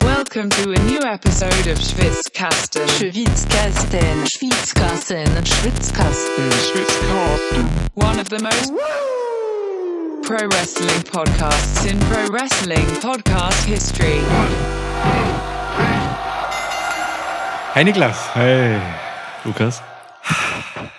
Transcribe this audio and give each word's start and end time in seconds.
Welcome 0.00 0.48
to 0.50 0.70
a 0.70 0.78
new 0.84 1.00
episode 1.00 1.66
of 1.66 1.76
Schwitzkasten. 1.82 2.86
Schwitzkasten. 2.86 4.26
Schwitzkasten. 4.28 5.26
Schwitzkasten. 5.44 6.52
Schwitzkasten. 6.52 7.88
One 7.94 8.20
of 8.20 8.28
the 8.28 8.38
most 8.40 8.72
Woo! 8.72 10.22
pro 10.22 10.46
wrestling 10.50 11.02
podcasts 11.02 11.90
in 11.90 11.98
pro 12.08 12.28
wrestling 12.28 12.86
podcast 13.02 13.64
history. 13.64 14.20
Hey 17.74 17.82
Niklas. 17.82 18.18
Hey 18.34 18.80
Lukas. 19.44 19.82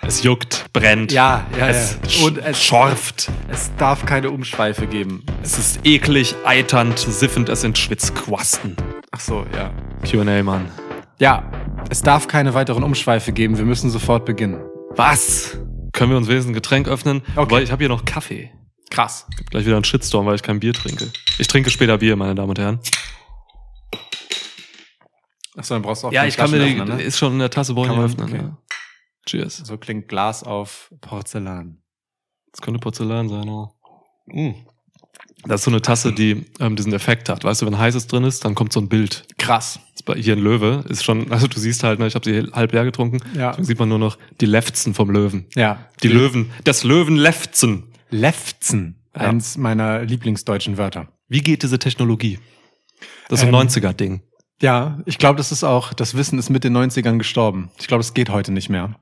Es 0.06 0.22
juckt, 0.22 0.66
brennt. 0.74 1.12
Ja, 1.12 1.46
ja, 1.58 1.68
es 1.68 1.98
ja. 2.08 2.26
Und 2.26 2.36
es 2.38 2.62
schorft. 2.62 3.30
Es 3.48 3.74
darf 3.76 4.04
keine 4.04 4.30
Umschweife 4.30 4.86
geben. 4.86 5.24
Es 5.42 5.58
ist 5.58 5.80
eklig, 5.84 6.34
eiternd, 6.44 6.98
siffend, 6.98 7.48
es 7.48 7.62
sind 7.62 7.78
Schwitzquasten. 7.78 8.76
Ach 9.12 9.20
so, 9.20 9.46
ja. 9.56 9.72
QA, 10.06 10.42
Mann. 10.42 10.70
Ja, 11.18 11.50
es 11.88 12.02
darf 12.02 12.28
keine 12.28 12.52
weiteren 12.52 12.82
Umschweife 12.82 13.32
geben. 13.32 13.56
Wir 13.56 13.64
müssen 13.64 13.88
sofort 13.90 14.26
beginnen. 14.26 14.60
Was? 14.94 15.56
Können 15.94 16.10
wir 16.10 16.18
uns 16.18 16.28
wenigstens 16.28 16.50
ein 16.50 16.54
Getränk 16.54 16.86
öffnen? 16.86 17.22
Okay. 17.36 17.54
Weil 17.54 17.62
ich 17.62 17.72
habe 17.72 17.80
hier 17.82 17.88
noch 17.88 18.04
Kaffee. 18.04 18.50
Krass. 18.90 19.26
Gibt 19.38 19.52
gleich 19.52 19.64
wieder 19.64 19.76
einen 19.76 19.84
Shitstorm, 19.84 20.26
weil 20.26 20.34
ich 20.34 20.42
kein 20.42 20.60
Bier 20.60 20.74
trinke. 20.74 21.08
Ich 21.38 21.46
trinke 21.46 21.70
später 21.70 21.96
Bier, 21.98 22.14
meine 22.16 22.34
Damen 22.34 22.50
und 22.50 22.58
Herren. 22.58 22.78
Achso, 25.56 25.74
dann 25.74 25.82
brauchst 25.82 26.02
du 26.02 26.08
auch 26.08 26.12
Ja, 26.12 26.26
ich 26.26 26.36
kann 26.36 26.50
mir 26.50 26.58
die, 26.58 26.78
öffnen, 26.78 26.96
ne? 26.98 27.02
ist 27.02 27.16
schon 27.16 27.32
in 27.32 27.38
der 27.38 27.48
Tasse, 27.50 27.74
wollen 27.74 27.90
wir 27.96 28.02
öffnen. 28.04 28.28
Okay. 28.28 28.42
Ja. 28.42 28.58
Cheers. 29.26 29.58
So 29.64 29.78
klingt 29.78 30.08
Glas 30.08 30.42
auf 30.44 30.92
Porzellan. 31.00 31.82
Das 32.52 32.60
könnte 32.60 32.80
Porzellan 32.80 33.28
sein, 33.28 33.48
oder? 33.48 33.72
Mm. 34.26 34.52
Das 35.46 35.60
ist 35.60 35.64
so 35.66 35.70
eine 35.70 35.82
Tasse, 35.82 36.12
die 36.12 36.46
ähm, 36.60 36.76
diesen 36.76 36.92
Effekt 36.92 37.28
hat. 37.28 37.44
Weißt 37.44 37.60
du, 37.62 37.66
wenn 37.66 37.78
heißes 37.78 38.06
drin 38.06 38.24
ist, 38.24 38.44
dann 38.44 38.54
kommt 38.54 38.72
so 38.72 38.80
ein 38.80 38.88
Bild. 38.88 39.26
Krass. 39.38 39.78
Hier 40.16 40.34
ein 40.34 40.38
Löwe 40.42 40.84
ist 40.88 41.04
schon, 41.04 41.30
also 41.32 41.46
du 41.46 41.58
siehst 41.58 41.82
halt, 41.84 41.98
ne, 41.98 42.06
ich 42.06 42.14
habe 42.14 42.24
sie 42.24 42.50
halb 42.52 42.72
leer 42.72 42.84
getrunken, 42.84 43.18
ja. 43.36 43.52
dann 43.52 43.64
sieht 43.64 43.78
man 43.78 43.88
nur 43.88 43.98
noch 43.98 44.18
die 44.40 44.46
Lefzen 44.46 44.94
vom 44.94 45.10
Löwen. 45.10 45.46
Ja. 45.54 45.86
Die 46.02 46.08
Le 46.08 46.14
Löwen, 46.14 46.50
das 46.64 46.84
Löwenlefzen. 46.84 47.90
Lefzen, 48.10 49.04
ja. 49.14 49.22
eins 49.22 49.56
meiner 49.58 50.02
lieblingsdeutschen 50.04 50.78
Wörter. 50.78 51.08
Wie 51.28 51.40
geht 51.40 51.62
diese 51.62 51.78
Technologie? 51.78 52.38
Das 53.28 53.42
ist 53.42 53.48
ähm, 53.48 53.54
ein 53.54 53.68
90er-Ding. 53.68 54.22
Ja, 54.62 55.00
ich 55.04 55.18
glaube, 55.18 55.36
das 55.38 55.52
ist 55.52 55.64
auch, 55.64 55.92
das 55.92 56.14
Wissen 56.16 56.38
ist 56.38 56.48
mit 56.48 56.64
den 56.64 56.76
90ern 56.76 57.18
gestorben. 57.18 57.70
Ich 57.78 57.88
glaube, 57.88 58.02
es 58.02 58.14
geht 58.14 58.30
heute 58.30 58.52
nicht 58.52 58.68
mehr. 58.70 58.98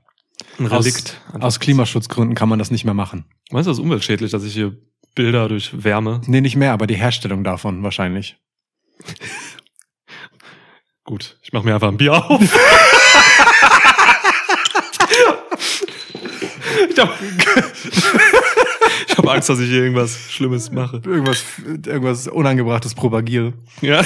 Ein 0.58 0.66
Relikt. 0.66 1.18
Aus, 1.32 1.42
aus 1.42 1.58
Klimaschutzgründen 1.60 2.34
kann 2.34 2.48
man 2.48 2.58
das 2.58 2.70
nicht 2.72 2.84
mehr 2.84 2.94
machen. 2.94 3.24
Meinst 3.50 3.66
du, 3.66 3.70
das 3.70 3.78
ist 3.78 3.82
umweltschädlich, 3.82 4.30
dass 4.30 4.44
ich 4.44 4.52
hier 4.54 4.76
Bilder 5.14 5.48
durch 5.48 5.84
Wärme. 5.84 6.20
Nee, 6.26 6.40
nicht 6.40 6.56
mehr, 6.56 6.72
aber 6.72 6.86
die 6.86 6.94
Herstellung 6.94 7.44
davon 7.44 7.82
wahrscheinlich. 7.82 8.36
Gut, 11.04 11.36
ich 11.42 11.52
mache 11.52 11.64
mir 11.66 11.74
einfach 11.74 11.88
ein 11.88 11.96
Bier 11.98 12.12
auf. 12.14 12.40
ich 16.88 16.98
habe 16.98 17.12
hab 19.18 19.28
Angst, 19.28 19.48
dass 19.48 19.58
ich 19.58 19.68
hier 19.68 19.82
irgendwas 19.82 20.16
Schlimmes 20.30 20.70
mache. 20.70 21.02
Irgendwas, 21.04 21.42
irgendwas 21.66 22.28
Unangebrachtes 22.28 22.94
propagiere. 22.94 23.54
Ja. 23.80 24.02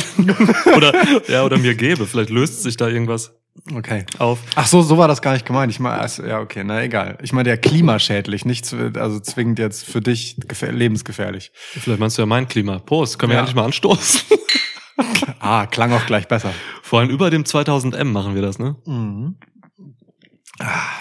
oder, 0.75 0.95
ja, 1.29 1.45
oder 1.45 1.59
mir 1.59 1.75
gebe. 1.75 2.07
Vielleicht 2.07 2.31
löst 2.31 2.63
sich 2.63 2.77
da 2.79 2.89
irgendwas. 2.89 3.33
Okay. 3.75 4.05
Auf. 4.19 4.41
Ach 4.55 4.67
so, 4.67 4.83
so 4.83 4.99
war 4.99 5.09
das 5.09 5.23
gar 5.23 5.33
nicht 5.33 5.47
gemeint. 5.47 5.73
Ich 5.73 5.81
meine, 5.81 6.01
also, 6.01 6.25
ja, 6.25 6.41
okay, 6.41 6.63
na 6.65 6.83
egal. 6.83 7.19
Ich 7.23 7.33
meine, 7.33 7.45
der 7.45 7.59
klimaschädlich, 7.59 8.45
nicht 8.45 8.73
also 8.73 9.19
zwingend 9.21 9.59
jetzt 9.59 9.85
für 9.85 10.01
dich 10.01 10.37
lebensgefährlich. 10.61 11.51
Vielleicht 11.55 12.01
meinst 12.01 12.19
du 12.19 12.23
ja 12.23 12.27
mein 12.27 12.49
Klima. 12.49 12.79
Prost, 12.79 13.19
können 13.19 13.31
wir 13.31 13.37
ja. 13.39 13.43
nicht 13.45 13.57
mal 13.57 13.65
anstoßen. 13.65 14.39
ah, 15.41 15.67
klang 15.67 15.93
auch 15.93 16.07
gleich 16.07 16.29
besser. 16.29 16.53
Vor 16.83 17.01
allem 17.01 17.09
über 17.11 17.31
dem 17.31 17.45
2000M 17.45 18.05
machen 18.05 18.35
wir 18.35 18.43
das, 18.43 18.59
ne? 18.59 18.77
Mhm. 18.87 19.37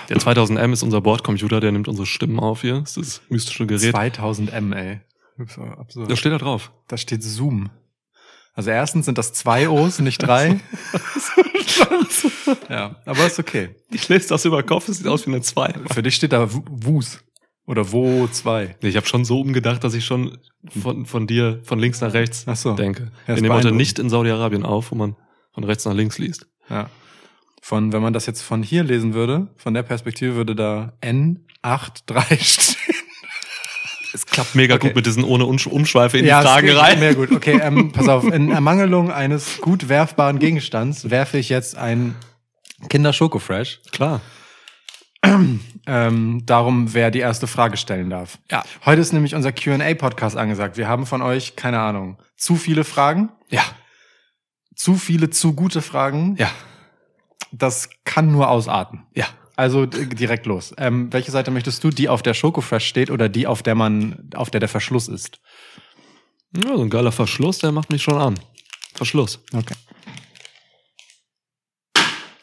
Der 0.10 0.18
2000M 0.18 0.74
ist 0.74 0.84
unser 0.84 1.02
Bordcomputer, 1.02 1.60
der 1.60 1.72
nimmt 1.72 1.88
unsere 1.88 2.06
Stimmen 2.06 2.40
auf 2.40 2.62
hier. 2.62 2.82
Das 2.82 2.98
ist 2.98 3.20
das 3.22 3.30
mystische 3.30 3.66
Gerät. 3.68 3.94
2000M, 3.96 4.74
ey. 4.76 5.02
Das, 5.38 5.58
absurd. 5.58 6.12
das 6.12 6.20
steht 6.20 6.32
da 6.32 6.38
drauf. 6.38 6.72
Da 6.88 6.98
steht 6.98 7.24
Zoom. 7.24 7.70
Also 8.56 8.70
erstens 8.72 9.06
sind 9.06 9.18
das 9.18 9.34
zwei 9.34 9.68
O's, 9.70 10.00
nicht 10.00 10.20
drei. 10.24 10.62
ja, 12.70 12.96
aber 13.06 13.26
ist 13.28 13.38
okay. 13.38 13.76
Ich 13.92 14.08
lese 14.08 14.30
das 14.30 14.46
über 14.46 14.64
Kopf, 14.64 14.88
es 14.88 14.98
sieht 14.98 15.08
aus 15.08 15.28
wie 15.28 15.32
eine 15.32 15.42
zwei. 15.42 15.74
Für 15.94 16.02
dich 16.02 16.16
steht 16.16 16.32
da 16.32 16.48
Wus. 16.52 17.20
Oder 17.68 17.92
wo 17.92 18.28
zwei? 18.28 18.78
Ich 18.82 18.96
habe 18.96 19.08
schon 19.08 19.26
so 19.26 19.42
umgedacht, 19.42 19.84
dass 19.84 19.94
ich 19.94 20.06
schon 20.06 20.38
von, 20.82 21.06
von 21.06 21.28
dir 21.28 21.62
von 21.64 21.80
links 21.80 22.00
nach 22.00 22.14
rechts 22.14 22.46
Ach 22.48 22.56
so. 22.56 22.76
denke. 22.76 23.12
Wir 23.26 23.36
nehmen 23.36 23.52
heute 23.52 23.72
nicht 23.74 24.00
in 24.00 24.10
Saudi-Arabien 24.10 24.64
auf, 24.64 24.92
wo 24.92 24.96
man 24.96 25.16
von 25.52 25.64
rechts 25.66 25.84
nach 25.84 25.94
links 25.94 26.18
liest. 26.18 26.48
Ja. 26.70 26.90
Von, 27.62 27.92
wenn 27.92 28.04
man 28.04 28.14
das 28.14 28.26
jetzt 28.28 28.44
von 28.44 28.62
hier 28.64 28.84
lesen 28.84 29.16
würde, 29.16 29.48
von 29.58 29.74
der 29.74 29.84
Perspektive 29.84 30.36
würde 30.36 30.56
da 30.56 30.94
N83 31.04 32.44
stehen. 32.44 32.75
Es 34.16 34.26
klappt 34.26 34.56
mega 34.56 34.76
okay. 34.76 34.88
gut 34.88 34.96
mit 34.96 35.06
diesen 35.06 35.26
ohne 35.26 35.46
Umschweife 35.46 36.18
in 36.18 36.24
ja, 36.24 36.40
die 36.40 36.48
Frage 36.48 36.78
rein. 36.80 37.00
Mehr 37.02 37.16
gut. 37.16 37.32
Okay, 37.34 37.60
ähm, 37.62 37.92
pass 37.92 38.08
auf. 38.08 38.24
In 38.24 38.50
Ermangelung 38.50 39.12
eines 39.12 39.60
gut 39.60 39.90
werfbaren 39.90 40.40
Gegenstands 40.40 41.10
werfe 41.10 41.38
ich 41.38 41.50
jetzt 41.50 41.76
ein 41.78 42.16
Kinder 42.88 43.12
Schoko 43.12 43.40
Fresh. 43.40 43.82
Klar. 43.92 44.22
Ähm, 45.22 46.46
darum, 46.46 46.94
wer 46.94 47.12
die 47.12 47.20
erste 47.20 47.46
Frage 47.48 47.76
stellen 47.76 48.10
darf. 48.10 48.38
Ja. 48.50 48.64
Heute 48.86 49.02
ist 49.02 49.12
nämlich 49.12 49.36
unser 49.36 49.52
QA-Podcast 49.52 50.38
angesagt. 50.38 50.78
Wir 50.78 50.88
haben 50.88 51.06
von 51.06 51.22
euch, 51.22 51.58
keine 51.58 51.80
Ahnung, 51.82 52.18
zu 52.38 52.56
viele 52.56 52.86
Fragen. 52.86 53.34
Ja. 53.50 53.64
Zu 54.78 54.96
viele, 54.96 55.30
zu 55.30 55.56
gute 55.56 55.82
Fragen. 55.82 56.38
Ja. 56.40 56.52
Das 57.52 57.90
kann 58.06 58.32
nur 58.32 58.50
ausarten. 58.50 59.04
Ja. 59.14 59.26
Also 59.58 59.86
direkt 59.86 60.46
los. 60.46 60.74
Ähm, 60.78 61.12
welche 61.14 61.32
Seite 61.32 61.50
möchtest 61.50 61.84
du? 61.84 61.90
Die, 61.90 62.10
auf 62.10 62.22
der 62.22 62.34
Schokofresh 62.34 62.86
steht 62.86 63.10
oder 63.10 63.30
die, 63.30 63.48
auf 63.48 63.64
der 63.64 63.74
man, 63.76 64.30
auf 64.36 64.50
der 64.50 64.60
der 64.60 64.68
Verschluss 64.68 65.08
ist? 65.08 65.40
Ja, 66.56 66.76
so 66.76 66.82
ein 66.84 66.90
geiler 66.90 67.14
Verschluss, 67.14 67.60
der 67.60 67.72
macht 67.72 67.90
mich 67.90 68.04
schon 68.04 68.18
an. 68.18 68.40
Verschluss. 68.96 69.40
Okay. 69.54 69.74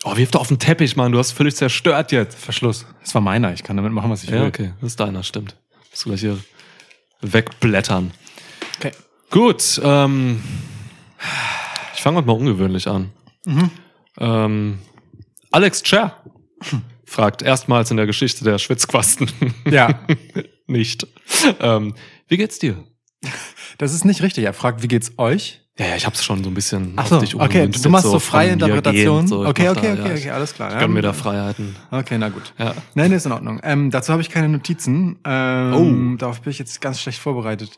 Oh, 0.04 0.16
wirf 0.16 0.30
doch 0.30 0.40
auf 0.40 0.48
den 0.48 0.58
Teppich, 0.58 0.96
Mann. 0.96 1.12
Du 1.12 1.18
hast 1.18 1.32
völlig 1.32 1.54
zerstört 1.54 2.12
jetzt. 2.12 2.38
Verschluss. 2.38 2.86
Das 3.02 3.14
war 3.14 3.20
meiner. 3.20 3.52
Ich 3.52 3.62
kann 3.62 3.76
damit 3.76 3.92
machen, 3.92 4.10
was 4.10 4.24
ich 4.24 4.30
will. 4.30 4.38
Ja, 4.40 4.46
okay. 4.46 4.72
Das 4.80 4.88
ist 4.92 5.00
deiner, 5.00 5.22
stimmt. 5.22 5.56
Musst 5.90 6.04
du 6.04 6.08
gleich 6.08 6.20
hier 6.20 6.38
wegblättern. 7.20 8.10
Okay. 8.78 8.92
Gut. 9.30 9.78
Ähm, 9.84 10.42
ich 11.94 12.00
fange 12.02 12.16
heute 12.18 12.26
mal 12.26 12.32
ungewöhnlich 12.36 12.88
an. 12.88 13.12
Mhm. 13.44 13.70
Ähm, 14.18 14.78
Alex 15.52 15.82
Cher. 15.86 16.18
fragt 17.04 17.42
erstmals 17.42 17.90
in 17.90 17.96
der 17.96 18.06
Geschichte 18.06 18.44
der 18.44 18.58
Schwitzquasten. 18.58 19.30
Ja. 19.70 20.00
nicht. 20.66 21.06
Ähm, 21.60 21.94
wie 22.28 22.36
geht's 22.36 22.58
dir? 22.58 22.84
Das 23.78 23.92
ist 23.94 24.04
nicht 24.04 24.22
richtig. 24.22 24.44
Er 24.44 24.52
fragt, 24.52 24.82
wie 24.82 24.88
geht's 24.88 25.12
euch? 25.18 25.60
Ja, 25.78 25.86
ja, 25.88 25.96
ich 25.96 26.04
hab's 26.04 26.22
schon 26.22 26.44
so 26.44 26.50
ein 26.50 26.54
bisschen 26.54 26.92
Ach 26.96 27.06
so, 27.06 27.16
auf 27.16 27.22
dich 27.22 27.34
Okay, 27.34 27.66
du 27.66 27.88
machst 27.88 28.04
so, 28.04 28.18
freie 28.18 28.50
Interpretationen. 28.50 29.26
So, 29.26 29.46
okay, 29.46 29.70
okay, 29.70 29.94
da, 29.96 30.02
okay, 30.02 30.08
ja, 30.10 30.14
okay, 30.16 30.30
alles 30.30 30.54
klar. 30.54 30.68
Ich 30.70 30.74
gönn 30.78 30.82
ja. 30.90 30.94
mir 30.94 31.02
da 31.02 31.14
Freiheiten. 31.14 31.76
Okay, 31.90 32.16
na 32.18 32.28
gut. 32.28 32.52
Ja. 32.58 32.74
Nein, 32.94 33.10
nee, 33.10 33.16
ist 33.16 33.24
in 33.24 33.32
Ordnung. 33.32 33.58
Ähm, 33.62 33.90
dazu 33.90 34.12
habe 34.12 34.20
ich 34.20 34.28
keine 34.28 34.50
Notizen. 34.50 35.18
Ähm, 35.24 36.14
oh. 36.14 36.18
Darauf 36.18 36.42
bin 36.42 36.50
ich 36.50 36.58
jetzt 36.58 36.80
ganz 36.82 37.00
schlecht 37.00 37.18
vorbereitet. 37.20 37.70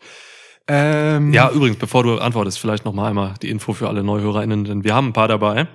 Ähm, 0.67 1.33
ja, 1.33 1.51
übrigens, 1.53 1.79
bevor 1.79 2.03
du 2.03 2.19
antwortest, 2.19 2.59
vielleicht 2.59 2.85
noch 2.85 2.95
mal 2.95 3.09
einmal 3.09 3.35
die 3.43 3.51
Info 3.51 3.75
für 3.75 3.87
alle 3.89 4.03
NeuhörerInnen, 4.03 4.65
denn 4.65 4.83
wir 4.83 4.95
haben 4.95 5.09
ein 5.09 5.13
paar 5.13 5.29
dabei. 5.29 5.69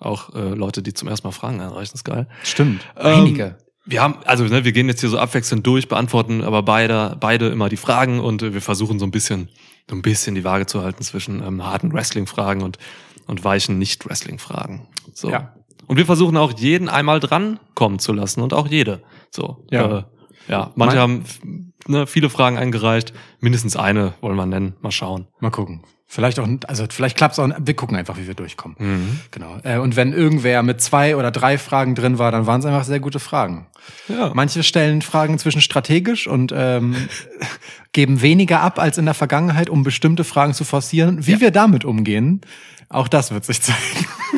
Auch 0.00 0.34
äh, 0.34 0.40
Leute, 0.54 0.82
die 0.82 0.94
zum 0.94 1.08
ersten 1.08 1.26
Mal 1.26 1.32
Fragen 1.32 1.60
einreichen, 1.60 1.92
ah, 1.94 1.98
ist 1.98 2.04
geil. 2.04 2.26
Stimmt. 2.42 2.84
Ähm, 2.96 3.16
Einige. 3.20 3.58
Wir 3.84 4.02
haben, 4.02 4.16
also 4.24 4.44
ne, 4.44 4.64
wir 4.64 4.72
gehen 4.72 4.88
jetzt 4.88 5.00
hier 5.00 5.10
so 5.10 5.18
abwechselnd 5.18 5.66
durch, 5.66 5.88
beantworten 5.88 6.42
aber 6.42 6.62
beide, 6.62 7.16
beide 7.20 7.48
immer 7.48 7.68
die 7.68 7.76
Fragen 7.76 8.20
und 8.20 8.42
äh, 8.42 8.54
wir 8.54 8.62
versuchen 8.62 8.98
so 8.98 9.04
ein 9.06 9.10
bisschen, 9.10 9.50
so 9.88 9.96
ein 9.96 10.02
bisschen 10.02 10.34
die 10.34 10.44
Waage 10.44 10.66
zu 10.66 10.82
halten 10.82 11.02
zwischen 11.02 11.42
ähm, 11.44 11.64
harten 11.66 11.92
Wrestling-Fragen 11.92 12.62
und, 12.62 12.78
und 13.26 13.44
weichen 13.44 13.78
Nicht-Wrestling-Fragen. 13.78 14.88
So. 15.12 15.30
Ja. 15.30 15.54
Und 15.86 15.96
wir 15.96 16.06
versuchen 16.06 16.36
auch 16.36 16.58
jeden 16.58 16.88
einmal 16.88 17.20
dran 17.20 17.58
kommen 17.74 17.98
zu 17.98 18.12
lassen 18.12 18.40
und 18.42 18.54
auch 18.54 18.68
jede. 18.68 19.02
So. 19.30 19.66
Ja. 19.70 19.98
Äh, 19.98 20.02
ja. 20.48 20.70
Manche 20.76 20.96
mein 20.96 21.00
haben 21.00 21.69
ne, 21.88 22.06
viele 22.06 22.30
Fragen 22.30 22.56
eingereicht. 22.58 23.12
Mindestens 23.40 23.76
eine 23.76 24.14
wollen 24.20 24.36
wir 24.36 24.46
nennen. 24.46 24.74
Mal 24.80 24.90
schauen. 24.90 25.26
Mal 25.40 25.50
gucken. 25.50 25.82
Vielleicht 26.06 26.40
auch, 26.40 26.48
also 26.66 26.86
vielleicht 26.90 27.16
klappt 27.16 27.34
es 27.34 27.38
auch. 27.38 27.48
Wir 27.60 27.74
gucken 27.76 27.96
einfach, 27.96 28.16
wie 28.18 28.26
wir 28.26 28.34
durchkommen. 28.34 28.76
Mhm. 28.80 29.20
Genau. 29.30 29.56
Äh, 29.62 29.78
und 29.78 29.94
wenn 29.94 30.12
irgendwer 30.12 30.62
mit 30.64 30.80
zwei 30.80 31.14
oder 31.16 31.30
drei 31.30 31.56
Fragen 31.56 31.94
drin 31.94 32.18
war, 32.18 32.32
dann 32.32 32.46
waren 32.46 32.58
es 32.60 32.66
einfach 32.66 32.82
sehr 32.84 32.98
gute 32.98 33.20
Fragen. 33.20 33.68
Ja. 34.08 34.32
Manche 34.34 34.64
stellen 34.64 35.02
Fragen 35.02 35.38
zwischen 35.38 35.60
strategisch 35.60 36.26
und 36.26 36.52
ähm, 36.54 36.96
geben 37.92 38.22
weniger 38.22 38.60
ab 38.60 38.80
als 38.80 38.98
in 38.98 39.04
der 39.04 39.14
Vergangenheit, 39.14 39.70
um 39.70 39.84
bestimmte 39.84 40.24
Fragen 40.24 40.52
zu 40.52 40.64
forcieren. 40.64 41.26
Wie 41.26 41.32
ja. 41.32 41.40
wir 41.40 41.50
damit 41.52 41.84
umgehen, 41.84 42.40
auch 42.88 43.06
das 43.06 43.30
wird 43.32 43.44
sich 43.44 43.62
zeigen. 43.62 43.80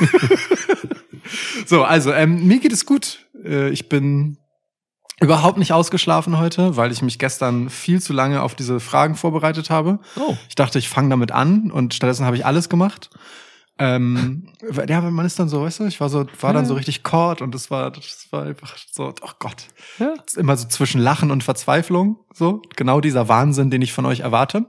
so, 1.67 1.85
also 1.85 2.13
ähm, 2.13 2.47
mir 2.47 2.59
geht 2.61 2.73
es 2.75 2.85
gut. 2.85 3.27
Äh, 3.47 3.71
ich 3.71 3.89
bin 3.89 4.37
Überhaupt 5.23 5.57
nicht 5.57 5.73
ausgeschlafen 5.73 6.39
heute, 6.39 6.77
weil 6.77 6.91
ich 6.91 7.01
mich 7.01 7.17
gestern 7.19 7.71
viel 7.71 8.03
zu 8.03 8.13
lange 8.13 8.43
auf 8.43 8.57
diese 8.57 8.81
Fragen 8.81 9.15
vorbereitet 9.15 9.71
habe. 9.71 10.01
Oh. 10.17 10.37
Ich 10.49 10.57
dachte, 10.57 10.81
ich 10.81 10.89
fange 10.89 11.11
damit 11.11 11.31
an 11.31 11.71
und 11.71 11.95
stattdessen 11.95 12.27
habe 12.27 12.35
ich 12.37 12.45
alles 12.45 12.69
gemacht. 12.69 13.09
Ähm, 13.79 14.49
ja, 14.89 15.01
man 15.01 15.25
ist 15.25 15.39
dann 15.39 15.49
so, 15.49 15.63
weißt 15.63 15.81
du, 15.81 15.85
ich 15.87 16.01
war 16.01 16.09
so, 16.09 16.27
war 16.41 16.53
dann 16.53 16.67
so 16.67 16.75
richtig 16.75 17.05
caught 17.05 17.41
und 17.41 17.55
das 17.55 17.71
war, 17.71 17.91
das 17.93 18.27
war 18.33 18.43
einfach 18.43 18.77
so, 18.93 19.15
oh 19.23 19.29
Gott. 19.39 19.67
Ja. 19.99 20.13
Immer 20.37 20.57
so 20.57 20.67
zwischen 20.67 21.01
Lachen 21.01 21.31
und 21.31 21.45
Verzweiflung, 21.45 22.19
so. 22.35 22.61
Genau 22.75 23.01
dieser 23.01 23.29
Wahnsinn, 23.29 23.71
den 23.71 23.81
ich 23.81 23.93
von 23.93 24.07
euch 24.07 24.21
erwarte. 24.21 24.67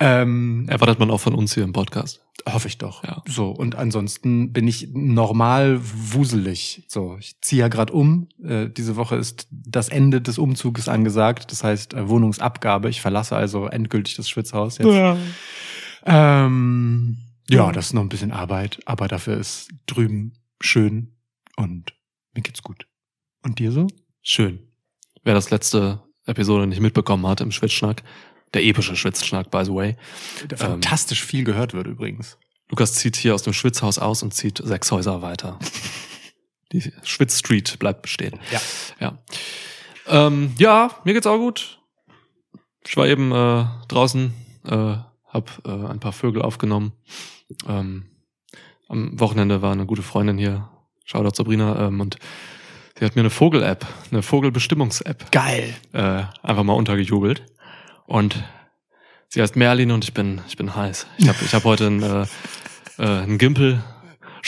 Ähm, 0.00 0.66
Erwartet 0.68 1.00
man 1.00 1.10
auch 1.10 1.18
von 1.20 1.34
uns 1.34 1.54
hier 1.54 1.64
im 1.64 1.72
Podcast. 1.72 2.22
Hoffe 2.48 2.68
ich 2.68 2.78
doch. 2.78 3.02
Ja. 3.02 3.20
So, 3.26 3.50
und 3.50 3.74
ansonsten 3.74 4.52
bin 4.52 4.68
ich 4.68 4.88
normal 4.92 5.80
wuselig. 5.82 6.84
So, 6.88 7.16
ich 7.18 7.40
ziehe 7.40 7.60
ja 7.62 7.68
gerade 7.68 7.92
um. 7.92 8.28
Äh, 8.42 8.68
diese 8.70 8.94
Woche 8.94 9.16
ist 9.16 9.48
das 9.50 9.88
Ende 9.88 10.20
des 10.22 10.38
Umzuges 10.38 10.88
angesagt. 10.88 11.50
Das 11.50 11.64
heißt, 11.64 11.94
äh, 11.94 12.08
Wohnungsabgabe. 12.08 12.88
Ich 12.90 13.00
verlasse 13.00 13.34
also 13.36 13.66
endgültig 13.66 14.14
das 14.14 14.28
Schwitzhaus 14.30 14.78
jetzt. 14.78 14.88
Ja. 14.88 15.16
Ähm, 16.06 17.18
ja, 17.50 17.72
das 17.72 17.86
ist 17.86 17.92
noch 17.94 18.02
ein 18.02 18.08
bisschen 18.08 18.30
Arbeit, 18.30 18.78
aber 18.86 19.08
dafür 19.08 19.36
ist 19.36 19.68
drüben 19.86 20.34
schön 20.60 21.14
und 21.56 21.92
mir 22.34 22.42
geht's 22.42 22.62
gut. 22.62 22.86
Und 23.42 23.58
dir 23.58 23.72
so? 23.72 23.88
Schön. 24.22 24.60
Wer 25.24 25.34
das 25.34 25.50
letzte 25.50 26.02
Episode 26.24 26.66
nicht 26.66 26.80
mitbekommen 26.80 27.26
hat 27.26 27.40
im 27.40 27.50
Schwitzschnack, 27.50 28.02
der 28.54 28.62
epische 28.64 28.96
Schwitzschnack, 28.96 29.50
by 29.50 29.64
the 29.64 29.72
way. 29.74 29.96
Der 30.44 30.60
ähm, 30.60 30.66
fantastisch 30.72 31.22
ähm, 31.22 31.28
viel 31.28 31.44
gehört 31.44 31.74
wird 31.74 31.86
übrigens. 31.86 32.38
Lukas 32.70 32.94
zieht 32.94 33.16
hier 33.16 33.34
aus 33.34 33.42
dem 33.42 33.52
Schwitzhaus 33.52 33.98
aus 33.98 34.22
und 34.22 34.32
zieht 34.32 34.60
sechs 34.62 34.90
Häuser 34.92 35.22
weiter. 35.22 35.58
Die 36.72 36.92
Schwitz 37.02 37.38
Street 37.38 37.78
bleibt 37.78 38.02
bestehen. 38.02 38.38
Ja. 38.50 38.60
Ja, 39.00 39.18
ähm, 40.26 40.52
ja 40.58 40.90
mir 41.04 41.14
geht's 41.14 41.26
auch 41.26 41.38
gut. 41.38 41.78
Ich 42.86 42.96
war 42.96 43.06
eben 43.06 43.32
äh, 43.32 43.64
draußen, 43.88 44.32
äh, 44.66 44.96
hab 45.26 45.62
äh, 45.66 45.70
ein 45.88 46.00
paar 46.00 46.12
Vögel 46.12 46.42
aufgenommen. 46.42 46.92
Ähm, 47.66 48.06
am 48.88 49.18
Wochenende 49.20 49.60
war 49.62 49.72
eine 49.72 49.84
gute 49.86 50.02
Freundin 50.02 50.36
hier, 50.38 50.68
Shoutout 51.04 51.36
Sabrina, 51.36 51.86
ähm, 51.88 52.00
und 52.00 52.18
sie 52.98 53.04
hat 53.04 53.14
mir 53.16 53.20
eine 53.20 53.30
Vogel-App, 53.30 53.84
eine 54.10 54.22
Vogelbestimmungs-App. 54.22 55.30
Geil. 55.32 55.74
Äh, 55.92 56.22
einfach 56.42 56.62
mal 56.64 56.72
untergejubelt. 56.74 57.42
Und 58.08 58.42
sie 59.28 59.42
heißt 59.42 59.54
Merlin 59.54 59.90
und 59.92 60.02
ich 60.02 60.14
bin, 60.14 60.40
ich 60.48 60.56
bin 60.56 60.74
heiß. 60.74 61.06
Ich 61.18 61.28
habe 61.28 61.38
ich 61.44 61.54
hab 61.54 61.64
heute 61.64 61.86
einen, 61.88 62.02
äh, 62.02 62.22
äh, 62.98 63.22
einen 63.22 63.36
Gimpel 63.36 63.84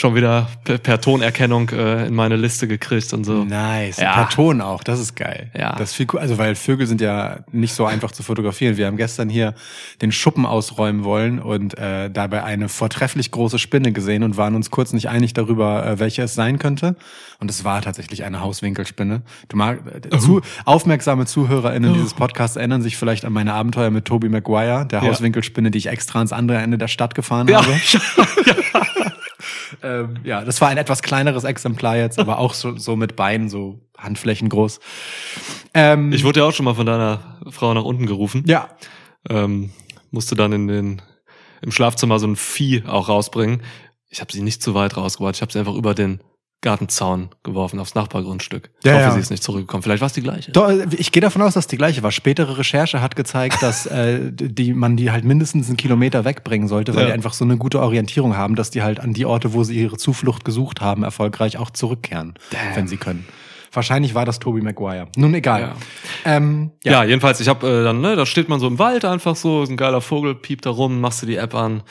schon 0.01 0.15
wieder 0.15 0.47
per, 0.65 0.79
per 0.79 0.99
Tonerkennung 0.99 1.69
äh, 1.69 2.07
in 2.07 2.15
meine 2.15 2.35
Liste 2.35 2.67
gekriegt 2.67 3.13
und 3.13 3.23
so. 3.23 3.45
Nice. 3.45 3.97
Ja. 3.97 4.15
Per 4.15 4.29
Ton 4.29 4.59
auch, 4.59 4.83
das 4.83 4.99
ist 4.99 5.15
geil. 5.15 5.51
Ja. 5.57 5.75
Das 5.77 5.91
ist 5.91 5.95
viel 5.95 6.07
cool. 6.11 6.19
Also 6.19 6.37
weil 6.39 6.55
Vögel 6.55 6.87
sind 6.87 6.99
ja 7.01 7.37
nicht 7.51 7.73
so 7.73 7.85
einfach 7.85 8.11
zu 8.11 8.23
fotografieren. 8.23 8.75
Wir 8.77 8.87
haben 8.87 8.97
gestern 8.97 9.29
hier 9.29 9.53
den 10.01 10.11
Schuppen 10.11 10.45
ausräumen 10.45 11.03
wollen 11.05 11.39
und 11.39 11.77
äh, 11.77 12.09
dabei 12.09 12.43
eine 12.43 12.67
vortrefflich 12.67 13.29
große 13.31 13.59
Spinne 13.59 13.91
gesehen 13.93 14.23
und 14.23 14.35
waren 14.37 14.55
uns 14.55 14.71
kurz 14.71 14.91
nicht 14.91 15.07
einig 15.07 15.33
darüber, 15.33 15.85
äh, 15.85 15.99
welche 15.99 16.23
es 16.23 16.33
sein 16.33 16.57
könnte. 16.59 16.95
Und 17.39 17.49
es 17.49 17.63
war 17.63 17.81
tatsächlich 17.81 18.23
eine 18.23 18.41
Hauswinkelspinne. 18.41 19.21
Du 19.49 19.57
mag, 19.57 19.79
uh. 20.13 20.17
zu, 20.17 20.41
aufmerksame 20.65 21.25
ZuhörerInnen 21.27 21.91
oh. 21.91 21.93
dieses 21.93 22.13
Podcasts 22.15 22.57
erinnern 22.57 22.81
sich 22.81 22.97
vielleicht 22.97 23.23
an 23.25 23.33
meine 23.33 23.53
Abenteuer 23.53 23.89
mit 23.91 24.05
Toby 24.05 24.29
Maguire, 24.29 24.85
der 24.87 25.03
ja. 25.03 25.07
Hauswinkelspinne, 25.09 25.69
die 25.69 25.77
ich 25.77 25.87
extra 25.87 26.19
ans 26.19 26.33
andere 26.33 26.57
Ende 26.59 26.77
der 26.79 26.87
Stadt 26.87 27.13
gefahren 27.13 27.47
ja. 27.47 27.61
habe. 27.61 27.71
ja 28.45 28.55
ähm, 29.83 30.19
ja, 30.23 30.43
das 30.43 30.61
war 30.61 30.69
ein 30.69 30.77
etwas 30.77 31.01
kleineres 31.01 31.43
Exemplar 31.43 31.97
jetzt, 31.97 32.19
aber 32.19 32.39
auch 32.39 32.53
so, 32.53 32.77
so 32.77 32.95
mit 32.95 33.15
Beinen, 33.15 33.49
so 33.49 33.79
Handflächen 33.97 34.49
groß. 34.49 34.79
Ähm, 35.73 36.11
ich 36.11 36.23
wurde 36.23 36.41
ja 36.41 36.45
auch 36.47 36.53
schon 36.53 36.65
mal 36.65 36.73
von 36.75 36.85
deiner 36.85 37.39
Frau 37.49 37.73
nach 37.73 37.83
unten 37.83 38.05
gerufen. 38.05 38.43
Ja. 38.47 38.69
Ähm, 39.29 39.71
musste 40.11 40.35
dann 40.35 40.51
in 40.53 40.67
den 40.67 41.01
im 41.61 41.71
Schlafzimmer 41.71 42.17
so 42.17 42.25
ein 42.27 42.35
Vieh 42.35 42.83
auch 42.87 43.07
rausbringen. 43.07 43.61
Ich 44.07 44.19
habe 44.19 44.31
sie 44.33 44.41
nicht 44.41 44.63
zu 44.63 44.73
weit 44.73 44.97
rausgebracht. 44.97 45.35
Ich 45.35 45.41
habe 45.41 45.51
sie 45.53 45.59
einfach 45.59 45.75
über 45.75 45.93
den 45.93 46.21
Gartenzaun 46.61 47.29
geworfen 47.43 47.79
aufs 47.79 47.95
Nachbargrundstück. 47.95 48.69
Ja, 48.83 48.93
ich 48.93 48.93
hoffe, 48.97 49.03
ja. 49.05 49.11
sie 49.13 49.19
ist 49.19 49.29
nicht 49.31 49.41
zurückgekommen. 49.41 49.81
Vielleicht 49.81 50.01
war 50.01 50.05
es 50.07 50.13
die 50.13 50.21
gleiche. 50.21 50.51
Doch, 50.51 50.69
äh, 50.69 50.85
ich 50.95 51.11
gehe 51.11 51.21
davon 51.21 51.41
aus, 51.41 51.55
dass 51.55 51.65
die 51.65 51.77
gleiche 51.77 52.03
war. 52.03 52.11
Spätere 52.11 52.59
Recherche 52.59 53.01
hat 53.01 53.15
gezeigt, 53.15 53.63
dass 53.63 53.87
äh, 53.87 54.31
die, 54.31 54.73
man 54.73 54.95
die 54.95 55.09
halt 55.11 55.23
mindestens 55.25 55.67
einen 55.67 55.77
Kilometer 55.77 56.23
wegbringen 56.23 56.67
sollte, 56.67 56.93
weil 56.93 57.01
ja. 57.01 57.07
die 57.07 57.13
einfach 57.13 57.33
so 57.33 57.43
eine 57.43 57.57
gute 57.57 57.79
Orientierung 57.81 58.37
haben, 58.37 58.55
dass 58.55 58.69
die 58.69 58.83
halt 58.83 58.99
an 58.99 59.13
die 59.13 59.25
Orte, 59.25 59.53
wo 59.53 59.63
sie 59.63 59.79
ihre 59.81 59.97
Zuflucht 59.97 60.45
gesucht 60.45 60.81
haben, 60.81 61.03
erfolgreich 61.03 61.57
auch 61.57 61.71
zurückkehren, 61.71 62.35
Damn. 62.51 62.59
wenn 62.75 62.87
sie 62.87 62.97
können. 62.97 63.25
Wahrscheinlich 63.73 64.13
war 64.13 64.25
das 64.25 64.37
Toby 64.39 64.61
Maguire. 64.61 65.07
Nun 65.15 65.33
egal. 65.33 65.61
Ja, 65.61 65.75
ähm, 66.25 66.71
ja. 66.83 66.91
ja 66.91 67.03
jedenfalls, 67.05 67.39
ich 67.39 67.47
habe 67.47 67.67
äh, 67.67 67.83
dann, 67.85 68.01
ne, 68.01 68.15
da 68.15 68.27
steht 68.27 68.49
man 68.49 68.59
so 68.59 68.67
im 68.67 68.77
Wald 68.77 69.03
einfach 69.05 69.35
so, 69.35 69.63
ist 69.63 69.69
ein 69.71 69.77
geiler 69.77 70.01
Vogel, 70.01 70.35
piept 70.35 70.67
da 70.67 70.69
rum, 70.69 71.01
machst 71.01 71.23
du 71.23 71.25
die 71.25 71.37
App 71.37 71.55
an, 71.55 71.81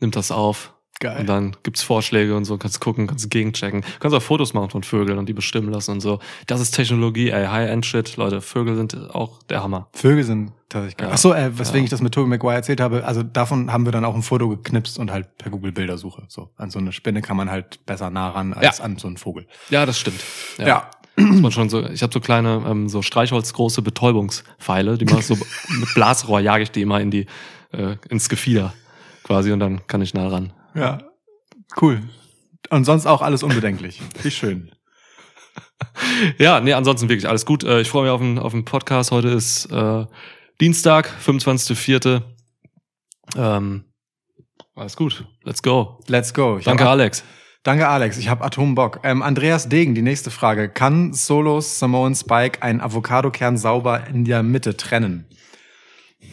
nimmt 0.00 0.14
das 0.16 0.30
auf, 0.30 0.73
Geil. 1.04 1.20
Und 1.20 1.28
dann 1.28 1.54
gibt's 1.62 1.82
Vorschläge 1.82 2.34
und 2.34 2.46
so, 2.46 2.56
kannst 2.56 2.80
gucken, 2.80 3.06
kannst 3.06 3.28
gegenchecken. 3.30 3.84
Kannst 4.00 4.16
auch 4.16 4.22
Fotos 4.22 4.54
machen 4.54 4.70
von 4.70 4.82
Vögeln 4.84 5.18
und 5.18 5.28
die 5.28 5.34
bestimmen 5.34 5.70
lassen 5.70 5.90
und 5.90 6.00
so. 6.00 6.18
Das 6.46 6.62
ist 6.62 6.70
Technologie, 6.70 7.28
ey, 7.28 7.44
High-End-Shit. 7.44 8.16
Leute, 8.16 8.40
Vögel 8.40 8.74
sind 8.74 8.96
auch 9.14 9.42
der 9.42 9.62
Hammer. 9.62 9.86
Vögel 9.92 10.24
sind 10.24 10.52
tatsächlich 10.70 10.96
geil. 10.96 11.08
Ja. 11.08 11.12
Achso, 11.12 11.34
äh, 11.34 11.58
weswegen 11.58 11.80
ja. 11.80 11.84
ich 11.84 11.90
das 11.90 12.00
mit 12.00 12.14
Toby 12.14 12.26
McGuire 12.30 12.54
erzählt 12.56 12.80
habe, 12.80 13.04
also 13.04 13.22
davon 13.22 13.70
haben 13.70 13.84
wir 13.84 13.92
dann 13.92 14.06
auch 14.06 14.14
ein 14.14 14.22
Foto 14.22 14.48
geknipst 14.48 14.98
und 14.98 15.10
halt 15.12 15.36
per 15.36 15.50
Google-Bildersuche. 15.50 16.22
So, 16.28 16.48
an 16.56 16.70
so 16.70 16.78
eine 16.78 16.90
Spinne 16.92 17.20
kann 17.20 17.36
man 17.36 17.50
halt 17.50 17.84
besser 17.84 18.08
nah 18.08 18.30
ran 18.30 18.54
als 18.54 18.78
ja. 18.78 18.84
an 18.84 18.96
so 18.96 19.06
einen 19.06 19.18
Vogel. 19.18 19.46
Ja, 19.68 19.84
das 19.84 19.98
stimmt. 19.98 20.22
ja. 20.56 20.66
ja. 20.66 20.90
man 21.16 21.52
schon 21.52 21.68
so, 21.68 21.82
ich 21.86 22.02
habe 22.02 22.14
so 22.14 22.20
kleine, 22.20 22.62
ähm, 22.66 22.88
so 22.88 23.02
streichholzgroße 23.02 23.82
Betäubungspfeile, 23.82 24.96
die 24.96 25.04
mache 25.04 25.20
so 25.22 25.34
mit 25.34 25.94
Blasrohr 25.94 26.40
jage 26.40 26.62
ich 26.62 26.70
die 26.70 26.80
immer 26.80 26.98
in 27.02 27.10
die, 27.10 27.26
äh, 27.72 27.96
ins 28.08 28.30
Gefieder 28.30 28.72
quasi 29.22 29.52
und 29.52 29.60
dann 29.60 29.86
kann 29.86 30.00
ich 30.00 30.14
nah 30.14 30.28
ran. 30.28 30.54
Ja, 30.74 30.98
cool. 31.80 32.02
Und 32.70 32.84
sonst 32.84 33.06
auch 33.06 33.22
alles 33.22 33.42
unbedenklich. 33.42 34.02
Wie 34.22 34.30
schön. 34.30 34.70
Ja, 36.38 36.60
nee, 36.60 36.72
ansonsten 36.72 37.08
wirklich 37.08 37.28
alles 37.28 37.44
gut. 37.44 37.62
Äh, 37.64 37.80
ich 37.80 37.90
freue 37.90 38.04
mich 38.04 38.12
auf 38.12 38.20
den, 38.20 38.38
auf 38.38 38.52
den 38.52 38.64
Podcast. 38.64 39.10
Heute 39.10 39.28
ist 39.28 39.66
äh, 39.66 40.06
Dienstag, 40.60 41.10
25.04. 41.24 42.22
Ähm, 43.36 43.84
alles 44.74 44.96
gut. 44.96 45.24
Let's 45.42 45.62
go. 45.62 46.00
Let's 46.06 46.32
go. 46.32 46.58
Ich 46.58 46.64
Danke, 46.64 46.88
Alex. 46.88 47.22
Danke, 47.64 47.88
Alex. 47.88 48.16
Ich 48.18 48.28
habe 48.28 48.44
Atombock. 48.44 49.00
Ähm, 49.02 49.20
Andreas 49.20 49.68
Degen, 49.68 49.94
die 49.94 50.02
nächste 50.02 50.30
Frage. 50.30 50.68
Kann 50.68 51.12
Solos 51.12 51.78
Samoan 51.80 52.14
Spike 52.14 52.62
einen 52.62 52.80
Avocadokern 52.80 53.58
sauber 53.58 54.06
in 54.06 54.24
der 54.24 54.42
Mitte 54.42 54.76
trennen? 54.76 55.26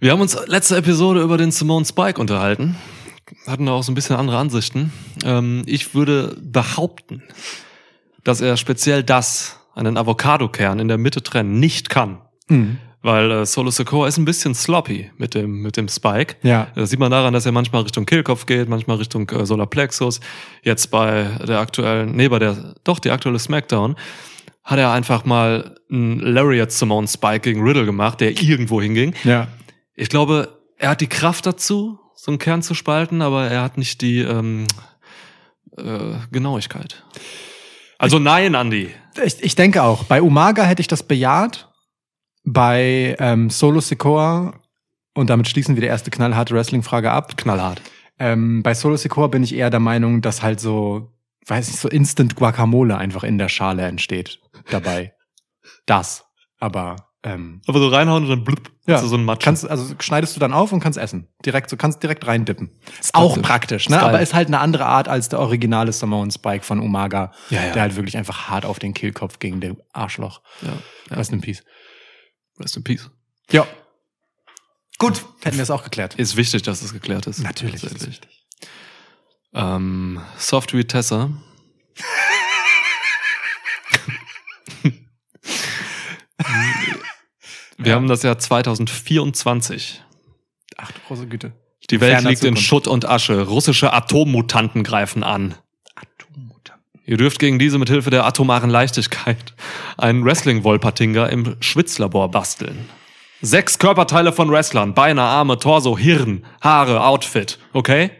Wir 0.00 0.12
haben 0.12 0.20
uns 0.20 0.36
letzte 0.46 0.76
Episode 0.76 1.20
über 1.22 1.36
den 1.38 1.50
Simone 1.50 1.84
Spike 1.84 2.20
unterhalten. 2.20 2.76
Hatten 3.48 3.66
da 3.66 3.72
auch 3.72 3.82
so 3.82 3.90
ein 3.90 3.96
bisschen 3.96 4.14
andere 4.14 4.36
Ansichten. 4.36 4.92
Ähm, 5.24 5.62
ich 5.66 5.92
würde 5.92 6.36
behaupten, 6.40 7.24
dass 8.22 8.40
er 8.40 8.56
speziell 8.56 9.02
das, 9.02 9.56
einen 9.74 9.96
Avocado-Kern 9.96 10.78
in 10.80 10.86
der 10.88 10.98
Mitte 10.98 11.20
trennen, 11.22 11.58
nicht 11.60 11.88
kann. 11.90 12.18
Mhm. 12.48 12.78
Weil 13.02 13.28
äh, 13.32 13.46
Solo 13.46 13.70
Sokoa 13.72 14.06
ist 14.08 14.18
ein 14.18 14.24
bisschen 14.24 14.54
sloppy 14.54 15.10
mit 15.16 15.34
dem, 15.34 15.62
mit 15.62 15.76
dem 15.76 15.86
Spike. 15.88 16.36
Ja. 16.42 16.66
Das 16.76 16.90
sieht 16.90 16.98
man 17.00 17.10
daran, 17.12 17.32
dass 17.32 17.44
er 17.46 17.52
manchmal 17.52 17.82
Richtung 17.82 18.04
Killkopf 18.06 18.46
geht, 18.46 18.68
manchmal 18.68 18.96
Richtung 18.98 19.28
äh, 19.30 19.66
Plexus. 19.66 20.18
Jetzt 20.62 20.90
bei 20.92 21.26
der 21.48 21.58
aktuellen, 21.60 22.14
nee, 22.16 22.28
bei 22.28 22.38
der, 22.40 22.74
doch, 22.84 22.98
die 23.00 23.10
aktuelle 23.12 23.38
Smackdown 23.40 23.94
hat 24.64 24.78
er 24.80 24.90
einfach 24.92 25.24
mal 25.24 25.74
einen 25.90 26.18
Lariat 26.20 26.70
Simone 26.72 27.06
Spike 27.08 27.40
gegen 27.40 27.62
Riddle 27.66 27.84
gemacht, 27.84 28.20
der 28.20 28.40
irgendwo 28.40 28.80
hinging. 28.80 29.12
Ja 29.24 29.46
ich 29.98 30.08
glaube, 30.08 30.62
er 30.78 30.90
hat 30.90 31.00
die 31.00 31.08
Kraft 31.08 31.44
dazu, 31.44 31.98
so 32.14 32.30
einen 32.30 32.38
Kern 32.38 32.62
zu 32.62 32.74
spalten, 32.74 33.20
aber 33.20 33.48
er 33.48 33.62
hat 33.62 33.78
nicht 33.78 34.00
die 34.00 34.20
ähm, 34.20 34.66
äh, 35.76 36.14
Genauigkeit. 36.30 37.04
Also 37.98 38.20
nein, 38.20 38.54
Andy. 38.54 38.94
Ich, 39.24 39.42
ich 39.42 39.54
denke 39.56 39.82
auch. 39.82 40.04
Bei 40.04 40.22
Umaga 40.22 40.62
hätte 40.62 40.80
ich 40.80 40.86
das 40.86 41.02
bejaht. 41.02 41.72
Bei 42.44 43.16
ähm, 43.18 43.50
Solo 43.50 43.80
Secoa, 43.80 44.60
und 45.14 45.28
damit 45.30 45.48
schließen 45.48 45.74
wir 45.74 45.80
die 45.82 45.88
erste 45.88 46.12
knallharte 46.12 46.54
Wrestling-Frage 46.54 47.10
ab. 47.10 47.36
Knallhart. 47.36 47.82
Ähm, 48.20 48.62
bei 48.62 48.74
Solo 48.74 48.96
Secoa 48.96 49.26
bin 49.26 49.42
ich 49.42 49.52
eher 49.54 49.68
der 49.70 49.80
Meinung, 49.80 50.22
dass 50.22 50.42
halt 50.42 50.60
so, 50.60 51.12
weiß 51.48 51.66
nicht, 51.66 51.80
so 51.80 51.88
Instant 51.88 52.36
Guacamole 52.36 52.96
einfach 52.96 53.24
in 53.24 53.36
der 53.36 53.48
Schale 53.48 53.82
entsteht 53.82 54.38
dabei. 54.70 55.12
das. 55.86 56.24
Aber 56.60 57.07
ähm, 57.24 57.60
Aber 57.66 57.80
so 57.80 57.88
reinhauen 57.88 58.22
und 58.24 58.28
dann 58.30 58.44
blub, 58.44 58.70
ja. 58.86 58.94
Also 58.96 59.08
so 59.08 59.16
ein 59.16 59.24
Matsch. 59.24 59.46
also 59.48 59.94
schneidest 59.98 60.36
du 60.36 60.40
dann 60.40 60.52
auf 60.52 60.70
und 60.72 60.78
kannst 60.78 60.98
essen. 60.98 61.26
Direkt, 61.44 61.68
so 61.68 61.76
kannst 61.76 62.00
direkt 62.02 62.26
reindippen. 62.26 62.70
Ist 63.00 63.12
auch 63.14 63.32
praktisch, 63.34 63.44
praktisch 63.46 63.88
ne? 63.88 64.00
Aber 64.00 64.20
ist 64.20 64.34
halt 64.34 64.46
eine 64.46 64.60
andere 64.60 64.86
Art 64.86 65.08
als 65.08 65.28
der 65.28 65.40
originale 65.40 65.92
Samoan 65.92 66.30
Spike 66.30 66.64
von 66.64 66.78
Umaga, 66.78 67.32
ja, 67.50 67.64
ja. 67.66 67.72
der 67.72 67.82
halt 67.82 67.96
wirklich 67.96 68.16
einfach 68.16 68.48
hart 68.48 68.64
auf 68.64 68.78
den 68.78 68.94
Kehlkopf 68.94 69.40
gegen 69.40 69.60
den 69.60 69.78
Arschloch. 69.92 70.42
Ja. 70.62 70.74
ja. 71.10 71.16
Rest 71.16 71.32
in 71.32 71.40
Peace. 71.40 71.64
Rest 72.60 72.76
in 72.76 72.84
Peace. 72.84 73.10
Ja. 73.50 73.66
Gut, 74.98 75.24
hätten 75.42 75.56
wir 75.56 75.62
es 75.64 75.70
auch 75.72 75.82
geklärt. 75.82 76.14
Ist 76.14 76.36
wichtig, 76.36 76.62
dass 76.62 76.82
es 76.82 76.92
geklärt 76.92 77.26
ist. 77.26 77.40
Natürlich. 77.42 77.82
Ist 77.82 78.06
wichtig. 78.06 78.46
Ähm, 79.54 80.20
Software 80.36 80.86
Tessa. 80.86 81.30
Wir 87.78 87.90
ja. 87.90 87.94
haben 87.94 88.08
das 88.08 88.24
Jahr 88.24 88.38
2024. 88.38 90.02
Ach 90.76 90.90
du 90.92 90.98
große 91.06 91.26
Güte. 91.28 91.52
Die 91.90 92.00
Welt 92.00 92.12
Ferner 92.14 92.28
liegt 92.30 92.40
Zukunft. 92.42 92.60
in 92.60 92.64
Schutt 92.64 92.88
und 92.88 93.04
Asche. 93.06 93.40
Russische 93.46 93.92
Atommutanten 93.92 94.82
greifen 94.82 95.22
an. 95.22 95.54
Atommutanten. 95.94 96.90
Ihr 97.06 97.16
dürft 97.16 97.38
gegen 97.38 97.58
diese 97.60 97.78
mit 97.78 97.88
Hilfe 97.88 98.10
der 98.10 98.24
atomaren 98.26 98.68
Leichtigkeit 98.68 99.54
einen 99.96 100.24
Wrestling-Wolpertinger 100.24 101.30
im 101.30 101.56
Schwitzlabor 101.60 102.30
basteln. 102.32 102.90
Sechs 103.40 103.78
Körperteile 103.78 104.32
von 104.32 104.50
Wrestlern. 104.50 104.92
Beine, 104.92 105.22
Arme, 105.22 105.58
Torso, 105.60 105.96
Hirn, 105.96 106.44
Haare, 106.60 107.04
Outfit. 107.06 107.60
Okay? 107.72 108.10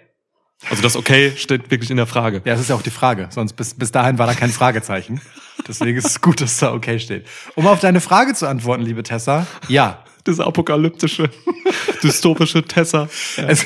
Also 0.70 0.82
das 0.82 0.94
Okay 0.96 1.32
steht 1.36 1.70
wirklich 1.72 1.90
in 1.90 1.96
der 1.96 2.06
Frage. 2.06 2.36
Ja, 2.44 2.52
das 2.52 2.60
ist 2.60 2.68
ja 2.70 2.76
auch 2.76 2.82
die 2.82 2.90
Frage. 2.90 3.26
Sonst 3.30 3.54
bis, 3.54 3.74
bis 3.74 3.90
dahin 3.90 4.18
war 4.18 4.28
da 4.28 4.34
kein 4.34 4.50
Fragezeichen. 4.50 5.20
Deswegen 5.66 5.98
ist 5.98 6.06
es 6.06 6.20
gut, 6.20 6.40
dass 6.40 6.58
da 6.58 6.72
okay 6.72 6.98
steht. 7.00 7.26
Um 7.56 7.66
auf 7.66 7.80
deine 7.80 8.00
Frage 8.00 8.34
zu 8.34 8.46
antworten, 8.46 8.82
liebe 8.84 9.02
Tessa, 9.02 9.46
ja. 9.68 10.04
Das 10.24 10.40
apokalyptische, 10.40 11.30
dystopische 12.02 12.62
Tessa. 12.62 13.08
Ja. 13.38 13.44
Es, 13.48 13.64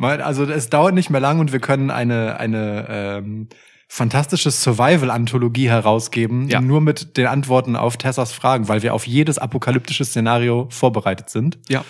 also 0.00 0.44
es 0.44 0.68
dauert 0.68 0.94
nicht 0.94 1.10
mehr 1.10 1.20
lang 1.20 1.38
und 1.38 1.52
wir 1.52 1.60
können 1.60 1.92
eine, 1.92 2.40
eine 2.40 2.86
ähm, 2.88 3.46
fantastische 3.88 4.50
Survival-Anthologie 4.50 5.68
herausgeben, 5.70 6.48
ja. 6.48 6.60
nur 6.60 6.80
mit 6.80 7.16
den 7.16 7.28
Antworten 7.28 7.76
auf 7.76 7.98
Tessas 7.98 8.32
Fragen, 8.32 8.66
weil 8.66 8.82
wir 8.82 8.94
auf 8.94 9.06
jedes 9.06 9.38
apokalyptische 9.38 10.04
Szenario 10.04 10.66
vorbereitet 10.70 11.30
sind. 11.30 11.58
Ja. 11.68 11.84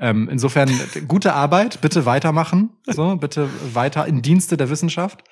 Ähm, 0.00 0.28
insofern 0.28 0.68
gute 1.06 1.32
Arbeit, 1.34 1.80
bitte 1.80 2.04
weitermachen, 2.04 2.70
so 2.86 3.14
bitte 3.14 3.48
weiter 3.74 4.06
in 4.06 4.22
Dienste 4.22 4.56
der 4.56 4.70
Wissenschaft. 4.70 5.22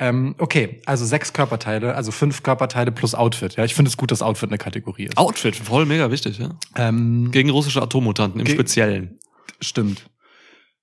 Ähm, 0.00 0.34
okay, 0.38 0.80
also 0.86 1.04
sechs 1.04 1.32
Körperteile, 1.32 1.94
also 1.94 2.12
fünf 2.12 2.42
Körperteile 2.44 2.92
plus 2.92 3.14
Outfit. 3.16 3.56
Ja, 3.56 3.64
ich 3.64 3.74
finde 3.74 3.88
es 3.88 3.96
gut, 3.96 4.10
dass 4.12 4.22
Outfit 4.22 4.48
eine 4.48 4.58
Kategorie 4.58 5.04
ist. 5.06 5.18
Outfit, 5.18 5.56
voll 5.56 5.86
mega 5.86 6.10
wichtig, 6.12 6.38
ja. 6.38 6.50
Ähm, 6.76 7.30
gegen 7.32 7.50
russische 7.50 7.82
Atommutanten 7.82 8.40
im 8.40 8.46
Speziellen. 8.46 9.18
Stimmt. 9.60 10.08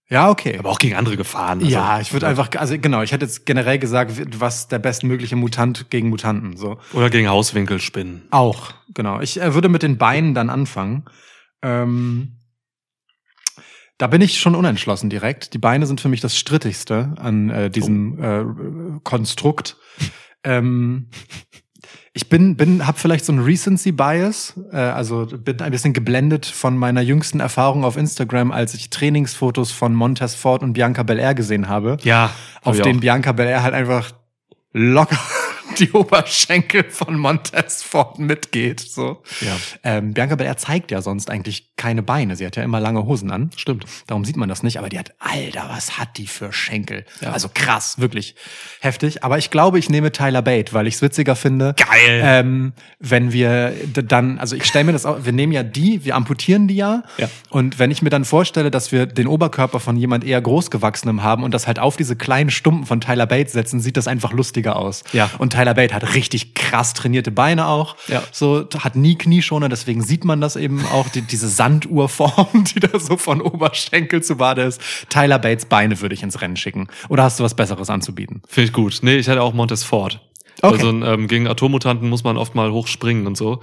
Ja, 0.09 0.29
okay. 0.29 0.57
Aber 0.59 0.69
auch 0.69 0.77
gegen 0.79 0.95
andere 0.95 1.17
Gefahren. 1.17 1.59
Also, 1.59 1.71
ja, 1.71 1.99
ich 1.99 2.11
würde 2.13 2.27
einfach, 2.27 2.49
also 2.57 2.77
genau, 2.77 3.01
ich 3.03 3.11
hätte 3.13 3.25
jetzt 3.25 3.45
generell 3.45 3.79
gesagt, 3.79 4.13
was 4.39 4.67
der 4.67 4.79
bestmögliche 4.79 5.35
Mutant 5.37 5.89
gegen 5.89 6.09
Mutanten, 6.09 6.57
so. 6.57 6.77
Oder 6.91 7.09
gegen 7.09 7.29
Hauswinkelspinnen. 7.29 8.23
Auch, 8.31 8.73
genau. 8.93 9.21
Ich 9.21 9.39
äh, 9.41 9.53
würde 9.53 9.69
mit 9.69 9.81
den 9.81 9.97
Beinen 9.97 10.35
dann 10.35 10.49
anfangen. 10.49 11.05
Ähm, 11.63 12.34
da 13.97 14.07
bin 14.07 14.21
ich 14.21 14.39
schon 14.39 14.55
unentschlossen 14.55 15.09
direkt. 15.09 15.53
Die 15.53 15.57
Beine 15.57 15.85
sind 15.87 16.01
für 16.01 16.09
mich 16.09 16.19
das 16.19 16.37
Strittigste 16.37 17.13
an 17.17 17.49
äh, 17.49 17.69
diesem 17.69 18.17
oh. 18.19 18.23
äh, 18.23 18.99
Konstrukt. 19.03 19.77
ähm, 20.43 21.09
ich 22.17 22.29
bin, 22.29 22.55
bin, 22.55 22.87
hab 22.87 22.97
vielleicht 22.97 23.25
so 23.25 23.33
ein 23.33 23.39
Recency 23.39 23.91
Bias, 23.91 24.57
äh, 24.71 24.77
also 24.77 25.25
bin 25.25 25.59
ein 25.61 25.71
bisschen 25.71 25.93
geblendet 25.93 26.45
von 26.45 26.77
meiner 26.77 27.01
jüngsten 27.01 27.41
Erfahrung 27.41 27.83
auf 27.83 27.97
Instagram, 27.97 28.51
als 28.51 28.73
ich 28.73 28.89
Trainingsfotos 28.89 29.71
von 29.71 29.93
Montez 29.93 30.33
Ford 30.33 30.63
und 30.63 30.73
Bianca 30.73 31.03
Belair 31.03 31.33
gesehen 31.35 31.67
habe. 31.67 31.97
Ja. 32.03 32.31
Auf 32.63 32.79
denen 32.81 33.01
Bianca 33.01 33.33
Belair 33.33 33.63
halt 33.63 33.73
einfach 33.73 34.11
locker 34.71 35.19
die 35.79 35.91
Oberschenkel 35.91 36.85
von 36.89 37.17
Montez 37.17 37.83
Ford 37.83 38.17
mitgeht. 38.19 38.79
So. 38.79 39.21
Ja. 39.41 39.57
Ähm, 39.83 40.13
Bianca 40.13 40.35
Belair 40.35 40.55
zeigt 40.57 40.91
ja 40.91 41.01
sonst 41.01 41.29
eigentlich 41.29 41.74
keine 41.77 42.03
Beine. 42.03 42.35
Sie 42.35 42.45
hat 42.45 42.55
ja 42.55 42.63
immer 42.63 42.79
lange 42.79 43.05
Hosen 43.05 43.31
an. 43.31 43.49
Stimmt. 43.57 43.85
Darum 44.07 44.23
sieht 44.23 44.37
man 44.37 44.47
das 44.47 44.63
nicht. 44.63 44.77
Aber 44.79 44.89
die 44.89 44.97
hat, 44.97 45.11
alter, 45.19 45.65
was 45.69 45.97
hat 45.99 46.17
die 46.17 46.27
für 46.27 46.53
Schenkel? 46.53 47.05
Ja. 47.21 47.31
Also 47.31 47.49
krass, 47.53 47.99
wirklich 47.99 48.35
heftig. 48.79 49.23
Aber 49.23 49.37
ich 49.37 49.49
glaube, 49.51 49.77
ich 49.77 49.89
nehme 49.89 50.11
Tyler 50.11 50.41
Bate, 50.41 50.73
weil 50.73 50.87
ich 50.87 50.95
es 50.95 51.01
witziger 51.01 51.35
finde. 51.35 51.73
Geil. 51.77 51.95
Ähm, 52.23 52.73
wenn 52.99 53.33
wir 53.33 53.73
dann, 53.93 54.39
also 54.39 54.55
ich 54.55 54.65
stelle 54.65 54.85
mir 54.85 54.93
das 54.93 55.05
auch, 55.05 55.25
wir 55.25 55.33
nehmen 55.33 55.51
ja 55.51 55.63
die, 55.63 56.05
wir 56.05 56.15
amputieren 56.15 56.67
die 56.67 56.75
ja. 56.75 57.03
ja. 57.17 57.27
Und 57.49 57.77
wenn 57.79 57.91
ich 57.91 58.01
mir 58.01 58.09
dann 58.09 58.23
vorstelle, 58.25 58.71
dass 58.71 58.91
wir 58.91 59.05
den 59.05 59.27
Oberkörper 59.27 59.79
von 59.79 59.97
jemand 59.97 60.23
eher 60.23 60.41
großgewachsenem 60.41 61.23
haben 61.23 61.43
und 61.43 61.53
das 61.53 61.67
halt 61.67 61.79
auf 61.79 61.97
diese 61.97 62.15
kleinen 62.15 62.49
Stumpen 62.51 62.85
von 62.85 63.01
Tyler 63.01 63.25
Bate 63.25 63.49
setzen, 63.49 63.79
sieht 63.81 63.97
das 63.97 64.07
einfach 64.07 64.31
lustiger 64.31 64.77
aus. 64.77 65.03
Ja. 65.11 65.29
Und 65.39 65.51
Tyler 65.53 65.73
Bate 65.73 65.93
hat 65.93 66.15
richtig 66.15 66.53
krass 66.55 66.93
trainierte 66.93 67.31
Beine 67.31 67.67
auch. 67.67 67.97
Ja. 68.07 68.23
So, 68.31 68.67
hat 68.79 68.95
nie 68.95 69.15
Knieschoner, 69.17 69.67
deswegen 69.69 70.01
sieht 70.01 70.23
man 70.23 70.39
das 70.41 70.55
eben 70.55 70.85
auch, 70.85 71.09
die, 71.09 71.21
diese 71.21 71.47
Sanduhrform, 71.65 72.65
die 72.65 72.79
da 72.79 72.99
so 72.99 73.17
von 73.17 73.41
Oberschenkel 73.41 74.21
zu 74.21 74.35
Bade 74.37 74.61
ist. 74.61 74.79
Tyler 75.09 75.39
Bates 75.39 75.65
Beine 75.65 75.99
würde 75.99 76.13
ich 76.13 76.21
ins 76.21 76.39
Rennen 76.39 76.57
schicken. 76.57 76.87
Oder 77.09 77.23
hast 77.23 77.39
du 77.39 77.43
was 77.43 77.55
Besseres 77.55 77.89
anzubieten? 77.89 78.43
Finde 78.47 78.67
ich 78.67 78.73
gut. 78.73 78.99
Nee, 79.01 79.15
ich 79.15 79.27
hätte 79.27 79.41
auch 79.41 79.53
Montes 79.53 79.83
Ford. 79.83 80.21
Okay. 80.61 80.75
Also 80.75 80.89
ähm, 80.91 81.27
gegen 81.27 81.47
Atommutanten 81.47 82.07
muss 82.07 82.23
man 82.23 82.37
oft 82.37 82.53
mal 82.53 82.71
hochspringen 82.71 83.25
und 83.25 83.35
so. 83.35 83.61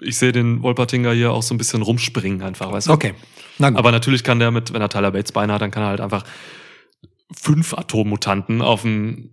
Ich 0.00 0.18
sehe 0.18 0.30
den 0.30 0.62
Wolpertinger 0.62 1.12
hier 1.12 1.32
auch 1.32 1.42
so 1.42 1.52
ein 1.52 1.58
bisschen 1.58 1.82
rumspringen 1.82 2.42
einfach, 2.42 2.70
weißt 2.70 2.86
du? 2.86 2.92
Okay. 2.92 3.14
Na 3.58 3.70
gut. 3.70 3.78
Aber 3.78 3.90
natürlich 3.90 4.22
kann 4.22 4.38
der 4.38 4.52
mit, 4.52 4.72
wenn 4.72 4.80
er 4.80 4.88
Tyler 4.88 5.10
Bates 5.10 5.32
Beine 5.32 5.52
hat, 5.52 5.62
dann 5.62 5.72
kann 5.72 5.82
er 5.82 5.88
halt 5.88 6.00
einfach 6.00 6.22
fünf 7.32 7.74
Atommutanten 7.74 8.62
auf 8.62 8.82
dem 8.82 9.30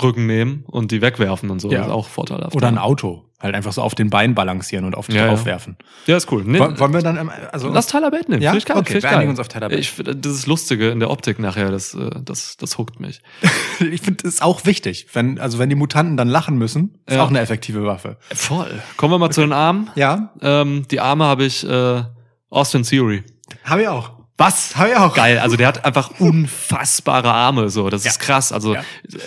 Rücken 0.00 0.26
nehmen 0.26 0.64
und 0.66 0.90
die 0.90 1.02
wegwerfen 1.02 1.50
und 1.50 1.60
so. 1.60 1.70
Ja. 1.70 1.78
Das 1.78 1.86
ist 1.88 1.92
auch 1.92 2.06
vorteilhaft. 2.08 2.56
Oder 2.56 2.68
ein 2.68 2.78
Auto. 2.78 3.24
Halt 3.40 3.56
einfach 3.56 3.72
so 3.72 3.82
auf 3.82 3.96
den 3.96 4.08
Beinen 4.08 4.34
balancieren 4.36 4.84
und 4.84 4.94
auf 4.96 5.06
den 5.08 5.16
ja, 5.16 5.28
aufwerfen. 5.28 5.76
Ja, 6.06 6.16
ist 6.16 6.30
cool. 6.30 6.44
Nee, 6.46 6.60
wollen 6.60 6.78
wir 6.92 7.02
dann, 7.02 7.28
also. 7.50 7.70
Lass 7.70 7.88
Tyler 7.88 8.12
Bate 8.12 8.30
nehmen. 8.30 8.40
Ja? 8.40 8.50
Finde 8.50 8.58
ich 8.58 8.66
geil. 8.66 8.76
Okay, 8.78 9.02
wir 9.02 9.10
einigen 9.10 9.30
uns 9.30 9.40
auf 9.40 9.48
Tyler 9.48 9.68
Bate. 9.68 9.80
Ich, 9.80 9.94
das 9.96 10.32
ist 10.32 10.46
Lustige 10.46 10.90
in 10.90 11.00
der 11.00 11.10
Optik 11.10 11.40
nachher, 11.40 11.72
das, 11.72 11.92
äh, 11.94 12.08
das, 12.24 12.56
das 12.56 12.78
huckt 12.78 13.00
mich. 13.00 13.20
ich 13.80 14.00
finde, 14.00 14.22
das 14.22 14.34
ist 14.34 14.42
auch 14.42 14.64
wichtig. 14.64 15.08
Wenn, 15.12 15.40
also 15.40 15.58
wenn 15.58 15.68
die 15.68 15.74
Mutanten 15.74 16.16
dann 16.16 16.28
lachen 16.28 16.56
müssen, 16.56 16.98
ist 17.06 17.16
ja. 17.16 17.22
auch 17.24 17.30
eine 17.30 17.40
effektive 17.40 17.84
Waffe. 17.84 18.16
Voll. 18.32 18.80
Kommen 18.96 19.12
wir 19.12 19.18
mal 19.18 19.26
okay. 19.26 19.34
zu 19.34 19.40
den 19.40 19.52
Armen. 19.52 19.90
Ja. 19.96 20.32
Ähm, 20.40 20.86
die 20.92 21.00
Arme 21.00 21.24
habe 21.24 21.44
ich, 21.44 21.68
äh, 21.68 22.02
Austin 22.48 22.84
Theory. 22.84 23.24
Habe 23.64 23.82
ich 23.82 23.88
auch. 23.88 24.12
Was? 24.38 24.76
Habe 24.76 24.90
ich 24.90 24.96
auch. 24.96 25.14
Geil. 25.14 25.40
Also 25.40 25.56
der 25.56 25.66
hat 25.66 25.84
einfach 25.84 26.12
unfassbare 26.20 27.32
Arme, 27.32 27.70
so. 27.70 27.90
Das 27.90 28.04
ja. 28.04 28.10
ist 28.12 28.20
krass. 28.20 28.52
Also, 28.52 28.74
ja. 28.74 28.80
Äh, 28.80 29.18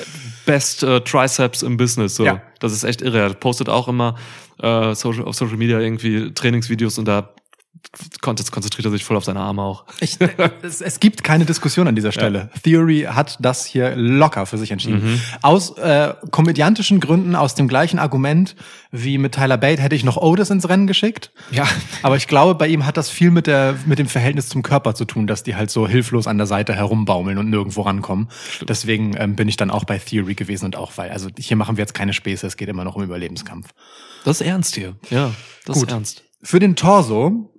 best 0.46 0.84
äh, 0.84 1.02
Triceps 1.02 1.62
im 1.64 1.78
Business. 1.78 2.16
So. 2.16 2.25
Ja. 2.25 2.42
Das 2.60 2.72
ist 2.72 2.84
echt 2.84 3.02
irre. 3.02 3.20
Er 3.20 3.34
postet 3.34 3.70
auch 3.70 3.88
immer 3.88 4.16
äh, 4.62 4.94
Social, 4.96 5.25
auf 5.25 5.36
Social 5.36 5.58
Media 5.58 5.80
irgendwie 5.80 6.34
Trainingsvideos 6.34 6.98
und 6.98 7.06
da 7.06 7.32
Contest 8.22 8.51
konzentriert 8.51 8.86
er 8.86 8.91
sich 8.91 9.03
voll 9.03 9.15
auf 9.15 9.24
seine 9.25 9.39
Arme 9.41 9.62
auch. 9.62 9.86
Ich, 10.00 10.17
es, 10.63 10.82
es, 10.82 11.00
gibt 11.00 11.24
keine 11.24 11.46
Diskussion 11.46 11.88
an 11.88 11.96
dieser 11.96 12.12
Stelle. 12.12 12.50
Ja. 12.53 12.60
Theory 12.63 13.05
hat 13.08 13.38
das 13.39 13.65
hier 13.65 13.96
locker 13.96 14.46
für 14.46 14.58
sich 14.58 14.72
entschieden. 14.72 15.13
Mhm. 15.13 15.22
Aus 15.41 15.77
äh, 15.77 16.13
komödiantischen 16.32 17.00
Gründen, 17.00 17.36
aus 17.36 17.53
dem 17.55 17.67
gleichen 17.67 18.00
Argument 18.00 18.55
wie 18.91 19.17
mit 19.17 19.36
Tyler 19.36 19.58
Bate, 19.58 19.82
hätte 19.82 19.96
ich 19.96 20.03
noch 20.03 20.17
Otis 20.17 20.50
ins 20.50 20.67
Rennen 20.67 20.88
geschickt. 20.88 21.32
Ja. 21.51 21.67
Aber 22.01 22.17
ich 22.17 22.27
glaube, 22.27 22.55
bei 22.55 22.67
ihm 22.67 22.86
hat 22.86 22.98
das 22.98 23.10
viel 23.10 23.29
mit, 23.29 23.46
der, 23.46 23.75
mit 23.86 24.00
dem 24.00 24.08
Verhältnis 24.08 24.50
zum 24.50 24.63
Körper 24.63 24.96
zu 24.96 25.05
tun, 25.05 25.27
dass 25.27 25.44
die 25.44 25.55
halt 25.55 25.70
so 25.70 25.88
hilflos 25.88 26.27
an 26.27 26.38
der 26.38 26.48
Seite 26.48 26.74
herumbaumeln 26.74 27.38
und 27.38 27.50
nirgendwo 27.50 27.82
rankommen. 27.82 28.29
Stimmt. 28.50 28.70
Deswegen 28.70 29.15
ähm, 29.17 29.36
bin 29.36 29.48
ich 29.48 29.58
dann 29.58 29.70
auch 29.70 29.84
bei 29.84 30.00
Theory 30.00 30.34
gewesen 30.34 30.65
und 30.65 30.75
auch 30.75 30.94
weil. 30.96 31.12
Also 31.12 31.29
hier 31.38 31.58
machen 31.58 31.77
wir 31.77 31.82
jetzt 31.84 31.94
keine 31.94 32.13
Späße, 32.13 32.48
es 32.48 32.58
geht 32.58 32.70
immer 32.70 32.84
noch 32.84 32.96
um 32.96 33.03
Überlebenskampf. 33.03 33.70
Das 34.24 34.41
ist 34.41 34.48
ernst 34.48 34.75
hier. 34.75 34.96
Ja, 35.10 35.32
das 35.65 35.77
Gut. 35.77 35.88
ist 35.89 35.94
ernst. 35.94 36.24
Für 36.41 36.60
den 36.60 36.75
Torso 36.75 37.51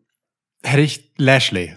hätte 0.66 0.82
ich 0.82 1.12
Lashley. 1.16 1.74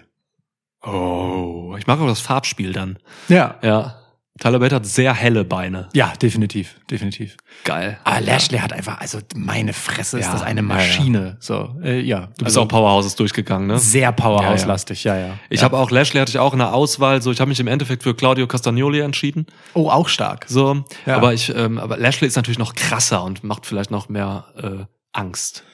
Oh, 0.82 1.74
ich 1.78 1.86
mag 1.86 2.00
auch 2.00 2.06
das 2.06 2.20
Farbspiel 2.20 2.72
dann. 2.72 2.98
Ja. 3.28 3.56
Ja. 3.62 3.96
Tyler 4.38 4.58
Bate 4.60 4.76
hat 4.76 4.86
sehr 4.86 5.12
helle 5.12 5.44
Beine. 5.44 5.90
Ja, 5.92 6.14
definitiv, 6.14 6.76
definitiv. 6.90 7.36
Geil. 7.64 7.98
Aber 8.04 8.22
Lashley 8.22 8.56
ja. 8.56 8.62
hat 8.62 8.72
einfach, 8.72 8.98
also 8.98 9.18
meine 9.34 9.74
Fresse 9.74 10.18
ist 10.18 10.26
ja, 10.26 10.32
das 10.32 10.40
eine 10.40 10.62
Maschine. 10.62 11.34
Ja, 11.36 11.36
so, 11.40 11.74
äh, 11.82 12.00
ja. 12.00 12.20
Du 12.20 12.22
also 12.22 12.26
bist 12.38 12.44
also, 12.46 12.62
auch 12.62 12.68
Powerhouses 12.68 13.16
durchgegangen, 13.16 13.66
ne? 13.66 13.78
Sehr 13.78 14.12
Powerhouse-lastig, 14.12 15.04
ja, 15.04 15.18
ja. 15.18 15.30
Ich 15.50 15.62
habe 15.62 15.76
auch 15.76 15.90
Lashley 15.90 16.20
hatte 16.20 16.30
ich 16.30 16.38
auch 16.38 16.54
eine 16.54 16.72
Auswahl. 16.72 17.20
So, 17.20 17.30
ich 17.32 17.38
habe 17.38 17.50
mich 17.50 17.60
im 17.60 17.66
Endeffekt 17.66 18.02
für 18.02 18.14
Claudio 18.14 18.46
Castagnoli 18.46 19.00
entschieden. 19.00 19.44
Oh, 19.74 19.90
auch 19.90 20.08
stark. 20.08 20.46
So, 20.48 20.84
aber 21.04 21.34
ich, 21.34 21.54
ähm, 21.54 21.76
aber 21.76 21.98
Lashley 21.98 22.26
ist 22.26 22.36
natürlich 22.36 22.58
noch 22.58 22.74
krasser 22.74 23.22
und 23.22 23.44
macht 23.44 23.66
vielleicht 23.66 23.90
noch 23.90 24.08
mehr 24.08 24.46
äh, 24.56 24.84
Angst. 25.12 25.64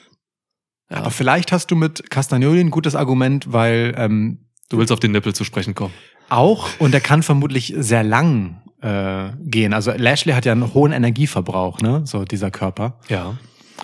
Ja. 0.89 0.97
Aber 0.97 1.11
vielleicht 1.11 1.51
hast 1.51 1.69
du 1.71 1.75
mit 1.75 2.09
Castagnoli 2.09 2.59
ein 2.61 2.71
gutes 2.71 2.95
Argument, 2.95 3.51
weil 3.51 3.93
ähm, 3.97 4.39
du 4.69 4.77
willst 4.77 4.91
auf 4.91 4.99
den 4.99 5.11
Nippel 5.11 5.33
zu 5.35 5.43
sprechen 5.43 5.75
kommen. 5.75 5.93
Auch 6.29 6.67
und 6.79 6.93
er 6.93 7.01
kann 7.01 7.23
vermutlich 7.23 7.73
sehr 7.75 8.03
lang 8.03 8.61
äh, 8.81 9.29
gehen. 9.39 9.73
Also 9.73 9.91
Lashley 9.91 10.33
hat 10.33 10.45
ja 10.45 10.51
einen 10.53 10.73
hohen 10.73 10.91
Energieverbrauch, 10.91 11.79
ne? 11.81 12.01
So 12.05 12.23
dieser 12.25 12.51
Körper. 12.51 12.99
Ja, 13.09 13.37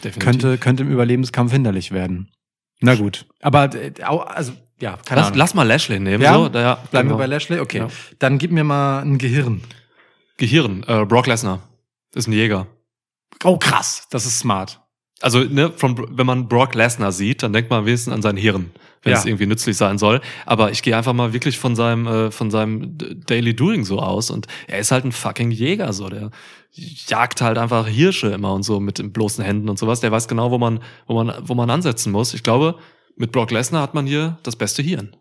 definitiv. 0.04 0.24
Könnte 0.24 0.58
könnte 0.58 0.84
im 0.84 0.92
Überlebenskampf 0.92 1.52
hinderlich 1.52 1.92
werden. 1.92 2.32
Na 2.80 2.96
gut, 2.96 3.28
aber 3.42 3.74
äh, 3.76 3.92
also 4.02 4.54
ja, 4.80 4.98
keine 5.06 5.22
lass, 5.22 5.28
Ahnung. 5.28 5.38
Lass 5.40 5.54
mal 5.54 5.64
Lashley 5.64 6.00
nehmen. 6.00 6.22
Ja? 6.22 6.34
So, 6.34 6.50
da, 6.50 6.62
ja, 6.62 6.74
Bleiben 6.92 7.08
genau. 7.08 7.18
wir 7.20 7.24
bei 7.24 7.28
Lashley? 7.28 7.60
Okay. 7.60 7.78
Ja. 7.80 7.88
Dann 8.20 8.38
gib 8.38 8.52
mir 8.52 8.64
mal 8.66 9.00
ein 9.00 9.18
Gehirn. 9.18 9.62
Gehirn. 10.38 10.84
Äh, 10.88 11.06
Brock 11.06 11.28
Lesnar 11.28 11.60
ist 12.16 12.28
ein 12.28 12.34
Jäger. 12.34 12.68
Oh 13.44 13.58
krass, 13.58 14.08
das 14.10 14.26
ist 14.26 14.40
smart 14.40 14.83
also 15.24 15.40
ne, 15.44 15.72
von, 15.76 16.06
wenn 16.18 16.26
man 16.26 16.50
Brock 16.50 16.76
Lesnar 16.76 17.12
sieht, 17.14 17.44
dann 17.44 17.54
denkt 17.54 17.70
man 17.70 17.80
am 17.80 17.86
wenigsten 17.86 18.12
an 18.12 18.22
sein 18.22 18.36
Hirn, 18.36 18.72
wenn 19.02 19.14
ja. 19.14 19.18
es 19.18 19.26
irgendwie 19.26 19.46
nützlich 19.46 19.78
sein 19.78 19.98
soll. 19.98 20.20
Aber 20.46 20.72
ich 20.72 20.84
gehe 20.84 20.96
einfach 20.98 21.14
mal 21.14 21.32
wirklich 21.32 21.58
von 21.58 21.76
seinem, 21.78 22.06
äh, 22.08 22.32
von 22.32 22.52
seinem 22.52 22.98
Daily 23.26 23.56
Doing 23.56 23.86
so 23.86 24.00
aus. 24.00 24.30
Und 24.30 24.48
er 24.68 24.80
ist 24.80 24.92
halt 24.92 25.06
ein 25.06 25.12
fucking 25.14 25.50
Jäger, 25.52 25.94
so. 25.94 26.10
Der 26.10 26.30
jagt 26.74 27.40
halt 27.42 27.58
einfach 27.58 27.88
Hirsche 27.88 28.30
immer 28.30 28.54
und 28.54 28.64
so 28.64 28.80
mit 28.80 29.14
bloßen 29.14 29.44
Händen 29.44 29.70
und 29.70 29.80
sowas. 29.80 30.02
Der 30.02 30.12
weiß 30.12 30.28
genau, 30.28 30.52
wo 30.52 30.58
man, 30.58 30.82
wo 31.08 31.16
man, 31.24 31.34
wo 31.48 31.56
man 31.56 31.70
ansetzen 31.70 32.12
muss. 32.12 32.34
Ich 32.34 32.44
glaube, 32.44 32.76
mit 33.16 33.32
Brock 33.32 33.52
Lesnar 33.52 33.82
hat 33.82 33.94
man 33.94 34.06
hier 34.06 34.40
das 34.44 34.56
beste 34.58 34.82
Hirn. 34.82 35.16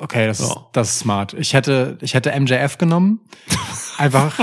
Okay, 0.00 0.26
das, 0.26 0.38
so. 0.38 0.66
das 0.72 0.90
ist 0.92 0.98
smart. 0.98 1.34
Ich 1.34 1.54
hätte, 1.54 1.98
ich 2.02 2.14
hätte 2.14 2.32
MJF 2.38 2.78
genommen. 2.78 3.20
Einfach, 3.96 4.38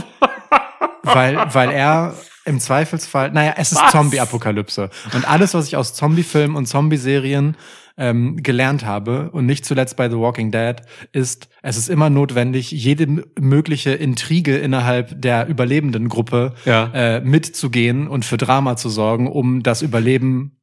weil, 1.04 1.38
weil 1.54 1.72
er 1.72 2.16
im 2.46 2.60
Zweifelsfall, 2.60 3.32
naja, 3.32 3.54
es 3.58 3.72
ist 3.72 3.80
Zombie-Apokalypse. 3.92 4.90
Und 5.14 5.30
alles, 5.30 5.54
was 5.54 5.68
ich 5.68 5.78
aus 5.78 5.94
Zombie-Filmen 5.94 6.58
und 6.58 6.66
Zombie-Serien 6.66 7.56
ähm, 7.98 8.36
gelernt 8.38 8.86
habe 8.86 9.32
und 9.32 9.46
nicht 9.46 9.64
zuletzt 9.66 9.96
bei 9.96 10.10
The 10.10 10.18
Walking 10.18 10.52
Dead, 10.52 10.76
ist, 11.14 11.48
es 11.62 11.78
ist 11.78 11.90
immer 11.90 12.10
notwendig, 12.10 12.72
jede 12.72 13.24
mögliche 13.40 13.92
Intrige 13.92 14.58
innerhalb 14.58 15.22
der 15.22 15.48
überlebenden 15.48 16.10
Gruppe 16.10 16.56
ja. 16.66 16.90
äh, 16.94 17.22
mitzugehen 17.22 18.08
und 18.10 18.26
für 18.26 18.38
Drama 18.38 18.76
zu 18.76 18.90
sorgen, 18.90 19.28
um 19.32 19.64
das 19.64 19.82
Überleben 19.82 20.58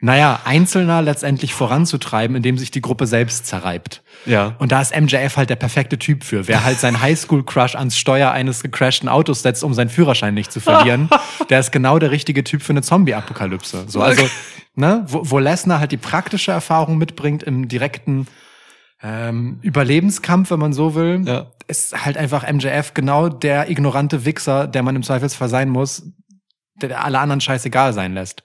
naja, 0.00 0.40
Einzelner 0.44 1.02
letztendlich 1.02 1.54
voranzutreiben, 1.54 2.36
indem 2.36 2.58
sich 2.58 2.70
die 2.70 2.80
Gruppe 2.82 3.06
selbst 3.06 3.46
zerreibt. 3.46 4.02
Ja. 4.26 4.54
Und 4.58 4.72
da 4.72 4.80
ist 4.82 4.98
MJF 4.98 5.36
halt 5.36 5.50
der 5.50 5.56
perfekte 5.56 5.98
Typ 5.98 6.24
für. 6.24 6.48
Wer 6.48 6.64
halt 6.64 6.78
seinen 6.78 7.00
Highschool-Crush 7.00 7.74
ans 7.76 7.96
Steuer 7.96 8.30
eines 8.32 8.62
gecrashten 8.62 9.08
Autos 9.08 9.42
setzt, 9.42 9.62
um 9.64 9.72
seinen 9.72 9.88
Führerschein 9.90 10.34
nicht 10.34 10.52
zu 10.52 10.60
verlieren, 10.60 11.08
der 11.50 11.60
ist 11.60 11.70
genau 11.72 11.98
der 11.98 12.10
richtige 12.10 12.44
Typ 12.44 12.62
für 12.62 12.70
eine 12.72 12.82
Zombie-Apokalypse. 12.82 13.84
So, 13.88 14.02
also, 14.02 14.26
ne, 14.74 15.04
wo, 15.08 15.22
wo 15.30 15.38
Lesnar 15.38 15.80
halt 15.80 15.92
die 15.92 15.96
praktische 15.96 16.52
Erfahrung 16.52 16.98
mitbringt 16.98 17.42
im 17.42 17.68
direkten 17.68 18.26
ähm, 19.02 19.58
Überlebenskampf, 19.62 20.50
wenn 20.50 20.58
man 20.58 20.72
so 20.72 20.94
will, 20.94 21.22
ja. 21.24 21.46
ist 21.68 22.04
halt 22.04 22.16
einfach 22.16 22.50
MJF 22.50 22.94
genau 22.94 23.28
der 23.28 23.70
ignorante 23.70 24.24
Wichser, 24.24 24.66
der 24.66 24.82
man 24.82 24.96
im 24.96 25.02
Zweifelsfall 25.02 25.48
sein 25.48 25.68
muss, 25.68 26.02
der 26.82 27.04
alle 27.04 27.18
anderen 27.20 27.40
scheißegal 27.40 27.92
sein 27.92 28.14
lässt. 28.14 28.42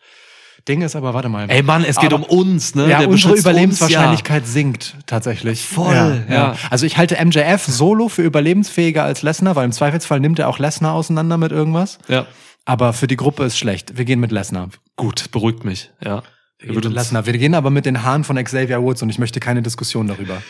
Ding 0.69 0.81
ist 0.83 0.95
aber, 0.95 1.15
warte 1.15 1.29
mal. 1.29 1.49
Ey 1.49 1.63
Mann, 1.63 1.83
es 1.83 1.97
geht 1.97 2.13
aber, 2.13 2.29
um 2.29 2.39
uns, 2.51 2.75
ne? 2.75 2.87
Ja, 2.89 2.99
Der 2.99 3.09
unsere 3.09 3.33
Überlebenswahrscheinlichkeit 3.35 4.43
uns, 4.43 4.49
ja. 4.49 4.53
sinkt 4.53 4.95
tatsächlich. 5.07 5.65
Voll, 5.65 5.95
ja, 5.95 6.09
ja. 6.15 6.23
ja, 6.29 6.55
Also 6.69 6.85
ich 6.85 6.95
halte 6.97 7.17
MJF 7.23 7.65
solo 7.65 8.07
für 8.07 8.21
überlebensfähiger 8.21 9.03
als 9.03 9.23
Lesnar, 9.23 9.55
weil 9.55 9.65
im 9.65 9.71
Zweifelsfall 9.71 10.19
nimmt 10.19 10.37
er 10.37 10.47
auch 10.47 10.59
Lesnar 10.59 10.93
auseinander 10.93 11.37
mit 11.37 11.51
irgendwas. 11.51 11.97
Ja. 12.07 12.27
Aber 12.65 12.93
für 12.93 13.07
die 13.07 13.15
Gruppe 13.17 13.45
ist 13.45 13.57
schlecht. 13.57 13.97
Wir 13.97 14.05
gehen 14.05 14.19
mit 14.19 14.31
Lesnar. 14.31 14.69
Gut, 14.95 15.31
beruhigt 15.31 15.65
mich, 15.65 15.89
ja. 16.05 16.21
Wir, 16.59 16.75
wir, 16.75 16.81
Lesnar. 16.89 17.25
wir 17.25 17.33
gehen 17.35 17.55
aber 17.55 17.71
mit 17.71 17.87
den 17.87 18.03
Haaren 18.03 18.23
von 18.23 18.35
Xavier 18.41 18.79
Woods 18.83 19.01
und 19.01 19.09
ich 19.09 19.17
möchte 19.17 19.39
keine 19.39 19.63
Diskussion 19.63 20.07
darüber. 20.07 20.43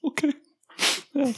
Okay. 0.00 0.34
Ja, 1.12 1.24
okay. 1.24 1.34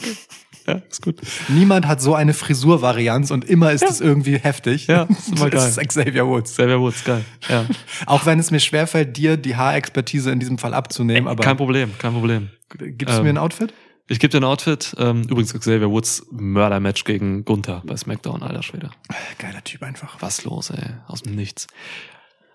Ja, 0.67 0.81
ist 0.91 1.01
gut. 1.03 1.21
Niemand 1.49 1.87
hat 1.87 2.01
so 2.01 2.15
eine 2.15 2.35
Frisurvarianz 2.35 3.31
und 3.31 3.45
immer 3.45 3.71
ist 3.71 3.85
es 3.85 4.01
irgendwie 4.01 4.39
heftig. 4.39 4.89
Ja, 4.89 5.03
ist 5.05 5.29
immer 5.29 5.43
geil. 5.51 5.51
Das 5.51 5.77
ist 5.77 5.89
Xavier 5.89 6.27
Woods. 6.27 6.53
Xavier 6.55 6.81
Woods, 6.81 7.05
geil. 7.05 7.25
Ja. 7.49 7.67
Auch 8.07 8.27
wenn 8.27 8.39
es 8.41 8.51
mir 8.51 8.59
schwerfällt, 8.61 9.17
dir 9.17 9.37
die 9.37 9.55
Haarexpertise 9.57 10.31
in 10.33 10.41
diesem 10.41 10.59
Fall 10.59 10.75
abzunehmen. 10.75 11.27
Äh, 11.29 11.31
aber 11.31 11.45
kein 11.45 11.57
Problem, 11.57 11.91
kein 11.99 12.13
Problem. 12.13 12.51
Gibst 12.77 13.17
du 13.17 13.23
mir 13.23 13.31
ein 13.31 13.37
ähm, 13.37 13.43
Outfit? 13.43 13.73
Ich 14.09 14.19
gebe 14.19 14.31
dir 14.33 14.39
ein 14.45 14.51
Outfit. 14.51 14.95
Ähm, 14.99 15.23
übrigens 15.23 15.55
Xavier 15.55 15.89
Woods 15.91 16.27
Mördermatch 16.33 17.05
gegen 17.05 17.45
Gunther 17.45 17.83
bei 17.85 17.97
SmackDown, 17.97 18.43
alter 18.43 18.63
Schwede. 18.65 18.91
Geiler 19.39 19.63
Typ 19.63 19.85
einfach. 19.85 20.17
Was 20.21 20.43
los, 20.45 20.71
ey? 20.71 20.91
Aus 21.07 21.23
dem 21.23 21.37
Nichts. 21.37 21.69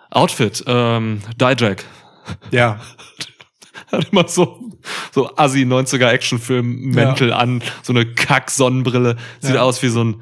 Outfit, 0.09 0.63
ähm, 0.67 1.21
Die 1.39 1.45
Jack. 1.57 1.85
Ja. 2.51 2.81
hat 3.91 4.07
immer 4.11 4.27
so, 4.27 4.71
so 5.11 5.35
assi 5.35 5.61
90er 5.63 6.07
Actionfilm-Mäntel 6.09 7.29
ja. 7.29 7.37
an, 7.37 7.61
so 7.83 7.93
eine 7.93 8.05
Kack-Sonnenbrille. 8.05 9.17
Sieht 9.39 9.55
ja. 9.55 9.61
aus 9.61 9.81
wie 9.83 9.87
so 9.89 10.03
ein 10.03 10.21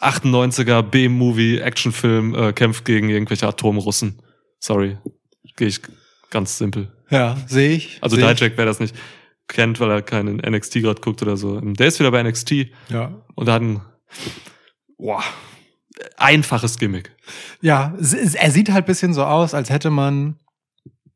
98er 0.00 0.82
B-Movie-Actionfilm, 0.82 2.34
äh, 2.34 2.52
kämpft 2.52 2.84
gegen 2.84 3.08
irgendwelche 3.08 3.46
Atomrussen. 3.46 4.18
Sorry. 4.58 4.98
Gehe 5.56 5.68
ich 5.68 5.80
ganz 6.30 6.58
simpel. 6.58 6.92
Ja, 7.10 7.36
sehe 7.46 7.72
ich. 7.76 7.98
Also 8.00 8.16
seh 8.16 8.22
Dijak, 8.34 8.54
wer 8.56 8.64
das 8.64 8.80
nicht 8.80 8.96
kennt, 9.48 9.80
weil 9.80 9.90
er 9.90 10.00
keinen 10.02 10.36
NXT 10.38 10.74
gerade 10.76 11.00
guckt 11.00 11.20
oder 11.22 11.36
so. 11.36 11.58
Ähm, 11.58 11.74
der 11.74 11.86
ist 11.88 11.98
wieder 12.00 12.10
bei 12.10 12.22
NXT. 12.22 12.52
Ja. 12.88 13.22
Und 13.34 13.48
hat 13.50 13.60
ein, 13.60 13.82
boah, 14.96 15.22
einfaches 16.16 16.78
Gimmick. 16.78 17.14
Ja, 17.60 17.94
er 17.98 18.50
sieht 18.50 18.70
halt 18.70 18.84
ein 18.84 18.86
bisschen 18.86 19.12
so 19.14 19.24
aus, 19.24 19.52
als 19.52 19.68
hätte 19.68 19.90
man 19.90 20.36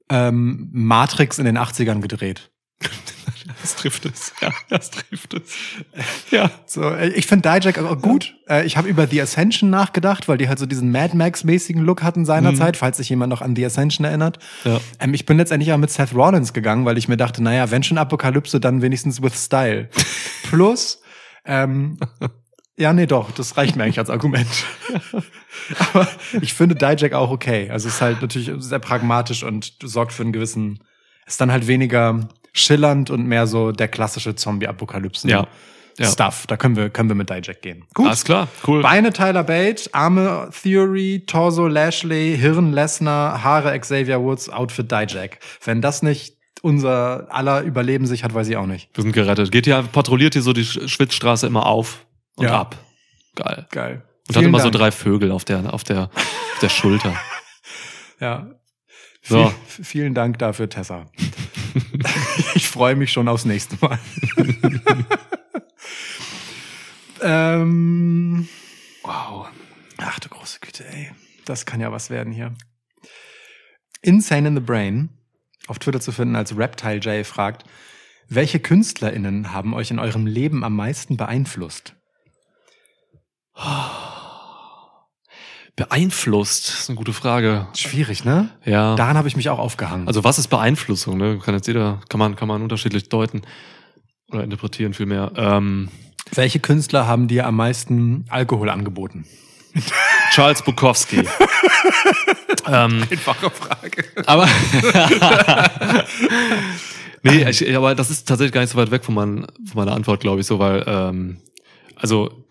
ähm, 0.09 0.69
Matrix 0.73 1.39
in 1.39 1.45
den 1.45 1.59
80ern 1.59 2.01
gedreht. 2.01 2.51
Das 3.63 3.77
trifft 3.77 4.05
es. 4.07 4.33
Ja, 4.41 4.51
das 4.69 4.91
trifft 4.93 5.35
es. 5.35 5.55
Ja. 6.31 6.51
So, 6.67 6.89
äh, 6.89 7.09
ich 7.11 7.27
finde 7.27 7.49
Dijak 7.49 7.79
auch 7.79 8.01
gut. 8.01 8.35
Ja. 8.49 8.59
Äh, 8.59 8.65
ich 8.65 8.77
habe 8.77 8.89
über 8.89 9.07
The 9.09 9.23
Ascension 9.23 9.71
nachgedacht, 9.71 10.29
weil 10.29 10.39
die 10.39 10.49
halt 10.49 10.59
so 10.59 10.67
diesen 10.67 10.93
Mad 10.93 11.17
Max-mäßigen 11.17 11.83
Look 11.83 12.03
hatten 12.03 12.25
seinerzeit, 12.25 12.75
mhm. 12.75 12.79
falls 12.79 12.97
sich 12.99 13.09
jemand 13.09 13.31
noch 13.31 13.43
an 13.43 13.57
The 13.57 13.65
Ascension 13.67 14.05
erinnert. 14.05 14.39
Ja. 14.65 14.81
Ähm, 15.01 15.15
ich 15.15 15.27
bin 15.27 15.37
letztendlich 15.39 15.73
auch 15.73 15.79
mit 15.79 15.91
Seth 15.91 16.15
Rollins 16.15 16.53
gegangen, 16.53 16.85
weil 16.85 16.99
ich 16.99 17.09
mir 17.09 17.17
dachte, 17.17 17.43
naja, 17.43 17.71
wenn 17.71 17.83
schon 17.83 17.99
Apokalypse, 17.99 18.61
dann 18.61 18.83
wenigstens 18.83 19.21
with 19.23 19.43
Style. 19.47 19.89
Plus, 20.45 21.01
ähm, 21.45 21.99
ja, 22.77 22.93
nee, 22.93 23.07
doch, 23.07 23.31
das 23.33 23.57
reicht 23.57 23.75
mir 23.75 23.85
eigentlich 23.85 24.01
als 24.01 24.11
Argument. 24.11 24.49
Aber 25.93 26.09
ich 26.41 26.55
finde 26.55 26.75
DiJack 26.75 27.13
auch 27.13 27.31
okay. 27.31 27.71
Also 27.71 27.89
es 27.89 27.97
ist 27.97 28.01
halt 28.01 28.21
natürlich 28.23 28.51
sehr 28.59 28.79
pragmatisch 28.79 29.43
und 29.43 29.75
sorgt 29.83 30.13
für 30.13 30.23
einen 30.23 30.33
gewissen, 30.33 30.81
ist 31.27 31.41
dann 31.41 31.53
halt 31.53 31.67
weniger 31.67 32.29
schillernd 32.53 33.11
und 33.11 33.27
mehr 33.27 33.47
so 33.47 33.73
der 33.73 33.89
klassische 33.89 34.35
zombie 34.35 34.67
apokalypse 34.69 35.29
Ja. 35.29 35.47
Ja. 35.99 36.09
Stuff. 36.11 36.47
Da 36.47 36.59
können 36.59 36.77
wir, 36.77 36.91
können 36.91 37.09
wir 37.09 37.15
mit 37.17 37.31
DiJack 37.31 37.63
gehen. 37.63 37.85
Gut. 37.95 38.09
Alles 38.09 38.23
klar, 38.25 38.49
cool. 38.67 38.83
Beine 38.83 39.15
Tyler 39.15 39.45
Bate, 39.45 39.89
Arme 39.95 40.51
Theory, 40.63 41.25
Torso 41.27 41.67
Lashley, 41.69 42.37
Hirn 42.39 42.75
Lesnar, 42.75 43.43
Haare 43.43 43.79
Xavier 43.81 44.21
Woods, 44.21 44.51
Outfit 44.51 44.93
DiJack. 44.93 45.39
Wenn 45.65 45.81
das 45.81 46.03
nicht 46.03 46.37
unser 46.61 47.29
aller 47.35 47.63
Überleben 47.63 48.07
sich 48.07 48.25
hat, 48.25 48.35
weiß 48.35 48.47
ich 48.49 48.59
auch 48.59 48.67
nicht. 48.67 48.91
Wir 48.93 49.03
sind 49.03 49.13
gerettet. 49.13 49.51
Geht 49.51 49.65
hier, 49.65 49.83
patrouilliert 49.91 50.35
hier 50.35 50.43
so 50.43 50.53
die 50.53 50.65
Schwitzstraße 50.67 51.47
immer 51.47 51.65
auf 51.65 52.05
und 52.37 52.45
ja. 52.45 52.61
ab. 52.61 52.77
Geil. 53.35 53.67
Geil. 53.71 54.03
Und 54.29 54.37
hat 54.37 54.43
immer 54.43 54.59
Dank. 54.59 54.73
so 54.73 54.77
drei 54.79 54.91
Vögel 54.91 55.31
auf 55.31 55.45
der, 55.45 55.73
auf 55.73 55.85
der, 55.85 56.11
auf 56.15 56.59
der 56.61 56.69
Schulter. 56.69 57.15
ja. 58.21 58.51
So. 59.23 59.45
V 59.49 59.55
vielen 59.83 60.15
Dank 60.15 60.39
dafür, 60.39 60.69
Tessa. 60.69 61.11
ich 62.55 62.69
freue 62.69 62.97
mich 62.97 63.13
schon 63.13 63.29
aufs 63.29 63.45
nächste 63.45 63.77
Mal. 63.81 63.99
ähm, 67.23 68.49
wow. 69.03 69.49
Ach 69.99 70.21
du 70.21 70.29
große 70.29 70.61
Güte, 70.61 70.87
ey. 70.89 71.11
Das 71.45 71.67
kann 71.67 71.81
ja 71.81 71.91
was 71.93 72.11
werden 72.11 72.33
hier. 72.33 72.55
Insane 74.03 74.49
in 74.49 74.55
the 74.55 74.61
Brain, 74.61 75.11
auf 75.67 75.79
Twitter 75.79 76.01
zu 76.01 76.13
finden 76.13 76.37
als 76.37 76.57
Reptile 76.57 77.01
Jay, 77.01 77.25
fragt, 77.25 77.65
welche 78.29 78.61
KünstlerInnen 78.61 79.53
haben 79.53 79.73
euch 79.75 79.91
in 79.91 79.99
eurem 79.99 80.27
Leben 80.27 80.63
am 80.65 80.75
meisten 80.77 81.17
beeinflusst? 81.17 81.95
Oh. 83.55 83.61
beeinflusst? 85.77 86.69
Das 86.71 86.81
ist 86.81 86.89
eine 86.91 86.97
gute 86.97 87.13
Frage. 87.13 87.69
Schwierig, 87.77 88.25
ne? 88.25 88.49
Ja. 88.65 88.97
Daran 88.97 89.17
habe 89.17 89.29
ich 89.29 89.37
mich 89.37 89.49
auch 89.51 89.59
aufgehangen. 89.59 90.09
Also 90.09 90.25
was 90.25 90.39
ist 90.39 90.49
Beeinflussung? 90.49 91.19
Ne? 91.19 91.39
Kann 91.45 91.55
jetzt 91.55 91.67
jeder, 91.67 92.01
kann 92.09 92.19
man, 92.19 92.35
kann 92.35 92.49
man 92.49 92.63
unterschiedlich 92.63 93.09
deuten 93.11 93.43
oder 94.33 94.43
interpretieren 94.43 94.95
vielmehr. 94.95 95.33
Ähm, 95.37 95.91
Welche 96.35 96.59
Künstler 96.59 97.07
haben 97.07 97.29
dir 97.29 97.47
am 97.47 97.57
meisten 97.57 98.25
Alkohol 98.31 98.71
angeboten? 98.71 99.27
Charles 100.33 100.63
Bukowski. 100.63 101.19
ähm, 102.67 103.05
Einfache 103.11 103.51
Frage. 103.51 104.05
Aber 104.25 104.49
nee, 107.23 107.47
ich, 107.51 107.77
aber 107.77 107.95
das 107.95 108.11
ist 108.11 108.27
tatsächlich 108.27 108.53
gar 108.55 108.63
nicht 108.63 108.71
so 108.71 108.79
weit 108.79 108.91
weg 108.91 109.05
von, 109.05 109.15
mein, 109.15 109.47
von 109.67 109.77
meiner 109.85 109.93
Antwort, 109.93 110.21
glaube 110.21 110.41
ich, 110.41 110.47
so, 110.47 110.59
weil 110.59 110.83
ähm, 110.89 111.37
also 111.95 112.46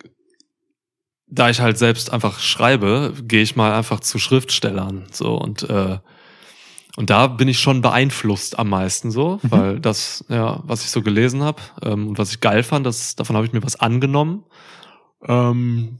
da 1.35 1.49
ich 1.49 1.59
halt 1.59 1.77
selbst 1.77 2.11
einfach 2.11 2.39
schreibe, 2.39 3.13
gehe 3.23 3.41
ich 3.41 3.55
mal 3.55 3.73
einfach 3.73 3.99
zu 3.99 4.17
Schriftstellern 4.19 5.03
so 5.11 5.35
und 5.35 5.69
äh, 5.69 5.99
und 6.97 7.09
da 7.09 7.27
bin 7.27 7.49
ich 7.49 7.59
schon 7.59 7.81
beeinflusst 7.81 8.57
am 8.57 8.69
meisten 8.69 9.11
so, 9.11 9.39
mhm. 9.41 9.51
weil 9.51 9.79
das 9.81 10.23
ja, 10.29 10.61
was 10.63 10.85
ich 10.85 10.91
so 10.91 11.01
gelesen 11.01 11.43
habe 11.43 11.61
ähm, 11.83 12.07
und 12.09 12.17
was 12.17 12.31
ich 12.31 12.39
geil 12.39 12.63
fand, 12.63 12.85
das 12.85 13.15
davon 13.17 13.35
habe 13.35 13.45
ich 13.45 13.51
mir 13.51 13.63
was 13.63 13.77
angenommen. 13.77 14.45
Ähm, 15.27 15.99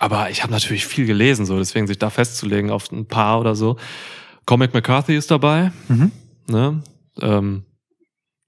aber 0.00 0.30
ich 0.30 0.42
habe 0.42 0.52
natürlich 0.52 0.84
viel 0.84 1.06
gelesen 1.06 1.46
so, 1.46 1.58
deswegen 1.58 1.86
sich 1.86 1.98
da 1.98 2.10
festzulegen 2.10 2.70
auf 2.70 2.90
ein 2.90 3.06
paar 3.06 3.38
oder 3.40 3.54
so. 3.54 3.76
Comic 4.46 4.74
McCarthy 4.74 5.14
ist 5.16 5.30
dabei, 5.30 5.70
mhm. 5.88 6.10
ne? 6.48 6.82
Ähm, 7.22 7.64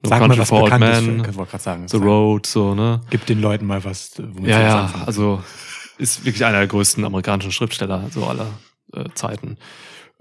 No 0.01 0.11
Sag 0.11 0.21
Country 0.21 0.37
mal 0.37 0.43
was 0.43 0.49
for 0.51 0.63
Old 0.63 0.79
Man, 0.79 1.25
für, 1.35 1.59
sagen, 1.59 1.89
The 1.89 1.97
sagen. 1.99 2.09
Road, 2.09 2.47
so, 2.47 2.73
ne? 2.77 3.01
Gib 3.11 3.27
den 3.27 3.41
Leuten 3.43 3.67
mal 3.67 3.83
was, 3.83 4.17
äh, 4.21 4.23
womit 4.33 4.49
ja, 4.49 4.57
sie 4.59 4.63
ja, 4.63 4.83
anfangen. 4.83 5.05
Also 5.09 5.43
ist 5.99 6.25
wirklich 6.25 6.45
einer 6.45 6.59
der 6.59 6.67
größten 6.67 7.05
amerikanischen 7.05 7.53
Schriftsteller 7.53 8.07
so 8.11 8.25
aller 8.27 8.47
äh, 8.93 9.05
Zeiten. 9.15 9.59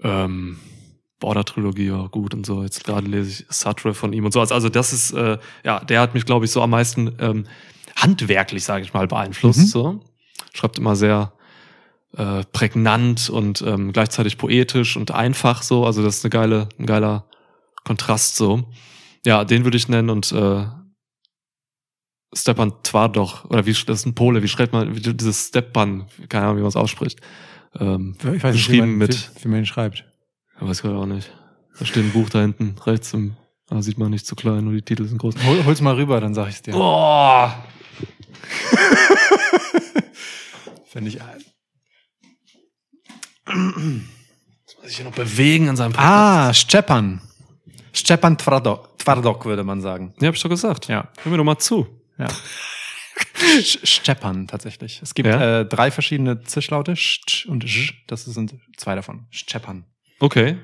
Ähm, 0.02 0.58
Border-Trilogie 1.20 1.90
war 1.92 2.08
gut 2.08 2.34
und 2.34 2.44
so. 2.44 2.62
Jetzt 2.62 2.84
gerade 2.84 3.06
lese 3.06 3.30
ich 3.30 3.46
Sartre 3.48 3.94
von 3.94 4.12
ihm 4.12 4.24
und 4.24 4.32
so. 4.32 4.40
Also, 4.40 4.54
also 4.54 4.68
das 4.68 4.92
ist, 4.92 5.12
äh, 5.12 5.38
ja, 5.64 5.80
der 5.80 6.00
hat 6.00 6.14
mich, 6.14 6.24
glaube 6.26 6.44
ich, 6.44 6.50
so 6.50 6.62
am 6.62 6.70
meisten 6.70 7.12
ähm, 7.18 7.46
handwerklich, 7.96 8.64
sage 8.64 8.82
ich 8.84 8.92
mal, 8.92 9.08
beeinflusst. 9.08 9.58
Mhm. 9.60 9.66
So. 9.66 10.00
Schreibt 10.52 10.78
immer 10.78 10.94
sehr 10.94 11.32
äh, 12.16 12.44
prägnant 12.52 13.30
und 13.30 13.62
ähm, 13.62 13.92
gleichzeitig 13.92 14.38
poetisch 14.38 14.96
und 14.96 15.10
einfach 15.10 15.62
so. 15.62 15.84
Also 15.86 16.02
das 16.04 16.16
ist 16.18 16.24
eine 16.24 16.30
geile, 16.30 16.68
ein 16.78 16.86
geiler 16.86 17.24
Kontrast 17.84 18.36
so. 18.36 18.64
Ja, 19.26 19.44
den 19.44 19.64
würde 19.64 19.76
ich 19.76 19.88
nennen 19.88 20.10
und 20.10 20.30
äh, 20.30 20.66
Stepan 22.34 22.74
Twardoch, 22.82 23.46
oder 23.46 23.64
wie, 23.64 23.72
das 23.72 24.00
ist 24.00 24.04
ein 24.06 24.14
Pole, 24.14 24.42
wie 24.42 24.48
schreibt 24.48 24.72
man, 24.74 24.94
wie, 24.94 25.00
dieses 25.00 25.46
Stepan, 25.48 26.06
keine 26.28 26.44
Ahnung, 26.44 26.58
wie 26.58 26.62
man 26.62 26.68
es 26.68 26.76
ausspricht. 26.76 27.20
Ähm, 27.78 28.16
ich 28.34 28.42
weiß 28.44 28.54
nicht, 28.54 28.70
wie 28.70 28.80
man, 28.80 28.90
mit, 28.90 29.30
wie, 29.36 29.44
wie 29.44 29.48
man 29.48 29.60
ihn 29.60 29.66
schreibt. 29.66 29.98
Ich 30.56 30.60
weiß 30.66 30.82
gerade 30.82 30.96
auch 30.96 31.06
nicht. 31.06 31.32
Da 31.78 31.86
steht 31.86 32.02
ein 32.04 32.10
Buch 32.12 32.28
da 32.28 32.40
hinten, 32.40 32.74
rechts 32.84 33.14
im, 33.14 33.36
da 33.66 33.76
ah, 33.76 33.82
sieht 33.82 33.96
man 33.98 34.10
nicht 34.10 34.26
zu 34.26 34.34
klein, 34.36 34.64
nur 34.64 34.72
die 34.74 34.82
Titel 34.82 35.04
sind 35.06 35.18
groß. 35.18 35.36
Hol, 35.44 35.64
hol's 35.64 35.80
mal 35.80 35.94
rüber, 35.94 36.20
dann 36.20 36.34
sag 36.34 36.48
ich's 36.48 36.60
dir. 36.60 36.72
Boah! 36.72 37.64
Finde 40.86 41.10
ich. 41.10 41.16
Das 41.18 41.24
äh, 43.54 43.58
muss 44.82 44.88
ich 44.90 44.98
ja 44.98 45.04
noch 45.04 45.12
bewegen 45.12 45.68
an 45.68 45.76
seinem 45.76 45.92
Podcast. 45.92 46.08
Ah, 46.10 46.52
Stepan. 46.52 47.20
Stepan 47.92 48.36
Twardok, 48.36 48.98
Twardok 48.98 49.44
würde 49.46 49.62
man 49.64 49.80
sagen. 49.80 50.12
Ja, 50.20 50.28
hab 50.28 50.34
ich 50.34 50.42
doch 50.42 50.50
gesagt. 50.50 50.88
Ja. 50.88 51.08
Hör 51.22 51.30
mir 51.32 51.38
doch 51.38 51.44
mal 51.44 51.58
zu. 51.58 51.86
Ja. 52.18 52.26
Steppern 53.62 54.46
tatsächlich. 54.48 55.00
Es 55.02 55.14
gibt 55.14 55.28
ja? 55.28 55.60
äh, 55.60 55.64
drei 55.66 55.90
verschiedene 55.90 56.42
Zischlaute, 56.42 56.96
Sch 56.96 57.46
und 57.46 57.68
Sch, 57.68 57.94
das 58.06 58.24
sind 58.24 58.54
zwei 58.76 58.94
davon. 58.94 59.26
Steppern. 59.30 59.84
Okay. 60.20 60.58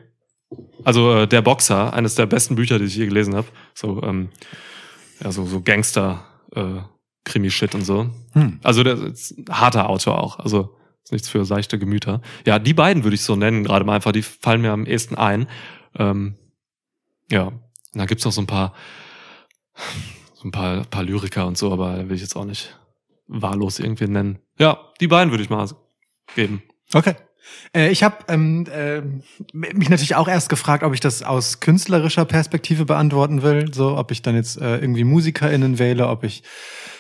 Also 0.84 1.14
äh, 1.20 1.28
der 1.28 1.42
Boxer, 1.42 1.92
eines 1.94 2.16
der 2.16 2.26
besten 2.26 2.56
Bücher, 2.56 2.78
die 2.78 2.84
ich 2.86 2.96
je 2.96 3.06
gelesen 3.06 3.34
habe. 3.36 3.48
So, 3.74 4.02
ähm, 4.02 4.30
ja, 5.22 5.32
so, 5.32 5.46
so 5.46 5.62
Gangster, 5.62 6.24
äh, 6.54 6.80
Krimi-Shit 7.24 7.74
und 7.74 7.84
so. 7.84 8.10
Hm. 8.32 8.60
Also 8.62 8.82
der 8.82 8.96
ist 8.98 9.32
ein 9.38 9.46
harter 9.48 9.88
Autor 9.88 10.20
auch. 10.22 10.38
Also 10.40 10.76
ist 11.04 11.12
nichts 11.12 11.28
für 11.28 11.44
seichte 11.44 11.78
Gemüter. 11.78 12.22
Ja, 12.46 12.58
die 12.58 12.74
beiden 12.74 13.04
würde 13.04 13.14
ich 13.14 13.22
so 13.22 13.36
nennen, 13.36 13.64
gerade 13.64 13.84
mal 13.84 13.94
einfach, 13.96 14.12
die 14.12 14.22
fallen 14.22 14.60
mir 14.60 14.72
am 14.72 14.86
ehesten 14.86 15.14
ein. 15.16 15.48
Ähm, 15.98 16.36
ja. 17.30 17.46
Und 17.46 17.60
dann 17.98 18.06
gibt's 18.06 18.24
noch 18.24 18.32
so 18.32 18.40
ein 18.42 18.46
paar 18.46 18.74
ein 20.44 20.50
paar, 20.50 20.78
ein 20.78 20.86
paar 20.86 21.02
Lyriker 21.02 21.46
und 21.46 21.56
so, 21.58 21.72
aber 21.72 22.08
will 22.08 22.16
ich 22.16 22.22
jetzt 22.22 22.36
auch 22.36 22.44
nicht 22.44 22.78
wahllos 23.26 23.78
irgendwie 23.78 24.06
nennen. 24.06 24.38
Ja, 24.58 24.78
die 25.00 25.08
beiden 25.08 25.30
würde 25.32 25.42
ich 25.42 25.50
mal 25.50 25.66
geben. 26.34 26.62
Okay. 26.92 27.14
Äh, 27.74 27.88
ich 27.90 28.02
habe 28.02 28.16
ähm, 28.28 28.66
äh, 28.70 29.00
mich 29.52 29.88
natürlich 29.88 30.14
auch 30.16 30.28
erst 30.28 30.48
gefragt, 30.48 30.82
ob 30.84 30.94
ich 30.94 31.00
das 31.00 31.22
aus 31.22 31.60
künstlerischer 31.60 32.24
Perspektive 32.24 32.84
beantworten 32.84 33.42
will, 33.42 33.72
so 33.74 33.96
ob 33.96 34.10
ich 34.10 34.22
dann 34.22 34.34
jetzt 34.34 34.60
äh, 34.60 34.78
irgendwie 34.78 35.04
MusikerInnen 35.04 35.78
wähle, 35.78 36.08
ob 36.08 36.24
ich 36.24 36.42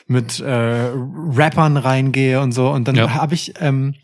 mit 0.06 0.40
äh, 0.40 0.50
Rappern 0.94 1.76
reingehe 1.76 2.40
und 2.40 2.52
so. 2.52 2.70
Und 2.70 2.88
dann 2.88 2.94
ja. 2.96 3.10
habe 3.14 3.34
ich 3.34 3.54
ähm, 3.60 3.94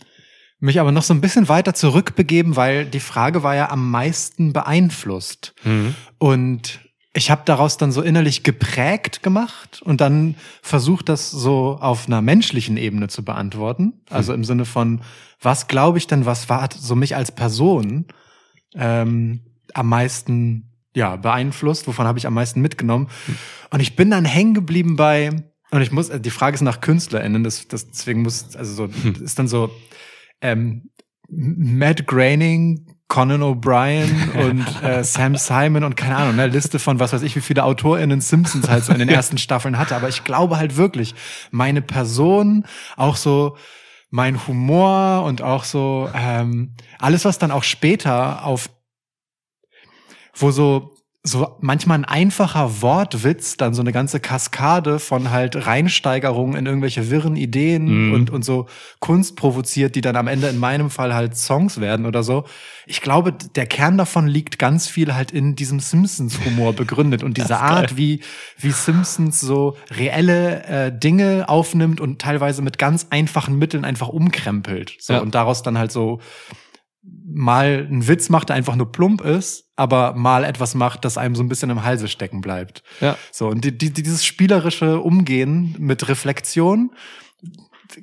mich 0.60 0.80
aber 0.80 0.92
noch 0.92 1.02
so 1.02 1.12
ein 1.14 1.20
bisschen 1.20 1.48
weiter 1.48 1.74
zurückbegeben, 1.74 2.56
weil 2.56 2.86
die 2.86 3.00
Frage 3.00 3.42
war 3.42 3.54
ja 3.54 3.70
am 3.70 3.90
meisten 3.90 4.52
beeinflusst. 4.54 5.54
Mhm. 5.64 5.94
Und 6.18 6.80
ich 7.12 7.30
habe 7.30 7.42
daraus 7.44 7.76
dann 7.76 7.90
so 7.90 8.02
innerlich 8.02 8.44
geprägt 8.44 9.22
gemacht 9.22 9.82
und 9.82 10.00
dann 10.00 10.36
versucht, 10.62 11.08
das 11.08 11.30
so 11.30 11.76
auf 11.80 12.06
einer 12.06 12.22
menschlichen 12.22 12.76
Ebene 12.76 13.08
zu 13.08 13.24
beantworten. 13.24 13.84
Hm. 13.84 13.92
Also 14.16 14.32
im 14.32 14.44
Sinne 14.44 14.64
von, 14.64 15.00
was 15.40 15.66
glaube 15.68 15.98
ich 15.98 16.06
denn, 16.06 16.24
was 16.26 16.48
war 16.48 16.68
so 16.76 16.94
mich 16.94 17.16
als 17.16 17.32
Person 17.32 18.06
ähm, 18.76 19.40
am 19.74 19.88
meisten 19.88 20.66
ja 20.94 21.16
beeinflusst, 21.16 21.86
wovon 21.88 22.06
habe 22.06 22.18
ich 22.18 22.26
am 22.28 22.34
meisten 22.34 22.60
mitgenommen? 22.60 23.08
Hm. 23.26 23.36
Und 23.70 23.80
ich 23.80 23.96
bin 23.96 24.10
dann 24.10 24.24
hängen 24.24 24.54
geblieben 24.54 24.94
bei 24.96 25.30
und 25.72 25.82
ich 25.82 25.90
muss, 25.92 26.10
also 26.10 26.22
die 26.22 26.30
Frage 26.30 26.54
ist 26.56 26.62
nach 26.62 26.80
KünstlerInnen, 26.80 27.42
das, 27.44 27.66
das 27.68 27.90
deswegen 27.90 28.22
muss 28.22 28.54
also 28.54 28.74
so 28.86 28.92
hm. 28.94 29.16
ist 29.22 29.36
dann 29.38 29.48
so 29.48 29.70
ähm, 30.42 30.90
Matt 31.28 32.06
Groening 32.06 32.86
Conan 33.10 33.42
O'Brien 33.42 34.30
und 34.38 34.82
äh, 34.82 35.04
Sam 35.04 35.36
Simon 35.36 35.84
und 35.84 35.96
keine 35.96 36.16
Ahnung, 36.16 36.36
ne, 36.36 36.46
Liste 36.46 36.78
von 36.78 36.98
was 37.00 37.12
weiß 37.12 37.20
ich, 37.22 37.36
wie 37.36 37.40
viele 37.42 37.64
AutorInnen 37.64 38.22
Simpsons 38.22 38.70
halt 38.70 38.84
so 38.84 38.92
in 38.92 38.98
den 39.00 39.08
ersten 39.10 39.36
Staffeln 39.36 39.76
hatte. 39.76 39.94
Aber 39.94 40.08
ich 40.08 40.24
glaube 40.24 40.56
halt 40.56 40.76
wirklich, 40.78 41.14
meine 41.50 41.82
Person, 41.82 42.64
auch 42.96 43.16
so 43.16 43.58
mein 44.10 44.46
Humor 44.46 45.24
und 45.24 45.42
auch 45.42 45.64
so 45.64 46.08
ähm, 46.14 46.74
alles, 46.98 47.24
was 47.26 47.38
dann 47.38 47.50
auch 47.50 47.64
später 47.64 48.44
auf 48.46 48.70
wo 50.34 50.52
so 50.52 50.94
so 51.22 51.56
manchmal 51.60 51.98
ein 51.98 52.04
einfacher 52.06 52.80
Wortwitz 52.80 53.58
dann 53.58 53.74
so 53.74 53.82
eine 53.82 53.92
ganze 53.92 54.20
Kaskade 54.20 54.98
von 54.98 55.30
halt 55.30 55.66
Reinsteigerungen 55.66 56.56
in 56.56 56.64
irgendwelche 56.64 57.10
wirren 57.10 57.36
Ideen 57.36 58.08
mhm. 58.08 58.14
und, 58.14 58.30
und 58.30 58.42
so 58.42 58.66
Kunst 59.00 59.36
provoziert, 59.36 59.96
die 59.96 60.00
dann 60.00 60.16
am 60.16 60.28
Ende 60.28 60.48
in 60.48 60.58
meinem 60.58 60.88
Fall 60.88 61.14
halt 61.14 61.36
Songs 61.36 61.78
werden 61.78 62.06
oder 62.06 62.22
so. 62.22 62.44
Ich 62.86 63.02
glaube, 63.02 63.32
der 63.54 63.66
Kern 63.66 63.98
davon 63.98 64.28
liegt 64.28 64.58
ganz 64.58 64.86
viel 64.88 65.14
halt 65.14 65.30
in 65.30 65.56
diesem 65.56 65.78
Simpsons-Humor 65.80 66.72
begründet 66.72 67.22
und 67.22 67.36
diese 67.36 67.58
Art, 67.58 67.98
wie, 67.98 68.20
wie 68.58 68.70
Simpsons 68.70 69.40
so 69.40 69.76
reelle 69.94 70.62
äh, 70.64 70.98
Dinge 70.98 71.44
aufnimmt 71.50 72.00
und 72.00 72.18
teilweise 72.18 72.62
mit 72.62 72.78
ganz 72.78 73.08
einfachen 73.10 73.58
Mitteln 73.58 73.84
einfach 73.84 74.08
umkrempelt. 74.08 74.94
So, 75.00 75.12
ja. 75.12 75.18
Und 75.18 75.34
daraus 75.34 75.62
dann 75.62 75.76
halt 75.76 75.92
so 75.92 76.18
mal 77.32 77.86
einen 77.90 78.06
Witz 78.08 78.28
macht, 78.28 78.48
der 78.50 78.56
einfach 78.56 78.76
nur 78.76 78.92
plump 78.92 79.22
ist, 79.22 79.70
aber 79.76 80.12
mal 80.14 80.44
etwas 80.44 80.74
macht, 80.74 81.04
das 81.04 81.16
einem 81.16 81.34
so 81.34 81.42
ein 81.42 81.48
bisschen 81.48 81.70
im 81.70 81.84
Halse 81.84 82.08
stecken 82.08 82.40
bleibt. 82.40 82.82
Ja. 83.00 83.16
So, 83.32 83.48
und 83.48 83.64
die, 83.64 83.76
die, 83.76 83.90
dieses 83.92 84.24
spielerische 84.24 85.00
Umgehen 85.00 85.74
mit 85.78 86.08
Reflexion 86.08 86.92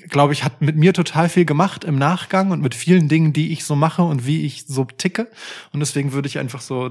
glaube 0.09 0.33
ich, 0.33 0.43
hat 0.43 0.61
mit 0.61 0.75
mir 0.75 0.93
total 0.93 1.29
viel 1.29 1.45
gemacht 1.45 1.83
im 1.83 1.97
Nachgang 1.97 2.51
und 2.51 2.61
mit 2.61 2.75
vielen 2.75 3.07
Dingen, 3.09 3.33
die 3.33 3.51
ich 3.51 3.65
so 3.65 3.75
mache 3.75 4.01
und 4.03 4.25
wie 4.25 4.45
ich 4.45 4.65
so 4.67 4.85
ticke. 4.85 5.29
Und 5.73 5.79
deswegen 5.79 6.13
würde 6.13 6.27
ich 6.27 6.39
einfach 6.39 6.61
so 6.61 6.89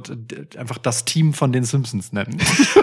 einfach 0.59 0.79
das 0.79 1.05
Team 1.05 1.35
von 1.35 1.53
den 1.53 1.65
Simpsons 1.65 2.13
nennen. 2.13 2.37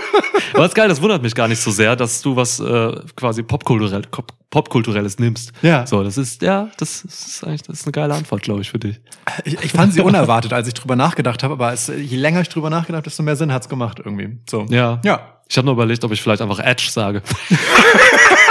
Aber 0.54 0.66
ist 0.66 0.76
geil, 0.76 0.88
das 0.88 1.02
wundert 1.02 1.24
mich 1.24 1.34
gar 1.34 1.48
nicht 1.48 1.62
so 1.62 1.72
sehr, 1.72 1.96
dass 1.96 2.22
du 2.22 2.36
was 2.36 2.60
äh, 2.60 2.96
quasi 3.16 3.42
popkulturell, 3.42 4.04
popkulturelles 4.52 5.18
nimmst. 5.18 5.52
Ja. 5.64 5.88
So, 5.88 6.04
das 6.04 6.18
ist 6.18 6.44
ja, 6.44 6.70
das 6.78 7.04
ist 7.04 7.44
eigentlich 7.44 7.64
das 7.64 7.80
ist 7.82 7.86
eine 7.86 7.92
geile 7.92 8.14
Antwort, 8.14 8.44
glaube 8.44 8.62
ich, 8.62 8.70
für 8.70 8.78
dich. 8.80 9.00
Ich, 9.46 9.54
ich 9.64 9.72
fand 9.72 9.94
sie 9.94 10.02
unerwartet, 10.02 10.54
als 10.54 10.68
ich 10.68 10.76
drüber 10.76 10.96
nachgedacht 10.96 11.42
habe, 11.42 11.54
aber 11.54 11.74
es, 11.74 11.88
je 11.88 12.18
länger 12.18 12.42
ich 12.42 12.50
drüber 12.50 12.70
nachgedacht, 12.70 12.98
habe, 12.98 13.04
desto 13.10 13.24
mehr 13.24 13.36
Sinn 13.36 13.52
hat's 13.52 13.68
gemacht 13.68 14.00
irgendwie. 14.04 14.38
So. 14.48 14.66
Ja. 14.70 15.02
Ja. 15.04 15.40
Ich 15.50 15.58
habe 15.58 15.66
nur 15.66 15.74
überlegt, 15.74 16.04
ob 16.04 16.12
ich 16.12 16.22
vielleicht 16.22 16.42
einfach 16.42 16.60
Edge 16.60 16.88
sage. 16.92 17.22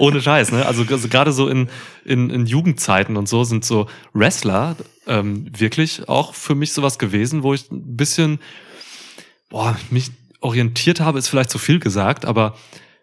Ohne 0.00 0.22
Scheiß, 0.22 0.50
ne? 0.52 0.64
Also, 0.64 0.82
also 0.90 1.08
gerade 1.08 1.30
so 1.30 1.46
in, 1.48 1.68
in, 2.06 2.30
in 2.30 2.46
Jugendzeiten 2.46 3.18
und 3.18 3.28
so 3.28 3.44
sind 3.44 3.66
so 3.66 3.86
Wrestler 4.14 4.76
ähm, 5.06 5.50
wirklich 5.54 6.08
auch 6.08 6.34
für 6.34 6.54
mich 6.54 6.72
sowas 6.72 6.98
gewesen, 6.98 7.42
wo 7.42 7.52
ich 7.52 7.70
ein 7.70 7.96
bisschen, 7.98 8.38
boah, 9.50 9.76
mich 9.90 10.10
orientiert 10.40 11.00
habe, 11.00 11.18
ist 11.18 11.28
vielleicht 11.28 11.50
zu 11.50 11.58
viel 11.58 11.80
gesagt, 11.80 12.24
aber 12.24 12.54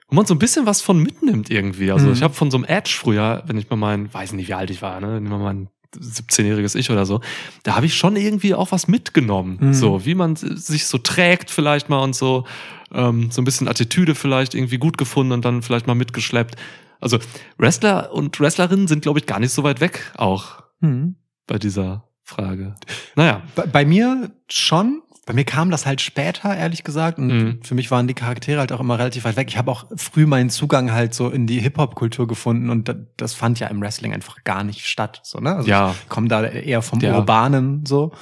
wo 0.10 0.16
man 0.16 0.26
so 0.26 0.34
ein 0.34 0.40
bisschen 0.40 0.66
was 0.66 0.82
von 0.82 0.98
mitnimmt 1.04 1.52
irgendwie. 1.52 1.92
Also 1.92 2.08
mhm. 2.08 2.14
ich 2.14 2.24
habe 2.24 2.34
von 2.34 2.50
so 2.50 2.58
einem 2.58 2.66
Edge 2.66 2.92
früher, 2.98 3.44
wenn 3.46 3.60
ich 3.60 3.70
mal 3.70 3.76
mein, 3.76 4.12
weiß 4.12 4.34
nicht, 4.34 4.48
wie 4.50 4.56
alt 4.56 4.72
ich 4.72 4.82
war, 4.82 5.00
ne? 5.00 5.22
Nehmen 5.22 5.30
wir 5.30 5.38
mal 5.38 5.68
17-jähriges 6.00 6.76
Ich 6.76 6.90
oder 6.90 7.06
so, 7.06 7.22
da 7.62 7.76
habe 7.76 7.86
ich 7.86 7.94
schon 7.96 8.16
irgendwie 8.16 8.56
auch 8.56 8.72
was 8.72 8.88
mitgenommen. 8.88 9.58
Mhm. 9.62 9.74
So, 9.76 10.04
wie 10.04 10.16
man 10.16 10.36
sich 10.36 10.88
so 10.88 10.98
trägt 10.98 11.52
vielleicht 11.52 11.90
mal 11.90 12.00
und 12.04 12.16
so, 12.16 12.46
ähm, 12.92 13.30
so 13.30 13.44
ein 13.44 13.46
bisschen 13.46 13.68
Attitüde 13.68 14.16
vielleicht 14.16 14.56
irgendwie 14.56 14.80
gut 14.80 14.98
gefunden 14.98 15.32
und 15.34 15.46
dann 15.46 15.62
vielleicht 15.62 15.86
mal 15.86 15.94
mitgeschleppt. 15.94 16.56
Also 17.00 17.18
Wrestler 17.58 18.12
und 18.14 18.40
Wrestlerinnen 18.40 18.88
sind, 18.88 19.02
glaube 19.04 19.20
ich, 19.20 19.26
gar 19.26 19.40
nicht 19.40 19.52
so 19.54 19.64
weit 19.64 19.82
weg 19.82 20.12
auch 20.18 20.64
mhm. 20.80 21.16
bei 21.46 21.58
dieser 21.60 22.10
Frage. 22.24 22.76
Naja. 23.16 23.44
Bei, 23.56 23.66
bei, 23.66 23.86
mir 23.86 24.32
schon. 24.50 25.02
Bei 25.26 25.34
mir 25.34 25.44
kam 25.44 25.72
das 25.72 25.86
halt 25.86 26.00
später, 26.02 26.56
ehrlich 26.56 26.84
gesagt. 26.86 27.18
Und 27.20 27.28
mhm. 27.28 27.62
für 27.62 27.76
mich 27.76 27.92
waren 27.92 28.08
die 28.08 28.14
Charaktere 28.14 28.60
halt 28.60 28.72
auch 28.72 28.80
immer 28.80 28.98
relativ 28.98 29.26
weit 29.26 29.36
weg. 29.36 29.48
Ich 29.50 29.58
habe 29.58 29.70
auch 29.72 29.86
früh 29.96 30.26
meinen 30.26 30.50
Zugang 30.50 30.92
halt 30.92 31.14
so 31.14 31.30
in 31.30 31.48
die 31.48 31.60
Hip-Hop-Kultur 31.60 32.28
gefunden 32.28 32.70
und 32.70 32.94
das 33.18 33.34
fand 33.34 33.60
ja 33.60 33.68
im 33.68 33.82
Wrestling 33.82 34.14
einfach 34.14 34.44
gar 34.46 34.64
nicht 34.64 34.86
statt. 34.88 35.20
So, 35.24 35.40
ne? 35.40 35.56
Also 35.58 35.68
ja. 35.70 35.94
ich 36.02 36.10
komme 36.10 36.28
da 36.30 36.44
eher 36.46 36.82
vom 36.82 37.00
ja. 37.02 37.14
Urbanen 37.18 37.86
so. 37.86 38.14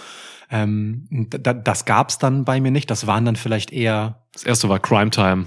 Ähm, 0.49 1.07
das 1.29 1.85
gab's 1.85 2.17
dann 2.17 2.43
bei 2.43 2.59
mir 2.59 2.71
nicht. 2.71 2.89
Das 2.91 3.05
waren 3.07 3.23
dann 3.25 3.35
vielleicht 3.35 3.71
eher 3.71 4.24
das 4.35 4.43
erste 4.43 4.67
war 4.67 4.79
Crime 4.79 5.11
Time. 5.11 5.45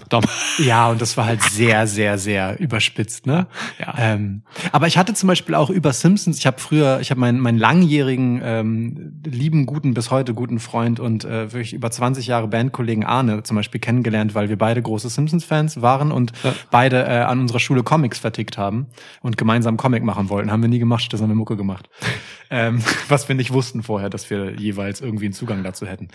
Ja, 0.56 0.88
und 0.88 1.02
das 1.02 1.18
war 1.18 1.26
halt 1.26 1.42
sehr, 1.42 1.86
sehr, 1.86 2.16
sehr 2.16 2.58
überspitzt, 2.58 3.26
ne? 3.26 3.46
Ja. 3.78 3.94
Ähm, 3.98 4.44
aber 4.72 4.86
ich 4.86 4.96
hatte 4.96 5.12
zum 5.12 5.26
Beispiel 5.26 5.54
auch 5.54 5.68
über 5.68 5.92
Simpsons, 5.92 6.38
ich 6.38 6.46
habe 6.46 6.58
früher, 6.58 6.98
ich 7.00 7.10
habe 7.10 7.20
meinen, 7.20 7.38
meinen 7.38 7.58
langjährigen, 7.58 8.40
ähm, 8.42 9.20
lieben, 9.26 9.66
guten, 9.66 9.92
bis 9.92 10.10
heute 10.10 10.32
guten 10.32 10.58
Freund 10.58 11.00
und 11.00 11.26
äh, 11.26 11.52
wirklich 11.52 11.74
über 11.74 11.90
20 11.90 12.28
Jahre 12.28 12.48
Bandkollegen 12.48 13.04
Arne 13.04 13.42
zum 13.42 13.56
Beispiel 13.58 13.78
kennengelernt, 13.78 14.34
weil 14.34 14.48
wir 14.48 14.56
beide 14.56 14.80
große 14.80 15.10
Simpsons-Fans 15.10 15.82
waren 15.82 16.10
und 16.10 16.32
ja. 16.42 16.54
beide 16.70 17.04
äh, 17.04 17.08
an 17.20 17.40
unserer 17.40 17.60
Schule 17.60 17.82
Comics 17.82 18.18
vertickt 18.18 18.56
haben 18.56 18.86
und 19.20 19.36
gemeinsam 19.36 19.76
Comic 19.76 20.02
machen 20.02 20.30
wollten. 20.30 20.50
Haben 20.50 20.62
wir 20.62 20.70
nie 20.70 20.78
gemacht, 20.78 21.12
das 21.12 21.20
haben 21.20 21.28
wir 21.28 21.36
Mucke 21.36 21.58
gemacht. 21.58 21.90
ähm, 22.50 22.80
was 23.10 23.28
wir 23.28 23.34
nicht 23.34 23.52
wussten 23.52 23.82
vorher, 23.82 24.08
dass 24.08 24.30
wir 24.30 24.54
jeweils 24.54 25.02
irgendwie 25.02 25.26
einen 25.26 25.34
Zugang 25.34 25.62
dazu 25.62 25.84
hätten. 25.86 26.08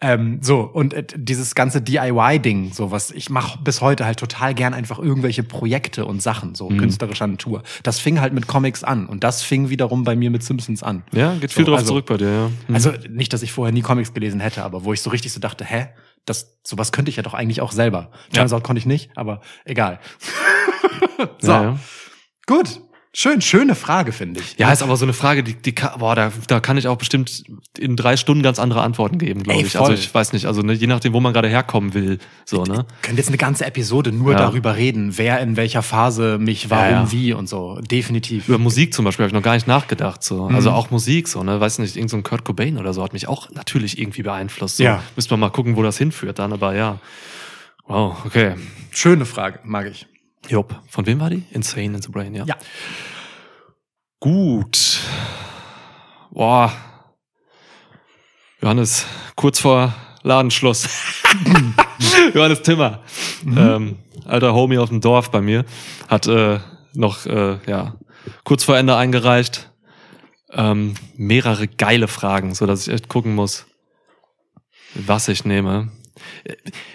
Ähm, 0.00 0.38
so, 0.40 0.60
und 0.60 0.94
äh, 0.94 1.04
dieses 1.16 1.54
ganze 1.54 1.82
DIY 1.82 2.13
DIY-Ding, 2.14 2.72
so 2.72 2.90
was. 2.90 3.10
Ich 3.10 3.30
mache 3.30 3.58
bis 3.62 3.80
heute 3.80 4.04
halt 4.04 4.18
total 4.18 4.54
gern 4.54 4.74
einfach 4.74 4.98
irgendwelche 4.98 5.42
Projekte 5.42 6.04
und 6.06 6.22
Sachen, 6.22 6.54
so 6.54 6.68
mhm. 6.70 6.78
künstlerischer 6.78 7.26
Natur. 7.26 7.62
Das 7.82 7.98
fing 8.00 8.20
halt 8.20 8.32
mit 8.32 8.46
Comics 8.46 8.84
an 8.84 9.06
und 9.06 9.24
das 9.24 9.42
fing 9.42 9.68
wiederum 9.68 10.04
bei 10.04 10.16
mir 10.16 10.30
mit 10.30 10.42
Simpsons 10.42 10.82
an. 10.82 11.02
Ja, 11.12 11.34
geht 11.34 11.52
viel 11.52 11.64
drauf 11.64 11.78
also, 11.78 11.92
zurück 11.92 12.06
bei 12.06 12.16
dir, 12.16 12.30
ja. 12.30 12.50
Mhm. 12.68 12.74
Also 12.74 12.92
nicht, 13.10 13.32
dass 13.32 13.42
ich 13.42 13.52
vorher 13.52 13.72
nie 13.72 13.82
Comics 13.82 14.14
gelesen 14.14 14.40
hätte, 14.40 14.62
aber 14.64 14.84
wo 14.84 14.92
ich 14.92 15.02
so 15.02 15.10
richtig 15.10 15.32
so 15.32 15.40
dachte, 15.40 15.64
hä? 15.64 15.88
Das, 16.26 16.58
sowas 16.64 16.90
könnte 16.90 17.10
ich 17.10 17.16
ja 17.16 17.22
doch 17.22 17.34
eigentlich 17.34 17.60
auch 17.60 17.70
selber. 17.72 18.10
Turns 18.32 18.50
out 18.54 18.62
konnte 18.64 18.78
ich 18.78 18.86
nicht, 18.86 19.10
aber 19.14 19.42
egal. 19.66 20.00
so. 21.38 21.50
Ja, 21.52 21.62
ja. 21.62 21.76
Gut. 22.46 22.80
Schön, 23.16 23.40
schöne 23.40 23.76
Frage, 23.76 24.10
finde 24.10 24.40
ich. 24.40 24.56
Ja, 24.58 24.72
ist 24.72 24.82
aber 24.82 24.96
so 24.96 25.04
eine 25.04 25.12
Frage, 25.12 25.44
die, 25.44 25.54
die 25.54 25.70
boah, 25.70 26.16
da, 26.16 26.32
da 26.48 26.58
kann 26.58 26.76
ich 26.76 26.88
auch 26.88 26.98
bestimmt 26.98 27.44
in 27.78 27.94
drei 27.94 28.16
Stunden 28.16 28.42
ganz 28.42 28.58
andere 28.58 28.82
Antworten 28.82 29.18
geben, 29.18 29.44
glaube 29.44 29.62
ich. 29.62 29.78
Also 29.78 29.92
ich 29.92 30.12
weiß 30.12 30.32
nicht, 30.32 30.46
also 30.46 30.62
ne, 30.62 30.72
je 30.72 30.88
nachdem, 30.88 31.12
wo 31.12 31.20
man 31.20 31.32
gerade 31.32 31.46
herkommen 31.48 31.94
will. 31.94 32.18
So, 32.44 32.64
ne? 32.64 32.86
Ich, 32.88 33.02
könnte 33.02 33.20
jetzt 33.20 33.28
eine 33.28 33.36
ganze 33.36 33.66
Episode 33.66 34.10
nur 34.10 34.32
ja. 34.32 34.38
darüber 34.38 34.74
reden, 34.76 35.12
wer 35.16 35.38
in 35.38 35.56
welcher 35.56 35.84
Phase 35.84 36.38
mich 36.40 36.70
warum, 36.70 36.84
ja, 36.86 36.90
ja. 37.02 37.12
wie 37.12 37.32
und 37.34 37.48
so. 37.48 37.78
Definitiv. 37.88 38.48
Über 38.48 38.58
Musik 38.58 38.92
zum 38.92 39.04
Beispiel 39.04 39.22
habe 39.22 39.28
ich 39.28 39.34
noch 39.34 39.44
gar 39.44 39.54
nicht 39.54 39.68
nachgedacht. 39.68 40.24
So. 40.24 40.48
Mhm. 40.48 40.54
Also 40.56 40.72
auch 40.72 40.90
Musik, 40.90 41.28
so, 41.28 41.44
ne? 41.44 41.60
Weiß 41.60 41.78
nicht, 41.78 41.94
irgendein 41.96 42.20
so 42.24 42.28
Kurt 42.28 42.42
Cobain 42.44 42.78
oder 42.78 42.92
so 42.94 43.04
hat 43.04 43.12
mich 43.12 43.28
auch 43.28 43.48
natürlich 43.52 43.96
irgendwie 44.00 44.22
beeinflusst. 44.22 44.78
So. 44.78 44.82
Ja. 44.82 45.04
Müsste 45.14 45.32
man 45.34 45.38
mal 45.40 45.50
gucken, 45.50 45.76
wo 45.76 45.84
das 45.84 45.96
hinführt 45.98 46.40
dann, 46.40 46.52
aber 46.52 46.74
ja. 46.74 46.98
Wow, 47.86 48.16
okay. 48.26 48.54
Schöne 48.90 49.24
Frage, 49.24 49.60
mag 49.62 49.86
ich. 49.86 50.08
Jupp. 50.48 50.80
Von 50.88 51.06
wem 51.06 51.20
war 51.20 51.30
die? 51.30 51.44
Insane 51.50 51.84
in 51.96 52.02
the 52.02 52.08
Brain, 52.10 52.34
ja. 52.34 52.44
Ja. 52.44 52.56
Gut. 54.20 55.00
Boah. 56.30 56.72
Johannes, 58.60 59.06
kurz 59.36 59.58
vor 59.60 59.94
Ladenschluss. 60.22 60.88
Johannes 62.34 62.62
Timmer, 62.62 63.02
mhm. 63.44 63.58
ähm, 63.58 63.98
alter 64.24 64.54
Homie 64.54 64.78
auf 64.78 64.88
dem 64.88 65.00
Dorf 65.00 65.30
bei 65.30 65.40
mir, 65.40 65.64
hat 66.08 66.26
äh, 66.26 66.60
noch 66.94 67.26
äh, 67.26 67.58
ja, 67.68 67.96
kurz 68.44 68.64
vor 68.64 68.76
Ende 68.76 68.96
eingereicht. 68.96 69.70
Ähm, 70.50 70.94
mehrere 71.16 71.66
geile 71.66 72.08
Fragen, 72.08 72.54
so 72.54 72.64
dass 72.64 72.86
ich 72.86 72.92
echt 72.94 73.08
gucken 73.08 73.34
muss, 73.34 73.66
was 74.94 75.28
ich 75.28 75.44
nehme. 75.44 75.90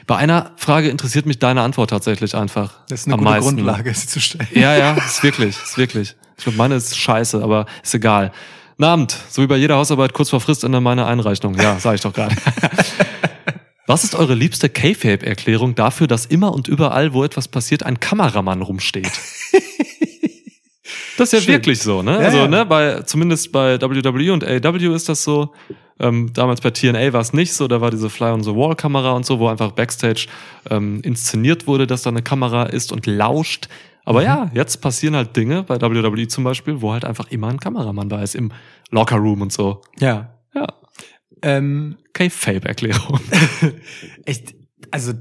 Bei 0.07 0.17
einer 0.17 0.51
Frage 0.57 0.89
interessiert 0.89 1.25
mich 1.25 1.39
deine 1.39 1.61
Antwort 1.61 1.89
tatsächlich 1.89 2.35
einfach. 2.35 2.75
Das 2.89 3.01
ist 3.01 3.05
eine 3.07 3.15
am 3.15 3.19
gute 3.21 3.31
meisten. 3.31 3.55
Grundlage, 3.57 3.93
sie 3.93 4.07
zu 4.07 4.19
stellen. 4.19 4.47
Ja, 4.53 4.75
ja, 4.77 4.93
ist 4.93 5.23
wirklich, 5.23 5.55
ist 5.61 5.77
wirklich. 5.77 6.15
Ich 6.37 6.43
glaube, 6.43 6.57
meine 6.57 6.75
ist 6.75 6.97
scheiße, 6.97 7.41
aber 7.43 7.65
ist 7.83 7.93
egal. 7.93 8.31
Ein 8.79 8.83
Abend, 8.83 9.17
so 9.29 9.41
wie 9.41 9.47
bei 9.47 9.57
jeder 9.57 9.75
Hausarbeit, 9.75 10.13
kurz 10.13 10.29
vor 10.29 10.39
Frist 10.39 10.63
in 10.63 10.71
meine 10.83 11.05
Einreichung. 11.05 11.55
Ja, 11.55 11.79
sage 11.79 11.95
ich 11.95 12.01
doch 12.01 12.13
gerade. 12.13 12.35
Was 13.87 14.03
ist 14.03 14.13
eure 14.13 14.35
liebste 14.35 14.69
K-Fape-Erklärung 14.69 15.73
dafür, 15.73 16.05
dass 16.05 16.27
immer 16.27 16.53
und 16.53 16.67
überall, 16.67 17.13
wo 17.13 17.23
etwas 17.23 17.47
passiert, 17.47 17.83
ein 17.83 17.99
Kameramann 17.99 18.61
rumsteht? 18.61 19.09
Das 21.19 21.33
ist 21.33 21.39
ja 21.39 21.41
Schön. 21.41 21.53
wirklich 21.55 21.79
so, 21.79 22.01
ne? 22.01 22.13
Ja, 22.13 22.17
also, 22.19 22.37
ja. 22.37 22.47
ne, 22.47 22.65
bei, 22.65 23.01
zumindest 23.01 23.51
bei 23.51 23.79
WWE 23.81 24.31
und 24.33 24.43
AW 24.45 24.77
e 24.77 24.95
ist 24.95 25.09
das 25.09 25.21
so. 25.23 25.51
Ähm, 26.01 26.31
damals 26.33 26.61
bei 26.61 26.69
TNA 26.71 27.11
war 27.11 27.19
es 27.19 27.33
nicht 27.33 27.51
so, 27.51 27.67
da 27.67 27.81
war 27.81 27.91
diese 27.91 28.09
Fly 28.09 28.29
on 28.29 28.41
the 28.41 28.55
Wall 28.55 28.73
Kamera 28.77 29.11
und 29.11 29.25
so, 29.25 29.37
wo 29.39 29.49
einfach 29.49 29.71
Backstage 29.73 30.27
ähm, 30.69 31.01
inszeniert 31.01 31.67
wurde, 31.67 31.87
dass 31.87 32.03
da 32.03 32.09
eine 32.09 32.21
Kamera 32.21 32.63
ist 32.63 32.93
und 32.93 33.05
lauscht. 33.05 33.67
Aber 34.05 34.19
mhm. 34.21 34.25
ja, 34.25 34.51
jetzt 34.53 34.77
passieren 34.77 35.13
halt 35.17 35.35
Dinge 35.35 35.63
bei 35.63 35.79
WWE 35.81 36.27
zum 36.29 36.45
Beispiel, 36.45 36.81
wo 36.81 36.93
halt 36.93 37.03
einfach 37.03 37.29
immer 37.31 37.49
ein 37.49 37.59
Kameramann 37.59 38.07
da 38.07 38.21
ist 38.21 38.33
im 38.33 38.53
Locker 38.91 39.17
Room 39.17 39.41
und 39.41 39.51
so. 39.51 39.81
Ja. 39.99 40.33
Ja. 40.55 40.67
Ähm, 41.41 41.97
K-Fape-Erklärung. 42.13 43.19
Echt, 44.25 44.55
also 44.91 45.11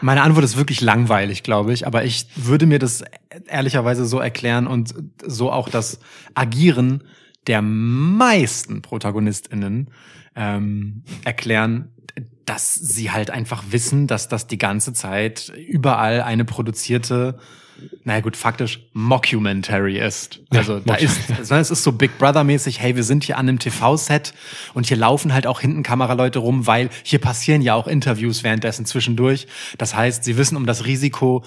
meine 0.00 0.22
Antwort 0.22 0.44
ist 0.44 0.56
wirklich 0.56 0.80
langweilig, 0.80 1.42
glaube 1.42 1.72
ich, 1.72 1.86
aber 1.86 2.04
ich 2.04 2.26
würde 2.36 2.66
mir 2.66 2.78
das 2.78 3.02
ehrlicherweise 3.46 4.06
so 4.06 4.18
erklären 4.18 4.66
und 4.66 4.94
so 5.26 5.50
auch 5.50 5.68
das 5.68 5.98
Agieren 6.34 7.04
der 7.46 7.62
meisten 7.62 8.82
ProtagonistInnen 8.82 9.90
ähm, 10.36 11.04
erklären, 11.24 11.92
dass 12.46 12.74
sie 12.74 13.10
halt 13.10 13.30
einfach 13.30 13.64
wissen, 13.70 14.06
dass 14.06 14.28
das 14.28 14.46
die 14.46 14.58
ganze 14.58 14.92
Zeit 14.92 15.52
überall 15.68 16.20
eine 16.22 16.44
produzierte 16.44 17.38
naja 18.04 18.20
gut, 18.20 18.36
faktisch 18.36 18.80
Mockumentary 18.92 19.98
ist. 19.98 20.40
Also 20.50 20.74
ja, 20.78 20.82
da 20.84 20.94
ist, 20.96 21.14
sondern 21.26 21.36
also, 21.38 21.54
es 21.56 21.70
ist 21.70 21.84
so 21.84 21.92
Big 21.92 22.16
Brother-mäßig, 22.18 22.80
hey, 22.80 22.96
wir 22.96 23.04
sind 23.04 23.24
hier 23.24 23.36
an 23.38 23.48
einem 23.48 23.58
TV-Set 23.58 24.34
und 24.74 24.86
hier 24.86 24.96
laufen 24.96 25.32
halt 25.34 25.46
auch 25.46 25.60
hinten 25.60 25.82
Kameraleute 25.82 26.38
rum, 26.40 26.66
weil 26.66 26.90
hier 27.04 27.20
passieren 27.20 27.62
ja 27.62 27.74
auch 27.74 27.86
Interviews 27.86 28.42
währenddessen 28.44 28.86
zwischendurch. 28.86 29.46
Das 29.78 29.94
heißt, 29.94 30.24
sie 30.24 30.36
wissen 30.36 30.56
um 30.56 30.66
das 30.66 30.86
Risiko, 30.86 31.44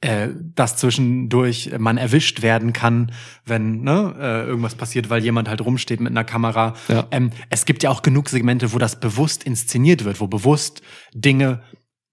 äh, 0.00 0.28
dass 0.54 0.76
zwischendurch 0.76 1.70
man 1.78 1.98
erwischt 1.98 2.40
werden 2.42 2.72
kann, 2.72 3.12
wenn 3.44 3.82
ne, 3.82 4.14
äh, 4.18 4.46
irgendwas 4.48 4.74
passiert, 4.74 5.10
weil 5.10 5.22
jemand 5.22 5.48
halt 5.48 5.60
rumsteht 5.62 6.00
mit 6.00 6.10
einer 6.10 6.24
Kamera. 6.24 6.74
Ja. 6.88 7.06
Ähm, 7.10 7.30
es 7.50 7.66
gibt 7.66 7.82
ja 7.82 7.90
auch 7.90 8.00
genug 8.02 8.28
Segmente, 8.30 8.72
wo 8.72 8.78
das 8.78 8.98
bewusst 8.98 9.44
inszeniert 9.44 10.04
wird, 10.04 10.20
wo 10.20 10.26
bewusst 10.26 10.82
Dinge 11.14 11.62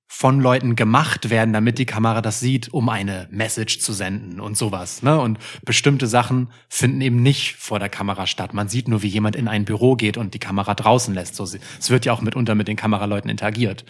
von 0.08 0.39
Leuten 0.39 0.76
gemacht 0.76 1.30
werden, 1.30 1.54
damit 1.54 1.78
die 1.78 1.86
Kamera 1.86 2.22
das 2.22 2.39
sieht, 2.39 2.74
um 2.74 2.89
eine 2.89 3.28
Message 3.30 3.80
zu 3.82 3.91
senden 3.93 4.39
und 4.39 4.58
sowas. 4.58 5.04
Ne? 5.04 5.20
Und 5.20 5.38
bestimmte 5.63 6.08
Sachen 6.08 6.50
finden 6.70 7.02
eben 7.02 7.22
nicht 7.22 7.56
vor 7.58 7.78
der 7.80 7.89
Kamera 7.89 8.26
statt. 8.26 8.54
Man 8.54 8.70
sieht 8.70 8.88
nur, 8.88 9.04
wie 9.04 9.08
jemand 9.10 9.36
in 9.36 9.48
ein 9.48 9.65
Büro 9.65 9.96
geht 9.96 10.17
und 10.17 10.34
die 10.34 10.39
Kamera 10.39 10.74
draußen 10.74 11.13
lässt. 11.13 11.36
So, 11.36 11.43
es 11.43 11.89
wird 11.89 12.06
ja 12.06 12.13
auch 12.13 12.22
mitunter 12.22 12.56
mit 12.56 12.67
den 12.70 12.78
Kameraleuten 12.78 13.30
interagiert. 13.30 13.84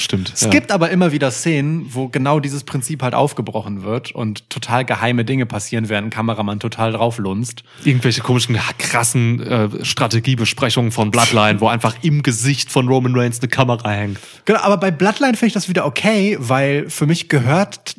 Stimmt. 0.00 0.32
Es 0.34 0.42
ja. 0.42 0.50
gibt 0.50 0.70
aber 0.72 0.90
immer 0.90 1.12
wieder 1.12 1.30
Szenen, 1.30 1.86
wo 1.90 2.08
genau 2.08 2.40
dieses 2.40 2.64
Prinzip 2.64 3.02
halt 3.02 3.14
aufgebrochen 3.14 3.82
wird 3.82 4.12
und 4.12 4.48
total 4.50 4.84
geheime 4.84 5.24
Dinge 5.24 5.46
passieren, 5.46 5.88
während 5.88 6.08
ein 6.08 6.10
Kameramann 6.10 6.60
total 6.60 6.92
drauflunzt. 6.92 7.64
Irgendwelche 7.84 8.20
komischen, 8.20 8.56
krassen 8.78 9.40
äh, 9.40 9.84
Strategiebesprechungen 9.84 10.92
von 10.92 11.10
Bloodline, 11.10 11.60
wo 11.60 11.68
einfach 11.68 11.96
im 12.02 12.22
Gesicht 12.22 12.70
von 12.70 12.88
Roman 12.88 13.14
Reigns 13.14 13.40
eine 13.40 13.48
Kamera 13.48 13.90
hängt. 13.90 14.18
Genau, 14.44 14.60
aber 14.60 14.76
bei 14.76 14.90
Bloodline 14.90 15.34
finde 15.34 15.46
ich 15.48 15.54
das 15.54 15.68
wieder 15.68 15.84
okay, 15.84 16.36
weil 16.40 16.88
für 16.88 17.06
mich 17.06 17.28
gehört 17.28 17.96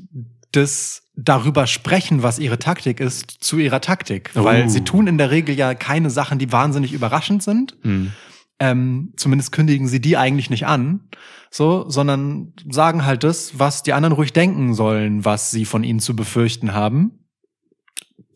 das 0.51 1.03
darüber 1.15 1.67
sprechen, 1.67 2.23
was 2.23 2.39
ihre 2.39 2.57
Taktik 2.59 3.01
ist, 3.01 3.29
zu 3.41 3.57
ihrer 3.57 3.81
Taktik. 3.81 4.31
Oh. 4.35 4.45
Weil 4.45 4.69
sie 4.69 4.81
tun 4.81 5.05
in 5.07 5.17
der 5.17 5.31
Regel 5.31 5.53
ja 5.53 5.73
keine 5.73 6.09
Sachen, 6.09 6.39
die 6.39 6.51
wahnsinnig 6.51 6.93
überraschend 6.93 7.43
sind. 7.43 7.75
Mhm 7.83 8.13
ähm, 8.59 9.13
zumindest 9.15 9.51
kündigen 9.51 9.87
sie 9.87 10.01
die 10.01 10.17
eigentlich 10.17 10.49
nicht 10.49 10.65
an, 10.67 11.01
so, 11.49 11.89
sondern 11.89 12.53
sagen 12.69 13.05
halt 13.05 13.23
das, 13.23 13.57
was 13.57 13.83
die 13.83 13.93
anderen 13.93 14.13
ruhig 14.13 14.33
denken 14.33 14.73
sollen, 14.73 15.23
was 15.25 15.51
sie 15.51 15.65
von 15.65 15.83
ihnen 15.83 15.99
zu 15.99 16.15
befürchten 16.15 16.73
haben. 16.73 17.13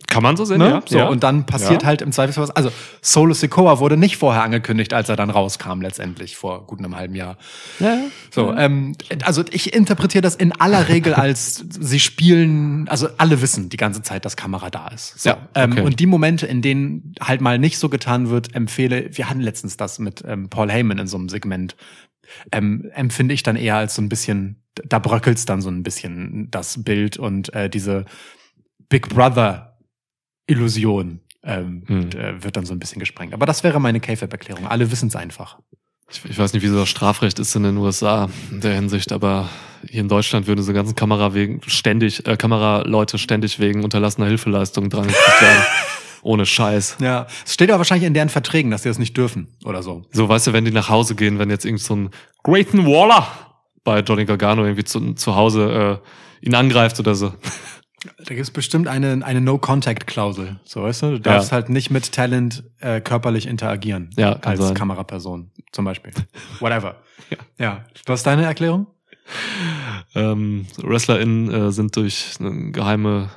Kann 0.07 0.23
man 0.23 0.35
so 0.37 0.45
sehen, 0.45 0.57
ne? 0.57 0.69
ja. 0.69 0.81
So, 0.85 0.97
ja. 0.97 1.07
Und 1.07 1.23
dann 1.23 1.45
passiert 1.45 1.83
ja. 1.83 1.87
halt 1.87 2.01
im 2.01 2.11
Zweifelsfall 2.11 2.43
was. 2.43 2.51
Also 2.51 2.71
Solo 3.01 3.33
Sequoia 3.33 3.79
wurde 3.79 3.97
nicht 3.97 4.17
vorher 4.17 4.43
angekündigt, 4.43 4.93
als 4.93 5.09
er 5.09 5.15
dann 5.15 5.29
rauskam, 5.29 5.81
letztendlich 5.81 6.35
vor 6.35 6.65
gut 6.67 6.79
einem 6.79 6.95
halben 6.95 7.15
Jahr. 7.15 7.37
Ja. 7.79 7.97
So, 8.31 8.51
ja. 8.51 8.59
Ähm, 8.59 8.95
also 9.23 9.43
ich 9.51 9.73
interpretiere 9.73 10.21
das 10.21 10.35
in 10.35 10.51
aller 10.53 10.87
Regel 10.89 11.13
als 11.13 11.63
sie 11.69 11.99
spielen, 11.99 12.87
also 12.89 13.07
alle 13.17 13.41
wissen 13.41 13.69
die 13.69 13.77
ganze 13.77 14.01
Zeit, 14.01 14.25
dass 14.25 14.35
Kamera 14.35 14.69
da 14.69 14.87
ist. 14.89 15.19
So, 15.19 15.29
ja, 15.29 15.37
ähm, 15.55 15.71
okay. 15.71 15.81
ähm, 15.81 15.85
und 15.87 15.99
die 15.99 16.05
Momente, 16.05 16.45
in 16.45 16.61
denen 16.61 17.13
halt 17.21 17.41
mal 17.41 17.59
nicht 17.59 17.77
so 17.77 17.89
getan 17.89 18.29
wird, 18.29 18.55
empfehle, 18.55 19.09
wir 19.17 19.29
hatten 19.29 19.41
letztens 19.41 19.77
das 19.77 19.99
mit 19.99 20.23
ähm, 20.27 20.49
Paul 20.49 20.69
Heyman 20.71 20.97
in 20.97 21.07
so 21.07 21.17
einem 21.17 21.29
Segment, 21.29 21.75
ähm, 22.51 22.89
empfinde 22.93 23.33
ich 23.33 23.43
dann 23.43 23.55
eher 23.55 23.75
als 23.77 23.95
so 23.95 24.01
ein 24.01 24.09
bisschen, 24.09 24.63
da 24.85 24.99
bröckelt's 24.99 25.45
dann 25.45 25.61
so 25.61 25.69
ein 25.69 25.83
bisschen 25.83 26.49
das 26.51 26.83
Bild 26.83 27.17
und 27.17 27.53
äh, 27.53 27.69
diese 27.69 28.05
Big 28.89 29.09
Brother 29.09 29.72
Illusion 30.47 31.21
ähm, 31.43 31.83
hm. 31.85 32.01
und, 32.03 32.15
äh, 32.15 32.43
wird 32.43 32.57
dann 32.57 32.65
so 32.65 32.73
ein 32.73 32.79
bisschen 32.79 32.99
gesprengt. 32.99 33.33
Aber 33.33 33.45
das 33.45 33.63
wäre 33.63 33.79
meine 33.79 33.99
KFAB-Erklärung. 33.99 34.67
Alle 34.67 34.91
wissen 34.91 35.07
es 35.07 35.15
einfach. 35.15 35.59
Ich, 36.11 36.23
ich, 36.25 36.37
weiß 36.37 36.53
nicht, 36.53 36.63
wie 36.63 36.67
so 36.67 36.77
das 36.79 36.89
Strafrecht 36.89 37.39
ist 37.39 37.55
in 37.55 37.63
den 37.63 37.77
USA 37.77 38.29
in 38.51 38.61
der 38.61 38.73
Hinsicht, 38.75 39.11
aber 39.11 39.49
hier 39.89 40.01
in 40.01 40.09
Deutschland 40.09 40.47
würden 40.47 40.61
so 40.63 40.73
ganzen 40.73 40.95
Kamera 40.95 41.33
wegen, 41.33 41.61
ständig, 41.65 42.27
äh, 42.27 42.35
Kameraleute 42.37 43.17
ständig 43.17 43.59
wegen 43.59 43.83
unterlassener 43.83 44.27
Hilfeleistung 44.27 44.89
dran 44.89 45.05
werden. 45.07 45.15
ohne 46.21 46.45
Scheiß. 46.45 46.97
Ja, 47.01 47.27
es 47.45 47.53
steht 47.55 47.69
ja 47.69 47.77
wahrscheinlich 47.77 48.07
in 48.07 48.13
deren 48.13 48.29
Verträgen, 48.29 48.71
dass 48.71 48.83
sie 48.83 48.89
das 48.89 48.97
nicht 48.99 49.15
dürfen 49.17 49.57
oder 49.65 49.83
so. 49.83 50.03
So, 50.11 50.29
weißt 50.29 50.47
du, 50.47 50.53
wenn 50.53 50.63
die 50.65 50.71
nach 50.71 50.87
Hause 50.89 51.15
gehen, 51.15 51.37
wenn 51.39 51.49
jetzt 51.49 51.65
irgend 51.65 51.81
so 51.81 51.95
ein 51.97 52.09
Grayton 52.43 52.85
Waller 52.85 53.27
bei 53.83 53.99
Johnny 53.99 54.23
Gargano 54.23 54.63
irgendwie 54.63 54.85
zu, 54.85 55.15
zu 55.15 55.35
Hause 55.35 55.99
äh, 56.41 56.45
ihn 56.45 56.55
angreift 56.55 56.97
oder 57.01 57.15
so. 57.15 57.33
Da 58.17 58.23
gibt 58.25 58.39
es 58.41 58.51
bestimmt 58.51 58.87
eine, 58.87 59.21
eine 59.25 59.39
No-Contact-Klausel. 59.41 60.59
So 60.63 60.83
weißt 60.83 61.03
du, 61.03 61.07
du 61.11 61.19
darfst 61.19 61.51
ja. 61.51 61.55
halt 61.55 61.69
nicht 61.69 61.89
mit 61.89 62.11
Talent 62.11 62.63
äh, 62.79 63.01
körperlich 63.01 63.47
interagieren. 63.47 64.09
Ja, 64.17 64.33
als 64.41 64.59
sein. 64.59 64.73
Kameraperson 64.73 65.51
zum 65.71 65.85
Beispiel. 65.85 66.11
Whatever. 66.59 67.01
ja. 67.29 67.37
ja. 67.59 67.83
Was 68.05 68.21
ist 68.21 68.27
deine 68.27 68.43
Erklärung? 68.45 68.87
Ähm, 70.15 70.67
WrestlerInnen 70.81 71.51
äh, 71.51 71.71
sind 71.71 71.95
durch 71.95 72.35
äh, 72.41 72.71
geheime 72.71 73.29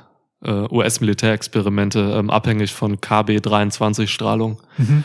äh, 0.43 0.51
US-Militärexperimente 0.51 2.15
ähm, 2.17 2.29
abhängig 2.29 2.73
von 2.73 2.97
KB-23-Strahlung. 2.99 4.61
Mhm. 4.77 5.03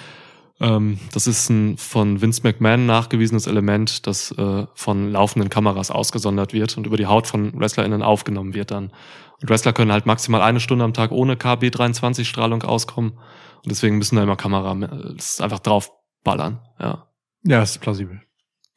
Ähm, 0.61 0.99
das 1.13 1.27
ist 1.27 1.49
ein 1.51 1.77
von 1.77 2.21
Vince 2.21 2.43
McMahon 2.45 2.87
nachgewiesenes 2.87 3.47
Element, 3.47 4.07
das 4.07 4.33
äh, 4.33 4.67
von 4.75 5.11
laufenden 5.11 5.51
Kameras 5.51 5.91
ausgesondert 5.91 6.53
wird 6.53 6.77
und 6.77 6.87
über 6.87 6.97
die 6.97 7.07
Haut 7.07 7.27
von 7.27 7.59
WrestlerInnen 7.59 8.03
aufgenommen 8.03 8.55
wird 8.55 8.71
dann. 8.71 8.93
Und 9.41 9.51
Wrestler 9.51 9.73
können 9.73 9.91
halt 9.93 10.07
maximal 10.07 10.41
eine 10.43 10.61
Stunde 10.61 10.85
am 10.85 10.93
Tag 10.93 11.11
ohne 11.11 11.35
KB23-Strahlung 11.35 12.63
auskommen. 12.63 13.13
Und 13.13 13.71
deswegen 13.71 13.99
müssen 13.99 14.15
da 14.17 14.23
immer 14.23 14.37
Kamera, 14.37 14.73
äh, 14.75 15.15
das 15.17 15.33
ist 15.35 15.43
einfach 15.43 15.59
draufballern, 15.61 16.61
ja. 16.81 17.07
Ja, 17.45 17.63
ist 17.63 17.81
plausibel. 17.81 18.23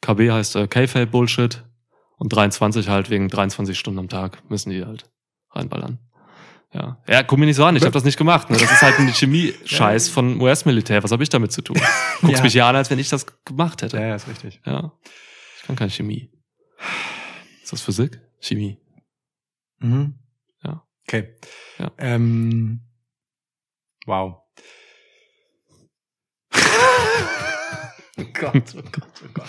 KB 0.00 0.32
heißt 0.32 0.56
äh, 0.56 0.66
K-Fail 0.66 1.06
Bullshit 1.06 1.64
und 2.16 2.34
23 2.34 2.88
halt 2.88 3.10
wegen 3.10 3.28
23 3.28 3.78
Stunden 3.78 4.00
am 4.00 4.08
Tag 4.08 4.42
müssen 4.50 4.70
die 4.70 4.84
halt 4.84 5.08
reinballern. 5.52 5.98
Ja, 6.74 7.00
ja 7.08 7.22
guck 7.22 7.38
mir 7.38 7.46
nicht 7.46 7.56
so 7.56 7.64
an, 7.64 7.76
ich 7.76 7.82
habe 7.82 7.92
das 7.92 8.04
nicht 8.04 8.18
gemacht. 8.18 8.50
Ne? 8.50 8.56
Das 8.58 8.70
ist 8.70 8.82
halt 8.82 8.98
ein 8.98 9.08
Chemie-Scheiß 9.14 10.08
von 10.08 10.40
US-Militär. 10.40 11.02
Was 11.02 11.12
habe 11.12 11.22
ich 11.22 11.28
damit 11.28 11.52
zu 11.52 11.62
tun? 11.62 11.76
Guckst 12.20 12.38
ja. 12.38 12.42
mich 12.42 12.54
ja 12.54 12.68
an, 12.68 12.76
als 12.76 12.90
wenn 12.90 12.98
ich 12.98 13.08
das 13.08 13.26
gemacht 13.44 13.82
hätte. 13.82 13.96
Ja, 13.98 14.08
ja, 14.08 14.14
ist 14.16 14.28
richtig. 14.28 14.60
Ja. 14.64 14.92
Ich 15.58 15.62
kann 15.66 15.76
keine 15.76 15.90
Chemie. 15.90 16.30
Ist 17.62 17.72
das 17.72 17.82
Physik? 17.82 18.20
Chemie. 18.40 18.78
Mhm. 19.78 20.18
Ja. 20.64 20.82
Okay. 21.06 21.36
Ja. 21.78 21.90
Ähm, 21.98 22.82
wow. 24.06 24.36
oh 28.18 28.24
Gott, 28.32 28.62
oh 28.76 28.82
Gott, 28.92 29.22
oh 29.24 29.28
Gott. 29.32 29.48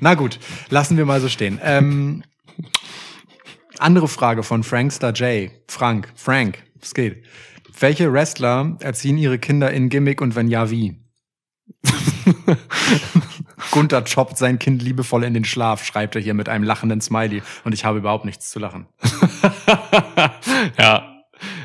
Na 0.00 0.14
gut, 0.14 0.38
lassen 0.70 0.96
wir 0.98 1.04
mal 1.06 1.20
so 1.20 1.28
stehen. 1.28 1.58
Ähm, 1.62 2.22
andere 3.78 4.06
Frage 4.08 4.42
von 4.44 4.62
Frankster 4.62 5.12
J. 5.12 5.50
Frank, 5.68 6.12
Frank, 6.14 6.62
es 6.80 6.94
geht. 6.94 7.24
Welche 7.78 8.12
Wrestler 8.12 8.76
erziehen 8.80 9.18
ihre 9.18 9.38
Kinder 9.38 9.70
in 9.72 9.88
Gimmick 9.88 10.20
und 10.20 10.36
wenn 10.36 10.46
ja, 10.48 10.70
wie? 10.70 10.96
Gunther 13.72 14.04
choppt 14.04 14.38
sein 14.38 14.58
Kind 14.60 14.80
liebevoll 14.80 15.24
in 15.24 15.34
den 15.34 15.44
Schlaf, 15.44 15.84
schreibt 15.84 16.14
er 16.14 16.22
hier 16.22 16.34
mit 16.34 16.48
einem 16.48 16.62
lachenden 16.62 17.00
Smiley. 17.00 17.42
Und 17.64 17.72
ich 17.72 17.84
habe 17.84 17.98
überhaupt 17.98 18.24
nichts 18.26 18.50
zu 18.50 18.60
lachen. 18.60 18.86
ja, 20.78 21.13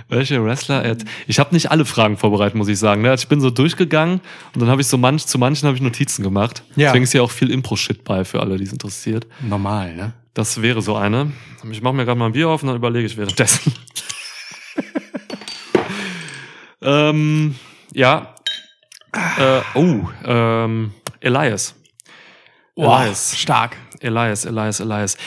welche 0.09 0.43
Wrestler? 0.43 0.83
Er 0.83 0.97
ich 1.27 1.39
habe 1.39 1.53
nicht 1.53 1.71
alle 1.71 1.85
Fragen 1.85 2.17
vorbereitet, 2.17 2.55
muss 2.55 2.67
ich 2.67 2.77
sagen. 2.77 3.01
Ne? 3.03 3.11
Also 3.11 3.23
ich 3.23 3.29
bin 3.29 3.39
so 3.39 3.49
durchgegangen 3.49 4.21
und 4.53 4.61
dann 4.61 4.69
habe 4.69 4.81
ich 4.81 4.87
so 4.87 4.97
manch, 4.97 5.25
zu 5.27 5.37
manchen 5.37 5.67
habe 5.67 5.77
ich 5.77 5.83
Notizen 5.83 6.23
gemacht. 6.23 6.63
Ja. 6.75 6.87
Deswegen 6.89 7.03
ist 7.03 7.13
ja 7.13 7.21
auch 7.21 7.31
viel 7.31 7.51
Impro-Shit 7.51 8.03
bei 8.03 8.25
für 8.25 8.41
alle, 8.41 8.57
die 8.57 8.63
es 8.63 8.71
interessiert. 8.71 9.27
Normal, 9.41 9.93
ne? 9.95 10.13
Das 10.33 10.61
wäre 10.61 10.81
so 10.81 10.95
eine. 10.95 11.31
Ich 11.71 11.81
mache 11.81 11.93
mir 11.93 12.05
gerade 12.05 12.19
mal 12.19 12.27
ein 12.27 12.31
Bier 12.31 12.49
auf 12.49 12.61
und 12.63 12.67
dann 12.67 12.75
überlege 12.77 13.05
ich 13.05 13.17
währenddessen. 13.17 13.71
ähm, 16.81 17.55
ja. 17.93 18.35
Äh, 19.13 19.61
oh, 19.73 20.07
ähm, 20.23 20.93
Elias. 21.19 21.75
Wow, 22.75 23.01
Elias. 23.01 23.37
stark. 23.37 23.75
Elias, 23.99 24.45
Elias, 24.45 24.79
Elias. 24.79 25.17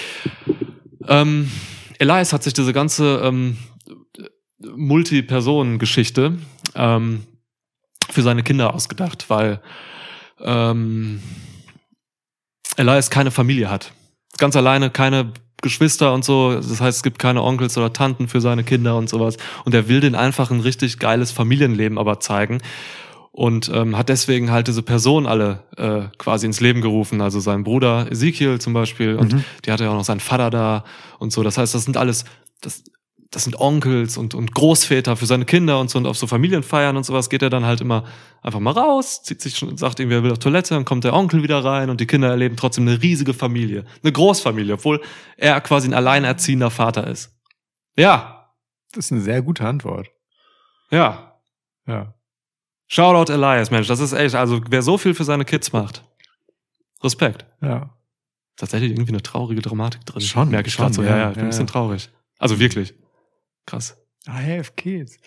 Ähm, 1.07 1.51
Elias 1.99 2.33
hat 2.33 2.43
sich 2.43 2.55
diese 2.55 2.73
ganze 2.73 3.21
ähm, 3.23 3.59
Multi-Personen-Geschichte 4.77 6.39
ähm, 6.75 7.25
für 8.09 8.23
seine 8.23 8.43
Kinder 8.43 8.75
ausgedacht, 8.75 9.27
weil 9.29 9.61
ähm, 10.41 11.21
Elias 12.77 13.11
keine 13.11 13.31
Familie 13.31 13.71
hat. 13.71 13.93
Ganz 14.39 14.57
alleine, 14.57 14.91
keine 14.91 15.33
Geschwister 15.61 16.13
und 16.13 16.25
so. 16.25 16.55
Das 16.55 16.81
heißt, 16.81 16.99
es 16.99 17.03
gibt 17.03 17.19
keine 17.19 17.43
Onkels 17.43 17.77
oder 17.79 17.93
Tanten 17.93 18.27
für 18.29 18.41
seine 18.41 18.65
Kinder 18.65 18.97
und 18.97 19.09
sowas. 19.09 19.37
Und 19.65 19.75
er 19.75 19.89
will 19.89 20.01
den 20.01 20.15
einfach 20.15 20.51
ein 20.51 20.61
richtig 20.61 20.99
geiles 20.99 21.31
Familienleben 21.31 21.99
aber 21.99 22.21
zeigen. 22.21 22.59
Und 23.31 23.71
ähm, 23.73 23.97
hat 23.97 24.09
deswegen 24.11 24.51
halt 24.51 24.69
diese 24.69 24.83
Personen 24.83 25.27
alle 25.27 25.63
äh, 25.77 26.15
quasi 26.19 26.45
ins 26.47 26.61
Leben 26.61 26.81
gerufen. 26.83 27.21
Also 27.21 27.41
sein 27.41 27.65
Bruder 27.65 28.11
Ezekiel 28.11 28.61
zum 28.61 28.73
Beispiel. 28.73 29.17
Und 29.17 29.33
mhm. 29.35 29.45
die 29.65 29.73
hatte 29.73 29.85
ja 29.85 29.91
auch 29.91 29.95
noch 29.97 30.05
seinen 30.05 30.21
Vater 30.21 30.51
da 30.51 30.85
und 31.19 31.33
so. 31.33 31.43
Das 31.43 31.57
heißt, 31.57 31.75
das 31.75 31.85
sind 31.85 31.97
alles, 31.97 32.25
das 32.61 32.83
das 33.33 33.45
sind 33.45 33.59
Onkels 33.59 34.19
und, 34.19 34.35
und 34.35 34.55
Großväter 34.55 35.17
für 35.17 35.25
seine 35.27 35.47
Kinder 35.47 35.81
und 35.81 35.91
so 35.91 35.99
und 35.99 36.07
auf 36.07 36.19
so 36.19 36.27
Familienfeiern 36.27 36.97
und 36.97 37.05
sowas 37.05 37.31
geht 37.31 37.43
er 37.43 37.49
dann 37.51 37.65
halt 37.65 37.81
immer 37.81 38.05
einfach 38.43 38.61
mal 38.61 38.73
raus, 38.73 39.23
zieht 39.23 39.41
sich 39.41 39.57
schon, 39.57 39.77
sagt 39.79 40.01
irgendwie, 40.01 40.17
er 40.19 40.23
will 40.23 40.33
auf 40.33 40.39
Toilette, 40.39 40.75
dann 40.75 40.85
kommt 40.85 41.05
der 41.05 41.15
Onkel 41.15 41.43
wieder 41.43 41.65
rein 41.65 41.89
und 41.89 42.01
die 42.01 42.07
Kinder 42.07 42.29
erleben 42.29 42.57
trotzdem 42.57 42.87
eine 42.87 43.01
riesige 43.03 43.33
Familie, 43.33 43.87
eine 44.03 44.13
Großfamilie, 44.13 44.75
obwohl 44.75 45.01
er 45.39 45.61
quasi 45.63 45.89
ein 45.89 45.95
alleinerziehender 45.95 46.71
Vater 46.71 47.07
ist. 47.09 47.35
Ja. 47.97 48.51
Das 48.95 49.07
ist 49.07 49.13
eine 49.13 49.23
sehr 49.23 49.41
gute 49.41 49.65
Antwort. 49.67 50.09
Ja. 50.91 51.39
Ja. 51.87 52.15
Shoutout 52.89 53.33
Elias, 53.33 53.71
Mensch, 53.71 53.89
das 53.89 54.01
ist 54.01 54.13
echt, 54.13 54.35
also 54.35 54.61
wer 54.69 54.83
so 54.83 54.99
viel 54.99 55.15
für 55.15 55.25
seine 55.25 55.47
Kids 55.47 55.73
macht. 55.73 56.05
Respekt. 57.03 57.47
Ja. 57.63 57.97
Tatsächlich 58.59 58.91
irgendwie 58.91 59.13
eine 59.13 59.23
traurige 59.23 59.63
Dramatik 59.63 60.05
drin. 60.05 60.21
Schon, 60.21 60.51
merke 60.51 60.69
ich 60.69 60.75
schon. 60.75 60.93
So, 60.93 61.03
ja, 61.03 61.17
ja, 61.17 61.29
ich 61.31 61.37
bin 61.37 61.45
ein 61.45 61.51
bisschen 61.51 61.67
traurig. 61.67 62.11
Also 62.39 62.61
wirklich. 62.61 62.93
Krass. 63.67 63.97
I 64.29 64.43
have 64.57 64.73
kids. 64.77 65.19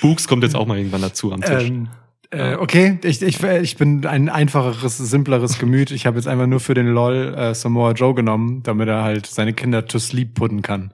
Books 0.00 0.28
kommt 0.28 0.42
jetzt 0.42 0.54
auch 0.54 0.66
mal 0.66 0.78
irgendwann 0.78 1.02
dazu 1.02 1.32
am 1.32 1.40
Tisch. 1.42 1.64
Ähm, 1.68 1.88
äh, 2.30 2.54
okay, 2.54 2.98
ich, 3.04 3.22
ich, 3.22 3.42
ich 3.42 3.76
bin 3.76 4.04
ein 4.06 4.28
einfacheres, 4.28 4.98
simpleres 4.98 5.58
Gemüt. 5.58 5.90
Ich 5.90 6.06
habe 6.06 6.16
jetzt 6.16 6.26
einfach 6.26 6.46
nur 6.46 6.60
für 6.60 6.74
den 6.74 6.86
LOL 6.88 7.34
äh, 7.36 7.54
Samoa 7.54 7.92
Joe 7.92 8.14
genommen, 8.14 8.62
damit 8.62 8.88
er 8.88 9.02
halt 9.02 9.26
seine 9.26 9.52
Kinder 9.52 9.86
to 9.86 9.98
sleep 9.98 10.34
putten 10.34 10.62
kann. 10.62 10.92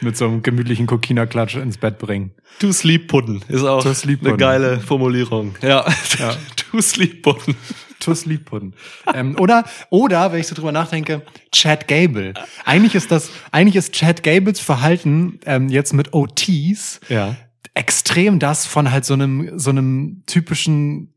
Mit 0.00 0.16
so 0.16 0.26
einem 0.26 0.42
gemütlichen 0.42 0.86
Kokina-Klatsch 0.86 1.56
ins 1.56 1.78
Bett 1.78 1.98
bringen. 1.98 2.30
To 2.60 2.70
sleep 2.72 3.08
putten 3.08 3.42
ist 3.48 3.64
auch 3.64 3.84
eine 3.84 4.36
geile 4.36 4.78
Formulierung. 4.80 5.56
Ja, 5.60 5.84
ja. 6.18 6.32
to 6.56 6.80
sleep 6.80 7.22
putten 7.22 7.56
to 8.00 8.14
Sleep 8.14 8.44
Pudding. 8.46 8.74
Ähm, 9.14 9.36
oder, 9.38 9.64
oder, 9.90 10.32
wenn 10.32 10.40
ich 10.40 10.46
so 10.46 10.54
drüber 10.54 10.72
nachdenke, 10.72 11.22
Chad 11.52 11.88
Gable. 11.88 12.34
Eigentlich 12.64 12.94
ist 12.94 13.10
das, 13.10 13.30
eigentlich 13.52 13.76
ist 13.76 13.92
Chad 13.92 14.22
Gables 14.22 14.60
Verhalten 14.60 15.40
ähm, 15.46 15.68
jetzt 15.68 15.92
mit 15.92 16.12
OTs 16.14 17.00
ja. 17.08 17.36
extrem 17.74 18.38
das 18.38 18.66
von 18.66 18.90
halt 18.90 19.04
so 19.04 19.14
einem, 19.14 19.58
so 19.58 19.70
einem 19.70 20.22
typischen 20.26 21.14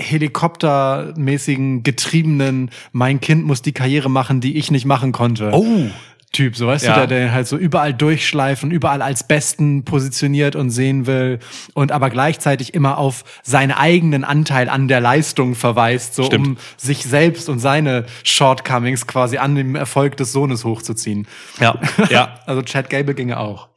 helikoptermäßigen, 0.00 1.82
getriebenen, 1.82 2.70
mein 2.92 3.20
Kind 3.20 3.44
muss 3.44 3.62
die 3.62 3.72
Karriere 3.72 4.08
machen, 4.08 4.40
die 4.40 4.56
ich 4.56 4.70
nicht 4.70 4.84
machen 4.84 5.10
konnte. 5.10 5.50
Oh. 5.52 5.90
Typ, 6.30 6.56
so 6.56 6.66
weißt 6.66 6.84
ja. 6.84 6.90
du, 6.92 6.96
der, 7.06 7.06
der 7.06 7.32
halt 7.32 7.46
so 7.48 7.56
überall 7.56 7.94
durchschleifen, 7.94 8.70
überall 8.70 9.00
als 9.00 9.26
Besten 9.26 9.84
positioniert 9.84 10.56
und 10.56 10.68
sehen 10.70 11.06
will 11.06 11.38
und 11.72 11.90
aber 11.90 12.10
gleichzeitig 12.10 12.74
immer 12.74 12.98
auf 12.98 13.24
seinen 13.42 13.72
eigenen 13.72 14.24
Anteil 14.24 14.68
an 14.68 14.88
der 14.88 15.00
Leistung 15.00 15.54
verweist, 15.54 16.14
so 16.14 16.24
Stimmt. 16.24 16.46
um 16.46 16.56
sich 16.76 17.02
selbst 17.04 17.48
und 17.48 17.60
seine 17.60 18.04
Shortcomings 18.24 19.06
quasi 19.06 19.38
an 19.38 19.54
dem 19.54 19.74
Erfolg 19.74 20.18
des 20.18 20.30
Sohnes 20.32 20.64
hochzuziehen. 20.64 21.26
Ja, 21.60 21.80
ja. 22.10 22.34
also 22.46 22.60
Chad 22.60 22.90
Gable 22.90 23.14
ginge 23.14 23.38
auch. 23.40 23.68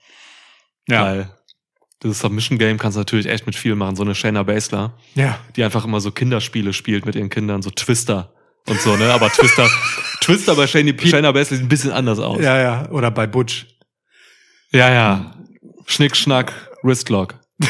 Ja. 0.90 1.04
Weil 1.04 1.30
dieses 2.04 2.20
Submission 2.20 2.58
Game 2.58 2.78
kannst 2.78 2.98
du 2.98 3.00
natürlich 3.00 3.28
echt 3.28 3.46
mit 3.46 3.56
viel 3.56 3.76
machen, 3.76 3.96
so 3.96 4.04
eine 4.04 4.14
Shayna 4.14 4.44
Basler, 4.44 4.94
ja. 5.16 5.40
die 5.56 5.64
einfach 5.64 5.86
immer 5.86 6.02
so 6.02 6.12
Kinderspiele 6.12 6.74
spielt 6.74 7.06
mit 7.06 7.16
ihren 7.16 7.30
Kindern, 7.30 7.62
so 7.62 7.70
Twister 7.70 8.34
und 8.68 8.80
so, 8.82 8.98
ne? 8.98 9.14
Aber 9.14 9.30
Twister 9.30 9.70
Twister 10.22 10.56
bei 10.56 10.68
Shane, 10.68 10.96
Shane 11.04 11.34
Bass 11.34 11.50
sieht 11.50 11.60
ein 11.60 11.68
bisschen 11.68 11.92
anders 11.92 12.20
aus. 12.20 12.40
Ja, 12.42 12.58
ja. 12.62 12.90
Oder 12.92 13.12
bei 13.12 13.26
Butch. 13.28 13.66
Ja, 14.72 14.92
ja. 14.94 15.34
Schnick, 15.88 16.16
Schnack, 16.16 16.54
Wristlock. 16.84 17.34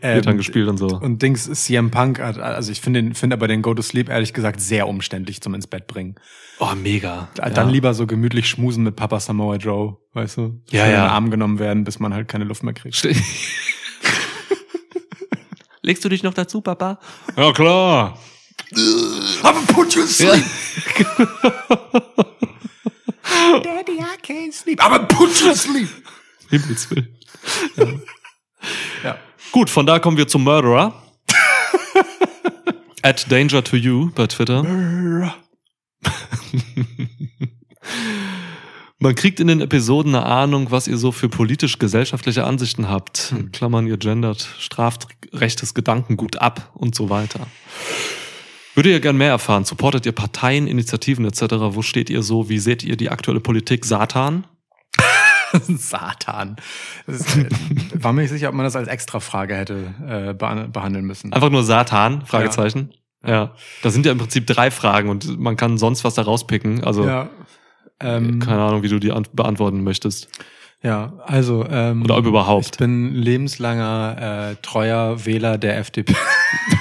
wird 0.00 0.24
dann 0.24 0.32
ähm, 0.34 0.36
gespielt 0.38 0.68
und 0.68 0.78
so. 0.78 0.86
Und 0.86 1.20
Dings 1.20 1.50
CM 1.52 1.90
Punk 1.90 2.18
also 2.18 2.72
ich 2.72 2.80
finde 2.80 3.14
finde 3.14 3.34
aber 3.36 3.48
den 3.48 3.60
Go 3.60 3.74
to 3.74 3.82
Sleep 3.82 4.08
ehrlich 4.08 4.32
gesagt 4.32 4.60
sehr 4.62 4.88
umständlich 4.88 5.42
zum 5.42 5.52
ins 5.52 5.66
Bett 5.66 5.88
bringen. 5.88 6.14
Oh, 6.60 6.72
mega. 6.76 7.28
Dann 7.34 7.52
ja. 7.54 7.62
lieber 7.64 7.92
so 7.92 8.06
gemütlich 8.06 8.48
schmusen 8.48 8.84
mit 8.84 8.94
Papa 8.96 9.18
Samoa 9.20 9.56
Joe, 9.56 9.98
weißt 10.14 10.36
du? 10.38 10.62
ja, 10.70 10.86
ja. 10.86 10.86
In 10.86 10.92
den 10.92 11.00
Arm 11.10 11.30
genommen 11.32 11.58
werden, 11.58 11.82
bis 11.84 11.98
man 11.98 12.14
halt 12.14 12.28
keine 12.28 12.44
Luft 12.44 12.62
mehr 12.62 12.72
kriegt. 12.72 13.02
Legst 15.82 16.04
du 16.04 16.08
dich 16.08 16.22
noch 16.22 16.34
dazu, 16.34 16.60
Papa? 16.62 16.98
Ja, 17.36 17.52
klar. 17.52 18.16
I'm 18.76 19.54
gonna 19.54 19.66
put 19.72 19.94
you 19.94 20.02
to 20.02 20.08
sleep. 20.08 20.44
Daddy, 23.62 24.00
I 24.00 24.16
can't 24.22 24.52
sleep. 24.52 24.82
I'm 24.82 24.90
gonna 24.90 25.06
put 25.06 25.30
you 25.40 25.48
to 25.50 25.54
sleep. 25.54 25.88
Himmels 26.50 26.90
Willen. 26.90 27.08
Ja. 27.76 27.86
ja. 29.04 29.16
Gut, 29.52 29.70
von 29.70 29.86
da 29.86 29.98
kommen 30.00 30.16
wir 30.18 30.26
zum 30.28 30.44
Murderer. 30.44 30.94
At 33.02 33.26
danger 33.30 33.62
to 33.62 33.76
you 33.76 34.10
bei 34.14 34.26
Twitter. 34.26 34.62
Murderer. 34.62 35.34
Man 38.98 39.14
kriegt 39.14 39.38
in 39.40 39.46
den 39.48 39.60
Episoden 39.60 40.14
eine 40.14 40.24
Ahnung, 40.24 40.70
was 40.70 40.88
ihr 40.88 40.96
so 40.96 41.12
für 41.12 41.28
politisch-gesellschaftliche 41.28 42.44
Ansichten 42.44 42.88
habt. 42.88 43.30
Hm. 43.30 43.38
In 43.38 43.52
Klammern, 43.52 43.86
ihr 43.86 43.98
gendert 43.98 44.48
strafrechtes 44.58 45.74
Gedankengut 45.74 46.36
ab 46.40 46.70
und 46.74 46.94
so 46.94 47.10
weiter. 47.10 47.46
Würde 48.74 48.90
ihr 48.90 48.98
gern 49.00 49.16
mehr 49.16 49.28
erfahren? 49.28 49.64
Supportet 49.64 50.04
ihr 50.04 50.10
Parteien, 50.12 50.66
Initiativen 50.66 51.24
etc.? 51.24 51.46
Wo 51.76 51.82
steht 51.82 52.10
ihr 52.10 52.22
so? 52.24 52.48
Wie 52.48 52.58
seht 52.58 52.82
ihr 52.82 52.96
die 52.96 53.08
aktuelle 53.08 53.38
Politik? 53.40 53.84
Satan? 53.84 54.44
Satan. 55.68 56.56
Ist, 57.06 57.36
äh, 57.36 57.46
war 57.94 58.12
mir 58.12 58.22
nicht 58.22 58.32
sicher, 58.32 58.48
ob 58.48 58.54
man 58.54 58.64
das 58.64 58.74
als 58.74 58.88
Extra-Frage 58.88 59.54
hätte 59.54 59.94
äh, 60.06 60.34
behandeln 60.34 61.04
müssen. 61.04 61.32
Einfach 61.32 61.50
nur 61.50 61.62
Satan? 61.62 62.26
Fragezeichen. 62.26 62.90
Ja. 63.24 63.30
ja. 63.32 63.54
Da 63.82 63.90
sind 63.90 64.06
ja 64.06 64.12
im 64.12 64.18
Prinzip 64.18 64.48
drei 64.48 64.72
Fragen 64.72 65.08
und 65.08 65.38
man 65.38 65.56
kann 65.56 65.78
sonst 65.78 66.02
was 66.02 66.14
da 66.14 66.22
rauspicken. 66.22 66.82
Also 66.82 67.06
ja. 67.06 67.30
ähm, 68.00 68.40
keine 68.40 68.60
Ahnung, 68.62 68.82
wie 68.82 68.88
du 68.88 68.98
die 68.98 69.12
beantworten 69.34 69.84
möchtest. 69.84 70.28
Ja, 70.82 71.12
also 71.24 71.64
ähm, 71.70 72.02
oder 72.02 72.18
überhaupt. 72.18 72.70
Ich 72.72 72.78
bin 72.78 73.14
lebenslanger 73.14 74.50
äh, 74.50 74.56
treuer 74.62 75.24
Wähler 75.24 75.56
der 75.58 75.78
FDP. 75.78 76.14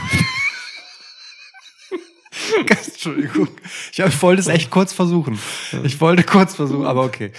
Entschuldigung. 2.88 3.48
Ich 3.92 4.22
wollte 4.22 4.42
es 4.42 4.48
echt 4.48 4.72
kurz 4.72 4.94
versuchen. 4.94 5.38
Ich 5.84 6.00
wollte 6.02 6.24
kurz 6.24 6.56
versuchen, 6.56 6.86
aber 6.86 7.04
okay. 7.04 7.32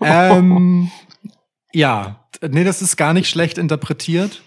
Ähm, 0.00 0.90
ja, 1.72 2.28
nee, 2.48 2.64
das 2.64 2.82
ist 2.82 2.96
gar 2.96 3.12
nicht 3.14 3.28
schlecht 3.28 3.58
interpretiert. 3.58 4.42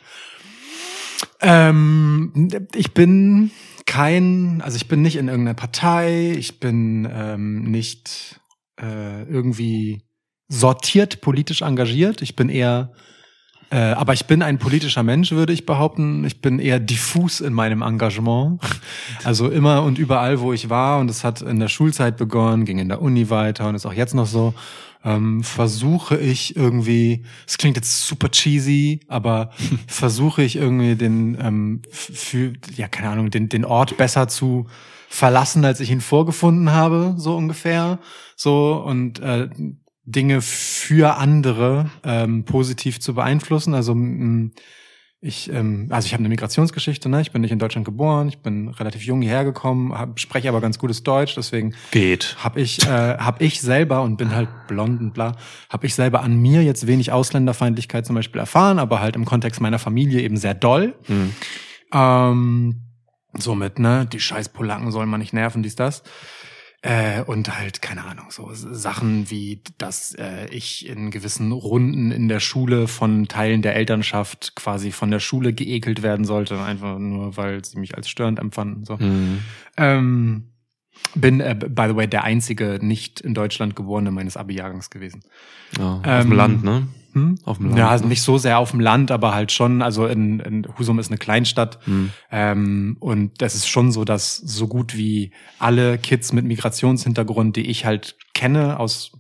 Ähm, 1.41 2.49
ich 2.75 2.93
bin 2.93 3.51
kein, 3.85 4.61
also 4.61 4.77
ich 4.77 4.87
bin 4.87 5.01
nicht 5.01 5.15
in 5.15 5.27
irgendeiner 5.27 5.53
Partei, 5.55 6.31
ich 6.37 6.59
bin 6.59 7.07
ähm, 7.11 7.63
nicht 7.63 8.39
äh, 8.81 9.23
irgendwie 9.29 10.03
sortiert 10.47 11.21
politisch 11.21 11.61
engagiert. 11.61 12.21
Ich 12.21 12.35
bin 12.35 12.49
eher 12.49 12.93
äh, 13.75 13.91
aber 13.91 14.13
ich 14.13 14.25
bin 14.25 14.41
ein 14.41 14.57
politischer 14.57 15.03
Mensch, 15.03 15.31
würde 15.31 15.51
ich 15.51 15.65
behaupten. 15.65 16.23
Ich 16.23 16.39
bin 16.39 16.59
eher 16.59 16.79
diffus 16.79 17.41
in 17.41 17.51
meinem 17.51 17.81
Engagement. 17.81 18.61
Also 19.25 19.49
immer 19.49 19.83
und 19.83 19.97
überall, 19.99 20.39
wo 20.39 20.53
ich 20.53 20.69
war. 20.69 20.97
Und 20.99 21.09
es 21.11 21.25
hat 21.25 21.41
in 21.41 21.59
der 21.59 21.67
Schulzeit 21.67 22.15
begonnen, 22.15 22.63
ging 22.63 22.77
in 22.79 22.87
der 22.87 23.01
Uni 23.01 23.29
weiter 23.29 23.67
und 23.67 23.75
ist 23.75 23.85
auch 23.85 23.91
jetzt 23.93 24.15
noch 24.15 24.27
so. 24.27 24.53
Ähm, 25.03 25.43
versuche 25.43 26.17
ich 26.17 26.55
irgendwie, 26.55 27.25
es 27.45 27.57
klingt 27.57 27.75
jetzt 27.75 28.07
super 28.07 28.29
cheesy, 28.31 29.01
aber 29.09 29.51
versuche 29.87 30.41
ich 30.41 30.55
irgendwie 30.55 30.95
den, 30.95 31.37
ähm, 31.39 31.81
für, 31.91 32.53
ja, 32.77 32.87
keine 32.87 33.09
Ahnung, 33.09 33.29
den, 33.29 33.49
den 33.49 33.65
Ort 33.65 33.97
besser 33.97 34.29
zu 34.29 34.65
verlassen, 35.09 35.63
als 35.65 35.79
ich 35.81 35.91
ihn 35.91 36.01
vorgefunden 36.01 36.71
habe, 36.71 37.13
so 37.17 37.35
ungefähr. 37.35 37.99
So, 38.37 38.81
und 38.83 39.19
äh, 39.19 39.49
Dinge 40.05 40.41
für 40.41 41.15
andere 41.17 41.89
ähm, 42.03 42.43
positiv 42.45 42.99
zu 42.99 43.15
beeinflussen. 43.15 43.73
Also 43.73 43.95
ich, 45.19 45.51
ähm, 45.51 45.87
also 45.89 46.05
ich 46.05 46.13
habe 46.13 46.21
eine 46.21 46.29
Migrationsgeschichte, 46.29 47.09
ne? 47.09 47.21
Ich 47.21 47.31
bin 47.31 47.41
nicht 47.41 47.49
in 47.51 47.57
Deutschland 47.57 47.85
geboren, 47.85 48.27
ich 48.29 48.37
bin 48.39 48.67
relativ 48.69 49.01
jung 49.03 49.23
hierher 49.23 49.43
gekommen, 49.43 49.91
hab, 49.93 50.19
spreche 50.19 50.47
aber 50.49 50.61
ganz 50.61 50.77
gutes 50.77 51.01
Deutsch, 51.01 51.33
deswegen 51.35 51.73
geht. 51.89 52.37
Habe 52.43 52.61
ich, 52.61 52.85
äh, 52.85 53.17
hab 53.17 53.41
ich 53.41 53.61
selber 53.61 54.03
und 54.03 54.17
bin 54.17 54.29
halt 54.35 54.49
blond 54.67 55.01
und 55.01 55.13
bla, 55.15 55.35
habe 55.69 55.87
ich 55.87 55.95
selber 55.95 56.21
an 56.21 56.37
mir 56.39 56.61
jetzt 56.63 56.85
wenig 56.85 57.11
Ausländerfeindlichkeit 57.11 58.05
zum 58.05 58.15
Beispiel 58.15 58.39
erfahren, 58.39 58.77
aber 58.77 58.99
halt 59.01 59.15
im 59.15 59.25
Kontext 59.25 59.59
meiner 59.61 59.79
Familie 59.79 60.21
eben 60.21 60.37
sehr 60.37 60.53
doll. 60.53 60.93
Mhm. 61.07 61.31
Ähm, 61.91 62.81
somit, 63.35 63.79
ne, 63.79 64.05
die 64.11 64.19
scheiß 64.19 64.49
Polacken 64.49 64.91
sollen 64.91 65.09
man 65.09 65.19
nicht 65.21 65.33
nerven, 65.33 65.63
dies, 65.63 65.75
das. 65.75 66.03
Äh, 66.85 67.23
und 67.23 67.57
halt, 67.57 67.81
keine 67.81 68.03
Ahnung, 68.05 68.25
so 68.29 68.47
Sachen 68.53 69.31
wie, 69.31 69.59
dass 69.79 70.13
äh, 70.13 70.45
ich 70.51 70.87
in 70.87 71.09
gewissen 71.09 71.51
Runden 71.51 72.11
in 72.11 72.27
der 72.27 72.39
Schule 72.39 72.87
von 72.87 73.27
Teilen 73.27 73.63
der 73.63 73.75
Elternschaft 73.75 74.55
quasi 74.55 74.91
von 74.91 75.09
der 75.09 75.19
Schule 75.19 75.51
geekelt 75.51 76.03
werden 76.03 76.25
sollte, 76.25 76.61
einfach 76.61 76.99
nur, 76.99 77.37
weil 77.37 77.65
sie 77.65 77.79
mich 77.79 77.95
als 77.95 78.07
störend 78.07 78.37
empfanden. 78.37 78.85
So. 78.85 78.97
Mhm. 78.97 79.39
Ähm, 79.77 80.51
bin, 81.15 81.39
äh, 81.39 81.55
by 81.59 81.87
the 81.89 81.95
way, 81.95 82.07
der 82.07 82.23
einzige 82.23 82.77
nicht 82.79 83.19
in 83.19 83.33
Deutschland 83.33 83.75
geborene 83.75 84.11
meines 84.11 84.37
Abi-Jahrgangs 84.37 84.91
gewesen. 84.91 85.23
Ja, 85.79 85.95
auf 85.95 86.01
ähm, 86.05 86.29
dem 86.29 86.37
Land, 86.37 86.63
ne? 86.63 86.87
Hm? 87.15 87.35
Auf 87.45 87.57
dem 87.57 87.67
Land. 87.67 87.79
Ja, 87.79 87.89
also 87.89 88.05
nicht 88.05 88.21
so 88.21 88.37
sehr 88.37 88.59
auf 88.59 88.71
dem 88.71 88.81
Land, 88.81 89.09
aber 89.09 89.33
halt 89.33 89.51
schon, 89.53 89.81
also 89.81 90.05
in, 90.05 90.41
in 90.41 90.67
Husum 90.77 90.99
ist 90.99 91.07
eine 91.07 91.17
Kleinstadt. 91.17 91.79
Hm. 91.85 92.11
Ähm, 92.29 92.97
und 92.99 93.41
das 93.41 93.55
ist 93.55 93.69
schon 93.69 93.91
so, 93.93 94.03
dass 94.03 94.35
so 94.35 94.67
gut 94.67 94.97
wie 94.97 95.31
alle 95.57 95.97
Kids 95.97 96.33
mit 96.33 96.43
Migrationshintergrund, 96.45 97.55
die 97.55 97.67
ich 97.69 97.85
halt 97.85 98.17
kenne 98.33 98.79
aus 98.79 99.13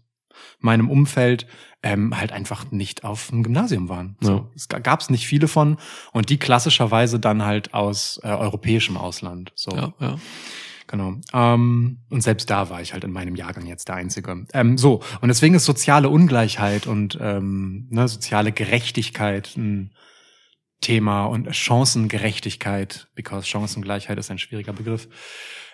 meinem 0.59 0.89
Umfeld, 0.89 1.47
ähm, 1.83 2.17
halt 2.19 2.33
einfach 2.33 2.69
nicht 2.71 3.05
auf 3.05 3.29
dem 3.29 3.43
Gymnasium 3.43 3.87
waren. 3.87 4.17
So, 4.19 4.33
ja. 4.33 4.47
Es 4.55 4.67
gab 4.67 4.99
es 4.99 5.09
nicht 5.09 5.25
viele 5.25 5.47
von 5.47 5.77
und 6.11 6.29
die 6.29 6.37
klassischerweise 6.37 7.19
dann 7.19 7.45
halt 7.45 7.73
aus 7.73 8.19
äh, 8.23 8.27
europäischem 8.27 8.97
Ausland. 8.97 9.53
So. 9.55 9.71
Ja, 9.71 9.93
ja. 10.01 10.15
Genau. 10.87 11.13
Ähm, 11.33 11.97
und 12.09 12.21
selbst 12.21 12.49
da 12.49 12.69
war 12.69 12.81
ich 12.81 12.93
halt 12.93 13.03
in 13.03 13.11
meinem 13.11 13.35
Jahrgang 13.35 13.65
jetzt 13.65 13.87
der 13.87 13.95
Einzige. 13.95 14.45
Ähm, 14.53 14.77
so, 14.77 15.01
und 15.21 15.27
deswegen 15.29 15.55
ist 15.55 15.65
soziale 15.65 16.09
Ungleichheit 16.09 16.85
und 16.87 17.17
ähm, 17.21 17.87
ne, 17.89 18.07
soziale 18.07 18.51
Gerechtigkeit 18.51 19.55
ein 19.57 19.91
Thema 20.85 21.25
und 21.25 21.51
Chancengerechtigkeit, 21.55 23.07
because 23.15 23.47
Chancengleichheit 23.47 24.19
ist 24.19 24.29
ein 24.29 24.37
schwieriger 24.37 24.71
Begriff. 24.71 25.07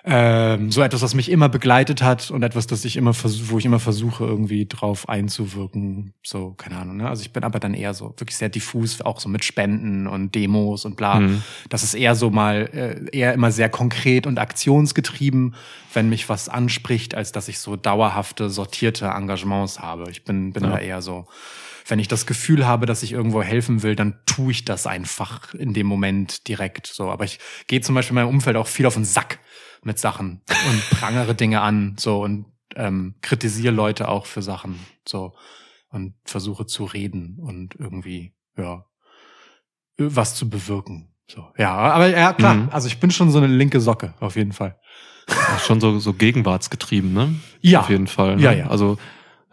Ähm, 0.06 0.72
so 0.72 0.82
etwas, 0.82 1.02
was 1.02 1.14
mich 1.14 1.30
immer 1.30 1.50
begleitet 1.50 2.02
hat 2.02 2.32
und 2.32 2.42
etwas, 2.44 2.66
das 2.66 2.86
ich 2.86 2.96
immer 2.96 3.12
wo 3.14 3.58
ich 3.60 3.66
immer 3.66 3.78
versuche, 3.82 4.24
irgendwie 4.24 4.66
drauf 4.68 5.10
einzuwirken. 5.10 6.14
So, 6.24 6.54
keine 6.54 6.78
Ahnung. 6.78 6.96
Ne? 6.96 7.10
Also 7.10 7.24
ich 7.24 7.34
bin 7.34 7.44
aber 7.44 7.60
dann 7.60 7.74
eher 7.74 7.94
so 7.94 8.06
wirklich 8.18 8.38
sehr 8.38 8.48
diffus, 8.48 9.02
auch 9.02 9.20
so 9.20 9.28
mit 9.28 9.44
Spenden 9.44 10.08
und 10.08 10.34
Demos 10.34 10.86
und 10.86 10.96
bla. 10.96 11.20
Mhm. 11.20 11.44
Das 11.70 11.84
ist 11.84 11.94
eher 11.94 12.16
so 12.16 12.30
mal, 12.30 12.70
äh, 13.12 13.16
eher 13.16 13.34
immer 13.34 13.52
sehr 13.52 13.68
konkret 13.70 14.26
und 14.26 14.40
aktionsgetrieben, 14.40 15.56
wenn 15.94 16.08
mich 16.08 16.30
was 16.30 16.48
anspricht, 16.48 17.16
als 17.16 17.34
dass 17.34 17.50
ich 17.50 17.60
so 17.60 17.76
dauerhafte, 17.76 18.50
sortierte 18.50 19.08
Engagements 19.08 19.80
habe. 19.82 20.10
Ich 20.10 20.24
bin, 20.24 20.54
bin 20.54 20.64
ja. 20.64 20.70
da 20.70 20.80
eher 20.80 21.02
so 21.02 21.28
wenn 21.88 22.00
ich 22.00 22.08
das 22.08 22.26
Gefühl 22.26 22.66
habe, 22.68 22.86
dass 22.86 23.04
ich 23.04 23.12
irgendwo 23.14 23.42
helfen 23.42 23.84
will, 23.84 23.96
dann 23.96 24.20
tue 24.26 24.52
ich 24.52 24.66
das 24.66 24.88
einfach 24.88 25.54
in 25.54 25.74
dem 25.74 25.88
Moment 25.88 26.48
direkt. 26.48 26.88
So, 26.88 27.10
aber 27.12 27.26
ich 27.26 27.40
gehe 27.68 27.82
zum 27.82 27.96
Beispiel 27.96 28.12
in 28.18 28.24
meinem 28.24 28.34
Umfeld 28.34 28.56
auch 28.56 28.68
viel 28.68 28.86
auf 28.86 28.94
den 28.94 29.06
Sack 29.06 29.40
mit 29.84 30.00
Sachen 30.00 30.42
und 30.68 30.90
prangere 30.92 31.34
Dinge 31.34 31.62
an, 31.62 31.96
so 31.98 32.22
und 32.24 32.46
ähm, 32.76 33.16
kritisiere 33.22 33.74
Leute 33.74 34.08
auch 34.08 34.26
für 34.26 34.42
Sachen, 34.42 34.80
so 35.08 35.34
und 35.90 36.14
versuche 36.24 36.68
zu 36.68 36.86
reden 36.86 37.38
und 37.40 37.76
irgendwie 37.76 38.34
ja 38.58 38.86
was 39.98 40.36
zu 40.36 40.50
bewirken. 40.50 41.14
So, 41.30 41.48
ja, 41.58 41.74
aber 41.74 42.08
ja, 42.08 42.34
klar. 42.34 42.56
Mhm. 42.56 42.70
Also 42.72 42.88
ich 42.88 43.00
bin 43.00 43.10
schon 43.10 43.32
so 43.32 43.38
eine 43.38 43.48
linke 43.48 43.80
Socke, 43.80 44.14
auf 44.20 44.36
jeden 44.36 44.52
Fall. 44.52 44.78
Auch 45.56 45.60
schon 45.60 45.80
so, 45.80 45.98
so 46.00 46.14
gegenwartsgetrieben, 46.14 47.14
ne? 47.14 47.36
Ja. 47.62 47.82
Auf 47.82 47.90
jeden 47.90 48.08
Fall. 48.08 48.36
Ne? 48.36 48.42
Ja, 48.42 48.52
ja. 48.52 48.68
Also, 48.68 48.98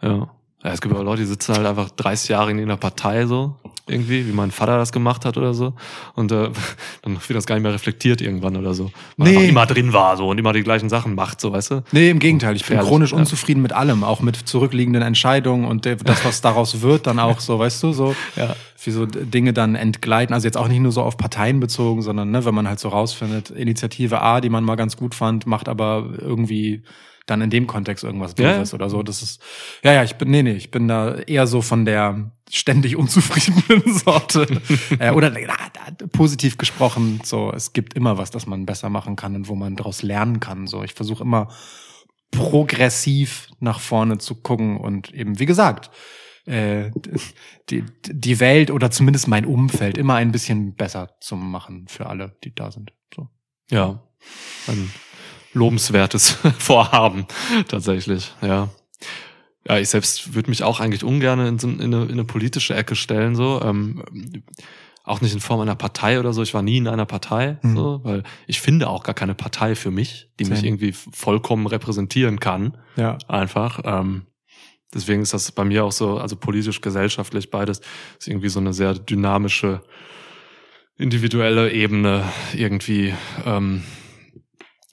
ja. 0.01 0.29
Ja, 0.63 0.71
es 0.73 0.81
gibt 0.81 0.93
aber 0.93 1.03
Leute, 1.05 1.21
die 1.21 1.27
sitzen 1.27 1.53
halt 1.55 1.65
einfach 1.65 1.89
30 1.91 2.29
Jahre 2.31 2.51
in 2.51 2.59
einer 2.59 2.75
Partei 2.75 3.25
so, 3.25 3.55
irgendwie, 3.87 4.27
wie 4.27 4.33
mein 4.33 4.51
Vater 4.51 4.77
das 4.77 4.91
gemacht 4.91 5.23
hat 5.23 5.37
oder 5.37 5.53
so. 5.53 5.71
Und 6.15 6.33
äh, 6.33 6.49
dann 7.01 7.13
wird 7.13 7.29
das 7.37 7.45
gar 7.45 7.55
nicht 7.55 7.63
mehr 7.63 7.71
reflektiert 7.71 8.21
irgendwann 8.21 8.57
oder 8.57 8.73
so. 8.73 8.91
Weil 9.15 9.29
nee. 9.29 9.35
einfach 9.37 9.49
immer 9.49 9.65
drin 9.65 9.93
war 9.93 10.17
so 10.17 10.27
und 10.27 10.37
immer 10.37 10.51
die 10.51 10.63
gleichen 10.63 10.89
Sachen 10.89 11.15
macht, 11.15 11.39
so 11.39 11.53
weißt 11.53 11.71
du? 11.71 11.83
Nee, 11.93 12.09
im 12.09 12.19
Gegenteil. 12.19 12.57
Ich 12.57 12.63
bin 12.65 12.73
Fährlich, 12.75 12.89
chronisch 12.89 13.11
ja. 13.13 13.17
unzufrieden 13.17 13.61
mit 13.61 13.71
allem, 13.71 14.03
auch 14.03 14.19
mit 14.19 14.35
zurückliegenden 14.35 15.01
Entscheidungen 15.01 15.63
und 15.63 15.85
das, 15.85 16.25
was 16.25 16.41
daraus 16.41 16.81
wird, 16.81 17.07
dann 17.07 17.19
auch 17.19 17.39
so, 17.39 17.57
weißt 17.57 17.81
du, 17.83 17.91
so. 17.93 18.13
Ja. 18.35 18.53
Wie 18.83 18.91
so 18.91 19.05
Dinge 19.05 19.53
dann 19.53 19.75
entgleiten. 19.75 20.33
Also 20.33 20.47
jetzt 20.47 20.57
auch 20.57 20.67
nicht 20.67 20.79
nur 20.79 20.91
so 20.91 21.01
auf 21.03 21.15
Parteien 21.15 21.59
bezogen, 21.59 22.01
sondern 22.01 22.31
ne, 22.31 22.43
wenn 22.45 22.55
man 22.55 22.67
halt 22.67 22.79
so 22.79 22.89
rausfindet, 22.89 23.49
Initiative 23.51 24.19
A, 24.21 24.41
die 24.41 24.49
man 24.49 24.63
mal 24.63 24.75
ganz 24.77 24.97
gut 24.97 25.13
fand, 25.15 25.45
macht 25.47 25.67
aber 25.69 26.05
irgendwie 26.17 26.83
dann 27.29 27.41
in 27.41 27.49
dem 27.49 27.67
Kontext 27.67 28.03
irgendwas 28.03 28.35
Doofes 28.35 28.73
oder 28.73 28.89
so. 28.89 29.03
Das 29.03 29.21
ist, 29.21 29.41
ja, 29.83 29.93
ja, 29.93 30.03
ich 30.03 30.15
bin, 30.15 30.31
nee, 30.31 30.43
nee, 30.43 30.53
ich 30.53 30.71
bin 30.71 30.87
da 30.87 31.15
eher 31.15 31.47
so 31.47 31.61
von 31.61 31.85
der 31.85 32.31
ständig 32.49 32.95
unzufriedenen 32.95 33.93
Sorte. 33.97 34.47
äh, 34.99 35.11
oder 35.11 35.29
na, 35.29 35.39
na, 35.39 36.07
positiv 36.11 36.57
gesprochen, 36.57 37.19
so, 37.23 37.51
es 37.51 37.73
gibt 37.73 37.93
immer 37.93 38.17
was, 38.17 38.31
das 38.31 38.47
man 38.47 38.65
besser 38.65 38.89
machen 38.89 39.15
kann 39.15 39.35
und 39.35 39.47
wo 39.47 39.55
man 39.55 39.75
daraus 39.75 40.01
lernen 40.01 40.39
kann. 40.39 40.67
So, 40.67 40.83
ich 40.83 40.93
versuche 40.93 41.23
immer 41.23 41.49
progressiv 42.31 43.47
nach 43.59 43.79
vorne 43.79 44.17
zu 44.17 44.35
gucken 44.35 44.77
und 44.77 45.13
eben, 45.13 45.39
wie 45.39 45.45
gesagt, 45.47 45.89
äh, 46.45 46.91
die, 47.69 47.83
die 48.07 48.39
Welt 48.39 48.71
oder 48.71 48.89
zumindest 48.91 49.27
mein 49.27 49.45
Umfeld 49.45 49.97
immer 49.97 50.15
ein 50.15 50.31
bisschen 50.31 50.73
besser 50.75 51.11
zu 51.21 51.35
machen 51.35 51.85
für 51.87 52.07
alle, 52.07 52.35
die 52.43 52.53
da 52.53 52.71
sind. 52.71 52.91
So. 53.15 53.29
Ja. 53.69 54.03
Dann 54.67 54.77
ähm, 54.77 54.91
lobenswertes 55.53 56.37
Vorhaben 56.57 57.25
tatsächlich, 57.67 58.33
ja. 58.41 58.69
Ja, 59.67 59.77
ich 59.77 59.89
selbst 59.89 60.33
würde 60.33 60.49
mich 60.49 60.63
auch 60.63 60.79
eigentlich 60.79 61.03
ungern 61.03 61.39
in, 61.45 61.59
so, 61.59 61.67
in, 61.67 61.81
eine, 61.81 62.03
in 62.05 62.11
eine 62.13 62.23
politische 62.23 62.75
Ecke 62.75 62.95
stellen, 62.95 63.35
so. 63.35 63.61
Ähm, 63.63 64.03
auch 65.03 65.21
nicht 65.21 65.33
in 65.33 65.39
Form 65.39 65.59
einer 65.59 65.75
Partei 65.75 66.19
oder 66.19 66.33
so. 66.33 66.43
Ich 66.43 66.53
war 66.53 66.61
nie 66.61 66.77
in 66.77 66.87
einer 66.87 67.05
Partei, 67.05 67.57
mhm. 67.63 67.75
so, 67.75 67.99
weil 68.03 68.21
ich 68.47 68.61
finde 68.61 68.87
auch 68.89 69.01
gar 69.03 69.15
keine 69.15 69.33
Partei 69.35 69.73
für 69.73 69.89
mich, 69.91 70.29
die 70.39 70.43
Same. 70.45 70.55
mich 70.57 70.65
irgendwie 70.65 70.91
vollkommen 70.91 71.65
repräsentieren 71.67 72.39
kann. 72.39 72.77
Ja. 72.95 73.17
Einfach. 73.27 73.81
Ähm, 73.85 74.27
deswegen 74.93 75.23
ist 75.23 75.33
das 75.33 75.51
bei 75.51 75.65
mir 75.65 75.83
auch 75.83 75.91
so, 75.91 76.19
also 76.19 76.35
politisch, 76.35 76.81
gesellschaftlich 76.81 77.49
beides, 77.49 77.81
ist 78.19 78.27
irgendwie 78.27 78.49
so 78.49 78.59
eine 78.59 78.71
sehr 78.73 78.93
dynamische, 78.93 79.81
individuelle 80.97 81.71
Ebene 81.71 82.23
irgendwie. 82.53 83.13
Ähm, 83.47 83.83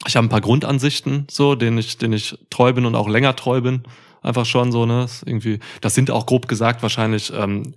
ich 0.07 0.17
habe 0.17 0.27
ein 0.27 0.31
paar 0.31 0.41
Grundansichten, 0.41 1.27
so, 1.31 1.55
denen 1.55 1.79
ich, 1.79 1.99
denen 1.99 2.15
ich 2.15 2.37
treu 2.51 2.73
bin 2.73 2.87
und 2.87 2.95
auch 2.95 3.09
länger 3.09 3.37
treu 3.37 3.61
bin. 3.61 3.83
Einfach 4.23 4.47
schon 4.47 4.73
so, 4.73 4.87
ne? 4.87 5.01
Das 5.03 5.23
irgendwie, 5.23 5.61
das 5.81 5.95
sind 5.95 6.11
auch 6.11 6.27
grob 6.27 6.49
gesagt 6.49 6.83
wahrscheinlich 6.83 7.33
ähm, 7.33 7.75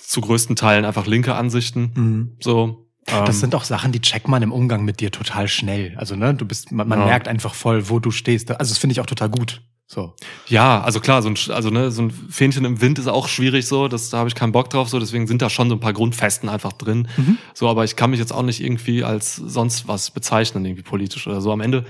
zu 0.00 0.20
größten 0.20 0.56
Teilen 0.56 0.84
einfach 0.84 1.06
linke 1.06 1.34
Ansichten. 1.34 1.90
Mhm. 1.94 2.36
So. 2.40 2.86
das 3.06 3.28
ähm, 3.28 3.32
sind 3.40 3.54
auch 3.54 3.64
Sachen, 3.64 3.92
die 3.92 4.00
checkt 4.00 4.26
man 4.28 4.42
im 4.42 4.52
Umgang 4.52 4.84
mit 4.84 5.00
dir 5.00 5.10
total 5.12 5.46
schnell. 5.48 5.94
Also, 5.96 6.16
ne, 6.16 6.34
du 6.34 6.44
bist, 6.44 6.72
man, 6.72 6.88
man 6.88 7.00
ja. 7.00 7.06
merkt 7.06 7.28
einfach 7.28 7.54
voll, 7.54 7.88
wo 7.88 7.98
du 8.00 8.10
stehst. 8.10 8.50
Also, 8.50 8.70
das 8.70 8.78
finde 8.78 8.92
ich 8.92 9.00
auch 9.00 9.06
total 9.06 9.28
gut. 9.30 9.62
So. 9.92 10.14
Ja, 10.46 10.80
also 10.80 11.00
klar, 11.00 11.20
so 11.20 11.28
ein, 11.28 11.36
also, 11.50 11.68
ne, 11.68 11.90
so 11.90 12.00
ein 12.00 12.10
Fähnchen 12.10 12.64
im 12.64 12.80
Wind 12.80 12.98
ist 12.98 13.08
auch 13.08 13.28
schwierig 13.28 13.66
so, 13.66 13.88
das, 13.88 14.08
da 14.08 14.16
habe 14.18 14.28
ich 14.30 14.34
keinen 14.34 14.52
Bock 14.52 14.70
drauf, 14.70 14.88
so, 14.88 14.98
deswegen 14.98 15.26
sind 15.26 15.42
da 15.42 15.50
schon 15.50 15.68
so 15.68 15.74
ein 15.74 15.80
paar 15.80 15.92
Grundfesten 15.92 16.48
einfach 16.48 16.72
drin. 16.72 17.08
Mhm. 17.18 17.36
So, 17.52 17.68
aber 17.68 17.84
ich 17.84 17.94
kann 17.94 18.08
mich 18.08 18.18
jetzt 18.18 18.32
auch 18.32 18.42
nicht 18.42 18.62
irgendwie 18.64 19.04
als 19.04 19.36
sonst 19.36 19.86
was 19.88 20.10
bezeichnen, 20.10 20.64
irgendwie 20.64 20.82
politisch 20.82 21.26
oder 21.26 21.42
so. 21.42 21.52
Am 21.52 21.60
Ende, 21.60 21.84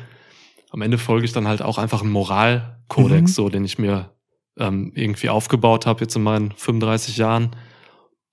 am 0.71 0.83
Ende 0.83 0.99
folge 0.99 1.25
ich 1.25 1.33
dann 1.33 1.47
halt 1.47 1.63
auch 1.63 1.79
einfach 1.79 2.01
einem 2.03 2.11
Moralkodex, 2.11 3.23
mhm. 3.31 3.35
so, 3.35 3.49
den 3.49 3.65
ich 3.65 3.79
mir 3.79 4.11
ähm, 4.59 4.91
irgendwie 4.97 5.29
aufgebaut 5.29 5.87
habe 5.87 6.01
jetzt 6.01 6.17
in 6.17 6.25
meinen 6.25 6.51
35 6.57 7.19
Jahren. 7.19 7.53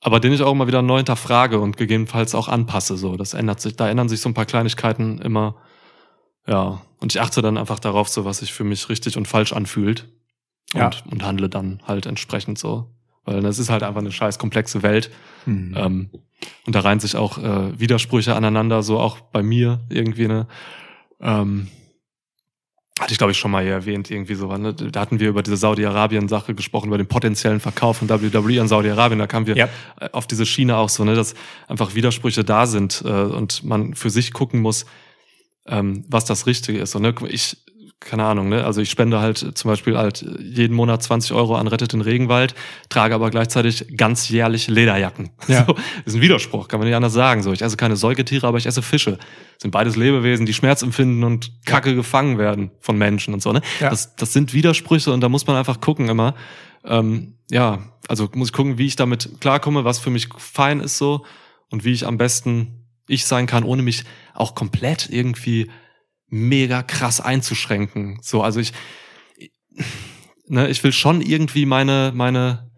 Aber 0.02 0.20
den 0.20 0.34
ich 0.34 0.42
auch 0.42 0.52
immer 0.52 0.66
wieder 0.66 0.82
neu 0.82 0.98
hinterfrage 0.98 1.60
und 1.60 1.78
gegebenenfalls 1.78 2.34
auch 2.34 2.48
anpasse. 2.48 2.98
So, 2.98 3.18
das 3.18 3.36
ändert 3.36 3.62
sich, 3.62 3.76
da 3.76 3.88
ändern 3.88 4.10
sich 4.10 4.20
so 4.22 4.30
ein 4.30 4.34
paar 4.34 4.46
Kleinigkeiten 4.46 5.20
immer 5.20 5.58
ja, 6.48 6.82
und 7.00 7.14
ich 7.14 7.22
achte 7.22 7.42
dann 7.42 7.58
einfach 7.58 7.80
darauf, 7.80 8.08
so 8.10 8.26
was 8.26 8.40
sich 8.40 8.54
für 8.54 8.64
mich 8.64 8.90
richtig 8.90 9.18
und 9.18 9.28
falsch 9.28 9.54
anfühlt. 9.54 10.08
ja. 10.74 10.86
und 10.88 11.04
und 11.12 11.24
handle 11.24 11.50
dann 11.50 11.82
halt 11.88 12.06
entsprechend 12.06 12.58
so. 12.60 12.92
Weil 13.26 13.42
das 13.42 13.60
ist 13.60 13.70
halt 13.70 13.84
einfach 13.84 14.02
eine 14.02 14.12
scheiß 14.12 14.40
komplexe 14.40 14.82
Welt. 14.82 15.12
Mhm. 15.46 15.76
Ähm, 15.78 16.10
und 16.66 16.76
da 16.76 16.80
reihen 16.80 17.00
sich 17.00 17.16
auch 17.16 17.38
äh, 17.38 17.80
Widersprüche 17.80 18.36
aneinander, 18.36 18.82
so 18.84 19.00
auch 19.00 19.20
bei 19.20 19.44
mir 19.44 19.82
irgendwie 19.90 20.26
eine. 20.26 20.48
Ähm, 21.20 21.68
hatte 22.98 23.14
ich, 23.14 23.18
glaube 23.18 23.32
ich, 23.32 23.38
schon 23.38 23.52
mal 23.52 23.64
hier 23.64 23.72
erwähnt, 23.74 24.12
irgendwie 24.12 24.36
so. 24.36 24.52
Ne? 24.58 24.74
Da 24.74 25.00
hatten 25.00 25.22
wir 25.22 25.30
über 25.30 25.42
diese 25.42 25.56
Saudi-Arabien-Sache 25.56 26.54
gesprochen, 26.54 26.88
über 26.90 26.98
den 26.98 27.08
potenziellen 27.08 27.62
Verkauf 27.62 27.98
von 27.98 28.10
WWE 28.10 28.60
an 28.60 28.68
Saudi-Arabien. 28.68 29.20
Da 29.20 29.28
kamen 29.28 29.48
wir 29.48 29.56
ja. 29.56 29.70
Äh, 30.00 30.10
auf 30.12 30.28
diese 30.28 30.46
Schiene 30.46 30.76
auch 30.76 30.90
so, 30.90 31.04
ne, 31.06 31.16
dass 31.16 31.34
einfach 31.68 31.96
Widersprüche 31.96 32.44
da 32.44 32.66
sind 32.68 33.02
äh, 33.06 33.10
und 33.10 33.64
man 33.64 33.94
für 33.96 34.10
sich 34.10 34.34
gucken 34.34 34.62
muss, 34.62 34.86
ähm, 35.70 36.04
was 36.10 36.26
das 36.26 36.48
Richtige 36.48 36.80
ist. 36.80 36.96
Und 36.96 37.04
ne, 37.04 37.14
ich, 37.28 37.58
keine 38.00 38.26
Ahnung, 38.26 38.50
ne? 38.50 38.64
Also 38.64 38.82
ich 38.82 38.90
spende 38.90 39.20
halt 39.20 39.38
zum 39.58 39.70
Beispiel 39.70 39.98
halt 39.98 40.26
jeden 40.40 40.76
Monat 40.76 41.04
20 41.04 41.34
Euro 41.34 41.56
an 41.56 41.68
Rettet 41.68 41.94
den 41.94 42.02
Regenwald, 42.02 42.56
trage 42.88 43.14
aber 43.14 43.30
gleichzeitig 43.30 43.94
ganz 43.98 44.30
jährlich 44.30 44.68
Lederjacken. 44.68 45.30
Ja. 45.48 45.66
So, 45.70 45.76
ist 46.06 46.16
ein 46.16 46.22
Widerspruch, 46.22 46.68
kann 46.68 46.80
man 46.80 46.88
nicht 46.88 46.96
anders 46.96 47.14
sagen. 47.14 47.44
So, 47.44 47.52
ich 47.52 47.62
esse 47.62 47.78
keine 47.78 47.96
Säugetiere, 47.98 48.48
aber 48.48 48.58
ich 48.58 48.66
esse 48.66 48.82
Fische. 48.82 49.18
sind 49.60 49.72
beides 49.72 49.96
Lebewesen, 49.98 50.46
die 50.46 50.54
Schmerz 50.54 50.82
empfinden 50.82 51.24
und 51.24 51.52
Kacke 51.66 51.90
ja. 51.90 51.96
gefangen 51.96 52.38
werden 52.38 52.72
von 52.80 52.98
Menschen 52.98 53.34
und 53.34 53.44
so. 53.44 53.52
Ne? 53.52 53.62
Ja. 53.82 53.90
Das, 53.90 54.16
das 54.16 54.32
sind 54.34 54.54
Widersprüche 54.54 55.12
und 55.14 55.20
da 55.22 55.30
muss 55.30 55.46
man 55.48 55.56
einfach 55.58 55.82
gucken 55.82 56.08
immer. 56.10 56.36
Ähm, 56.86 57.34
ja, 57.52 57.80
also 58.08 58.30
muss 58.34 58.48
ich 58.50 58.54
gucken, 58.54 58.78
wie 58.78 58.86
ich 58.86 58.96
damit 58.96 59.42
klarkomme, 59.42 59.84
was 59.84 60.00
für 60.00 60.10
mich 60.10 60.30
fein 60.38 60.80
ist 60.80 60.98
so 60.98 61.26
und 61.70 61.84
wie 61.84 61.92
ich 61.92 62.08
am 62.08 62.18
besten 62.18 62.79
ich 63.10 63.26
sein 63.26 63.48
kann, 63.48 63.64
ohne 63.64 63.82
mich 63.82 64.04
auch 64.34 64.56
komplett 64.56 65.10
irgendwie 65.10 65.70
mega 66.28 66.84
krass 66.84 67.20
einzuschränken. 67.20 68.20
So, 68.22 68.42
also 68.44 68.60
ich, 68.60 68.72
ne, 70.48 70.70
ich 70.70 70.84
will 70.84 70.94
schon 70.94 71.22
irgendwie 71.22 71.66
meine, 71.66 72.12
meine, 72.16 72.70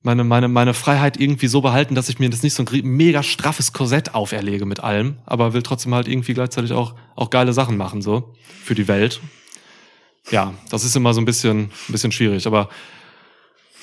meine, 0.00 0.22
meine, 0.24 0.46
meine 0.48 0.74
Freiheit 0.74 1.18
irgendwie 1.20 1.48
so 1.48 1.60
behalten, 1.60 1.94
dass 1.96 2.08
ich 2.08 2.20
mir 2.20 2.30
das 2.30 2.42
nicht 2.44 2.54
so 2.54 2.64
ein 2.64 2.82
mega 2.84 3.22
straffes 3.24 3.72
Korsett 3.72 4.14
auferlege 4.14 4.64
mit 4.64 4.78
allem, 4.80 5.18
aber 5.26 5.52
will 5.54 5.62
trotzdem 5.62 5.92
halt 5.94 6.06
irgendwie 6.08 6.34
gleichzeitig 6.34 6.72
auch, 6.72 6.94
auch 7.16 7.30
geile 7.30 7.52
Sachen 7.52 7.76
machen, 7.76 8.00
so, 8.00 8.34
für 8.62 8.76
die 8.76 8.86
Welt. 8.88 9.20
Ja, 10.30 10.54
das 10.70 10.84
ist 10.84 10.94
immer 10.94 11.14
so 11.14 11.20
ein 11.20 11.24
bisschen, 11.24 11.64
ein 11.70 11.72
bisschen 11.88 12.12
schwierig, 12.12 12.46
aber 12.46 12.68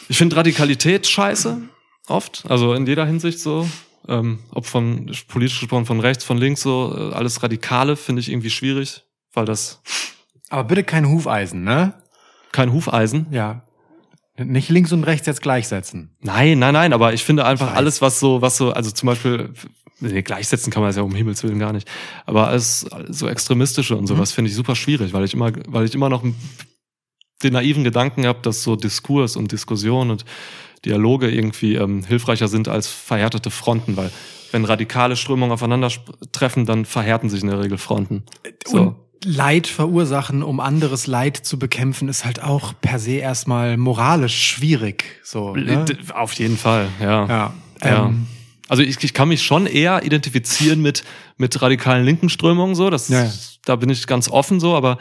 ich 0.08 0.18
finde 0.18 0.36
Radikalität 0.38 1.06
scheiße, 1.06 1.62
oft, 2.08 2.46
also 2.48 2.74
in 2.76 2.88
jeder 2.88 3.06
Hinsicht 3.06 3.40
so, 3.40 3.68
ähm, 4.08 4.40
ob 4.52 4.66
von 4.66 5.12
politisch 5.28 5.60
gesprochen 5.60 5.86
von 5.86 6.00
rechts, 6.00 6.24
von 6.24 6.38
links 6.38 6.62
so, 6.62 6.96
äh, 6.96 7.14
alles 7.16 7.42
Radikale 7.42 7.96
finde 7.96 8.20
ich 8.20 8.30
irgendwie 8.30 8.50
schwierig, 8.50 9.04
weil 9.34 9.46
das. 9.46 9.82
Aber 10.50 10.66
bitte 10.66 10.84
kein 10.84 11.08
Hufeisen, 11.10 11.64
ne? 11.64 11.94
Kein 12.52 12.72
Hufeisen? 12.72 13.28
Ja. 13.32 13.64
Nicht 14.38 14.70
links 14.70 14.92
und 14.92 15.06
rechts 15.06 15.28
jetzt 15.28 15.42
gleichsetzen. 15.42 16.16
Nein, 16.22 16.60
nein, 16.60 16.74
nein, 16.74 16.94
aber 16.94 17.14
ich 17.14 17.24
finde 17.24 17.46
einfach 17.46 17.70
Scheiß. 17.70 17.78
alles, 17.78 18.02
was 18.02 18.20
so, 18.20 18.42
was 18.42 18.58
so, 18.58 18.74
also 18.74 18.92
zum 18.92 19.08
Beispiel, 19.08 19.54
nee, 20.02 20.22
gleichsetzen 20.22 20.72
kann 20.74 20.82
man 20.84 20.90
es 20.90 20.98
ja 20.98 21.04
um 21.04 21.16
Himmels 21.16 21.42
Willen 21.44 21.58
gar 21.58 21.72
nicht. 21.74 21.90
Aber 22.26 22.48
alles 22.50 22.86
so 23.08 23.28
extremistische 23.30 23.96
und 23.96 24.08
sowas 24.08 24.32
mhm. 24.32 24.36
finde 24.36 24.50
ich 24.50 24.56
super 24.56 24.76
schwierig, 24.76 25.14
weil 25.14 25.24
ich 25.24 25.34
immer, 25.34 25.52
weil 25.68 25.86
ich 25.86 25.96
immer 25.96 26.10
noch 26.10 26.24
den 27.44 27.54
naiven 27.54 27.84
Gedanken 27.86 28.26
habe, 28.26 28.40
dass 28.42 28.62
so 28.62 28.76
Diskurs 28.76 29.36
und 29.38 29.52
Diskussion 29.52 30.12
und 30.12 30.26
Dialoge 30.86 31.30
irgendwie 31.30 31.76
ähm, 31.76 32.04
hilfreicher 32.04 32.48
sind 32.48 32.68
als 32.68 32.88
verhärtete 32.88 33.52
Fronten, 33.52 33.98
weil 33.98 34.12
wenn 34.52 34.64
radikale 34.64 35.16
Strömungen 35.18 35.52
aufeinandertreffen, 35.52 36.66
dann 36.66 36.86
verhärten 36.86 37.30
sich 37.30 37.42
in 37.42 37.50
der 37.50 37.60
Regel 37.60 37.78
Fronten. 37.78 38.24
So. 38.66 38.78
Und 38.80 38.96
Leid 39.26 39.66
verursachen, 39.68 40.44
um 40.44 40.60
anderes 40.60 41.08
Leid 41.08 41.36
zu 41.38 41.58
bekämpfen, 41.58 42.08
ist 42.10 42.26
halt 42.26 42.42
auch 42.44 42.74
per 42.80 43.00
se 43.00 43.14
erstmal 43.18 43.76
moralisch 43.76 44.36
schwierig. 44.50 45.04
So, 45.24 45.56
äh, 45.56 45.62
ne? 45.62 45.86
Auf 46.14 46.34
jeden 46.34 46.58
Fall, 46.58 46.88
ja. 47.02 47.26
ja, 47.26 47.54
ähm, 48.06 48.28
Also 48.70 48.84
ich, 48.84 49.04
ich 49.04 49.14
kann 49.14 49.30
mich 49.30 49.42
schon 49.42 49.66
eher 49.66 50.04
identifizieren 50.06 50.82
mit, 50.82 51.04
mit 51.38 51.60
radikalen 51.62 52.06
linken 52.06 52.30
Strömungen, 52.30 52.76
so. 52.76 52.90
Das, 52.92 53.10
ja. 53.10 53.32
Da 53.66 53.76
bin 53.78 53.90
ich 53.90 54.06
ganz 54.06 54.30
offen 54.30 54.60
so, 54.60 54.76
aber 54.76 55.00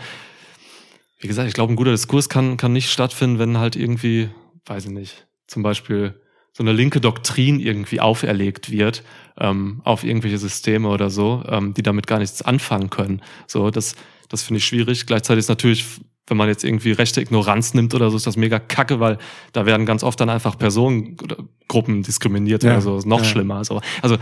wie 1.20 1.28
gesagt, 1.28 1.47
ich 1.49 1.55
glaube, 1.55 1.72
ein 1.72 1.76
guter 1.76 1.91
Diskurs 1.91 2.28
kann, 2.30 2.57
kann 2.57 2.72
nicht 2.72 2.91
stattfinden, 2.91 3.39
wenn 3.39 3.59
halt 3.59 3.76
irgendwie, 3.76 4.30
weiß 4.64 4.87
ich 4.87 4.91
nicht, 4.91 5.26
zum 5.47 5.62
Beispiel 5.62 6.20
so 6.53 6.62
eine 6.62 6.72
linke 6.72 7.01
Doktrin 7.01 7.59
irgendwie 7.59 8.01
auferlegt 8.01 8.70
wird 8.70 9.03
ähm, 9.38 9.80
auf 9.84 10.05
irgendwelche 10.05 10.38
Systeme 10.38 10.88
oder 10.88 11.11
so, 11.11 11.42
ähm, 11.49 11.74
die 11.74 11.82
damit 11.82 12.07
gar 12.07 12.20
nichts 12.20 12.42
anfangen 12.42 12.90
können. 12.90 13.22
So, 13.49 13.70
das, 13.70 13.97
das 14.28 14.45
finde 14.45 14.59
ich 14.59 14.64
schwierig. 14.64 15.07
Gleichzeitig 15.07 15.40
ist 15.40 15.49
natürlich, 15.49 15.84
wenn 16.28 16.36
man 16.36 16.47
jetzt 16.49 16.62
irgendwie 16.62 16.92
rechte 16.92 17.20
Ignoranz 17.20 17.74
nimmt 17.74 17.92
oder 17.92 18.11
so, 18.11 18.16
ist 18.16 18.26
das 18.28 18.36
mega 18.36 18.61
kacke, 18.61 19.01
weil 19.01 19.18
da 19.53 19.66
werden 19.66 19.84
ganz 19.84 20.05
oft 20.05 20.18
dann 20.20 20.30
einfach 20.30 20.57
Personengruppen 20.57 22.05
diskriminiert 22.05 22.62
ja. 22.62 22.72
oder 22.72 22.80
so, 22.80 22.97
ist 22.99 23.07
noch 23.07 23.18
ja. 23.18 23.24
schlimmer. 23.24 23.64
So. 23.64 23.80
Also 24.01 24.16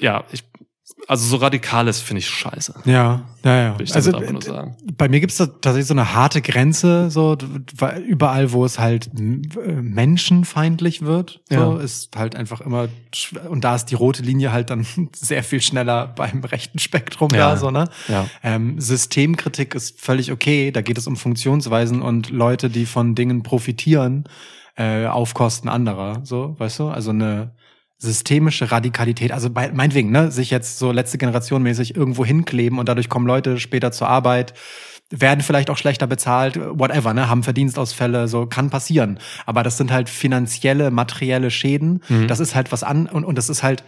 ja, 0.00 0.24
ich 0.32 0.42
also 1.08 1.26
so 1.26 1.36
radikales 1.38 2.00
finde 2.00 2.18
ich 2.18 2.28
scheiße. 2.28 2.74
Ja, 2.84 3.22
ja, 3.44 3.56
ja. 3.56 3.76
ich 3.80 3.94
also 3.94 4.10
nur 4.10 4.42
sagen. 4.42 4.76
bei 4.98 5.08
mir 5.08 5.20
gibt's 5.20 5.36
da 5.36 5.46
tatsächlich 5.46 5.86
so 5.86 5.94
eine 5.94 6.12
harte 6.14 6.42
Grenze, 6.42 7.10
so 7.10 7.38
überall, 8.06 8.52
wo 8.52 8.64
es 8.66 8.78
halt 8.78 9.08
äh, 9.18 9.72
menschenfeindlich 9.72 11.02
wird, 11.02 11.40
so, 11.48 11.54
ja. 11.54 11.76
ist 11.80 12.14
halt 12.16 12.36
einfach 12.36 12.60
immer 12.60 12.88
und 13.48 13.64
da 13.64 13.74
ist 13.74 13.86
die 13.86 13.94
rote 13.94 14.22
Linie 14.22 14.52
halt 14.52 14.68
dann 14.70 14.84
sehr 15.16 15.42
viel 15.42 15.62
schneller 15.62 16.08
beim 16.08 16.44
rechten 16.44 16.78
Spektrum 16.78 17.30
ja. 17.32 17.50
da, 17.52 17.56
so 17.56 17.70
ne. 17.70 17.88
Ja. 18.08 18.26
Ähm, 18.42 18.78
Systemkritik 18.78 19.74
ist 19.74 20.00
völlig 20.00 20.32
okay, 20.32 20.70
da 20.70 20.82
geht 20.82 20.98
es 20.98 21.06
um 21.06 21.16
Funktionsweisen 21.16 22.02
und 22.02 22.28
Leute, 22.28 22.68
die 22.68 22.84
von 22.84 23.14
Dingen 23.14 23.42
profitieren 23.42 24.24
äh, 24.76 25.06
auf 25.06 25.32
Kosten 25.32 25.68
anderer, 25.70 26.20
so, 26.24 26.56
weißt 26.58 26.80
du? 26.80 26.88
Also 26.88 27.10
eine 27.10 27.54
systemische 27.98 28.70
Radikalität, 28.70 29.32
also 29.32 29.50
bei, 29.50 29.70
meinetwegen, 29.72 30.10
ne, 30.10 30.30
sich 30.30 30.50
jetzt 30.50 30.78
so 30.78 30.92
letzte 30.92 31.16
Generation 31.18 31.62
mäßig 31.62 31.94
irgendwo 31.96 32.24
hinkleben 32.24 32.78
und 32.78 32.88
dadurch 32.88 33.08
kommen 33.08 33.26
Leute 33.26 33.58
später 33.60 33.92
zur 33.92 34.08
Arbeit, 34.08 34.54
werden 35.10 35.42
vielleicht 35.42 35.70
auch 35.70 35.76
schlechter 35.78 36.06
bezahlt, 36.06 36.58
whatever, 36.58 37.14
ne, 37.14 37.28
haben 37.28 37.42
Verdienstausfälle, 37.42 38.26
so 38.28 38.46
kann 38.46 38.70
passieren. 38.70 39.18
Aber 39.46 39.62
das 39.62 39.76
sind 39.78 39.92
halt 39.92 40.08
finanzielle, 40.08 40.90
materielle 40.90 41.50
Schäden. 41.50 42.02
Mhm. 42.08 42.26
Das 42.28 42.40
ist 42.40 42.54
halt 42.54 42.72
was 42.72 42.82
an 42.82 43.06
und, 43.06 43.24
und 43.24 43.36
das 43.38 43.48
ist 43.48 43.62
halt 43.62 43.84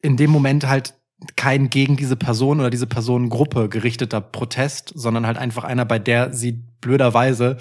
in 0.00 0.16
dem 0.16 0.30
Moment 0.30 0.66
halt 0.66 0.94
kein 1.36 1.68
gegen 1.68 1.96
diese 1.96 2.14
Person 2.16 2.60
oder 2.60 2.70
diese 2.70 2.86
Personengruppe 2.86 3.68
gerichteter 3.68 4.20
Protest, 4.20 4.92
sondern 4.94 5.26
halt 5.26 5.36
einfach 5.36 5.64
einer, 5.64 5.84
bei 5.84 5.98
der 5.98 6.32
sie 6.32 6.52
blöderweise 6.52 7.58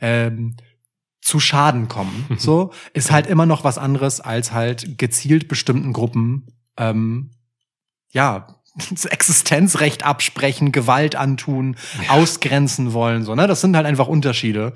ähm, 0.00 0.54
zu 1.20 1.40
Schaden 1.40 1.88
kommen, 1.88 2.26
mhm. 2.28 2.38
so, 2.38 2.72
ist 2.94 3.10
halt 3.10 3.26
immer 3.26 3.46
noch 3.46 3.62
was 3.64 3.78
anderes, 3.78 4.20
als 4.20 4.52
halt 4.52 4.98
gezielt 4.98 5.48
bestimmten 5.48 5.92
Gruppen, 5.92 6.46
ähm, 6.76 7.30
ja, 8.10 8.56
das 8.90 9.04
Existenzrecht 9.04 10.04
absprechen, 10.04 10.72
Gewalt 10.72 11.16
antun, 11.16 11.76
ja. 12.02 12.10
ausgrenzen 12.10 12.92
wollen, 12.92 13.22
so, 13.24 13.34
ne? 13.34 13.46
Das 13.46 13.60
sind 13.60 13.76
halt 13.76 13.84
einfach 13.86 14.06
Unterschiede. 14.06 14.72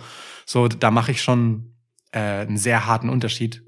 So, 0.46 0.68
da 0.68 0.90
mache 0.90 1.12
ich 1.12 1.22
schon 1.22 1.74
äh, 2.12 2.18
einen 2.18 2.58
sehr 2.58 2.86
harten 2.86 3.08
Unterschied, 3.08 3.62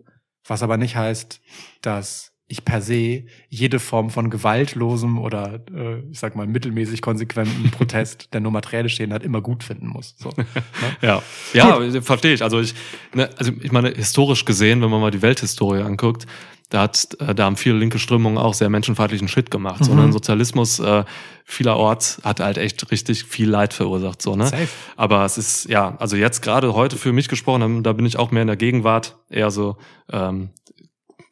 was 0.46 0.62
aber 0.62 0.76
nicht 0.76 0.96
heißt, 0.96 1.40
dass 1.80 2.35
ich 2.48 2.64
per 2.64 2.80
se 2.80 3.24
jede 3.48 3.80
Form 3.80 4.10
von 4.10 4.30
gewaltlosem 4.30 5.18
oder 5.18 5.60
äh, 5.74 5.98
ich 6.10 6.20
sag 6.20 6.36
mal 6.36 6.46
mittelmäßig 6.46 7.02
konsequentem 7.02 7.70
Protest, 7.72 8.28
der 8.32 8.40
nur 8.40 8.52
Material 8.52 8.88
stehen 8.88 9.12
hat, 9.12 9.24
immer 9.24 9.40
gut 9.40 9.64
finden 9.64 9.88
muss. 9.88 10.14
So, 10.18 10.28
ne? 10.36 10.44
ja, 11.02 11.14
gut. 11.16 11.92
ja, 11.94 12.02
verstehe 12.02 12.34
ich. 12.34 12.42
Also 12.42 12.60
ich, 12.60 12.74
ne, 13.14 13.28
also 13.36 13.52
ich 13.62 13.72
meine 13.72 13.90
historisch 13.90 14.44
gesehen, 14.44 14.80
wenn 14.80 14.90
man 14.90 15.00
mal 15.00 15.10
die 15.10 15.22
Welthistorie 15.22 15.82
anguckt, 15.82 16.26
da 16.70 16.82
hat 16.82 17.16
äh, 17.20 17.32
da 17.34 17.44
haben 17.46 17.56
viele 17.56 17.78
linke 17.78 17.98
Strömungen 18.00 18.38
auch 18.38 18.54
sehr 18.54 18.68
menschenfeindlichen 18.68 19.26
Shit 19.28 19.50
gemacht. 19.52 19.80
Ne? 19.80 19.86
Mhm. 19.86 19.90
Sondern 19.90 20.12
Sozialismus 20.12 20.78
äh, 20.80 21.04
vielerorts 21.44 22.20
hat 22.24 22.38
halt 22.40 22.58
echt 22.58 22.90
richtig 22.92 23.22
viel 23.24 23.48
Leid 23.50 23.72
verursacht. 23.74 24.20
So 24.22 24.34
ne, 24.36 24.46
Safe. 24.48 24.68
aber 24.96 25.24
es 25.24 25.36
ist 25.38 25.68
ja, 25.68 25.96
also 25.98 26.14
jetzt 26.16 26.42
gerade 26.42 26.74
heute 26.74 26.96
für 26.96 27.12
mich 27.12 27.26
gesprochen, 27.28 27.82
da 27.82 27.92
bin 27.92 28.06
ich 28.06 28.16
auch 28.18 28.30
mehr 28.30 28.42
in 28.42 28.48
der 28.48 28.56
Gegenwart 28.56 29.16
eher 29.30 29.50
so. 29.50 29.78
Ähm, 30.12 30.50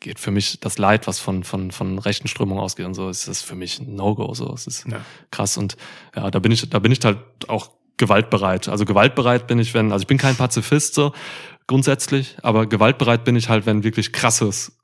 geht 0.05 0.21
für 0.21 0.31
mich 0.31 0.61
das 0.61 0.77
Leid, 0.79 1.07
was 1.07 1.19
von, 1.19 1.43
von, 1.45 1.71
von 1.71 1.99
rechten 1.99 2.29
Strömungen 2.29 2.63
ausgeht 2.63 2.85
und 2.87 2.93
so, 2.95 3.09
ist 3.09 3.27
das 3.27 3.41
für 3.43 3.55
mich 3.57 3.81
ein 3.81 3.95
No-Go. 3.97 4.33
So, 4.35 4.53
es 4.53 4.67
ist 4.67 4.85
ja. 4.87 4.99
krass. 5.31 5.57
Und 5.57 5.77
ja, 6.15 6.31
da 6.31 6.39
bin 6.41 6.53
ich, 6.53 6.69
da 6.71 6.79
bin 6.79 6.93
ich 6.93 7.01
halt 7.05 7.19
auch 7.49 7.71
gewaltbereit. 7.97 8.69
Also 8.69 8.85
gewaltbereit 8.85 9.47
bin 9.47 9.59
ich, 9.59 9.73
wenn, 9.75 9.91
also 9.93 10.03
ich 10.03 10.07
bin 10.07 10.19
kein 10.19 10.37
Pazifist 10.37 10.95
so 10.95 11.13
grundsätzlich, 11.67 12.37
aber 12.43 12.67
gewaltbereit 12.67 13.25
bin 13.25 13.35
ich 13.37 13.49
halt, 13.49 13.65
wenn 13.67 13.83
wirklich 13.83 14.13
krasses 14.13 14.79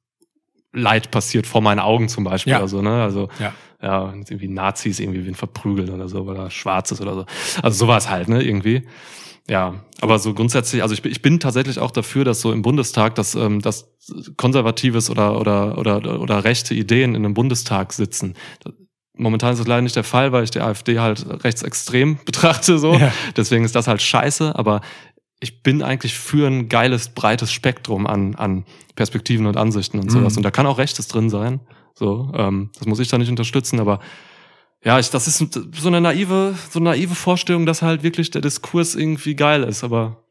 Leid 0.72 1.10
passiert 1.10 1.46
vor 1.46 1.60
meinen 1.60 1.80
Augen 1.80 2.08
zum 2.08 2.24
Beispiel. 2.24 2.52
Ja. 2.52 2.60
Also, 2.60 2.80
ne? 2.80 3.02
Also 3.02 3.28
ja, 3.38 3.52
ja 3.82 4.08
irgendwie 4.14 4.48
Nazis 4.48 5.00
irgendwie 5.00 5.26
wen 5.26 5.34
verprügeln 5.34 5.90
oder 5.90 6.08
so, 6.08 6.26
weil 6.26 6.36
er 6.36 6.50
schwarz 6.50 6.90
ist 6.92 7.00
oder 7.02 7.12
so. 7.14 7.26
Also 7.62 7.76
sowas 7.76 8.08
halt, 8.08 8.28
ne, 8.28 8.42
irgendwie 8.42 8.88
ja, 9.48 9.80
aber 10.00 10.18
so 10.18 10.34
grundsätzlich, 10.34 10.82
also 10.82 10.94
ich, 10.94 11.04
ich 11.04 11.22
bin 11.22 11.40
tatsächlich 11.40 11.78
auch 11.78 11.90
dafür, 11.90 12.24
dass 12.24 12.40
so 12.40 12.52
im 12.52 12.62
Bundestag, 12.62 13.14
dass, 13.14 13.34
ähm, 13.34 13.60
dass 13.60 13.90
konservatives 14.36 15.10
oder, 15.10 15.38
oder, 15.40 15.78
oder, 15.78 16.20
oder 16.20 16.44
rechte 16.44 16.74
Ideen 16.74 17.14
in 17.14 17.24
einem 17.24 17.34
Bundestag 17.34 17.92
sitzen. 17.92 18.34
Momentan 19.16 19.52
ist 19.52 19.58
das 19.58 19.66
leider 19.68 19.82
nicht 19.82 19.96
der 19.96 20.04
Fall, 20.04 20.32
weil 20.32 20.44
ich 20.44 20.50
die 20.50 20.60
AfD 20.60 20.98
halt 20.98 21.24
rechtsextrem 21.44 22.18
betrachte, 22.24 22.78
so. 22.78 22.94
Ja. 22.94 23.12
Deswegen 23.36 23.64
ist 23.64 23.74
das 23.74 23.86
halt 23.86 24.02
scheiße, 24.02 24.56
aber 24.56 24.80
ich 25.42 25.62
bin 25.62 25.82
eigentlich 25.82 26.14
für 26.18 26.46
ein 26.46 26.68
geiles, 26.68 27.10
breites 27.10 27.50
Spektrum 27.50 28.06
an, 28.06 28.34
an 28.34 28.64
Perspektiven 28.94 29.46
und 29.46 29.56
Ansichten 29.56 29.98
und 29.98 30.06
mhm. 30.06 30.10
sowas. 30.10 30.34
Mhm. 30.34 30.38
Und 30.38 30.42
da 30.44 30.50
kann 30.50 30.66
auch 30.66 30.76
Rechtes 30.78 31.08
drin 31.08 31.30
sein. 31.30 31.60
So, 31.94 32.30
ähm, 32.34 32.70
das 32.78 32.86
muss 32.86 33.00
ich 33.00 33.08
da 33.08 33.16
nicht 33.18 33.30
unterstützen, 33.30 33.80
aber 33.80 34.00
ja, 34.84 34.98
ich, 34.98 35.10
das 35.10 35.26
ist 35.26 35.38
so 35.78 35.88
eine 35.88 36.00
naive, 36.00 36.54
so 36.70 36.78
eine 36.78 36.90
naive 36.90 37.14
Vorstellung, 37.14 37.66
dass 37.66 37.82
halt 37.82 38.02
wirklich 38.02 38.30
der 38.30 38.40
Diskurs 38.40 38.94
irgendwie 38.94 39.36
geil 39.36 39.62
ist, 39.62 39.84
aber 39.84 40.24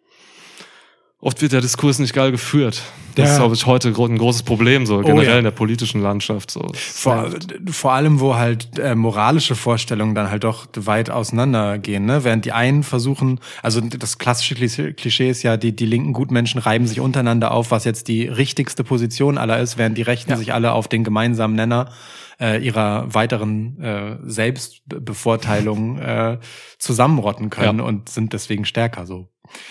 oft 1.22 1.42
wird 1.42 1.52
der 1.52 1.62
Diskurs 1.62 2.00
nicht 2.00 2.14
geil 2.16 2.32
geführt. 2.32 2.82
Das 3.14 3.26
ja. 3.28 3.32
ist, 3.34 3.38
glaube 3.38 3.54
ich, 3.54 3.66
heute 3.68 3.90
ein 3.90 4.18
großes 4.18 4.44
Problem, 4.44 4.88
so 4.88 4.98
oh 4.98 5.02
generell 5.02 5.30
oh, 5.30 5.32
ja. 5.34 5.38
in 5.38 5.44
der 5.44 5.52
politischen 5.52 6.02
Landschaft. 6.02 6.50
So. 6.50 6.68
Vor, 6.74 7.30
vor 7.70 7.92
allem, 7.94 8.22
wo 8.22 8.36
halt 8.38 8.80
äh, 8.80 8.96
moralische 8.96 9.54
Vorstellungen 9.56 10.16
dann 10.16 10.32
halt 10.32 10.44
doch 10.46 10.66
weit 10.76 11.12
auseinandergehen, 11.12 12.06
ne? 12.08 12.24
Während 12.24 12.46
die 12.46 12.52
einen 12.54 12.82
versuchen, 12.82 13.40
also 13.62 13.80
das 13.82 14.18
klassische 14.18 14.56
Klischee 14.94 15.30
ist 15.30 15.44
ja, 15.44 15.58
die, 15.58 15.76
die 15.76 15.86
linken 15.86 16.14
Gutmenschen 16.14 16.60
reiben 16.62 16.88
sich 16.88 17.02
untereinander 17.02 17.52
auf, 17.52 17.70
was 17.70 17.86
jetzt 17.86 18.08
die 18.08 18.24
richtigste 18.24 18.84
Position 18.84 19.38
aller 19.38 19.60
ist, 19.60 19.78
während 19.78 19.96
die 19.98 20.04
Rechten 20.04 20.32
ja. 20.32 20.38
sich 20.38 20.54
alle 20.54 20.72
auf 20.72 20.88
den 20.88 21.04
gemeinsamen 21.04 21.56
Nenner 21.56 21.92
äh, 22.40 22.58
ihrer 22.66 23.14
weiteren 23.14 23.80
äh, 23.82 24.18
Selbstbevorteilung 24.24 26.00
äh, 26.00 26.40
zusammenrotten 26.80 27.50
können 27.50 27.80
ja. 27.80 27.86
und 27.86 28.10
sind 28.10 28.34
deswegen 28.34 28.66
stärker 28.66 29.06
so. 29.06 29.28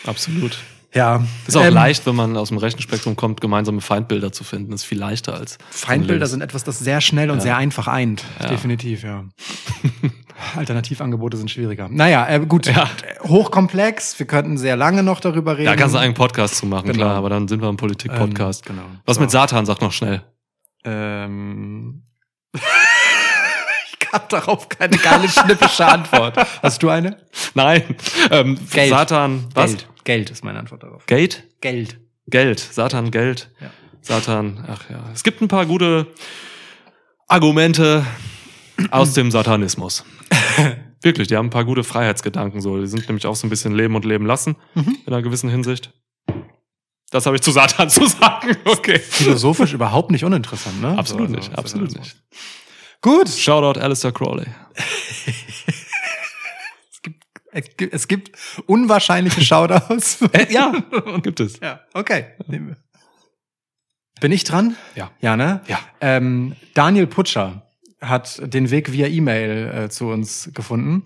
Absolut. 0.06 0.58
Ja. 0.92 1.24
Ist 1.46 1.56
auch 1.56 1.64
ähm, 1.64 1.74
leicht, 1.74 2.06
wenn 2.06 2.14
man 2.16 2.36
aus 2.36 2.48
dem 2.48 2.58
rechten 2.58 2.80
Spektrum 2.80 3.14
kommt, 3.14 3.40
gemeinsame 3.40 3.80
Feindbilder 3.80 4.32
zu 4.32 4.42
finden. 4.42 4.72
Ist 4.72 4.84
viel 4.84 4.98
leichter 4.98 5.34
als. 5.34 5.58
Feindbilder 5.70 6.26
sind 6.26 6.40
etwas, 6.40 6.64
das 6.64 6.78
sehr 6.78 7.00
schnell 7.02 7.30
und 7.30 7.38
ja. 7.38 7.42
sehr 7.42 7.56
einfach 7.58 7.88
eint. 7.88 8.24
Ja. 8.40 8.48
Definitiv, 8.48 9.02
ja. 9.02 9.24
Alternativangebote 10.56 11.36
sind 11.36 11.50
schwieriger. 11.50 11.88
Naja, 11.90 12.26
äh, 12.28 12.40
gut, 12.46 12.66
ja. 12.66 12.88
hochkomplex. 13.22 14.18
Wir 14.18 14.26
könnten 14.26 14.56
sehr 14.56 14.76
lange 14.76 15.02
noch 15.02 15.20
darüber 15.20 15.58
reden. 15.58 15.66
Da 15.66 15.76
kannst 15.76 15.94
du 15.94 15.98
einen 15.98 16.14
Podcast 16.14 16.56
zu 16.56 16.64
machen, 16.66 16.86
genau. 16.86 16.98
klar, 17.04 17.14
aber 17.16 17.28
dann 17.28 17.48
sind 17.48 17.60
wir 17.60 17.68
im 17.68 17.76
Politik-Podcast. 17.76 18.68
Ähm, 18.70 18.76
genau. 18.76 18.88
Was 19.04 19.16
so. 19.16 19.20
mit 19.22 19.30
Satan, 19.30 19.66
sag 19.66 19.80
noch 19.82 19.92
schnell. 19.92 20.22
Ähm, 20.84 22.04
ich 22.58 24.12
habe 24.12 24.24
darauf 24.28 24.68
keine 24.68 24.96
geile 24.98 25.28
schnippische 25.28 25.86
Antwort. 25.86 26.36
Hast 26.62 26.82
du 26.82 26.88
eine? 26.90 27.16
Nein. 27.54 27.96
Ähm, 28.30 28.58
Geld. 28.70 28.90
Satan. 28.90 29.46
Was? 29.54 29.72
Geld. 29.72 29.88
Geld 30.04 30.30
ist 30.30 30.44
meine 30.44 30.58
Antwort 30.58 30.82
darauf. 30.82 31.06
Geld? 31.06 31.44
Geld. 31.60 31.98
Geld. 32.28 32.58
Satan, 32.60 33.10
Geld. 33.10 33.50
Ja. 33.60 33.70
Satan. 34.00 34.64
Ach 34.68 34.88
ja. 34.90 35.04
Es 35.12 35.22
gibt 35.22 35.40
ein 35.42 35.48
paar 35.48 35.66
gute 35.66 36.06
Argumente 37.26 38.06
aus 38.90 39.12
dem 39.14 39.30
Satanismus. 39.30 40.04
Wirklich, 41.02 41.28
die 41.28 41.36
haben 41.36 41.46
ein 41.48 41.50
paar 41.50 41.64
gute 41.64 41.84
Freiheitsgedanken 41.84 42.60
so. 42.60 42.80
Die 42.80 42.86
sind 42.86 43.06
nämlich 43.06 43.26
auch 43.26 43.36
so 43.36 43.46
ein 43.46 43.50
bisschen 43.50 43.74
Leben 43.74 43.94
und 43.94 44.04
Leben 44.04 44.24
lassen 44.26 44.56
mhm. 44.74 44.96
in 45.06 45.12
einer 45.12 45.22
gewissen 45.22 45.50
Hinsicht. 45.50 45.92
Das 47.10 47.24
habe 47.26 47.36
ich 47.36 47.42
zu 47.42 47.50
Satan 47.52 47.88
zu 47.90 48.06
sagen. 48.06 48.56
Okay. 48.64 48.98
Philosophisch 48.98 49.72
überhaupt 49.72 50.10
nicht 50.10 50.24
uninteressant, 50.24 50.80
ne? 50.80 50.96
Absolut 50.98 51.28
so, 51.30 51.36
nicht, 51.36 51.48
also, 51.50 51.62
also, 51.62 51.62
absolut 51.62 51.88
also. 51.88 51.98
nicht. 52.00 52.16
Gut. 53.00 53.28
Shoutout 53.28 53.80
Alistair 53.80 54.12
Crawley. 54.12 54.46
es, 56.92 57.02
gibt, 57.02 57.24
es, 57.52 57.66
gibt, 57.72 57.94
es 57.94 58.08
gibt 58.08 58.32
unwahrscheinliche 58.66 59.42
Shoutouts. 59.42 60.18
Äh, 60.32 60.52
ja, 60.52 60.72
gibt 61.22 61.40
es. 61.40 61.60
Ja, 61.60 61.80
okay. 61.94 62.26
Nehmen 62.46 62.68
wir. 62.68 62.76
Bin 64.20 64.32
ich 64.32 64.42
dran? 64.44 64.76
Ja. 64.96 65.12
Ja, 65.20 65.36
ne? 65.36 65.60
Ja. 65.68 65.78
Ähm, 66.00 66.56
Daniel 66.74 67.06
Putscher 67.06 67.62
hat 68.00 68.40
den 68.44 68.70
Weg 68.70 68.92
via 68.92 69.08
E-Mail 69.08 69.70
äh, 69.72 69.88
zu 69.88 70.06
uns 70.08 70.50
gefunden, 70.54 71.02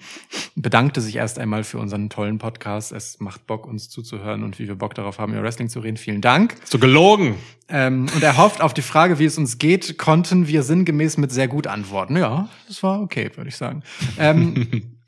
bedankte 0.56 1.00
sich 1.00 1.16
erst 1.16 1.38
einmal 1.38 1.64
für 1.64 1.78
unseren 1.78 2.10
tollen 2.10 2.38
Podcast. 2.38 2.92
Es 2.92 3.18
macht 3.18 3.46
Bock, 3.46 3.66
uns 3.66 3.88
zuzuhören 3.88 4.42
und 4.44 4.58
wie 4.58 4.68
wir 4.68 4.74
Bock 4.74 4.94
darauf 4.94 5.18
haben, 5.18 5.32
über 5.32 5.42
Wrestling 5.42 5.68
zu 5.70 5.80
reden. 5.80 5.96
Vielen 5.96 6.20
Dank. 6.20 6.54
So 6.64 6.78
gelogen. 6.78 7.36
Ähm, 7.68 8.06
und 8.14 8.22
er 8.22 8.36
hofft 8.36 8.60
auf 8.60 8.74
die 8.74 8.82
Frage, 8.82 9.18
wie 9.18 9.24
es 9.24 9.38
uns 9.38 9.56
geht, 9.58 9.96
konnten 9.96 10.48
wir 10.48 10.62
sinngemäß 10.62 11.16
mit 11.16 11.32
sehr 11.32 11.48
gut 11.48 11.66
antworten. 11.66 12.16
Ja, 12.16 12.48
das 12.68 12.82
war 12.82 13.00
okay, 13.00 13.30
würde 13.34 13.48
ich 13.48 13.56
sagen. 13.56 13.82
Ähm, 14.18 14.96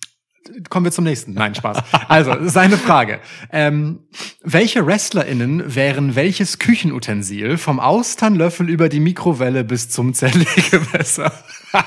kommen 0.68 0.84
wir 0.84 0.92
zum 0.92 1.04
nächsten. 1.04 1.34
Nein, 1.34 1.54
Spaß. 1.54 1.78
Also, 2.08 2.36
seine 2.42 2.76
Frage. 2.76 3.20
Ähm, 3.52 4.00
welche 4.42 4.86
WrestlerInnen 4.86 5.74
wären 5.74 6.14
welches 6.14 6.58
Küchenutensil 6.58 7.56
vom 7.58 7.80
Austernlöffel 7.80 8.68
über 8.68 8.88
die 8.88 9.00
Mikrowelle 9.00 9.64
bis 9.64 9.88
zum 9.90 10.14
Zerlegewässer? 10.14 11.32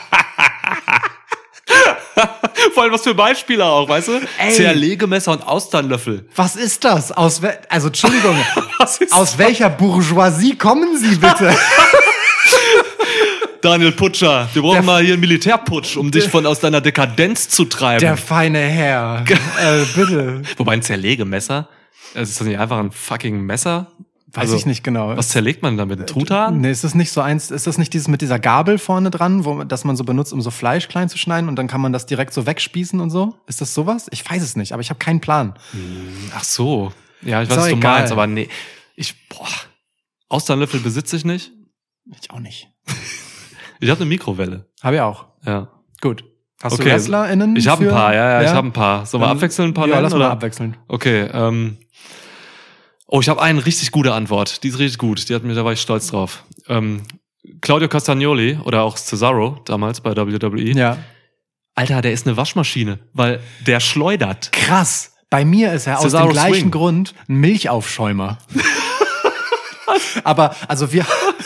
Vor 2.73 2.83
allem 2.83 2.91
was 2.93 3.03
für 3.03 3.13
Beispiele 3.13 3.63
auch, 3.65 3.87
weißt 3.87 4.07
du? 4.07 4.21
Ey. 4.39 4.51
Zerlegemesser 4.53 5.31
und 5.31 5.45
Austernlöffel. 5.47 6.27
Was 6.35 6.55
ist 6.55 6.83
das? 6.83 7.11
Aus 7.11 7.41
also 7.69 7.87
Entschuldigung, 7.87 8.35
aus 8.79 8.99
das? 9.09 9.37
welcher 9.37 9.69
Bourgeoisie 9.69 10.57
kommen 10.57 10.97
Sie 10.97 11.15
bitte? 11.15 11.55
Daniel 13.61 13.91
Putscher, 13.91 14.47
wir 14.53 14.61
brauchen 14.61 14.73
der 14.75 14.81
mal 14.83 15.03
hier 15.03 15.13
einen 15.13 15.21
Militärputsch, 15.21 15.97
um 15.97 16.11
dich 16.11 16.25
von 16.27 16.45
aus 16.45 16.59
deiner 16.59 16.81
Dekadenz 16.81 17.49
zu 17.49 17.65
treiben. 17.65 17.99
Der 17.99 18.17
feine 18.17 18.59
Herr. 18.59 19.23
äh, 19.59 19.83
bitte. 19.95 20.41
Wobei 20.57 20.73
ein 20.73 20.81
Zerlegemesser, 20.81 21.67
also 22.13 22.29
ist 22.31 22.39
das 22.39 22.47
nicht 22.47 22.59
einfach 22.59 22.77
ein 22.79 22.91
fucking 22.91 23.41
Messer? 23.41 23.87
Also, 24.35 24.53
Weiß 24.53 24.59
ich 24.59 24.65
nicht 24.67 24.83
genau. 24.83 25.15
Was 25.17 25.29
zerlegt 25.29 25.63
man 25.63 25.77
damit? 25.77 26.01
Äh, 26.01 26.05
Truthahn? 26.05 26.59
Nee, 26.61 26.69
ist 26.69 26.83
das 26.83 26.93
nicht 26.93 27.11
so 27.11 27.21
eins, 27.21 27.49
ist 27.49 27.65
das 27.65 27.77
nicht 27.79 27.93
dieses 27.93 28.07
mit 28.07 28.21
dieser 28.21 28.37
Gabel 28.39 28.77
vorne 28.77 29.09
dran, 29.09 29.45
wo, 29.45 29.63
das 29.63 29.83
man 29.83 29.95
so 29.95 30.03
benutzt, 30.03 30.31
um 30.33 30.41
so 30.41 30.51
Fleisch 30.51 30.87
klein 30.89 31.09
zu 31.09 31.17
schneiden 31.17 31.49
und 31.49 31.55
dann 31.55 31.67
kann 31.67 31.81
man 31.81 31.91
das 31.93 32.05
direkt 32.05 32.33
so 32.33 32.45
wegspießen 32.45 32.99
und 32.99 33.09
so? 33.09 33.35
Ist 33.47 33.61
das 33.61 33.73
sowas? 33.73 34.07
Ich 34.11 34.29
weiß 34.29 34.43
es 34.43 34.55
nicht, 34.55 34.73
aber 34.73 34.81
ich 34.81 34.89
habe 34.89 34.99
keinen 34.99 35.21
Plan. 35.21 35.55
Hm, 35.71 36.31
ach 36.35 36.43
so. 36.43 36.91
Ja, 37.23 37.41
ich 37.41 37.49
weiß, 37.49 37.57
was 37.57 37.67
du 37.69 37.75
egal. 37.77 37.99
meinst, 37.99 38.11
aber 38.11 38.27
nee. 38.27 38.47
Ich, 38.95 39.15
boah. 39.29 39.47
Austernlöffel 40.29 40.81
besitze 40.81 41.15
ich 41.15 41.23
nicht. 41.25 41.51
Ich 42.21 42.29
auch 42.29 42.39
nicht. 42.39 42.67
Ich 43.79 43.89
habe 43.89 44.01
eine 44.01 44.09
Mikrowelle. 44.09 44.65
Habe 44.81 44.95
ich 44.95 45.01
auch. 45.01 45.25
Ja. 45.45 45.67
Gut. 46.01 46.23
Hast 46.61 46.73
okay. 46.73 46.85
du 46.85 46.89
WrestlerInnen? 46.89 47.55
Ich 47.55 47.67
habe 47.67 47.83
ein 47.87 47.91
paar, 47.93 48.13
ja, 48.15 48.25
ja, 48.31 48.41
ja? 48.41 48.47
ich 48.49 48.53
habe 48.55 48.67
ein 48.67 48.73
paar. 48.73 49.05
Sollen 49.05 49.23
wir 49.23 49.27
abwechseln 49.27 49.69
ein 49.69 49.73
paar? 49.73 49.85
Ja, 49.87 49.95
nennen, 49.95 50.03
lass 50.03 50.13
mal 50.13 50.29
abwechseln. 50.29 50.75
Okay. 50.87 51.29
Ähm, 51.31 51.77
oh, 53.07 53.19
ich 53.19 53.29
habe 53.29 53.41
eine 53.41 53.63
richtig 53.65 53.91
gute 53.91 54.13
Antwort. 54.13 54.63
Die 54.63 54.69
ist 54.69 54.79
richtig 54.79 54.97
gut. 54.97 55.29
Die 55.29 55.35
hat 55.35 55.43
mir, 55.43 55.53
da 55.53 55.63
war 55.63 55.73
ich 55.73 55.81
stolz 55.81 56.07
drauf. 56.07 56.43
Ähm, 56.67 57.03
Claudio 57.61 57.87
Castagnoli 57.87 58.57
oder 58.63 58.83
auch 58.83 58.97
Cesaro 58.97 59.61
damals 59.65 60.01
bei 60.01 60.15
WWE. 60.15 60.71
Ja. 60.71 60.97
Alter, 61.75 62.01
der 62.01 62.11
ist 62.11 62.25
eine 62.25 62.37
Waschmaschine, 62.37 62.97
weil 63.13 63.39
der 63.67 63.79
schleudert. 63.79 64.51
Krass. 64.51 65.13
Bei 65.29 65.45
mir 65.45 65.71
ist 65.73 65.85
er 65.85 65.97
Cesaro 65.97 66.29
aus 66.29 66.29
dem 66.29 66.33
gleichen 66.33 66.55
Swing. 66.61 66.71
Grund 66.71 67.13
ein 67.29 67.35
Milchaufschäumer. 67.35 68.39
Aber 70.23 70.55
also 70.67 70.91
wir 70.91 71.05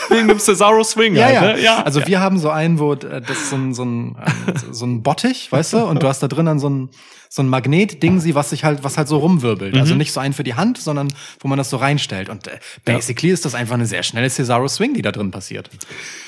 Wegen 0.10 0.28
dem 0.28 0.40
Cesaro 0.40 0.84
Swing. 0.84 1.16
Ja, 1.16 1.28
halt, 1.28 1.58
ne? 1.58 1.64
ja. 1.64 1.78
ja. 1.78 1.84
Also 1.84 2.06
wir 2.08 2.20
haben 2.20 2.40
so 2.40 2.50
einen, 2.50 2.80
wo 2.80 2.94
äh, 2.94 3.22
das 3.22 3.38
ist 3.38 3.50
so 3.50 3.56
ein, 3.58 3.74
so 3.74 3.84
ein, 3.84 4.16
äh, 4.20 4.54
so 4.74 4.86
ein 4.86 5.04
Bottich, 5.04 5.52
weißt 5.52 5.74
du, 5.74 5.78
und 5.86 6.02
du 6.04 6.08
hast 6.08 6.24
da 6.24 6.28
drin 6.28 6.46
dann 6.46 6.60
so 6.60 6.70
ein, 6.70 6.90
so 7.30 7.42
ein 7.42 7.50
Magnet-Ding, 7.50 8.24
was 8.36 8.50
sich 8.50 8.64
halt, 8.64 8.84
was 8.84 8.98
halt 8.98 9.08
so 9.08 9.18
rumwirbelt. 9.18 9.70
Also 9.70 9.76
mhm. 9.78 9.82
Also 9.82 9.96
nicht 9.96 10.12
so 10.14 10.20
einen 10.20 10.34
für 10.34 10.44
die 10.44 10.56
Hand, 10.56 10.78
sondern 10.78 11.08
wo 11.40 11.48
man 11.48 11.58
das 11.58 11.70
so 11.70 11.78
reinstellt. 11.78 12.30
Und 12.30 12.48
äh, 12.48 12.58
basically 12.86 13.30
ja. 13.30 13.34
ist 13.34 13.46
das 13.46 13.56
einfach 13.56 13.76
eine 13.76 13.86
sehr 13.86 14.04
schnelle 14.04 14.30
Cesaro 14.30 14.68
Swing, 14.68 14.94
die 14.94 15.02
da 15.02 15.12
drin 15.12 15.32
passiert. 15.32 15.70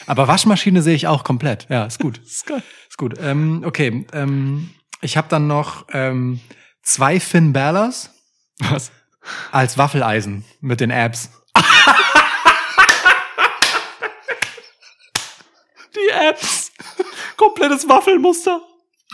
Aber 0.08 0.28
Waschmaschine 0.28 0.82
sehe 0.82 0.96
ich 0.96 1.08
auch 1.08 1.24
komplett. 1.24 1.68
Ja, 1.70 1.86
ist 1.86 2.00
gut. 2.00 2.18
ist, 2.26 2.46
geil. 2.48 2.64
ist 2.90 2.98
gut. 2.98 3.16
Ähm, 3.22 3.64
okay, 3.66 4.06
ähm, 4.14 4.70
ich 5.02 5.18
habe 5.18 5.28
dann 5.30 5.48
noch 5.48 5.86
ähm, 5.94 6.40
zwei 6.84 7.20
Finn 7.20 7.54
Ballas. 7.54 8.10
Was? 8.60 8.92
Als 9.52 9.78
Waffeleisen 9.78 10.44
mit 10.62 10.80
den 10.82 10.90
Apps. 10.90 11.30
die 16.06 16.14
Apps. 16.30 16.72
Komplettes 17.38 17.88
Waffelmuster. 17.88 18.62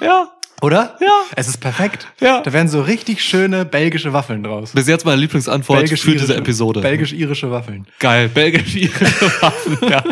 Ja. 0.02 0.32
Oder? 0.62 0.98
Ja. 1.00 1.08
Es 1.38 1.48
ist 1.48 1.58
perfekt. 1.60 2.08
Ja. 2.20 2.42
Da 2.42 2.52
werden 2.52 2.68
so 2.68 2.82
richtig 2.82 3.24
schöne 3.24 3.64
belgische 3.66 4.12
Waffeln 4.12 4.44
draus. 4.44 4.72
Bis 4.74 4.88
jetzt 4.90 5.06
meine 5.06 5.20
Lieblingsantwort 5.22 5.80
Belgisch 5.82 6.02
für 6.02 6.12
diese 6.12 6.36
Episode. 6.36 6.82
Belgisch-irische 6.82 7.50
Waffeln. 7.50 7.88
Geil, 8.00 8.28
belgisch-irische 8.28 9.42
Waffeln, 9.42 9.78
ja. 9.90 10.04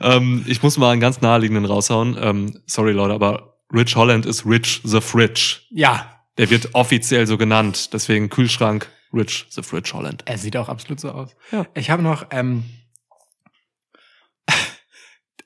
ähm, 0.00 0.44
ich 0.46 0.62
muss 0.62 0.78
mal 0.78 0.92
einen 0.92 1.00
ganz 1.00 1.20
naheliegenden 1.20 1.64
raushauen. 1.64 2.16
Ähm, 2.20 2.60
sorry, 2.66 2.92
Leute, 2.92 3.12
aber 3.14 3.56
Rich 3.74 3.96
Holland 3.96 4.24
ist 4.24 4.46
Rich 4.46 4.82
the 4.84 5.00
Fridge. 5.00 5.56
Ja. 5.70 6.06
Der 6.38 6.48
wird 6.50 6.68
offiziell 6.74 7.26
so 7.26 7.36
genannt. 7.36 7.92
Deswegen 7.92 8.28
Kühlschrank 8.30 8.86
Rich 9.12 9.46
the 9.50 9.62
Fridge 9.62 9.90
Holland. 9.94 10.22
Er 10.26 10.38
sieht 10.38 10.56
auch 10.56 10.68
absolut 10.68 11.00
so 11.00 11.10
aus. 11.10 11.30
Ja. 11.50 11.66
Ich 11.74 11.90
habe 11.90 12.04
noch 12.04 12.26
ähm, 12.30 12.64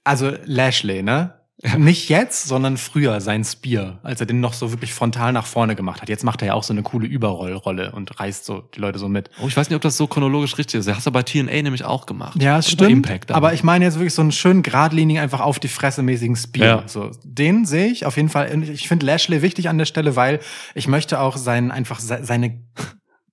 also 0.05 0.31
Lashley, 0.45 1.03
ne? 1.03 1.35
Nicht 1.79 2.11
jetzt, 2.11 2.45
sondern 2.47 2.77
früher 2.77 3.23
sein 3.23 3.43
Spear, 3.43 4.01
als 4.03 4.21
er 4.21 4.27
den 4.27 4.41
noch 4.41 4.53
so 4.53 4.71
wirklich 4.73 4.93
frontal 4.93 5.33
nach 5.33 5.47
vorne 5.47 5.75
gemacht 5.75 6.03
hat. 6.03 6.11
Jetzt 6.11 6.23
macht 6.23 6.43
er 6.43 6.49
ja 6.49 6.55
auch 6.55 6.63
so 6.63 6.75
eine 6.75 6.83
coole 6.83 7.07
Überrollrolle 7.07 7.93
und 7.93 8.21
reißt 8.21 8.45
so 8.45 8.61
die 8.61 8.81
Leute 8.81 8.99
so 8.99 9.09
mit. 9.09 9.31
Oh, 9.41 9.47
ich 9.49 9.57
weiß 9.57 9.71
nicht, 9.71 9.77
ob 9.77 9.81
das 9.81 9.97
so 9.97 10.07
chronologisch 10.07 10.59
richtig 10.59 10.81
ist. 10.81 10.89
Er 10.89 10.97
hat 10.99 11.07
er 11.07 11.13
bei 11.13 11.23
TNA 11.23 11.63
nämlich 11.63 11.85
auch 11.85 12.05
gemacht. 12.05 12.43
Ja, 12.43 12.57
das 12.57 12.71
stimmt. 12.71 12.91
Impact 12.91 13.31
aber 13.33 13.55
ich 13.55 13.63
meine 13.63 13.85
jetzt 13.87 13.95
wirklich 13.99 14.13
so 14.13 14.21
einen 14.21 14.33
schönen 14.33 14.63
geradlinigen, 14.63 15.21
einfach 15.23 15.41
auf 15.41 15.59
die 15.59 15.69
Fresse 15.69 16.03
mäßigen 16.03 16.37
Spear. 16.37 16.81
Ja. 16.83 16.89
So, 16.89 17.11
den 17.23 17.65
sehe 17.65 17.87
ich 17.87 18.05
auf 18.05 18.17
jeden 18.19 18.29
Fall. 18.29 18.63
Ich 18.65 18.89
finde 18.89 19.07
Lashley 19.07 19.41
wichtig 19.41 19.71
an 19.71 19.79
der 19.79 19.87
Stelle, 19.87 20.17
weil 20.17 20.41
ich 20.75 20.87
möchte 20.87 21.19
auch 21.19 21.39
sein, 21.39 21.71
einfach 21.71 22.01
seine 22.01 22.63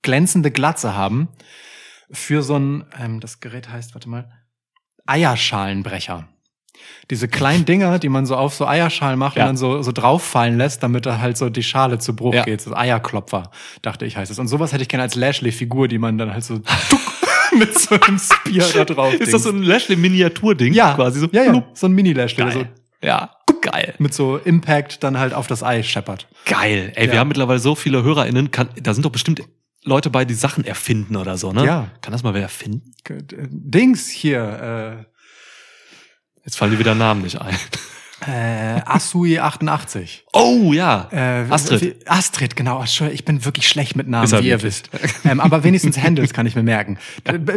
glänzende 0.04 0.52
Glatze 0.52 0.96
haben 0.96 1.28
für 2.12 2.44
so 2.44 2.56
ein, 2.56 2.86
ähm, 2.98 3.20
das 3.20 3.42
Gerät 3.42 3.70
heißt, 3.70 3.94
warte 3.94 4.08
mal, 4.08 4.32
Eierschalenbrecher 5.06 6.30
diese 7.10 7.28
kleinen 7.28 7.66
Dinger, 7.66 8.00
die 8.00 8.10
man 8.10 8.26
so 8.26 8.36
auf 8.36 8.54
so 8.56 8.68
Eierschalen 8.68 9.18
macht 9.20 9.38
ja. 9.38 9.44
und 9.44 9.50
dann 9.50 9.58
so, 9.58 9.82
so 9.82 9.92
drauffallen 9.92 10.58
lässt, 10.58 10.84
damit 10.84 11.06
da 11.06 11.20
halt 11.20 11.38
so 11.38 11.50
die 11.50 11.64
Schale 11.64 12.00
zu 12.00 12.16
Bruch 12.16 12.34
ja. 12.34 12.44
geht. 12.44 12.66
Das 12.66 12.74
Eierklopfer, 12.74 13.52
dachte 13.82 14.06
ich, 14.06 14.18
heißt 14.18 14.32
es. 14.32 14.40
Und 14.40 14.48
sowas 14.48 14.72
hätte 14.74 14.82
ich 14.84 14.90
gerne 14.90 15.04
als 15.04 15.16
Lashley-Figur, 15.16 15.88
die 15.88 15.98
man 15.98 16.18
dann 16.18 16.34
halt 16.34 16.44
so 16.44 16.60
mit 17.58 17.78
so 17.78 18.00
einem 18.00 18.20
Spear 18.20 18.70
da 18.74 18.86
drauf. 18.86 19.14
Ist 19.14 19.34
das 19.34 19.44
so 19.44 19.50
ein 19.50 19.64
Lashley-Miniatur-Ding? 19.64 20.74
Ja, 20.74 20.94
quasi 20.94 21.20
so. 21.20 21.28
Ja, 21.32 21.44
ja. 21.44 21.64
so 21.74 21.88
ein 21.88 21.94
Mini-Lashley. 21.94 22.52
So. 22.52 22.66
Ja. 23.04 23.32
Geil. 23.62 23.94
Mit 24.00 24.12
so 24.14 24.38
Impact 24.38 25.04
dann 25.04 25.20
halt 25.20 25.36
auf 25.36 25.46
das 25.46 25.62
Ei 25.62 25.84
scheppert. 25.84 26.28
Geil. 26.48 26.94
Ey, 26.96 27.06
ja. 27.08 27.12
wir 27.14 27.20
haben 27.20 27.28
mittlerweile 27.28 27.60
so 27.60 27.76
viele 27.76 28.02
HörerInnen. 28.02 28.50
Kann, 28.50 28.70
da 28.82 28.94
sind 28.96 29.06
doch 29.06 29.12
bestimmt 29.12 29.44
Leute 29.84 30.10
bei, 30.10 30.26
die 30.26 30.34
Sachen 30.34 30.64
erfinden 30.66 31.16
oder 31.16 31.38
so, 31.38 31.52
ne? 31.54 31.64
Ja. 31.66 31.88
Kann 32.02 32.12
das 32.12 32.24
mal 32.24 32.34
wer 32.34 32.42
erfinden? 32.42 32.92
Dings 33.52 34.10
hier, 34.10 35.06
äh, 35.06 35.11
Jetzt 36.46 36.58
fallen 36.58 36.72
dir 36.72 36.80
wieder 36.80 36.96
Namen 36.96 37.22
nicht 37.22 37.40
ein. 37.40 37.56
Äh, 38.28 38.82
Asui88. 38.82 40.22
Oh 40.34 40.74
ja. 40.74 41.10
Äh, 41.12 41.46
Astrid. 41.52 42.08
Astrid, 42.08 42.56
genau. 42.56 42.84
Ich 43.12 43.26
bin 43.26 43.46
wirklich 43.46 43.68
schlecht 43.68 43.96
mit 43.96 44.08
Namen, 44.08 44.32
wie 44.32 44.48
ihr 44.48 44.62
wisst. 44.62 44.90
Ähm, 45.24 45.40
aber 45.40 45.64
wenigstens 45.64 45.98
Handles 45.98 46.32
kann 46.32 46.46
ich 46.46 46.56
mir 46.56 46.62
merken. 46.64 47.00
Ja. 47.26 47.34
Können 47.34 47.48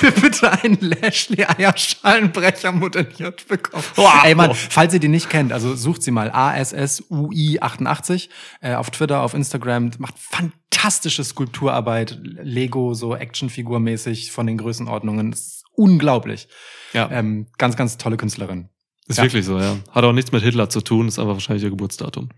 wir 0.00 0.10
bitte 0.10 0.62
einen 0.62 0.78
Lashley 0.80 1.44
Eierschalenbrecher 1.44 2.72
modelliert 2.72 3.46
bekommen? 3.48 3.84
Oh, 3.96 4.08
Ey 4.22 4.34
Mann, 4.34 4.54
falls 4.54 4.94
ihr 4.94 5.00
die 5.00 5.08
nicht 5.08 5.28
kennt, 5.28 5.52
also 5.52 5.74
sucht 5.76 6.02
sie 6.02 6.12
mal. 6.12 6.30
ASSUI88 6.30 8.28
äh, 8.62 8.74
auf 8.74 8.90
Twitter, 8.90 9.20
auf 9.20 9.34
Instagram. 9.34 9.90
Macht 9.98 10.14
fantastische 10.18 11.24
Skulpturarbeit. 11.24 12.18
Lego, 12.22 12.94
so 12.94 13.14
Actionfigur-mäßig 13.14 14.30
von 14.32 14.46
den 14.46 14.56
Größenordnungen. 14.56 15.30
Das 15.30 15.57
unglaublich. 15.78 16.48
Ja. 16.92 17.08
Ähm, 17.10 17.46
ganz, 17.56 17.76
ganz 17.76 17.96
tolle 17.96 18.16
Künstlerin. 18.16 18.68
Ist 19.06 19.18
ja. 19.18 19.24
wirklich 19.24 19.46
so, 19.46 19.58
ja. 19.58 19.76
Hat 19.92 20.04
auch 20.04 20.12
nichts 20.12 20.32
mit 20.32 20.42
Hitler 20.42 20.68
zu 20.68 20.82
tun, 20.82 21.08
ist 21.08 21.18
aber 21.18 21.32
wahrscheinlich 21.34 21.62
ihr 21.62 21.70
Geburtsdatum. 21.70 22.28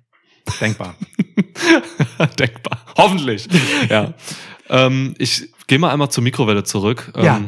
Denkbar. 0.60 0.94
Denkbar. 2.38 2.84
Hoffentlich. 2.96 3.48
ja. 3.88 4.14
ähm, 4.68 5.14
ich 5.18 5.52
gehe 5.66 5.78
mal 5.78 5.90
einmal 5.90 6.10
zur 6.10 6.22
Mikrowelle 6.22 6.62
zurück. 6.62 7.12
Ähm, 7.16 7.24
ja. 7.24 7.42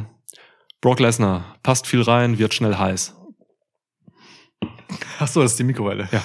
Brock 0.80 0.98
Lesnar 0.98 1.56
passt 1.62 1.86
viel 1.86 2.02
rein, 2.02 2.38
wird 2.38 2.54
schnell 2.54 2.76
heiß. 2.76 3.14
Ach 5.20 5.28
so, 5.28 5.40
das 5.42 5.52
ist 5.52 5.58
die 5.58 5.64
Mikrowelle. 5.64 6.08
Ja. 6.12 6.22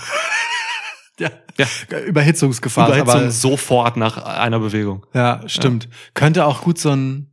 ja. 1.58 1.68
ja. 1.92 2.00
Überhitzungsgefahr. 2.00 2.88
Überhitzung 2.88 3.10
aber 3.22 3.32
sofort 3.32 3.98
nach 3.98 4.18
einer 4.24 4.60
Bewegung. 4.60 5.06
Ja, 5.14 5.48
stimmt. 5.48 5.86
Ja. 5.86 5.90
Könnte 6.16 6.46
auch 6.46 6.62
gut 6.62 6.80
so 6.80 6.92
ein 6.96 7.32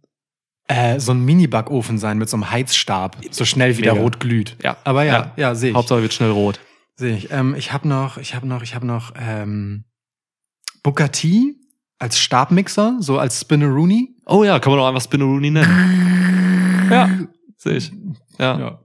äh, 0.68 0.98
so 0.98 1.12
ein 1.12 1.20
Mini-Backofen 1.24 1.98
sein 1.98 2.18
mit 2.18 2.28
so 2.28 2.36
einem 2.36 2.50
Heizstab, 2.50 3.18
so 3.30 3.44
schnell 3.44 3.76
wie 3.76 3.82
der 3.82 3.92
rot 3.94 4.20
glüht. 4.20 4.56
Ja. 4.62 4.76
Aber 4.84 5.04
ja, 5.04 5.14
ja, 5.14 5.32
ja 5.36 5.54
sehe 5.54 5.70
ich. 5.70 5.76
Hauptsache 5.76 6.00
wird 6.02 6.14
schnell 6.14 6.30
rot. 6.30 6.60
Sehe 6.96 7.16
ich. 7.16 7.30
Ähm, 7.30 7.54
ich 7.56 7.72
habe 7.72 7.88
noch, 7.88 8.18
ich 8.18 8.34
habe 8.34 8.46
noch, 8.46 8.62
ich 8.62 8.74
habe 8.74 8.86
noch 8.86 9.12
ähm, 9.18 9.84
Booker 10.82 11.10
als 11.98 12.18
Stabmixer, 12.18 12.96
so 13.00 13.18
als 13.18 13.40
Spinneroonie. 13.40 14.16
Oh 14.26 14.44
ja, 14.44 14.58
kann 14.58 14.72
man 14.72 14.80
auch 14.80 14.88
einfach 14.88 15.02
Spinneroonie 15.02 15.50
nennen. 15.50 16.88
ja, 16.90 17.10
sehe 17.56 17.76
ich. 17.76 17.92
Ja. 18.38 18.58
ja. 18.58 18.80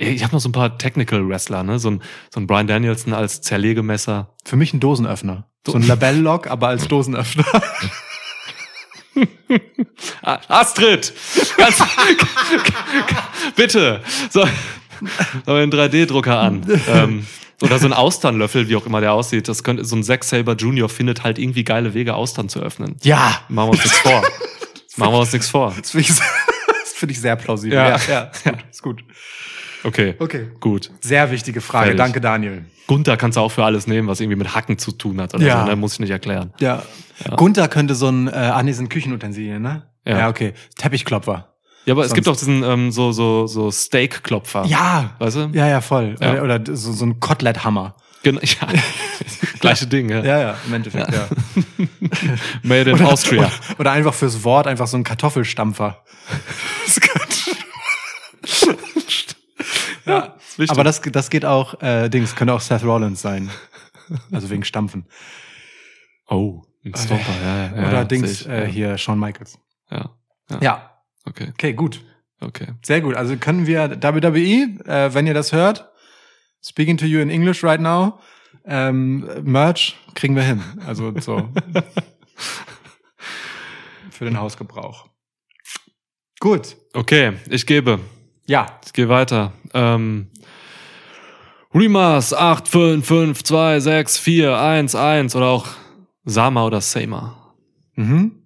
Ich 0.00 0.22
habe 0.22 0.32
noch 0.32 0.40
so 0.40 0.48
ein 0.48 0.52
paar 0.52 0.78
Technical 0.78 1.26
Wrestler, 1.28 1.64
ne? 1.64 1.80
So 1.80 1.90
ein, 1.90 2.02
so 2.32 2.38
ein 2.38 2.46
Brian 2.46 2.68
Danielson 2.68 3.12
als 3.12 3.40
Zerlegemesser. 3.42 4.32
Für 4.44 4.54
mich 4.54 4.72
ein 4.72 4.78
Dosenöffner. 4.78 5.48
So 5.66 5.74
ein 5.74 5.82
Labell-Lock, 5.82 6.46
aber 6.46 6.68
als 6.68 6.86
Dosenöffner. 6.86 7.44
Ah, 10.22 10.38
Astrid! 10.48 11.12
Ganz, 11.56 11.82
bitte! 13.56 14.02
So, 14.30 14.46
so 15.46 15.52
einen 15.52 15.72
3D-Drucker 15.72 16.38
an. 16.38 16.66
Ähm, 16.88 17.26
oder 17.60 17.78
so 17.78 17.86
ein 17.86 17.92
Austernlöffel, 17.92 18.68
wie 18.68 18.76
auch 18.76 18.86
immer 18.86 19.00
der 19.00 19.12
aussieht. 19.14 19.48
Das 19.48 19.64
könnte, 19.64 19.84
so 19.84 19.96
ein 19.96 20.04
Zack 20.04 20.24
Saber 20.24 20.54
Junior 20.54 20.88
findet 20.88 21.24
halt 21.24 21.38
irgendwie 21.38 21.64
geile 21.64 21.94
Wege, 21.94 22.14
Austern 22.14 22.48
zu 22.48 22.60
öffnen. 22.60 22.96
Ja! 23.02 23.40
Machen 23.48 23.68
wir 23.68 23.70
uns 23.72 23.84
nichts 23.84 23.98
vor. 23.98 24.22
Machen 24.96 25.12
wir 25.12 25.18
uns 25.20 25.32
nichts 25.32 25.48
vor. 25.48 25.74
Das 25.76 25.90
finde 25.90 26.08
ich, 26.08 26.14
find 26.94 27.12
ich 27.12 27.20
sehr 27.20 27.36
plausibel. 27.36 27.76
Ja, 27.76 27.96
ja, 28.08 28.30
ja, 28.30 28.30
ist 28.30 28.44
gut. 28.44 28.44
Ja, 28.46 28.52
ist 28.70 28.82
gut. 28.82 29.02
Okay. 29.84 30.14
Okay. 30.18 30.48
Gut. 30.60 30.90
Sehr 31.00 31.30
wichtige 31.30 31.60
Frage. 31.60 31.86
Fertig. 31.86 31.98
Danke, 31.98 32.20
Daniel. 32.20 32.64
Gunther 32.86 33.16
kannst 33.16 33.36
du 33.36 33.40
auch 33.40 33.50
für 33.52 33.64
alles 33.64 33.86
nehmen, 33.86 34.08
was 34.08 34.20
irgendwie 34.20 34.36
mit 34.36 34.54
Hacken 34.54 34.78
zu 34.78 34.92
tun 34.92 35.20
hat 35.20 35.34
oder 35.34 35.46
ja. 35.46 35.60
so. 35.64 35.68
Ne? 35.70 35.76
Muss 35.76 35.94
ich 35.94 36.00
nicht 36.00 36.10
erklären. 36.10 36.52
Ja. 36.58 36.82
ja. 37.26 37.34
Gunther 37.36 37.68
könnte 37.68 37.94
so 37.94 38.08
ein, 38.08 38.28
äh, 38.28 38.32
ah 38.32 38.62
nee, 38.62 38.72
sind 38.72 38.88
Küchenutensilien, 38.88 39.60
ne? 39.62 39.86
Ja. 40.06 40.18
ja, 40.20 40.28
okay. 40.28 40.54
Teppichklopfer. 40.78 41.54
Ja, 41.84 41.92
aber 41.94 42.02
Sonst. 42.02 42.12
es 42.12 42.14
gibt 42.14 42.28
auch 42.28 42.36
diesen 42.36 42.62
ähm, 42.62 42.90
so 42.90 43.12
so 43.12 43.46
so 43.46 43.70
Steakklopfer. 43.70 44.64
Ja. 44.66 45.14
Weißt 45.18 45.36
du? 45.36 45.50
Ja, 45.52 45.68
ja, 45.68 45.80
voll. 45.80 46.16
Ja. 46.20 46.32
Oder, 46.42 46.58
oder 46.60 46.76
so, 46.76 46.92
so 46.92 47.04
ein 47.04 47.20
Koteletthammer. 47.20 47.94
Genau, 48.22 48.40
ja. 48.42 48.68
Gleiche 49.60 49.86
Dinge. 49.86 50.16
ja. 50.16 50.22
Ja, 50.24 50.38
ja, 50.40 50.54
im 50.66 50.74
Endeffekt, 50.74 51.12
ja. 51.12 51.28
ja. 51.28 51.84
Made 52.62 52.90
in 52.90 52.96
oder, 52.96 53.12
Austria. 53.12 53.42
Oder, 53.42 53.50
oder, 53.80 53.92
einfach 53.92 54.14
fürs 54.14 54.42
Wort 54.44 54.66
einfach 54.66 54.86
so 54.86 54.96
ein 54.96 55.04
Kartoffelstampfer. 55.04 56.02
Das 58.40 58.62
könnte 58.62 59.37
ja, 60.08 60.36
das 60.56 60.70
aber 60.70 60.82
das, 60.84 61.00
das 61.02 61.28
geht 61.30 61.44
auch, 61.44 61.80
äh, 61.82 62.08
Dings, 62.08 62.34
könnte 62.36 62.54
auch 62.54 62.60
Seth 62.60 62.82
Rollins 62.84 63.20
sein. 63.20 63.50
Also 64.32 64.48
wegen 64.50 64.64
Stampfen. 64.64 65.04
Oh, 66.28 66.62
ein 66.84 66.94
äh, 66.94 66.98
Stomper, 66.98 67.34
ja, 67.42 67.66
ja. 67.66 67.72
Oder 67.74 67.92
ja, 67.92 68.04
Dings, 68.04 68.40
ich, 68.42 68.48
äh, 68.48 68.66
hier, 68.68 68.96
Shawn 68.98 69.18
Michaels. 69.18 69.58
Ja. 69.90 70.14
Ja. 70.50 70.58
ja. 70.60 71.02
Okay. 71.24 71.48
Okay, 71.50 71.72
gut. 71.74 72.00
Okay. 72.40 72.68
Sehr 72.82 73.00
gut. 73.00 73.16
Also 73.16 73.36
können 73.36 73.66
wir 73.66 74.00
WWE, 74.02 74.84
äh, 74.86 75.12
wenn 75.12 75.26
ihr 75.26 75.34
das 75.34 75.52
hört, 75.52 75.90
speaking 76.62 76.96
to 76.96 77.04
you 77.04 77.18
in 77.20 77.30
English 77.30 77.62
right 77.64 77.80
now, 77.80 78.20
ähm, 78.64 79.28
Merch 79.44 79.96
kriegen 80.14 80.36
wir 80.36 80.42
hin. 80.44 80.62
Also 80.86 81.12
so. 81.20 81.48
Für 84.10 84.24
den 84.24 84.38
Hausgebrauch. 84.40 85.08
Gut. 86.40 86.76
Okay, 86.94 87.34
ich 87.50 87.66
gebe 87.66 88.00
ja. 88.48 88.80
Ich 88.84 88.94
geht 88.94 89.08
weiter. 89.08 89.52
Ähm, 89.74 90.30
Remas 91.74 92.32
8, 92.32 92.66
5, 92.66 93.06
5, 93.06 93.42
2, 93.44 93.80
6, 93.80 94.18
4, 94.18 94.58
1, 94.60 94.94
1 94.94 95.36
oder 95.36 95.46
auch 95.48 95.66
Sama 96.24 96.64
oder 96.64 96.80
Seima. 96.80 97.54
Mhm. 97.94 98.42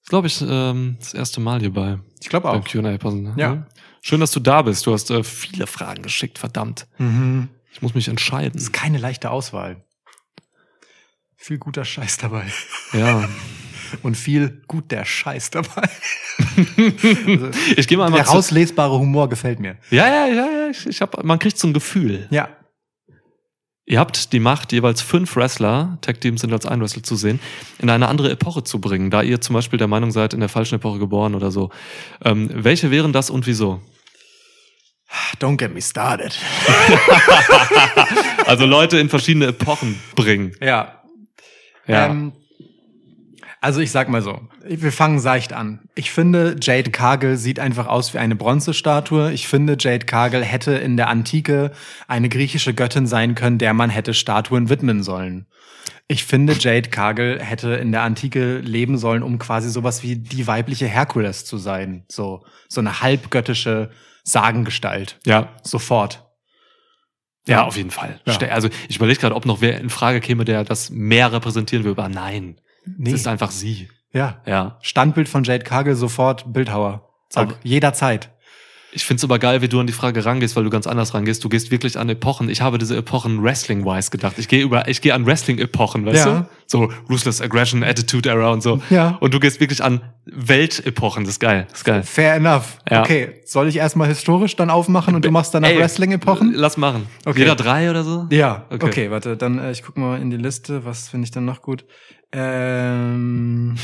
Das 0.00 0.08
glaube 0.08 0.28
ich 0.28 0.40
ähm, 0.48 0.96
das 1.00 1.12
erste 1.12 1.40
Mal 1.40 1.58
hierbei. 1.58 1.98
Ich 2.20 2.28
glaube 2.28 2.48
auch. 2.48 2.64
Beim 2.64 2.98
qa 2.98 3.10
ne? 3.10 3.34
ja. 3.36 3.54
Mhm. 3.56 3.66
Schön, 4.00 4.20
dass 4.20 4.30
du 4.30 4.38
da 4.38 4.62
bist. 4.62 4.86
Du 4.86 4.92
hast 4.92 5.10
äh, 5.10 5.24
viele 5.24 5.66
Fragen 5.66 6.02
geschickt, 6.04 6.38
verdammt. 6.38 6.86
Mhm. 6.98 7.48
Ich 7.72 7.82
muss 7.82 7.94
mich 7.94 8.06
entscheiden. 8.06 8.52
Das 8.54 8.62
ist 8.62 8.72
keine 8.72 8.98
leichte 8.98 9.30
Auswahl. 9.30 9.84
Viel 11.36 11.58
guter 11.58 11.84
Scheiß 11.84 12.18
dabei. 12.18 12.46
Ja. 12.92 13.28
und 14.02 14.16
viel 14.16 14.62
gut 14.68 14.90
der 14.90 15.04
Scheiß 15.04 15.50
dabei. 15.50 15.82
also, 17.26 17.50
ich 17.76 17.86
gehe 17.88 17.98
mal 17.98 18.10
Der 18.10 18.26
rauslesbare 18.26 18.98
Humor 18.98 19.28
gefällt 19.28 19.60
mir. 19.60 19.76
Ja, 19.90 20.08
ja, 20.08 20.26
ja, 20.26 20.34
ja. 20.46 20.68
Ich, 20.70 20.86
ich 20.86 21.00
hab, 21.00 21.22
man 21.24 21.38
kriegt 21.38 21.58
so 21.58 21.68
ein 21.68 21.74
Gefühl. 21.74 22.26
Ja. 22.30 22.48
Ihr 23.84 23.98
habt 23.98 24.32
die 24.32 24.38
Macht, 24.38 24.72
jeweils 24.72 25.02
fünf 25.02 25.34
Wrestler, 25.36 25.98
Tag 26.02 26.20
Teams 26.20 26.40
sind 26.40 26.52
als 26.52 26.64
ein 26.66 26.80
Wrestler 26.80 27.02
zu 27.02 27.16
sehen, 27.16 27.40
in 27.80 27.90
eine 27.90 28.06
andere 28.06 28.30
Epoche 28.30 28.62
zu 28.62 28.80
bringen, 28.80 29.10
da 29.10 29.22
ihr 29.22 29.40
zum 29.40 29.54
Beispiel 29.54 29.76
der 29.78 29.88
Meinung 29.88 30.12
seid, 30.12 30.32
in 30.34 30.40
der 30.40 30.48
falschen 30.48 30.76
Epoche 30.76 30.98
geboren 31.00 31.34
oder 31.34 31.50
so. 31.50 31.70
Ähm, 32.24 32.48
welche 32.52 32.90
wären 32.92 33.12
das 33.12 33.28
und 33.28 33.46
wieso? 33.46 33.80
Don't 35.40 35.56
get 35.56 35.74
me 35.74 35.82
started. 35.82 36.38
also 38.46 38.64
Leute 38.64 38.98
in 38.98 39.08
verschiedene 39.10 39.48
Epochen 39.48 39.98
bringen. 40.14 40.52
Ja. 40.62 41.02
ja. 41.86 42.06
Ähm, 42.06 42.32
also 43.62 43.78
ich 43.80 43.92
sag 43.92 44.08
mal 44.08 44.22
so, 44.22 44.40
wir 44.66 44.90
fangen 44.90 45.20
seicht 45.20 45.52
an. 45.52 45.88
Ich 45.94 46.10
finde, 46.10 46.56
Jade 46.60 46.90
Cargill 46.90 47.36
sieht 47.36 47.60
einfach 47.60 47.86
aus 47.86 48.12
wie 48.12 48.18
eine 48.18 48.34
Bronzestatue. 48.34 49.30
Ich 49.30 49.46
finde, 49.46 49.76
Jade 49.78 50.04
Cargill 50.04 50.42
hätte 50.42 50.72
in 50.72 50.96
der 50.96 51.08
Antike 51.08 51.70
eine 52.08 52.28
griechische 52.28 52.74
Göttin 52.74 53.06
sein 53.06 53.36
können, 53.36 53.58
der 53.58 53.72
man 53.72 53.88
hätte 53.88 54.14
Statuen 54.14 54.68
widmen 54.68 55.04
sollen. 55.04 55.46
Ich 56.08 56.24
finde, 56.24 56.54
Jade 56.58 56.90
Cargill 56.90 57.38
hätte 57.40 57.74
in 57.74 57.92
der 57.92 58.02
Antike 58.02 58.58
leben 58.58 58.98
sollen, 58.98 59.22
um 59.22 59.38
quasi 59.38 59.70
sowas 59.70 60.02
wie 60.02 60.16
die 60.16 60.48
weibliche 60.48 60.88
Herkules 60.88 61.44
zu 61.44 61.56
sein. 61.56 62.04
So, 62.10 62.44
so 62.68 62.80
eine 62.80 63.00
halbgöttische 63.00 63.92
Sagengestalt. 64.24 65.20
Ja. 65.24 65.50
Sofort. 65.62 66.28
Ja, 67.46 67.62
auf 67.62 67.76
jeden 67.76 67.92
Fall. 67.92 68.20
Ja. 68.26 68.34
Also 68.48 68.68
ich 68.88 68.96
überlege 68.96 69.20
gerade, 69.20 69.36
ob 69.36 69.46
noch 69.46 69.60
wer 69.60 69.78
in 69.78 69.88
Frage 69.88 70.18
käme, 70.18 70.44
der 70.44 70.64
das 70.64 70.90
mehr 70.90 71.32
repräsentieren 71.32 71.84
will, 71.84 71.92
aber 71.92 72.08
nein. 72.08 72.56
Nee. 72.84 73.10
Es 73.10 73.20
ist 73.20 73.26
einfach 73.28 73.50
sie. 73.50 73.88
Ja. 74.12 74.40
Ja. 74.46 74.78
Standbild 74.82 75.28
von 75.28 75.44
Jade 75.44 75.64
Kagel 75.64 75.94
sofort 75.94 76.52
Bildhauer. 76.52 77.08
Zack. 77.28 77.42
Aber, 77.50 77.54
jederzeit. 77.62 78.30
Ich 78.94 79.06
finde 79.06 79.20
es 79.20 79.24
aber 79.24 79.38
geil, 79.38 79.62
wie 79.62 79.68
du 79.68 79.80
an 79.80 79.86
die 79.86 79.92
Frage 79.94 80.22
rangehst, 80.26 80.54
weil 80.54 80.64
du 80.64 80.70
ganz 80.70 80.86
anders 80.86 81.14
rangehst. 81.14 81.42
Du 81.42 81.48
gehst 81.48 81.70
wirklich 81.70 81.98
an 81.98 82.10
Epochen. 82.10 82.50
Ich 82.50 82.60
habe 82.60 82.76
diese 82.76 82.94
Epochen 82.94 83.42
Wrestling-wise 83.42 84.10
gedacht. 84.10 84.34
Ich 84.36 84.48
gehe 84.48 84.60
über, 84.62 84.86
ich 84.86 85.00
gehe 85.00 85.14
an 85.14 85.24
Wrestling-Epochen, 85.24 86.04
weißt 86.04 86.26
ja. 86.26 86.40
du? 86.40 86.46
So 86.66 86.92
Ruthless 87.08 87.40
Aggression, 87.40 87.82
Attitude 87.82 88.28
Era 88.28 88.50
und 88.50 88.62
so. 88.62 88.82
Ja. 88.90 89.16
Und 89.20 89.32
du 89.32 89.40
gehst 89.40 89.60
wirklich 89.60 89.82
an 89.82 90.02
Weltepochen. 90.26 91.24
Das 91.24 91.34
ist 91.34 91.38
geil. 91.40 91.66
Das 91.70 91.78
ist 91.78 91.84
geil. 91.84 92.02
Fair 92.02 92.34
enough. 92.34 92.78
Ja. 92.90 93.00
Okay. 93.00 93.40
Soll 93.46 93.68
ich 93.68 93.76
erstmal 93.76 94.08
historisch 94.08 94.56
dann 94.56 94.68
aufmachen 94.68 95.14
und 95.14 95.24
du 95.24 95.30
machst 95.30 95.54
danach 95.54 95.70
Wrestling-Epochen? 95.74 96.52
Lass 96.54 96.76
machen. 96.76 97.06
Okay. 97.24 97.40
Jeder 97.40 97.54
drei 97.56 97.88
oder 97.88 98.04
so? 98.04 98.26
Ja. 98.30 98.66
Okay, 98.68 98.84
okay 98.86 99.10
warte. 99.10 99.38
Dann, 99.38 99.58
äh, 99.58 99.70
ich 99.70 99.82
guck 99.82 99.96
mal 99.96 100.20
in 100.20 100.28
die 100.28 100.36
Liste. 100.36 100.84
Was 100.84 101.08
finde 101.08 101.24
ich 101.24 101.30
dann 101.30 101.46
noch 101.46 101.62
gut? 101.62 101.86
Ähm. 102.32 103.74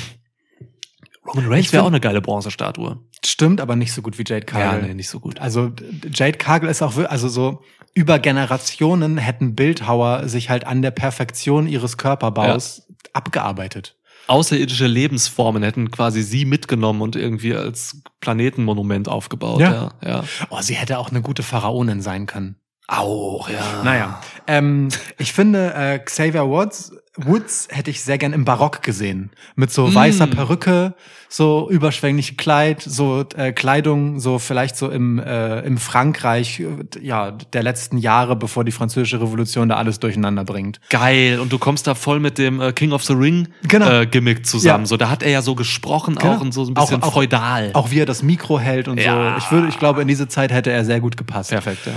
Roman 1.29 1.47
Reigns 1.53 1.73
wäre 1.73 1.83
auch 1.83 1.87
eine 1.89 2.01
geile 2.01 2.21
Bronzestatue. 2.21 2.99
Stimmt, 3.25 3.61
aber 3.61 3.77
nicht 3.77 3.93
so 3.93 4.03
gut 4.03 4.19
wie 4.19 4.25
Jade 4.27 4.47
Cargill. 4.47 4.83
Ja, 4.83 4.89
nee, 4.89 4.95
nicht 4.95 5.09
so 5.11 5.21
gut. 5.21 5.41
Also 5.41 5.73
Jade 6.13 6.39
Cargill 6.39 6.69
ist 6.71 6.83
auch, 6.83 6.97
also 6.99 7.29
so 7.29 7.63
über 7.95 8.19
Generationen 8.19 9.19
hätten 9.19 9.55
Bildhauer 9.55 10.29
sich 10.29 10.51
halt 10.51 10.67
an 10.67 10.83
der 10.83 10.91
Perfektion 10.93 11.67
ihres 11.67 11.97
Körperbaus 11.97 12.83
ja. 12.89 12.95
abgearbeitet. 13.13 13.97
Außerirdische 14.29 14.87
Lebensformen 14.87 15.63
hätten 15.63 15.91
quasi 15.91 16.23
sie 16.23 16.45
mitgenommen 16.45 17.01
und 17.01 17.17
irgendwie 17.17 17.55
als 17.55 18.03
Planetenmonument 18.21 19.09
aufgebaut. 19.09 19.61
Ja. 19.61 19.93
ja, 20.03 20.09
ja. 20.09 20.25
Oh, 20.51 20.59
sie 20.61 20.75
hätte 20.75 20.99
auch 20.99 21.11
eine 21.11 21.23
gute 21.23 21.43
Pharaonin 21.43 22.03
sein 22.03 22.27
können. 22.27 22.57
Auch, 22.89 23.49
ja. 23.49 23.83
Naja. 23.85 24.21
Ähm, 24.47 24.89
ich 25.19 25.33
finde, 25.33 25.75
äh, 25.75 25.99
Xavier 25.99 26.47
Woods 26.47 26.93
Woods 27.19 27.69
hätte 27.71 27.91
ich 27.91 28.03
sehr 28.03 28.17
gern 28.19 28.33
im 28.33 28.45
Barock 28.45 28.83
gesehen. 28.83 29.31
Mit 29.57 29.71
so 29.73 29.87
mm. 29.87 29.95
weißer 29.95 30.27
Perücke, 30.29 30.95
so 31.29 31.69
überschwänglich 31.71 32.37
Kleid, 32.37 32.81
so 32.81 33.25
äh, 33.37 33.53
Kleidung, 33.53 34.21
so 34.21 34.39
vielleicht 34.39 34.77
so 34.77 34.89
im, 34.89 35.19
äh, 35.19 35.61
im 35.61 35.79
Frankreich 35.79 36.63
ja, 37.01 37.33
der 37.33 37.63
letzten 37.63 37.99
Jahre, 37.99 38.37
bevor 38.37 38.65
die 38.65 38.73
französische 38.73 39.21
Revolution 39.21 39.69
da 39.69 39.77
alles 39.77 39.99
durcheinander 40.01 40.45
bringt. 40.45 40.81
Geil, 40.91 41.41
und 41.41 41.53
du 41.53 41.59
kommst 41.59 41.87
da 41.87 41.95
voll 41.95 42.21
mit 42.21 42.39
dem 42.39 42.61
äh, 42.61 42.73
King 42.73 42.93
of 42.93 43.05
the 43.05 43.13
Ring 43.15 43.49
genau. 43.67 43.91
äh, 44.01 44.07
Gimmick 44.07 44.47
zusammen. 44.47 44.85
Ja. 44.85 44.87
So, 44.89 44.97
da 44.97 45.11
hat 45.11 45.23
er 45.23 45.31
ja 45.31 45.43
so 45.43 45.55
gesprochen 45.55 46.15
genau. 46.17 46.37
auch 46.37 46.41
und 46.41 46.53
so 46.55 46.65
ein 46.65 46.75
bisschen 46.75 47.03
auch, 47.03 47.09
auch, 47.09 47.13
feudal. 47.15 47.71
Auch 47.75 47.91
wie 47.91 47.99
er 48.01 48.07
das 48.07 48.23
Mikro 48.23 48.59
hält 48.61 48.87
und 48.89 49.01
ja. 49.01 49.33
so. 49.33 49.39
Ich 49.39 49.51
würde, 49.53 49.69
ich 49.69 49.79
glaube, 49.79 50.03
in 50.03 50.09
diese 50.09 50.29
Zeit 50.29 50.53
hätte 50.53 50.71
er 50.71 50.85
sehr 50.85 51.01
gut 51.01 51.17
gepasst. 51.17 51.51
Perfekt, 51.51 51.87
ja. 51.87 51.93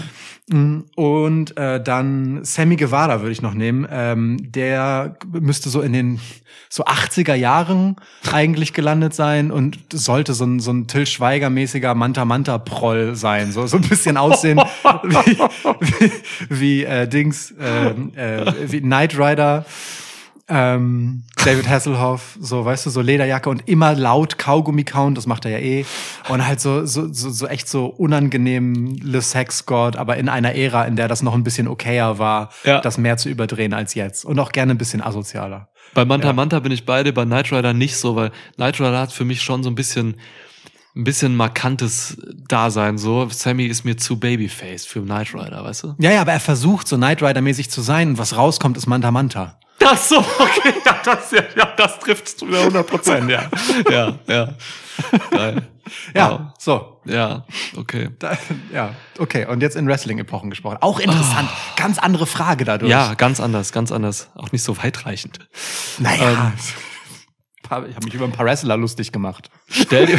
Mhm. 0.50 0.86
Und 0.96 1.56
äh, 1.58 1.82
dann 1.82 2.44
Sammy 2.44 2.76
Guevara 2.76 3.20
würde 3.22 3.32
ich 3.32 3.42
noch 3.42 3.54
nehmen. 3.54 3.88
Ähm, 3.90 4.38
der 4.42 5.18
müsste 5.32 5.70
so 5.70 5.82
in 5.82 5.94
den 5.94 6.20
so 6.70 6.84
80er 6.86 7.36
Jahren 7.36 7.98
eigentlich 8.32 8.74
gelandet 8.74 9.14
sein 9.14 9.52
und 9.52 9.80
sollte 9.94 10.34
so 10.34 10.46
ein, 10.46 10.60
so 10.60 10.72
ein 10.72 10.88
Till 10.88 11.06
Schweiger-mäßiger 11.06 11.94
Manta-Manta-Proll 11.94 13.16
sein. 13.16 13.52
So, 13.52 13.68
so 13.68 13.78
ein 13.78 13.84
bisschen 13.84 14.18
aussehen 14.18 14.60
wie, 14.60 15.38
wie, 15.80 16.12
wie 16.50 16.84
äh, 16.86 17.08
Dings, 17.08 17.52
äh, 17.60 17.90
äh, 18.16 18.54
wie 18.72 18.82
Knight 18.82 19.18
Rider 19.18 19.66
ähm, 20.48 21.24
David 21.46 21.68
Hasselhoff, 21.68 22.38
so, 22.40 22.66
weißt 22.66 22.86
du, 22.86 22.90
so 22.90 23.02
Lederjacke 23.02 23.50
und 23.50 23.68
immer 23.68 23.94
laut 23.96 24.38
Kaugummi 24.38 24.84
kauen, 24.84 25.16
das 25.16 25.28
macht 25.28 25.46
er 25.46 25.52
ja 25.52 25.60
eh. 25.60 25.86
Und 26.30 26.46
halt 26.46 26.60
so, 26.62 26.86
so, 26.86 27.12
so, 27.12 27.30
so 27.30 27.48
echt 27.48 27.68
so 27.68 27.86
unangenehm 27.88 28.96
Le 29.02 29.22
Sex 29.22 29.66
God, 29.66 29.96
aber 29.98 30.18
in 30.18 30.30
einer 30.30 30.56
Ära, 30.56 30.86
in 30.86 30.96
der 30.96 31.08
das 31.08 31.22
noch 31.22 31.34
ein 31.34 31.44
bisschen 31.44 31.68
okayer 31.68 32.18
war, 32.20 32.50
ja. 32.64 32.82
das 32.82 32.98
mehr 32.98 33.18
zu 33.18 33.30
überdrehen 33.30 33.74
als 33.74 33.94
jetzt. 33.94 34.26
Und 34.26 34.40
auch 34.40 34.52
gerne 34.52 34.72
ein 34.74 34.78
bisschen 34.78 35.02
asozialer. 35.02 35.70
Bei 35.94 36.06
Manta 36.06 36.28
ja. 36.28 36.34
Manta 36.34 36.60
bin 36.60 36.72
ich 36.72 36.86
beide, 36.86 37.12
bei 37.14 37.26
Knight 37.26 37.52
Rider 37.52 37.74
nicht 37.74 37.98
so, 37.98 38.16
weil 38.16 38.32
Knight 38.56 38.80
Rider 38.80 39.00
hat 39.00 39.12
für 39.12 39.26
mich 39.26 39.42
schon 39.42 39.62
so 39.64 39.70
ein 39.70 39.76
bisschen, 39.76 40.16
ein 40.96 41.04
bisschen 41.04 41.36
markantes 41.36 42.18
Dasein. 42.48 42.98
So, 42.98 43.28
Sammy 43.30 43.66
ist 43.66 43.84
mir 43.84 43.98
zu 43.98 44.20
Babyface 44.20 44.86
für 44.86 45.02
Knight 45.04 45.34
Rider, 45.34 45.64
weißt 45.66 45.84
du? 45.84 45.96
Ja, 46.00 46.12
ja, 46.12 46.22
aber 46.22 46.32
er 46.34 46.40
versucht 46.40 46.88
so 46.88 46.96
Knight 46.98 47.22
Rider-mäßig 47.22 47.70
zu 47.70 47.82
sein 47.82 48.18
was 48.18 48.36
rauskommt, 48.38 48.78
ist 48.78 48.88
Manta 48.88 49.12
Manta. 49.12 49.60
Das 49.82 50.10
so, 50.10 50.20
okay. 50.20 50.74
Ja, 50.86 51.00
das, 51.04 51.32
ja, 51.32 51.66
das 51.76 52.00
trifft 52.00 52.28
zu 52.38 52.46
100 52.46 52.86
Prozent, 52.86 53.30
ja. 53.30 53.50
Ja, 53.90 54.16
ja. 54.28 54.50
Geil. 55.32 55.62
Ja, 56.14 56.32
wow. 56.32 56.54
so. 56.60 57.02
Ja, 57.06 57.46
okay. 57.76 58.10
Da, 58.20 58.38
ja, 58.72 58.94
okay. 59.18 59.46
Und 59.48 59.62
jetzt 59.62 59.76
in 59.76 59.88
Wrestling-Epochen 59.88 60.52
gesprochen. 60.52 60.78
Auch 60.82 61.00
interessant. 61.00 61.50
Oh. 61.52 61.76
Ganz 61.82 61.98
andere 61.98 62.28
Frage 62.28 62.64
dadurch. 62.66 62.92
Ja, 62.92 63.16
ganz 63.16 63.40
anders, 63.40 63.72
ganz 63.72 63.92
anders. 63.92 64.30
Auch 64.36 64.52
nicht 64.52 64.62
so 64.62 64.78
weitreichend. 64.82 65.40
Naja. 65.98 66.54
Ähm, 67.72 67.86
ich 67.90 67.96
habe 67.96 68.06
mich 68.06 68.14
über 68.14 68.26
ein 68.26 68.32
paar 68.32 68.46
Wrestler 68.46 68.78
lustig 68.78 69.12
gemacht. 69.12 69.50
Stell 69.70 70.06
dir, 70.06 70.18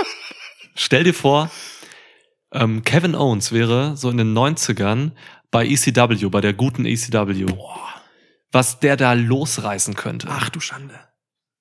stell 0.76 1.04
dir 1.04 1.14
vor, 1.14 1.50
ähm, 2.52 2.82
Kevin 2.84 3.14
Owens 3.14 3.52
wäre 3.52 3.96
so 3.96 4.08
in 4.08 4.16
den 4.16 4.32
90ern 4.36 5.10
bei 5.50 5.66
ECW, 5.66 6.28
bei 6.30 6.40
der 6.40 6.54
guten 6.54 6.86
ECW. 6.86 7.44
Boah 7.44 7.78
was 8.52 8.80
der 8.80 8.96
da 8.96 9.12
losreißen 9.12 9.94
könnte. 9.94 10.28
Ach 10.30 10.48
du 10.50 10.60
Schande. 10.60 10.94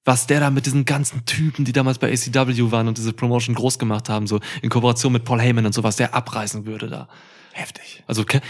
Was 0.06 0.28
der 0.28 0.40
da 0.40 0.50
mit 0.50 0.66
diesen 0.66 0.86
ganzen 0.86 1.26
Typen, 1.26 1.66
die 1.66 1.74
damals 1.74 2.00
bei 2.00 2.12
ACW 2.12 2.72
waren 2.72 2.88
und 2.88 2.98
diese 2.98 3.14
Promotion 3.14 3.54
groß 3.56 3.78
gemacht 3.78 4.10
haben, 4.10 4.28
so 4.28 4.40
in 4.62 4.70
Kooperation 4.70 5.14
mit 5.14 5.24
Paul 5.24 5.40
Heyman 5.40 5.66
und 5.66 5.74
so, 5.74 5.84
was 5.84 5.98
der 5.98 6.16
abreißen 6.16 6.66
würde 6.66 6.88
da. 6.90 7.08
Heftig. 7.52 8.04
Also 8.08 8.24
Ke 8.24 8.42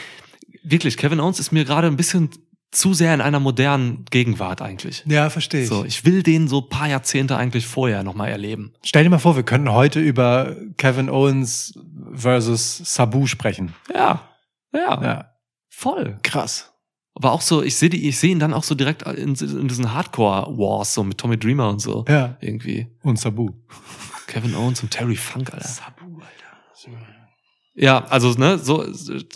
wirklich, 0.63 0.95
Kevin 0.97 1.19
Owens 1.19 1.39
ist 1.39 1.51
mir 1.51 1.65
gerade 1.65 1.87
ein 1.87 1.97
bisschen 1.97 2.29
zu 2.71 2.93
sehr 2.93 3.13
in 3.15 3.21
einer 3.21 3.39
modernen 3.39 4.05
Gegenwart 4.05 4.61
eigentlich. 4.61 5.03
Ja, 5.07 5.29
verstehe 5.31 5.63
ich. 5.63 5.67
So, 5.69 5.83
ich 5.83 6.05
will 6.05 6.21
den 6.21 6.47
so 6.47 6.61
paar 6.61 6.87
Jahrzehnte 6.87 7.35
eigentlich 7.35 7.65
vorher 7.65 8.03
nochmal 8.03 8.29
erleben. 8.29 8.73
Stell 8.83 9.03
dir 9.03 9.09
mal 9.09 9.17
vor, 9.17 9.35
wir 9.35 9.43
könnten 9.43 9.71
heute 9.71 9.99
über 9.99 10.55
Kevin 10.77 11.09
Owens 11.09 11.73
versus 12.13 12.77
Sabu 12.85 13.25
sprechen. 13.25 13.73
Ja. 13.93 14.29
Ja. 14.71 15.01
ja. 15.03 15.29
Voll. 15.69 16.19
Krass 16.21 16.68
war 17.21 17.33
auch 17.33 17.41
so, 17.41 17.61
ich 17.61 17.75
sehe 17.75 17.89
ich 17.89 18.17
sehe 18.17 18.31
ihn 18.31 18.39
dann 18.39 18.53
auch 18.53 18.63
so 18.63 18.75
direkt 18.75 19.03
in, 19.03 19.35
in 19.35 19.67
diesen 19.67 19.93
Hardcore-Wars, 19.93 20.93
so 20.93 21.03
mit 21.03 21.17
Tommy 21.17 21.37
Dreamer 21.37 21.69
und 21.69 21.81
so. 21.81 22.05
Ja. 22.07 22.37
Irgendwie. 22.39 22.87
Und 23.03 23.19
Sabu. 23.19 23.49
Kevin 24.27 24.55
Owens 24.55 24.81
und 24.81 24.89
Terry 24.91 25.17
Funk, 25.17 25.53
Alter. 25.53 25.67
Sabu, 25.67 26.15
Alter. 26.15 27.05
Ja, 27.75 28.05
also 28.05 28.31
ne, 28.33 28.57
so 28.57 28.85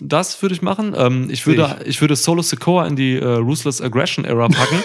das 0.01 0.41
würde 0.41 0.55
ich 0.55 0.61
machen. 0.61 0.93
Ähm, 0.95 1.29
ich 1.29 1.45
würde, 1.45 1.77
ich. 1.81 1.87
ich. 1.87 2.01
würde 2.01 2.15
Solo 2.15 2.41
Sequoia 2.41 2.87
in 2.87 2.95
die 2.95 3.15
äh, 3.15 3.25
Ruthless 3.25 3.79
Aggression 3.81 4.25
Era 4.25 4.47
packen. 4.49 4.81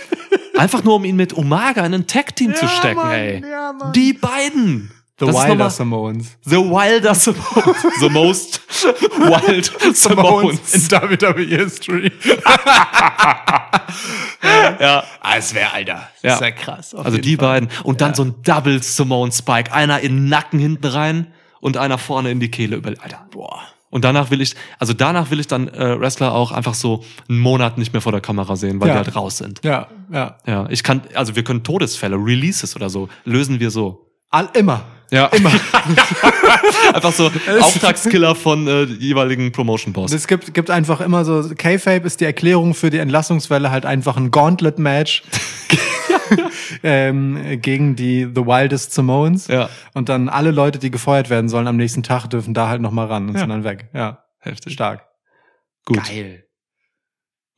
Einfach 0.56 0.82
nur, 0.84 0.96
um 0.96 1.04
ihn 1.04 1.16
mit 1.16 1.32
Umaga 1.32 1.84
in 1.86 1.94
ein 1.94 2.06
Tag 2.06 2.34
Team 2.36 2.50
ja, 2.50 2.56
zu 2.56 2.68
stecken, 2.68 2.96
Mann, 2.96 3.12
ey. 3.12 3.40
Ja, 3.48 3.92
die 3.94 4.12
beiden. 4.12 4.90
The 5.20 5.26
das 5.26 5.34
Wilder 5.34 5.68
Samoans. 5.68 6.38
The 6.44 6.58
Wilder 6.58 7.12
Samoans. 7.12 7.86
The 8.00 8.08
most 8.08 8.60
wild 9.18 9.64
Samoans. 9.96 10.74
In 10.74 10.80
WWE 10.92 11.56
History. 11.58 12.12
ja. 14.80 15.02
Ah, 15.20 15.36
es 15.36 15.52
wäre, 15.54 15.72
Alter. 15.72 16.02
Ja. 16.22 16.36
Sehr 16.36 16.52
krass. 16.52 16.94
Also 16.94 17.18
die 17.18 17.34
Fall. 17.36 17.62
beiden. 17.62 17.68
Und 17.82 18.00
dann 18.00 18.14
so 18.14 18.22
ein 18.22 18.36
Double 18.44 18.80
Samoan 18.80 19.32
Spike. 19.32 19.72
Einer 19.72 19.98
in 20.00 20.14
den 20.14 20.28
Nacken 20.28 20.60
hinten 20.60 20.86
rein 20.86 21.26
und 21.60 21.76
einer 21.76 21.98
vorne 21.98 22.30
in 22.30 22.38
die 22.38 22.52
Kehle 22.52 22.76
über. 22.76 22.90
Alter. 22.90 23.26
Boah. 23.32 23.60
Und 23.90 24.04
danach 24.04 24.30
will 24.30 24.40
ich, 24.40 24.54
also 24.78 24.92
danach 24.92 25.30
will 25.32 25.40
ich 25.40 25.48
dann 25.48 25.66
äh, 25.66 25.98
Wrestler 25.98 26.32
auch 26.32 26.52
einfach 26.52 26.74
so 26.74 27.02
einen 27.28 27.40
Monat 27.40 27.76
nicht 27.76 27.92
mehr 27.92 28.02
vor 28.02 28.12
der 28.12 28.20
Kamera 28.20 28.54
sehen, 28.54 28.80
weil 28.80 28.86
ja. 28.88 29.00
die 29.00 29.06
halt 29.06 29.16
raus 29.16 29.38
sind. 29.38 29.62
Ja, 29.64 29.88
ja. 30.12 30.36
Ja, 30.46 30.66
ich 30.70 30.84
kann, 30.84 31.00
also 31.14 31.34
wir 31.34 31.42
können 31.42 31.64
Todesfälle, 31.64 32.14
Releases 32.16 32.76
oder 32.76 32.88
so, 32.90 33.08
lösen 33.24 33.58
wir 33.58 33.72
so. 33.72 34.06
All, 34.30 34.48
immer. 34.52 34.82
Ja. 35.10 35.26
Immer. 35.26 35.50
einfach 36.92 37.12
so 37.12 37.26
Auftragskiller 37.60 38.34
von 38.34 38.66
äh, 38.66 38.82
jeweiligen 38.84 39.52
Promotion-Boss. 39.52 40.12
Es 40.12 40.26
gibt, 40.26 40.52
gibt 40.54 40.70
einfach 40.70 41.00
immer 41.00 41.24
so, 41.24 41.44
K-Fape 41.56 42.06
ist 42.06 42.20
die 42.20 42.24
Erklärung 42.26 42.74
für 42.74 42.90
die 42.90 42.98
Entlassungswelle 42.98 43.70
halt 43.70 43.86
einfach 43.86 44.16
ein 44.16 44.30
Gauntlet-Match. 44.30 45.22
ähm, 46.82 47.60
gegen 47.60 47.96
die 47.96 48.24
The 48.34 48.42
Wildest 48.44 48.92
Simones. 48.92 49.48
Ja. 49.48 49.70
Und 49.94 50.08
dann 50.08 50.28
alle 50.28 50.50
Leute, 50.50 50.78
die 50.78 50.90
gefeuert 50.90 51.30
werden 51.30 51.48
sollen 51.48 51.66
am 51.66 51.76
nächsten 51.76 52.02
Tag, 52.02 52.26
dürfen 52.28 52.54
da 52.54 52.68
halt 52.68 52.82
nochmal 52.82 53.06
ran 53.06 53.28
und 53.28 53.34
ja. 53.34 53.40
sind 53.40 53.48
dann 53.50 53.64
weg. 53.64 53.88
Ja. 53.94 54.24
Heftig. 54.40 54.74
Stark. 54.74 55.04
Gut. 55.86 56.04
Geil. 56.06 56.44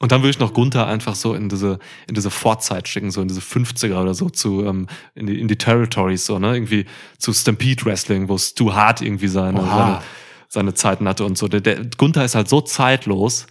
Und 0.03 0.13
dann 0.13 0.23
würde 0.23 0.31
ich 0.31 0.39
noch 0.39 0.55
Gunther 0.55 0.87
einfach 0.87 1.15
so 1.15 1.35
in 1.35 1.51
diese, 1.51 1.79
in 2.09 2.15
diese 2.15 2.31
Vorzeit 2.31 2.89
schicken, 2.89 3.11
so 3.11 3.21
in 3.21 3.29
diese 3.29 3.41
50er 3.43 4.01
oder 4.01 4.15
so, 4.15 4.31
zu, 4.31 4.65
ähm, 4.65 4.87
in, 5.15 5.27
die, 5.27 5.39
in 5.39 5.47
die 5.47 5.57
Territories, 5.59 6.25
so, 6.25 6.39
ne? 6.39 6.55
Irgendwie 6.55 6.87
zu 7.19 7.35
Stampede 7.35 7.85
Wrestling, 7.85 8.31
wo 8.31 8.35
es 8.35 8.55
too 8.55 8.73
hard 8.75 9.03
irgendwie 9.03 9.29
seine, 9.29 9.61
seine, 9.61 10.03
seine, 10.49 10.75
Zeiten 10.75 11.07
hatte 11.07 11.27
und 11.27 11.37
so. 11.37 11.49
Der, 11.49 11.61
der 11.61 11.85
Gunther 11.99 12.25
ist 12.25 12.35
halt 12.35 12.49
so 12.49 12.63
zeitlos, 12.63 13.47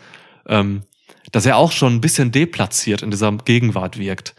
ähm, 0.48 0.82
dass 1.32 1.46
er 1.46 1.56
auch 1.56 1.72
schon 1.72 1.94
ein 1.94 2.02
bisschen 2.02 2.32
deplatziert 2.32 3.04
in 3.04 3.12
dieser 3.12 3.32
Gegenwart 3.34 4.00
wirkt. 4.00 4.34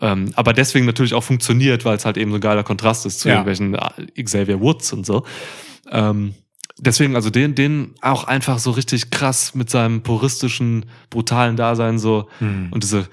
Ähm, 0.00 0.32
aber 0.34 0.54
deswegen 0.54 0.86
natürlich 0.86 1.14
auch 1.14 1.22
funktioniert, 1.22 1.84
weil 1.84 1.96
es 1.96 2.04
halt 2.04 2.16
eben 2.16 2.32
so 2.32 2.38
ein 2.38 2.40
geiler 2.40 2.64
Kontrast 2.64 3.06
ist 3.06 3.20
zu 3.20 3.28
ja. 3.28 3.34
irgendwelchen 3.34 3.74
äh, 3.76 4.22
Xavier 4.24 4.60
Woods 4.60 4.92
und 4.92 5.06
so. 5.06 5.24
Ähm, 5.88 6.34
deswegen, 6.78 7.14
also 7.14 7.30
den, 7.30 7.54
den 7.54 7.94
auch 8.00 8.24
einfach 8.24 8.58
so 8.58 8.72
richtig 8.72 9.10
krass 9.10 9.54
mit 9.54 9.70
seinem 9.70 10.02
puristischen, 10.02 10.86
brutalen 11.10 11.56
Dasein 11.56 11.98
so 11.98 12.28
hm. 12.38 12.68
und 12.72 12.82
diese 12.82 13.08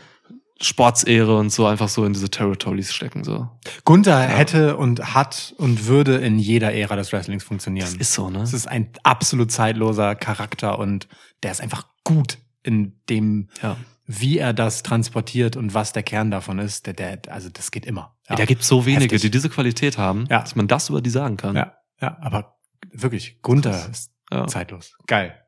Sportsehre 0.60 1.38
und 1.38 1.52
so 1.52 1.66
einfach 1.66 1.90
so 1.90 2.06
in 2.06 2.14
diese 2.14 2.30
Territories 2.30 2.94
stecken. 2.94 3.24
so. 3.24 3.48
Gunther 3.84 4.22
ja. 4.22 4.28
hätte 4.28 4.78
und 4.78 5.16
hat 5.16 5.56
und 5.58 5.88
würde 5.88 6.18
in 6.18 6.38
jeder 6.38 6.72
Ära 6.74 6.96
des 6.96 7.12
Wrestlings 7.12 7.44
funktionieren. 7.44 7.86
Das 7.92 7.96
ist 8.00 8.14
so, 8.14 8.30
ne? 8.30 8.40
Das 8.40 8.54
ist 8.54 8.68
ein 8.68 8.92
absolut 9.02 9.52
zeitloser 9.52 10.14
Charakter 10.14 10.78
und 10.78 11.08
der 11.42 11.52
ist 11.52 11.62
einfach 11.62 11.88
gut 12.04 12.38
in 12.62 12.94
dem, 13.10 13.50
ja. 13.64 13.76
wie 14.06 14.38
er 14.38 14.54
das 14.54 14.84
transportiert 14.84 15.56
und 15.58 15.74
was 15.74 15.94
der 15.94 16.04
Kern 16.04 16.30
davon 16.30 16.60
ist. 16.60 16.86
Der, 16.86 16.94
der, 16.94 17.20
also 17.30 17.50
das 17.50 17.72
geht 17.72 17.88
immer. 17.88 18.16
Ja. 18.30 18.36
Da 18.36 18.46
gibt 18.46 18.64
so 18.64 18.86
wenige, 18.86 19.04
Heftig. 19.06 19.22
die 19.22 19.32
diese 19.32 19.50
Qualität 19.50 19.98
haben, 19.98 20.28
dass 20.28 20.56
man 20.56 20.68
das 20.68 20.90
über 20.90 21.02
die 21.02 21.10
sagen 21.10 21.38
kann. 21.38 21.56
Ja, 21.56 21.74
ja 22.00 22.20
aber 22.22 22.60
Wirklich, 22.90 23.42
Gunther 23.42 23.90
ist 23.90 24.12
ja. 24.32 24.48
zeitlos. 24.48 24.96
Geil. 25.08 25.40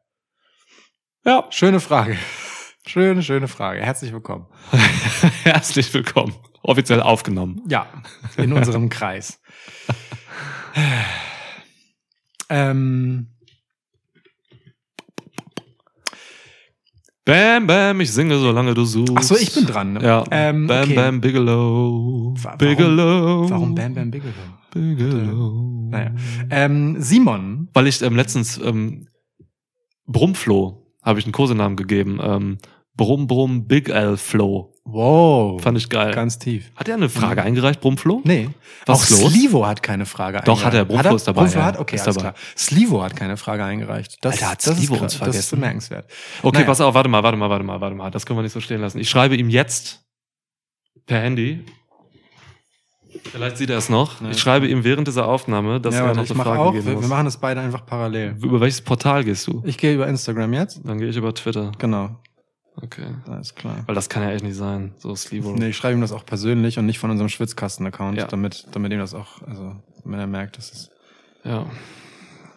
Ja. 1.26 1.46
Schöne 1.50 1.80
Frage. 1.80 2.18
Schöne, 2.86 3.24
schöne 3.24 3.48
Frage. 3.48 3.80
Herzlich 3.82 4.12
willkommen. 4.12 4.46
Herzlich 5.44 5.94
willkommen. 5.94 6.36
Offiziell 6.64 7.02
aufgenommen. 7.02 7.62
Ja, 7.70 7.88
in 8.38 8.52
unserem 8.54 8.90
Kreis. 8.90 9.42
ähm. 12.50 13.30
Bam, 17.26 17.68
bam, 17.68 18.02
ich 18.02 18.12
singe, 18.12 18.38
solange 18.38 18.74
du 18.74 18.84
suchst. 18.84 19.16
Ach 19.18 19.24
so, 19.24 19.38
ich 19.38 19.54
bin 19.54 19.66
dran. 19.66 19.94
Ne? 19.94 20.04
Ja. 20.06 20.26
Ähm, 20.30 20.68
bam, 20.68 20.84
okay. 20.84 20.94
bam, 20.94 21.22
Bigelow. 21.22 22.34
Bigelow. 22.58 23.50
Warum, 23.50 23.50
warum 23.50 23.76
Bam, 23.76 23.94
bam, 23.96 24.12
Bigelow? 24.12 24.34
Bigelow. 24.74 25.62
Naja. 25.90 26.12
Ähm, 26.50 27.00
Simon. 27.02 27.68
Weil 27.74 27.88
ich 27.88 28.02
ähm, 28.02 28.16
letztens 28.16 28.58
ähm, 28.58 29.08
Brummflo 30.08 30.88
habe 31.04 31.20
ich 31.20 31.26
einen 31.26 31.32
Kosenamen 31.32 31.76
gegeben. 31.76 32.20
Ähm, 32.22 32.58
Brum 32.96 33.26
Brum 33.28 33.68
Big 33.68 33.90
L 33.90 34.18
Flow. 34.18 34.76
Wow. 34.86 35.62
Fand 35.62 35.78
ich 35.78 35.90
geil. 35.90 36.14
Ganz 36.14 36.38
tief. 36.40 36.72
Hat 36.76 36.88
er 36.88 36.96
eine 36.96 37.10
Frage 37.10 37.42
mhm. 37.42 37.48
eingereicht, 37.48 37.82
Brummflo? 37.82 38.22
Nee. 38.24 38.50
Was 38.86 39.06
Auch 39.14 39.22
los? 39.22 39.32
Slivo 39.34 39.66
hat 39.66 39.82
keine 39.82 40.06
Frage 40.06 40.40
eingereicht. 40.40 40.48
Doch, 40.62 40.66
hat 40.66 40.74
er. 40.74 40.86
Brumflo 40.86 41.00
hat 41.00 41.06
er, 41.08 41.16
ist 41.16 41.28
dabei. 41.28 41.42
Brumflo 41.42 41.60
ja. 41.62 41.66
hat, 41.66 41.80
okay, 41.80 41.96
ist 41.96 42.04
alles 42.04 42.18
dabei. 42.18 42.30
klar. 42.32 42.42
Slivo 42.58 43.02
hat 43.04 43.16
keine 43.16 43.38
Frage 43.38 43.64
eingereicht. 43.64 44.18
Das, 44.22 44.36
Alter, 44.36 44.50
hat 44.50 44.68
das 44.68 44.78
Slivo 44.78 44.96
ist, 44.96 45.02
uns 45.02 45.16
vergessen. 45.16 45.38
Das 45.38 45.46
ist 45.46 45.52
bemerkenswert. 45.52 46.12
Okay, 46.44 46.58
naja. 46.58 46.68
pass 46.68 46.82
auf, 46.82 46.94
warte 46.94 47.10
mal, 47.10 47.24
warte 47.24 47.38
mal, 47.38 47.50
warte 47.50 47.64
mal, 47.66 47.80
warte 47.82 47.96
mal. 47.96 48.12
Das 48.12 48.26
können 48.26 48.38
wir 48.40 48.44
nicht 48.44 48.52
so 48.54 48.60
stehen 48.60 48.82
lassen. 48.82 49.00
Ich 49.00 49.10
schreibe 49.10 49.36
ihm 49.38 49.50
jetzt 49.50 50.04
per 51.08 51.20
Handy 51.22 51.64
Vielleicht 53.32 53.58
sieht 53.58 53.70
er 53.70 53.78
es 53.78 53.90
noch. 53.90 54.22
Ich 54.30 54.40
schreibe 54.40 54.68
ihm 54.68 54.84
während 54.84 55.08
dieser 55.08 55.28
Aufnahme, 55.28 55.80
dass 55.80 55.96
ja, 55.96 56.02
er 56.08 56.14
noch 56.16 56.26
eine 56.30 56.44
Frage 56.44 56.60
auch, 56.60 56.72
geben 56.74 56.94
muss. 56.94 57.02
Wir 57.04 57.10
machen 57.10 57.26
das 57.26 57.38
beide 57.38 57.62
einfach 57.62 57.86
parallel. 57.86 58.36
Über 58.42 58.60
welches 58.60 58.82
Portal 58.82 59.24
gehst 59.24 59.46
du? 59.48 59.62
Ich 59.66 59.78
gehe 59.78 59.94
über 59.94 60.08
Instagram 60.08 60.54
jetzt. 60.54 60.82
Dann 60.84 60.98
gehe 61.00 61.10
ich 61.10 61.16
über 61.18 61.34
Twitter. 61.34 61.72
Genau. 61.78 62.18
Okay. 62.82 63.06
Alles 63.28 63.54
klar. 63.54 63.84
Weil 63.86 63.94
das 63.96 64.10
kann 64.10 64.24
ja 64.24 64.32
echt 64.32 64.44
nicht 64.44 64.56
sein, 64.56 64.94
so 64.98 65.14
Slivo. 65.16 65.52
Nee, 65.54 65.70
ich 65.70 65.78
schreibe 65.78 65.94
ihm 65.94 66.02
das 66.02 66.12
auch 66.12 66.26
persönlich 66.26 66.80
und 66.80 66.88
nicht 66.88 66.98
von 66.98 67.12
unserem 67.12 67.30
Schwitzkasten-Account, 67.30 68.18
ja. 68.18 68.26
damit, 68.26 68.66
damit 68.72 68.92
ihm 68.92 68.98
das 68.98 69.14
auch, 69.14 69.44
also, 69.44 69.76
wenn 70.06 70.20
er 70.20 70.26
merkt, 70.26 70.58
dass 70.58 70.72
es. 70.74 70.92
Ja. 71.44 71.68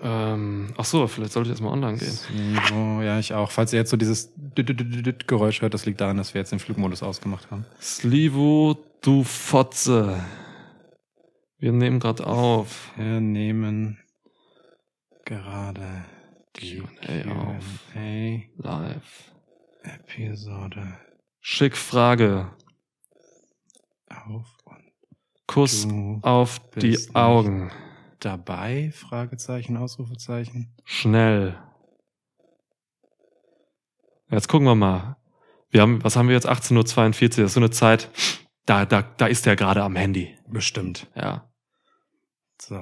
Ähm, 0.02 0.72
ach 0.78 0.86
so, 0.86 1.06
vielleicht 1.06 1.32
sollte 1.32 1.48
ich 1.50 1.54
jetzt 1.54 1.62
mal 1.62 1.70
online 1.70 1.98
gehen. 1.98 2.08
Slivo, 2.08 3.02
ja, 3.02 3.18
ich 3.18 3.34
auch. 3.34 3.50
Falls 3.50 3.74
ihr 3.74 3.78
jetzt 3.78 3.90
so 3.90 3.98
dieses 3.98 4.32
Geräusch 4.54 5.60
hört, 5.60 5.74
das 5.74 5.84
liegt 5.84 6.00
daran, 6.00 6.16
dass 6.16 6.32
wir 6.32 6.40
jetzt 6.40 6.50
den 6.52 6.60
Flugmodus 6.60 7.02
ausgemacht 7.02 7.50
haben. 7.50 7.66
Slivo, 7.80 8.78
du 9.02 9.22
Fotze. 9.22 10.16
Wir 11.58 11.72
nehmen 11.72 12.00
gerade 12.00 12.26
auf. 12.26 12.92
Wir 12.96 13.18
nehmen 13.20 13.98
gerade 15.24 16.04
die 16.56 16.80
Q&A 17.02 18.42
Live 18.58 19.32
Episode. 19.82 20.98
Schick 21.40 21.74
Frage. 21.78 22.54
Auf 24.10 24.54
und 24.64 24.92
Kuss 25.46 25.88
auf 26.20 26.58
die 26.76 26.98
Augen. 27.14 27.70
Dabei? 28.20 28.90
Fragezeichen, 28.92 29.78
Ausrufezeichen. 29.78 30.76
Schnell. 30.84 31.58
Jetzt 34.30 34.48
gucken 34.48 34.66
wir 34.66 34.74
mal. 34.74 35.16
Wir 35.70 35.80
haben, 35.80 36.04
was 36.04 36.16
haben 36.16 36.28
wir 36.28 36.34
jetzt? 36.34 36.48
18.42 36.48 36.74
Uhr. 36.76 36.82
Das 37.28 37.38
ist 37.38 37.54
so 37.54 37.60
eine 37.60 37.70
Zeit. 37.70 38.10
Da, 38.66 38.84
da, 38.84 39.02
da 39.02 39.26
ist 39.28 39.46
er 39.46 39.54
gerade 39.54 39.82
am 39.82 39.94
Handy. 39.94 40.36
Bestimmt. 40.48 41.06
Ja. 41.14 41.44
So. 42.60 42.78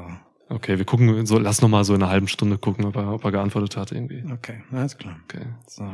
Okay, 0.49 0.79
wir 0.79 0.85
gucken, 0.85 1.27
so, 1.27 1.39
lass 1.39 1.63
noch 1.63 1.69
mal 1.69 1.85
so 1.85 1.95
in 1.95 2.03
einer 2.03 2.11
halben 2.11 2.29
Stunde 2.29 2.59
gucken, 2.59 2.85
ob 2.87 2.97
er, 2.97 3.13
ob 3.13 3.25
er 3.25 3.33
geantwortet 3.33 3.77
hat 3.77 3.93
irgendwie. 3.93 4.25
Okay, 4.33 4.63
alles 4.73 4.97
klar. 4.99 5.19
Okay. 5.25 5.47
So. 5.67 5.87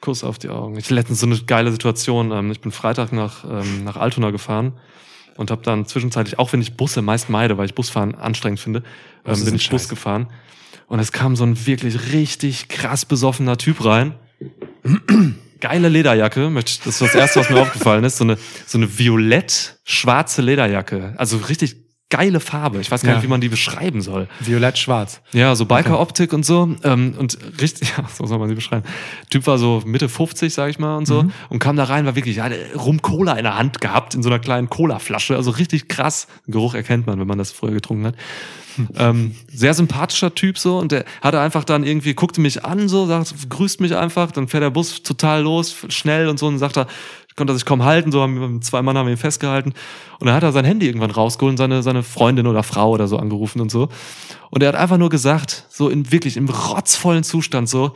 Kuss 0.00 0.22
auf 0.22 0.38
die 0.38 0.50
Augen. 0.50 0.76
Ich 0.76 0.84
hatte 0.84 0.94
letztens 0.94 1.20
so 1.20 1.26
eine 1.26 1.36
geile 1.38 1.72
Situation. 1.72 2.30
Ähm, 2.30 2.50
ich 2.50 2.60
bin 2.60 2.72
Freitag 2.72 3.12
nach, 3.12 3.44
ähm, 3.44 3.84
nach 3.84 3.96
Altona 3.96 4.30
gefahren 4.30 4.78
und 5.36 5.50
habe 5.50 5.62
dann 5.62 5.86
zwischenzeitlich, 5.86 6.38
auch 6.38 6.52
wenn 6.52 6.60
ich 6.60 6.76
Busse 6.76 7.00
meist 7.00 7.30
meide, 7.30 7.56
weil 7.56 7.66
ich 7.66 7.74
Busfahren 7.74 8.14
anstrengend 8.14 8.60
finde, 8.60 8.82
ähm, 9.24 9.42
bin 9.44 9.54
ich 9.54 9.62
Scheiß. 9.62 9.70
Bus 9.70 9.88
gefahren. 9.88 10.30
Und 10.86 10.98
es 10.98 11.12
kam 11.12 11.36
so 11.36 11.44
ein 11.44 11.66
wirklich 11.66 12.12
richtig 12.12 12.68
krass 12.68 13.06
besoffener 13.06 13.56
Typ 13.56 13.82
rein 13.84 14.14
geile 15.64 15.88
Lederjacke. 15.88 16.50
Mit, 16.50 16.80
das 16.86 17.00
ist 17.00 17.02
das 17.02 17.14
Erste, 17.14 17.40
was 17.40 17.48
mir 17.48 17.60
aufgefallen 17.62 18.04
ist. 18.04 18.18
So 18.18 18.24
eine, 18.24 18.36
so 18.66 18.76
eine 18.76 18.98
violett-schwarze 18.98 20.42
Lederjacke. 20.42 21.14
Also 21.16 21.38
richtig 21.38 21.76
geile 22.10 22.38
Farbe. 22.38 22.80
Ich 22.82 22.90
weiß 22.90 23.00
gar 23.00 23.12
ja. 23.12 23.16
nicht, 23.16 23.24
wie 23.24 23.30
man 23.30 23.40
die 23.40 23.48
beschreiben 23.48 24.02
soll. 24.02 24.28
Violett-schwarz. 24.40 25.22
Ja, 25.32 25.56
so 25.56 25.64
Biker-Optik 25.64 26.28
okay. 26.28 26.36
und 26.36 26.44
so. 26.44 26.76
Ähm, 26.84 27.14
und 27.18 27.38
richtig, 27.62 27.88
ja, 27.96 28.04
so 28.14 28.26
soll 28.26 28.38
man 28.38 28.48
sie 28.50 28.54
beschreiben. 28.54 28.84
Typ 29.30 29.46
war 29.46 29.56
so 29.56 29.82
Mitte 29.86 30.10
50, 30.10 30.52
sag 30.52 30.68
ich 30.68 30.78
mal, 30.78 30.96
und 30.98 31.06
so. 31.06 31.22
Mhm. 31.22 31.32
Und 31.48 31.58
kam 31.60 31.76
da 31.76 31.84
rein, 31.84 32.04
war 32.04 32.14
wirklich, 32.14 32.36
ja, 32.36 32.50
rum 32.76 33.00
Cola 33.00 33.32
in 33.32 33.44
der 33.44 33.56
Hand 33.56 33.80
gehabt, 33.80 34.14
in 34.14 34.22
so 34.22 34.28
einer 34.28 34.38
kleinen 34.38 34.68
Cola-Flasche. 34.68 35.34
Also 35.34 35.50
richtig 35.52 35.88
krass. 35.88 36.26
Geruch 36.46 36.74
erkennt 36.74 37.06
man, 37.06 37.18
wenn 37.18 37.26
man 37.26 37.38
das 37.38 37.52
früher 37.52 37.72
getrunken 37.72 38.06
hat 38.08 38.14
ähm, 38.96 39.34
sehr 39.48 39.74
sympathischer 39.74 40.34
Typ 40.34 40.58
so 40.58 40.78
und 40.78 40.92
der 40.92 41.04
hatte 41.22 41.40
einfach 41.40 41.64
dann 41.64 41.84
irgendwie, 41.84 42.14
guckte 42.14 42.40
mich 42.40 42.64
an, 42.64 42.88
so, 42.88 43.06
sagt, 43.06 43.48
grüßt 43.50 43.80
mich 43.80 43.94
einfach, 43.96 44.32
dann 44.32 44.48
fährt 44.48 44.62
der 44.62 44.70
Bus 44.70 45.02
total 45.02 45.42
los, 45.42 45.76
schnell 45.88 46.28
und 46.28 46.38
so 46.38 46.46
und 46.46 46.58
sagt 46.58 46.76
er, 46.76 46.86
konnte 47.36 47.52
er 47.52 47.56
sich 47.56 47.64
kaum 47.64 47.82
halten, 47.84 48.12
so 48.12 48.22
haben 48.22 48.62
zwei 48.62 48.82
Mann 48.82 48.96
haben 48.96 49.08
ihn 49.08 49.16
festgehalten 49.16 49.74
und 50.20 50.26
dann 50.26 50.36
hat 50.36 50.42
er 50.44 50.52
sein 50.52 50.64
Handy 50.64 50.86
irgendwann 50.86 51.10
rausgeholt 51.10 51.52
und 51.52 51.56
seine, 51.56 51.82
seine 51.82 52.02
Freundin 52.04 52.46
oder 52.46 52.62
Frau 52.62 52.90
oder 52.90 53.08
so 53.08 53.18
angerufen 53.18 53.60
und 53.60 53.70
so 53.70 53.88
und 54.50 54.62
er 54.62 54.68
hat 54.70 54.76
einfach 54.76 54.98
nur 54.98 55.08
gesagt, 55.10 55.66
so 55.70 55.88
in 55.88 56.10
wirklich 56.12 56.36
im 56.36 56.48
rotzvollen 56.48 57.24
Zustand 57.24 57.68
so, 57.68 57.94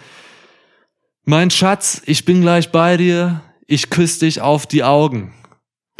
mein 1.24 1.50
Schatz, 1.50 2.02
ich 2.06 2.24
bin 2.24 2.40
gleich 2.40 2.72
bei 2.72 2.96
dir, 2.96 3.42
ich 3.66 3.90
küsse 3.90 4.20
dich 4.20 4.40
auf 4.40 4.66
die 4.66 4.82
Augen. 4.82 5.34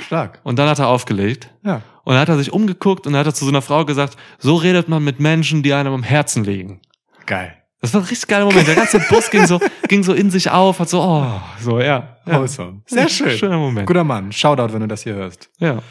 Stark. 0.01 0.41
Und 0.43 0.59
dann 0.59 0.69
hat 0.69 0.79
er 0.79 0.87
aufgelegt. 0.87 1.51
Ja. 1.65 1.83
Und 2.09 2.15
dann 2.15 2.23
hat 2.23 2.31
er 2.31 2.39
sich 2.39 2.55
umgeguckt 2.55 3.07
und 3.07 3.13
dann 3.13 3.21
hat 3.21 3.27
er 3.27 3.35
zu 3.35 3.45
so 3.45 3.51
einer 3.51 3.61
Frau 3.61 3.85
gesagt, 3.85 4.17
so 4.39 4.55
redet 4.55 4.89
man 4.89 5.05
mit 5.05 5.21
Menschen, 5.21 5.63
die 5.63 5.75
einem 5.75 5.93
am 5.93 6.03
Herzen 6.03 6.43
liegen. 6.43 6.81
Geil. 7.27 7.55
Das 7.83 7.93
war 7.93 8.01
ein 8.01 8.07
richtig 8.07 8.27
geiler 8.29 8.47
Moment. 8.47 8.67
Der 8.67 8.77
ganze 8.77 8.99
Bus 9.11 9.31
ging 9.31 9.47
so, 9.47 9.61
ging 9.89 10.03
so 10.03 10.15
in 10.15 10.31
sich 10.31 10.49
auf, 10.51 10.79
hat 10.79 10.89
so, 10.89 11.03
oh, 11.03 11.31
so, 11.61 11.79
ja. 11.81 12.17
ja. 12.25 12.39
Awesome. 12.41 12.81
Sehr 12.87 13.11
schön. 13.11 13.37
Schöner 13.37 13.59
Moment. 13.59 13.87
Guter 13.87 14.05
Mann. 14.05 14.33
Shoutout, 14.33 14.73
wenn 14.73 14.81
du 14.81 14.89
das 14.89 15.03
hier 15.03 15.17
hörst. 15.17 15.51
Ja. 15.59 15.83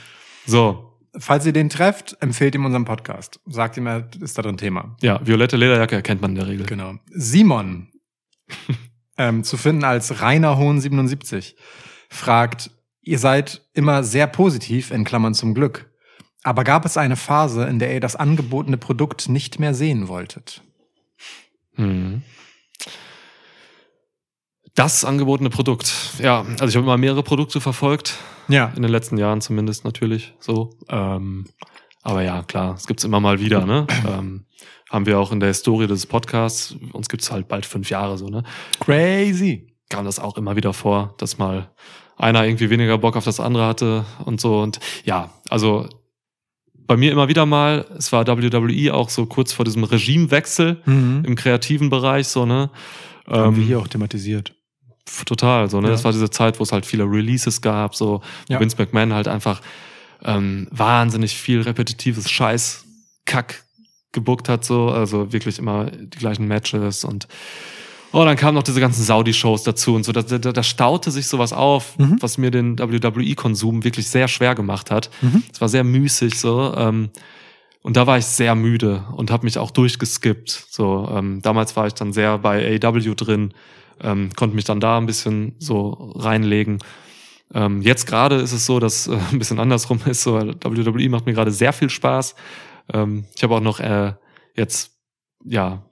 So. 0.47 0.99
Falls 1.19 1.45
ihr 1.45 1.53
den 1.53 1.69
trefft, 1.69 2.17
empfehlt 2.19 2.55
ihm 2.55 2.65
unseren 2.65 2.85
Podcast. 2.85 3.39
Sagt 3.45 3.77
ihm, 3.77 3.85
er 3.85 4.07
ist 4.19 4.39
da 4.39 4.41
drin 4.41 4.57
Thema. 4.57 4.97
Ja, 5.01 5.19
violette 5.23 5.55
Lederjacke 5.55 5.97
erkennt 5.97 6.21
man 6.23 6.31
in 6.31 6.35
der 6.37 6.47
Regel. 6.47 6.65
Genau. 6.65 6.95
Simon, 7.11 7.89
ähm, 9.19 9.43
zu 9.43 9.55
finden 9.55 9.83
als 9.83 10.19
Rainer 10.19 10.57
hohen 10.57 10.81
77, 10.81 11.55
fragt, 12.09 12.71
ihr 13.03 13.19
seid 13.19 13.61
immer 13.75 14.03
sehr 14.03 14.25
positiv, 14.25 14.89
in 14.89 15.03
Klammern 15.03 15.35
zum 15.35 15.53
Glück. 15.53 15.87
Aber 16.43 16.63
gab 16.63 16.85
es 16.85 16.97
eine 16.97 17.15
Phase, 17.15 17.65
in 17.65 17.79
der 17.79 17.93
ihr 17.93 17.99
das 17.99 18.15
angebotene 18.15 18.77
Produkt 18.77 19.29
nicht 19.29 19.59
mehr 19.59 19.73
sehen 19.73 20.07
wolltet? 20.07 20.61
Mhm. 21.75 22.23
Das 24.75 25.03
angebotene 25.03 25.49
Produkt. 25.49 25.91
Ja, 26.19 26.41
also 26.45 26.65
ich 26.67 26.75
habe 26.75 26.83
immer 26.85 26.97
mehrere 26.97 27.23
Produkte 27.23 27.59
verfolgt. 27.59 28.19
Ja. 28.47 28.71
In 28.75 28.83
den 28.83 28.91
letzten 28.91 29.17
Jahren 29.17 29.41
zumindest 29.41 29.83
natürlich 29.85 30.33
so. 30.39 30.69
Ähm, 30.89 31.47
aber 32.03 32.21
ja, 32.21 32.43
klar, 32.43 32.75
es 32.75 32.85
gibt's 32.85 33.03
immer 33.03 33.19
mal 33.19 33.39
wieder. 33.39 33.65
Ne? 33.65 33.87
ähm, 34.07 34.45
haben 34.91 35.05
wir 35.07 35.19
auch 35.19 35.31
in 35.31 35.39
der 35.39 35.49
Historie 35.49 35.87
des 35.87 36.05
Podcasts, 36.05 36.75
uns 36.93 37.09
gibt's 37.09 37.31
halt 37.31 37.47
bald 37.47 37.65
fünf 37.65 37.89
Jahre 37.89 38.17
so. 38.19 38.27
Ne? 38.29 38.43
Crazy. 38.79 39.73
Kam 39.89 40.05
das 40.05 40.19
auch 40.19 40.37
immer 40.37 40.55
wieder 40.55 40.73
vor, 40.73 41.15
dass 41.17 41.39
mal 41.39 41.71
einer 42.15 42.45
irgendwie 42.45 42.69
weniger 42.69 42.97
Bock 42.99 43.15
auf 43.15 43.25
das 43.25 43.39
andere 43.39 43.65
hatte 43.67 44.05
und 44.25 44.39
so. 44.39 44.59
Und 44.61 44.79
ja, 45.05 45.31
also 45.49 45.87
bei 46.87 46.95
mir 46.97 47.11
immer 47.11 47.27
wieder 47.27 47.45
mal, 47.45 47.85
es 47.97 48.11
war 48.13 48.25
WWE 48.25 48.93
auch 48.93 49.09
so 49.09 49.25
kurz 49.25 49.51
vor 49.53 49.65
diesem 49.65 49.83
Regimewechsel 49.83 50.81
mhm. 50.85 51.23
im 51.25 51.35
kreativen 51.35 51.89
Bereich, 51.89 52.27
so, 52.29 52.45
ne? 52.45 52.69
Haben 53.29 53.49
ähm, 53.49 53.55
wir 53.57 53.63
hier 53.65 53.79
auch 53.79 53.87
thematisiert. 53.89 54.53
Total, 55.25 55.69
so, 55.69 55.81
ne? 55.81 55.87
Ja. 55.87 55.91
Das 55.91 56.05
war 56.05 56.13
diese 56.13 56.29
Zeit, 56.29 56.59
wo 56.59 56.63
es 56.63 56.71
halt 56.71 56.85
viele 56.85 57.03
Releases 57.03 57.61
gab, 57.61 57.93
so 57.93 58.21
ja. 58.47 58.59
Vince 58.59 58.77
McMahon 58.79 59.13
halt 59.13 59.27
einfach 59.27 59.61
ähm, 60.23 60.67
wahnsinnig 60.71 61.35
viel 61.35 61.61
repetitives 61.61 62.29
Scheiß, 62.29 62.85
Kack 63.25 63.63
gebuckt 64.13 64.47
hat, 64.47 64.63
so, 64.63 64.89
also 64.89 65.33
wirklich 65.33 65.59
immer 65.59 65.91
die 65.91 66.17
gleichen 66.17 66.47
Matches 66.47 67.03
und 67.03 67.27
Oh, 68.13 68.23
dann 68.23 68.37
kamen 68.37 68.55
noch 68.55 68.63
diese 68.63 68.79
ganzen 68.79 69.03
Saudi-Shows 69.03 69.63
dazu 69.63 69.93
und 69.95 70.03
so. 70.03 70.11
Da, 70.11 70.21
da, 70.21 70.37
da 70.51 70.63
staute 70.63 71.11
sich 71.11 71.27
sowas 71.27 71.51
auf, 71.51 71.97
mhm. 71.97 72.17
was 72.21 72.37
mir 72.37 72.51
den 72.51 72.79
WWE-Konsum 72.79 73.83
wirklich 73.83 74.07
sehr 74.09 74.27
schwer 74.27 74.55
gemacht 74.55 74.91
hat. 74.91 75.09
Mhm. 75.21 75.43
Es 75.51 75.59
mhm. 75.59 75.61
war 75.61 75.69
sehr 75.69 75.83
müßig 75.83 76.39
so. 76.39 76.73
Ähm, 76.75 77.09
und 77.81 77.97
da 77.97 78.07
war 78.07 78.17
ich 78.17 78.25
sehr 78.25 78.55
müde 78.55 79.05
und 79.15 79.29
habe 79.29 79.45
mich 79.45 79.57
auch 79.57 79.71
durchgeskippt. 79.71 80.67
So, 80.69 81.09
ähm, 81.13 81.41
damals 81.41 81.75
war 81.75 81.87
ich 81.87 81.93
dann 81.93 82.13
sehr 82.13 82.37
bei 82.37 82.79
AW 82.81 83.13
drin, 83.15 83.53
ähm, 84.01 84.29
konnte 84.35 84.55
mich 84.55 84.65
dann 84.65 84.79
da 84.79 84.97
ein 84.97 85.05
bisschen 85.05 85.55
so 85.59 85.89
reinlegen. 86.15 86.79
Ähm, 87.53 87.81
jetzt 87.81 88.07
gerade 88.07 88.35
ist 88.37 88.51
es 88.51 88.65
so, 88.65 88.79
dass 88.79 89.07
äh, 89.07 89.17
ein 89.31 89.39
bisschen 89.39 89.59
andersrum 89.59 90.01
ist. 90.05 90.21
So, 90.23 90.35
WWE 90.37 91.09
macht 91.09 91.25
mir 91.25 91.33
gerade 91.33 91.51
sehr 91.51 91.73
viel 91.73 91.89
Spaß. 91.89 92.35
Ähm, 92.93 93.25
ich 93.35 93.43
habe 93.43 93.55
auch 93.55 93.61
noch 93.61 93.79
äh, 93.79 94.13
jetzt 94.55 94.97
ja 95.43 95.85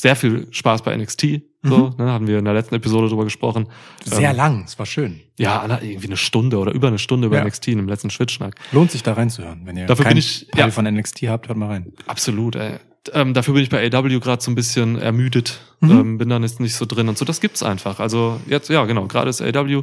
sehr 0.00 0.16
viel 0.16 0.48
Spaß 0.50 0.82
bei 0.82 0.96
NXT 0.96 1.42
so, 1.62 1.88
mhm. 1.98 2.04
ne, 2.04 2.10
haben 2.12 2.28
wir 2.28 2.38
in 2.38 2.44
der 2.44 2.54
letzten 2.54 2.76
Episode 2.76 3.08
drüber 3.08 3.24
gesprochen. 3.24 3.66
Sehr 4.04 4.30
ähm, 4.30 4.36
lang, 4.36 4.62
es 4.64 4.78
war 4.78 4.86
schön. 4.86 5.20
Ja, 5.38 5.66
irgendwie 5.82 6.06
eine 6.06 6.16
Stunde 6.16 6.56
oder 6.58 6.72
über 6.72 6.86
eine 6.86 7.00
Stunde 7.00 7.26
über 7.26 7.38
ja. 7.38 7.44
NXT 7.44 7.68
im 7.68 7.88
letzten 7.88 8.10
Schwitschnack. 8.10 8.54
Lohnt 8.70 8.92
sich 8.92 9.02
da 9.02 9.14
reinzuhören, 9.14 9.62
wenn 9.64 9.76
ihr 9.76 9.86
dafür 9.86 10.04
keinen 10.04 10.12
bin 10.14 10.18
ich, 10.18 10.46
ja, 10.54 10.70
von 10.70 10.84
NXT 10.84 11.22
habt, 11.24 11.48
hört 11.48 11.58
mal 11.58 11.66
rein. 11.66 11.92
Absolut, 12.06 12.54
ey. 12.54 12.78
Ähm, 13.12 13.34
dafür 13.34 13.54
bin 13.54 13.62
ich 13.64 13.70
bei 13.70 13.84
AW 13.92 14.20
gerade 14.20 14.40
so 14.40 14.50
ein 14.52 14.54
bisschen 14.54 14.98
ermüdet, 15.00 15.60
mhm. 15.80 15.90
ähm, 15.90 16.18
bin 16.18 16.28
dann 16.28 16.42
jetzt 16.42 16.60
nicht 16.60 16.74
so 16.74 16.86
drin 16.86 17.08
und 17.08 17.18
so. 17.18 17.24
Das 17.24 17.40
gibt's 17.40 17.62
einfach. 17.64 17.98
Also 17.98 18.40
jetzt, 18.46 18.68
ja, 18.68 18.84
genau, 18.84 19.06
gerade 19.08 19.28
ist 19.30 19.42
AW. 19.42 19.82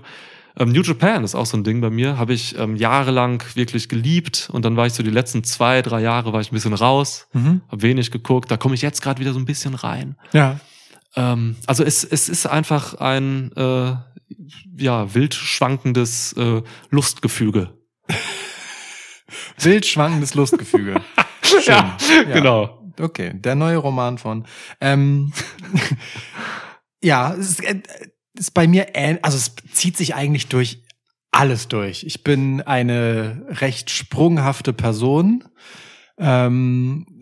Ähm, 0.57 0.71
New 0.71 0.81
Japan 0.81 1.25
ist 1.25 1.35
auch 1.35 1.45
so 1.45 1.57
ein 1.57 1.65
Ding 1.65 1.81
bei 1.81 1.89
mir. 1.89 2.17
Habe 2.17 2.33
ich 2.33 2.57
ähm, 2.57 2.77
jahrelang 2.77 3.43
wirklich 3.55 3.89
geliebt 3.89 4.49
und 4.53 4.63
dann 4.63 4.77
war 4.77 4.87
ich 4.87 4.93
so 4.93 5.03
die 5.03 5.09
letzten 5.09 5.43
zwei, 5.43 5.81
drei 5.81 5.99
Jahre 6.01 6.31
war 6.31 6.39
ich 6.39 6.53
ein 6.53 6.55
bisschen 6.55 6.73
raus, 6.73 7.27
mhm. 7.33 7.61
habe 7.69 7.81
wenig 7.81 8.11
geguckt. 8.11 8.49
Da 8.49 8.55
komme 8.55 8.75
ich 8.75 8.81
jetzt 8.81 9.01
gerade 9.01 9.19
wieder 9.19 9.33
so 9.33 9.39
ein 9.39 9.45
bisschen 9.45 9.75
rein. 9.75 10.15
Ja. 10.31 10.61
Ähm, 11.15 11.55
also 11.65 11.83
es, 11.83 12.03
es 12.03 12.29
ist 12.29 12.45
einfach 12.45 12.95
ein 12.95 13.51
äh, 13.55 13.95
ja, 14.77 15.13
wild 15.13 15.33
schwankendes 15.33 16.33
äh, 16.33 16.61
Lustgefüge. 16.89 17.73
wild 19.59 19.85
schwankendes 19.85 20.33
Lustgefüge. 20.35 20.95
ja, 21.65 21.97
ja, 22.15 22.23
genau. 22.33 22.81
Okay, 22.99 23.31
der 23.35 23.55
neue 23.55 23.77
Roman 23.77 24.17
von. 24.17 24.45
Ähm, 24.79 25.33
ja, 27.03 27.33
es 27.33 27.51
ist, 27.51 27.63
äh, 27.63 27.81
ist 28.37 28.53
bei 28.53 28.67
mir, 28.67 28.87
also 29.21 29.37
es 29.37 29.55
zieht 29.73 29.97
sich 29.97 30.15
eigentlich 30.15 30.47
durch 30.47 30.83
alles 31.31 31.67
durch. 31.67 32.05
Ich 32.05 32.23
bin 32.23 32.61
eine 32.61 33.45
recht 33.49 33.89
sprunghafte 33.89 34.71
Person. 34.71 35.43
Ähm, 36.17 37.14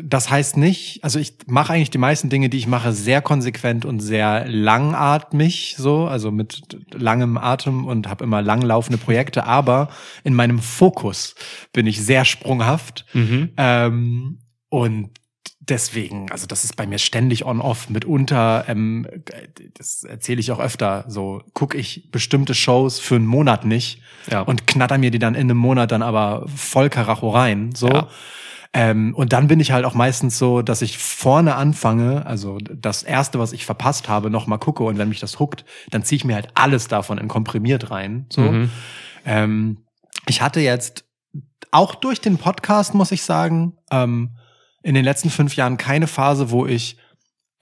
das 0.00 0.30
heißt 0.30 0.56
nicht, 0.56 1.02
also 1.02 1.18
ich 1.18 1.34
mache 1.46 1.72
eigentlich 1.72 1.90
die 1.90 1.98
meisten 1.98 2.28
Dinge, 2.28 2.48
die 2.48 2.58
ich 2.58 2.68
mache, 2.68 2.92
sehr 2.92 3.20
konsequent 3.20 3.84
und 3.84 3.98
sehr 3.98 4.46
langatmig, 4.46 5.74
so, 5.76 6.06
also 6.06 6.30
mit 6.30 6.78
langem 6.94 7.36
Atem 7.36 7.84
und 7.84 8.06
habe 8.08 8.22
immer 8.22 8.40
langlaufende 8.40 8.98
Projekte, 8.98 9.44
aber 9.44 9.88
in 10.22 10.34
meinem 10.34 10.60
Fokus 10.60 11.34
bin 11.72 11.88
ich 11.88 12.00
sehr 12.00 12.24
sprunghaft. 12.24 13.04
Mhm. 13.14 13.50
Ähm, 13.56 14.38
und 14.68 15.10
deswegen, 15.58 16.30
also 16.30 16.46
das 16.46 16.62
ist 16.62 16.76
bei 16.76 16.86
mir 16.86 16.98
ständig 16.98 17.44
on-off. 17.44 17.90
Mitunter, 17.90 18.66
ähm, 18.68 19.08
das 19.76 20.04
erzähle 20.04 20.38
ich 20.38 20.52
auch 20.52 20.60
öfter, 20.60 21.04
so 21.08 21.42
gucke 21.52 21.76
ich 21.78 22.10
bestimmte 22.12 22.54
Shows 22.54 23.00
für 23.00 23.16
einen 23.16 23.26
Monat 23.26 23.64
nicht 23.64 24.02
ja. 24.30 24.42
und 24.42 24.68
knatter 24.68 24.98
mir 24.98 25.10
die 25.10 25.18
dann 25.18 25.34
in 25.34 25.48
einem 25.50 25.58
Monat 25.58 25.90
dann 25.90 26.02
aber 26.02 26.46
voll 26.54 26.90
Karacho 26.90 27.30
rein. 27.30 27.72
So. 27.74 27.88
Ja. 27.88 28.08
Ähm, 28.76 29.14
und 29.14 29.32
dann 29.32 29.46
bin 29.46 29.60
ich 29.60 29.70
halt 29.70 29.84
auch 29.84 29.94
meistens 29.94 30.36
so, 30.36 30.60
dass 30.60 30.82
ich 30.82 30.98
vorne 30.98 31.54
anfange, 31.54 32.26
also 32.26 32.58
das 32.58 33.04
erste, 33.04 33.38
was 33.38 33.52
ich 33.52 33.64
verpasst 33.64 34.08
habe, 34.08 34.30
nochmal 34.30 34.58
gucke 34.58 34.82
und 34.82 34.98
wenn 34.98 35.08
mich 35.08 35.20
das 35.20 35.38
huckt, 35.38 35.64
dann 35.92 36.02
ziehe 36.02 36.16
ich 36.16 36.24
mir 36.24 36.34
halt 36.34 36.48
alles 36.54 36.88
davon 36.88 37.18
in 37.18 37.28
komprimiert 37.28 37.92
rein. 37.92 38.26
So. 38.30 38.40
Mhm. 38.42 38.70
Ähm, 39.24 39.78
ich 40.26 40.42
hatte 40.42 40.58
jetzt 40.58 41.04
auch 41.70 41.94
durch 41.94 42.20
den 42.20 42.36
Podcast, 42.36 42.94
muss 42.94 43.12
ich 43.12 43.22
sagen, 43.22 43.74
ähm, 43.92 44.30
in 44.82 44.96
den 44.96 45.04
letzten 45.04 45.30
fünf 45.30 45.54
Jahren 45.54 45.76
keine 45.76 46.08
Phase, 46.08 46.50
wo 46.50 46.66
ich 46.66 46.96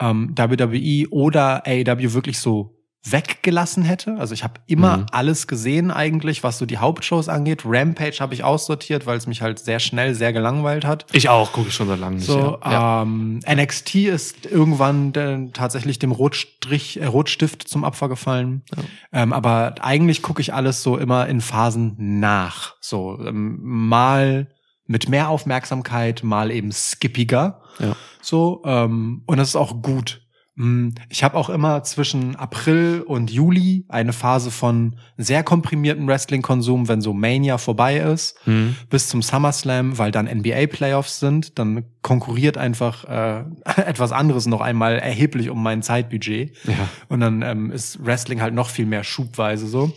ähm, 0.00 0.32
WWE 0.34 1.10
oder 1.10 1.62
AEW 1.66 2.14
wirklich 2.14 2.38
so 2.40 2.74
weggelassen 3.04 3.82
hätte. 3.82 4.16
Also 4.18 4.32
ich 4.32 4.44
habe 4.44 4.54
immer 4.66 4.98
mhm. 4.98 5.06
alles 5.10 5.48
gesehen 5.48 5.90
eigentlich, 5.90 6.44
was 6.44 6.58
so 6.58 6.66
die 6.66 6.78
Hauptshows 6.78 7.28
angeht. 7.28 7.62
Rampage 7.64 8.16
habe 8.20 8.32
ich 8.34 8.44
aussortiert, 8.44 9.06
weil 9.06 9.16
es 9.18 9.26
mich 9.26 9.42
halt 9.42 9.58
sehr 9.58 9.80
schnell 9.80 10.14
sehr 10.14 10.32
gelangweilt 10.32 10.84
hat. 10.84 11.06
Ich 11.12 11.28
auch, 11.28 11.52
gucke 11.52 11.68
ich 11.68 11.74
schon 11.74 11.88
seit 11.88 11.98
langem 11.98 12.18
nicht. 12.18 12.26
So, 12.26 12.58
ja. 12.64 13.02
ähm, 13.02 13.40
NXT 13.48 13.94
ist 13.96 14.46
irgendwann 14.46 15.12
äh, 15.14 15.50
tatsächlich 15.52 15.98
dem 15.98 16.12
Rotstrich, 16.12 17.00
äh, 17.00 17.06
Rotstift 17.06 17.66
zum 17.66 17.82
Opfer 17.82 18.08
gefallen. 18.08 18.62
Ja. 18.70 19.22
Ähm, 19.24 19.32
aber 19.32 19.74
eigentlich 19.80 20.22
gucke 20.22 20.40
ich 20.40 20.54
alles 20.54 20.84
so 20.84 20.96
immer 20.96 21.26
in 21.26 21.40
Phasen 21.40 21.96
nach. 22.20 22.76
So 22.80 23.18
ähm, 23.26 23.58
mal 23.62 24.46
mit 24.86 25.08
mehr 25.08 25.28
Aufmerksamkeit, 25.28 26.22
mal 26.22 26.52
eben 26.52 26.70
skippiger. 26.70 27.62
Ja. 27.80 27.96
So 28.20 28.62
ähm, 28.64 29.22
und 29.26 29.38
das 29.38 29.48
ist 29.48 29.56
auch 29.56 29.82
gut 29.82 30.20
Mm, 30.54 30.88
ich 31.08 31.24
habe 31.24 31.36
auch 31.36 31.48
immer 31.48 31.82
zwischen 31.82 32.36
April 32.36 33.02
und 33.06 33.30
Juli 33.30 33.86
eine 33.88 34.12
Phase 34.12 34.50
von 34.50 34.96
sehr 35.16 35.42
komprimiertem 35.42 36.06
Wrestling-Konsum, 36.06 36.88
wenn 36.88 37.00
so 37.00 37.14
Mania 37.14 37.56
vorbei 37.56 37.98
ist, 37.98 38.36
mhm. 38.46 38.76
bis 38.90 39.08
zum 39.08 39.22
SummerSlam, 39.22 39.96
weil 39.98 40.10
dann 40.10 40.26
NBA-Playoffs 40.26 41.20
sind. 41.20 41.58
Dann 41.58 41.84
konkurriert 42.02 42.58
einfach 42.58 43.04
äh, 43.04 43.44
etwas 43.80 44.12
anderes 44.12 44.46
noch 44.46 44.60
einmal 44.60 44.98
erheblich 44.98 45.48
um 45.48 45.62
mein 45.62 45.82
Zeitbudget. 45.82 46.54
Ja. 46.64 46.74
Und 47.08 47.20
dann 47.20 47.42
ähm, 47.42 47.70
ist 47.70 48.04
Wrestling 48.04 48.42
halt 48.42 48.54
noch 48.54 48.68
viel 48.68 48.86
mehr 48.86 49.04
schubweise 49.04 49.66
so. 49.66 49.92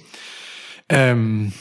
Ähm, 0.88 1.51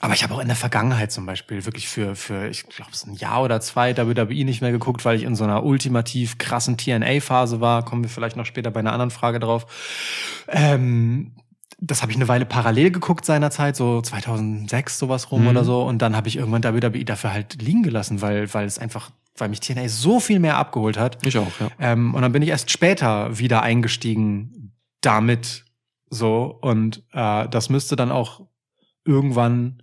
aber 0.00 0.12
ich 0.14 0.22
habe 0.22 0.34
auch 0.34 0.40
in 0.40 0.46
der 0.48 0.56
Vergangenheit 0.56 1.10
zum 1.10 1.24
Beispiel 1.26 1.64
wirklich 1.64 1.88
für, 1.88 2.16
für 2.16 2.48
ich 2.48 2.66
glaube, 2.66 2.90
es 2.92 3.06
ein 3.06 3.14
Jahr 3.14 3.42
oder 3.42 3.60
zwei 3.60 3.96
WWE 3.96 4.44
nicht 4.44 4.60
mehr 4.60 4.72
geguckt, 4.72 5.04
weil 5.04 5.16
ich 5.16 5.22
in 5.22 5.34
so 5.36 5.44
einer 5.44 5.64
ultimativ 5.64 6.36
krassen 6.38 6.76
TNA-Phase 6.76 7.60
war. 7.60 7.84
Kommen 7.84 8.02
wir 8.02 8.08
vielleicht 8.10 8.36
noch 8.36 8.44
später 8.46 8.70
bei 8.70 8.80
einer 8.80 8.92
anderen 8.92 9.10
Frage 9.10 9.40
drauf. 9.40 9.66
Ähm, 10.48 11.32
das 11.78 12.02
habe 12.02 12.12
ich 12.12 12.16
eine 12.16 12.28
Weile 12.28 12.44
parallel 12.46 12.90
geguckt 12.90 13.24
seinerzeit, 13.24 13.76
so 13.76 14.00
2006 14.02 14.98
sowas 14.98 15.30
rum 15.30 15.42
mhm. 15.42 15.48
oder 15.48 15.64
so. 15.64 15.82
Und 15.82 16.02
dann 16.02 16.14
habe 16.16 16.28
ich 16.28 16.36
irgendwann 16.36 16.62
WWE 16.64 17.04
dafür 17.04 17.32
halt 17.32 17.60
liegen 17.62 17.82
gelassen, 17.82 18.20
weil, 18.20 18.52
weil 18.52 18.66
es 18.66 18.78
einfach 18.78 19.10
weil 19.38 19.50
mich 19.50 19.60
TNA 19.60 19.88
so 19.90 20.18
viel 20.18 20.38
mehr 20.38 20.56
abgeholt 20.56 20.98
hat. 20.98 21.18
Ich 21.26 21.36
auch, 21.36 21.52
ja. 21.60 21.68
Ähm, 21.78 22.14
und 22.14 22.22
dann 22.22 22.32
bin 22.32 22.40
ich 22.40 22.48
erst 22.48 22.70
später 22.70 23.38
wieder 23.38 23.62
eingestiegen 23.62 24.72
damit 25.02 25.66
so. 26.08 26.58
Und 26.62 27.02
äh, 27.12 27.46
das 27.48 27.68
müsste 27.68 27.96
dann 27.96 28.10
auch 28.10 28.46
irgendwann 29.04 29.82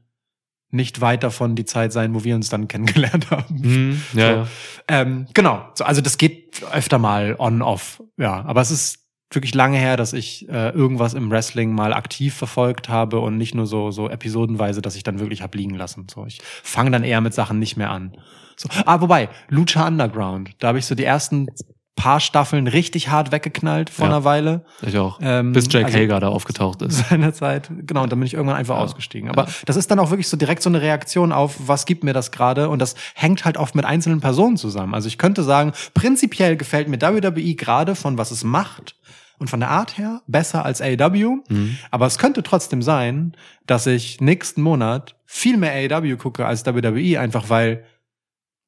nicht 0.73 1.01
weit 1.01 1.23
davon 1.23 1.55
die 1.55 1.65
Zeit 1.65 1.93
sein, 1.93 2.13
wo 2.15 2.23
wir 2.23 2.35
uns 2.35 2.49
dann 2.49 2.67
kennengelernt 2.67 3.31
haben. 3.31 3.55
Mm, 3.55 4.03
ja, 4.17 4.31
so. 4.33 4.37
ja. 4.41 4.47
Ähm, 4.87 5.27
genau. 5.33 5.65
So, 5.75 5.85
also 5.85 6.01
das 6.01 6.17
geht 6.17 6.61
öfter 6.73 6.97
mal 6.97 7.35
on-off. 7.39 8.01
Ja, 8.17 8.43
aber 8.45 8.61
es 8.61 8.71
ist 8.71 8.99
wirklich 9.31 9.55
lange 9.55 9.77
her, 9.77 9.97
dass 9.97 10.13
ich 10.13 10.47
äh, 10.49 10.69
irgendwas 10.69 11.13
im 11.13 11.31
Wrestling 11.31 11.73
mal 11.73 11.93
aktiv 11.93 12.35
verfolgt 12.35 12.89
habe 12.89 13.19
und 13.19 13.37
nicht 13.37 13.55
nur 13.55 13.65
so 13.65 13.89
so 13.91 14.07
episodenweise, 14.09 14.81
dass 14.83 14.95
ich 14.95 15.01
dann 15.03 15.19
wirklich 15.19 15.41
hab 15.41 15.55
liegen 15.55 15.73
lassen. 15.75 16.05
So, 16.11 16.25
ich 16.27 16.39
fange 16.61 16.91
dann 16.91 17.03
eher 17.03 17.19
mit 17.21 17.33
Sachen 17.33 17.57
nicht 17.59 17.75
mehr 17.77 17.89
an. 17.89 18.15
So, 18.57 18.69
ah, 18.85 19.01
wobei 19.01 19.29
Lucha 19.49 19.87
Underground, 19.87 20.51
da 20.59 20.67
habe 20.69 20.77
ich 20.77 20.85
so 20.85 20.93
die 20.93 21.03
ersten 21.05 21.47
paar 21.95 22.19
Staffeln 22.19 22.67
richtig 22.67 23.09
hart 23.09 23.31
weggeknallt 23.31 23.89
vor 23.89 24.05
ja, 24.07 24.11
einer 24.15 24.23
Weile. 24.23 24.65
Ich 24.81 24.97
auch. 24.97 25.19
Ähm, 25.21 25.51
Bis 25.53 25.65
Jack 25.69 25.85
also 25.85 25.97
Hager 25.97 26.19
da 26.19 26.29
aufgetaucht 26.29 26.81
ist. 26.81 27.09
Seinerzeit, 27.09 27.69
genau, 27.85 28.03
und 28.03 28.11
dann 28.11 28.19
bin 28.19 28.25
ich 28.25 28.33
irgendwann 28.33 28.57
einfach 28.57 28.75
ja. 28.77 28.81
ausgestiegen. 28.83 29.29
Aber 29.29 29.45
ja. 29.45 29.49
das 29.65 29.75
ist 29.75 29.91
dann 29.91 29.99
auch 29.99 30.09
wirklich 30.09 30.27
so 30.27 30.35
direkt 30.37 30.63
so 30.63 30.69
eine 30.69 30.81
Reaktion 30.81 31.31
auf, 31.31 31.57
was 31.67 31.85
gibt 31.85 32.03
mir 32.03 32.13
das 32.13 32.31
gerade? 32.31 32.69
Und 32.69 32.79
das 32.79 32.95
hängt 33.13 33.45
halt 33.45 33.57
oft 33.57 33.75
mit 33.75 33.85
einzelnen 33.85 34.21
Personen 34.21 34.57
zusammen. 34.57 34.93
Also 34.95 35.07
ich 35.07 35.17
könnte 35.17 35.43
sagen, 35.43 35.73
prinzipiell 35.93 36.57
gefällt 36.57 36.87
mir 36.87 36.99
WWE 37.01 37.55
gerade 37.55 37.95
von 37.95 38.17
was 38.17 38.31
es 38.31 38.43
macht 38.43 38.95
und 39.37 39.49
von 39.49 39.59
der 39.59 39.69
Art 39.69 39.97
her 39.97 40.21
besser 40.27 40.65
als 40.65 40.81
AEW. 40.81 41.41
Mhm. 41.49 41.77
Aber 41.91 42.07
es 42.07 42.17
könnte 42.17 42.41
trotzdem 42.43 42.81
sein, 42.81 43.33
dass 43.67 43.85
ich 43.85 44.19
nächsten 44.19 44.61
Monat 44.63 45.15
viel 45.25 45.57
mehr 45.57 45.73
AEW 45.93 46.17
gucke 46.17 46.45
als 46.45 46.65
WWE, 46.65 47.19
einfach 47.19 47.49
weil 47.49 47.83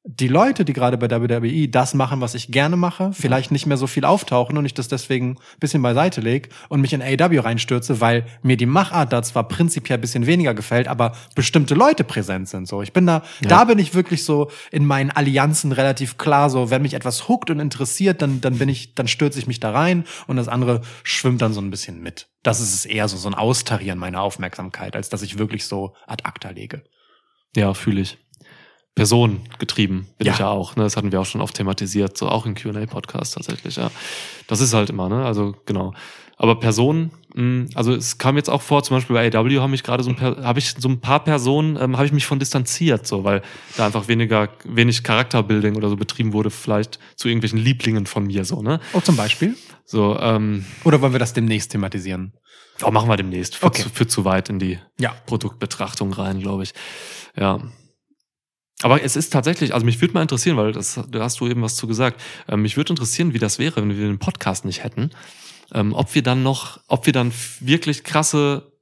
die 0.08 0.28
Leute, 0.28 0.64
die 0.64 0.72
gerade 0.72 0.96
bei 0.98 1.10
WWE 1.10 1.68
das 1.68 1.92
machen, 1.92 2.20
was 2.20 2.34
ich 2.36 2.52
gerne 2.52 2.76
mache, 2.76 3.10
vielleicht 3.12 3.50
nicht 3.50 3.66
mehr 3.66 3.76
so 3.76 3.88
viel 3.88 4.04
auftauchen 4.04 4.56
und 4.56 4.64
ich 4.64 4.72
das 4.72 4.86
deswegen 4.86 5.36
bisschen 5.58 5.82
beiseite 5.82 6.20
lege 6.20 6.48
und 6.68 6.80
mich 6.80 6.92
in 6.92 7.02
AW 7.02 7.40
reinstürze, 7.40 8.00
weil 8.00 8.24
mir 8.42 8.56
die 8.56 8.66
Machart 8.66 9.12
da 9.12 9.22
zwar 9.24 9.48
prinzipiell 9.48 9.98
ein 9.98 10.00
bisschen 10.00 10.26
weniger 10.26 10.54
gefällt, 10.54 10.86
aber 10.86 11.12
bestimmte 11.34 11.74
Leute 11.74 12.04
präsent 12.04 12.48
sind. 12.48 12.68
So, 12.68 12.82
ich 12.82 12.92
bin 12.92 13.04
da, 13.04 13.24
ja. 13.42 13.48
da 13.48 13.64
bin 13.64 13.80
ich 13.80 13.94
wirklich 13.94 14.24
so 14.24 14.50
in 14.70 14.86
meinen 14.86 15.10
Allianzen 15.10 15.72
relativ 15.72 16.18
klar. 16.18 16.50
So, 16.50 16.70
wenn 16.70 16.82
mich 16.82 16.94
etwas 16.94 17.26
huckt 17.28 17.50
und 17.50 17.58
interessiert, 17.58 18.22
dann, 18.22 18.40
dann 18.40 18.58
bin 18.58 18.68
ich, 18.68 18.94
dann 18.94 19.08
stürze 19.08 19.40
ich 19.40 19.48
mich 19.48 19.58
da 19.58 19.72
rein 19.72 20.04
und 20.28 20.36
das 20.36 20.46
andere 20.46 20.82
schwimmt 21.02 21.42
dann 21.42 21.52
so 21.52 21.60
ein 21.60 21.70
bisschen 21.70 22.00
mit. 22.00 22.28
Das 22.44 22.60
ist 22.60 22.72
es 22.72 22.84
eher 22.86 23.08
so, 23.08 23.16
so 23.16 23.28
ein 23.28 23.34
Austarieren 23.34 23.98
meiner 23.98 24.20
Aufmerksamkeit, 24.22 24.94
als 24.94 25.08
dass 25.08 25.22
ich 25.22 25.36
wirklich 25.38 25.66
so 25.66 25.94
ad 26.06 26.22
acta 26.24 26.50
lege. 26.50 26.84
Ja, 27.56 27.74
fühle 27.74 28.02
ich. 28.02 28.18
Person 28.96 29.42
getrieben 29.58 30.08
bin 30.18 30.26
ja. 30.26 30.32
ich 30.32 30.38
ja 30.40 30.48
auch. 30.48 30.74
Ne? 30.74 30.82
Das 30.82 30.96
hatten 30.96 31.12
wir 31.12 31.20
auch 31.20 31.26
schon 31.26 31.42
oft 31.42 31.54
thematisiert, 31.54 32.16
so 32.18 32.28
auch 32.28 32.46
im 32.46 32.54
QA-Podcast 32.54 33.34
tatsächlich, 33.34 33.76
ja. 33.76 33.90
Das 34.48 34.60
ist 34.60 34.74
halt 34.74 34.90
immer, 34.90 35.08
ne? 35.08 35.24
Also 35.26 35.54
genau. 35.66 35.92
Aber 36.38 36.58
Personen, 36.58 37.10
mh, 37.34 37.40
hm, 37.42 37.68
also 37.74 37.92
es 37.94 38.16
kam 38.16 38.36
jetzt 38.36 38.48
auch 38.48 38.62
vor, 38.62 38.82
zum 38.82 38.96
Beispiel 38.96 39.14
bei 39.14 39.30
AW 39.38 39.60
habe 39.60 39.74
ich 39.74 39.82
gerade 39.82 40.02
so 40.02 40.08
ein 40.10 40.16
paar, 40.16 40.54
so 40.60 40.88
ein 40.88 41.00
paar 41.00 41.22
Personen, 41.24 41.76
ähm, 41.76 41.96
habe 41.96 42.06
ich 42.06 42.12
mich 42.12 42.24
von 42.24 42.38
distanziert, 42.38 43.06
so, 43.06 43.22
weil 43.22 43.42
da 43.76 43.84
einfach 43.86 44.08
weniger, 44.08 44.48
wenig 44.64 45.02
Charakterbuilding 45.02 45.76
oder 45.76 45.90
so 45.90 45.96
betrieben 45.96 46.32
wurde, 46.32 46.48
vielleicht 46.50 46.98
zu 47.16 47.28
irgendwelchen 47.28 47.58
Lieblingen 47.58 48.06
von 48.06 48.24
mir, 48.26 48.46
so, 48.46 48.62
ne? 48.62 48.80
Oh, 48.94 49.00
zum 49.00 49.16
Beispiel? 49.16 49.56
So, 49.84 50.18
ähm, 50.18 50.64
Oder 50.84 51.02
wollen 51.02 51.12
wir 51.12 51.18
das 51.20 51.34
demnächst 51.34 51.70
thematisieren? 51.70 52.32
Oh, 52.82 52.90
machen 52.90 53.10
wir 53.10 53.16
demnächst. 53.18 53.56
Für, 53.56 53.66
okay. 53.66 53.82
zu, 53.82 53.88
für 53.90 54.06
zu 54.06 54.24
weit 54.24 54.48
in 54.48 54.58
die 54.58 54.78
ja. 54.98 55.12
Produktbetrachtung 55.26 56.12
rein, 56.14 56.40
glaube 56.40 56.62
ich. 56.62 56.72
Ja. 57.38 57.60
Aber 58.82 59.02
es 59.02 59.16
ist 59.16 59.30
tatsächlich, 59.32 59.72
also 59.72 59.86
mich 59.86 60.00
würde 60.00 60.14
mal 60.14 60.22
interessieren, 60.22 60.56
weil 60.56 60.72
das, 60.72 61.00
da 61.10 61.22
hast 61.22 61.40
du 61.40 61.48
eben 61.48 61.62
was 61.62 61.76
zu 61.76 61.86
gesagt. 61.86 62.20
Ähm, 62.48 62.60
mich 62.62 62.76
würde 62.76 62.90
interessieren, 62.90 63.32
wie 63.32 63.38
das 63.38 63.58
wäre, 63.58 63.76
wenn 63.76 63.88
wir 63.88 63.96
den 64.06 64.18
Podcast 64.18 64.64
nicht 64.66 64.84
hätten. 64.84 65.10
Ähm, 65.72 65.94
ob 65.94 66.14
wir 66.14 66.22
dann 66.22 66.42
noch, 66.42 66.78
ob 66.86 67.06
wir 67.06 67.12
dann 67.12 67.32
wirklich 67.60 68.04
krasse 68.04 68.72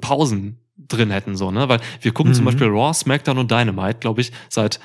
Pausen 0.00 0.58
drin 0.76 1.10
hätten, 1.10 1.36
so, 1.36 1.52
ne? 1.52 1.68
Weil 1.68 1.80
wir 2.00 2.12
gucken 2.12 2.32
mhm. 2.32 2.36
zum 2.36 2.44
Beispiel 2.46 2.66
Raw, 2.66 2.92
SmackDown 2.92 3.38
und 3.38 3.50
Dynamite, 3.50 4.00
glaube 4.00 4.20
ich, 4.20 4.32
seit 4.48 4.80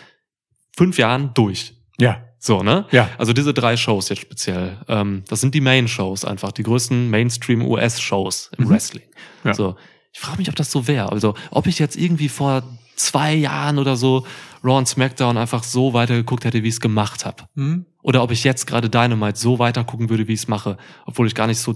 fünf 0.78 1.00
Jahren 1.00 1.34
durch. 1.34 1.74
Ja. 2.00 2.24
So, 2.38 2.62
ne? 2.62 2.86
Ja. 2.92 3.10
Also 3.18 3.34
diese 3.34 3.54
drei 3.54 3.76
Shows 3.76 4.10
jetzt 4.10 4.22
speziell. 4.22 4.78
Ähm, 4.88 5.24
das 5.28 5.42
sind 5.42 5.56
die 5.56 5.60
Main-Shows 5.62 6.24
einfach, 6.24 6.52
die 6.52 6.64
größten 6.64 7.10
Mainstream-US-Shows 7.10 8.52
im 8.58 8.66
mhm. 8.66 8.70
Wrestling. 8.70 9.06
Ja. 9.44 9.56
So. 9.56 9.76
Ich 10.14 10.20
frage 10.20 10.38
mich, 10.38 10.48
ob 10.50 10.56
das 10.56 10.72
so 10.72 10.88
wäre. 10.88 11.12
Also, 11.12 11.34
ob 11.52 11.68
ich 11.68 11.80
jetzt 11.80 11.98
irgendwie 11.98 12.30
vor 12.30 12.64
zwei 13.00 13.34
Jahren 13.34 13.80
oder 13.80 13.96
so 13.96 14.26
Raw 14.64 14.78
und 14.78 14.88
SmackDown 14.88 15.38
einfach 15.38 15.64
so 15.64 15.94
weitergeguckt 15.94 16.44
hätte, 16.46 16.62
wie 16.64 16.68
ich 16.68 16.76
es 16.76 16.82
gemacht 16.82 17.26
habe. 17.26 17.44
Hm? 17.56 17.86
Oder 18.04 18.22
ob 18.22 18.32
ich 18.32 18.44
jetzt 18.44 18.68
gerade 18.68 18.90
Dynamite 18.90 19.40
so 19.40 19.58
weiter 19.58 19.84
gucken 19.84 20.10
würde, 20.10 20.28
wie 20.28 20.34
ich 20.34 20.42
es 20.42 20.48
mache, 20.48 20.78
obwohl 21.06 21.28
ich 21.28 21.36
gar 21.36 21.48
nicht 21.48 21.60
so 21.60 21.76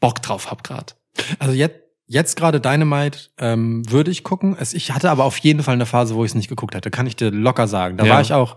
Bock 0.00 0.20
drauf 0.20 0.50
habe 0.50 0.62
gerade. 0.62 0.94
Also 1.38 1.54
jetzt, 1.54 1.76
jetzt 2.08 2.36
gerade 2.36 2.60
Dynamite 2.60 3.28
ähm, 3.38 3.88
würde 3.90 4.10
ich 4.10 4.24
gucken. 4.24 4.56
Es, 4.58 4.74
ich 4.74 4.90
hatte 4.90 5.10
aber 5.12 5.24
auf 5.24 5.38
jeden 5.38 5.62
Fall 5.62 5.74
eine 5.74 5.86
Phase, 5.86 6.16
wo 6.16 6.24
ich 6.24 6.32
es 6.32 6.34
nicht 6.34 6.48
geguckt 6.48 6.74
hatte. 6.74 6.90
Kann 6.90 7.06
ich 7.06 7.14
dir 7.14 7.30
locker 7.30 7.68
sagen. 7.68 7.96
Da 7.96 8.04
ja. 8.04 8.14
war 8.14 8.20
ich 8.20 8.32
auch, 8.32 8.56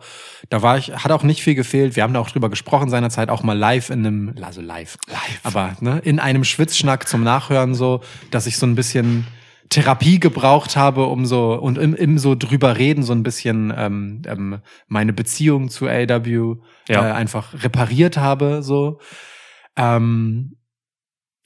da 0.50 0.64
war 0.64 0.80
ich, 0.80 0.92
hat 1.04 1.12
auch 1.12 1.22
nicht 1.24 1.44
viel 1.44 1.54
gefehlt. 1.54 1.96
Wir 1.96 2.02
haben 2.02 2.14
da 2.16 2.20
auch 2.20 2.30
drüber 2.32 2.50
gesprochen 2.50 2.90
seinerzeit, 2.90 3.30
auch 3.30 3.44
mal 3.44 3.58
live 3.58 3.92
in 3.92 4.06
einem, 4.06 4.36
also 4.42 4.62
live, 4.62 4.98
live, 5.08 5.40
aber 5.44 5.78
ne, 5.82 6.00
in 6.04 6.20
einem 6.20 6.44
Schwitzschnack 6.44 7.08
zum 7.08 7.24
Nachhören 7.24 7.76
so, 7.76 8.02
dass 8.32 8.48
ich 8.48 8.58
so 8.58 8.66
ein 8.66 8.74
bisschen 8.74 9.28
Therapie 9.70 10.20
gebraucht 10.20 10.78
habe, 10.78 11.06
um 11.08 11.26
so 11.26 11.54
und 11.54 11.78
im, 11.78 11.94
im 11.94 12.18
so 12.18 12.36
drüber 12.36 12.78
reden, 12.78 13.04
so 13.04 13.14
ein 13.14 13.24
bisschen 13.24 13.74
ähm, 13.76 14.22
ähm, 14.26 14.60
meine 14.88 15.14
Beziehung 15.14 15.70
zu 15.70 15.88
AW 15.90 16.56
ja. 16.88 17.10
äh, 17.10 17.12
einfach 17.14 17.64
repariert 17.64 18.18
habe, 18.18 18.64
so. 18.64 19.00
Ähm, 19.76 20.56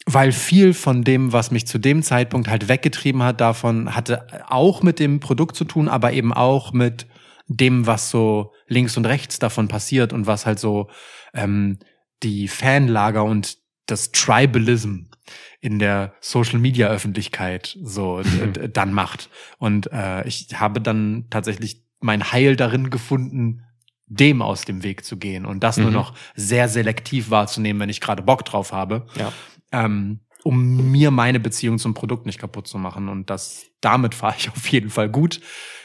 weil 0.05 0.31
viel 0.31 0.73
von 0.73 1.03
dem, 1.03 1.31
was 1.31 1.51
mich 1.51 1.67
zu 1.67 1.77
dem 1.77 2.01
Zeitpunkt 2.01 2.47
halt 2.47 2.67
weggetrieben 2.67 3.21
hat, 3.23 3.39
davon 3.39 3.95
hatte 3.95 4.27
auch 4.49 4.81
mit 4.81 4.99
dem 4.99 5.19
Produkt 5.19 5.55
zu 5.55 5.63
tun, 5.63 5.87
aber 5.87 6.11
eben 6.13 6.33
auch 6.33 6.73
mit 6.73 7.07
dem, 7.47 7.85
was 7.85 8.09
so 8.09 8.51
links 8.67 8.97
und 8.97 9.05
rechts 9.05 9.37
davon 9.39 9.67
passiert 9.67 10.11
und 10.11 10.25
was 10.25 10.45
halt 10.45 10.59
so 10.59 10.89
ähm, 11.33 11.77
die 12.23 12.47
Fanlager 12.47 13.23
und 13.23 13.57
das 13.87 14.11
Tribalism 14.11 15.10
in 15.59 15.79
der 15.79 16.13
Social 16.19 16.59
Media 16.59 16.87
Öffentlichkeit 16.89 17.77
so 17.81 18.21
mhm. 18.23 18.71
dann 18.73 18.93
macht. 18.93 19.29
Und 19.57 19.91
äh, 19.91 20.27
ich 20.27 20.47
habe 20.59 20.81
dann 20.81 21.25
tatsächlich 21.29 21.83
mein 21.99 22.31
Heil 22.31 22.55
darin 22.55 22.89
gefunden, 22.89 23.63
dem 24.07 24.41
aus 24.41 24.61
dem 24.65 24.83
Weg 24.83 25.05
zu 25.05 25.15
gehen 25.17 25.45
und 25.45 25.61
das 25.63 25.77
mhm. 25.77 25.83
nur 25.83 25.91
noch 25.93 26.13
sehr 26.35 26.67
selektiv 26.67 27.29
wahrzunehmen, 27.29 27.79
wenn 27.79 27.89
ich 27.89 28.01
gerade 28.01 28.23
Bock 28.23 28.43
drauf 28.45 28.73
habe. 28.73 29.05
Ja. 29.15 29.31
Ähm, 29.71 30.19
um 30.43 30.91
mir 30.91 31.11
meine 31.11 31.39
Beziehung 31.39 31.77
zum 31.77 31.93
Produkt 31.93 32.25
nicht 32.25 32.39
kaputt 32.39 32.67
zu 32.67 32.79
machen. 32.79 33.09
Und 33.09 33.29
das 33.29 33.67
damit 33.81 34.15
fahre 34.15 34.35
ich 34.37 34.49
auf 34.49 34.67
jeden 34.67 34.89
Fall 34.89 35.09
gut, 35.09 35.39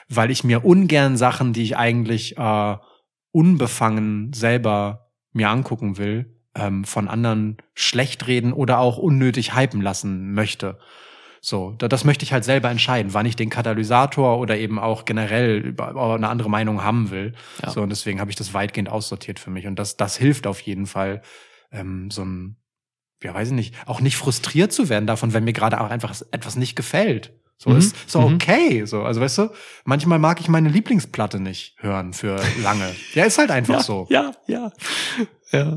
weil 0.09 0.31
ich 0.31 0.45
mir 0.45 0.65
ungern 0.65 1.17
Sachen, 1.17 1.53
die 1.53 1.63
ich 1.63 1.77
eigentlich 1.77 2.37
äh, 2.39 2.77
unbefangen 3.33 4.33
selber 4.33 5.11
mir 5.33 5.51
angucken 5.51 5.99
will, 5.99 6.36
ähm, 6.59 6.85
von 6.85 7.09
anderen 7.09 7.59
schlecht 7.75 8.27
reden 8.27 8.53
oder 8.53 8.79
auch 8.79 8.99
unnötig 8.99 9.55
hypen 9.55 9.81
lassen 9.81 10.33
möchte. 10.33 10.79
So, 11.41 11.75
das 11.79 12.05
möchte 12.05 12.25
ich 12.25 12.33
halt 12.33 12.45
selber 12.45 12.71
entscheiden, 12.71 13.15
wann 13.15 13.27
ich 13.27 13.37
den 13.37 13.51
Katalysator 13.51 14.39
oder 14.39 14.57
eben 14.59 14.81
auch 14.81 15.05
generell 15.05 15.77
eine 15.81 16.29
andere 16.29 16.51
Meinung 16.51 16.83
haben 16.83 17.11
will. 17.13 17.35
Ja. 17.63 17.71
So, 17.71 17.83
und 17.83 17.91
deswegen 17.91 18.19
habe 18.21 18.31
ich 18.31 18.37
das 18.37 18.53
weitgehend 18.53 18.89
aussortiert 18.89 19.39
für 19.39 19.51
mich. 19.51 19.67
Und 19.69 19.79
das, 19.79 19.97
das 19.97 20.17
hilft 20.17 20.49
auf 20.49 20.59
jeden 20.61 20.87
Fall, 20.87 21.23
ähm, 21.71 22.11
so 22.11 22.25
ein, 22.25 22.57
ja, 23.23 23.33
weiß 23.33 23.49
ich 23.49 23.55
nicht, 23.55 23.75
auch 23.87 24.01
nicht 24.01 24.17
frustriert 24.17 24.73
zu 24.73 24.89
werden 24.89 25.07
davon, 25.07 25.35
wenn 25.35 25.45
mir 25.45 25.53
gerade 25.53 25.81
auch 25.81 25.91
einfach 25.91 26.21
etwas 26.33 26.57
nicht 26.57 26.75
gefällt. 26.75 27.33
So 27.59 27.71
mhm. 27.71 27.77
ist 27.77 28.11
so 28.11 28.23
mhm. 28.23 28.35
okay. 28.35 28.85
So, 28.85 29.03
also 29.03 29.21
weißt 29.21 29.39
du, 29.39 29.49
manchmal 29.85 30.19
mag 30.19 30.41
ich 30.41 30.49
meine 30.49 30.69
Lieblingsplatte 30.69 31.39
nicht 31.39 31.77
hören 31.81 32.13
für 32.13 32.37
lange. 32.61 32.93
ja, 33.15 33.25
ist 33.25 33.39
halt 33.39 33.53
einfach 33.53 33.75
ja, 33.75 33.81
so. 33.83 34.07
Ja, 34.11 34.33
ja. 34.49 34.73
Ja. 35.53 35.77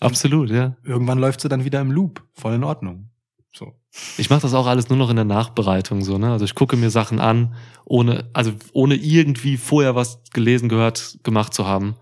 Absolut, 0.00 0.50
ja. 0.50 0.76
Irgendwann 0.84 1.18
läuft 1.18 1.40
sie 1.40 1.48
dann 1.48 1.64
wieder 1.64 1.80
im 1.80 1.90
Loop. 1.90 2.22
Voll 2.34 2.54
in 2.54 2.64
Ordnung. 2.64 3.10
So. 3.52 3.72
Ich 4.18 4.28
mache 4.28 4.42
das 4.42 4.52
auch 4.52 4.66
alles 4.66 4.90
nur 4.90 4.98
noch 4.98 5.08
in 5.08 5.16
der 5.16 5.24
Nachbereitung 5.24 6.02
so, 6.02 6.18
ne? 6.18 6.30
Also 6.30 6.44
ich 6.44 6.54
gucke 6.54 6.76
mir 6.76 6.90
Sachen 6.90 7.18
an, 7.20 7.54
ohne 7.86 8.28
also 8.34 8.52
ohne 8.74 8.96
irgendwie 8.96 9.56
vorher 9.56 9.94
was 9.94 10.20
gelesen, 10.34 10.68
gehört, 10.68 11.18
gemacht 11.22 11.54
zu 11.54 11.66
haben. 11.66 11.96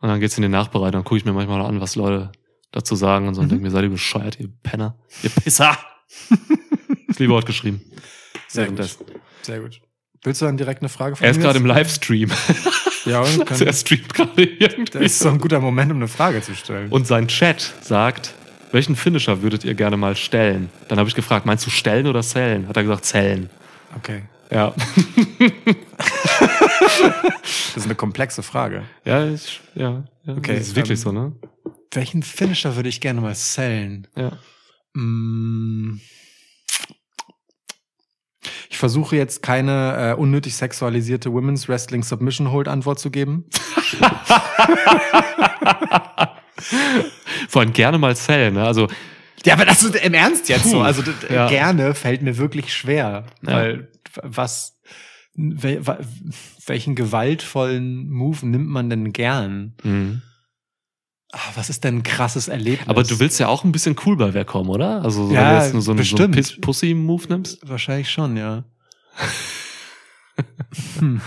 Und 0.00 0.08
dann 0.08 0.20
geht's 0.20 0.36
in 0.36 0.42
die 0.42 0.48
Nachbereitung, 0.48 0.98
dann 1.00 1.04
gucke 1.04 1.16
ich 1.16 1.24
mir 1.24 1.32
manchmal 1.32 1.62
an, 1.62 1.80
was 1.80 1.96
Leute 1.96 2.32
dazu 2.72 2.94
sagen 2.94 3.26
und 3.28 3.34
so 3.34 3.40
mhm. 3.40 3.44
und 3.46 3.50
denke 3.50 3.64
mir, 3.64 3.70
seid 3.70 3.84
ihr 3.84 3.90
bescheuert, 3.90 4.38
ihr 4.38 4.50
Penner, 4.62 4.96
ihr 5.22 5.30
Pisser. 5.30 5.78
das 7.08 7.18
liebe 7.18 7.32
Wort 7.32 7.46
geschrieben. 7.46 7.80
Sehr 8.48 8.68
gut. 8.70 8.98
Sehr 9.40 9.60
gut. 9.60 9.80
Willst 10.22 10.42
du 10.42 10.44
dann 10.44 10.58
direkt 10.58 10.82
eine 10.82 10.90
Frage 10.90 11.16
von 11.16 11.24
Er 11.24 11.30
ist 11.30 11.40
gerade 11.40 11.58
im 11.58 11.64
Livestream. 11.66 12.30
Ja, 13.04 13.20
und 13.22 13.50
also 13.50 13.64
er 13.64 13.72
streamt 13.72 14.12
gerade 14.14 14.42
irgendwie. 14.42 14.84
Das 14.92 15.02
ist 15.02 15.18
so 15.20 15.28
ein 15.28 15.38
guter 15.38 15.60
Moment, 15.60 15.90
um 15.90 15.98
eine 15.98 16.08
Frage 16.08 16.42
zu 16.42 16.54
stellen. 16.54 16.88
Und 16.90 17.06
sein 17.06 17.28
Chat 17.28 17.74
sagt, 17.82 18.34
welchen 18.72 18.96
Finisher 18.96 19.42
würdet 19.42 19.64
ihr 19.64 19.74
gerne 19.74 19.96
mal 19.96 20.16
stellen? 20.16 20.70
Dann 20.88 20.98
habe 20.98 21.08
ich 21.08 21.14
gefragt, 21.14 21.46
meinst 21.46 21.66
du 21.66 21.70
stellen 21.70 22.06
oder 22.06 22.22
zellen? 22.22 22.68
Hat 22.68 22.76
er 22.76 22.82
gesagt, 22.82 23.04
zellen. 23.04 23.50
Okay. 23.96 24.22
Ja. 24.52 24.74
das 27.38 27.76
ist 27.76 27.84
eine 27.84 27.94
komplexe 27.94 28.42
Frage. 28.42 28.82
Ja, 29.04 29.28
ich, 29.28 29.60
ja, 29.74 30.02
ja. 30.24 30.34
Okay. 30.36 30.54
Das 30.56 30.68
ist 30.68 30.76
wirklich 30.76 30.98
ähm, 31.00 31.04
so, 31.04 31.12
ne? 31.12 31.32
Welchen 31.92 32.22
Finisher 32.22 32.74
würde 32.76 32.88
ich 32.88 33.00
gerne 33.00 33.20
mal 33.20 33.34
zellen? 33.34 34.06
Ja. 34.16 34.32
Mmh. 34.92 35.98
Ich 38.72 38.78
versuche 38.78 39.16
jetzt 39.16 39.42
keine 39.42 40.12
äh, 40.12 40.12
unnötig 40.14 40.54
sexualisierte 40.54 41.32
Women's 41.32 41.68
Wrestling 41.68 42.04
Submission 42.04 42.52
Hold 42.52 42.68
Antwort 42.68 43.00
zu 43.00 43.10
geben. 43.10 43.46
Vor 47.48 47.62
allem 47.62 47.72
gerne 47.72 47.98
mal 47.98 48.14
Cell, 48.14 48.52
ne? 48.52 48.62
Also 48.64 48.86
ja, 49.44 49.54
aber 49.54 49.64
das 49.64 49.82
ist 49.82 49.96
im 49.96 50.14
Ernst 50.14 50.48
jetzt 50.48 50.70
so. 50.70 50.80
Also 50.82 51.02
ja. 51.28 51.48
gerne 51.48 51.94
fällt 51.96 52.22
mir 52.22 52.36
wirklich 52.38 52.72
schwer, 52.72 53.24
ja. 53.42 53.52
weil 53.52 53.88
was 54.22 54.78
welchen 55.34 56.94
gewaltvollen 56.94 58.08
Move 58.08 58.46
nimmt 58.46 58.68
man 58.68 58.88
denn 58.88 59.12
gern? 59.12 59.74
Mhm. 59.82 60.22
Ach, 61.32 61.56
was 61.56 61.70
ist 61.70 61.84
denn 61.84 61.96
ein 61.98 62.02
krasses 62.02 62.48
Erlebnis? 62.48 62.88
Aber 62.88 63.04
du 63.04 63.18
willst 63.20 63.38
ja 63.38 63.46
auch 63.48 63.62
ein 63.64 63.70
bisschen 63.72 63.94
cool 64.04 64.16
bei 64.16 64.34
wer 64.34 64.44
kommen, 64.44 64.68
oder? 64.68 65.02
Also, 65.02 65.30
ja, 65.30 65.30
wenn 65.30 65.34
du 65.58 65.62
jetzt 65.64 65.72
nur 65.74 65.82
so, 65.82 65.92
eine, 65.92 66.02
so 66.02 66.16
einen 66.16 66.60
Pussy-Move 66.60 67.26
nimmst? 67.28 67.68
Wahrscheinlich 67.68 68.10
schon, 68.10 68.36
ja. 68.36 68.64
hm. 70.98 71.20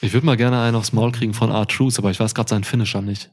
Ich 0.00 0.12
würde 0.12 0.24
mal 0.24 0.36
gerne 0.36 0.60
einen 0.62 0.76
aufs 0.76 0.92
Maul 0.92 1.10
kriegen 1.12 1.34
von 1.34 1.50
R-Truth, 1.50 1.98
aber 1.98 2.10
ich 2.10 2.20
weiß 2.20 2.34
gerade 2.34 2.48
seinen 2.50 2.64
Finisher 2.64 3.02
nicht. 3.02 3.32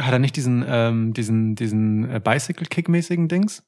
Hat 0.00 0.12
er 0.12 0.18
nicht 0.18 0.36
diesen, 0.36 0.64
ähm, 0.66 1.12
diesen, 1.12 1.54
diesen 1.54 2.08
äh, 2.10 2.18
Bicycle-Kick-mäßigen 2.18 3.28
Dings? 3.28 3.62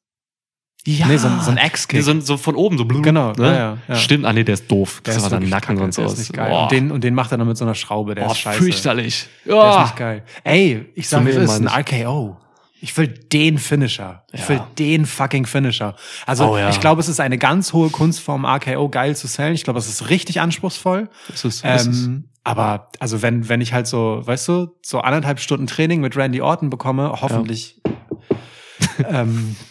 Ja, 0.86 1.06
nee, 1.06 1.16
so, 1.16 1.28
so 1.40 1.51
ein 1.51 1.56
Ex-Kick. 1.56 1.98
Nee, 1.98 2.02
so, 2.02 2.19
so, 2.20 2.36
von 2.36 2.55
oben, 2.56 2.77
so 2.77 2.85
blum. 2.85 3.02
Genau, 3.02 3.32
ne? 3.32 3.56
ja, 3.56 3.78
ja. 3.89 3.94
Stimmt, 3.94 4.27
ah 4.27 4.32
nee, 4.35 4.44
der 4.44 4.52
ist 4.55 4.70
doof. 4.70 5.01
Der 5.06 5.15
das 5.15 5.23
war 5.23 5.31
sein 5.31 5.48
Nacken 5.48 5.78
und 5.81 5.94
so. 5.94 6.02
Der 6.02 6.12
ist 6.12 6.19
nicht 6.19 6.35
geil. 6.35 6.51
Oh. 6.55 6.65
Und, 6.65 6.73
den, 6.73 6.90
und 6.90 7.02
den 7.02 7.15
macht 7.15 7.32
er 7.32 7.39
dann 7.39 7.47
mit 7.48 7.56
so 7.56 7.65
einer 7.65 7.74
Schraube, 7.74 8.15
der 8.15 8.28
oh, 8.28 8.32
ist 8.32 8.39
scheiße. 8.40 8.59
fürchterlich. 8.62 9.27
Oh. 9.47 9.51
Der 9.52 9.70
ist 9.70 9.78
nicht 9.81 9.97
geil. 9.97 10.23
Ey, 10.44 10.85
ich 10.94 11.09
sag, 11.09 11.27
es 11.27 11.36
ist 11.36 11.51
ein 11.61 11.69
RKO. 11.69 12.36
Ich 12.82 12.94
will 12.98 13.09
den 13.09 13.56
Finisher. 13.56 14.24
Ich 14.32 14.47
will 14.47 14.61
den 14.78 15.06
fucking 15.06 15.47
Finisher. 15.47 15.97
Also 16.27 16.48
oh, 16.52 16.59
ja. 16.59 16.69
ich 16.69 16.81
glaube, 16.81 17.01
es 17.01 17.09
ist 17.09 17.19
eine 17.19 17.39
ganz 17.39 17.73
hohe 17.73 17.89
Kunstform, 17.89 18.44
RKO 18.44 18.90
geil 18.90 19.16
zu 19.16 19.27
sellen. 19.27 19.55
Ich 19.55 19.65
glaube, 19.65 19.78
es 19.78 19.89
ist 19.89 20.11
richtig 20.11 20.43
anspruchsvoll. 20.43 21.09
Das 21.31 21.47
ist, 21.47 21.65
ähm, 21.65 21.70
das 21.73 21.86
ähm, 21.86 21.93
ist. 21.93 22.11
Aber 22.47 22.90
also 22.98 23.23
wenn, 23.23 23.48
wenn 23.48 23.62
ich 23.62 23.73
halt 23.73 23.86
so, 23.86 24.20
weißt 24.23 24.48
du, 24.48 24.74
so 24.82 25.01
anderthalb 25.01 25.40
Stunden 25.40 25.66
Training 25.66 26.02
mit 26.02 26.15
Randy 26.15 26.43
Orton 26.43 26.69
bekomme, 26.69 27.11
hoffentlich. 27.23 27.81
Ja. 28.98 29.23
ähm, 29.23 29.56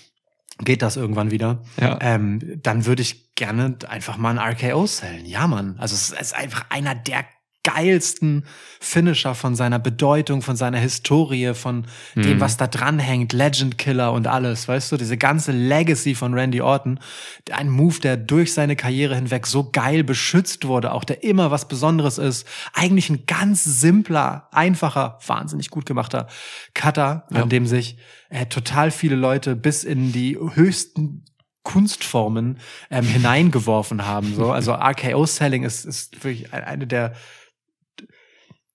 geht 0.59 0.81
das 0.81 0.97
irgendwann 0.97 1.31
wieder, 1.31 1.63
ja. 1.79 1.97
ähm, 2.01 2.59
dann 2.61 2.85
würde 2.85 3.01
ich 3.01 3.35
gerne 3.35 3.77
einfach 3.87 4.17
mal 4.17 4.37
ein 4.37 4.53
RKO 4.55 4.85
sellen. 4.85 5.25
Ja, 5.25 5.47
Mann. 5.47 5.75
Also 5.79 5.95
es 5.95 6.11
ist 6.11 6.35
einfach 6.35 6.65
einer 6.69 6.95
der 6.95 7.25
geilsten 7.63 8.45
Finisher 8.81 9.35
von 9.35 9.55
seiner 9.55 9.79
Bedeutung, 9.79 10.41
von 10.41 10.57
seiner 10.57 10.79
Historie, 10.79 11.53
von 11.53 11.87
mhm. 12.13 12.21
dem, 12.21 12.39
was 12.41 12.57
da 12.57 12.67
dranhängt, 12.67 13.31
Legend 13.31 13.77
Killer 13.77 14.11
und 14.11 14.27
alles, 14.27 14.67
weißt 14.67 14.91
du, 14.91 14.97
diese 14.97 15.17
ganze 15.17 15.53
Legacy 15.53 16.13
von 16.13 16.33
Randy 16.33 16.59
Orton, 16.59 16.99
ein 17.51 17.69
Move, 17.69 17.99
der 18.01 18.17
durch 18.17 18.53
seine 18.53 18.75
Karriere 18.75 19.15
hinweg 19.15 19.47
so 19.47 19.69
geil 19.71 20.03
beschützt 20.03 20.67
wurde, 20.67 20.91
auch 20.91 21.05
der 21.05 21.23
immer 21.23 21.51
was 21.51 21.67
Besonderes 21.69 22.17
ist, 22.17 22.45
eigentlich 22.73 23.09
ein 23.09 23.25
ganz 23.27 23.63
simpler, 23.63 24.49
einfacher, 24.51 25.19
wahnsinnig 25.25 25.69
gut 25.69 25.85
gemachter 25.85 26.27
Cutter, 26.73 27.25
ja. 27.31 27.43
an 27.43 27.49
dem 27.49 27.65
sich 27.65 27.97
äh, 28.29 28.45
total 28.45 28.91
viele 28.91 29.15
Leute 29.15 29.55
bis 29.55 29.85
in 29.85 30.11
die 30.11 30.37
höchsten 30.37 31.23
Kunstformen 31.63 32.57
ähm, 32.91 33.05
hineingeworfen 33.05 34.05
haben. 34.05 34.35
So. 34.35 34.51
Also 34.51 34.73
RKO-Selling 34.73 35.63
ist, 35.63 35.85
ist 35.85 36.21
wirklich 36.25 36.47
e-, 36.49 36.55
eine 36.57 36.85
der 36.85 37.13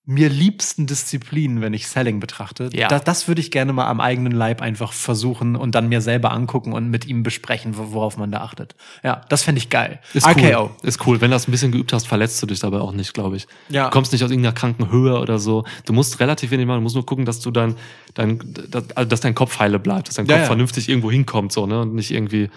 mir 0.09 0.27
liebsten 0.27 0.87
Disziplinen, 0.87 1.61
wenn 1.61 1.71
ich 1.75 1.87
Selling 1.87 2.19
betrachte. 2.19 2.71
Ja. 2.73 2.87
Das, 2.87 3.03
das 3.03 3.27
würde 3.27 3.41
ich 3.41 3.51
gerne 3.51 3.73
mal 3.73 3.85
am 3.85 4.01
eigenen 4.01 4.31
Leib 4.33 4.59
einfach 4.63 4.91
versuchen 4.91 5.55
und 5.55 5.75
dann 5.75 5.87
mir 5.87 6.01
selber 6.01 6.31
angucken 6.31 6.73
und 6.73 6.89
mit 6.89 7.05
ihm 7.05 7.21
besprechen, 7.21 7.75
worauf 7.77 8.17
man 8.17 8.31
da 8.31 8.41
achtet. 8.41 8.73
Ja, 9.03 9.21
das 9.29 9.43
fände 9.43 9.59
ich 9.59 9.69
geil. 9.69 9.99
Ist 10.15 10.25
RKO. 10.25 10.63
Cool. 10.63 10.71
Ist 10.81 11.07
cool. 11.07 11.21
Wenn 11.21 11.29
du 11.29 11.35
das 11.35 11.47
ein 11.47 11.51
bisschen 11.51 11.71
geübt 11.71 11.93
hast, 11.93 12.07
verletzt 12.07 12.41
du 12.41 12.47
dich 12.47 12.59
dabei 12.59 12.79
auch 12.79 12.91
nicht, 12.91 13.13
glaube 13.13 13.37
ich. 13.37 13.47
Ja. 13.69 13.85
Du 13.85 13.91
kommst 13.91 14.11
nicht 14.11 14.23
aus 14.23 14.31
irgendeiner 14.31 14.55
kranken 14.55 14.89
Höhe 14.91 15.19
oder 15.19 15.37
so. 15.37 15.63
Du 15.85 15.93
musst 15.93 16.19
relativ 16.19 16.49
wenig 16.49 16.65
machen. 16.65 16.77
Du 16.77 16.83
musst 16.83 16.95
nur 16.95 17.05
gucken, 17.05 17.25
dass 17.25 17.39
du 17.39 17.51
dein, 17.51 17.75
dein 18.15 18.39
dass, 18.67 18.89
also, 18.97 19.07
dass 19.07 19.19
dein 19.21 19.35
Kopf 19.35 19.59
heile 19.59 19.77
bleibt, 19.77 20.07
dass 20.07 20.15
dein 20.15 20.25
Kopf 20.25 20.37
ja, 20.37 20.41
ja. 20.41 20.47
vernünftig 20.47 20.89
irgendwo 20.89 21.11
hinkommt, 21.11 21.51
so, 21.51 21.67
ne? 21.67 21.81
Und 21.81 21.93
nicht 21.93 22.09
irgendwie 22.09 22.49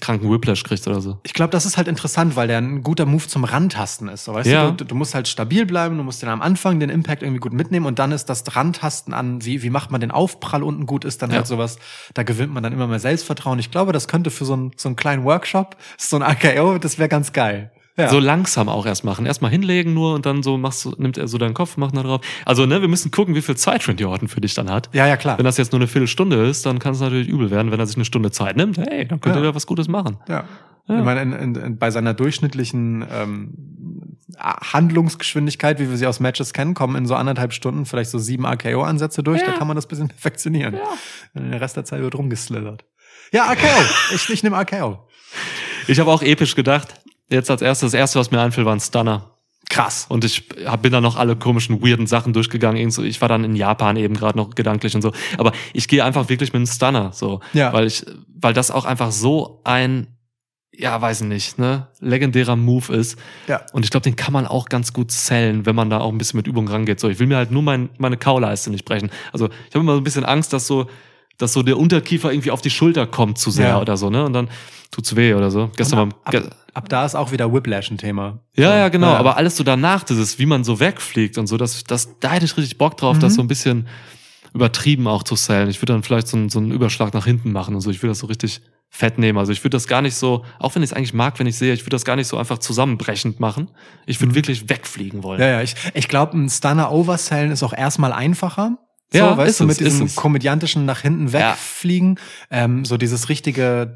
kranken 0.00 0.30
Whiplash 0.30 0.62
kriegst 0.64 0.86
oder 0.88 1.00
so. 1.00 1.18
Ich 1.22 1.34
glaube, 1.34 1.50
das 1.50 1.66
ist 1.66 1.76
halt 1.76 1.88
interessant, 1.88 2.36
weil 2.36 2.48
der 2.48 2.58
ein 2.58 2.82
guter 2.82 3.06
Move 3.06 3.26
zum 3.26 3.44
Randtasten 3.44 4.08
ist. 4.08 4.24
So, 4.24 4.34
weißt 4.34 4.48
ja. 4.48 4.70
du? 4.70 4.84
du, 4.84 4.94
musst 4.94 5.14
halt 5.14 5.28
stabil 5.28 5.66
bleiben, 5.66 5.96
du 5.96 6.02
musst 6.02 6.22
den 6.22 6.28
am 6.28 6.42
Anfang 6.42 6.80
den 6.80 6.90
Impact 6.90 7.22
irgendwie 7.22 7.40
gut 7.40 7.52
mitnehmen 7.52 7.86
und 7.86 7.98
dann 7.98 8.12
ist 8.12 8.26
das 8.26 8.44
Randtasten 8.54 9.14
an, 9.14 9.44
wie, 9.44 9.62
wie 9.62 9.70
macht 9.70 9.90
man 9.90 10.00
den 10.00 10.10
Aufprall 10.10 10.62
unten 10.62 10.86
gut, 10.86 11.04
ist 11.04 11.22
dann 11.22 11.30
ja. 11.30 11.36
halt 11.36 11.46
sowas, 11.46 11.78
da 12.14 12.22
gewinnt 12.22 12.52
man 12.52 12.62
dann 12.62 12.72
immer 12.72 12.86
mehr 12.88 12.98
Selbstvertrauen. 12.98 13.58
Ich 13.58 13.70
glaube, 13.70 13.92
das 13.92 14.08
könnte 14.08 14.30
für 14.30 14.44
so, 14.44 14.56
ein, 14.56 14.72
so 14.76 14.88
einen 14.88 14.96
kleinen 14.96 15.24
Workshop, 15.24 15.76
so 15.96 16.16
ein 16.16 16.22
AKO, 16.22 16.78
das 16.78 16.98
wäre 16.98 17.08
ganz 17.08 17.32
geil. 17.32 17.70
Ja. 17.96 18.08
So 18.08 18.18
langsam 18.18 18.68
auch 18.68 18.86
erst 18.86 19.04
machen. 19.04 19.24
Erstmal 19.24 19.52
hinlegen 19.52 19.94
nur 19.94 20.14
und 20.14 20.26
dann 20.26 20.42
so 20.42 20.58
machst 20.58 20.84
du, 20.84 20.90
nimmt 20.98 21.16
er 21.16 21.28
so 21.28 21.38
deinen 21.38 21.54
Kopf, 21.54 21.76
macht 21.76 21.96
da 21.96 22.02
drauf. 22.02 22.22
Also, 22.44 22.66
ne, 22.66 22.80
wir 22.80 22.88
müssen 22.88 23.12
gucken, 23.12 23.36
wie 23.36 23.42
viel 23.42 23.56
Zeit 23.56 23.86
Randy 23.86 24.04
Orton 24.04 24.26
für 24.26 24.40
dich 24.40 24.52
dann 24.54 24.68
hat. 24.68 24.90
Ja, 24.92 25.06
ja, 25.06 25.16
klar. 25.16 25.38
Wenn 25.38 25.44
das 25.44 25.58
jetzt 25.58 25.70
nur 25.70 25.80
eine 25.80 25.86
Viertelstunde 25.86 26.44
ist, 26.44 26.66
dann 26.66 26.80
kann 26.80 26.94
es 26.94 27.00
natürlich 27.00 27.28
übel 27.28 27.52
werden. 27.52 27.70
Wenn 27.70 27.78
er 27.78 27.86
sich 27.86 27.94
eine 27.94 28.04
Stunde 28.04 28.32
Zeit 28.32 28.56
nimmt, 28.56 28.78
hey, 28.78 29.06
dann 29.06 29.20
könnte 29.20 29.38
ja. 29.38 29.44
er 29.44 29.54
was 29.54 29.68
Gutes 29.68 29.86
machen. 29.86 30.18
Ja. 30.28 30.44
ja. 30.88 30.98
Ich 30.98 31.04
meine, 31.04 31.20
in, 31.22 31.32
in, 31.32 31.54
in, 31.54 31.78
bei 31.78 31.92
seiner 31.92 32.14
durchschnittlichen 32.14 33.04
ähm, 33.12 34.08
Handlungsgeschwindigkeit, 34.38 35.78
wie 35.78 35.88
wir 35.88 35.96
sie 35.96 36.08
aus 36.08 36.18
Matches 36.18 36.52
kennen, 36.52 36.74
kommen 36.74 36.96
in 36.96 37.06
so 37.06 37.14
anderthalb 37.14 37.52
Stunden 37.52 37.86
vielleicht 37.86 38.10
so 38.10 38.18
sieben 38.18 38.44
AKO-Ansätze 38.44 39.22
durch. 39.22 39.38
Ja. 39.40 39.52
Da 39.52 39.52
kann 39.52 39.68
man 39.68 39.76
das 39.76 39.86
bisschen 39.86 40.08
perfektionieren. 40.08 40.74
Ja. 40.74 40.80
Und 41.34 41.48
der 41.52 41.60
Rest 41.60 41.76
der 41.76 41.84
Zeit 41.84 42.00
wird 42.02 42.16
rumgeslittert. 42.16 42.84
Ja, 43.32 43.46
AKO. 43.50 43.66
ich, 44.16 44.28
ich 44.30 44.42
nehme 44.42 44.56
AKO. 44.56 45.06
Ich 45.86 46.00
habe 46.00 46.10
auch 46.10 46.22
episch 46.22 46.54
gedacht, 46.56 46.94
jetzt 47.30 47.50
als 47.50 47.62
erstes, 47.62 47.92
das 47.92 47.98
erste, 47.98 48.18
was 48.18 48.30
mir 48.30 48.40
einfiel, 48.40 48.64
war 48.64 48.74
ein 48.74 48.80
Stunner. 48.80 49.30
Krass. 49.70 50.06
Und 50.08 50.24
ich 50.24 50.46
hab, 50.66 50.82
bin 50.82 50.92
dann 50.92 51.02
noch 51.02 51.16
alle 51.16 51.36
komischen, 51.36 51.80
weirden 51.82 52.06
Sachen 52.06 52.32
durchgegangen. 52.32 52.88
Ich 53.02 53.20
war 53.20 53.28
dann 53.28 53.44
in 53.44 53.56
Japan 53.56 53.96
eben 53.96 54.14
gerade 54.14 54.36
noch 54.36 54.54
gedanklich 54.54 54.94
und 54.94 55.02
so. 55.02 55.12
Aber 55.38 55.52
ich 55.72 55.88
gehe 55.88 56.04
einfach 56.04 56.28
wirklich 56.28 56.50
mit 56.50 56.56
einem 56.58 56.66
Stunner, 56.66 57.12
so. 57.12 57.40
Ja. 57.54 57.72
Weil 57.72 57.86
ich, 57.86 58.04
weil 58.28 58.52
das 58.52 58.70
auch 58.70 58.84
einfach 58.84 59.10
so 59.10 59.62
ein, 59.64 60.06
ja, 60.70 61.00
weiß 61.00 61.22
ich 61.22 61.26
nicht, 61.28 61.58
ne, 61.58 61.88
legendärer 61.98 62.56
Move 62.56 62.94
ist. 62.94 63.18
Ja. 63.48 63.62
Und 63.72 63.84
ich 63.84 63.90
glaube, 63.90 64.04
den 64.04 64.16
kann 64.16 64.34
man 64.34 64.46
auch 64.46 64.66
ganz 64.68 64.92
gut 64.92 65.10
zählen, 65.10 65.64
wenn 65.66 65.74
man 65.74 65.88
da 65.88 66.00
auch 66.00 66.12
ein 66.12 66.18
bisschen 66.18 66.36
mit 66.36 66.46
Übung 66.46 66.68
rangeht. 66.68 67.00
So, 67.00 67.08
ich 67.08 67.18
will 67.18 67.26
mir 67.26 67.38
halt 67.38 67.50
nur 67.50 67.62
mein, 67.62 67.88
meine 67.96 68.18
Kauleiste 68.18 68.70
nicht 68.70 68.84
brechen. 68.84 69.10
Also, 69.32 69.46
ich 69.46 69.74
habe 69.74 69.80
immer 69.80 69.94
so 69.94 70.00
ein 70.00 70.04
bisschen 70.04 70.24
Angst, 70.26 70.52
dass 70.52 70.66
so, 70.66 70.88
dass 71.38 71.52
so 71.52 71.62
der 71.62 71.78
Unterkiefer 71.78 72.32
irgendwie 72.32 72.50
auf 72.50 72.60
die 72.62 72.70
Schulter 72.70 73.06
kommt 73.06 73.38
zu 73.38 73.50
sehr 73.50 73.68
ja. 73.70 73.80
oder 73.80 73.96
so, 73.96 74.10
ne? 74.10 74.24
Und 74.24 74.32
dann 74.32 74.48
tut's 74.90 75.16
weh 75.16 75.34
oder 75.34 75.50
so. 75.50 75.70
Gestern 75.76 75.98
ab, 75.98 76.14
ab, 76.24 76.54
ab, 76.74 76.88
da 76.88 77.04
ist 77.04 77.14
auch 77.14 77.32
wieder 77.32 77.52
Whiplash 77.52 77.90
ein 77.90 77.98
Thema. 77.98 78.38
Ja, 78.56 78.70
so. 78.70 78.74
ja, 78.78 78.88
genau. 78.88 79.08
Ja. 79.12 79.16
Aber 79.16 79.36
alles 79.36 79.56
so 79.56 79.64
danach, 79.64 80.04
das 80.04 80.16
ist, 80.18 80.38
wie 80.38 80.46
man 80.46 80.62
so 80.62 80.78
wegfliegt 80.78 81.36
und 81.38 81.46
so, 81.48 81.56
das, 81.56 81.82
das, 81.84 82.18
da 82.20 82.32
hätte 82.32 82.44
ich 82.44 82.56
richtig 82.56 82.78
Bock 82.78 82.96
drauf, 82.96 83.16
mhm. 83.16 83.20
das 83.20 83.34
so 83.34 83.40
ein 83.42 83.48
bisschen 83.48 83.88
übertrieben 84.52 85.08
auch 85.08 85.24
zu 85.24 85.34
sellen. 85.34 85.68
Ich 85.68 85.82
würde 85.82 85.94
dann 85.94 86.04
vielleicht 86.04 86.28
so 86.28 86.36
einen, 86.36 86.48
so 86.50 86.60
einen 86.60 86.70
Überschlag 86.70 87.12
nach 87.12 87.24
hinten 87.26 87.50
machen 87.50 87.74
und 87.74 87.80
so. 87.80 87.90
Ich 87.90 88.00
würde 88.02 88.12
das 88.12 88.20
so 88.20 88.28
richtig 88.28 88.60
fett 88.88 89.18
nehmen. 89.18 89.36
Also 89.40 89.50
ich 89.50 89.64
würde 89.64 89.70
das 89.76 89.88
gar 89.88 90.00
nicht 90.02 90.14
so, 90.14 90.44
auch 90.60 90.76
wenn 90.76 90.84
ich 90.84 90.90
es 90.90 90.96
eigentlich 90.96 91.14
mag, 91.14 91.40
wenn 91.40 91.48
ich 91.48 91.58
sehe, 91.58 91.74
ich 91.74 91.80
würde 91.80 91.90
das 91.90 92.04
gar 92.04 92.14
nicht 92.14 92.28
so 92.28 92.36
einfach 92.38 92.58
zusammenbrechend 92.58 93.40
machen. 93.40 93.72
Ich 94.06 94.20
würde 94.20 94.30
mhm. 94.30 94.34
wirklich 94.36 94.68
wegfliegen 94.68 95.24
wollen. 95.24 95.40
Ja, 95.40 95.48
ja, 95.48 95.62
ich, 95.62 95.74
ich 95.94 96.06
glaube, 96.06 96.38
ein 96.38 96.48
Stunner 96.48 96.92
oversellen 96.92 97.50
ist 97.50 97.64
auch 97.64 97.72
erstmal 97.72 98.12
einfacher. 98.12 98.78
Ja, 99.18 99.36
weißt 99.36 99.50
ist 99.50 99.60
du, 99.60 99.64
mit 99.66 99.72
es, 99.80 99.98
diesem 99.98 100.14
komödiantischen 100.14 100.84
nach 100.84 101.00
hinten 101.00 101.32
wegfliegen, 101.32 102.16
ja. 102.50 102.64
ähm, 102.64 102.84
so 102.84 102.96
dieses 102.96 103.28
richtige 103.28 103.94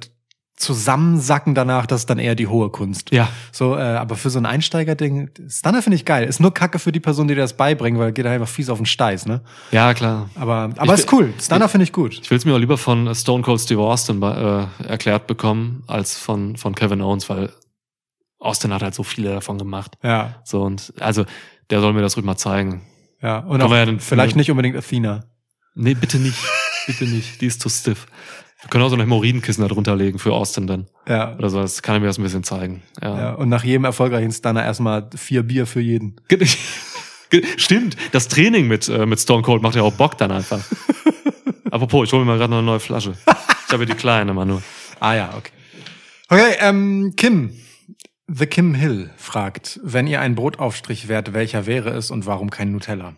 Zusammensacken 0.57 1.55
danach, 1.55 1.87
das 1.87 2.01
ist 2.01 2.11
dann 2.11 2.19
eher 2.19 2.35
die 2.35 2.49
hohe 2.49 2.71
Kunst. 2.71 3.13
Ja. 3.13 3.29
So, 3.53 3.77
äh, 3.77 3.81
aber 3.81 4.17
für 4.17 4.29
so 4.31 4.39
ein 4.41 4.47
Einsteigerding, 4.47 5.31
Stunner 5.49 5.83
finde 5.83 5.95
ich 5.97 6.05
geil. 6.05 6.25
Ist 6.27 6.41
nur 6.41 6.53
Kacke 6.53 6.81
für 6.81 6.91
die 6.91 6.99
Person, 6.99 7.29
die 7.29 7.35
dir 7.37 7.41
das 7.43 7.57
beibringen, 7.57 8.01
weil 8.01 8.13
geht 8.13 8.25
da 8.25 8.31
einfach 8.31 8.49
fies 8.49 8.69
auf 8.69 8.79
den 8.79 8.87
Steiß, 8.87 9.27
ne? 9.27 9.43
Ja, 9.71 9.95
klar. 9.95 10.31
Aber, 10.35 10.71
aber 10.77 10.95
ich, 10.95 11.01
ist 11.01 11.13
cool. 11.13 11.33
Stunner 11.41 11.69
finde 11.69 11.85
ich 11.85 11.93
gut. 11.93 12.19
Ich 12.23 12.31
will 12.31 12.39
es 12.39 12.45
mir 12.45 12.55
auch 12.55 12.59
lieber 12.59 12.77
von 12.77 13.07
äh, 13.07 13.15
Stone 13.15 13.45
Cold 13.45 13.61
Steve 13.61 13.81
Austin 13.81 14.21
äh, 14.21 14.67
erklärt 14.89 15.29
bekommen, 15.29 15.85
als 15.87 16.19
von, 16.19 16.57
von 16.57 16.75
Kevin 16.75 17.03
Owens, 17.03 17.29
weil 17.31 17.51
Austin 18.41 18.73
hat 18.75 18.83
halt 18.83 18.95
so 18.95 19.05
viele 19.05 19.35
davon 19.35 19.59
gemacht. 19.59 19.97
Ja. 20.03 20.41
So, 20.45 20.63
und 20.63 20.93
also 20.99 21.25
der 21.71 21.81
soll 21.81 21.93
mir 21.93 22.03
das 22.03 22.17
rück 22.17 22.25
mal 22.25 22.37
zeigen. 22.37 22.83
Ja, 23.23 23.41
und 23.41 23.61
auch, 23.63 23.71
dann, 23.71 24.01
vielleicht 24.01 24.37
nicht 24.37 24.51
unbedingt 24.51 24.77
Athena. 24.77 25.25
Nee, 25.75 25.95
bitte 25.95 26.19
nicht. 26.19 26.39
bitte 26.87 27.05
nicht. 27.05 27.41
Die 27.41 27.47
ist 27.47 27.61
zu 27.61 27.69
stiff. 27.69 28.07
Wir 28.61 28.71
können 28.71 28.83
auch 28.85 28.89
so 28.89 28.97
ein 28.97 29.01
Hämorrhoidenkissen 29.01 29.63
da 29.63 29.69
drunter 29.69 29.95
legen 29.97 30.19
für 30.19 30.33
Austin 30.33 30.67
dann. 30.67 30.87
Ja. 31.09 31.35
Oder 31.37 31.51
so, 31.51 31.61
das 31.61 31.83
kann 31.83 31.97
er 31.97 32.01
mir 32.01 32.07
das 32.07 32.19
ein 32.19 32.25
bisschen 32.25 32.45
zeigen. 32.45 32.83
Ja. 33.03 33.19
ja 33.19 33.33
und 33.35 33.49
nach 33.49 33.65
jedem 33.65 33.85
erfolgreichen 33.85 34.33
Stunner 34.33 34.65
erstmal 34.65 35.09
vier 35.15 35.43
Bier 35.43 35.67
für 35.67 35.81
jeden. 35.81 36.21
Stimmt, 37.57 37.97
das 38.13 38.29
Training 38.29 38.67
mit, 38.69 38.89
äh, 38.89 39.05
mit 39.05 39.21
Stone 39.21 39.43
Cold 39.43 39.63
macht 39.63 39.75
ja 39.77 39.83
auch 39.83 39.93
Bock 39.93 40.17
dann 40.19 40.31
einfach. 40.33 40.61
Apropos, 41.71 42.07
ich 42.09 42.13
hole 42.13 42.25
mir 42.25 42.31
mal 42.33 42.39
gerade 42.39 42.51
noch 42.51 42.59
eine 42.59 42.67
neue 42.67 42.81
Flasche. 42.81 43.15
Ich 43.67 43.73
habe 43.73 43.85
die 43.85 43.95
kleine 43.95 44.33
mal 44.33 44.51
Ah 44.99 45.15
ja, 45.15 45.35
okay. 45.37 45.53
Okay, 46.31 46.57
ähm, 46.61 47.13
Kim, 47.17 47.53
The 48.31 48.47
Kim 48.47 48.75
Hill 48.75 49.09
fragt, 49.17 49.81
wenn 49.83 50.07
ihr 50.07 50.21
ein 50.21 50.35
Brotaufstrich 50.35 51.09
wärt, 51.09 51.33
welcher 51.33 51.65
wäre 51.65 51.91
es 51.91 52.11
und 52.11 52.27
warum 52.27 52.51
kein 52.51 52.71
Nutella? 52.73 53.15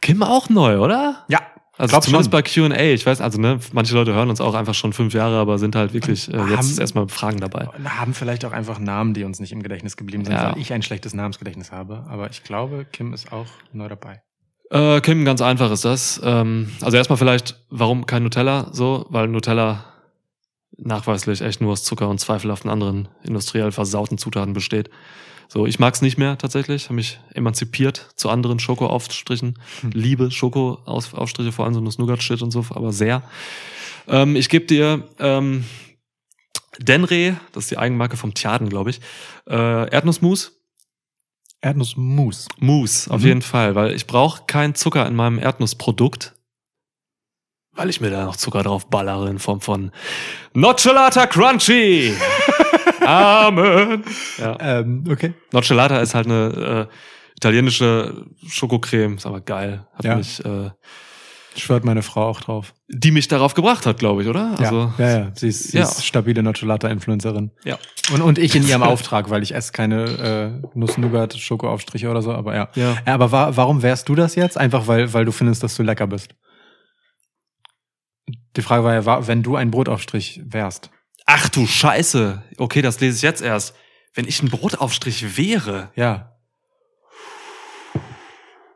Kim 0.00 0.22
auch 0.22 0.48
neu, 0.48 0.78
oder? 0.78 1.26
Ja. 1.28 1.40
Also 1.76 1.98
zumindest 2.00 2.30
bei 2.30 2.40
Q&A, 2.40 2.80
ich 2.94 3.04
weiß, 3.04 3.20
also 3.20 3.38
ne, 3.38 3.58
manche 3.72 3.94
Leute 3.94 4.14
hören 4.14 4.30
uns 4.30 4.40
auch 4.40 4.54
einfach 4.54 4.74
schon 4.74 4.92
fünf 4.94 5.12
Jahre, 5.12 5.36
aber 5.36 5.58
sind 5.58 5.74
halt 5.76 5.92
wirklich 5.92 6.32
äh, 6.32 6.36
jetzt 6.48 6.56
haben, 6.56 6.80
erstmal 6.80 7.08
Fragen 7.08 7.38
dabei. 7.40 7.68
Haben 7.84 8.14
vielleicht 8.14 8.44
auch 8.44 8.52
einfach 8.52 8.78
Namen, 8.78 9.12
die 9.12 9.24
uns 9.24 9.40
nicht 9.40 9.52
im 9.52 9.62
Gedächtnis 9.62 9.96
geblieben 9.96 10.24
sind, 10.24 10.34
ja. 10.34 10.54
weil 10.54 10.60
ich 10.62 10.72
ein 10.72 10.82
schlechtes 10.82 11.12
Namensgedächtnis 11.14 11.72
habe. 11.72 12.06
Aber 12.08 12.30
ich 12.30 12.44
glaube, 12.44 12.86
Kim 12.90 13.12
ist 13.12 13.32
auch 13.32 13.48
neu 13.72 13.88
dabei. 13.88 14.22
Äh, 14.70 15.00
Kim, 15.00 15.24
ganz 15.24 15.42
einfach 15.42 15.70
ist 15.70 15.84
das. 15.84 16.18
Ähm, 16.24 16.70
also 16.80 16.96
erstmal 16.96 17.16
vielleicht, 17.18 17.60
warum 17.70 18.06
kein 18.06 18.22
Nutella? 18.22 18.68
So, 18.70 19.04
weil 19.10 19.26
Nutella 19.28 19.84
nachweislich 20.78 21.40
echt 21.40 21.60
nur 21.60 21.72
aus 21.72 21.84
Zucker 21.84 22.08
und 22.08 22.18
zweifelhaften 22.20 22.70
anderen 22.70 23.08
industriell 23.22 23.72
versauten 23.72 24.18
Zutaten 24.18 24.52
besteht. 24.52 24.90
So, 25.48 25.66
ich 25.66 25.78
mag's 25.78 26.02
nicht 26.02 26.18
mehr 26.18 26.38
tatsächlich, 26.38 26.84
habe 26.84 26.94
mich 26.94 27.20
emanzipiert 27.34 28.08
zu 28.16 28.28
anderen 28.28 28.58
Schokoaufstrichen. 28.58 29.58
Hm. 29.82 29.90
Liebe 29.92 30.30
Schokoaufstriche, 30.30 31.52
vor 31.52 31.64
allem 31.66 31.74
so 31.74 31.80
Nuss-Nougat-Shit 31.80 32.42
und 32.42 32.50
so, 32.50 32.64
aber 32.70 32.92
sehr. 32.92 33.22
Ähm, 34.08 34.36
ich 34.36 34.48
gebe 34.48 34.64
dir 34.66 35.08
ähm, 35.18 35.64
Denre, 36.78 37.36
das 37.52 37.64
ist 37.64 37.70
die 37.70 37.78
Eigenmarke 37.78 38.16
vom 38.16 38.34
Tjaden, 38.34 38.68
glaube 38.68 38.90
ich. 38.90 39.00
Äh, 39.46 39.90
Erdnussmus. 39.90 40.52
Erdnussmus. 41.60 42.48
Mousse, 42.58 43.10
auf 43.10 43.20
mhm. 43.20 43.26
jeden 43.26 43.42
Fall, 43.42 43.74
weil 43.74 43.94
ich 43.94 44.06
brauche 44.06 44.44
keinen 44.46 44.74
Zucker 44.74 45.06
in 45.06 45.14
meinem 45.14 45.38
Erdnussprodukt. 45.38 46.33
Weil 47.76 47.90
ich 47.90 48.00
mir 48.00 48.10
da 48.10 48.24
noch 48.24 48.36
Zucker 48.36 48.62
drauf 48.62 48.88
ballere 48.88 49.28
in 49.28 49.38
Form 49.38 49.60
von 49.60 49.90
Nocciolata 50.52 51.26
Crunchy. 51.26 52.14
Amen. 53.04 54.04
Ja. 54.38 54.56
Ähm, 54.60 55.04
okay. 55.10 55.34
Nocciolata 55.52 56.00
ist 56.00 56.14
halt 56.14 56.26
eine 56.26 56.88
äh, 56.90 57.36
italienische 57.36 58.26
Schokocreme, 58.46 59.16
ist 59.16 59.26
aber 59.26 59.40
geil. 59.40 59.84
Hat 59.94 60.04
ja. 60.04 60.16
mich 60.16 60.44
äh, 60.44 60.70
Schwört 61.56 61.84
meine 61.84 62.02
Frau 62.02 62.30
auch 62.30 62.40
drauf. 62.40 62.74
Die 62.88 63.12
mich 63.12 63.28
darauf 63.28 63.54
gebracht 63.54 63.86
hat, 63.86 63.98
glaube 64.00 64.22
ich, 64.24 64.28
oder? 64.28 64.56
Also, 64.58 64.92
ja, 64.98 65.18
ja, 65.18 65.30
Sie 65.36 65.46
ist, 65.48 65.70
sie 65.70 65.78
ja. 65.78 65.84
ist 65.84 66.04
stabile 66.04 66.42
Nocciolata-Influencerin. 66.42 67.52
Ja. 67.64 67.78
Und, 68.12 68.22
und 68.22 68.38
ich 68.38 68.56
in 68.56 68.66
ihrem 68.66 68.82
Auftrag, 68.82 69.30
weil 69.30 69.40
ich 69.44 69.54
esse 69.54 69.70
keine 69.70 70.60
äh, 70.64 70.66
nuss 70.76 70.98
nougat 70.98 71.36
aufstriche 71.62 72.08
oder 72.10 72.22
so, 72.22 72.32
aber 72.32 72.56
ja. 72.56 72.68
ja. 72.74 72.96
ja 73.06 73.14
aber 73.14 73.30
wa 73.30 73.52
warum 73.56 73.82
wärst 73.82 74.08
du 74.08 74.16
das 74.16 74.34
jetzt? 74.34 74.58
Einfach, 74.58 74.88
weil, 74.88 75.12
weil 75.12 75.24
du 75.24 75.30
findest, 75.30 75.62
dass 75.62 75.76
du 75.76 75.84
lecker 75.84 76.08
bist. 76.08 76.34
Die 78.56 78.62
Frage 78.62 78.84
war 78.84 78.94
ja, 78.94 79.26
wenn 79.26 79.42
du 79.42 79.56
ein 79.56 79.70
Brotaufstrich 79.70 80.40
wärst. 80.44 80.90
Ach 81.26 81.48
du 81.48 81.66
Scheiße. 81.66 82.42
Okay, 82.58 82.82
das 82.82 83.00
lese 83.00 83.16
ich 83.16 83.22
jetzt 83.22 83.42
erst. 83.42 83.74
Wenn 84.14 84.28
ich 84.28 84.42
ein 84.42 84.50
Brotaufstrich 84.50 85.36
wäre. 85.36 85.90
Ja. 85.96 86.36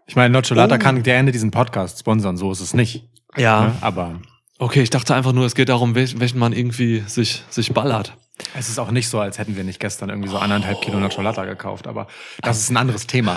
Ich 0.07 0.17
meine, 0.17 0.31
Nocciolata 0.33 0.77
oh. 0.77 0.79
kann 0.79 1.03
gerne 1.03 1.31
diesen 1.31 1.51
Podcast 1.51 2.01
sponsern, 2.01 2.37
so 2.37 2.51
ist 2.51 2.61
es 2.61 2.75
nicht. 2.75 3.05
Ja. 3.37 3.61
Ne? 3.67 3.73
Aber. 3.83 4.21
Okay, 4.59 4.83
ich 4.83 4.91
dachte 4.91 5.15
einfach 5.15 5.33
nur, 5.33 5.47
es 5.47 5.55
geht 5.55 5.69
darum, 5.69 5.95
welchen 5.95 6.39
man 6.39 6.53
irgendwie 6.53 7.05
sich, 7.07 7.45
sich 7.49 7.73
ballert. 7.73 8.17
Es 8.59 8.69
ist 8.69 8.81
auch 8.81 8.91
nicht 8.91 9.09
so, 9.09 9.21
als 9.21 9.39
hätten 9.39 9.57
wir 9.57 9.63
nicht 9.63 9.79
gestern 9.79 10.09
irgendwie 10.09 10.29
so 10.29 10.39
anderthalb 10.39 10.79
oh. 10.79 10.81
Kilo 10.81 10.99
Nocciolata 10.99 11.45
gekauft, 11.45 11.87
aber 11.87 12.09
das 12.43 12.49
also. 12.49 12.59
ist 12.61 12.71
ein 12.71 12.77
anderes 12.79 13.07
Thema. 13.07 13.37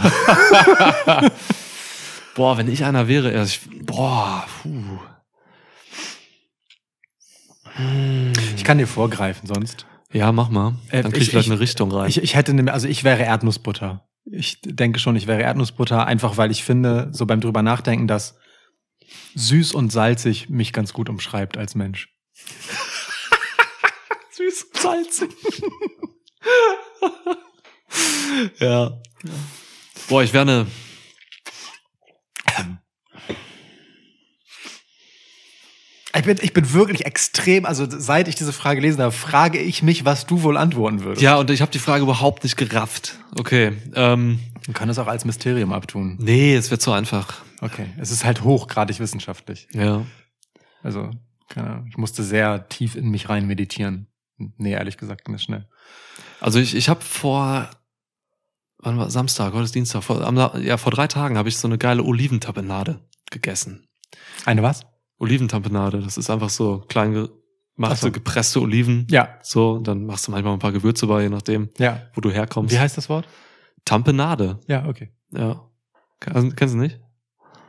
boah, 2.35 2.57
wenn 2.57 2.71
ich 2.71 2.85
einer 2.85 3.07
wäre, 3.07 3.43
ich, 3.43 3.59
boah, 3.85 4.47
puh. 4.63 4.79
Hm. 7.75 8.33
Ich 8.55 8.63
kann 8.63 8.77
dir 8.77 8.87
vorgreifen 8.87 9.47
sonst. 9.47 9.85
Ja, 10.11 10.31
mach 10.31 10.49
mal. 10.49 10.75
Äh, 10.89 11.03
Dann 11.03 11.11
krieg 11.11 11.21
ich, 11.21 11.27
ich 11.27 11.31
vielleicht 11.31 11.49
eine 11.51 11.59
Richtung 11.59 11.91
rein. 11.91 12.09
Ich, 12.09 12.21
ich 12.21 12.35
hätte, 12.35 12.51
eine, 12.51 12.71
also 12.73 12.87
ich 12.87 13.03
wäre 13.03 13.21
Erdnussbutter. 13.23 14.05
Ich 14.25 14.59
denke 14.61 14.99
schon, 14.99 15.15
ich 15.15 15.25
wäre 15.27 15.41
Erdnussbutter, 15.41 16.05
einfach 16.05 16.37
weil 16.37 16.51
ich 16.51 16.63
finde, 16.63 17.09
so 17.11 17.25
beim 17.25 17.41
drüber 17.41 17.63
nachdenken, 17.63 18.07
dass 18.07 18.37
süß 19.35 19.73
und 19.73 19.91
salzig 19.91 20.49
mich 20.49 20.73
ganz 20.73 20.93
gut 20.93 21.09
umschreibt 21.09 21.57
als 21.57 21.75
Mensch. 21.75 22.13
süß 24.31 24.63
und 24.63 24.77
salzig. 24.77 25.31
ja. 28.59 29.01
Boah, 30.07 30.23
ich 30.23 30.33
wäre 30.33 30.43
eine. 30.43 30.67
Ähm. 32.59 32.77
Ich 36.13 36.23
bin, 36.23 36.37
ich 36.41 36.53
bin 36.53 36.73
wirklich 36.73 37.05
extrem, 37.05 37.65
also 37.65 37.85
seit 37.89 38.27
ich 38.27 38.35
diese 38.35 38.51
Frage 38.51 38.81
gelesen 38.81 39.01
habe, 39.01 39.11
frage 39.11 39.59
ich 39.59 39.81
mich, 39.81 40.03
was 40.03 40.25
du 40.25 40.43
wohl 40.43 40.57
antworten 40.57 41.03
würdest. 41.03 41.21
Ja, 41.21 41.37
und 41.37 41.49
ich 41.49 41.61
habe 41.61 41.71
die 41.71 41.79
Frage 41.79 42.03
überhaupt 42.03 42.43
nicht 42.43 42.57
gerafft. 42.57 43.17
Okay. 43.39 43.77
Ähm, 43.95 44.39
Man 44.67 44.73
kann 44.73 44.89
es 44.89 44.99
auch 44.99 45.07
als 45.07 45.23
Mysterium 45.23 45.71
abtun. 45.71 46.17
Nee, 46.19 46.53
es 46.55 46.69
wird 46.69 46.81
zu 46.81 46.91
einfach. 46.91 47.41
Okay. 47.61 47.85
Es 47.97 48.11
ist 48.11 48.25
halt 48.25 48.43
hochgradig 48.43 48.99
wissenschaftlich. 48.99 49.67
Ja. 49.71 50.05
Also, 50.83 51.11
keine 51.47 51.69
Ahnung. 51.69 51.87
Ich 51.89 51.97
musste 51.97 52.23
sehr 52.23 52.67
tief 52.67 52.95
in 52.95 53.09
mich 53.09 53.29
rein 53.29 53.47
meditieren. 53.47 54.07
Nee, 54.37 54.71
ehrlich 54.73 54.97
gesagt, 54.97 55.29
nicht 55.29 55.43
schnell. 55.43 55.67
Also 56.41 56.59
ich, 56.59 56.75
ich 56.75 56.89
habe 56.89 57.01
vor 57.01 57.69
wann 58.83 58.97
war 58.97 59.11
Samstag, 59.11 59.53
heute 59.53 59.65
ist 59.65 59.75
Dienstag, 59.75 60.01
vor, 60.03 60.21
am, 60.21 60.35
ja, 60.59 60.77
vor 60.77 60.91
drei 60.91 61.05
Tagen 61.05 61.37
habe 61.37 61.47
ich 61.47 61.57
so 61.57 61.67
eine 61.67 61.77
geile 61.77 62.01
Oliventapenade 62.01 62.99
gegessen. 63.29 63.87
Eine 64.45 64.63
was? 64.63 64.87
Oliventampenade. 65.21 65.99
Das 66.01 66.17
ist 66.17 66.29
einfach 66.29 66.49
so 66.49 66.83
klein 66.87 67.29
gemachte, 67.77 67.97
so. 67.97 68.11
gepresste 68.11 68.59
Oliven. 68.59 69.05
Ja. 69.09 69.29
So, 69.43 69.77
dann 69.79 70.05
machst 70.05 70.27
du 70.27 70.31
manchmal 70.31 70.53
ein 70.53 70.59
paar 70.59 70.71
Gewürze 70.71 71.05
bei, 71.07 71.21
je 71.21 71.29
nachdem, 71.29 71.69
ja. 71.77 72.01
wo 72.15 72.21
du 72.21 72.31
herkommst. 72.31 72.73
Wie 72.73 72.79
heißt 72.79 72.97
das 72.97 73.07
Wort? 73.07 73.27
Tampenade. 73.85 74.59
Ja, 74.67 74.85
okay. 74.87 75.11
Ja. 75.31 75.61
Also, 76.33 76.49
kennst 76.49 76.73
du 76.73 76.79
nicht? 76.79 76.99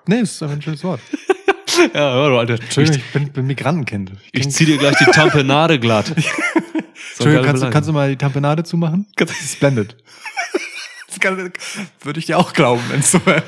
Nee, 0.07 0.21
ist 0.21 0.43
ein 0.43 0.63
schönes 0.63 0.83
Wort. 0.83 1.01
ja, 1.95 2.13
hör 2.15 2.31
du, 2.31 2.39
Alter. 2.39 2.55
Entschuldigung, 2.63 2.99
ich, 2.99 3.05
ich 3.05 3.13
bin, 3.13 3.33
bin 3.33 3.47
Migrantenkind. 3.47 4.13
Ich, 4.33 4.41
ich 4.41 4.51
zieh 4.51 4.65
dir 4.65 4.79
gleich 4.79 4.97
die 4.97 5.05
Tampenade 5.11 5.79
glatt. 5.79 6.11
Entschuldigung, 6.17 7.45
kannst, 7.47 7.63
du, 7.63 7.71
kannst 7.71 7.89
du 7.89 7.93
mal 7.93 8.09
die 8.09 8.17
Tampenade 8.17 8.65
zumachen? 8.65 9.07
Das 9.17 9.31
ist 9.31 9.53
splendid. 9.55 9.95
Das 11.15 11.21
kann, 11.21 11.53
würde 12.01 12.19
ich 12.21 12.25
dir 12.25 12.39
auch 12.39 12.55
glauben, 12.55 12.81
wenn 12.89 13.01
es 13.01 13.13
so 13.13 13.27
wäre. 13.27 13.43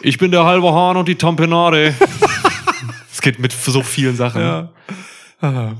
Ich 0.00 0.16
bin 0.18 0.30
der 0.30 0.44
halbe 0.44 0.72
Hahn 0.72 0.96
und 0.96 1.08
die 1.08 1.16
Tampenade. 1.16 1.92
Das 3.20 3.24
geht 3.24 3.38
mit 3.38 3.52
so 3.52 3.82
vielen 3.82 4.16
Sachen. 4.16 4.40
Ja. 4.40 4.70
Ah. 5.42 5.72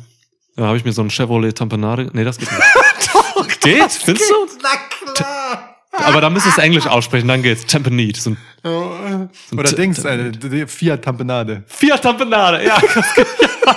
Da 0.56 0.66
habe 0.66 0.76
ich 0.76 0.84
mir 0.84 0.92
so 0.92 1.00
einen 1.00 1.08
Chevrolet 1.08 1.56
Tampanade. 1.56 2.10
Nee, 2.12 2.22
das 2.22 2.36
geht 2.36 2.52
nicht. 2.52 2.60
Doch, 3.14 3.48
geht? 3.60 3.80
Das 3.80 3.96
Findest 3.96 4.28
geht? 4.28 4.58
du? 4.58 4.62
Na 4.62 5.12
klar. 5.14 5.76
Aber 5.92 6.20
da 6.20 6.28
müsstest 6.28 6.58
du 6.58 6.60
Englisch 6.60 6.86
aussprechen, 6.86 7.28
dann 7.28 7.42
geht's. 7.42 7.64
Tampanade. 7.64 8.14
So 8.20 8.30
ein, 8.30 8.36
oh. 8.64 9.28
so 9.50 9.56
Oder 9.56 9.72
Dings, 9.72 10.04
eine 10.04 10.68
Fiat 10.68 11.02
Tampanade. 11.02 11.64
Fiat 11.66 12.02
Tampanade, 12.02 12.62
ja. 12.66 12.78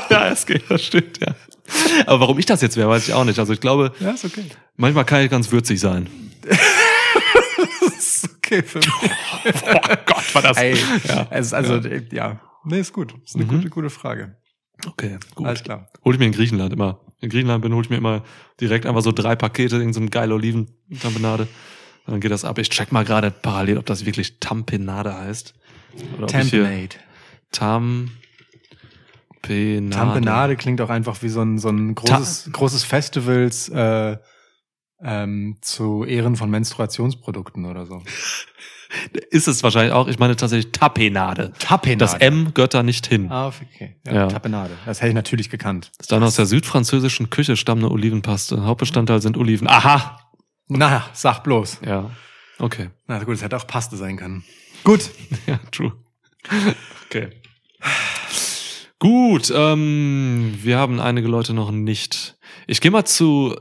ja, 0.09 0.27
es 0.27 0.45
geht, 0.45 0.69
das 0.69 0.83
stimmt, 0.85 1.21
ja. 1.21 1.33
Aber 2.05 2.19
warum 2.19 2.39
ich 2.39 2.45
das 2.45 2.61
jetzt 2.61 2.75
wäre, 2.75 2.89
weiß 2.89 3.07
ich 3.07 3.13
auch 3.13 3.23
nicht. 3.23 3.39
Also 3.39 3.53
ich 3.53 3.61
glaube, 3.61 3.93
ja, 4.01 4.09
ist 4.11 4.25
okay. 4.25 4.43
manchmal 4.75 5.05
kann 5.05 5.21
ich 5.21 5.31
ganz 5.31 5.49
würzig 5.53 5.79
sein. 5.79 6.07
das 7.79 7.89
ist 7.97 8.29
okay 8.35 8.61
für 8.61 8.79
mich. 8.79 8.89
oh 8.93 9.95
Gott, 10.05 10.35
war 10.35 10.41
das. 10.41 10.57
Ey, 10.57 10.75
ja, 11.07 11.27
also, 11.29 11.55
ja. 11.75 11.85
Äh, 11.85 12.03
ja. 12.11 12.39
Nee, 12.65 12.79
ist 12.79 12.93
gut. 12.93 13.13
Ist 13.23 13.35
eine 13.35 13.45
mhm. 13.45 13.49
gute, 13.49 13.69
gute 13.69 13.89
Frage. 13.89 14.37
Okay, 14.87 15.17
gut. 15.35 15.47
Alles 15.47 15.63
klar. 15.63 15.89
Hol 16.03 16.13
ich 16.13 16.19
mir 16.19 16.25
in 16.25 16.31
Griechenland 16.31 16.73
immer. 16.73 16.99
In 17.19 17.29
Griechenland 17.29 17.61
bin, 17.61 17.73
hol 17.73 17.83
ich 17.83 17.89
mir 17.89 17.97
immer 17.97 18.23
direkt 18.59 18.85
einfach 18.85 19.01
so 19.01 19.11
drei 19.11 19.35
Pakete, 19.35 19.77
irgendeine 19.77 20.09
so 20.11 20.19
eine 20.19 20.33
Oliven-Tampenade. 20.33 21.47
Dann 22.05 22.19
geht 22.19 22.31
das 22.31 22.43
ab. 22.45 22.57
Ich 22.57 22.69
check 22.69 22.91
mal 22.91 23.05
gerade 23.05 23.31
parallel, 23.31 23.77
ob 23.77 23.85
das 23.85 24.05
wirklich 24.05 24.39
Tampenade 24.39 25.17
heißt. 25.17 25.53
Oder 26.17 26.27
Tampenade. 26.27 26.89
Tam. 27.51 28.11
Tampenade. 29.41 29.89
Tampenade 29.89 30.55
klingt 30.55 30.81
auch 30.81 30.89
einfach 30.89 31.21
wie 31.21 31.29
so 31.29 31.41
ein, 31.41 31.57
so 31.59 31.69
ein 31.69 31.95
großes, 31.95 32.51
großes 32.53 32.83
Festivals 32.83 33.67
äh, 33.69 34.17
ähm, 35.01 35.57
zu 35.61 36.05
Ehren 36.05 36.35
von 36.37 36.49
Menstruationsprodukten 36.49 37.65
oder 37.65 37.85
so. 37.85 38.01
Ist 39.31 39.47
es 39.47 39.63
wahrscheinlich 39.63 39.93
auch. 39.93 40.07
Ich 40.07 40.19
meine 40.19 40.35
tatsächlich 40.35 40.71
Tapenade. 40.71 41.51
Tapenade. 41.59 41.97
Das 41.99 42.13
M 42.15 42.53
gehört 42.53 42.73
da 42.73 42.83
nicht 42.83 43.07
hin. 43.07 43.31
Ah, 43.31 43.47
okay. 43.47 43.95
Ja, 44.05 44.13
ja. 44.13 44.27
Tapenade. 44.27 44.71
Das 44.85 44.99
hätte 45.01 45.09
ich 45.09 45.15
natürlich 45.15 45.49
gekannt. 45.49 45.91
Das 45.97 46.05
Ist 46.05 46.11
dann 46.11 46.23
aus 46.23 46.35
der 46.35 46.45
südfranzösischen 46.45 47.29
Küche 47.29 47.57
stammende 47.57 47.91
Olivenpaste. 47.91 48.63
Hauptbestandteil 48.65 49.21
sind 49.21 49.37
Oliven. 49.37 49.67
Aha! 49.67 50.19
Na, 50.67 51.05
sag 51.13 51.39
bloß. 51.43 51.79
Ja. 51.85 52.11
Okay. 52.59 52.89
Na 53.07 53.23
gut, 53.23 53.35
es 53.35 53.41
hätte 53.41 53.57
auch 53.57 53.67
Paste 53.67 53.97
sein 53.97 54.17
können. 54.17 54.43
Gut. 54.83 55.09
ja, 55.47 55.59
true. 55.71 55.93
Okay. 57.05 57.29
Gut, 58.99 59.51
ähm, 59.53 60.57
wir 60.61 60.77
haben 60.77 60.99
einige 60.99 61.27
Leute 61.27 61.53
noch 61.53 61.71
nicht. 61.71 62.37
Ich 62.67 62.79
gehe 62.79 62.91
mal 62.91 63.05
zu. 63.05 63.55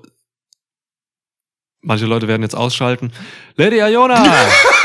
Manche 1.81 2.07
Leute 2.07 2.29
werden 2.29 2.43
jetzt 2.43 2.55
ausschalten. 2.55 3.13
Lady 3.57 3.81
Iona! 3.81 4.25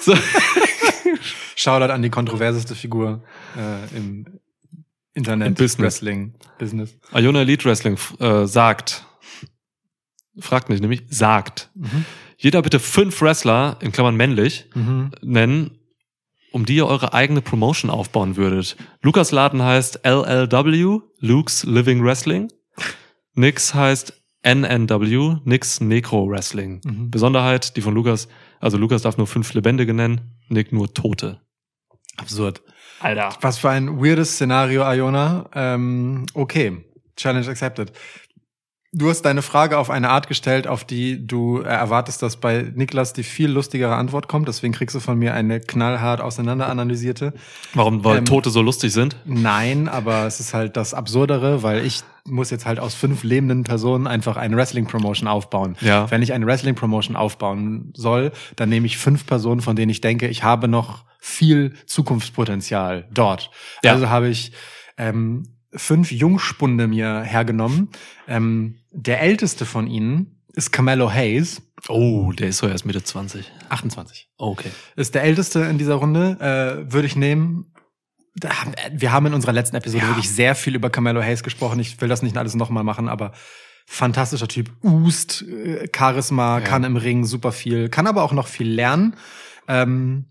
So. 0.00 0.14
Shoutout 1.56 1.90
an 1.92 2.02
die 2.02 2.10
kontroverseste 2.10 2.74
Figur 2.74 3.22
äh, 3.56 3.96
im 3.96 4.26
Internet 5.14 5.48
Im 5.48 5.54
Business. 5.54 5.78
Wrestling 5.78 6.34
Business. 6.58 6.96
Iona 7.12 7.40
Elite 7.42 7.64
Wrestling 7.68 7.98
äh, 8.18 8.46
sagt, 8.46 9.04
fragt 10.38 10.70
nicht, 10.70 10.80
nämlich 10.80 11.02
sagt, 11.10 11.70
mhm. 11.74 12.06
jeder 12.38 12.62
bitte 12.62 12.78
fünf 12.78 13.20
Wrestler, 13.20 13.76
in 13.80 13.92
Klammern 13.92 14.14
männlich, 14.16 14.66
mhm. 14.74 15.10
nennen, 15.20 15.78
um 16.52 16.64
die 16.64 16.76
ihr 16.76 16.86
eure 16.86 17.12
eigene 17.12 17.42
Promotion 17.42 17.90
aufbauen 17.90 18.36
würdet. 18.36 18.76
Lukas 19.02 19.30
Laden 19.32 19.62
heißt 19.62 20.00
LLW, 20.04 21.00
Luke's 21.18 21.64
Living 21.64 22.02
Wrestling. 22.04 22.48
Nix 23.34 23.74
heißt 23.74 24.19
NNW, 24.42 25.36
Nix 25.44 25.80
Necro 25.80 26.24
Wrestling. 26.28 26.80
Mhm. 26.84 27.10
Besonderheit, 27.10 27.76
die 27.76 27.82
von 27.82 27.94
Lukas, 27.94 28.28
also 28.58 28.78
Lukas 28.78 29.02
darf 29.02 29.18
nur 29.18 29.26
fünf 29.26 29.52
Lebendige 29.54 29.92
nennen, 29.92 30.36
Nick 30.48 30.72
nur 30.72 30.92
Tote. 30.94 31.40
Absurd. 32.16 32.62
Alter. 33.00 33.30
Was 33.42 33.58
für 33.58 33.70
ein 33.70 34.00
weirdes 34.02 34.34
Szenario, 34.34 34.82
Iona. 34.82 35.48
Ähm, 35.54 36.26
okay. 36.34 36.84
Challenge 37.16 37.46
accepted. 37.48 37.92
Du 38.92 39.08
hast 39.08 39.22
deine 39.22 39.40
Frage 39.42 39.78
auf 39.78 39.88
eine 39.88 40.08
Art 40.10 40.26
gestellt, 40.26 40.66
auf 40.66 40.82
die 40.82 41.24
du 41.24 41.60
äh, 41.60 41.64
erwartest, 41.66 42.22
dass 42.22 42.38
bei 42.38 42.62
Niklas 42.74 43.12
die 43.12 43.22
viel 43.22 43.48
lustigere 43.48 43.94
Antwort 43.94 44.26
kommt. 44.26 44.48
Deswegen 44.48 44.72
kriegst 44.72 44.96
du 44.96 45.00
von 45.00 45.16
mir 45.16 45.32
eine 45.32 45.60
knallhart 45.60 46.20
auseinanderanalysierte. 46.20 47.32
Warum? 47.74 48.04
Weil 48.04 48.18
ähm, 48.18 48.24
Tote 48.24 48.50
so 48.50 48.62
lustig 48.62 48.92
sind? 48.92 49.14
Nein, 49.24 49.88
aber 49.88 50.26
es 50.26 50.40
ist 50.40 50.54
halt 50.54 50.76
das 50.76 50.92
Absurdere, 50.92 51.62
weil 51.62 51.86
ich 51.86 52.00
muss 52.24 52.50
jetzt 52.50 52.66
halt 52.66 52.80
aus 52.80 52.94
fünf 52.96 53.22
lebenden 53.22 53.62
Personen 53.62 54.08
einfach 54.08 54.36
eine 54.36 54.56
Wrestling-Promotion 54.56 55.28
aufbauen. 55.28 55.76
Ja. 55.80 56.10
Wenn 56.10 56.22
ich 56.22 56.32
eine 56.32 56.44
Wrestling-Promotion 56.46 57.14
aufbauen 57.14 57.92
soll, 57.96 58.32
dann 58.56 58.70
nehme 58.70 58.86
ich 58.86 58.98
fünf 58.98 59.24
Personen, 59.24 59.60
von 59.60 59.76
denen 59.76 59.90
ich 59.90 60.00
denke, 60.00 60.26
ich 60.26 60.42
habe 60.42 60.66
noch 60.66 61.04
viel 61.20 61.74
Zukunftspotenzial 61.86 63.06
dort. 63.14 63.52
Ja. 63.84 63.92
Also 63.92 64.08
habe 64.08 64.28
ich 64.28 64.50
ähm, 64.98 65.44
fünf 65.72 66.10
Jungspunde 66.10 66.88
mir 66.88 67.20
hergenommen. 67.20 67.90
Ähm, 68.26 68.76
der 68.92 69.20
älteste 69.20 69.64
von 69.66 69.86
ihnen 69.86 70.38
ist 70.52 70.72
Camello 70.72 71.10
Hayes. 71.12 71.62
Oh, 71.88 72.32
der 72.32 72.48
ist 72.48 72.58
so 72.58 72.66
erst 72.66 72.84
Mitte 72.84 73.02
20. 73.04 73.50
28. 73.68 74.28
Okay. 74.36 74.70
Ist 74.96 75.14
der 75.14 75.22
älteste 75.22 75.60
in 75.60 75.78
dieser 75.78 75.94
Runde, 75.94 76.36
äh, 76.88 76.92
würde 76.92 77.06
ich 77.06 77.14
nehmen. 77.14 77.72
Äh, 78.42 78.48
wir 78.92 79.12
haben 79.12 79.26
in 79.26 79.34
unserer 79.34 79.52
letzten 79.52 79.76
Episode 79.76 80.02
ja. 80.02 80.08
wirklich 80.08 80.28
sehr 80.30 80.56
viel 80.56 80.74
über 80.74 80.90
Camello 80.90 81.22
Hayes 81.22 81.44
gesprochen. 81.44 81.78
Ich 81.78 82.00
will 82.00 82.08
das 82.08 82.22
nicht 82.22 82.36
alles 82.36 82.56
nochmal 82.56 82.82
machen, 82.82 83.08
aber 83.08 83.30
fantastischer 83.86 84.48
Typ. 84.48 84.70
Ust, 84.82 85.42
äh, 85.42 85.88
Charisma, 85.94 86.58
ja. 86.58 86.64
kann 86.64 86.82
im 86.82 86.96
Ring 86.96 87.24
super 87.24 87.52
viel, 87.52 87.88
kann 87.90 88.08
aber 88.08 88.24
auch 88.24 88.32
noch 88.32 88.48
viel 88.48 88.68
lernen. 88.68 89.14
Ähm, 89.68 90.26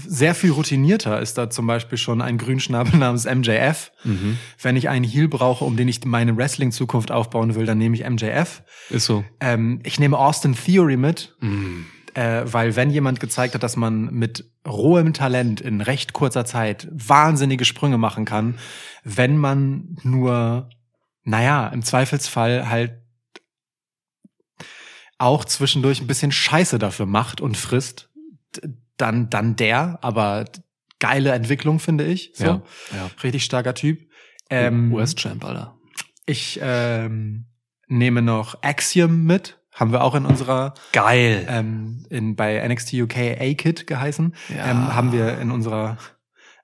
sehr 0.00 0.34
viel 0.34 0.50
routinierter 0.52 1.20
ist 1.20 1.36
da 1.36 1.50
zum 1.50 1.66
Beispiel 1.66 1.98
schon 1.98 2.22
ein 2.22 2.38
Grünschnabel 2.38 2.96
namens 2.98 3.24
MJF. 3.24 3.92
Mhm. 4.04 4.38
Wenn 4.60 4.76
ich 4.76 4.88
einen 4.88 5.04
Heel 5.04 5.28
brauche, 5.28 5.64
um 5.64 5.76
den 5.76 5.88
ich 5.88 6.04
meine 6.04 6.36
Wrestling-Zukunft 6.36 7.10
aufbauen 7.10 7.54
will, 7.54 7.66
dann 7.66 7.78
nehme 7.78 7.96
ich 7.96 8.08
MJF. 8.08 8.62
Ist 8.90 9.06
so. 9.06 9.24
Ähm, 9.40 9.80
ich 9.84 10.00
nehme 10.00 10.16
Austin 10.18 10.54
Theory 10.56 10.96
mit, 10.96 11.36
mhm. 11.40 11.86
äh, 12.14 12.42
weil 12.46 12.74
wenn 12.76 12.90
jemand 12.90 13.20
gezeigt 13.20 13.54
hat, 13.54 13.62
dass 13.62 13.76
man 13.76 14.12
mit 14.12 14.50
rohem 14.66 15.12
Talent 15.12 15.60
in 15.60 15.80
recht 15.80 16.12
kurzer 16.12 16.44
Zeit 16.44 16.88
wahnsinnige 16.90 17.64
Sprünge 17.64 17.98
machen 17.98 18.24
kann, 18.24 18.58
wenn 19.04 19.36
man 19.36 19.98
nur, 20.02 20.70
naja, 21.24 21.68
im 21.68 21.82
Zweifelsfall 21.82 22.68
halt 22.68 22.98
auch 25.18 25.44
zwischendurch 25.44 26.00
ein 26.00 26.08
bisschen 26.08 26.32
Scheiße 26.32 26.80
dafür 26.80 27.06
macht 27.06 27.40
und 27.40 27.56
frisst, 27.56 28.08
dann, 28.96 29.30
dann 29.30 29.56
der, 29.56 29.98
aber 30.02 30.44
geile 30.98 31.30
Entwicklung, 31.32 31.80
finde 31.80 32.04
ich. 32.04 32.32
So. 32.34 32.44
Ja, 32.44 32.62
ja. 32.92 33.10
Richtig 33.22 33.44
starker 33.44 33.74
Typ. 33.74 34.00
Ähm, 34.50 34.92
US-Champ, 34.92 35.44
Alter. 35.44 35.78
Ich 36.26 36.58
ähm, 36.62 37.46
nehme 37.88 38.22
noch 38.22 38.58
Axiom 38.62 39.24
mit. 39.24 39.58
Haben 39.72 39.92
wir 39.92 40.04
auch 40.04 40.14
in 40.14 40.26
unserer 40.26 40.74
geil 40.92 41.46
ähm, 41.48 42.04
in 42.10 42.36
bei 42.36 42.66
NXT 42.68 42.92
UK 42.92 43.16
a 43.40 43.54
kit 43.54 43.86
geheißen. 43.86 44.34
Ja. 44.54 44.66
Ähm, 44.70 44.94
haben 44.94 45.12
wir 45.12 45.38
in 45.38 45.50
unserer 45.50 45.96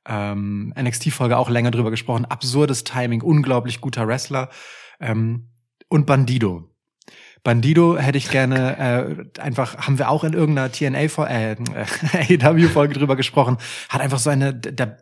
ähm, 0.04 0.74
NXT-Folge 0.78 1.38
auch 1.38 1.48
länger 1.48 1.70
drüber 1.70 1.90
gesprochen. 1.90 2.26
Absurdes 2.26 2.84
Timing, 2.84 3.22
unglaublich 3.22 3.80
guter 3.80 4.06
Wrestler 4.06 4.50
ähm, 5.00 5.50
und 5.88 6.04
Bandido. 6.04 6.68
Bandido 7.44 7.96
hätte 7.98 8.18
ich 8.18 8.30
gerne 8.30 9.26
äh, 9.38 9.40
einfach, 9.40 9.76
haben 9.86 9.98
wir 9.98 10.10
auch 10.10 10.24
in 10.24 10.32
irgendeiner 10.32 10.70
TNA-Folge, 10.70 11.32
äh, 11.32 12.32
äh 12.34 12.38
AEW-Folge 12.42 12.94
drüber 12.94 13.16
gesprochen, 13.16 13.58
hat 13.88 14.00
einfach 14.00 14.18
so 14.18 14.30
eine 14.30 14.54
der 14.54 14.98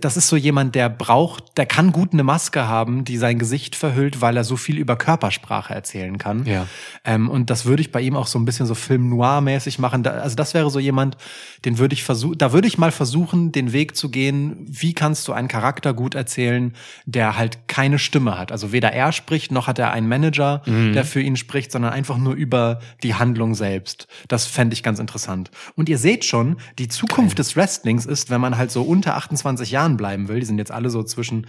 das 0.00 0.16
ist 0.16 0.28
so 0.28 0.36
jemand, 0.36 0.74
der 0.76 0.88
braucht, 0.88 1.58
der 1.58 1.66
kann 1.66 1.90
gut 1.90 2.12
eine 2.12 2.22
Maske 2.22 2.68
haben, 2.68 3.04
die 3.04 3.16
sein 3.16 3.38
Gesicht 3.38 3.74
verhüllt, 3.74 4.20
weil 4.20 4.36
er 4.36 4.44
so 4.44 4.56
viel 4.56 4.78
über 4.78 4.96
Körpersprache 4.96 5.74
erzählen 5.74 6.18
kann. 6.18 6.44
Ja. 6.46 6.66
Ähm, 7.04 7.28
und 7.28 7.50
das 7.50 7.64
würde 7.66 7.80
ich 7.82 7.90
bei 7.90 8.00
ihm 8.00 8.14
auch 8.16 8.28
so 8.28 8.38
ein 8.38 8.44
bisschen 8.44 8.66
so 8.66 8.76
Film 8.76 9.08
Noir 9.08 9.40
mäßig 9.40 9.78
machen. 9.80 10.04
Da, 10.04 10.12
also 10.12 10.36
das 10.36 10.54
wäre 10.54 10.70
so 10.70 10.78
jemand, 10.78 11.16
den 11.64 11.78
würde 11.78 11.94
ich 11.94 12.04
versuchen, 12.04 12.38
da 12.38 12.52
würde 12.52 12.68
ich 12.68 12.78
mal 12.78 12.92
versuchen, 12.92 13.50
den 13.50 13.72
Weg 13.72 13.96
zu 13.96 14.08
gehen. 14.08 14.56
Wie 14.68 14.94
kannst 14.94 15.26
du 15.26 15.32
einen 15.32 15.48
Charakter 15.48 15.94
gut 15.94 16.14
erzählen, 16.14 16.72
der 17.04 17.36
halt 17.36 17.66
keine 17.66 17.98
Stimme 17.98 18.38
hat? 18.38 18.52
Also 18.52 18.70
weder 18.70 18.92
er 18.92 19.10
spricht, 19.10 19.50
noch 19.50 19.66
hat 19.66 19.80
er 19.80 19.90
einen 19.92 20.08
Manager, 20.08 20.62
mhm. 20.66 20.92
der 20.92 21.04
für 21.04 21.20
ihn 21.20 21.34
spricht, 21.34 21.72
sondern 21.72 21.92
einfach 21.92 22.18
nur 22.18 22.34
über 22.34 22.78
die 23.02 23.14
Handlung 23.14 23.54
selbst. 23.56 24.06
Das 24.28 24.46
fände 24.46 24.74
ich 24.74 24.84
ganz 24.84 25.00
interessant. 25.00 25.50
Und 25.74 25.88
ihr 25.88 25.98
seht 25.98 26.24
schon, 26.24 26.56
die 26.78 26.86
Zukunft 26.88 27.30
Geil. 27.36 27.42
des 27.44 27.56
Wrestlings 27.56 28.06
ist, 28.06 28.30
wenn 28.30 28.40
man 28.40 28.56
halt 28.56 28.70
so 28.70 28.82
unter 28.82 29.16
28 29.16 29.55
20 29.56 29.70
Jahren 29.72 29.96
bleiben 29.96 30.28
will. 30.28 30.38
Die 30.40 30.46
sind 30.46 30.58
jetzt 30.58 30.70
alle 30.70 30.90
so 30.90 31.02
zwischen 31.02 31.46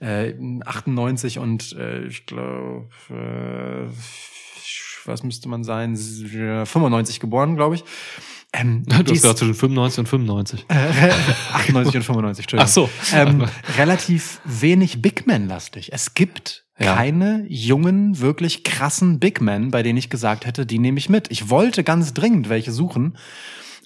äh, 0.00 0.34
98 0.64 1.38
und 1.38 1.72
äh, 1.72 2.04
ich 2.06 2.26
glaube, 2.26 2.88
äh, 3.10 3.88
was 5.06 5.22
müsste 5.22 5.48
man 5.48 5.64
sein, 5.64 5.96
95 5.96 7.20
geboren, 7.20 7.56
glaube 7.56 7.76
ich. 7.76 7.84
Ähm, 8.52 8.84
du 8.86 8.94
hast 8.96 9.06
gesagt 9.06 9.38
zwischen 9.38 9.54
95 9.54 9.98
und 10.00 10.06
95. 10.08 10.66
Äh, 10.68 10.74
98 11.54 11.96
und 11.96 12.02
95, 12.02 12.44
Entschuldigung. 12.52 12.64
Ach 12.64 12.72
so. 12.72 12.88
Ähm, 13.16 13.46
relativ 13.78 14.40
wenig 14.44 15.00
Big 15.02 15.26
Man-lastig. 15.26 15.90
Es 15.92 16.14
gibt 16.14 16.66
ja. 16.78 16.94
keine 16.94 17.44
jungen, 17.48 18.20
wirklich 18.20 18.64
krassen 18.64 19.18
Big 19.18 19.40
Men, 19.40 19.70
bei 19.70 19.82
denen 19.82 19.98
ich 19.98 20.10
gesagt 20.10 20.46
hätte, 20.46 20.66
die 20.66 20.78
nehme 20.78 20.98
ich 20.98 21.08
mit. 21.08 21.30
Ich 21.30 21.48
wollte 21.50 21.84
ganz 21.84 22.12
dringend 22.14 22.48
welche 22.50 22.72
suchen. 22.72 23.16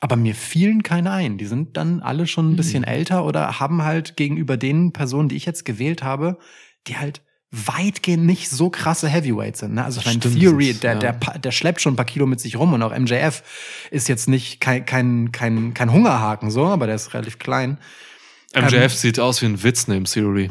Aber 0.01 0.17
mir 0.17 0.35
fielen 0.35 0.83
keine 0.83 1.11
ein. 1.13 1.37
Die 1.37 1.45
sind 1.45 1.77
dann 1.77 2.01
alle 2.01 2.27
schon 2.27 2.47
ein 2.49 2.53
mhm. 2.53 2.57
bisschen 2.57 2.81
mhm. 2.83 2.89
älter 2.89 3.25
oder 3.25 3.61
haben 3.61 3.83
halt 3.85 4.17
gegenüber 4.17 4.57
den 4.57 4.93
Personen, 4.93 5.29
die 5.29 5.37
ich 5.37 5.45
jetzt 5.45 5.65
gewählt 5.67 6.03
habe, 6.03 6.39
die 6.87 6.97
halt 6.97 7.21
weitgehend 7.53 8.25
nicht 8.25 8.49
so 8.49 8.71
krasse 8.71 9.09
Heavyweights 9.09 9.61
sind. 9.61 9.75
Ne? 9.75 9.85
Also 9.85 10.01
mein 10.05 10.21
Theory, 10.21 10.73
der, 10.75 10.95
ja. 10.95 10.99
der, 10.99 11.13
der 11.39 11.51
schleppt 11.51 11.81
schon 11.81 11.95
ein 11.95 11.97
paar 11.97 12.05
Kilo 12.07 12.25
mit 12.27 12.41
sich 12.41 12.57
rum 12.57 12.73
und 12.73 12.83
auch 12.83 12.97
MJF 12.97 13.43
ist 13.91 14.09
jetzt 14.09 14.29
nicht 14.29 14.61
kein, 14.61 14.87
kein, 14.87 15.33
kein, 15.33 15.75
kein 15.75 15.93
Hungerhaken 15.93 16.51
so, 16.51 16.67
aber 16.67 16.87
der 16.87 16.95
ist 16.95 17.13
relativ 17.13 17.39
klein. 17.41 17.79
MJF 18.55 18.73
ähm, 18.73 18.89
sieht 18.91 19.21
aus 19.21 19.43
wie 19.43 19.47
ein 19.47 19.63
Witz 19.63 19.89
neben 19.89 20.05
Theory. 20.05 20.49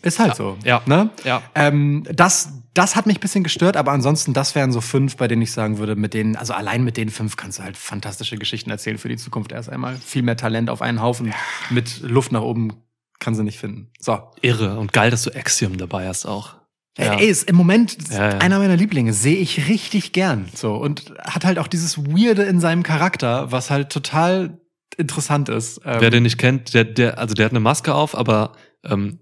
Ist 0.00 0.18
halt 0.18 0.30
ja. 0.30 0.34
so. 0.34 0.56
Ja. 0.64 0.80
Ne? 0.86 1.10
ja. 1.24 1.42
Ähm, 1.54 2.04
das, 2.12 2.57
das 2.78 2.94
hat 2.94 3.06
mich 3.06 3.16
ein 3.16 3.20
bisschen 3.20 3.42
gestört, 3.42 3.76
aber 3.76 3.90
ansonsten, 3.90 4.34
das 4.34 4.54
wären 4.54 4.70
so 4.70 4.80
fünf, 4.80 5.16
bei 5.16 5.26
denen 5.26 5.42
ich 5.42 5.50
sagen 5.50 5.78
würde, 5.78 5.96
mit 5.96 6.14
denen, 6.14 6.36
also 6.36 6.54
allein 6.54 6.84
mit 6.84 6.96
den 6.96 7.08
fünf 7.10 7.34
kannst 7.36 7.58
du 7.58 7.64
halt 7.64 7.76
fantastische 7.76 8.36
Geschichten 8.36 8.70
erzählen 8.70 8.98
für 8.98 9.08
die 9.08 9.16
Zukunft. 9.16 9.50
Erst 9.50 9.68
einmal 9.68 9.96
viel 9.96 10.22
mehr 10.22 10.36
Talent 10.36 10.70
auf 10.70 10.80
einen 10.80 11.02
Haufen 11.02 11.26
ja. 11.26 11.34
mit 11.70 11.98
Luft 12.02 12.30
nach 12.30 12.42
oben 12.42 12.80
kann 13.18 13.34
sie 13.34 13.42
nicht 13.42 13.58
finden. 13.58 13.90
So. 13.98 14.20
Irre 14.42 14.78
und 14.78 14.92
geil, 14.92 15.10
dass 15.10 15.24
du 15.24 15.34
Axiom 15.36 15.76
dabei 15.76 16.06
hast 16.06 16.24
auch. 16.24 16.54
Ja. 16.96 17.14
Ey, 17.18 17.26
ist 17.28 17.48
im 17.48 17.56
Moment 17.56 17.96
ja, 18.12 18.28
ja. 18.34 18.38
einer 18.38 18.60
meiner 18.60 18.76
Lieblinge, 18.76 19.12
sehe 19.12 19.38
ich 19.38 19.68
richtig 19.68 20.12
gern. 20.12 20.48
So 20.54 20.76
und 20.76 21.14
hat 21.24 21.44
halt 21.44 21.58
auch 21.58 21.66
dieses 21.66 21.98
Weirde 21.98 22.44
in 22.44 22.60
seinem 22.60 22.84
Charakter, 22.84 23.50
was 23.50 23.70
halt 23.70 23.90
total 23.90 24.60
interessant 24.96 25.48
ist. 25.48 25.80
Wer 25.82 26.00
ähm, 26.00 26.10
den 26.12 26.22
nicht 26.22 26.38
kennt, 26.38 26.74
der, 26.74 26.84
der, 26.84 27.18
also 27.18 27.34
der 27.34 27.46
hat 27.46 27.50
eine 27.52 27.58
Maske 27.60 27.92
auf, 27.92 28.16
aber 28.16 28.52
ähm, 28.84 29.18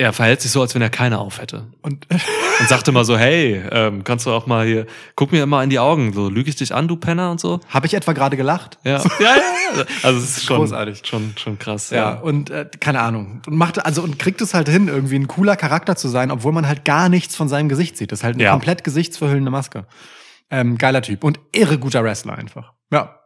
er 0.00 0.12
verhält 0.12 0.40
sich 0.40 0.52
so, 0.52 0.60
als 0.62 0.76
wenn 0.76 0.80
er 0.82 0.90
keine 0.90 1.18
auf 1.18 1.40
hätte. 1.40 1.72
Und, 1.82 2.06
und 2.08 2.20
sagt 2.68 2.86
immer 2.86 3.04
so, 3.04 3.18
hey, 3.18 3.60
ähm, 3.72 4.04
kannst 4.04 4.26
du 4.26 4.30
auch 4.30 4.46
mal 4.46 4.64
hier, 4.64 4.86
guck 5.16 5.32
mir 5.32 5.42
immer 5.42 5.60
in 5.64 5.70
die 5.70 5.80
Augen, 5.80 6.12
so 6.12 6.28
lüge 6.28 6.48
ich 6.48 6.54
dich 6.54 6.72
an, 6.72 6.86
du 6.86 6.94
Penner 6.96 7.32
und 7.32 7.40
so. 7.40 7.58
Habe 7.68 7.86
ich 7.86 7.94
etwa 7.94 8.12
gerade 8.12 8.36
gelacht? 8.36 8.78
Ja. 8.84 9.00
So. 9.00 9.08
ja, 9.18 9.34
ja, 9.76 9.84
Also 10.04 10.20
es 10.20 10.36
ist 10.36 10.44
schon, 10.44 10.58
großartig. 10.58 11.02
schon, 11.04 11.34
schon 11.36 11.58
krass. 11.58 11.90
Ja, 11.90 11.96
ja. 11.96 12.10
und 12.20 12.48
äh, 12.50 12.66
keine 12.78 13.00
Ahnung. 13.00 13.42
Und 13.44 13.56
macht, 13.56 13.84
also 13.84 14.02
und 14.02 14.20
kriegt 14.20 14.40
es 14.40 14.54
halt 14.54 14.68
hin, 14.68 14.86
irgendwie 14.86 15.16
ein 15.18 15.26
cooler 15.26 15.56
Charakter 15.56 15.96
zu 15.96 16.06
sein, 16.06 16.30
obwohl 16.30 16.52
man 16.52 16.68
halt 16.68 16.84
gar 16.84 17.08
nichts 17.08 17.34
von 17.34 17.48
seinem 17.48 17.68
Gesicht 17.68 17.96
sieht. 17.96 18.12
Das 18.12 18.20
ist 18.20 18.24
halt 18.24 18.36
eine 18.36 18.44
ja. 18.44 18.52
komplett 18.52 18.84
gesichtsverhüllende 18.84 19.50
Maske. 19.50 19.84
Ähm, 20.48 20.78
geiler 20.78 21.02
Typ 21.02 21.24
und 21.24 21.40
irre 21.52 21.76
guter 21.76 22.04
Wrestler 22.04 22.38
einfach. 22.38 22.72
Ja, 22.92 23.17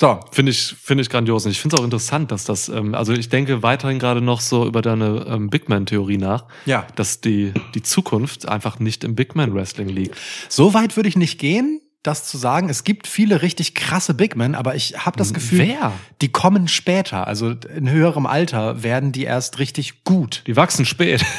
so, 0.00 0.20
finde 0.30 0.52
ich, 0.52 0.76
find 0.80 1.00
ich 1.00 1.10
grandios. 1.10 1.44
Und 1.44 1.50
ich 1.50 1.60
finde 1.60 1.74
es 1.74 1.80
auch 1.80 1.84
interessant, 1.84 2.30
dass 2.30 2.44
das, 2.44 2.68
ähm, 2.68 2.94
also 2.94 3.12
ich 3.12 3.30
denke 3.30 3.64
weiterhin 3.64 3.98
gerade 3.98 4.20
noch 4.20 4.40
so 4.40 4.64
über 4.64 4.80
deine 4.80 5.26
ähm, 5.28 5.50
Big 5.50 5.68
Man-Theorie 5.68 6.18
nach, 6.18 6.44
ja. 6.66 6.86
dass 6.94 7.20
die, 7.20 7.52
die 7.74 7.82
Zukunft 7.82 8.46
einfach 8.48 8.78
nicht 8.78 9.02
im 9.02 9.16
Big 9.16 9.34
Man-Wrestling 9.34 9.88
liegt. 9.88 10.14
So 10.48 10.72
weit 10.72 10.94
würde 10.94 11.08
ich 11.08 11.16
nicht 11.16 11.40
gehen, 11.40 11.80
das 12.04 12.24
zu 12.26 12.38
sagen. 12.38 12.68
Es 12.68 12.84
gibt 12.84 13.08
viele 13.08 13.42
richtig 13.42 13.74
krasse 13.74 14.14
Big 14.14 14.36
Men, 14.36 14.54
aber 14.54 14.76
ich 14.76 15.04
habe 15.04 15.16
das 15.18 15.34
Gefühl, 15.34 15.66
Wer? 15.66 15.92
die 16.22 16.28
kommen 16.30 16.68
später. 16.68 17.26
Also 17.26 17.54
in 17.76 17.90
höherem 17.90 18.24
Alter 18.26 18.84
werden 18.84 19.10
die 19.10 19.24
erst 19.24 19.58
richtig 19.58 20.04
gut. 20.04 20.44
Die 20.46 20.54
wachsen 20.54 20.84
spät. 20.84 21.24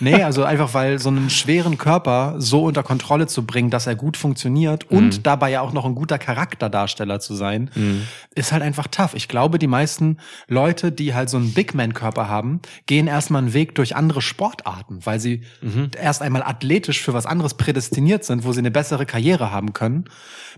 Nee, 0.00 0.22
also 0.22 0.44
einfach, 0.44 0.74
weil 0.74 0.98
so 0.98 1.08
einen 1.08 1.30
schweren 1.30 1.78
Körper 1.78 2.34
so 2.38 2.64
unter 2.64 2.82
Kontrolle 2.82 3.26
zu 3.26 3.44
bringen, 3.46 3.70
dass 3.70 3.86
er 3.86 3.94
gut 3.94 4.16
funktioniert 4.16 4.90
mhm. 4.90 4.98
und 4.98 5.26
dabei 5.26 5.50
ja 5.50 5.60
auch 5.60 5.72
noch 5.72 5.84
ein 5.84 5.94
guter 5.94 6.18
Charakterdarsteller 6.18 7.20
zu 7.20 7.34
sein, 7.34 7.70
mhm. 7.74 8.02
ist 8.34 8.52
halt 8.52 8.62
einfach 8.62 8.88
tough. 8.88 9.14
Ich 9.14 9.28
glaube, 9.28 9.58
die 9.58 9.66
meisten 9.66 10.18
Leute, 10.48 10.92
die 10.92 11.14
halt 11.14 11.30
so 11.30 11.36
einen 11.36 11.52
Big 11.54 11.74
Man-Körper 11.74 12.28
haben, 12.28 12.60
gehen 12.86 13.06
erstmal 13.06 13.42
einen 13.42 13.54
Weg 13.54 13.74
durch 13.74 13.96
andere 13.96 14.22
Sportarten, 14.22 15.00
weil 15.04 15.20
sie 15.20 15.42
mhm. 15.62 15.90
erst 16.00 16.22
einmal 16.22 16.42
athletisch 16.42 17.00
für 17.00 17.12
was 17.12 17.26
anderes 17.26 17.54
prädestiniert 17.54 18.24
sind, 18.24 18.44
wo 18.44 18.52
sie 18.52 18.60
eine 18.60 18.70
bessere 18.70 19.06
Karriere 19.06 19.50
haben 19.50 19.72
können, 19.72 20.04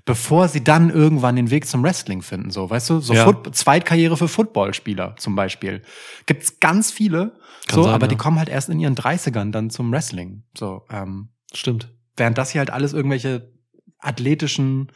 bevor 0.05 0.49
sie 0.49 0.63
dann 0.63 0.91
irgendwann 0.91 1.37
den 1.37 1.51
Weg 1.51 1.67
zum 1.67 1.83
Wrestling 1.83 2.23
finden. 2.23 2.51
So, 2.51 2.71
weißt 2.71 2.91
du, 2.91 3.01
so 3.01 3.15
ja. 3.15 3.27
Zweitkarriere 3.53 4.17
für 4.17 4.29
Footballspieler 4.29 5.15
zum 5.19 5.35
Beispiel. 5.37 5.83
Gibt's 6.27 6.61
ganz 6.61 6.91
viele, 6.91 7.33
so, 7.71 7.83
sein, 7.83 7.95
aber 7.95 8.05
ja. 8.05 8.09
die 8.11 8.17
kommen 8.17 8.39
halt 8.39 8.49
erst 8.49 8.69
in 8.69 8.79
ihren 8.79 8.95
30 8.95 9.26
80ern 9.31 9.51
dann 9.51 9.71
zum 9.71 9.93
Wrestling. 9.93 10.45
So, 10.57 10.83
ähm, 10.91 11.29
Stimmt. 11.53 11.93
Während 12.17 12.39
das 12.39 12.51
hier 12.51 12.61
halt 12.61 12.71
alles 12.71 12.93
irgendwelche 12.93 13.53
athletischen 13.99 14.93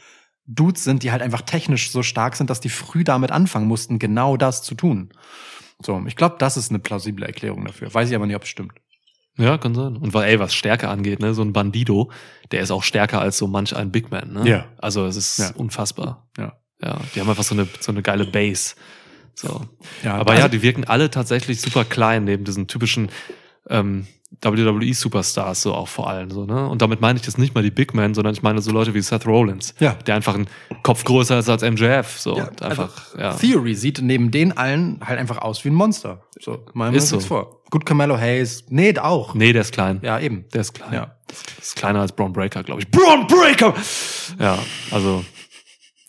Dudes 0.47 0.85
sind, 0.85 1.03
die 1.03 1.13
halt 1.13 1.23
einfach 1.23 1.43
technisch 1.43 1.91
so 1.91 2.03
stark 2.03 2.37
sind, 2.37 2.51
dass 2.51 2.61
die 2.61 2.69
früh 2.69 3.05
damit 3.05 3.31
anfangen 3.31 3.67
mussten, 3.67 3.99
genau 3.99 4.37
das 4.37 4.63
zu 4.63 4.75
tun. 4.75 5.13
So, 5.81 6.03
ich 6.07 6.17
glaube, 6.17 6.37
das 6.39 6.57
ist 6.57 6.71
eine 6.71 6.79
plausible 6.79 7.25
Erklärung 7.25 7.65
dafür. 7.65 7.93
Weiß 7.93 8.09
ich 8.11 8.17
aber 8.17 8.27
nicht, 8.27 8.37
ob 8.37 8.43
es 8.43 8.49
stimmt. 8.49 8.75
Ja, 9.37 9.57
kann 9.59 9.75
sein. 9.75 9.97
Und 9.97 10.13
weil, 10.13 10.29
ey, 10.29 10.39
was 10.39 10.55
Stärke 10.55 10.89
angeht, 10.89 11.21
ne, 11.21 11.33
so 11.35 11.43
ein 11.43 11.53
Bandido, 11.53 12.11
der 12.51 12.61
ist 12.61 12.71
auch 12.71 12.83
stärker 12.83 13.21
als 13.21 13.39
so 13.39 13.47
manch 13.47 13.75
ein 13.75 13.91
Big 13.93 14.11
Man, 14.11 14.33
ne? 14.35 14.49
Ja. 14.49 14.65
Also, 14.79 15.07
es 15.07 15.17
ist 15.17 15.39
ja. 15.39 15.51
unfassbar. 15.57 16.29
Ja. 16.37 16.59
Ja. 16.83 16.99
Die 17.15 17.21
haben 17.21 17.29
einfach 17.31 17.45
so 17.45 17.55
eine, 17.55 17.69
so 17.79 17.93
eine 17.93 18.03
geile 18.03 18.25
Base. 18.27 18.75
So. 19.35 19.63
Ja, 20.03 20.17
aber 20.17 20.33
also, 20.33 20.43
ja, 20.43 20.49
die 20.49 20.63
wirken 20.63 20.85
alle 20.85 21.11
tatsächlich 21.11 21.61
super 21.61 21.85
klein, 21.85 22.25
neben 22.25 22.45
diesen 22.45 22.67
typischen, 22.67 23.09
ähm, 23.69 24.07
WWE-Superstars 24.43 25.61
so 25.63 25.75
auch 25.75 25.89
vor 25.89 26.09
allem 26.09 26.31
so, 26.31 26.47
ne? 26.47 26.69
Und 26.69 26.81
damit 26.83 27.01
meine 27.01 27.19
ich 27.19 27.27
jetzt 27.27 27.39
nicht 27.39 27.55
mal 27.55 27.63
die 27.63 27.71
Big 27.71 27.95
Men, 27.95 28.15
sondern 28.15 28.33
ich 28.33 28.43
meine 28.43 28.63
so 28.63 28.71
Leute 28.71 28.95
wie 28.95 29.03
Seth 29.03 29.27
Rollins, 29.27 29.75
ja. 29.81 29.93
der 29.93 30.15
einfach 30.15 30.35
ein 30.35 30.47
Kopf 30.83 31.05
größer 31.05 31.39
ist 31.39 31.49
als 31.49 31.63
MJF. 31.63 32.19
So 32.19 32.37
ja, 32.39 32.45
also 32.61 32.65
einfach, 32.65 33.15
also, 33.15 33.19
ja. 33.21 33.33
Theory 33.35 33.75
sieht 33.75 34.01
neben 34.01 34.31
den 34.31 34.57
allen 34.57 35.01
halt 35.05 35.19
einfach 35.19 35.39
aus 35.39 35.65
wie 35.65 35.69
ein 35.69 35.75
Monster. 35.75 36.23
So, 36.41 36.65
mal 36.73 36.95
ist 36.95 37.09
so. 37.09 37.21
vor. 37.21 37.61
Gut 37.71 37.85
Carmelo 37.85 38.17
Hayes. 38.19 38.65
Nee, 38.69 38.99
auch. 38.99 39.35
Nee, 39.35 39.53
der 39.53 39.63
ist 39.63 39.73
klein. 39.73 40.01
Ja, 40.03 40.19
eben. 40.19 40.47
Der 40.55 40.63
ist 40.63 40.73
klein. 40.75 40.93
Ja. 40.93 41.17
Ist 41.61 41.77
kleiner 41.77 42.01
als 42.01 42.13
Braun 42.13 42.33
Breaker, 42.33 42.63
glaube 42.65 42.81
ich. 42.81 42.91
Braun 42.91 43.27
Breaker! 43.27 43.75
Ja, 44.39 44.59
also. 44.91 45.25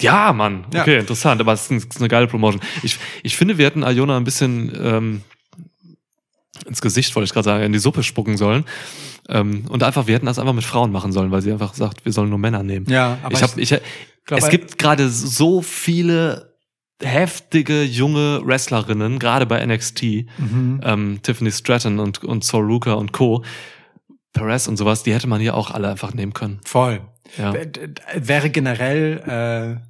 Ja, 0.01 0.33
Mann. 0.33 0.65
Okay, 0.75 0.93
ja. 0.95 0.99
interessant, 1.01 1.39
aber 1.41 1.53
es 1.53 1.69
ist 1.69 1.97
eine 1.99 2.07
geile 2.07 2.25
Promotion. 2.27 2.59
Ich, 2.81 2.97
ich 3.21 3.35
finde, 3.37 3.57
wir 3.59 3.65
hätten 3.65 3.83
Iona 3.83 4.15
ein 4.17 4.23
bisschen. 4.23 4.71
Ähm, 4.81 5.21
ins 6.63 6.81
Gesicht, 6.81 7.15
wollte 7.15 7.25
ich 7.25 7.33
gerade 7.33 7.45
sagen, 7.45 7.63
in 7.63 7.71
die 7.73 7.79
Suppe 7.79 8.03
spucken 8.03 8.37
sollen. 8.37 8.65
Ähm, 9.29 9.65
und 9.69 9.83
einfach, 9.83 10.07
wir 10.07 10.15
hätten 10.15 10.25
das 10.25 10.39
einfach 10.39 10.53
mit 10.53 10.63
Frauen 10.63 10.91
machen 10.91 11.11
sollen, 11.11 11.31
weil 11.31 11.41
sie 11.41 11.51
einfach 11.51 11.73
sagt, 11.73 12.05
wir 12.05 12.11
sollen 12.11 12.29
nur 12.29 12.39
Männer 12.39 12.63
nehmen. 12.63 12.85
Ja, 12.89 13.17
aber 13.23 13.35
ich, 13.35 13.43
hab, 13.43 13.57
ich, 13.57 13.71
ich 13.71 13.79
glaub, 14.25 14.39
es 14.39 14.49
gibt 14.49 14.77
gerade 14.77 15.09
so 15.09 15.61
viele 15.61 16.53
heftige 17.01 17.83
junge 17.83 18.41
Wrestlerinnen, 18.45 19.17
gerade 19.19 19.45
bei 19.45 19.65
NXT, 19.65 20.03
mhm. 20.37 20.81
ähm, 20.83 21.19
Tiffany 21.23 21.51
Stratton 21.51 21.99
und, 21.99 22.23
und 22.23 22.43
Sol 22.43 22.65
Ruka 22.65 22.93
und 22.93 23.11
Co., 23.11 23.43
Perez 24.33 24.67
und 24.67 24.77
sowas, 24.77 25.03
die 25.03 25.13
hätte 25.13 25.27
man 25.27 25.41
hier 25.41 25.55
auch 25.55 25.71
alle 25.71 25.89
einfach 25.89 26.13
nehmen 26.13 26.31
können. 26.31 26.61
Voll. 26.63 27.01
Ja. 27.37 27.53
Wäre 28.15 28.49
generell 28.49 29.77
äh, 29.77 29.85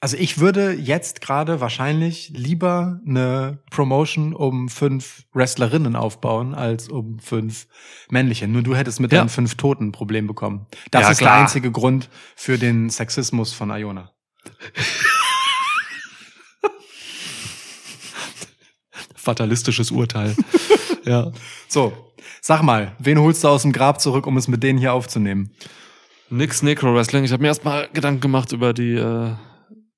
also 0.00 0.16
ich 0.18 0.38
würde 0.38 0.72
jetzt 0.72 1.22
gerade 1.22 1.60
wahrscheinlich 1.62 2.30
lieber 2.36 3.00
eine 3.06 3.60
Promotion 3.70 4.34
um 4.34 4.68
fünf 4.68 5.22
Wrestlerinnen 5.32 5.96
aufbauen, 5.96 6.54
als 6.54 6.90
um 6.90 7.18
fünf 7.18 7.66
männliche. 8.10 8.46
Nur 8.46 8.60
du 8.62 8.76
hättest 8.76 9.00
mit 9.00 9.10
ja. 9.10 9.20
deinen 9.20 9.30
fünf 9.30 9.54
Toten 9.54 9.86
ein 9.88 9.92
Problem 9.92 10.26
bekommen. 10.26 10.66
Das 10.90 11.02
ja, 11.04 11.10
ist 11.12 11.18
klar. 11.18 11.32
der 11.36 11.40
einzige 11.42 11.70
Grund 11.72 12.08
für 12.36 12.58
den 12.58 12.90
Sexismus 12.90 13.52
von 13.54 13.70
Iona. 13.70 14.10
Fatalistisches 19.16 19.90
Urteil. 19.90 20.36
ja. 21.04 21.32
So, 21.68 22.12
sag 22.42 22.60
mal, 22.62 22.94
wen 22.98 23.18
holst 23.18 23.42
du 23.44 23.48
aus 23.48 23.62
dem 23.62 23.72
Grab 23.72 23.98
zurück, 24.02 24.26
um 24.26 24.36
es 24.36 24.46
mit 24.46 24.62
denen 24.62 24.78
hier 24.78 24.92
aufzunehmen? 24.92 25.52
Nix 26.28 26.60
Necro 26.62 26.94
Wrestling. 26.94 27.24
Ich 27.24 27.32
habe 27.32 27.40
mir 27.40 27.48
erstmal 27.48 27.88
Gedanken 27.94 28.20
gemacht 28.20 28.52
über 28.52 28.74
die 28.74 28.92
äh, 28.94 29.34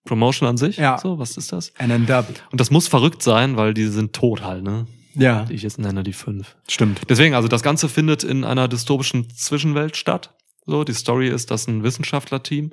Promotion 0.08 0.48
an 0.48 0.56
sich? 0.56 0.78
Ja. 0.78 0.98
So, 0.98 1.18
was 1.18 1.36
ist 1.36 1.52
das? 1.52 1.68
NNW. 1.78 2.22
Und 2.50 2.60
das 2.60 2.70
muss 2.70 2.88
verrückt 2.88 3.22
sein, 3.22 3.56
weil 3.58 3.74
die 3.74 3.86
sind 3.86 4.14
tot 4.14 4.42
halt, 4.42 4.64
ne? 4.64 4.86
Ja. 5.14 5.42
Die 5.44 5.52
ich 5.52 5.62
jetzt 5.62 5.78
nenne, 5.78 6.02
die 6.02 6.14
fünf. 6.14 6.56
Stimmt. 6.66 7.02
Deswegen, 7.10 7.34
also 7.34 7.46
das 7.46 7.62
Ganze 7.62 7.88
findet 7.90 8.24
in 8.24 8.42
einer 8.44 8.68
dystopischen 8.68 9.28
Zwischenwelt 9.30 9.96
statt. 9.96 10.32
So, 10.66 10.82
die 10.84 10.94
Story 10.94 11.28
ist, 11.28 11.50
dass 11.50 11.66
ein 11.68 11.82
Wissenschaftlerteam, 11.82 12.72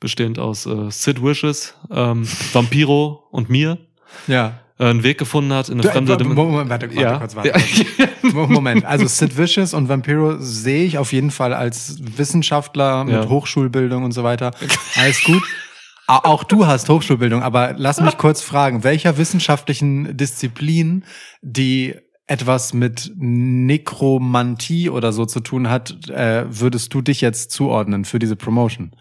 bestehend 0.00 0.38
aus 0.38 0.66
äh, 0.66 0.90
Sid 0.90 1.20
Wishes, 1.22 1.74
ähm, 1.90 2.26
Vampiro 2.52 3.24
und 3.32 3.50
mir, 3.50 3.78
ja. 4.28 4.60
Äh, 4.78 4.84
einen 4.86 5.02
Weg 5.02 5.18
gefunden 5.18 5.52
hat 5.52 5.70
in 5.70 5.80
eine 5.80 5.90
fremde 5.90 6.16
Dimension. 6.16 6.46
Moment, 6.52 6.70
warte, 6.70 6.88
warte, 6.90 7.00
ja. 7.00 7.18
kurz, 7.18 7.34
warte. 7.34 7.48
Ja. 7.52 8.06
Moment, 8.32 8.84
also 8.84 9.04
Sid 9.08 9.36
Wishes 9.36 9.74
und 9.74 9.88
Vampiro 9.88 10.36
sehe 10.38 10.84
ich 10.84 10.98
auf 10.98 11.12
jeden 11.12 11.32
Fall 11.32 11.52
als 11.52 11.96
Wissenschaftler 12.16 13.02
mit 13.04 13.14
ja. 13.14 13.28
Hochschulbildung 13.28 14.04
und 14.04 14.12
so 14.12 14.22
weiter. 14.22 14.52
Alles 14.96 15.24
gut. 15.24 15.42
Auch 16.10 16.42
du 16.42 16.66
hast 16.66 16.88
Hochschulbildung, 16.88 17.42
aber 17.42 17.74
lass 17.76 18.00
mich 18.00 18.16
kurz 18.16 18.40
fragen, 18.40 18.82
welcher 18.82 19.18
wissenschaftlichen 19.18 20.16
Disziplin, 20.16 21.04
die 21.42 21.96
etwas 22.26 22.72
mit 22.72 23.12
Nekromantie 23.16 24.88
oder 24.88 25.12
so 25.12 25.26
zu 25.26 25.40
tun 25.40 25.68
hat, 25.68 26.08
äh, 26.08 26.46
würdest 26.48 26.94
du 26.94 27.02
dich 27.02 27.20
jetzt 27.20 27.50
zuordnen 27.50 28.06
für 28.06 28.18
diese 28.18 28.36
Promotion? 28.36 28.96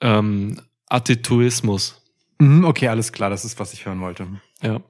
Ähm, 0.00 0.58
Attituismus. 0.86 2.00
Mhm, 2.38 2.64
okay, 2.64 2.88
alles 2.88 3.12
klar, 3.12 3.28
das 3.28 3.44
ist, 3.44 3.60
was 3.60 3.74
ich 3.74 3.84
hören 3.84 4.00
wollte. 4.00 4.26
Ja. 4.62 4.80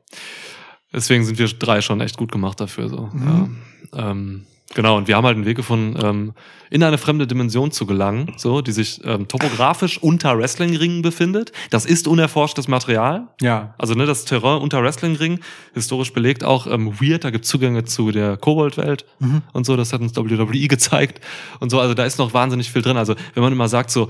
Deswegen 0.95 1.25
sind 1.25 1.41
wir 1.41 1.49
drei 1.49 1.81
schon 1.81 2.01
echt 2.01 2.17
gut 2.17 2.31
gemacht 2.31 2.61
dafür. 2.61 2.89
So. 2.89 3.09
Mhm. 3.13 3.57
Ja. 3.93 4.13
Ähm, 4.13 4.47
Genau, 4.75 4.99
und 4.99 5.09
wir 5.09 5.17
haben 5.17 5.25
halt 5.25 5.37
einen 5.37 5.47
Weg 5.47 5.57
gefunden, 5.57 5.99
ähm, 6.05 6.33
in 6.71 6.83
eine 6.83 6.99
fremde 6.99 7.27
Dimension 7.27 7.71
zu 7.73 7.87
gelangen, 7.87 8.35
so, 8.37 8.61
die 8.61 8.73
sich 8.73 9.01
ähm, 9.05 9.27
topografisch 9.27 9.99
unter 10.03 10.37
Wrestlingringen 10.39 11.01
befindet. 11.01 11.53
Das 11.71 11.87
ist 11.87 12.07
unerforschtes 12.07 12.69
Material. 12.69 13.29
Ja. 13.41 13.75
Also 13.79 13.95
ne, 13.95 14.05
das 14.05 14.27
Terrain 14.27 14.61
unter 14.61 14.83
Wrestlingringen, 14.83 15.41
historisch 15.73 16.13
belegt 16.13 16.45
auch 16.45 16.67
ähm, 16.67 17.01
weird, 17.01 17.25
da 17.25 17.31
gibt 17.31 17.47
Zugänge 17.47 17.85
zu 17.85 18.11
der 18.13 18.37
Koboldwelt 18.37 19.07
mhm. 19.21 19.41
und 19.55 19.65
so, 19.65 19.75
das 19.77 19.95
hat 19.95 20.03
uns 20.03 20.15
WWE 20.15 20.69
gezeigt 20.69 21.23
und 21.61 21.71
so, 21.71 21.81
also 21.81 21.95
da 21.95 22.05
ist 22.05 22.19
noch 22.19 22.35
wahnsinnig 22.35 22.71
viel 22.71 22.83
drin. 22.83 22.99
Also 22.99 23.15
wenn 23.35 23.43
man 23.43 23.53
immer 23.55 23.69
sagt 23.71 23.91
so, 23.91 24.09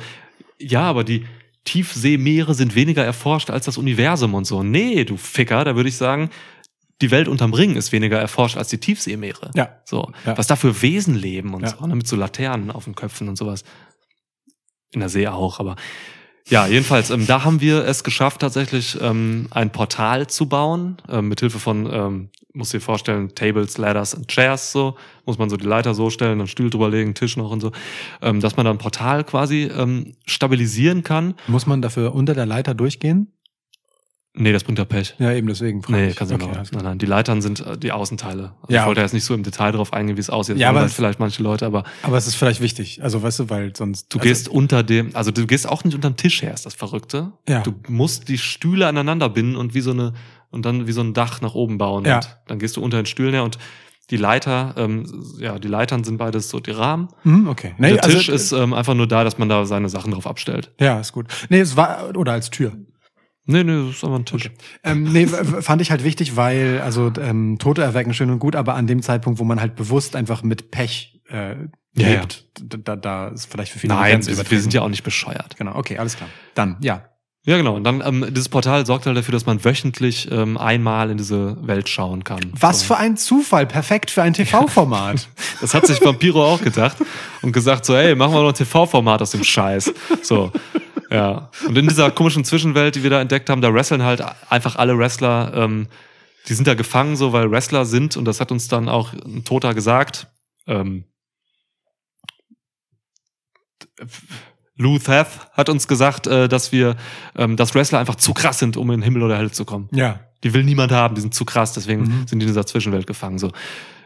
ja, 0.59 0.81
aber 0.83 1.05
die 1.05 1.25
Tiefseemeere 1.65 2.55
sind 2.55 2.75
weniger 2.75 3.05
erforscht 3.05 3.51
als 3.51 3.67
das 3.67 3.79
Universum 3.79 4.35
und 4.35 4.45
so. 4.45 4.63
Nee, 4.65 5.05
du 5.05 5.17
Ficker, 5.19 5.65
da 5.65 5.77
würde 5.77 5.89
ich 5.89 5.97
sagen, 5.97 6.31
die 7.01 7.11
Welt 7.11 7.29
unterm 7.29 7.55
Ring 7.55 7.77
ist 7.77 7.93
weniger 7.93 8.19
erforscht 8.19 8.57
als 8.57 8.69
die 8.69 8.79
Tiefseemeere. 8.79 9.51
Ja. 9.55 9.77
So, 9.85 10.11
ja. 10.27 10.37
was 10.37 10.47
da 10.47 10.57
für 10.57 10.83
Wesen 10.83 11.15
leben 11.15 11.55
und 11.55 11.63
ja. 11.63 11.69
so, 11.79 11.87
ne? 11.87 11.95
mit 11.95 12.07
so 12.09 12.17
Laternen 12.17 12.71
auf 12.71 12.85
den 12.85 12.95
Köpfen 12.95 13.29
und 13.29 13.37
sowas. 13.37 13.65
In 14.93 15.01
der 15.01 15.09
See 15.09 15.27
auch, 15.29 15.61
aber 15.61 15.77
ja, 16.49 16.67
jedenfalls, 16.67 17.11
ähm, 17.11 17.27
da 17.27 17.45
haben 17.45 17.61
wir 17.61 17.85
es 17.85 18.03
geschafft, 18.05 18.41
tatsächlich 18.41 18.97
ähm, 19.03 19.49
ein 19.51 19.71
Portal 19.71 20.29
zu 20.29 20.49
bauen, 20.49 20.97
ähm, 21.07 21.29
mithilfe 21.29 21.59
von, 21.59 21.87
ähm, 21.93 22.31
muss 22.55 22.71
dir 22.71 22.81
vorstellen, 22.81 23.35
Tables, 23.35 23.77
Ladders 23.77 24.15
und 24.15 24.29
Chairs, 24.29 24.73
so, 24.73 24.97
muss 25.27 25.37
man 25.37 25.51
so 25.51 25.59
die 25.59 25.67
Leiter 25.67 25.93
so 25.93 26.09
stellen, 26.09 26.39
dann 26.39 26.49
Stuhl 26.49 26.71
drüberlegen, 26.71 27.13
Tisch 27.13 27.37
noch 27.37 27.51
und 27.51 27.61
so, 27.61 27.71
ähm, 28.23 28.41
dass 28.41 28.57
man 28.57 28.65
dann 28.65 28.79
Portal 28.79 29.25
quasi 29.25 29.65
ähm, 29.65 30.17
stabilisieren 30.25 31.03
kann. 31.03 31.35
Muss 31.49 31.67
man 31.67 31.83
dafür 31.83 32.15
unter 32.15 32.33
der 32.35 32.47
Leiter 32.47 32.73
durchgehen? 32.73 33.31
Nee, 34.41 34.53
das 34.53 34.63
bringt 34.65 34.79
ja 34.79 34.85
Pech. 34.85 35.15
Ja, 35.19 35.33
eben 35.33 35.47
deswegen. 35.49 35.83
Nee, 35.89 36.09
ich. 36.11 36.17
kannst 36.17 36.31
du 36.31 36.37
okay, 36.37 36.47
nicht. 36.59 36.73
Nein, 36.73 36.85
nein, 36.85 36.99
die 36.99 37.07
Leitern 37.07 37.43
sind 37.43 37.59
äh, 37.67 37.77
die 37.77 37.91
Außenteile. 37.93 38.53
Also 38.63 38.73
ja. 38.75 38.83
Ich 38.83 38.87
wollte 38.87 39.01
jetzt 39.01 39.13
nicht 39.13 39.25
so 39.25 39.35
im 39.35 39.43
Detail 39.43 39.73
drauf 39.73 39.93
eingehen, 39.93 40.17
wie 40.17 40.21
es 40.21 40.31
aussieht. 40.31 40.57
ja, 40.59 40.69
aber 40.69 40.81
halt 40.81 40.93
vielleicht 40.93 41.19
manche 41.19 41.43
Leute, 41.43 41.67
aber. 41.67 41.83
Aber 42.05 42.17
es 42.17 42.27
ist 42.29 42.37
vielleicht 42.37 42.61
wichtig. 42.61 43.03
Also, 43.03 43.21
weißt 43.23 43.41
du, 43.41 43.51
weil 43.51 43.75
sonst. 43.77 44.15
Du 44.15 44.19
also 44.19 44.29
gehst 44.29 44.49
unter 44.49 44.83
dem, 44.85 45.15
also 45.17 45.31
du 45.33 45.45
gehst 45.47 45.69
auch 45.69 45.83
nicht 45.85 45.95
unter 45.97 46.11
dem 46.11 46.17
Tisch 46.17 46.41
her, 46.43 46.55
ist 46.55 46.67
das 46.67 46.75
Verrückte. 46.75 47.33
Ja. 47.49 47.63
Du 47.63 47.73
musst 47.89 48.29
die 48.29 48.39
Stühle 48.39 48.87
aneinander 48.87 49.29
binden 49.29 49.57
und 49.57 49.75
wie 49.75 49.81
so 49.81 49.91
eine, 49.91 50.13
und 50.51 50.65
dann 50.65 50.87
wie 50.87 50.93
so 50.93 51.01
ein 51.01 51.15
Dach 51.15 51.41
nach 51.41 51.55
oben 51.57 51.77
bauen. 51.79 52.05
Ja. 52.05 52.19
Und 52.19 52.25
dann 52.47 52.59
gehst 52.61 52.77
du 52.77 52.81
unter 52.83 52.99
den 53.03 53.07
Stühlen 53.07 53.33
her 53.35 53.43
und 53.45 53.59
die 54.11 54.17
Leiter, 54.17 54.75
ähm, 54.79 55.25
ja, 55.41 55.59
die 55.59 55.69
Leitern 55.69 56.03
sind 56.05 56.17
beides 56.17 56.49
so 56.49 56.61
die 56.61 56.71
Rahmen. 56.71 57.09
Hm, 57.25 57.47
okay. 57.49 57.75
Nee, 57.77 57.93
der 57.95 58.05
also 58.05 58.17
Tisch 58.17 58.29
ist 58.31 58.53
ähm, 58.53 58.73
einfach 58.73 58.95
nur 58.95 59.07
da, 59.09 59.23
dass 59.25 59.37
man 59.37 59.49
da 59.51 59.67
seine 59.67 59.89
Sachen 59.91 60.13
drauf 60.13 60.27
abstellt. 60.29 60.71
Ja, 60.81 60.99
ist 61.01 61.13
gut. 61.13 61.27
Nee, 61.51 61.59
es 61.61 61.77
war, 61.77 62.17
oder 62.17 62.33
als 62.33 62.49
Tür. 62.51 62.73
Nee, 63.51 63.65
nee, 63.65 63.81
das 63.87 63.97
ist 63.97 64.05
aber 64.05 64.17
ein 64.17 64.27
Tisch. 64.27 64.45
Okay. 64.47 64.55
Ähm, 64.85 65.05
nee, 65.11 65.27
fand 65.27 65.81
ich 65.81 65.91
halt 65.91 66.05
wichtig, 66.05 66.37
weil, 66.37 66.83
also 66.85 67.11
ähm, 67.19 67.57
Tote 67.59 67.83
erwecken 67.83 68.13
schön 68.13 68.29
und 68.31 68.41
gut, 68.41 68.55
aber 68.55 68.75
an 68.75 68.87
dem 68.87 69.01
Zeitpunkt, 69.01 69.39
wo 69.39 69.45
man 69.45 69.59
halt 69.59 69.75
bewusst 69.75 70.17
einfach 70.17 70.43
mit 70.43 70.71
Pech 70.71 71.23
äh, 71.31 71.53
ja, 71.97 72.09
lebt, 72.11 72.45
ja. 72.61 72.77
Da, 72.77 72.97
da 72.97 73.29
ist 73.29 73.47
vielleicht 73.51 73.73
für 73.73 73.79
viele 73.79 73.95
Nein, 73.95 74.25
wir, 74.27 74.51
wir 74.51 74.61
sind 74.61 74.75
ja 74.75 74.83
auch 74.83 74.91
nicht 74.91 75.03
bescheuert. 75.03 75.57
Genau, 75.57 75.77
okay, 75.77 75.97
alles 75.97 76.17
klar. 76.19 76.29
Dann, 76.55 76.77
ja. 76.83 77.07
Ja, 77.45 77.57
genau. 77.57 77.77
Und 77.77 77.85
dann, 77.85 78.03
ähm, 78.05 78.27
dieses 78.33 78.51
Portal 78.51 78.85
sorgt 78.85 79.07
halt 79.07 79.17
dafür, 79.17 79.33
dass 79.33 79.47
man 79.47 79.65
wöchentlich 79.65 80.31
ähm, 80.31 80.59
einmal 80.59 81.09
in 81.11 81.17
diese 81.17 81.57
Welt 81.67 81.89
schauen 81.89 82.23
kann. 82.25 82.41
Was 82.53 82.83
für 82.83 82.99
ein 82.99 83.17
Zufall, 83.17 83.65
perfekt 83.65 84.11
für 84.11 84.23
ein 84.23 84.35
TV-Format. 84.35 85.27
das 85.63 85.73
hat 85.73 85.87
sich 85.87 86.05
Vampiro 86.05 86.45
auch 86.45 86.61
gedacht 86.61 86.99
und 87.41 87.53
gesagt, 87.53 87.87
so, 87.87 87.97
ey, 87.97 88.15
machen 88.15 88.35
wir 88.35 88.41
noch 88.43 88.49
ein 88.49 88.55
TV-Format 88.55 89.23
aus 89.23 89.31
dem 89.31 89.45
Scheiß. 89.45 89.91
So. 90.21 90.53
Ja. 91.11 91.51
Und 91.67 91.77
in 91.77 91.89
dieser 91.89 92.11
komischen 92.11 92.45
Zwischenwelt, 92.45 92.95
die 92.95 93.03
wir 93.03 93.11
da 93.11 93.21
entdeckt 93.21 93.49
haben, 93.51 93.61
da 93.61 93.73
wresteln 93.73 94.03
halt 94.03 94.23
einfach 94.51 94.77
alle 94.77 94.97
Wrestler. 94.99 95.53
Ähm, 95.55 95.89
die 96.49 96.55
sind 96.55 96.67
da 96.69 96.75
gefangen, 96.75 97.17
so 97.17 97.33
weil 97.33 97.51
Wrestler 97.51 97.85
sind 97.85 98.17
und 98.17 98.25
das 98.25 98.41
hat 98.41 98.53
uns 98.53 98.69
dann 98.69 98.89
auch 98.89 99.13
ein 99.13 99.45
Toter 99.45 99.75
gesagt. 99.75 100.27
Ähm, 100.67 101.05
Lou 104.77 104.99
Theth 104.99 105.27
hat 105.53 105.69
uns 105.69 105.89
gesagt, 105.89 106.27
äh, 106.27 106.49
dass 106.49 106.73
wir, 106.73 106.97
ähm, 107.37 107.57
dass 107.57 107.75
Wrestler 107.75 107.99
einfach 107.99 108.15
zu 108.15 108.33
krass 108.33 108.59
sind, 108.61 108.77
um 108.77 108.91
in 108.91 109.03
Himmel 109.03 109.23
oder 109.23 109.37
Hölle 109.37 109.51
zu 109.51 109.65
kommen. 109.65 109.89
Ja. 109.93 110.21
Die 110.45 110.55
will 110.55 110.63
niemand 110.63 110.93
haben, 110.93 111.17
die 111.17 111.21
sind 111.21 111.35
zu 111.35 111.45
krass, 111.45 111.73
deswegen 111.73 112.03
mhm. 112.03 112.27
sind 112.29 112.39
die 112.39 112.45
in 112.45 112.49
dieser 112.49 112.65
Zwischenwelt 112.65 113.07
gefangen. 113.09 113.39
So. 113.39 113.51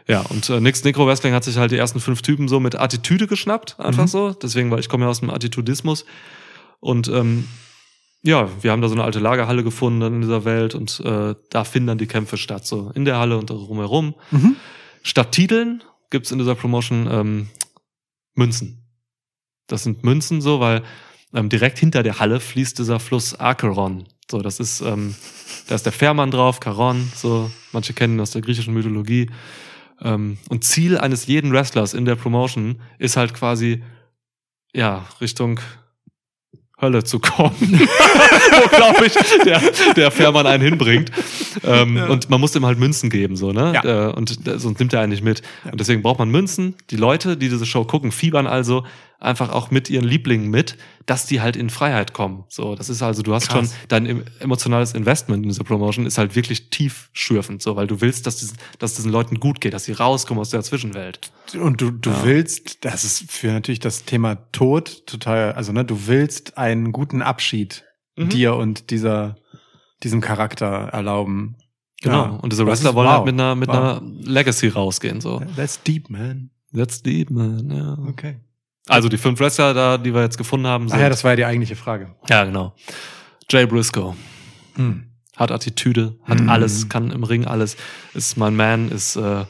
Ja, 0.07 0.21
und 0.21 0.49
äh, 0.49 0.59
Nix 0.59 0.83
Necro 0.83 1.05
Wrestling 1.05 1.33
hat 1.33 1.43
sich 1.43 1.57
halt 1.57 1.71
die 1.71 1.77
ersten 1.77 1.99
fünf 1.99 2.23
Typen 2.23 2.47
so 2.47 2.59
mit 2.59 2.75
Attitüde 2.77 3.27
geschnappt, 3.27 3.79
einfach 3.79 4.03
mhm. 4.03 4.07
so. 4.07 4.33
Deswegen, 4.33 4.71
weil 4.71 4.79
ich 4.79 4.89
komme 4.89 5.05
ja 5.05 5.09
aus 5.11 5.19
dem 5.19 5.29
Attitudismus. 5.29 6.05
Und 6.83 7.07
ähm, 7.07 7.47
ja, 8.23 8.49
wir 8.61 8.71
haben 8.71 8.81
da 8.81 8.89
so 8.89 8.93
eine 8.95 9.03
alte 9.05 9.19
Lagerhalle 9.19 9.63
gefunden 9.63 10.01
in 10.15 10.21
dieser 10.21 10.43
Welt 10.45 10.75
und 10.75 10.99
äh, 10.99 11.33
da 11.49 11.63
finden 11.63 11.87
dann 11.87 11.97
die 11.97 12.07
Kämpfe 12.07 12.35
statt, 12.37 12.67
so 12.67 12.91
in 12.93 13.05
der 13.05 13.17
Halle 13.19 13.37
und 13.37 13.49
drumherum. 13.49 14.15
Mhm. 14.31 14.55
Statt 15.01 15.31
Titeln 15.31 15.81
gibt's 16.09 16.31
in 16.31 16.39
dieser 16.39 16.55
Promotion 16.55 17.07
ähm, 17.09 17.49
Münzen. 18.35 18.85
Das 19.67 19.83
sind 19.83 20.03
Münzen 20.03 20.41
so, 20.41 20.59
weil 20.59 20.83
ähm, 21.33 21.47
direkt 21.49 21.79
hinter 21.79 22.03
der 22.03 22.19
Halle 22.19 22.39
fließt 22.41 22.77
dieser 22.77 22.99
Fluss 22.99 23.33
Acheron. 23.39 24.07
So, 24.29 24.41
das 24.41 24.59
ist, 24.59 24.81
ähm, 24.81 25.15
da 25.69 25.75
ist 25.75 25.85
der 25.85 25.91
Fährmann 25.93 26.31
drauf, 26.31 26.59
Charon, 26.61 27.09
so, 27.15 27.49
manche 27.73 27.93
kennen 27.93 28.15
ihn 28.17 28.21
aus 28.21 28.31
der 28.31 28.41
griechischen 28.41 28.73
Mythologie. 28.73 29.29
Ähm, 30.01 30.37
und 30.49 30.63
Ziel 30.65 30.97
eines 30.97 31.27
jeden 31.27 31.51
Wrestlers 31.53 31.93
in 31.93 32.03
der 32.05 32.15
Promotion 32.15 32.81
ist 32.99 33.15
halt 33.17 33.33
quasi, 33.33 33.83
ja, 34.73 35.05
Richtung 35.21 35.59
Hölle 36.83 37.03
zu 37.03 37.19
kommen, 37.19 37.51
wo, 37.59 38.67
glaube 38.75 39.07
ich, 39.07 39.13
der, 39.45 39.61
der 39.95 40.11
Fährmann 40.11 40.45
einen 40.45 40.61
hinbringt. 40.63 41.11
Ähm, 41.63 41.97
ja. 41.97 42.05
Und 42.07 42.29
man 42.29 42.39
muss 42.41 42.53
ihm 42.55 42.65
halt 42.65 42.77
Münzen 42.77 43.09
geben, 43.09 43.35
so, 43.37 43.51
ne? 43.53 43.71
Ja. 43.73 44.09
Äh, 44.09 44.13
und 44.13 44.45
äh, 44.47 44.59
sonst 44.59 44.77
nimmt 44.79 44.93
er 44.93 44.99
einen 45.01 45.11
nicht 45.11 45.23
mit. 45.23 45.41
Ja. 45.65 45.71
Und 45.71 45.79
deswegen 45.79 46.01
braucht 46.03 46.19
man 46.19 46.29
Münzen. 46.29 46.75
Die 46.91 46.97
Leute, 46.97 47.37
die 47.37 47.47
diese 47.49 47.65
Show 47.65 47.85
gucken, 47.85 48.11
fiebern 48.11 48.45
also 48.47 48.83
einfach 49.23 49.49
auch 49.49 49.71
mit 49.71 49.89
ihren 49.89 50.03
Lieblingen 50.05 50.49
mit, 50.49 50.77
dass 51.05 51.25
die 51.25 51.41
halt 51.41 51.55
in 51.55 51.69
Freiheit 51.69 52.13
kommen. 52.13 52.43
So, 52.49 52.75
das 52.75 52.89
ist 52.89 53.01
also, 53.01 53.21
du 53.23 53.33
hast 53.33 53.49
Krass. 53.49 53.69
schon 53.71 53.79
dein 53.87 54.23
emotionales 54.39 54.93
Investment 54.93 55.43
in 55.43 55.49
diese 55.49 55.63
Promotion 55.63 56.05
ist 56.05 56.17
halt 56.17 56.35
wirklich 56.35 56.69
tief 56.69 57.09
schürfend, 57.13 57.61
so, 57.61 57.75
weil 57.75 57.87
du 57.87 58.01
willst, 58.01 58.27
dass 58.27 58.37
diesen, 58.37 58.57
dass 58.79 58.95
diesen 58.95 59.11
Leuten 59.11 59.39
gut 59.39 59.61
geht, 59.61 59.73
dass 59.73 59.85
sie 59.85 59.93
rauskommen 59.93 60.41
aus 60.41 60.49
der 60.49 60.61
Zwischenwelt. 60.61 61.31
Und 61.59 61.81
du, 61.81 61.91
du 61.91 62.09
ja. 62.09 62.23
willst, 62.25 62.83
das 62.85 63.03
ist 63.03 63.31
für 63.31 63.47
natürlich 63.47 63.79
das 63.79 64.03
Thema 64.05 64.35
Tod 64.51 65.07
total, 65.07 65.53
also 65.53 65.71
ne, 65.71 65.85
du 65.85 66.07
willst 66.07 66.57
einen 66.57 66.91
guten 66.91 67.21
Abschied 67.21 67.83
mhm. 68.17 68.29
dir 68.29 68.55
und 68.55 68.89
dieser, 68.89 69.37
diesem 70.03 70.19
Charakter 70.21 70.89
erlauben. 70.91 71.55
Genau. 72.01 72.23
Ja. 72.25 72.29
Und 72.31 72.51
diese 72.51 72.67
Wrestler 72.67 72.93
wollen 72.95 73.07
halt 73.07 73.19
wow. 73.21 73.25
halt 73.25 73.33
mit 73.33 73.41
einer, 73.41 73.55
mit 73.55 73.69
wow. 73.69 73.75
einer 73.77 74.01
Legacy 74.03 74.67
rausgehen, 74.67 75.21
so. 75.21 75.41
That's 75.55 75.81
deep, 75.81 76.09
man. 76.09 76.49
That's 76.75 77.01
deep, 77.01 77.29
man, 77.29 77.69
ja. 77.71 77.97
Okay. 78.09 78.39
Also 78.87 79.07
die 79.09 79.17
fünf 79.17 79.39
Wrestler 79.39 79.73
da, 79.73 79.97
die 79.97 80.13
wir 80.13 80.21
jetzt 80.21 80.37
gefunden 80.37 80.67
haben. 80.67 80.89
Sind, 80.89 80.97
ah 80.97 81.01
ja, 81.01 81.09
das 81.09 81.23
war 81.23 81.31
ja 81.31 81.35
die 81.37 81.45
eigentliche 81.45 81.75
Frage. 81.75 82.15
Ja, 82.29 82.43
genau. 82.43 82.75
Jay 83.49 83.65
Briscoe. 83.65 84.15
Hm. 84.75 85.09
Hat 85.35 85.51
Attitüde, 85.51 86.15
hat 86.23 86.39
hm. 86.41 86.49
alles, 86.49 86.89
kann 86.89 87.09
im 87.11 87.23
Ring 87.23 87.45
alles, 87.45 87.75
ist 88.13 88.37
mein 88.37 88.55
Man, 88.55 88.89
ist 88.91 89.15
äh, 89.15 89.45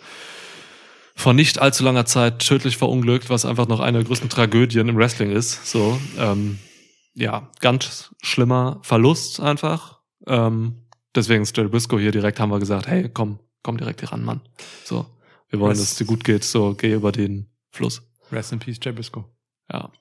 vor 1.15 1.34
nicht 1.34 1.60
allzu 1.60 1.84
langer 1.84 2.05
Zeit 2.05 2.39
tödlich 2.39 2.77
verunglückt, 2.77 3.30
was 3.30 3.43
einfach 3.43 3.68
noch 3.68 3.80
eine 3.81 3.99
der 3.99 4.07
größten 4.07 4.30
Tragödien 4.30 4.88
im 4.88 4.95
Wrestling 4.95 5.31
ist. 5.31 5.68
So, 5.68 5.99
ähm, 6.18 6.60
ja, 7.15 7.49
ganz 7.60 8.11
schlimmer 8.22 8.80
Verlust 8.84 9.39
einfach. 9.41 9.99
Ähm, 10.26 10.85
deswegen 11.15 11.43
ist 11.43 11.57
Jay 11.57 11.68
Briscoe 11.68 11.99
hier 11.99 12.11
direkt, 12.11 12.39
haben 12.39 12.49
wir 12.51 12.60
gesagt, 12.60 12.88
hey, 12.88 13.10
komm, 13.10 13.39
komm 13.61 13.77
direkt 13.77 13.99
hier 13.99 14.11
ran, 14.11 14.23
Mann. 14.23 14.41
So, 14.85 15.05
wir 15.49 15.60
wollen, 15.60 15.72
dass 15.72 15.80
es 15.81 15.95
dir 15.95 16.05
gut 16.05 16.23
geht, 16.23 16.45
so 16.45 16.76
geh 16.76 16.93
über 16.93 17.11
den 17.11 17.49
Fluss. 17.72 18.03
Rest 18.34 18.51
in 18.51 18.60
Peace, 18.60 18.80
Jabisco. 18.81 19.26
Ja. 19.72 19.91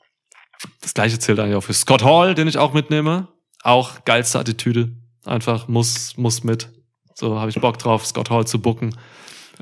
Das 0.81 0.95
gleiche 0.95 1.19
zählt 1.19 1.39
eigentlich 1.39 1.57
auch 1.57 1.61
für 1.63 1.75
Scott 1.75 2.03
Hall, 2.03 2.35
den 2.35 2.49
ich 2.49 2.59
auch 2.59 2.73
mitnehme. 2.73 3.29
Auch 3.63 4.05
geilste 4.05 4.39
Attitüde. 4.39 4.97
Einfach 5.25 5.69
muss, 5.69 6.17
muss 6.17 6.43
mit. 6.43 6.71
So 7.15 7.39
habe 7.39 7.51
ich 7.51 7.61
Bock 7.61 7.79
drauf, 7.79 8.07
Scott 8.07 8.31
Hall 8.31 8.47
zu 8.47 8.61
bucken. 8.61 8.97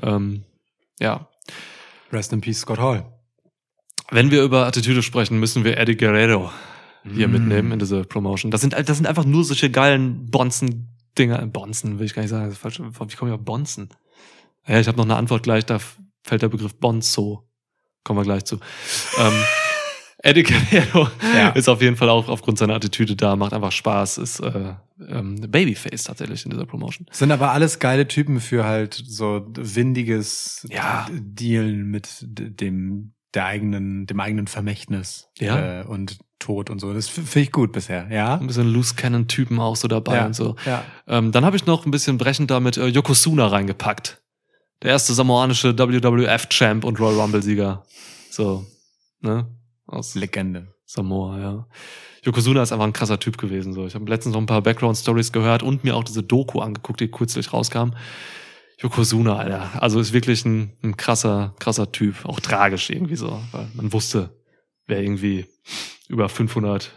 Ähm, 0.01 0.43
ja. 0.99 1.27
Rest 2.11 2.33
in 2.33 2.41
Peace, 2.41 2.61
Scott 2.61 2.79
Hall. 2.79 3.11
Wenn 4.09 4.31
wir 4.31 4.41
über 4.43 4.65
Attitüde 4.65 5.03
sprechen, 5.03 5.39
müssen 5.39 5.63
wir 5.63 5.77
Eddie 5.77 5.95
Guerrero 5.97 6.51
hier 7.09 7.27
mm. 7.27 7.31
mitnehmen 7.31 7.71
in 7.71 7.79
diese 7.79 8.03
Promotion. 8.03 8.51
Das 8.51 8.61
sind, 8.61 8.73
das 8.73 8.97
sind 8.97 9.05
einfach 9.07 9.23
nur 9.25 9.43
solche 9.43 9.69
geilen 9.71 10.29
Bonzen-Dinger. 10.29 11.45
Bonzen 11.47 11.97
will 11.99 12.05
ich 12.05 12.13
gar 12.13 12.21
nicht 12.21 12.31
sagen. 12.31 12.51
Falsch. 12.53 12.79
Wie 12.79 13.15
komme 13.15 13.31
ich 13.31 13.35
auf 13.37 13.45
Bonzen? 13.45 13.89
Ja, 14.67 14.79
ich 14.79 14.87
habe 14.87 14.97
noch 14.97 15.05
eine 15.05 15.15
Antwort 15.15 15.43
gleich. 15.43 15.65
Da 15.65 15.79
fällt 16.23 16.41
der 16.41 16.49
Begriff 16.49 16.75
Bonzo 16.79 17.47
Kommen 18.03 18.19
wir 18.19 18.23
gleich 18.23 18.45
zu. 18.45 18.57
ähm, 19.19 19.33
Eddie 20.23 20.43
Guerrero 20.43 21.07
ja. 21.35 21.49
ist 21.49 21.67
auf 21.67 21.81
jeden 21.81 21.95
Fall 21.95 22.09
auch 22.09 22.27
aufgrund 22.29 22.59
seiner 22.59 22.75
Attitüde 22.75 23.15
da, 23.15 23.35
macht 23.35 23.53
einfach 23.53 23.71
Spaß, 23.71 24.19
ist 24.19 24.39
äh, 24.39 24.73
ähm, 25.09 25.37
Babyface 25.49 26.03
tatsächlich 26.03 26.45
in 26.45 26.51
dieser 26.51 26.67
Promotion. 26.67 27.07
Sind 27.11 27.31
aber 27.31 27.51
alles 27.51 27.79
geile 27.79 28.07
Typen 28.07 28.39
für 28.39 28.63
halt 28.65 28.93
so 28.93 29.47
windiges 29.55 30.67
ja. 30.69 31.07
Dealen 31.11 31.85
mit 31.87 32.07
dem 32.21 33.13
der 33.33 33.45
eigenen, 33.45 34.05
dem 34.07 34.19
eigenen 34.19 34.45
Vermächtnis 34.45 35.29
ja. 35.39 35.81
äh, 35.81 35.85
und 35.85 36.19
Tod 36.37 36.69
und 36.69 36.79
so. 36.79 36.91
Das 36.93 37.07
finde 37.07 37.39
ich 37.39 37.51
gut 37.51 37.71
bisher, 37.71 38.07
ja. 38.11 38.35
Ein 38.37 38.45
bisschen 38.47 38.67
Loose 38.73 38.95
Cannon-Typen 38.95 39.59
auch 39.59 39.75
so 39.77 39.87
dabei 39.87 40.17
ja. 40.17 40.25
und 40.25 40.35
so. 40.35 40.55
Ja. 40.65 40.83
Ähm, 41.07 41.31
dann 41.31 41.45
habe 41.45 41.55
ich 41.55 41.65
noch 41.65 41.85
ein 41.85 41.91
bisschen 41.91 42.17
brechend 42.17 42.51
damit 42.51 42.77
äh, 42.77 42.87
Yokosuna 42.87 43.47
reingepackt 43.47 44.20
der 44.81 44.91
erste 44.91 45.13
samoanische 45.13 45.77
WWF-Champ 45.77 46.83
und 46.83 46.99
Royal 46.99 47.19
Rumble-Sieger. 47.19 47.83
So, 48.29 48.65
ne? 49.21 49.47
Aus 49.85 50.15
Legende. 50.15 50.73
Samoa, 50.85 51.39
ja. 51.39 51.67
Yokozuna 52.23 52.61
ist 52.63 52.71
einfach 52.71 52.85
ein 52.85 52.93
krasser 52.93 53.19
Typ 53.19 53.37
gewesen. 53.37 53.73
So. 53.73 53.85
Ich 53.87 53.95
habe 53.95 54.09
letztens 54.09 54.33
noch 54.33 54.41
ein 54.41 54.45
paar 54.45 54.61
Background-Stories 54.61 55.31
gehört 55.31 55.63
und 55.63 55.83
mir 55.83 55.95
auch 55.95 56.03
diese 56.03 56.23
Doku 56.23 56.59
angeguckt, 56.59 56.99
die 56.99 57.09
kürzlich 57.09 57.53
rauskam. 57.53 57.91
Yokozuna, 58.81 59.37
Alter. 59.37 59.81
Also 59.83 59.99
ist 59.99 60.13
wirklich 60.13 60.43
ein, 60.45 60.73
ein 60.83 60.97
krasser, 60.97 61.55
krasser 61.59 61.91
Typ. 61.91 62.25
Auch 62.25 62.39
tragisch 62.39 62.89
irgendwie 62.89 63.15
so, 63.15 63.39
weil 63.51 63.67
man 63.73 63.93
wusste, 63.93 64.35
wer 64.87 65.01
irgendwie 65.01 65.45
über 66.09 66.29
500 66.29 66.91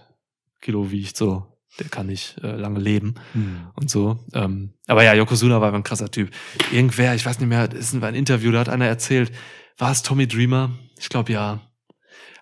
Kilo 0.60 0.90
wiegt, 0.90 1.16
so 1.16 1.46
der 1.78 1.88
kann 1.88 2.06
nicht 2.06 2.36
äh, 2.42 2.52
lange 2.54 2.78
leben 2.80 3.14
mhm. 3.34 3.68
und 3.74 3.90
so. 3.90 4.18
Ähm, 4.32 4.70
aber 4.86 5.04
ja, 5.04 5.14
Yokozuna 5.14 5.60
war 5.60 5.72
ein 5.74 5.82
krasser 5.82 6.10
Typ. 6.10 6.30
Irgendwer, 6.72 7.14
ich 7.14 7.26
weiß 7.26 7.40
nicht 7.40 7.48
mehr, 7.48 7.70
ist 7.72 7.92
ein, 7.94 8.04
ein 8.04 8.14
Interview, 8.14 8.52
da 8.52 8.60
hat 8.60 8.68
einer 8.68 8.86
erzählt, 8.86 9.32
war 9.78 9.90
es 9.90 10.02
Tommy 10.02 10.26
Dreamer? 10.28 10.70
Ich 10.98 11.08
glaube 11.08 11.32
ja. 11.32 11.60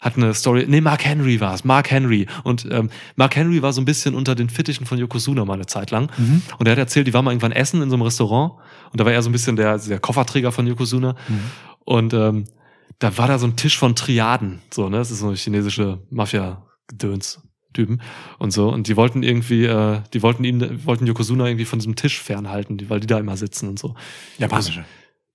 Hat 0.01 0.17
eine 0.17 0.35
Story. 0.35 0.67
Nee, 0.69 0.81
Mark 0.81 1.05
Henry 1.05 1.41
war 1.41 1.55
es. 1.55 1.63
Mark 1.65 1.89
Henry. 1.93 2.27
Und 2.43 2.67
ähm, 2.69 2.91
Mark 3.15 3.37
Henry 3.37 3.63
war 3.63 3.73
so 3.73 3.81
ein 3.81 3.85
bisschen 3.85 4.17
unter 4.17 4.35
den 4.35 4.51
Fittichen 4.51 4.85
von 4.85 4.99
Yokozuna 4.99 5.45
mal 5.45 5.55
eine 5.55 5.67
Zeit 5.67 5.93
lang. 5.93 6.11
Mhm. 6.19 6.43
Und 6.59 6.67
er 6.67 6.73
hat 6.73 6.79
erzählt, 6.79 7.07
die 7.07 7.15
waren 7.15 7.25
mal 7.25 7.31
irgendwann 7.31 7.53
essen 7.53 7.81
in 7.83 7.89
so 7.89 7.95
einem 7.95 8.03
Restaurant. 8.03 8.55
Und 8.91 9.01
da 9.01 9.05
war 9.05 9.13
er 9.13 9.23
so 9.23 9.29
ein 9.31 9.33
bisschen 9.33 9.55
der, 9.55 9.79
der 9.79 10.01
Kofferträger 10.01 10.51
von 10.51 10.67
Yokozuna. 10.67 11.15
Mhm. 11.29 11.41
Und 11.85 12.15
ähm, 12.15 12.47
da 12.99 13.17
war 13.17 13.29
da 13.29 13.39
so 13.39 13.47
ein 13.47 13.55
Tisch 13.55 13.79
von 13.79 13.95
Triaden. 13.95 14.61
So, 14.75 14.89
ne? 14.89 14.97
Das 14.99 15.13
ist 15.13 15.21
so 15.21 15.29
eine 15.29 15.37
chinesische 15.37 16.03
Mafia-Gedöns. 16.11 17.41
Typen 17.73 18.01
und 18.39 18.53
so. 18.53 18.71
Und 18.73 18.89
die 18.89 18.97
wollten 18.97 19.23
irgendwie, 19.23 19.65
äh, 19.65 20.01
die 20.13 20.23
wollten 20.23 20.45
ihn, 20.45 20.85
wollten 20.85 21.07
Yokozuna 21.07 21.47
irgendwie 21.47 21.65
von 21.65 21.79
diesem 21.79 21.97
Tisch 21.97 22.21
fernhalten, 22.21 22.79
weil 22.89 23.01
die 23.01 23.07
da 23.07 23.19
immer 23.19 23.37
sitzen 23.37 23.69
und 23.69 23.79
so. 23.79 23.95
Japanische. 24.39 24.85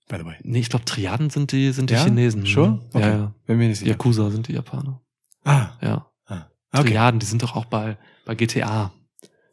By 0.10 0.18
the 0.20 0.26
way. 0.26 0.36
Nee, 0.44 0.60
ich 0.60 0.70
glaube, 0.70 0.86
Triaden 0.86 1.30
sind 1.30 1.52
die, 1.52 1.72
sind 1.72 1.90
die 1.90 1.96
ja? 1.96 2.04
Chinesen. 2.04 2.46
Sure? 2.46 2.72
Mhm. 2.72 2.82
Okay. 2.94 3.00
Ja, 3.02 3.18
ja. 3.18 3.36
Wenn 3.46 3.60
wir 3.60 3.68
nicht 3.68 3.82
Yakuza 3.86 4.30
sind 4.30 4.48
die 4.48 4.54
Japaner. 4.54 5.02
Ah. 5.44 5.70
Ja. 5.82 6.08
Ah. 6.26 6.48
ah. 6.72 6.80
Okay. 6.80 6.90
Triaden, 6.92 7.20
die 7.20 7.26
sind 7.26 7.44
doch 7.44 7.56
auch 7.56 7.66
bei, 7.66 7.98
bei 8.26 8.36
GTA 8.36 8.92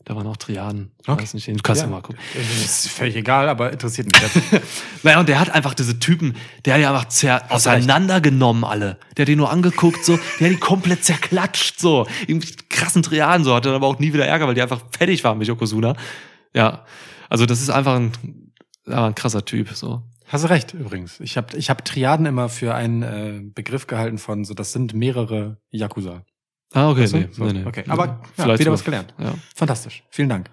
da 0.04 0.14
waren 0.14 0.26
auch 0.26 0.36
Triaden. 0.36 0.92
Okay. 1.06 1.22
Weiß 1.22 1.34
nicht, 1.34 1.46
den 1.46 1.62
kannst 1.62 1.82
ja. 1.82 1.88
mal 1.88 2.02
gucken. 2.02 2.20
Äh, 2.34 2.40
ist 2.64 2.88
völlig 2.88 3.16
egal, 3.16 3.48
aber 3.48 3.72
interessiert 3.72 4.12
mich 4.12 4.20
jetzt. 4.22 4.62
naja, 5.04 5.20
und 5.20 5.28
der 5.28 5.40
hat 5.40 5.50
einfach 5.50 5.72
diese 5.74 5.98
Typen, 5.98 6.34
der 6.64 6.74
hat 6.74 6.80
ja 6.80 6.90
einfach 6.90 7.08
zer 7.08 7.42
Hast 7.44 7.50
auseinandergenommen 7.68 8.64
alle. 8.64 8.98
Der 9.16 9.22
hat 9.24 9.28
die 9.28 9.36
nur 9.36 9.50
angeguckt, 9.50 10.04
so, 10.04 10.18
der 10.40 10.48
hat 10.48 10.54
die 10.56 10.60
komplett 10.60 11.04
zerklatscht, 11.04 11.78
so. 11.80 12.06
Irgendwie 12.26 12.52
krassen 12.68 13.02
Triaden, 13.02 13.44
so. 13.44 13.54
Hatte 13.54 13.68
dann 13.70 13.76
aber 13.76 13.86
auch 13.86 13.98
nie 13.98 14.12
wieder 14.12 14.26
Ärger, 14.26 14.46
weil 14.46 14.54
die 14.54 14.62
einfach 14.62 14.82
fertig 14.96 15.24
waren 15.24 15.38
mit 15.38 15.48
Yokozuna. 15.48 15.96
Ja. 16.52 16.84
Also, 17.30 17.46
das 17.46 17.62
ist 17.62 17.70
einfach 17.70 17.94
ein, 17.96 18.12
ja, 18.86 19.06
ein 19.06 19.14
krasser 19.14 19.44
Typ, 19.44 19.70
so. 19.70 20.02
Hast 20.26 20.44
du 20.44 20.50
recht 20.50 20.74
übrigens. 20.74 21.20
Ich 21.20 21.36
habe 21.36 21.56
ich 21.56 21.70
hab 21.70 21.84
Triaden 21.84 22.26
immer 22.26 22.48
für 22.48 22.74
einen 22.74 23.02
äh, 23.02 23.40
Begriff 23.42 23.86
gehalten 23.86 24.18
von 24.18 24.44
so, 24.44 24.52
das 24.52 24.72
sind 24.72 24.92
mehrere 24.92 25.58
Yakuza. 25.70 26.24
Ah, 26.74 26.90
okay. 26.90 27.02
Weißt 27.02 27.14
nee, 27.14 27.28
so, 27.30 27.44
nee, 27.44 27.52
nee, 27.54 27.64
okay. 27.64 27.84
Aber 27.88 28.06
mhm. 28.06 28.20
ja, 28.50 28.58
wieder 28.58 28.72
was 28.72 28.84
gelernt. 28.84 29.14
Ja. 29.18 29.32
Fantastisch. 29.54 30.02
Vielen 30.10 30.28
Dank. 30.28 30.50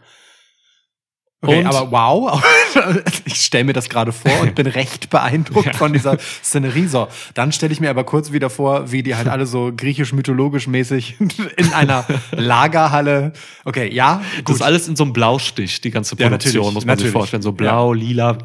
Okay, 1.44 1.62
und? 1.62 1.66
aber 1.66 1.92
wow, 1.92 2.44
ich 3.26 3.34
stelle 3.38 3.64
mir 3.64 3.74
das 3.74 3.90
gerade 3.90 4.12
vor 4.12 4.32
und 4.42 4.54
bin 4.54 4.68
recht 4.68 5.10
beeindruckt 5.10 5.66
ja. 5.66 5.74
von 5.74 5.92
dieser 5.92 6.20
Szenerie. 6.20 6.86
So, 6.86 7.08
dann 7.34 7.52
stelle 7.52 7.74
ich 7.74 7.80
mir 7.80 7.90
aber 7.90 8.04
kurz 8.04 8.32
wieder 8.32 8.52
vor, 8.52 8.92
wie 8.92 9.02
die 9.02 9.16
halt 9.16 9.28
alle 9.28 9.48
so 9.48 9.72
griechisch-mythologisch 9.76 10.68
mäßig 10.68 11.16
in 11.58 11.74
einer 11.74 12.06
Lagerhalle. 12.30 13.34
Okay, 13.66 13.92
ja. 13.92 14.22
Gut. 14.38 14.50
Das 14.50 14.56
ist 14.58 14.62
alles 14.62 14.88
in 14.88 14.96
so 14.96 15.04
einem 15.04 15.14
Blaustich, 15.14 15.82
die 15.82 15.90
ganze 15.90 16.16
Produktion, 16.16 16.66
ja, 16.66 16.70
muss 16.72 16.86
man 16.86 16.94
natürlich. 16.94 17.08
sich 17.10 17.14
vorstellen. 17.14 17.42
So 17.42 17.54
blau, 17.54 17.96
ja. 17.96 18.00
lila, 18.00 18.38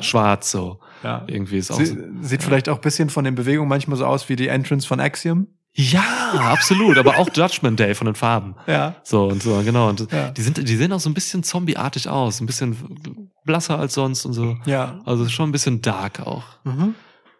schwarz, 0.00 0.50
so. 0.50 0.80
Ja. 1.04 1.24
Irgendwie 1.28 1.58
ist 1.58 1.70
auch 1.70 1.76
Sie, 1.76 1.84
so, 1.84 1.96
Sieht 2.22 2.42
vielleicht 2.42 2.70
auch 2.70 2.78
bisschen 2.78 3.10
von 3.10 3.24
den 3.24 3.34
Bewegungen 3.34 3.68
manchmal 3.68 3.98
so 3.98 4.06
aus 4.06 4.28
wie 4.30 4.36
die 4.36 4.48
Entrance 4.48 4.88
von 4.88 5.00
Axiom. 5.00 5.48
Ja, 5.80 6.32
absolut. 6.32 6.98
aber 6.98 7.18
auch 7.18 7.28
Judgment 7.32 7.78
Day 7.78 7.94
von 7.94 8.06
den 8.06 8.16
Farben. 8.16 8.56
Ja. 8.66 8.96
So 9.04 9.28
und 9.28 9.40
so, 9.40 9.62
genau. 9.62 9.88
Und 9.88 10.10
ja. 10.10 10.32
die 10.32 10.42
sind, 10.42 10.58
die 10.68 10.76
sehen 10.76 10.92
auch 10.92 10.98
so 10.98 11.08
ein 11.08 11.14
bisschen 11.14 11.44
zombieartig 11.44 12.08
aus, 12.08 12.40
ein 12.40 12.46
bisschen 12.46 13.30
blasser 13.44 13.78
als 13.78 13.94
sonst 13.94 14.24
und 14.24 14.32
so. 14.32 14.56
Ja. 14.66 15.00
Also 15.04 15.28
schon 15.28 15.48
ein 15.48 15.52
bisschen 15.52 15.80
dark 15.80 16.18
auch. 16.18 16.42
Mhm. 16.64 16.96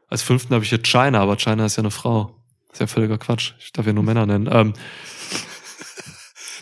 Als 0.06 0.22
fünften 0.22 0.54
habe 0.54 0.62
ich 0.62 0.70
hier 0.70 0.80
China, 0.80 1.18
aber 1.18 1.36
China 1.36 1.66
ist 1.66 1.76
ja 1.76 1.80
eine 1.80 1.90
Frau. 1.90 2.36
Ist 2.70 2.78
ja 2.80 2.86
völliger 2.86 3.18
Quatsch. 3.18 3.54
Ich 3.58 3.72
darf 3.72 3.86
ja 3.88 3.92
nur 3.92 4.04
Männer 4.04 4.24
nennen. 4.24 4.48
Ähm, 4.52 4.72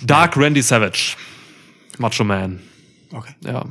Dark 0.01 0.35
Randy 0.39 0.63
Savage. 0.63 1.17
Macho 1.99 2.25
Man. 2.25 2.63
Okay. 3.13 3.35
Ja. 3.45 3.67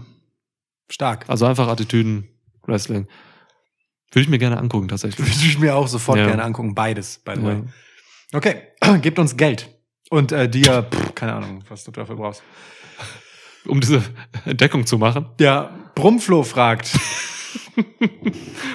Stark. 0.92 1.26
Also 1.28 1.48
einfach 1.48 1.68
Attitüden, 1.68 2.28
Wrestling. 2.68 3.08
Würde 4.12 4.22
ich 4.24 4.30
mir 4.30 4.38
gerne 4.38 4.60
angucken, 4.60 4.90
tatsächlich. 4.90 5.26
Würde 5.26 5.32
ich 5.48 5.58
mir 5.58 5.76
auch 5.76 5.88
sofort 5.88 6.20
ja. 6.20 6.28
gerne 6.28 6.44
angucken, 6.44 6.76
beides, 6.76 7.18
by 7.18 7.32
the 7.34 7.42
way. 7.44 7.64
Okay, 8.36 8.56
gebt 9.02 9.18
uns 9.18 9.38
Geld. 9.38 9.70
Und 10.10 10.34
äh, 10.34 10.50
dir, 10.50 10.84
pff, 10.84 11.16
keine 11.16 11.34
Ahnung, 11.36 11.64
was 11.70 11.86
du 11.86 11.92
dafür 11.92 12.18
brauchst. 12.18 12.44
Um 13.66 13.80
diese 13.80 14.04
Entdeckung 14.44 14.86
zu 14.86 14.98
machen? 14.98 15.28
Ja, 15.40 15.72
Brumflo 15.96 16.44
fragt. 16.44 16.92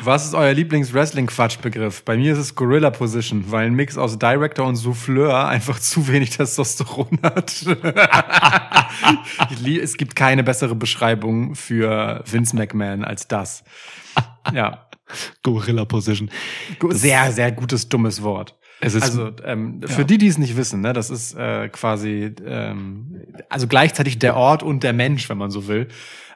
was 0.03 0.25
ist 0.25 0.35
euer 0.35 0.55
Lieblings-Wrestling-Quatschbegriff? 0.55 2.03
Bei 2.07 2.17
mir 2.17 2.33
ist 2.33 2.39
es 2.39 2.55
Gorilla 2.55 2.89
Position, 2.89 3.45
weil 3.53 3.67
ein 3.67 3.75
Mix 3.75 3.99
aus 3.99 4.19
Director 4.19 4.65
und 4.67 4.77
Souffleur 4.77 5.47
einfach 5.47 5.79
zu 5.79 6.09
wenig 6.09 6.31
Testosteron 6.31 7.19
hat. 7.23 7.55
es 9.67 9.97
gibt 9.99 10.17
keine 10.17 10.43
bessere 10.43 10.75
Beschreibung 10.75 11.55
für 11.55 12.25
Vince 12.27 12.57
McMahon 12.57 13.05
als 13.05 13.29
das. 13.29 13.63
Ja. 14.55 14.87
Gorilla 15.43 15.85
Position. 15.85 16.31
Sehr, 16.91 17.31
sehr 17.33 17.51
gutes, 17.53 17.89
dummes 17.89 18.23
Wort 18.23 18.57
also 18.81 19.31
ähm, 19.45 19.81
für 19.85 20.03
ja. 20.03 20.07
die, 20.07 20.19
die 20.19 20.27
es 20.27 20.39
nicht 20.39 20.57
wissen, 20.57 20.81
ne, 20.81 20.93
das 20.93 21.11
ist 21.11 21.37
äh, 21.37 21.69
quasi 21.69 22.35
ähm, 22.45 23.23
also 23.49 23.67
gleichzeitig 23.69 24.19
der 24.19 24.37
Ort 24.37 24.63
und 24.63 24.83
der 24.83 24.93
Mensch, 24.93 25.29
wenn 25.29 25.39
man 25.39 25.51
so 25.51 25.67
will. 25.69 25.89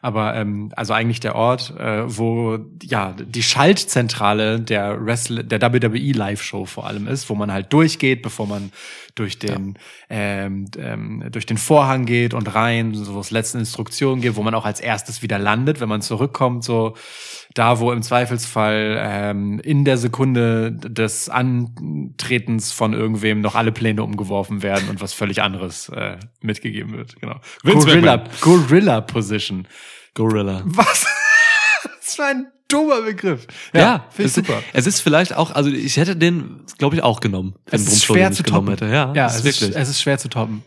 Aber 0.03 0.35
ähm, 0.35 0.71
also 0.77 0.93
eigentlich 0.93 1.21
der 1.21 1.35
Ort, 1.35 1.73
äh, 1.79 2.03
wo 2.05 2.59
ja 2.83 3.15
die 3.19 3.43
Schaltzentrale 3.43 4.61
der 4.61 5.03
Wrestle 5.07 5.45
der 5.45 5.62
WWE 5.62 6.12
Live 6.12 6.43
Show 6.43 6.66
vor 6.66 6.87
allem 6.87 7.09
ist, 7.09 7.31
wo 7.31 7.35
man 7.35 7.51
halt 7.51 7.73
durchgeht, 7.73 8.21
bevor 8.21 8.47
man 8.47 8.71
durch 9.15 9.39
den 9.39 9.77
ja. 10.11 10.16
ähm, 10.45 10.66
ähm, 10.77 11.25
durch 11.33 11.47
den 11.47 11.57
Vorhang 11.57 12.05
geht 12.05 12.35
und 12.35 12.55
rein, 12.55 12.93
so 12.93 13.19
es 13.19 13.31
letzte 13.31 13.57
Instruktionen 13.59 14.21
gibt, 14.21 14.37
wo 14.37 14.43
man 14.43 14.55
auch 14.55 14.66
als 14.66 14.81
erstes 14.81 15.23
wieder 15.23 15.39
landet, 15.39 15.81
wenn 15.81 15.89
man 15.89 16.03
zurückkommt, 16.03 16.65
so 16.65 16.95
da 17.55 17.79
wo 17.79 17.93
im 17.93 18.03
Zweifelsfall 18.03 18.99
ähm, 19.01 19.61
in 19.61 19.85
der 19.85 19.97
Sekunde 19.97 20.73
des 20.73 21.29
Antretens 21.29 22.73
von 22.73 22.93
irgendwem 22.93 23.41
noch 23.41 23.55
alle 23.55 23.71
Pläne 23.71 24.03
umgeworfen 24.03 24.63
werden 24.63 24.89
und 24.89 25.01
was 25.01 25.13
völlig 25.15 25.41
anderes 25.41 25.89
äh, 25.89 26.17
mitgegeben 26.43 26.97
wird. 26.97 27.19
Genau. 27.21 27.37
Gorilla, 27.65 28.25
Gorilla 28.41 29.01
Position. 29.01 29.69
Gorilla. 30.15 30.63
Was? 30.65 31.07
das 32.01 32.19
war 32.19 32.27
ein 32.27 32.47
dummer 32.67 33.03
Begriff. 33.03 33.47
Ja, 33.73 33.81
ja 33.81 34.05
finde 34.11 34.27
ich 34.29 34.33
super. 34.35 34.61
es 34.73 34.89
ist 34.89 35.01
vielleicht 35.01 35.35
auch, 35.37 35.53
also 35.53 35.71
ich 35.71 35.97
hätte 35.97 36.17
den, 36.17 36.63
glaube 36.79 36.97
ich, 36.97 37.05
auch 37.05 37.21
genommen. 37.21 37.55
Wenn 37.67 37.81
es 37.81 37.87
ist 37.87 38.05
schwer 38.05 38.33
zu 38.33 38.43
toppen. 38.43 38.71
Hätte. 38.71 38.87
Ja, 38.87 39.13
ja 39.15 39.27
es, 39.27 39.45
ist 39.45 39.45
wirklich. 39.63 39.77
es 39.77 39.89
ist 39.89 40.03
schwer 40.03 40.19
zu 40.19 40.29
toppen. 40.29 40.65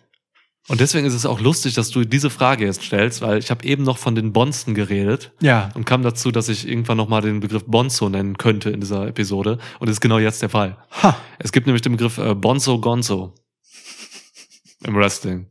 Und 0.69 0.81
deswegen 0.81 1.07
ist 1.07 1.13
es 1.13 1.25
auch 1.25 1.39
lustig, 1.39 1.75
dass 1.75 1.89
du 1.91 2.03
diese 2.03 2.29
Frage 2.29 2.65
jetzt 2.65 2.83
stellst, 2.83 3.21
weil 3.21 3.37
ich 3.37 3.49
habe 3.51 3.63
eben 3.63 3.83
noch 3.83 3.97
von 3.97 4.15
den 4.15 4.33
Bonzen 4.33 4.75
geredet 4.75 5.31
ja. 5.39 5.69
und 5.75 5.85
kam 5.85 6.03
dazu, 6.03 6.29
dass 6.29 6.49
ich 6.49 6.67
irgendwann 6.67 6.97
nochmal 6.97 7.21
den 7.21 7.39
Begriff 7.39 7.63
Bonzo 7.65 8.09
nennen 8.09 8.37
könnte 8.37 8.69
in 8.69 8.81
dieser 8.81 9.07
Episode. 9.07 9.59
Und 9.79 9.87
das 9.87 9.95
ist 9.97 10.01
genau 10.01 10.19
jetzt 10.19 10.41
der 10.41 10.49
Fall. 10.49 10.75
Ha. 11.01 11.15
Es 11.39 11.53
gibt 11.53 11.67
nämlich 11.67 11.83
den 11.83 11.93
Begriff 11.93 12.17
äh, 12.17 12.35
Bonzo 12.35 12.81
Gonzo 12.81 13.33
im 14.83 14.95
Wrestling. 14.95 15.47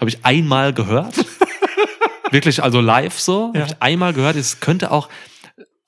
Habe 0.00 0.08
ich 0.08 0.24
einmal 0.24 0.72
gehört. 0.72 1.14
Wirklich, 2.30 2.62
also 2.62 2.80
live 2.80 3.20
so. 3.20 3.52
Ja. 3.54 3.62
Habe 3.62 3.72
ich 3.72 3.82
einmal 3.82 4.14
gehört. 4.14 4.36
Es 4.36 4.60
könnte 4.60 4.92
auch, 4.92 5.10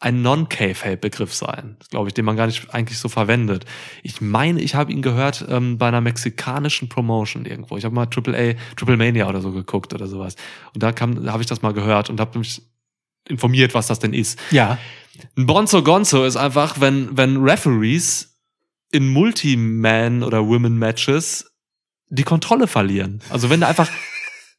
ein 0.02 0.22
Non-K-Fape-Begriff 0.22 1.34
sein, 1.34 1.76
glaube 1.90 2.08
ich, 2.08 2.14
den 2.14 2.24
man 2.24 2.34
gar 2.34 2.46
nicht 2.46 2.74
eigentlich 2.74 2.98
so 2.98 3.10
verwendet. 3.10 3.66
Ich 4.02 4.22
meine, 4.22 4.58
ich 4.60 4.74
habe 4.74 4.90
ihn 4.92 5.02
gehört 5.02 5.44
ähm, 5.48 5.76
bei 5.76 5.88
einer 5.88 6.00
mexikanischen 6.00 6.88
Promotion 6.88 7.44
irgendwo. 7.44 7.76
Ich 7.76 7.84
habe 7.84 7.94
mal 7.94 8.06
Triple 8.06 8.34
A, 8.36 8.74
Triple 8.76 8.96
Mania 8.96 9.28
oder 9.28 9.42
so 9.42 9.52
geguckt 9.52 9.92
oder 9.92 10.06
sowas. 10.06 10.36
Und 10.72 10.82
da 10.82 10.92
kam, 10.92 11.22
da 11.26 11.32
habe 11.32 11.42
ich 11.42 11.48
das 11.48 11.60
mal 11.60 11.74
gehört 11.74 12.08
und 12.08 12.18
habe 12.18 12.38
mich 12.38 12.62
informiert, 13.28 13.74
was 13.74 13.88
das 13.88 13.98
denn 13.98 14.14
ist. 14.14 14.38
Ja. 14.50 14.78
Ein 15.36 15.44
Bonzo 15.44 15.82
Gonzo 15.82 16.24
ist 16.24 16.36
einfach, 16.38 16.80
wenn, 16.80 17.14
wenn 17.14 17.36
Referees 17.36 18.38
in 18.92 19.06
Multi-Man 19.06 20.22
oder 20.22 20.46
Women-Matches 20.48 21.52
die 22.08 22.22
Kontrolle 22.24 22.66
verlieren. 22.66 23.20
Also 23.28 23.50
wenn 23.50 23.60
da 23.60 23.68
einfach 23.68 23.88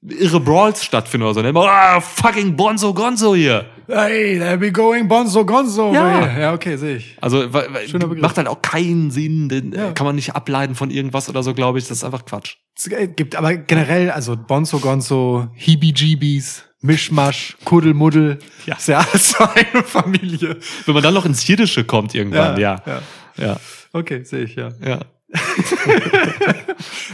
irre 0.08 0.40
Brawls 0.40 0.84
stattfinden 0.84 1.26
oder 1.26 1.34
so. 1.36 1.42
Dann 1.42 1.50
immer, 1.52 1.66
oh, 1.66 2.00
fucking 2.00 2.56
Bonzo 2.56 2.94
Gonzo 2.94 3.36
hier. 3.36 3.70
Hey, 3.94 4.40
there 4.40 4.62
we 4.62 4.72
going 4.72 5.10
Bonzo 5.10 5.44
Gonzo. 5.46 5.94
Ja, 5.94 6.40
ja 6.40 6.54
okay, 6.54 6.78
sehe 6.78 6.98
ich. 6.98 7.18
Also 7.20 7.50
macht 7.50 8.38
halt 8.38 8.48
auch 8.48 8.62
keinen 8.62 9.12
Sinn, 9.12 9.50
denn 9.50 9.74
äh, 9.74 9.78
ja. 9.88 9.92
kann 9.92 10.06
man 10.06 10.16
nicht 10.16 10.34
ableiten 10.34 10.76
von 10.76 10.90
irgendwas 10.92 11.28
oder 11.28 11.44
so, 11.44 11.54
glaube 11.54 11.78
ich. 11.80 11.88
Das 11.88 11.98
ist 11.98 12.04
einfach 12.06 12.24
Quatsch. 12.26 12.56
Es 12.78 12.88
äh, 12.88 13.08
gibt 13.08 13.36
aber 13.36 13.56
generell, 13.58 14.10
also 14.12 14.38
Bonzo 14.38 14.80
Gonzo, 14.80 15.50
Heebie-Jeebies, 15.56 16.64
Mischmasch, 16.80 17.58
Kuddelmuddel. 17.66 18.40
Ja. 18.66 18.76
Ist 18.78 18.88
ja 18.88 19.00
alles 19.00 19.30
so 19.32 19.40
eine 19.44 19.84
Familie. 19.84 20.58
Wenn 20.86 20.94
man 20.94 21.04
dann 21.04 21.14
noch 21.14 21.26
ins 21.26 21.46
Jiddische 21.46 21.84
kommt 21.84 22.16
irgendwann, 22.16 22.58
ja. 22.60 22.82
Ja. 22.86 23.02
ja. 23.38 23.44
ja. 23.46 23.58
Okay, 23.92 24.24
sehe 24.24 24.44
ich, 24.46 24.56
ja. 24.56 24.70
Ja. 24.86 25.00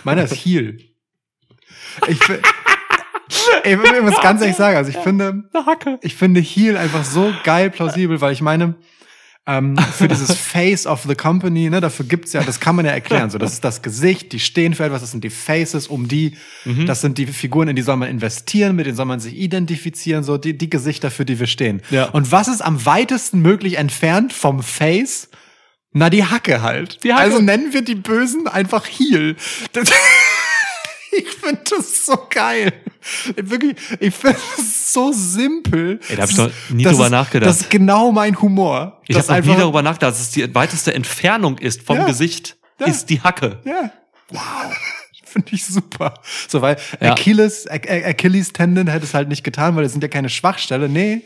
Meiner 0.04 0.24
ist 0.26 0.34
Heel. 0.36 0.78
Ich, 2.08 2.20
ich 3.64 3.70
will 3.78 4.02
mir 4.02 4.12
ganz 4.22 4.42
ehrlich 4.42 4.56
sagen. 4.56 4.78
Also 4.78 4.92
ich 4.92 4.98
finde, 4.98 5.44
ich 6.02 6.16
finde 6.16 6.42
Heal 6.42 6.78
einfach 6.78 7.04
so 7.04 7.34
geil 7.44 7.70
plausibel, 7.70 8.22
weil 8.22 8.34
ich 8.34 8.42
meine, 8.42 8.76
ähm, 9.46 9.78
für 9.78 10.08
dieses 10.10 10.32
Face 10.38 10.86
of 10.88 11.04
the 11.08 11.16
Company, 11.16 11.70
ne, 11.70 11.80
dafür 11.80 12.06
gibt's 12.06 12.34
ja, 12.34 12.44
das 12.44 12.60
kann 12.60 12.76
man 12.76 12.86
ja 12.86 12.92
erklären. 12.92 13.30
So, 13.30 13.38
das 13.38 13.54
ist 13.54 13.64
das 13.64 13.82
Gesicht, 13.82 14.34
die 14.34 14.40
stehen 14.40 14.74
für 14.74 14.84
etwas, 14.84 15.02
das 15.02 15.12
sind 15.12 15.24
die 15.24 15.30
Faces, 15.30 15.88
um 15.88 16.08
die, 16.08 16.36
mhm. 16.66 16.86
das 16.86 17.02
sind 17.02 17.18
die 17.18 17.28
Figuren, 17.28 17.70
in 17.70 17.76
die 17.76 17.82
soll 17.82 17.96
man 17.96 18.10
investieren, 18.10 18.76
mit 18.76 18.86
denen 18.88 18.98
soll 18.98 19.06
man 19.06 19.20
sich 19.20 19.36
identifizieren, 19.38 20.24
so 20.24 20.38
die, 20.38 20.58
die 20.58 20.70
Gesichter, 20.70 21.12
für 21.12 21.24
die 21.26 21.40
wir 21.40 21.48
stehen. 21.48 21.82
Ja. 21.92 22.06
Und 22.10 22.32
was 22.32 22.48
ist 22.48 22.62
am 22.62 22.86
weitesten 22.86 23.42
möglich 23.42 23.78
entfernt 23.78 24.34
vom 24.34 24.62
Face? 24.62 25.30
Na, 25.94 26.10
die 26.10 26.26
Hacke 26.26 26.62
halt. 26.62 27.04
Die 27.04 27.14
Hacke. 27.14 27.22
Also 27.24 27.40
nennen 27.40 27.72
wir 27.74 27.82
die 27.82 27.96
Bösen 27.96 28.48
einfach 28.48 28.86
Heal. 28.86 29.36
Ich 31.18 31.30
finde 31.30 31.62
das 31.70 32.06
so 32.06 32.28
geil. 32.30 32.74
Wirklich, 33.36 33.76
ich 34.00 34.14
finde 34.14 34.38
das 34.58 34.94
so 34.94 35.12
simpel. 35.12 36.00
Ey, 36.10 36.16
da 36.16 36.22
habe 36.24 36.32
ich 36.32 36.38
noch 36.38 36.50
nie 36.70 36.84
das 36.84 36.94
drüber 36.94 37.06
ist, 37.06 37.12
nachgedacht. 37.12 37.50
Das 37.50 37.62
ist 37.62 37.70
genau 37.70 38.12
mein 38.12 38.40
Humor. 38.42 39.02
Ich 39.08 39.18
habe 39.18 39.42
nie 39.42 39.56
darüber 39.56 39.82
nachgedacht, 39.82 40.12
dass 40.12 40.22
es 40.22 40.30
die 40.32 40.54
weiteste 40.54 40.94
Entfernung 40.94 41.58
ist 41.58 41.82
vom 41.84 41.98
ja, 41.98 42.06
Gesicht, 42.06 42.58
ja, 42.80 42.88
ist 42.88 43.06
die 43.08 43.22
Hacke. 43.22 43.60
Ja. 43.66 43.92
Wow. 44.30 44.76
Finde 45.26 45.48
ich 45.54 45.66
super. 45.66 46.14
So, 46.48 46.62
weil 46.62 46.78
ja. 47.02 47.14
Achilles, 47.14 47.68
Achilles 47.70 48.54
Tendon 48.54 48.88
hätte 48.88 49.06
es 49.06 49.14
halt 49.14 49.28
nicht 49.28 49.44
getan, 49.44 49.76
weil 49.76 49.84
das 49.84 49.92
sind 49.92 50.02
ja 50.02 50.08
keine 50.10 50.30
Schwachstelle. 50.30 50.88
Nee, 50.88 51.24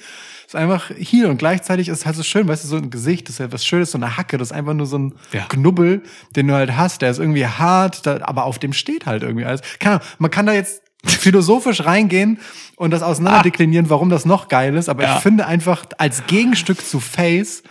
ist 0.54 0.60
einfach 0.60 0.92
hier 0.98 1.30
und 1.30 1.38
gleichzeitig 1.38 1.88
ist 1.88 2.00
es 2.00 2.06
halt 2.06 2.16
so 2.18 2.24
schön, 2.24 2.48
weißt 2.48 2.64
du, 2.66 2.68
so 2.68 2.76
ein 2.78 2.90
Gesicht, 2.90 3.28
das 3.28 3.36
ist 3.36 3.40
halt 3.40 3.54
was 3.54 3.66
Schönes, 3.66 3.92
so 3.92 3.98
eine 3.98 4.18
Hacke, 4.18 4.38
das 4.38 4.50
ist 4.50 4.52
einfach 4.52 4.74
nur 4.74 4.86
so 4.86 4.98
ein 4.98 5.14
ja. 5.32 5.46
Knubbel, 5.48 6.04
den 6.36 6.48
du 6.48 6.54
halt 6.54 6.76
hast, 6.76 7.02
der 7.02 7.12
ist 7.12 7.20
irgendwie 7.20 7.46
hart, 7.48 8.06
da, 8.06 8.20
aber 8.24 8.44
auf 8.46 8.60
dem 8.60 8.74
steht 8.74 9.06
halt 9.06 9.24
irgendwie 9.24 9.46
alles. 9.46 9.62
Keine 9.80 9.96
Ahnung, 9.96 10.08
man 10.20 10.32
kann 10.32 10.46
da 10.46 10.54
jetzt 10.54 10.84
philosophisch 11.06 11.86
reingehen 11.86 12.40
und 12.76 12.92
das 12.92 13.02
auseinanderdeklinieren, 13.02 13.88
ah. 13.88 13.92
warum 13.92 14.10
das 14.10 14.26
noch 14.26 14.50
geil 14.50 14.76
ist, 14.76 14.90
aber 14.90 15.04
ja. 15.04 15.16
ich 15.18 15.24
finde 15.24 15.46
einfach 15.48 15.86
als 15.98 16.26
Gegenstück 16.28 16.86
zu 16.86 17.00
Face 17.00 17.64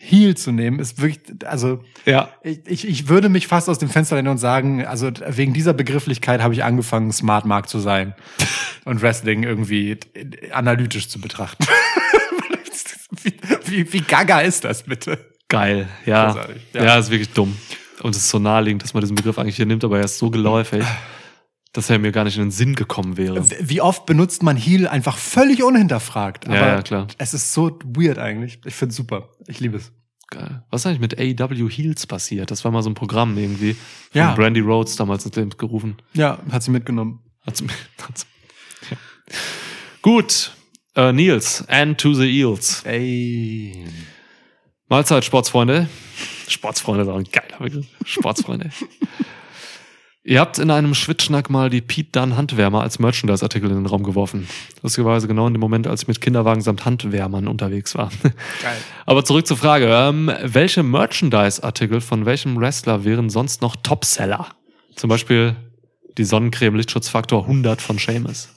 Heel 0.00 0.36
zu 0.36 0.52
nehmen, 0.52 0.78
ist 0.78 1.02
wirklich, 1.02 1.18
also 1.44 1.82
ja. 2.06 2.28
ich, 2.44 2.86
ich 2.86 3.08
würde 3.08 3.28
mich 3.28 3.48
fast 3.48 3.68
aus 3.68 3.78
dem 3.80 3.88
Fenster 3.90 4.14
lehnen 4.14 4.28
und 4.28 4.38
sagen, 4.38 4.86
also 4.86 5.08
wegen 5.26 5.52
dieser 5.54 5.72
Begrifflichkeit 5.72 6.40
habe 6.40 6.54
ich 6.54 6.62
angefangen, 6.62 7.10
Smart 7.10 7.44
Mark 7.44 7.68
zu 7.68 7.80
sein 7.80 8.14
und 8.84 9.02
Wrestling 9.02 9.42
irgendwie 9.42 9.98
äh, 10.14 10.52
analytisch 10.52 11.08
zu 11.08 11.20
betrachten. 11.20 11.66
wie, 13.24 13.32
wie, 13.66 13.92
wie, 13.92 14.00
gaga 14.02 14.38
ist 14.38 14.62
das 14.62 14.84
bitte? 14.84 15.18
Geil, 15.48 15.88
ja. 16.06 16.46
ja. 16.74 16.84
ja. 16.84 16.96
ist 16.98 17.10
wirklich 17.10 17.30
dumm. 17.32 17.56
Und 18.00 18.12
es 18.14 18.18
ist 18.18 18.28
so 18.30 18.38
naheliegend, 18.38 18.84
dass 18.84 18.94
man 18.94 19.00
diesen 19.00 19.16
Begriff 19.16 19.36
eigentlich 19.36 19.56
hier 19.56 19.66
nimmt, 19.66 19.82
aber 19.82 19.98
er 19.98 20.04
ist 20.04 20.18
so 20.20 20.30
geläufig 20.30 20.84
dass 21.72 21.90
er 21.90 21.98
mir 21.98 22.12
gar 22.12 22.24
nicht 22.24 22.36
in 22.36 22.44
den 22.44 22.50
Sinn 22.50 22.74
gekommen 22.74 23.16
wäre. 23.16 23.44
Wie 23.68 23.80
oft 23.80 24.06
benutzt 24.06 24.42
man 24.42 24.56
Heal 24.56 24.88
einfach 24.88 25.18
völlig 25.18 25.62
unhinterfragt. 25.62 26.46
Aber 26.46 26.54
ja, 26.56 26.66
ja, 26.76 26.82
klar. 26.82 27.06
Es 27.18 27.34
ist 27.34 27.52
so 27.52 27.78
weird 27.84 28.18
eigentlich. 28.18 28.58
Ich 28.64 28.74
finde 28.74 28.90
es 28.90 28.96
super. 28.96 29.28
Ich 29.46 29.60
liebe 29.60 29.76
es. 29.76 29.92
Geil. 30.30 30.62
Was 30.70 30.82
ist 30.82 30.86
eigentlich 30.86 31.00
mit 31.00 31.18
AEW 31.40 31.68
Heals 31.70 32.06
passiert? 32.06 32.50
Das 32.50 32.64
war 32.64 32.70
mal 32.70 32.82
so 32.82 32.90
ein 32.90 32.94
Programm 32.94 33.36
irgendwie. 33.38 33.72
Von 33.74 33.82
ja. 34.18 34.34
Brandy 34.34 34.60
Rhodes 34.60 34.96
damals 34.96 35.24
ins 35.26 35.36
Leben 35.36 35.50
gerufen. 35.56 35.96
Ja, 36.14 36.38
hat 36.50 36.62
sie 36.62 36.70
mitgenommen. 36.70 37.20
Hat 37.46 37.56
sie, 37.56 37.66
hat 38.08 38.18
sie, 38.18 38.26
ja. 38.90 38.96
Gut. 40.02 40.54
Uh, 40.96 41.12
Nils, 41.12 41.64
and 41.68 42.00
to 42.00 42.12
the 42.12 42.24
Eels. 42.28 42.82
Ey. 42.84 43.84
Mahlzeit, 44.88 45.24
Sportsfreunde. 45.24 45.88
Sportsfreunde 46.48 47.06
war 47.06 47.16
ein 47.16 47.24
geiler 47.30 47.58
Begriff. 47.58 47.86
Sportsfreunde. 48.04 48.70
Ihr 50.24 50.40
habt 50.40 50.58
in 50.58 50.70
einem 50.70 50.94
Schwitschnack 50.94 51.48
mal 51.48 51.70
die 51.70 51.80
Pete 51.80 52.10
Dunn 52.10 52.36
Handwärmer 52.36 52.82
als 52.82 52.98
Merchandise-Artikel 52.98 53.70
in 53.70 53.76
den 53.76 53.86
Raum 53.86 54.02
geworfen. 54.02 54.48
Lustigerweise 54.82 55.28
genau 55.28 55.46
in 55.46 55.54
dem 55.54 55.60
Moment, 55.60 55.86
als 55.86 56.02
ich 56.02 56.08
mit 56.08 56.20
Kinderwagen 56.20 56.60
samt 56.60 56.84
Handwärmern 56.84 57.46
unterwegs 57.46 57.94
war. 57.94 58.10
Geil. 58.22 58.76
Aber 59.06 59.24
zurück 59.24 59.46
zur 59.46 59.56
Frage. 59.56 59.86
Ähm, 59.88 60.30
welche 60.42 60.82
Merchandise-Artikel 60.82 62.00
von 62.00 62.26
welchem 62.26 62.58
Wrestler 62.58 63.04
wären 63.04 63.30
sonst 63.30 63.62
noch 63.62 63.76
Topseller? 63.76 64.48
Zum 64.96 65.08
Beispiel 65.08 65.54
die 66.18 66.24
Sonnencreme 66.24 66.74
Lichtschutzfaktor 66.74 67.42
100 67.44 67.80
von 67.80 67.96
Seamus. 67.96 68.48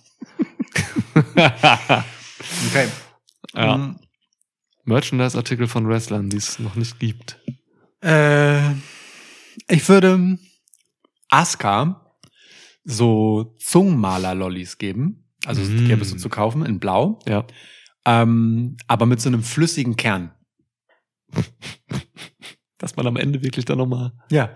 okay. 1.36 2.88
Ja. 3.54 3.76
Um, 3.76 3.82
ähm. 3.82 3.96
Merchandise-Artikel 4.84 5.68
von 5.68 5.88
Wrestlern, 5.88 6.30
die 6.32 6.38
es 6.38 6.58
noch 6.58 6.74
nicht 6.74 7.00
gibt. 7.00 7.40
Äh, 8.04 8.72
ich 9.70 9.88
würde 9.88 10.38
Aska 11.32 12.12
so 12.84 13.56
Zungenmaler-Lollis 13.58 14.78
geben. 14.78 15.26
Also 15.46 15.64
mm. 15.64 15.88
gäbe 15.88 16.02
es 16.04 16.10
so 16.10 16.16
mm. 16.18 16.20
zu 16.20 16.30
kaufen 16.30 16.64
in 16.66 16.80
Blau. 16.80 17.18
Ja. 17.28 17.46
Ähm, 18.06 18.78
aber 18.88 19.08
mit 19.08 19.20
so 19.22 19.30
einem 19.30 19.42
flüssigen 19.42 19.96
Kern. 19.96 20.32
Dass 22.78 22.96
man 22.96 23.08
am 23.08 23.16
Ende 23.16 23.42
wirklich 23.42 23.66
dann 23.66 23.78
nochmal 23.80 24.12
ja. 24.30 24.54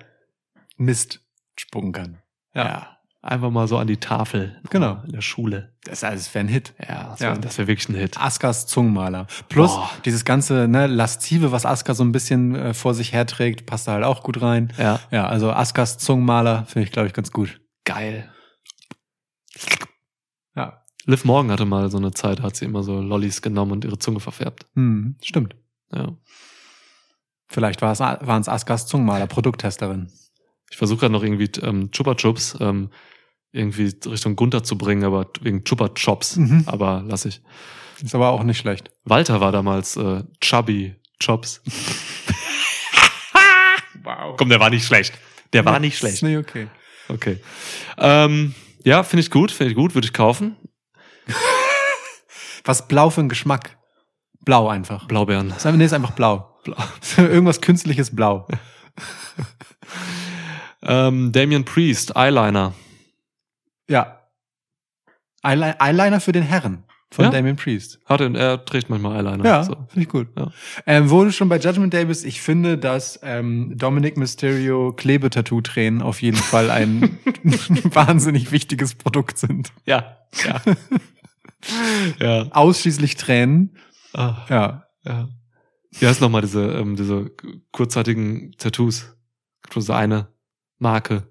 Mist 0.77 1.25
spucken 1.57 1.93
kann. 1.93 2.21
ja. 2.53 2.65
ja 2.67 2.94
einfach 3.25 3.49
mal 3.49 3.67
so 3.67 3.77
an 3.77 3.87
die 3.87 3.97
Tafel. 3.97 4.59
Genau. 4.69 5.01
In 5.05 5.11
der 5.11 5.21
Schule. 5.21 5.73
Das, 5.83 6.01
das 6.01 6.33
wäre 6.33 6.45
ein 6.45 6.47
Hit. 6.47 6.73
Ja, 6.79 7.09
das 7.11 7.19
wäre 7.19 7.35
ja. 7.35 7.57
wär 7.57 7.67
wirklich 7.67 7.89
ein 7.89 7.95
Hit. 7.95 8.19
Askas 8.19 8.67
Zungenmaler. 8.67 9.27
Plus 9.49 9.71
Boah. 9.71 9.89
dieses 10.05 10.25
ganze 10.25 10.67
ne, 10.67 10.87
Lastive, 10.87 11.51
was 11.51 11.65
Aska 11.65 11.93
so 11.95 12.03
ein 12.03 12.11
bisschen 12.11 12.55
äh, 12.55 12.73
vor 12.73 12.93
sich 12.93 13.11
herträgt, 13.13 13.65
passt 13.65 13.87
da 13.87 13.93
halt 13.93 14.03
auch 14.03 14.23
gut 14.23 14.41
rein. 14.41 14.71
Ja. 14.77 14.99
Ja, 15.11 15.27
also 15.27 15.51
Askas 15.51 15.97
Zungenmaler 15.97 16.65
finde 16.67 16.85
ich, 16.85 16.91
glaube 16.91 17.07
ich, 17.07 17.13
ganz 17.13 17.31
gut. 17.31 17.59
Geil. 17.83 18.29
Ja. 20.55 20.83
Liv 21.05 21.25
Morgan 21.25 21.51
hatte 21.51 21.65
mal 21.65 21.89
so 21.89 21.97
eine 21.97 22.11
Zeit, 22.11 22.41
hat 22.41 22.55
sie 22.55 22.65
immer 22.65 22.83
so 22.83 23.01
Lollis 23.01 23.41
genommen 23.41 23.71
und 23.71 23.85
ihre 23.85 23.97
Zunge 23.97 24.19
verfärbt. 24.19 24.67
Hm, 24.75 25.17
stimmt. 25.23 25.55
Ja. 25.91 26.13
Vielleicht 27.47 27.81
war 27.81 27.91
es, 27.91 27.99
waren 27.99 28.41
es 28.41 28.49
Askas 28.49 28.85
Zungenmaler, 28.87 29.27
Produkttesterin. 29.27 30.11
Ich 30.71 30.77
versuche 30.77 31.01
gerade 31.01 31.13
noch 31.13 31.23
irgendwie 31.23 31.49
ähm, 31.61 31.91
Chupa 31.91 32.15
Chups. 32.15 32.57
Ähm, 32.59 32.89
irgendwie 33.55 33.83
Richtung 34.05 34.35
Gunter 34.35 34.63
zu 34.63 34.77
bringen, 34.77 35.03
aber 35.05 35.27
wegen 35.41 35.63
Chupa 35.63 35.89
Chops. 35.89 36.35
Mhm. 36.35 36.63
Aber 36.67 37.01
lass 37.07 37.25
ich. 37.25 37.41
Ist 38.03 38.13
aber 38.13 38.29
auch 38.29 38.43
nicht 38.43 38.57
schlecht. 38.57 38.91
Walter 39.05 39.39
war 39.39 39.51
damals 39.53 39.95
äh, 39.95 40.23
Chubby 40.41 40.95
Chops. 41.23 41.61
wow. 44.03 44.35
Komm, 44.37 44.49
der 44.49 44.59
war 44.59 44.69
nicht 44.69 44.85
schlecht. 44.85 45.17
Der 45.53 45.61
nee, 45.61 45.69
war 45.69 45.79
nicht 45.79 45.97
schlecht. 45.97 46.21
Ist 46.21 46.37
okay. 46.37 46.67
Okay. 47.07 47.37
Ähm, 47.97 48.53
ja, 48.83 49.03
finde 49.03 49.21
ich 49.21 49.31
gut, 49.31 49.51
finde 49.51 49.71
ich 49.71 49.77
gut, 49.77 49.93
würde 49.95 50.05
ich 50.05 50.13
kaufen. 50.13 50.57
Was 52.65 52.87
blau 52.87 53.09
für 53.09 53.21
ein 53.21 53.29
Geschmack? 53.29 53.77
Blau 54.43 54.67
einfach. 54.67 55.07
Blaubeeren. 55.07 55.49
Ist 55.51 55.65
einfach, 55.65 55.77
nee, 55.77 55.85
ist 55.85 55.93
einfach 55.93 56.11
blau. 56.11 56.55
blau. 56.65 56.75
Irgendwas 57.17 57.61
künstliches 57.61 58.13
blau. 58.15 58.45
ähm, 60.83 61.31
Damien 61.31 61.63
Priest, 61.63 62.15
Eyeliner. 62.15 62.73
Ja. 63.89 64.21
Eyeliner, 65.43 66.19
für 66.19 66.31
den 66.31 66.43
Herren 66.43 66.83
von 67.11 67.25
ja? 67.25 67.31
Damien 67.31 67.55
Priest. 67.55 67.99
Hat 68.05 68.19
er, 68.19 68.33
er 68.33 68.65
trägt 68.65 68.89
manchmal 68.89 69.15
Eyeliner. 69.17 69.43
Ja, 69.45 69.63
so. 69.63 69.73
finde 69.89 70.01
ich 70.01 70.09
gut. 70.09 70.27
Ja. 70.35 70.51
Ähm, 70.87 71.09
wurde 71.11 71.31
schon 71.31 71.49
bei 71.49 71.59
Judgment 71.59 71.93
Davis, 71.93 72.23
ich 72.23 72.41
finde, 72.41 72.77
dass 72.79 73.19
ähm, 73.21 73.73
Dominic 73.77 74.17
Mysterio 74.17 74.93
Klebetattoo-Tränen 74.93 76.01
auf 76.01 76.21
jeden 76.21 76.37
Fall 76.37 76.71
ein 76.71 77.19
wahnsinnig 77.83 78.51
wichtiges 78.51 78.95
Produkt 78.95 79.37
sind. 79.37 79.71
Ja, 79.85 80.17
ja. 80.45 80.61
ja. 82.19 82.41
Ausschließlich 82.51 83.15
Tränen. 83.15 83.77
Ach, 84.13 84.49
ja. 84.49 84.87
ja. 85.03 85.29
Wie 85.91 86.07
heißt 86.07 86.21
nochmal 86.21 86.41
diese, 86.41 86.63
ähm, 86.71 86.95
diese 86.95 87.31
kurzzeitigen 87.71 88.51
Tattoos? 88.57 89.15
Gibt 89.61 89.73
bloß 89.73 89.91
eine 89.91 90.27
Marke. 90.79 91.29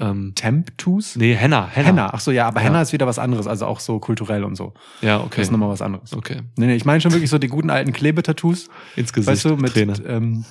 Ähm, 0.00 0.32
Temptus? 0.34 1.14
Nee, 1.16 1.34
Henna, 1.34 1.66
Henna. 1.68 1.86
Henna, 1.88 2.10
ach 2.14 2.20
so, 2.20 2.30
ja, 2.30 2.48
aber 2.48 2.60
ja. 2.60 2.66
Henna 2.66 2.80
ist 2.80 2.92
wieder 2.94 3.06
was 3.06 3.18
anderes, 3.18 3.46
also 3.46 3.66
auch 3.66 3.80
so 3.80 3.98
kulturell 3.98 4.44
und 4.44 4.56
so. 4.56 4.72
Ja, 5.02 5.18
okay. 5.20 5.28
Das 5.36 5.48
ist 5.48 5.50
nochmal 5.52 5.68
was 5.68 5.82
anderes. 5.82 6.16
Okay. 6.16 6.40
Nee, 6.56 6.66
nee, 6.66 6.74
ich 6.74 6.84
meine 6.86 7.00
schon 7.02 7.12
wirklich 7.12 7.28
so 7.30 7.36
die 7.38 7.48
guten 7.48 7.68
alten 7.70 7.92
Klebetattoos. 7.92 8.68
Ins 8.96 9.12
Gesicht, 9.12 9.30
weißt 9.30 9.44
du, 9.44 9.56
mit, 9.56 9.72
Trainer. 9.74 9.94
Ähm, 10.06 10.44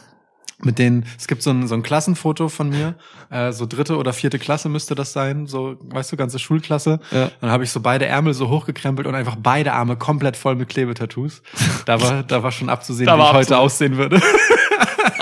mit 0.61 0.77
denen, 0.77 1.03
es 1.17 1.27
gibt 1.27 1.41
so 1.41 1.49
ein, 1.49 1.67
so 1.67 1.73
ein 1.73 1.81
Klassenfoto 1.81 2.47
von 2.47 2.69
mir, 2.69 2.93
äh, 3.31 3.51
so 3.51 3.65
dritte 3.65 3.97
oder 3.97 4.13
vierte 4.13 4.37
Klasse 4.37 4.69
müsste 4.69 4.93
das 4.93 5.13
sein, 5.13 5.47
so, 5.47 5.77
weißt 5.81 6.11
du, 6.11 6.17
ganze 6.17 6.37
Schulklasse. 6.37 6.99
Ja. 7.09 7.31
Dann 7.41 7.49
habe 7.49 7.63
ich 7.63 7.71
so 7.71 7.79
beide 7.81 8.05
Ärmel 8.05 8.35
so 8.35 8.49
hochgekrempelt 8.49 9.07
und 9.07 9.15
einfach 9.15 9.35
beide 9.41 9.73
Arme 9.73 9.95
komplett 9.95 10.37
voll 10.37 10.55
mit 10.55 10.69
Klebetattoos. 10.69 11.41
Da 11.87 11.99
war, 11.99 12.21
da 12.21 12.43
war 12.43 12.51
schon 12.51 12.69
abzusehen, 12.69 13.05
da 13.07 13.13
wie 13.13 13.19
ich 13.21 13.21
abzusehen. 13.25 13.41
heute 13.45 13.57
aussehen 13.57 13.97
würde. 13.97 14.21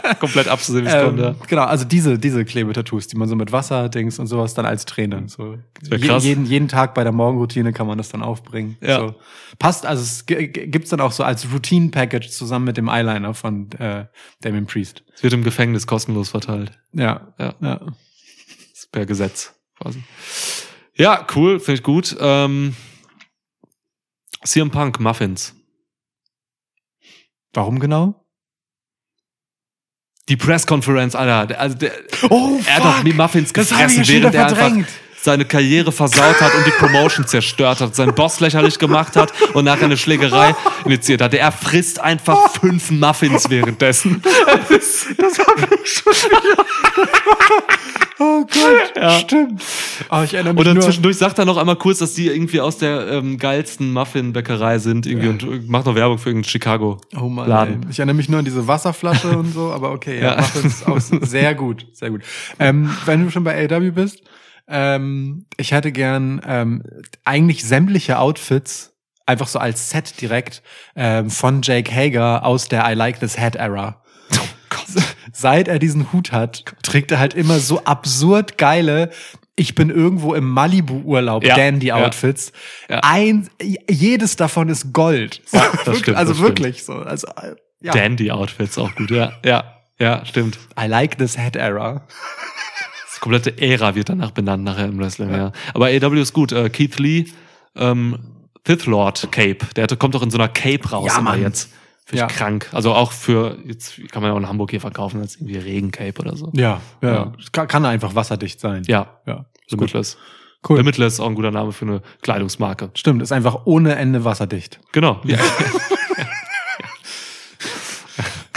Komplett 0.20 0.48
abzusehen, 0.48 0.86
wie 0.86 0.90
es 0.90 0.94
ähm, 0.96 1.04
kommt, 1.06 1.20
ja. 1.20 1.36
Genau, 1.48 1.64
also 1.64 1.86
diese, 1.86 2.18
diese 2.20 2.46
Klebetattoos, 2.46 3.08
die 3.08 3.18
man 3.18 3.28
so 3.28 3.36
mit 3.36 3.52
Wasser, 3.52 3.90
Dings 3.90 4.20
und 4.20 4.28
sowas 4.28 4.54
dann 4.54 4.66
als 4.66 4.86
Tränen. 4.86 5.28
So. 5.28 5.58
Je, 5.82 6.18
jeden, 6.20 6.46
jeden 6.46 6.68
Tag 6.68 6.94
bei 6.94 7.04
der 7.04 7.12
Morgenroutine 7.12 7.74
kann 7.74 7.88
man 7.88 7.98
das 7.98 8.10
dann 8.10 8.22
aufbringen. 8.22 8.78
Ja. 8.82 9.00
So. 9.00 9.16
Passt, 9.60 9.86
also 9.86 10.02
es 10.02 10.26
gibt's 10.26 10.90
dann 10.90 11.02
auch 11.02 11.12
so 11.12 11.24
als 11.24 11.52
Routine-Package 11.52 12.30
zusammen 12.30 12.66
mit 12.66 12.78
dem 12.78 12.88
Eyeliner 12.90 13.34
von 13.34 13.72
äh, 13.74 14.06
Damien 14.42 14.66
Priest. 14.66 15.04
Es 15.16 15.24
wird 15.24 15.34
im 15.34 15.44
Gefängnis 15.44 15.88
kostenlos 15.88 16.30
verteilt. 16.30 16.72
Ja. 16.94 17.34
Ja. 17.40 17.56
ja. 17.62 17.82
per 18.92 19.06
Gesetz 19.06 19.54
quasi. 19.80 20.04
Ja, 20.96 21.26
cool, 21.36 21.60
finde 21.60 21.78
ich 21.80 21.84
gut. 21.84 22.16
Ähm, 22.20 22.76
CM 24.44 24.70
Punk, 24.72 25.00
Muffins. 25.00 25.56
Warum 27.54 27.80
genau? 27.80 28.24
die 30.30 30.38
Press 30.38 30.66
Conference, 30.68 31.16
Alter. 31.16 31.60
Also 31.60 31.78
der, 31.78 31.92
oh, 32.30 32.58
fuck. 32.58 32.68
er 32.68 32.76
hat 32.76 33.06
doch 33.08 33.14
Muffins 33.14 33.54
gefressen, 33.54 34.04
während 34.08 34.36
er 34.36 34.50
verdrängt. 34.50 34.78
einfach 34.80 34.92
seine 35.28 35.44
Karriere 35.44 35.92
versaut 35.92 36.40
hat 36.40 36.56
und 36.56 36.66
die 36.66 36.72
Promotion 36.72 37.28
zerstört 37.28 37.82
hat, 37.82 37.94
seinen 37.94 38.16
Boss 38.16 38.40
lächerlich 38.40 38.80
gemacht 38.80 39.18
hat 39.18 39.34
und 39.54 39.66
nachher 39.66 39.84
eine 39.84 39.98
Schlägerei 39.98 40.56
initiiert 40.86 41.22
hat. 41.22 41.34
Er 41.34 41.52
frisst 41.52 42.00
einfach 42.00 42.50
fünf 42.54 42.92
Muffins 42.92 43.50
währenddessen. 43.50 44.22
Das, 44.70 45.08
das 45.18 45.40
habe 45.40 45.68
ich 45.84 45.90
schon 45.92 46.14
wieder. 46.14 46.66
Oh 48.20 48.46
Gott, 48.46 48.94
ja. 48.96 49.20
stimmt. 49.20 49.62
Oh, 50.10 50.22
ich 50.24 50.34
erinnere 50.34 50.54
mich 50.54 50.62
und 50.62 50.66
dann 50.76 50.82
zwischendurch 50.82 51.18
sagt 51.18 51.38
er 51.40 51.44
noch 51.46 51.58
einmal 51.58 51.76
kurz, 51.76 51.98
dass 52.00 52.14
die 52.14 52.28
irgendwie 52.28 52.62
aus 52.62 52.78
der 52.78 53.06
ähm, 53.10 53.38
geilsten 53.38 53.92
Muffin-Bäckerei 53.92 54.80
sind 54.80 55.06
irgendwie 55.06 55.26
ja. 55.28 55.34
und 55.34 55.44
äh, 55.44 55.62
macht 55.68 55.88
noch 55.88 55.96
Werbung 55.96 56.20
für 56.20 56.30
irgendeinen 56.30 56.50
Chicago-Laden. 56.52 57.82
Oh 57.86 57.90
ich 57.92 58.00
erinnere 58.00 58.16
mich 58.16 58.30
nur 58.30 58.40
an 58.40 58.46
diese 58.46 58.66
Wasserflasche 58.66 59.28
und 59.38 59.54
so, 59.54 59.74
aber 59.74 59.92
okay, 59.92 60.20
ja, 60.22 60.36
ja. 60.36 60.36
Muffins 60.38 60.86
auch 60.88 61.02
sehr 61.02 61.54
gut, 61.54 61.86
sehr 61.92 62.12
gut. 62.12 62.22
Ähm, 62.60 62.96
wenn 63.06 63.26
du 63.26 63.30
schon 63.30 63.44
bei 63.44 63.68
AW 63.70 63.92
bist, 63.92 64.24
ähm, 64.68 65.46
ich 65.58 65.72
hätte 65.72 65.92
gern 65.92 66.42
ähm, 66.46 66.84
eigentlich 67.24 67.64
sämtliche 67.64 68.20
Outfits 68.20 68.94
einfach 69.26 69.48
so 69.48 69.60
als 69.60 69.90
Set 69.90 70.20
direkt 70.22 70.62
ähm, 70.96 71.30
von 71.30 71.62
Jake 71.62 71.94
Hager 71.94 72.46
aus 72.46 72.68
der 72.68 72.90
I 72.90 72.94
Like 72.94 73.20
This 73.20 73.38
Hat 73.38 73.56
Era. 73.56 74.02
Oh 74.34 75.02
Seit 75.32 75.68
er 75.68 75.80
diesen 75.80 76.12
Hut 76.14 76.32
hat, 76.32 76.64
trägt 76.84 77.12
er 77.12 77.20
halt 77.20 77.34
immer 77.34 77.60
so 77.60 77.84
absurd 77.84 78.58
geile 78.58 79.10
ich 79.60 79.74
bin 79.74 79.90
irgendwo 79.90 80.36
im 80.36 80.44
Malibu-Urlaub, 80.48 81.44
ja, 81.44 81.56
Dandy-Outfits. 81.56 82.52
Ja, 82.90 82.98
ja. 82.98 83.02
Ein, 83.04 83.50
jedes 83.90 84.36
davon 84.36 84.70
ist 84.70 84.94
Gold. 84.94 85.42
So, 85.48 85.58
das 85.58 85.72
wirklich, 85.86 86.00
stimmt, 86.04 86.18
also 86.18 86.34
das 86.34 86.42
wirklich 86.44 86.80
stimmt. 86.82 86.98
so. 87.00 87.04
Also, 87.04 87.28
äh, 87.42 87.56
ja. 87.82 87.92
Dandy-Outfits 87.92 88.78
auch 88.78 88.94
gut, 88.94 89.10
ja. 89.10 89.34
Ja, 89.44 89.80
ja, 89.98 90.24
stimmt. 90.28 90.60
I 90.80 90.86
like 90.86 91.18
this 91.18 91.40
head 91.40 91.56
error. 91.56 92.04
Das 93.18 93.22
komplette 93.22 93.60
Ära 93.60 93.96
wird 93.96 94.10
danach 94.10 94.30
benannt 94.30 94.64
nachher 94.64 94.86
im 94.86 95.00
Wrestling, 95.00 95.32
ja. 95.32 95.38
ja. 95.38 95.52
Aber 95.74 95.88
AW 95.88 96.22
ist 96.22 96.34
gut. 96.34 96.52
Äh, 96.52 96.70
Keith 96.70 97.00
Lee, 97.00 97.26
ähm, 97.76 98.20
Fifth 98.64 98.86
Lord 98.86 99.30
Cape, 99.32 99.58
der 99.76 99.86
hatte, 99.86 99.98
kommt 99.98 100.14
doch 100.14 100.22
in 100.22 100.30
so 100.30 100.38
einer 100.38 100.50
Cape 100.50 100.88
raus 100.92 101.14
ja, 101.16 101.22
Mann. 101.24 101.42
jetzt. 101.42 101.74
Finde 102.06 102.22
ja. 102.22 102.28
ich 102.30 102.36
krank. 102.36 102.70
Also 102.74 102.94
auch 102.94 103.12
für, 103.12 103.58
jetzt 103.66 103.96
kann 104.12 104.22
man 104.22 104.30
ja 104.30 104.34
auch 104.34 104.38
in 104.40 104.48
Hamburg 104.48 104.70
hier 104.70 104.80
verkaufen 104.82 105.20
als 105.20 105.36
irgendwie 105.38 105.58
Regencape 105.58 106.22
oder 106.22 106.38
so. 106.38 106.52
Ja, 106.54 106.80
ja. 107.02 107.10
ja. 107.12 107.34
Kann, 107.52 107.68
kann, 107.68 107.86
einfach 107.88 108.14
wasserdicht 108.14 108.60
sein. 108.60 108.84
Ja. 108.86 109.08
Ja. 109.26 109.46
Limitless. 109.72 110.16
Cool. 110.70 110.78
Limitless 110.78 111.14
ist 111.16 111.20
auch 111.20 111.28
ein 111.28 111.34
guter 111.34 111.50
Name 111.50 111.72
für 111.72 111.86
eine 111.86 112.04
Kleidungsmarke. 112.22 112.92
Stimmt, 112.94 113.24
ist 113.24 113.32
einfach 113.32 113.62
ohne 113.66 113.96
Ende 113.96 114.26
wasserdicht. 114.26 114.80
Genau. 114.92 115.22
Ja. 115.26 115.40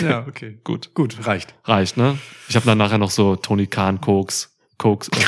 Ja, 0.02 0.26
okay. 0.26 0.58
Gut. 0.64 0.90
Gut, 0.94 1.14
reicht. 1.26 1.54
Reicht, 1.64 1.96
ne? 1.98 2.18
Ich 2.48 2.56
habe 2.56 2.66
dann 2.66 2.78
nachher 2.78 2.98
noch 2.98 3.10
so 3.10 3.36
Tony 3.36 3.66
Kahn 3.68 4.00
Koks, 4.00 4.56
Koks, 4.78 5.06
äh, 5.08 5.24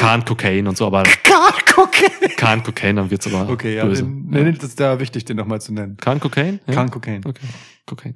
Kahn 0.00 0.24
Cocaine 0.24 0.68
und 0.68 0.76
so, 0.78 0.86
aber. 0.86 1.02
Kahn 1.02 1.52
Cocaine! 1.74 2.32
Kahn 2.36 2.62
Cocaine, 2.62 3.00
dann 3.00 3.10
wird's 3.10 3.26
aber. 3.32 3.50
Okay, 3.52 3.74
ja. 3.76 3.84
Böse. 3.84 4.02
In, 4.02 4.30
ja. 4.32 4.48
Das 4.52 4.64
ist 4.70 4.78
da 4.80 5.00
wichtig, 5.00 5.24
den 5.24 5.36
nochmal 5.36 5.60
zu 5.60 5.72
nennen. 5.72 5.96
Kahn 5.98 6.20
Cocaine? 6.20 6.60
Ja? 6.66 6.74
Kahn 6.74 6.90
Cocaine. 6.90 7.20
Okay. 7.24 7.46
Cocaine. 7.86 8.14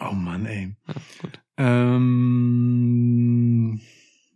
Oh 0.00 0.12
Mann, 0.12 0.44
ey. 0.46 0.74
Ja, 0.86 0.94
gut. 1.20 1.38
Ähm, 1.56 3.80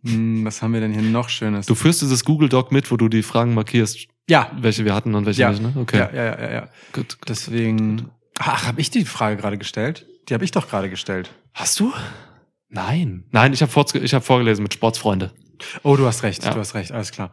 hm, 0.05 0.43
was 0.45 0.61
haben 0.61 0.73
wir 0.73 0.81
denn 0.81 0.91
hier 0.93 1.01
noch 1.09 1.29
Schönes? 1.29 1.65
Du 1.65 1.75
führst 1.75 2.01
dieses 2.01 2.25
Google 2.25 2.49
Doc 2.49 2.71
mit, 2.73 2.91
wo 2.91 2.97
du 2.97 3.07
die 3.07 3.23
Fragen 3.23 3.53
markierst. 3.53 4.07
Ja. 4.29 4.51
Welche 4.59 4.83
wir 4.85 4.93
hatten 4.95 5.15
und 5.15 5.25
welche 5.25 5.41
ja. 5.41 5.49
nicht, 5.51 5.61
ne? 5.61 5.73
Okay. 5.75 5.97
Ja, 5.97 6.09
ja, 6.13 6.39
ja, 6.39 6.51
ja. 6.51 6.69
Gut. 6.93 7.17
Deswegen. 7.27 8.09
Ach, 8.39 8.65
habe 8.65 8.79
ich 8.81 8.89
die 8.89 9.05
Frage 9.05 9.37
gerade 9.37 9.57
gestellt? 9.59 10.07
Die 10.29 10.33
habe 10.33 10.45
ich 10.45 10.51
doch 10.51 10.67
gerade 10.69 10.89
gestellt. 10.89 11.31
Hast 11.53 11.79
du? 11.79 11.93
Nein. 12.69 13.25
Nein, 13.31 13.53
ich 13.53 13.61
habe 13.61 13.71
vor, 13.71 13.85
ich 13.93 14.13
hab 14.13 14.23
vorgelesen 14.23 14.63
mit 14.63 14.73
Sportsfreunde. 14.73 15.31
Oh, 15.83 15.95
du 15.95 16.05
hast 16.05 16.23
recht, 16.23 16.43
ja. 16.43 16.53
du 16.53 16.59
hast 16.59 16.73
recht, 16.75 16.91
alles 16.91 17.11
klar. 17.11 17.31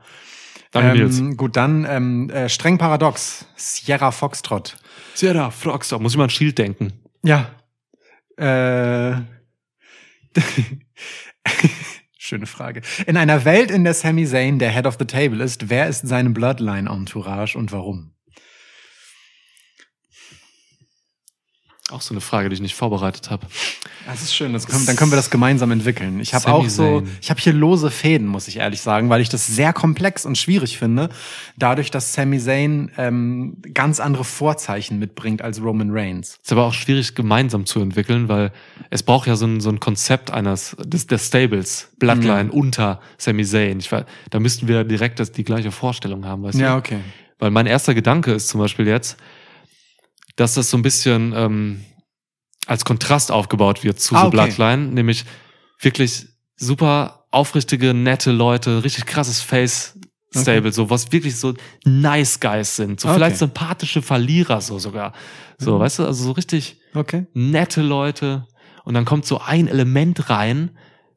Danke, 0.72 1.00
ähm, 1.02 1.36
Gut, 1.36 1.56
dann 1.56 1.84
ähm, 1.88 2.30
äh, 2.30 2.48
streng 2.48 2.78
paradox. 2.78 3.46
Sierra 3.56 4.10
Foxtrot. 4.10 4.76
Sierra 5.14 5.50
Foxtrot, 5.50 6.00
muss 6.00 6.12
ich 6.12 6.18
mal 6.18 6.24
an 6.24 6.30
Shield 6.30 6.58
denken. 6.58 6.92
Ja. 7.24 7.50
Äh. 8.36 9.20
Schöne 12.16 12.46
Frage. 12.46 12.82
In 13.06 13.16
einer 13.16 13.44
Welt, 13.44 13.70
in 13.70 13.82
der 13.82 13.94
Sammy 13.94 14.26
Zayn 14.26 14.60
der 14.60 14.70
Head 14.70 14.86
of 14.86 14.96
the 14.98 15.06
Table 15.06 15.42
ist, 15.42 15.68
wer 15.70 15.88
ist 15.88 16.06
seine 16.06 16.30
Bloodline-Entourage 16.30 17.56
und 17.58 17.72
warum? 17.72 18.12
Auch 21.92 22.02
so 22.02 22.14
eine 22.14 22.20
Frage, 22.20 22.48
die 22.48 22.54
ich 22.54 22.60
nicht 22.60 22.74
vorbereitet 22.76 23.30
habe. 23.30 23.46
Das 24.06 24.22
ist 24.22 24.34
schön, 24.34 24.52
das 24.52 24.66
kommt, 24.68 24.86
dann 24.86 24.94
können 24.96 25.10
wir 25.10 25.16
das 25.16 25.30
gemeinsam 25.30 25.72
entwickeln. 25.72 26.20
Ich 26.20 26.34
habe 26.34 26.46
auch 26.52 26.68
so, 26.68 27.02
ich 27.20 27.30
habe 27.30 27.40
hier 27.40 27.52
lose 27.52 27.90
Fäden, 27.90 28.28
muss 28.28 28.46
ich 28.48 28.58
ehrlich 28.58 28.80
sagen, 28.80 29.08
weil 29.10 29.20
ich 29.20 29.28
das 29.28 29.46
sehr 29.48 29.72
komplex 29.72 30.24
und 30.24 30.38
schwierig 30.38 30.78
finde, 30.78 31.08
dadurch, 31.56 31.90
dass 31.90 32.12
Sami 32.12 32.38
Zayn 32.38 32.90
ähm, 32.96 33.56
ganz 33.74 33.98
andere 33.98 34.22
Vorzeichen 34.24 34.98
mitbringt 35.00 35.42
als 35.42 35.60
Roman 35.62 35.90
Reigns. 35.90 36.38
Ist 36.42 36.52
aber 36.52 36.64
auch 36.64 36.74
schwierig, 36.74 37.14
gemeinsam 37.16 37.66
zu 37.66 37.80
entwickeln, 37.80 38.28
weil 38.28 38.52
es 38.90 39.02
braucht 39.02 39.26
ja 39.26 39.34
so 39.34 39.46
ein, 39.46 39.60
so 39.60 39.70
ein 39.70 39.80
Konzept 39.80 40.30
eines 40.30 40.76
des, 40.84 41.08
des 41.08 41.26
Stables, 41.26 41.88
Bloodline 41.98 42.44
mhm. 42.50 42.50
unter 42.50 43.00
Sami 43.18 43.44
Zayn. 43.44 43.80
Ich, 43.80 43.88
da 43.90 44.38
müssten 44.40 44.68
wir 44.68 44.84
direkt 44.84 45.18
das, 45.18 45.32
die 45.32 45.44
gleiche 45.44 45.72
Vorstellung 45.72 46.24
haben, 46.24 46.44
weißt 46.44 46.56
du? 46.58 46.62
Ja, 46.62 46.76
okay. 46.76 46.98
Weil 47.40 47.50
mein 47.50 47.66
erster 47.66 47.94
Gedanke 47.94 48.32
ist 48.32 48.48
zum 48.48 48.60
Beispiel 48.60 48.86
jetzt, 48.86 49.16
dass 50.40 50.54
das 50.54 50.70
so 50.70 50.78
ein 50.78 50.82
bisschen 50.82 51.34
ähm, 51.36 51.84
als 52.66 52.86
Kontrast 52.86 53.30
aufgebaut 53.30 53.84
wird 53.84 54.00
zu 54.00 54.14
ah, 54.16 54.24
The 54.24 54.30
Bloodline, 54.30 54.86
nämlich 54.88 55.26
wirklich 55.78 56.26
super 56.56 57.26
aufrichtige, 57.30 57.92
nette 57.92 58.32
Leute, 58.32 58.82
richtig 58.82 59.04
krasses 59.06 59.42
Face 59.42 59.98
Stable, 60.32 60.60
okay. 60.68 60.70
so 60.70 60.88
was 60.88 61.12
wirklich 61.12 61.36
so 61.36 61.54
nice 61.84 62.40
Guys 62.40 62.76
sind, 62.76 63.00
so 63.00 63.08
ah, 63.08 63.10
okay. 63.10 63.18
vielleicht 63.18 63.36
sympathische 63.36 64.00
Verlierer 64.00 64.60
so 64.62 64.78
sogar. 64.78 65.12
So, 65.58 65.74
mhm. 65.76 65.80
weißt 65.80 65.98
du, 65.98 66.06
also 66.06 66.24
so 66.24 66.32
richtig 66.32 66.80
okay. 66.94 67.26
nette 67.34 67.82
Leute 67.82 68.46
und 68.84 68.94
dann 68.94 69.04
kommt 69.04 69.26
so 69.26 69.40
ein 69.40 69.68
Element 69.68 70.30
rein, 70.30 70.70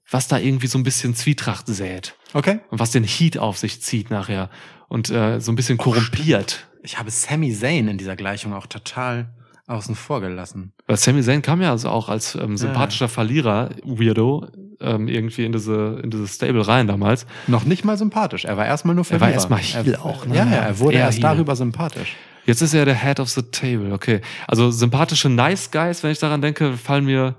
was 0.10 0.28
da 0.28 0.38
irgendwie 0.38 0.68
so 0.68 0.78
ein 0.78 0.84
bisschen 0.84 1.16
Zwietracht 1.16 1.68
sät. 1.68 2.16
Okay. 2.34 2.60
Und 2.72 2.80
was 2.80 2.91
den 2.91 3.06
Heat 3.06 3.38
auf 3.38 3.58
sich 3.58 3.82
zieht 3.82 4.10
nachher 4.10 4.50
und 4.94 5.10
äh, 5.10 5.40
so 5.40 5.52
ein 5.52 5.56
bisschen 5.56 5.80
korrumpiert. 5.80 6.68
Oh, 6.72 6.80
ich 6.84 6.99
habe 6.99 7.10
Sammy 7.10 7.52
Zayn 7.52 7.88
in 7.88 7.98
dieser 7.98 8.15
Gleichung 8.15 8.53
auch 8.53 8.68
total 8.68 9.34
außen 9.65 9.95
vor 9.95 10.22
gelassen. 10.22 10.72
Weil 10.86 10.98
Sammy 10.98 11.24
Zayn 11.24 11.41
kam 11.41 11.64
ja 11.64 11.72
also 11.72 11.90
auch 11.90 12.10
als 12.10 12.36
ähm, 12.36 12.57
sympathischer 12.57 13.06
ja. 13.06 13.10
Verlierer, 13.10 13.72
Weirdo, 13.84 14.45
ähm, 14.80 15.07
irgendwie 15.07 15.45
in 15.45 15.52
diese, 15.52 15.99
in 16.03 16.11
dieses 16.11 16.36
Stable 16.36 16.68
rein 16.68 16.86
damals. 16.86 17.26
Noch 17.48 17.64
nicht 17.65 17.84
mal 17.84 17.98
sympathisch. 17.98 18.45
Er 18.45 18.56
war 18.56 18.68
erstmal 18.68 18.94
nur 18.94 19.03
Verlierer. 19.03 19.30
Er 19.30 19.30
war 19.30 19.34
erstmal 19.34 19.61
Heel 19.61 19.94
er, 19.95 20.06
auch, 20.06 20.28
ne? 20.28 20.36
Ja, 20.36 20.45
ja, 20.45 20.52
er 20.57 20.78
wurde 20.78 20.95
er 20.98 21.06
erst 21.06 21.18
Heel. 21.18 21.24
darüber 21.24 21.56
sympathisch. 21.56 22.15
Jetzt 22.45 22.61
ist 22.61 22.76
er 22.76 22.86
der 22.86 22.94
Head 23.03 23.20
of 23.20 23.30
the 23.30 23.41
Table, 23.52 23.91
okay. 23.94 24.22
Also 24.48 24.70
sympathische 24.70 25.28
Nice 25.30 25.72
Guys, 25.72 26.03
wenn 26.03 26.11
ich 26.11 26.20
daran 26.20 26.44
denke, 26.44 26.78
fallen 26.78 27.06
mir 27.06 27.36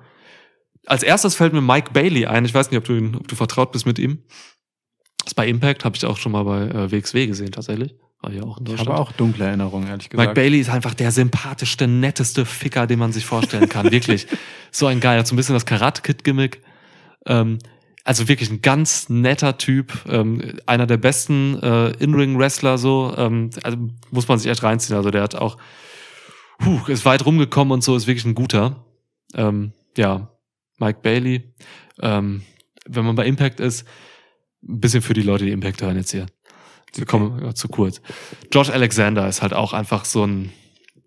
als 0.87 1.03
erstes 1.03 1.35
fällt 1.35 1.55
mir 1.55 1.63
Mike 1.63 1.93
Bailey 1.95 2.27
ein. 2.27 2.45
Ich 2.45 2.53
weiß 2.53 2.71
nicht, 2.71 2.77
ob 2.77 2.85
du, 2.85 2.93
ihn, 2.95 3.15
ob 3.17 3.27
du 3.27 3.37
vertraut 3.37 3.73
bist 3.73 3.87
mit 3.87 3.99
ihm. 3.99 4.19
Das 5.25 5.35
bei 5.35 5.49
Impact 5.49 5.85
habe 5.85 5.97
ich 5.97 6.05
auch 6.05 6.17
schon 6.17 6.33
mal 6.33 6.43
bei 6.43 6.63
äh, 6.69 6.93
WXW 6.93 7.27
gesehen, 7.27 7.53
tatsächlich. 7.53 7.95
War 8.21 8.31
ja 8.33 8.43
auch 8.43 8.59
in 8.59 8.65
Deutschland. 8.67 8.89
Ich 8.89 8.93
habe 8.95 9.01
auch 9.01 9.13
dunkle 9.13 9.47
Erinnerungen, 9.47 9.89
ehrlich 9.89 10.11
gesagt. 10.11 10.29
Mike 10.29 10.39
Bailey 10.39 10.59
ist 10.61 10.71
einfach 10.71 10.95
der 10.95 11.11
sympathischste, 11.13 11.89
netteste 11.89 12.45
Ficker, 12.45 12.87
den 12.87 12.99
man 12.99 13.13
sich 13.13 13.25
vorstellen 13.25 13.69
kann. 13.69 13.91
wirklich. 13.91 14.27
So 14.71 14.87
ein 14.87 15.01
geiler, 15.01 15.25
so 15.25 15.35
ein 15.35 15.37
bisschen 15.37 15.55
das 15.55 15.67
Karate-Kid-Gimmick. 15.67 16.61
Ähm, 17.27 17.59
also 18.05 18.29
wirklich 18.29 18.51
ein 18.51 18.61
ganz 18.61 19.09
netter 19.09 19.57
Typ, 19.57 19.95
ähm, 20.11 20.59
einer 20.67 20.87
der 20.87 20.99
besten 20.99 21.59
äh, 21.63 21.91
In-Ring-Wrestler, 22.03 22.77
so, 22.77 23.15
ähm, 23.17 23.49
also 23.63 23.79
muss 24.11 24.29
man 24.29 24.39
sich 24.39 24.51
echt 24.51 24.63
reinziehen. 24.63 24.95
Also 24.99 25.11
der 25.11 25.23
hat 25.23 25.35
auch, 25.35 25.57
puh, 26.59 26.81
ist 26.89 27.07
weit 27.07 27.25
rumgekommen 27.25 27.73
und 27.73 27.83
so, 27.83 27.97
ist 27.97 28.07
wirklich 28.07 28.27
ein 28.27 28.35
guter. 28.35 28.85
Ähm, 29.35 29.73
ja, 29.97 30.31
Mike 30.79 31.01
Bailey. 31.03 31.55
Ähm, 32.03 32.43
wenn 32.87 33.07
man 33.07 33.17
bei 33.17 33.25
Impact 33.25 33.61
ist, 33.61 33.87
ein 34.69 34.81
bisschen 34.81 35.03
für 35.03 35.15
die 35.15 35.23
Leute, 35.23 35.45
die 35.45 35.53
Impact 35.53 35.83
hören 35.83 35.97
jetzt 35.97 36.11
hier. 36.11 36.27
Die 36.97 37.03
okay. 37.03 37.11
kommen 37.11 37.55
zu 37.55 37.69
kurz. 37.69 38.01
Josh 38.53 38.71
Alexander 38.71 39.29
ist 39.29 39.43
halt 39.43 39.53
auch 39.53 39.73
einfach 39.73 40.05
so 40.05 40.25
ein, 40.27 40.53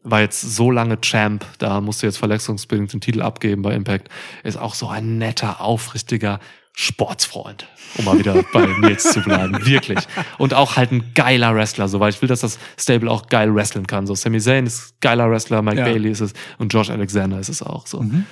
war 0.04 0.22
jetzt 0.22 0.40
so 0.56 0.70
lange 0.72 1.00
Champ, 1.02 1.46
da 1.60 1.82
musste 1.82 2.06
jetzt 2.08 2.18
verletzungsbedingt 2.18 2.94
den 2.94 3.02
Titel 3.02 3.22
abgeben 3.22 3.62
bei 3.62 3.74
Impact, 3.74 4.10
ist 4.44 4.58
auch 4.58 4.76
so 4.76 4.88
ein 4.88 5.18
netter, 5.18 5.62
aufrichtiger 5.62 6.40
Sportsfreund, 6.80 7.68
um 7.98 8.06
mal 8.06 8.20
wieder 8.20 8.44
bei 8.54 8.66
Nils 8.80 9.12
zu 9.12 9.22
bleiben, 9.22 9.66
wirklich. 9.66 9.98
Und 10.38 10.54
auch 10.54 10.76
halt 10.78 10.92
ein 10.92 11.14
geiler 11.16 11.56
Wrestler, 11.56 11.88
so, 11.88 12.00
weil 12.00 12.12
ich 12.12 12.22
will, 12.22 12.30
dass 12.30 12.42
das 12.42 12.60
Stable 12.78 13.10
auch 13.10 13.28
geil 13.30 13.54
wrestlen 13.56 13.88
kann. 13.88 14.06
So, 14.06 14.14
Sami 14.14 14.40
Zayn 14.40 14.68
ist 14.68 15.02
geiler 15.02 15.30
Wrestler, 15.32 15.62
Mike 15.64 15.80
ja. 15.80 15.86
Bailey 15.86 16.12
ist 16.12 16.22
es 16.22 16.34
und 16.60 16.72
Josh 16.74 16.90
Alexander 16.92 17.40
ist 17.40 17.50
es 17.50 17.64
auch 17.64 17.88
so. 17.88 18.02
Mhm. 18.04 18.26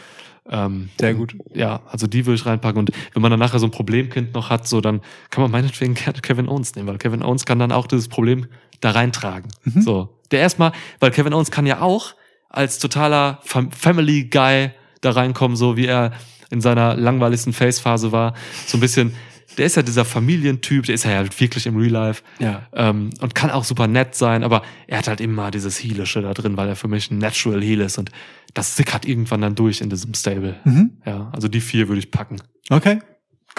Ähm, 0.49 0.89
sehr 0.99 1.13
gut. 1.15 1.35
Ja, 1.53 1.81
also 1.89 2.07
die 2.07 2.25
würde 2.25 2.35
ich 2.35 2.45
reinpacken. 2.45 2.77
Und 2.79 2.91
wenn 3.13 3.21
man 3.21 3.31
dann 3.31 3.39
nachher 3.39 3.59
so 3.59 3.65
ein 3.67 3.71
Problemkind 3.71 4.33
noch 4.33 4.49
hat, 4.49 4.67
so 4.67 4.79
dann 4.81 5.01
kann 5.31 5.41
man 5.41 5.51
meinetwegen 5.51 5.95
gerne 5.95 6.19
Kevin 6.21 6.47
Owens 6.47 6.75
nehmen, 6.75 6.87
weil 6.87 6.97
Kevin 6.97 7.23
Owens 7.23 7.45
kann 7.45 7.59
dann 7.59 7.71
auch 7.71 7.87
dieses 7.87 8.07
Problem 8.07 8.45
da 8.81 8.91
reintragen. 8.91 9.49
Mhm. 9.63 9.81
So. 9.81 10.19
Der 10.31 10.39
erstmal, 10.41 10.71
weil 10.99 11.11
Kevin 11.11 11.33
Owens 11.33 11.49
kann 11.51 11.65
ja 11.65 11.81
auch 11.81 12.13
als 12.49 12.79
totaler 12.79 13.39
Family 13.43 14.25
Guy 14.25 14.71
da 15.01 15.11
reinkommen, 15.11 15.57
so 15.57 15.77
wie 15.77 15.87
er 15.87 16.11
in 16.51 16.61
seiner 16.61 16.95
langweiligsten 16.95 17.53
Face-Phase 17.53 18.11
war. 18.11 18.33
So 18.67 18.77
ein 18.77 18.81
bisschen, 18.81 19.13
der 19.57 19.65
ist 19.65 19.75
ja 19.75 19.81
dieser 19.81 20.05
Familientyp, 20.05 20.85
der 20.85 20.95
ist 20.95 21.03
ja 21.03 21.11
halt 21.11 21.39
wirklich 21.41 21.65
im 21.65 21.75
Real 21.77 21.91
Life 21.91 22.23
ja. 22.39 22.63
ähm, 22.73 23.09
und 23.19 23.35
kann 23.35 23.49
auch 23.51 23.63
super 23.65 23.87
nett 23.87 24.15
sein, 24.15 24.43
aber 24.43 24.61
er 24.87 24.99
hat 24.99 25.07
halt 25.07 25.21
immer 25.21 25.51
dieses 25.51 25.83
Heelische 25.83 26.21
da 26.21 26.33
drin, 26.33 26.55
weil 26.55 26.69
er 26.69 26.75
für 26.75 26.87
mich 26.87 27.11
ein 27.11 27.17
Natural 27.17 27.61
Heel 27.61 27.81
ist 27.81 27.97
und 27.97 28.09
das 28.55 28.75
sickert 28.75 29.05
irgendwann 29.05 29.41
dann 29.41 29.53
durch 29.53 29.81
in 29.81 29.89
diesem 29.91 30.13
Stable. 30.15 30.55
Mhm. 30.63 30.97
Ja, 31.05 31.29
also 31.35 31.47
die 31.47 31.61
vier 31.61 31.87
würde 31.87 31.99
ich 31.99 32.09
packen. 32.09 32.37
Okay. 32.69 32.99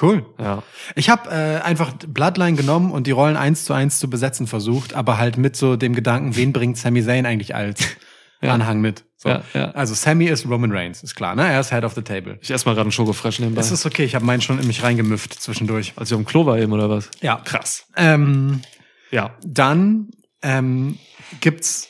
Cool. 0.02 0.26
Ja. 0.38 0.62
Ich 0.94 1.08
habe 1.08 1.30
äh, 1.30 1.60
einfach 1.62 1.92
Bloodline 1.94 2.56
genommen 2.56 2.90
und 2.92 3.06
die 3.06 3.12
Rollen 3.12 3.36
eins 3.36 3.64
zu 3.64 3.72
eins 3.72 3.98
zu 3.98 4.10
besetzen 4.10 4.46
versucht, 4.46 4.94
aber 4.94 5.16
halt 5.18 5.38
mit 5.38 5.54
so 5.56 5.76
dem 5.76 5.94
Gedanken, 5.94 6.36
wen 6.36 6.52
bringt 6.52 6.76
Sami 6.76 7.02
Zayn 7.04 7.24
eigentlich 7.24 7.54
als 7.54 7.82
ja. 8.42 8.52
Anhang 8.52 8.80
mit? 8.80 9.04
So. 9.16 9.28
Ja, 9.30 9.42
ja. 9.54 9.70
Also 9.70 9.94
Sammy 9.94 10.26
ist 10.26 10.46
Roman 10.48 10.72
Reigns, 10.72 11.02
ist 11.02 11.14
klar, 11.14 11.34
ne? 11.34 11.46
Er 11.50 11.60
ist 11.60 11.70
Head 11.72 11.84
of 11.84 11.94
the 11.94 12.02
Table. 12.02 12.38
Ich 12.42 12.50
esse 12.50 12.66
mal 12.66 12.72
gerade 12.72 12.82
einen 12.82 12.92
Schokofresh 12.92 13.38
nebenbei. 13.40 13.60
Das 13.60 13.70
ist 13.70 13.86
okay, 13.86 14.04
ich 14.04 14.14
habe 14.14 14.26
meinen 14.26 14.42
schon 14.42 14.58
in 14.58 14.66
mich 14.66 14.82
reingemüfft 14.82 15.34
zwischendurch. 15.40 15.94
Als 15.96 16.10
ich 16.10 16.16
am 16.16 16.26
Klo 16.26 16.44
war 16.44 16.58
eben, 16.58 16.72
oder 16.72 16.90
was? 16.90 17.10
Ja. 17.22 17.36
Krass. 17.36 17.86
Ähm, 17.96 18.60
ja. 19.10 19.34
Dann 19.46 20.08
ähm, 20.42 20.98
gibt's 21.40 21.88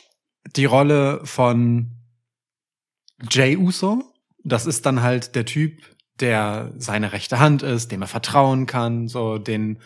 die 0.55 0.65
Rolle 0.65 1.21
von 1.25 1.93
Jay 3.31 3.57
Uso. 3.57 4.13
Das 4.45 4.67
ist 4.67 4.87
dann 4.87 5.03
halt 5.03 5.35
der 5.35 5.45
Typ, 5.45 5.83
der 6.21 6.73
seine 6.77 7.13
rechte 7.13 7.39
Hand 7.41 7.63
ist, 7.63 7.93
dem 7.93 8.03
er 8.03 8.09
vertrauen 8.09 8.67
kann, 8.67 9.09
so 9.09 9.39
den 9.39 9.79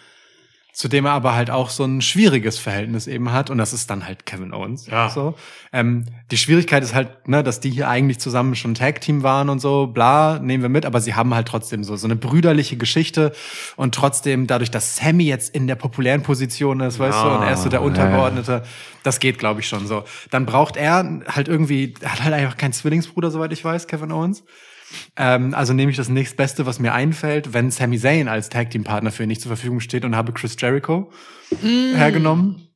zu 0.81 0.89
dem 0.89 1.05
er 1.05 1.13
aber 1.13 1.35
halt 1.35 1.51
auch 1.51 1.69
so 1.69 1.85
ein 1.85 2.01
schwieriges 2.01 2.59
Verhältnis 2.59 3.07
eben 3.07 3.33
hat. 3.33 3.51
Und 3.51 3.59
das 3.59 3.75
ist 3.75 3.91
dann 3.91 4.07
halt 4.07 4.25
Kevin 4.25 4.55
Owens. 4.55 4.87
Ja. 4.87 5.11
So. 5.11 5.35
Ähm, 5.75 6.07
die 6.31 6.39
Schwierigkeit 6.39 6.83
ist 6.83 6.95
halt, 6.95 7.29
ne, 7.29 7.43
dass 7.43 7.61
die 7.61 7.71
hier 7.71 7.87
eigentlich 7.87 8.19
zusammen 8.19 8.55
schon 8.57 8.73
Tag-Team 8.75 9.23
waren 9.23 9.51
und 9.51 9.59
so, 9.61 9.89
bla, 9.89 10.39
nehmen 10.39 10.63
wir 10.63 10.71
mit, 10.71 10.87
aber 10.87 11.03
sie 11.03 11.13
haben 11.15 11.35
halt 11.35 11.49
trotzdem 11.49 11.85
so, 11.85 11.97
so 11.97 12.07
eine 12.07 12.17
brüderliche 12.17 12.79
Geschichte 12.79 13.35
und 13.77 13.95
trotzdem 13.95 14.47
dadurch, 14.47 14.71
dass 14.71 14.97
Sammy 14.97 15.25
jetzt 15.27 15.55
in 15.55 15.67
der 15.67 15.75
populären 15.75 16.23
Position 16.23 16.81
ist, 16.81 16.97
ja. 16.99 17.07
weißt 17.11 17.25
du, 17.25 17.29
und 17.29 17.43
er 17.43 17.53
ist 17.53 17.63
so 17.63 17.69
der 17.69 17.83
Untergeordnete, 17.83 18.63
das 19.03 19.21
geht, 19.21 19.39
glaube 19.39 19.61
ich, 19.61 19.69
schon 19.69 19.87
so. 19.87 20.05
Dann 20.31 20.47
braucht 20.47 20.79
er 20.79 21.21
halt 21.29 21.49
irgendwie, 21.49 21.93
hat 22.03 22.23
halt 22.25 22.33
einfach 22.33 22.57
keinen 22.57 22.73
Zwillingsbruder, 22.73 23.31
soweit 23.31 23.53
ich 23.53 23.63
weiß, 23.63 23.87
Kevin 23.87 24.13
Owens. 24.13 24.45
Ähm, 25.17 25.55
also 25.55 25.73
nehme 25.73 25.91
ich 25.91 25.97
das 25.97 26.09
nächstbeste, 26.09 26.67
was 26.67 26.79
mir 26.79 26.93
einfällt, 26.93 27.53
wenn 27.53 27.71
Sami 27.71 27.99
Zayn 27.99 28.29
als 28.29 28.49
Tag 28.49 28.71
Team 28.71 28.85
Partner 28.85 29.11
für 29.11 29.25
ihn 29.25 29.29
nicht 29.29 29.41
zur 29.41 29.51
Verfügung 29.51 29.81
steht 29.81 30.05
und 30.05 30.17
habe 30.17 30.33
Chris 30.33 30.57
Jericho 30.59 31.11
mm. 31.63 31.95
hergenommen 31.97 32.69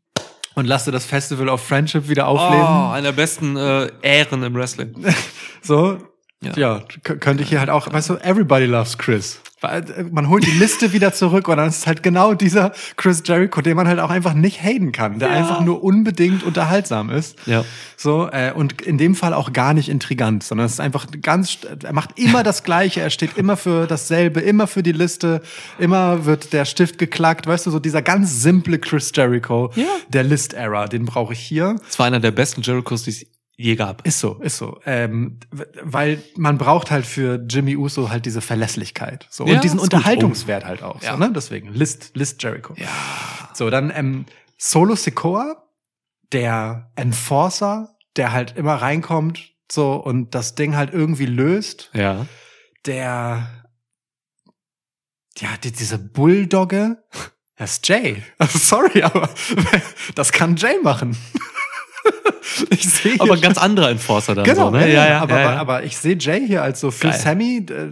und 0.55 0.67
lasse 0.67 0.91
das 0.91 1.05
Festival 1.07 1.49
of 1.49 1.61
Friendship 1.63 2.09
wieder 2.09 2.27
aufleben. 2.27 2.67
Oh, 2.67 2.91
einer 2.91 3.13
besten 3.13 3.57
äh, 3.57 3.89
Ähren 4.03 4.43
im 4.43 4.55
Wrestling. 4.55 4.95
so, 5.63 5.99
ja. 6.45 6.53
ja, 6.57 6.81
könnte 7.03 7.43
ich 7.43 7.49
hier 7.51 7.59
halt 7.61 7.71
auch, 7.71 7.93
weißt 7.93 8.11
du, 8.11 8.15
everybody 8.17 8.67
loves 8.67 8.99
Chris. 8.99 9.41
Äh, 9.63 10.03
man 10.11 10.29
holt 10.29 10.45
die 10.47 10.51
Liste 10.51 10.93
wieder 10.93 11.15
zurück 11.15 11.49
und 11.49 11.57
dann 11.57 11.69
ist 11.69 11.79
es 11.79 11.87
halt 11.87 12.03
genau 12.03 12.35
dieser 12.35 12.73
Chris 12.99 13.23
Jericho, 13.25 13.63
den 13.63 13.77
man 13.77 13.89
halt 13.89 13.99
auch 13.99 14.11
einfach 14.11 14.35
nicht 14.35 14.63
haten 14.63 14.93
kann, 14.93 15.19
der 15.19 15.29
ja. 15.29 15.35
einfach 15.37 15.63
nur 15.63 15.83
unbedingt 15.83 16.43
unterhaltsam 16.43 17.09
ist. 17.09 17.39
Ja. 17.47 17.65
So, 17.97 18.29
äh, 18.31 18.53
und 18.55 18.83
in 18.83 18.99
dem 18.99 19.15
Fall 19.15 19.33
auch 19.33 19.55
gar 19.55 19.73
nicht 19.73 19.89
intrigant, 19.89 20.43
sondern 20.45 20.67
es 20.67 20.75
ist 20.75 20.81
einfach 20.81 21.07
ganz, 21.23 21.59
er 21.83 21.95
macht 21.95 22.19
immer 22.19 22.43
das 22.43 22.63
Gleiche, 22.63 23.01
er 23.01 23.09
steht 23.11 23.39
immer 23.39 23.57
für 23.57 23.87
dasselbe, 23.87 24.41
immer 24.41 24.67
für 24.67 24.83
die 24.83 24.93
Liste, 24.93 25.41
immer 25.79 26.27
wird 26.27 26.53
der 26.53 26.67
Stift 26.67 26.99
geklackt, 26.99 27.47
weißt 27.47 27.65
du, 27.65 27.71
so 27.71 27.79
dieser 27.79 28.03
ganz 28.03 28.43
simple 28.43 28.79
Chris 28.79 29.13
Jericho, 29.15 29.73
ja. 29.77 29.85
der 30.11 30.25
list 30.25 30.53
era 30.53 30.87
den 30.89 31.07
brauche 31.07 31.33
ich 31.33 31.41
hier. 31.41 31.77
Es 31.89 31.99
war 31.99 32.05
einer 32.07 32.21
der 32.21 32.33
besten 32.33 32.61
Jerichos, 32.61 33.05
die 33.05 33.11
ich 33.11 33.27
je 33.57 33.77
gab. 33.77 34.07
Ist 34.07 34.19
so, 34.21 34.35
ist 34.41 34.57
so. 34.57 34.81
Ähm, 34.85 35.39
weil 35.83 36.23
man 36.37 36.59
braucht 36.59 36.91
halt 36.91 37.07
für 37.07 37.37
Jimmy 37.49 37.77
Uso 37.77 38.11
halt 38.11 38.27
diese 38.27 38.41
Verlässlichkeit. 38.41 39.27
So. 39.31 39.47
Ja, 39.47 39.55
und 39.57 39.65
diesen 39.65 39.79
Unterhaltungswert 39.79 40.65
halt 40.65 40.83
auch. 40.83 41.03
Ja. 41.03 41.13
So, 41.13 41.19
ne? 41.19 41.33
Deswegen, 41.35 41.69
List, 41.73 42.17
List 42.17 42.43
Jericho. 42.43 42.75
Ja. 42.77 42.89
So, 43.55 43.71
dann 43.71 43.93
ähm, 43.95 44.27
Solo 44.59 44.95
Sikoa, 44.97 45.65
der 46.33 46.91
Enforcer, 46.97 47.97
der 48.17 48.33
halt 48.33 48.57
immer 48.57 48.77
reinkommt 48.77 49.51
so 49.71 49.95
und 49.95 50.35
das 50.35 50.55
Ding 50.55 50.77
halt 50.77 50.93
irgendwie 50.93 51.27
löst. 51.27 51.91
Ja. 51.95 52.27
Der 52.87 53.49
ja, 55.39 55.49
die, 55.65 55.73
diese 55.73 55.99
Bulldogge, 55.99 57.03
das 57.57 57.73
ist 57.75 57.89
Jay. 57.89 58.23
sorry, 58.49 59.03
aber 59.03 59.29
das 60.15 60.31
kann 60.33 60.55
Jay 60.57 60.79
machen. 60.83 61.17
Ich 62.71 62.89
sehe 62.89 63.17
aber 63.21 63.35
ein 63.35 63.41
ganz 63.41 63.59
anderer 63.59 63.91
Enforcer 63.91 64.35
dann 64.35 64.45
genau, 64.45 64.67
so, 64.67 64.71
ne? 64.73 64.93
Ja, 64.93 65.09
ja, 65.09 65.21
aber, 65.21 65.41
ja, 65.41 65.53
ja. 65.53 65.59
aber 65.61 65.85
ich 65.85 65.97
sehe 65.99 66.17
Jay 66.19 66.47
hier 66.47 66.63
als 66.63 66.81
so 66.81 66.91
für 66.91 67.09
Geil. 67.09 67.19
Sammy, 67.21 67.59
äh, 67.69 67.91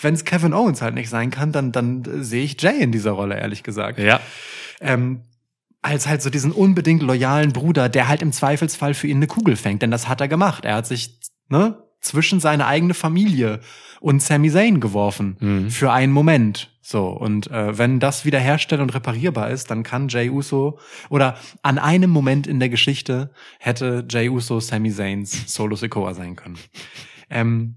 wenn 0.00 0.14
es 0.14 0.24
Kevin 0.24 0.52
Owens 0.52 0.82
halt 0.82 0.94
nicht 0.94 1.08
sein 1.08 1.30
kann, 1.30 1.52
dann, 1.52 1.72
dann 1.72 2.02
äh, 2.04 2.22
sehe 2.24 2.44
ich 2.44 2.60
Jay 2.60 2.78
in 2.80 2.92
dieser 2.92 3.12
Rolle, 3.12 3.38
ehrlich 3.38 3.62
gesagt. 3.62 3.98
Ja. 3.98 4.20
Ähm, 4.80 5.22
als 5.82 6.06
halt 6.06 6.22
so 6.22 6.30
diesen 6.30 6.52
unbedingt 6.52 7.02
loyalen 7.02 7.52
Bruder, 7.52 7.88
der 7.88 8.08
halt 8.08 8.22
im 8.22 8.32
Zweifelsfall 8.32 8.94
für 8.94 9.06
ihn 9.08 9.16
eine 9.16 9.26
Kugel 9.26 9.56
fängt, 9.56 9.82
denn 9.82 9.90
das 9.90 10.08
hat 10.08 10.20
er 10.20 10.28
gemacht. 10.28 10.64
Er 10.64 10.76
hat 10.76 10.86
sich, 10.86 11.18
ne, 11.48 11.78
zwischen 12.00 12.40
seine 12.40 12.66
eigene 12.66 12.94
Familie 12.94 13.60
und 14.02 14.20
Sami 14.20 14.50
Zayn 14.50 14.80
geworfen. 14.80 15.36
Mhm. 15.40 15.70
Für 15.70 15.92
einen 15.92 16.12
Moment. 16.12 16.68
So, 16.84 17.06
und 17.06 17.48
äh, 17.50 17.78
wenn 17.78 18.00
das 18.00 18.24
wiederherstellt 18.24 18.80
und 18.80 18.92
reparierbar 18.92 19.50
ist, 19.50 19.70
dann 19.70 19.84
kann 19.84 20.08
Jay 20.08 20.28
Uso 20.28 20.78
oder 21.10 21.36
an 21.62 21.78
einem 21.78 22.10
Moment 22.10 22.48
in 22.48 22.58
der 22.58 22.68
Geschichte 22.68 23.30
hätte 23.60 24.04
Jay 24.10 24.28
Uso 24.28 24.58
Sami 24.58 24.90
Zayns 24.92 25.54
Solo 25.54 25.76
Sikoa 25.76 26.12
sein 26.14 26.34
können. 26.34 26.58
Ähm, 27.30 27.76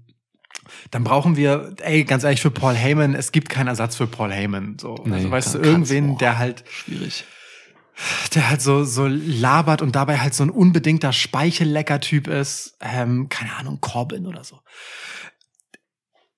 dann 0.90 1.04
brauchen 1.04 1.36
wir, 1.36 1.74
ey, 1.82 2.02
ganz 2.02 2.24
ehrlich, 2.24 2.40
für 2.42 2.50
Paul 2.50 2.74
Heyman, 2.74 3.14
es 3.14 3.30
gibt 3.30 3.48
keinen 3.48 3.68
Ersatz 3.68 3.94
für 3.94 4.08
Paul 4.08 4.32
Heyman. 4.32 4.76
So, 4.80 4.92
also, 4.96 5.04
nee, 5.06 5.14
also 5.14 5.30
weißt 5.30 5.54
du, 5.54 5.58
irgendwen, 5.60 6.10
oh, 6.10 6.16
der 6.18 6.38
halt. 6.38 6.64
Schwierig. 6.68 7.24
Der 8.34 8.50
halt 8.50 8.60
so, 8.60 8.84
so 8.84 9.06
labert 9.06 9.80
und 9.80 9.96
dabei 9.96 10.18
halt 10.18 10.34
so 10.34 10.42
ein 10.42 10.50
unbedingter 10.50 11.12
Speichellecker-Typ 11.14 12.26
ist. 12.28 12.76
Ähm, 12.80 13.28
keine 13.30 13.54
Ahnung, 13.56 13.78
Corbin 13.80 14.26
oder 14.26 14.44
so. 14.44 14.58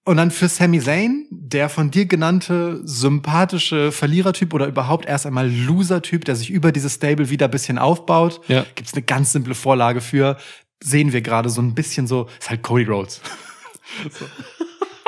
Und 0.09 0.17
dann 0.17 0.31
für 0.31 0.49
Sami 0.49 0.81
Zayn, 0.81 1.27
der 1.29 1.69
von 1.69 1.91
dir 1.91 2.07
genannte 2.07 2.81
sympathische 2.83 3.93
Verlierertyp 3.93 4.55
oder 4.55 4.67
überhaupt 4.67 5.05
erst 5.05 5.27
einmal 5.27 5.53
Losertyp, 5.55 6.25
der 6.25 6.35
sich 6.35 6.49
über 6.49 6.73
dieses 6.73 6.95
Stable 6.95 7.29
wieder 7.29 7.45
ein 7.47 7.51
bisschen 7.51 7.77
aufbaut, 7.77 8.41
ja. 8.49 8.65
gibt's 8.75 8.95
eine 8.95 9.03
ganz 9.03 9.33
simple 9.33 9.55
Vorlage 9.55 10.01
für. 10.01 10.39
Sehen 10.83 11.13
wir 11.13 11.21
gerade 11.21 11.51
so 11.51 11.61
ein 11.61 11.75
bisschen 11.75 12.07
so, 12.07 12.27
ist 12.39 12.49
halt 12.49 12.63
Cody 12.63 12.85
Rhodes. 12.85 13.21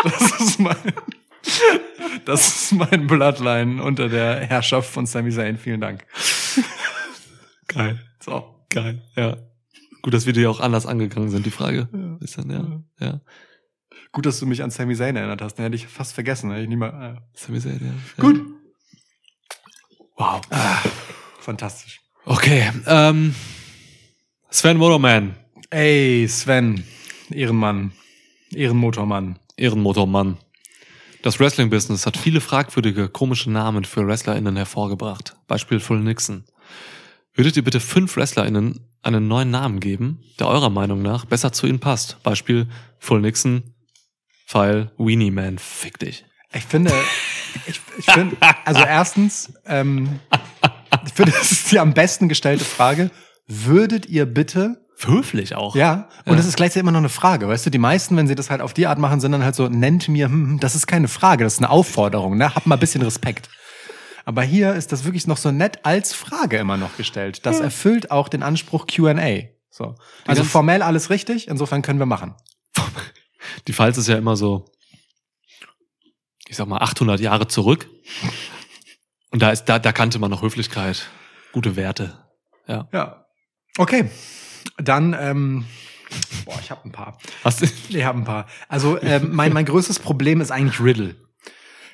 Das 0.05 0.41
ist 0.41 0.59
mein, 0.61 0.77
das 2.27 2.63
ist 2.63 2.73
mein 2.73 3.07
Bloodline 3.07 3.83
unter 3.83 4.09
der 4.11 4.41
Herrschaft 4.47 4.89
von 4.91 5.05
Sami 5.07 5.31
Zayn. 5.31 5.57
Vielen 5.59 5.81
Dank. 5.83 6.05
Geil. 7.69 8.01
So. 8.23 8.55
Geil, 8.71 9.01
ja. 9.17 9.37
Gut, 10.03 10.13
dass 10.15 10.25
wir 10.27 10.33
dir 10.35 10.51
auch 10.51 10.61
anders 10.61 10.85
angegangen 10.87 11.29
sind, 11.31 11.45
die 11.47 11.51
Frage. 11.51 11.87
Ja. 11.93 12.27
dann, 12.43 12.51
ja. 12.51 12.59
ja. 12.59 12.83
ja. 13.15 13.21
Gut, 14.13 14.27
dass 14.27 14.41
du 14.41 14.47
mich 14.47 14.63
an 14.63 14.71
Sami 14.71 14.97
Zayn 14.97 15.15
erinnert 15.15 15.41
hast. 15.41 15.55
Den 15.55 15.63
hätte 15.65 15.77
ich 15.77 15.87
fast 15.87 16.13
vergessen. 16.15 16.51
Hätte 16.51 16.65
ich 16.65 16.69
nie 16.69 16.77
mal, 16.77 17.19
äh. 17.19 17.39
Sami 17.39 17.61
Zayn, 17.61 17.81
ja. 17.81 18.23
Gut. 18.23 18.41
Wow. 20.17 20.41
Ah, 20.51 20.79
fantastisch. 21.39 22.01
Okay. 22.25 22.69
Ähm, 22.87 23.35
Sven 24.51 24.79
Motorman. 24.79 25.37
Ey, 25.71 26.27
Sven. 26.29 26.83
Ehrenmann. 27.31 27.93
Ehrenmotormann. 28.53 29.39
Ehrenmotormann. 29.57 30.39
Das 31.23 31.39
Wrestling-Business 31.39 32.05
hat 32.07 32.17
viele 32.17 32.41
fragwürdige, 32.41 33.09
komische 33.09 33.51
Namen 33.51 33.85
für 33.85 34.05
WrestlerInnen 34.07 34.57
hervorgebracht. 34.57 35.37
Beispiel 35.47 35.79
Full 35.79 36.01
Nixon. 36.01 36.45
Würdet 37.35 37.57
ihr 37.57 37.63
bitte 37.63 37.79
fünf 37.79 38.17
WrestlerInnen 38.17 38.81
einen 39.03 39.29
neuen 39.29 39.51
Namen 39.51 39.79
geben, 39.79 40.25
der 40.41 40.49
eurer 40.49 40.71
Meinung 40.71 41.01
nach 41.01 41.27
besser 41.27 41.53
zu 41.53 41.67
ihnen 41.69 41.79
passt? 41.79 42.21
Beispiel 42.25 42.69
Full 42.99 43.21
Nixon, 43.21 43.75
File 44.51 44.91
Weenie 44.99 45.31
Man, 45.31 45.59
fick 45.59 46.01
dich. 46.01 46.25
Ich 46.53 46.65
finde, 46.65 46.93
ich, 47.69 47.81
ich 47.99 48.11
finde, 48.11 48.37
also 48.65 48.83
erstens, 48.83 49.53
ähm, 49.65 50.19
ich 51.07 51.13
finde, 51.13 51.31
das 51.31 51.53
ist 51.53 51.71
die 51.71 51.79
am 51.79 51.95
besten 51.95 52.29
gestellte 52.29 52.65
Frage. 52.65 53.13
Würdet 53.47 54.07
ihr 54.07 54.27
bitte 54.27 54.85
höflich 55.07 55.55
auch. 55.55 55.77
Ja, 55.77 56.09
und 56.25 56.33
ja. 56.33 56.35
das 56.37 56.47
ist 56.47 56.57
gleichzeitig 56.57 56.81
immer 56.83 56.91
noch 56.91 56.99
eine 56.99 57.11
Frage, 57.11 57.47
weißt 57.47 57.67
du, 57.67 57.71
die 57.71 57.79
meisten, 57.79 58.17
wenn 58.17 58.27
sie 58.27 58.35
das 58.35 58.51
halt 58.51 58.61
auf 58.61 58.75
die 58.75 58.89
Art 58.89 58.99
machen, 58.99 59.21
sind 59.21 59.31
dann 59.31 59.45
halt 59.45 59.55
so, 59.55 59.69
nennt 59.69 60.09
mir, 60.09 60.27
hm, 60.27 60.33
hm 60.47 60.59
das 60.59 60.75
ist 60.75 60.89
keine 60.89 61.07
Frage, 61.07 61.45
das 61.45 61.55
ist 61.55 61.59
eine 61.61 61.71
Aufforderung, 61.71 62.37
ne? 62.37 62.53
Hab 62.53 62.67
mal 62.67 62.75
ein 62.75 62.81
bisschen 62.81 63.03
Respekt. 63.03 63.49
Aber 64.25 64.43
hier 64.43 64.75
ist 64.75 64.91
das 64.91 65.05
wirklich 65.05 65.29
noch 65.29 65.37
so 65.37 65.53
nett 65.53 65.79
als 65.87 66.13
Frage 66.13 66.57
immer 66.59 66.77
noch 66.77 66.97
gestellt. 66.97 67.47
Das 67.47 67.59
ja. 67.61 67.67
erfüllt 67.67 68.11
auch 68.11 68.27
den 68.29 68.43
Anspruch 68.43 68.89
Q&A. 68.93 69.43
So. 69.71 69.95
Also 70.27 70.43
formell 70.43 70.83
alles 70.83 71.09
richtig, 71.09 71.47
insofern 71.47 71.83
können 71.83 72.01
wir 72.01 72.07
machen. 72.07 72.35
Die 73.67 73.73
Pfalz 73.73 73.97
ist 73.99 74.09
ja 74.09 74.17
immer 74.17 74.37
so, 74.37 74.67
ich 76.49 76.57
sag 76.57 76.67
mal, 76.67 76.79
800 76.79 77.21
Jahre 77.21 77.49
zurück. 77.49 77.89
Und 79.31 79.43
da 79.43 79.51
ist, 79.51 79.65
da, 79.67 79.79
da 79.79 79.93
kannte 79.93 80.19
man 80.19 80.31
noch 80.31 80.43
Höflichkeit, 80.43 81.07
gute 81.53 81.77
Werte. 81.77 82.25
Ja. 82.67 82.89
Ja. 82.93 83.27
Okay. 83.79 84.11
Dann, 84.77 85.17
ähm, 85.19 85.65
boah, 86.45 86.59
ich 86.61 86.71
habe 86.71 86.85
ein 86.89 86.93
paar. 86.93 87.19
Hast 87.45 87.63
du? 87.63 87.67
Ich 87.89 88.05
habe 88.05 88.19
ein 88.19 88.25
paar. 88.25 88.47
Also, 88.69 88.97
äh, 88.99 89.21
mein, 89.21 89.53
mein 89.53 89.65
größtes 89.65 89.99
Problem 90.01 90.41
ist 90.41 90.51
eigentlich 90.51 90.81
Riddle. 90.81 91.15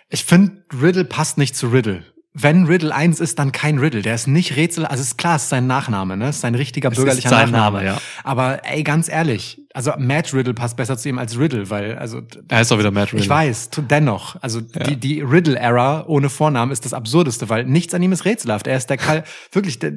Ich 0.09 0.25
finde, 0.25 0.65
Riddle 0.73 1.05
passt 1.05 1.37
nicht 1.39 1.57
zu 1.57 1.69
Riddle. 1.69 2.05
Wenn 2.39 2.67
Riddle 2.67 2.93
1 2.95 3.21
ist, 3.21 3.39
dann 3.39 3.51
kein 3.51 3.79
Riddle. 3.79 4.03
Der 4.03 4.15
ist 4.15 4.27
nicht 4.27 4.57
Rätsel, 4.57 4.85
also 4.85 5.03
ist 5.03 5.17
klar, 5.17 5.37
es 5.37 5.45
ist 5.45 5.49
sein 5.49 5.67
Nachname, 5.67 6.17
ne? 6.19 6.29
Es 6.29 6.37
ist 6.37 6.41
sein 6.43 6.55
richtiger 6.55 6.91
es 6.91 6.97
bürgerlicher 6.97 7.31
Nachname. 7.31 7.79
Name, 7.79 7.85
ja. 7.85 8.01
Aber 8.25 8.65
ey, 8.67 8.83
ganz 8.83 9.09
ehrlich, 9.09 9.66
also 9.77 9.93
Matt 9.99 10.33
Riddle 10.33 10.55
passt 10.55 10.75
besser 10.79 10.97
zu 10.97 11.11
ihm 11.11 11.19
als 11.19 11.39
Riddle, 11.39 11.69
weil 11.69 11.99
also 11.99 12.23
er 12.49 12.63
ist 12.63 12.73
auch 12.73 12.79
wieder 12.79 12.91
Matt 12.91 13.09
Riddle. 13.13 13.21
Ich 13.21 13.29
weiß, 13.29 13.69
dennoch, 13.91 14.37
also 14.43 14.61
ja. 14.61 14.85
die 14.85 14.97
die 14.97 15.21
Riddle 15.21 15.59
Era 15.59 16.07
ohne 16.07 16.31
Vornamen 16.31 16.73
ist 16.73 16.87
das 16.87 16.95
absurdeste, 16.95 17.51
weil 17.51 17.65
nichts 17.67 17.93
an 17.93 18.03
ihm 18.03 18.11
ist 18.11 18.25
rätselhaft. 18.25 18.67
Er 18.69 18.79
ist 18.79 18.87
der 18.89 18.97
Kal 18.97 19.25
wirklich 19.53 19.79
der, 19.79 19.93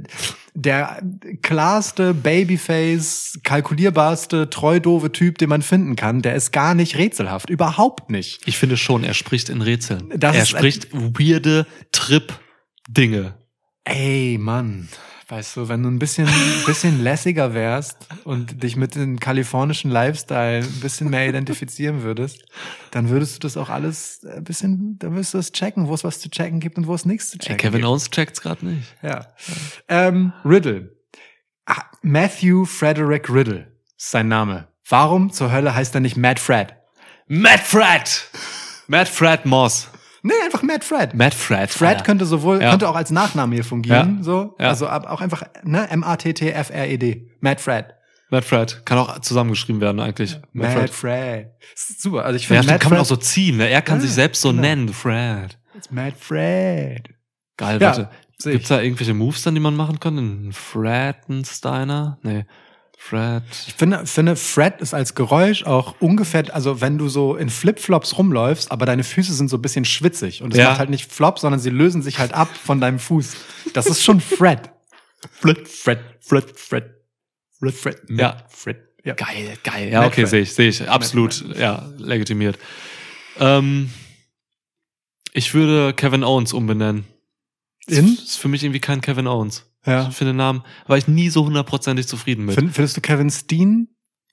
der 0.53 1.01
klarste 1.41 2.13
Babyface, 2.13 3.39
kalkulierbarste, 3.43 4.49
treu 4.49 4.81
dove 4.81 5.13
Typ, 5.13 5.37
den 5.37 5.47
man 5.47 5.61
finden 5.61 5.95
kann. 5.95 6.21
Der 6.23 6.35
ist 6.35 6.51
gar 6.51 6.75
nicht 6.75 6.97
rätselhaft, 6.97 7.49
überhaupt 7.49 8.09
nicht. 8.11 8.41
Ich 8.45 8.57
finde 8.57 8.75
schon, 8.75 9.05
er 9.05 9.13
spricht 9.13 9.47
in 9.47 9.61
Rätseln. 9.61 10.11
Das 10.17 10.35
er 10.35 10.45
spricht 10.45 10.89
weirde 10.91 11.65
Trip 11.93 12.33
Dinge. 12.89 13.35
Ey, 13.85 14.37
Mann 14.37 14.89
weißt 15.29 15.55
du, 15.57 15.67
wenn 15.69 15.83
du 15.83 15.89
ein 15.89 15.99
bisschen, 15.99 16.27
bisschen 16.65 17.01
lässiger 17.03 17.53
wärst 17.53 17.97
und 18.23 18.63
dich 18.63 18.75
mit 18.75 18.95
dem 18.95 19.19
kalifornischen 19.19 19.91
Lifestyle 19.91 20.59
ein 20.59 20.79
bisschen 20.81 21.09
mehr 21.09 21.27
identifizieren 21.27 22.03
würdest, 22.03 22.43
dann 22.91 23.09
würdest 23.09 23.35
du 23.35 23.39
das 23.39 23.57
auch 23.57 23.69
alles 23.69 24.25
ein 24.25 24.43
bisschen, 24.43 24.97
dann 24.99 25.13
würdest 25.13 25.33
du 25.33 25.37
das 25.37 25.51
checken, 25.51 25.87
wo 25.87 25.93
es 25.93 26.03
was 26.03 26.19
zu 26.19 26.29
checken 26.29 26.59
gibt 26.59 26.77
und 26.77 26.87
wo 26.87 26.95
es 26.95 27.05
nichts 27.05 27.29
zu 27.29 27.37
checken 27.37 27.57
gibt. 27.57 27.71
Kevin 27.73 27.85
Owens 27.85 28.09
checkt's 28.09 28.41
gerade 28.41 28.65
nicht. 28.65 28.95
Ja. 29.03 29.27
Ähm, 29.87 30.33
Riddle. 30.43 30.95
Ah, 31.65 31.83
Matthew 32.01 32.65
Frederick 32.65 33.29
Riddle 33.29 33.67
ist 33.97 34.11
sein 34.11 34.27
Name. 34.27 34.67
Warum 34.87 35.31
zur 35.31 35.51
Hölle 35.51 35.75
heißt 35.75 35.93
er 35.93 36.01
nicht 36.01 36.17
Matt 36.17 36.39
Fred? 36.39 36.73
Matt 37.27 37.59
Fred! 37.59 38.27
Matt 38.87 39.07
Fred 39.07 39.45
Moss. 39.45 39.87
Nee, 40.21 40.33
einfach 40.43 40.63
Matt 40.63 40.83
Fred. 40.83 41.13
Matt 41.13 41.33
Fred. 41.33 41.69
Fred 41.71 41.99
ah, 41.99 42.03
könnte 42.03 42.25
sowohl, 42.25 42.61
ja. 42.61 42.71
könnte 42.71 42.89
auch 42.89 42.95
als 42.95 43.09
Nachname 43.11 43.55
hier 43.55 43.63
fungieren, 43.63 44.17
ja. 44.17 44.23
so. 44.23 44.55
Also 44.57 44.89
auch 44.89 45.21
einfach, 45.21 45.43
ne, 45.63 45.89
M-A-T-T-F-R-E-D. 45.89 47.29
Matt 47.39 47.61
Fred. 47.61 47.85
Matt 48.29 48.43
Fred. 48.45 48.81
Kann 48.85 48.97
auch 48.97 49.19
zusammengeschrieben 49.19 49.81
werden, 49.81 49.99
eigentlich. 50.01 50.37
Matt, 50.51 50.53
Matt 50.53 50.71
Fred. 50.71 50.89
Fred. 50.89 51.47
Super. 51.99 52.25
Also 52.25 52.35
ich 52.37 52.47
finde, 52.47 52.65
ja, 52.65 52.71
Matt 52.73 52.81
kann 52.81 52.91
man 52.91 52.99
auch 53.01 53.05
so 53.05 53.15
ziehen, 53.15 53.57
ne? 53.57 53.69
Er 53.69 53.81
kann 53.81 54.01
sich 54.01 54.11
selbst 54.11 54.41
so 54.41 54.49
genau. 54.49 54.61
nennen, 54.61 54.89
Fred. 54.89 55.57
It's 55.77 55.89
Matt 55.89 56.13
Fred. 56.19 57.09
Geil, 57.57 57.79
warte. 57.79 58.09
Gibt's 58.43 58.69
da 58.69 58.81
irgendwelche 58.81 59.13
Moves 59.13 59.41
dann, 59.43 59.53
die 59.55 59.61
man 59.61 59.75
machen 59.75 59.99
kann? 59.99 60.17
Ein 60.17 60.51
Fredensteiner? 60.53 62.19
Nee. 62.23 62.45
Fred. 63.01 63.43
Ich 63.65 63.73
finde, 63.75 64.05
finde, 64.05 64.35
Fred 64.35 64.81
ist 64.81 64.93
als 64.93 65.15
Geräusch 65.15 65.63
auch 65.63 65.95
ungefähr, 66.01 66.43
also 66.53 66.81
wenn 66.81 66.97
du 66.97 67.07
so 67.07 67.37
in 67.37 67.49
Flipflops 67.49 68.17
rumläufst, 68.17 68.71
aber 68.73 68.85
deine 68.85 69.05
Füße 69.05 69.33
sind 69.33 69.49
so 69.49 69.55
ein 69.55 69.61
bisschen 69.61 69.85
schwitzig 69.85 70.43
und 70.43 70.51
es 70.53 70.59
ja. 70.59 70.65
macht 70.69 70.79
halt 70.79 70.89
nicht 70.89 71.09
Flop, 71.09 71.39
sondern 71.39 71.61
sie 71.61 71.69
lösen 71.69 72.01
sich 72.01 72.19
halt 72.19 72.33
ab 72.33 72.49
von 72.61 72.81
deinem 72.81 72.99
Fuß. 72.99 73.31
Das 73.73 73.85
ist 73.85 74.03
schon 74.03 74.19
Fred. 74.19 74.69
Fred, 75.31 75.65
Fred, 75.67 75.99
Fred, 76.19 76.59
Fred, 76.59 76.89
Fred, 77.57 77.73
Fred, 77.73 78.01
ja. 78.09 78.43
Fred. 78.49 78.77
Ja. 79.05 79.13
Geil, 79.13 79.53
geil. 79.63 79.89
Ja, 79.89 80.05
okay, 80.05 80.25
sehe 80.25 80.41
ich, 80.41 80.53
sehe 80.53 80.67
ich. 80.67 80.87
Absolut, 80.89 81.57
ja, 81.57 81.89
legitimiert. 81.97 82.59
Ähm, 83.39 83.91
ich 85.31 85.53
würde 85.53 85.93
Kevin 85.93 86.25
Owens 86.25 86.51
umbenennen. 86.51 87.05
In? 87.87 88.17
Das 88.17 88.25
ist 88.25 88.35
für 88.37 88.49
mich 88.49 88.61
irgendwie 88.61 88.81
kein 88.81 88.99
Kevin 88.99 89.25
Owens. 89.25 89.63
Ja. 89.85 90.09
Für 90.09 90.25
den 90.25 90.35
Namen 90.35 90.63
war 90.87 90.97
ich 90.97 91.07
nie 91.07 91.29
so 91.29 91.45
hundertprozentig 91.45 92.07
zufrieden 92.07 92.45
mit. 92.45 92.55
Find, 92.55 92.73
findest 92.73 92.97
du 92.97 93.01
Kevin 93.01 93.29
Steen? 93.29 93.89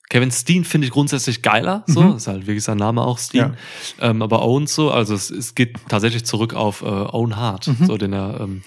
Kevin 0.09 0.31
Steen 0.31 0.65
finde 0.65 0.87
ich 0.87 0.93
grundsätzlich 0.93 1.43
geiler, 1.43 1.83
so. 1.87 2.01
Mhm. 2.01 2.17
Ist 2.17 2.29
halt 2.29 2.47
wirklich 2.47 2.63
sein 2.63 2.77
Name 2.77 3.03
auch 3.03 3.19
Steen. 3.19 3.55
Ja. 4.01 4.11
Ähm, 4.11 4.23
aber 4.23 4.43
Owen 4.45 4.67
so, 4.69 4.91
also 4.93 5.15
es, 5.15 5.31
es 5.31 5.55
geht 5.55 5.77
tatsächlich 5.89 6.25
zurück 6.25 6.55
auf 6.55 6.83
äh, 6.83 6.87
Owen 6.87 7.37
Hart, 7.37 7.67
mhm. 7.67 7.87
so 7.87 7.97
den 7.97 8.13
er, 8.13 8.41
ähm, 8.41 8.63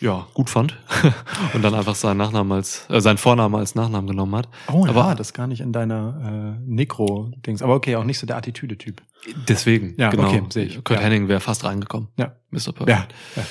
ja, 0.00 0.26
gut 0.34 0.50
fand. 0.50 0.76
und 1.54 1.62
dann 1.62 1.74
einfach 1.76 1.94
seinen 1.94 2.16
Nachnamen 2.16 2.50
als, 2.52 2.86
äh, 2.90 3.00
seinen 3.00 3.18
Vornamen 3.18 3.54
als 3.54 3.76
Nachnamen 3.76 4.08
genommen 4.08 4.34
hat. 4.34 4.48
Oh, 4.72 4.84
aber 4.88 5.00
ja, 5.00 5.14
das 5.14 5.32
gar 5.32 5.46
nicht 5.46 5.60
in 5.60 5.72
deiner 5.72 6.58
äh, 6.58 6.60
Necro-Dings. 6.68 7.62
Aber 7.62 7.74
okay, 7.76 7.94
auch 7.94 8.02
nicht 8.02 8.18
so 8.18 8.26
der 8.26 8.36
Attitüde-Typ. 8.36 9.00
Deswegen, 9.48 9.94
ja, 9.96 10.10
genau. 10.10 10.26
Okay, 10.26 10.42
sehe 10.48 10.64
ich. 10.64 10.82
Kurt 10.82 10.98
ja. 10.98 11.04
Henning 11.04 11.28
wäre 11.28 11.38
fast 11.38 11.62
reingekommen. 11.62 12.08
Ja. 12.16 12.34
Mr. 12.50 12.72
Perfect. 12.72 12.88
Ja. 12.88 13.06
ja. 13.36 13.46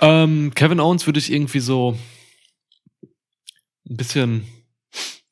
Ähm, 0.00 0.52
Kevin 0.54 0.80
Owens 0.80 1.06
würde 1.06 1.18
ich 1.18 1.32
irgendwie 1.32 1.60
so 1.60 1.96
ein 3.88 3.96
bisschen 3.96 4.46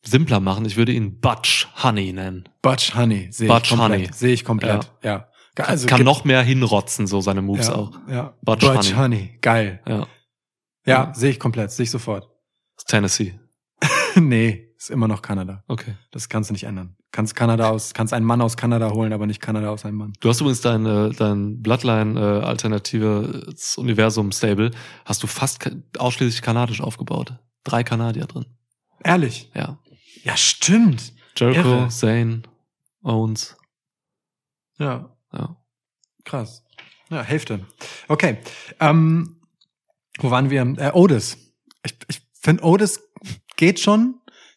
simpler 0.05 0.41
machen. 0.41 0.65
Ich 0.65 0.77
würde 0.77 0.93
ihn 0.93 1.21
Butch 1.21 1.69
Honey 1.83 2.13
nennen. 2.13 2.49
Butch 2.63 2.95
Honey, 2.95 3.29
sehe 3.31 3.49
ich 3.57 3.69
komplett. 3.69 4.15
Sehe 4.15 4.33
ich 4.33 4.45
komplett, 4.45 4.93
ja. 5.03 5.29
ja. 5.57 5.65
Also, 5.67 5.87
kann 5.87 6.03
noch 6.03 6.25
mehr 6.25 6.43
hinrotzen, 6.43 7.07
so 7.07 7.21
seine 7.21 7.43
Moves 7.43 7.69
ja, 7.69 7.75
auch. 7.75 7.93
Ja. 8.09 8.35
Butch, 8.43 8.67
Butch 8.67 8.93
Honey. 8.95 9.17
Honey. 9.27 9.39
geil. 9.43 9.83
Ja, 9.87 10.07
ja 10.87 11.13
sehe 11.15 11.31
ich 11.31 11.39
komplett, 11.39 11.71
sehe 11.71 11.85
ich 11.85 11.91
sofort. 11.91 12.27
Tennessee. 12.87 13.39
nee, 14.15 14.71
ist 14.79 14.91
immer 14.91 15.09
noch 15.09 15.21
Kanada. 15.21 15.63
Okay. 15.69 15.95
Das 16.11 16.31
kannst 16.31 16.49
du 16.49 16.55
nicht 16.55 16.65
ändern. 16.65 16.97
Kannst 17.13 17.37
Kanada 17.37 17.69
aus, 17.69 17.93
kannst 17.93 18.15
einen 18.15 18.25
Mann 18.25 18.41
aus 18.41 18.57
Kanada 18.57 18.91
holen, 18.93 19.13
aber 19.13 19.27
nicht 19.27 19.43
Kanada 19.43 19.69
aus 19.69 19.85
einem 19.85 19.99
Mann. 19.99 20.13
Du 20.21 20.31
hast 20.31 20.41
übrigens 20.41 20.63
dein, 20.63 20.87
äh, 20.87 21.11
dein 21.11 21.61
Bloodline-Alternative 21.61 23.53
äh, 23.55 23.81
Universum-Stable, 23.81 24.71
hast 25.05 25.23
du 25.23 25.27
fast 25.27 25.71
ausschließlich 25.99 26.41
kanadisch 26.41 26.81
aufgebaut. 26.81 27.35
Drei 27.65 27.85
Kanadier 27.85 28.25
drin. 28.25 28.47
Ehrlich? 29.05 29.51
Ja. 29.55 29.79
Ja, 30.25 30.39
stimmt. 30.39 31.13
Jericho, 31.37 31.61
Irre. 31.69 31.89
Zane, 31.91 32.43
Owens. 33.03 33.57
Ja. 34.79 35.15
Ja. 35.35 35.57
Krass. 36.25 36.65
Ja, 37.11 37.21
Hälfte. 37.23 37.67
Okay. 38.09 38.39
Ähm, 38.81 39.43
wo 40.19 40.31
waren 40.31 40.49
wir? 40.49 40.63
Äh, 40.79 40.93
Otis. 40.95 41.37
Ich, 41.85 41.95
ich 42.09 42.23
finde, 42.33 42.65
Otis 42.65 43.03
geht 43.57 43.81
schon 43.81 44.15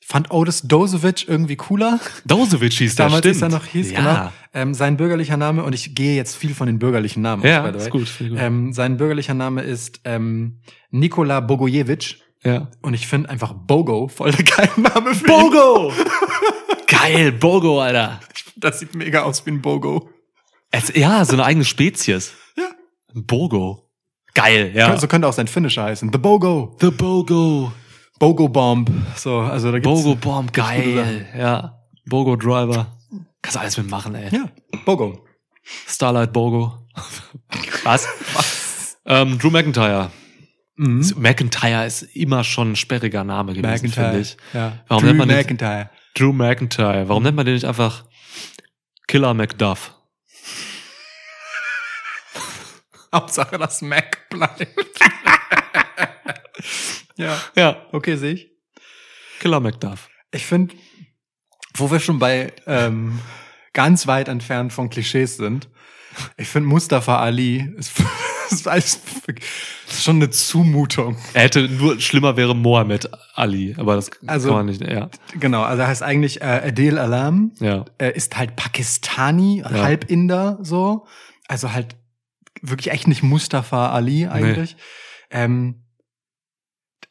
fand 0.07 0.29
Otis 0.29 0.61
Dozovic 0.61 1.25
irgendwie 1.27 1.55
cooler. 1.55 1.99
Dozovic 2.25 2.73
hieß 2.73 2.95
der, 2.95 3.05
Damals 3.07 3.19
stimmt. 3.21 3.35
ist 3.35 3.41
er 3.41 3.49
noch 3.49 3.65
hieß, 3.65 3.91
ja. 3.91 3.99
genau. 3.99 4.31
Ähm, 4.53 4.73
sein 4.75 4.97
bürgerlicher 4.97 5.35
Name, 5.35 5.63
und 5.63 5.73
ich 5.73 5.95
gehe 5.95 6.15
jetzt 6.15 6.35
viel 6.35 6.53
von 6.53 6.67
den 6.67 6.77
bürgerlichen 6.77 7.23
Namen 7.23 7.43
ja, 7.43 7.61
by 7.63 7.69
the 7.69 7.73
way. 7.73 7.81
Ist 7.81 7.89
gut, 7.89 8.07
gut. 8.29 8.37
Ähm, 8.37 8.71
sein 8.71 8.97
bürgerlicher 8.97 9.33
Name 9.33 9.63
ist 9.63 10.01
ähm, 10.03 10.59
Nikola 10.91 11.39
Bogojevic. 11.39 12.19
Ja. 12.43 12.69
Und 12.83 12.93
ich 12.93 13.07
finde 13.07 13.29
einfach 13.31 13.53
Bogo 13.53 14.07
voll 14.07 14.31
der 14.31 14.45
geile 14.45 14.69
Name 14.77 15.15
für 15.15 15.25
Bogo! 15.25 15.91
Geil, 16.87 17.31
Bogo, 17.31 17.81
Alter. 17.81 18.19
Das 18.57 18.79
sieht 18.81 18.93
mega 18.93 19.23
aus 19.23 19.43
wie 19.47 19.49
ein 19.51 19.61
Bogo. 19.63 20.11
Es, 20.69 20.95
ja, 20.95 21.25
so 21.25 21.33
eine 21.33 21.43
eigene 21.43 21.65
Spezies. 21.65 22.33
Ja. 22.55 22.69
Bogo. 23.15 23.89
Geil, 24.35 24.71
ja. 24.75 24.95
So 24.99 25.07
könnte 25.07 25.27
auch 25.27 25.33
sein 25.33 25.47
Finisher 25.47 25.83
heißen. 25.83 26.11
The 26.13 26.19
Bogo. 26.19 26.77
The 26.79 26.91
Bogo. 26.91 27.71
Bogo 28.19 28.47
Bomb. 28.47 28.87
So, 29.15 29.39
also 29.39 29.71
da 29.71 29.79
gibt's, 29.79 30.03
Bogo 30.03 30.15
Bomb, 30.15 30.53
geil. 30.53 31.27
Ja. 31.37 31.81
Bogo 32.05 32.35
Driver. 32.35 32.87
Kannst 33.41 33.57
alles 33.57 33.77
mitmachen, 33.77 34.15
ey. 34.15 34.29
Ja. 34.33 34.49
Bogo. 34.85 35.25
Starlight 35.87 36.31
Bogo. 36.31 36.87
Was? 37.83 38.07
Was? 38.33 38.97
Ähm, 39.05 39.37
Drew 39.37 39.49
McIntyre. 39.49 40.11
Mhm. 40.77 41.13
McIntyre 41.17 41.85
ist 41.85 42.03
immer 42.03 42.43
schon 42.43 42.71
ein 42.71 42.75
sperriger 42.75 43.23
Name 43.23 43.53
gewesen, 43.53 43.89
finde 43.91 44.19
ich. 44.19 44.37
Ja. 44.53 44.79
Warum 44.87 45.03
Drew 45.03 45.07
nennt 45.13 45.19
man 45.19 45.27
McIntyre. 45.27 45.89
Den, 45.89 45.89
Drew 46.23 46.33
McIntyre. 46.33 47.09
Warum 47.09 47.23
nennt 47.23 47.35
man 47.35 47.45
den 47.45 47.55
nicht 47.55 47.65
einfach 47.65 48.05
Killer 49.07 49.33
McDuff? 49.33 49.93
Hauptsache, 53.13 53.57
dass 53.57 53.81
Mac 53.81 54.29
bleibt. 54.29 54.67
Ja. 57.17 57.39
Ja, 57.55 57.77
okay, 57.91 58.15
sehe 58.17 58.33
ich. 58.33 58.51
Killer 59.39 59.59
McDuff. 59.59 60.09
Ich 60.31 60.45
finde, 60.45 60.75
wo 61.75 61.91
wir 61.91 61.99
schon 61.99 62.19
bei 62.19 62.53
ähm, 62.67 63.19
ganz 63.73 64.07
weit 64.07 64.27
entfernt 64.27 64.73
von 64.73 64.89
Klischees 64.89 65.37
sind, 65.37 65.69
ich 66.37 66.47
finde 66.47 66.69
Mustafa 66.69 67.19
Ali 67.19 67.73
ist, 67.77 67.99
ist, 68.49 68.67
ist, 68.67 69.01
ist, 69.87 70.03
schon 70.03 70.17
eine 70.17 70.29
Zumutung. 70.29 71.17
Er 71.33 71.43
hätte 71.43 71.67
nur 71.67 71.99
schlimmer 71.99 72.37
wäre 72.37 72.55
Mohammed 72.55 73.09
Ali, 73.33 73.75
aber 73.77 73.95
das 73.95 74.11
also, 74.25 74.47
kann 74.49 74.57
man 74.65 74.65
nicht. 74.67 74.81
Ja. 74.81 75.09
Genau, 75.39 75.61
also 75.63 75.81
er 75.81 75.87
heißt 75.89 76.03
eigentlich 76.03 76.41
äh, 76.41 76.45
Adel 76.67 76.97
Alam. 76.97 77.51
Ja. 77.59 77.83
Er 77.97 78.15
ist 78.15 78.37
halt 78.37 78.55
Pakistani, 78.55 79.59
ja. 79.59 79.69
halb 79.71 80.09
Inder 80.09 80.57
so, 80.61 81.05
also 81.47 81.73
halt 81.73 81.97
wirklich 82.61 82.91
echt 82.91 83.07
nicht 83.07 83.21
Mustafa 83.21 83.89
Ali 83.91 84.27
eigentlich. 84.27 84.75
Nee. 84.75 84.81
Ähm, 85.41 85.84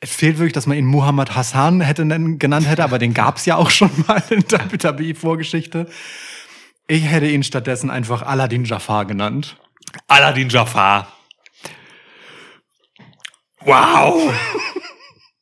es 0.05 0.15
fehlt 0.15 0.37
wirklich, 0.39 0.53
dass 0.53 0.67
man 0.67 0.77
ihn 0.77 0.85
Muhammad 0.85 1.35
Hassan 1.35 1.81
hätte 1.81 2.05
nennen, 2.05 2.39
genannt 2.39 2.69
hätte, 2.69 2.85
aber 2.85 2.99
den 2.99 3.15
gab 3.15 3.39
es 3.39 3.47
ja 3.47 3.57
auch 3.57 3.71
schon 3.71 3.91
mal 4.07 4.23
in 4.31 4.45
der 4.49 4.71
WWE-Vorgeschichte. 4.71 5.89
Ich 6.87 7.05
hätte 7.11 7.27
ihn 7.27 7.43
stattdessen 7.43 7.89
einfach 7.91 8.21
Aladdin 8.23 8.65
Jafar 8.67 9.07
genannt. 9.07 9.57
Aladdin 10.07 10.51
Jafar. 10.51 11.11
Wow. 13.61 14.35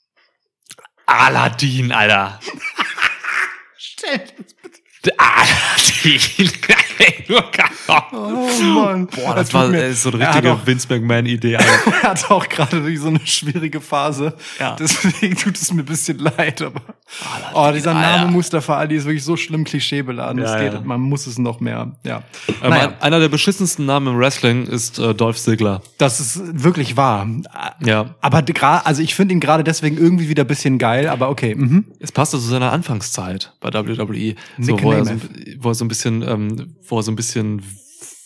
Aladdin, 1.06 1.90
Alter. 1.90 2.38
Stell 3.76 4.18
dir 4.18 4.44
Ah, 5.18 5.44
oh 8.12 8.50
Mann. 8.62 9.06
Boah, 9.08 9.34
das, 9.34 9.48
das 9.48 9.54
war 9.54 9.66
mir, 9.66 9.92
so 9.94 10.12
eine 10.12 10.20
richtige 10.20 10.52
auch, 10.52 10.64
Vince 10.66 10.86
McMahon-Idee. 10.88 11.54
er 11.54 12.02
hat 12.04 12.30
auch 12.30 12.48
gerade 12.48 12.96
so 12.96 13.08
eine 13.08 13.20
schwierige 13.24 13.80
Phase. 13.80 14.34
Ja. 14.60 14.76
Deswegen 14.78 15.36
tut 15.36 15.56
es 15.56 15.72
mir 15.72 15.82
ein 15.82 15.86
bisschen 15.86 16.18
leid. 16.18 16.62
Aber 16.62 16.80
ah, 16.84 17.50
oh, 17.54 17.68
oh 17.68 17.72
dieser 17.72 17.94
Name 17.94 18.06
ah, 18.06 18.22
ja. 18.22 18.30
Mustafa 18.30 18.76
Ali 18.76 18.94
ist 18.96 19.06
wirklich 19.06 19.24
so 19.24 19.36
schlimm 19.36 19.64
klischeebeladen. 19.64 20.40
Ja, 20.42 20.62
ja. 20.62 20.80
Man 20.84 21.00
muss 21.00 21.26
es 21.26 21.36
noch 21.38 21.58
mehr. 21.58 21.92
Ja. 22.04 22.22
Ähm, 22.62 22.70
naja. 22.70 22.92
Einer 23.00 23.18
der 23.18 23.28
beschissensten 23.28 23.84
Namen 23.84 24.06
im 24.08 24.18
Wrestling 24.20 24.66
ist 24.66 24.98
äh, 25.00 25.14
Dolph 25.14 25.38
Ziggler. 25.40 25.82
Das 25.98 26.20
ist 26.20 26.62
wirklich 26.62 26.96
wahr. 26.96 27.26
Ja. 27.80 28.14
Aber 28.20 28.42
gerade, 28.42 28.86
also 28.86 29.02
ich 29.02 29.16
finde 29.16 29.34
ihn 29.34 29.40
gerade 29.40 29.64
deswegen 29.64 29.98
irgendwie 29.98 30.28
wieder 30.28 30.44
ein 30.44 30.48
bisschen 30.48 30.78
geil, 30.78 31.08
aber 31.08 31.28
okay. 31.28 31.56
Mhm. 31.56 31.86
Es 31.98 32.12
passte 32.12 32.36
zu 32.38 32.44
seiner 32.44 32.70
Anfangszeit 32.72 33.52
bei 33.60 33.72
WWE. 33.72 34.06
Nick 34.14 34.36
so, 34.58 34.76
wo 34.98 34.98
er, 34.98 35.04
so, 35.06 35.14
wo 35.58 35.68
er 35.70 35.74
so 35.74 35.84
ein 35.84 35.88
bisschen, 35.88 36.22
ähm, 36.22 36.76
wo 36.88 36.98
er 36.98 37.02
so 37.02 37.12
ein 37.12 37.16
bisschen 37.16 37.62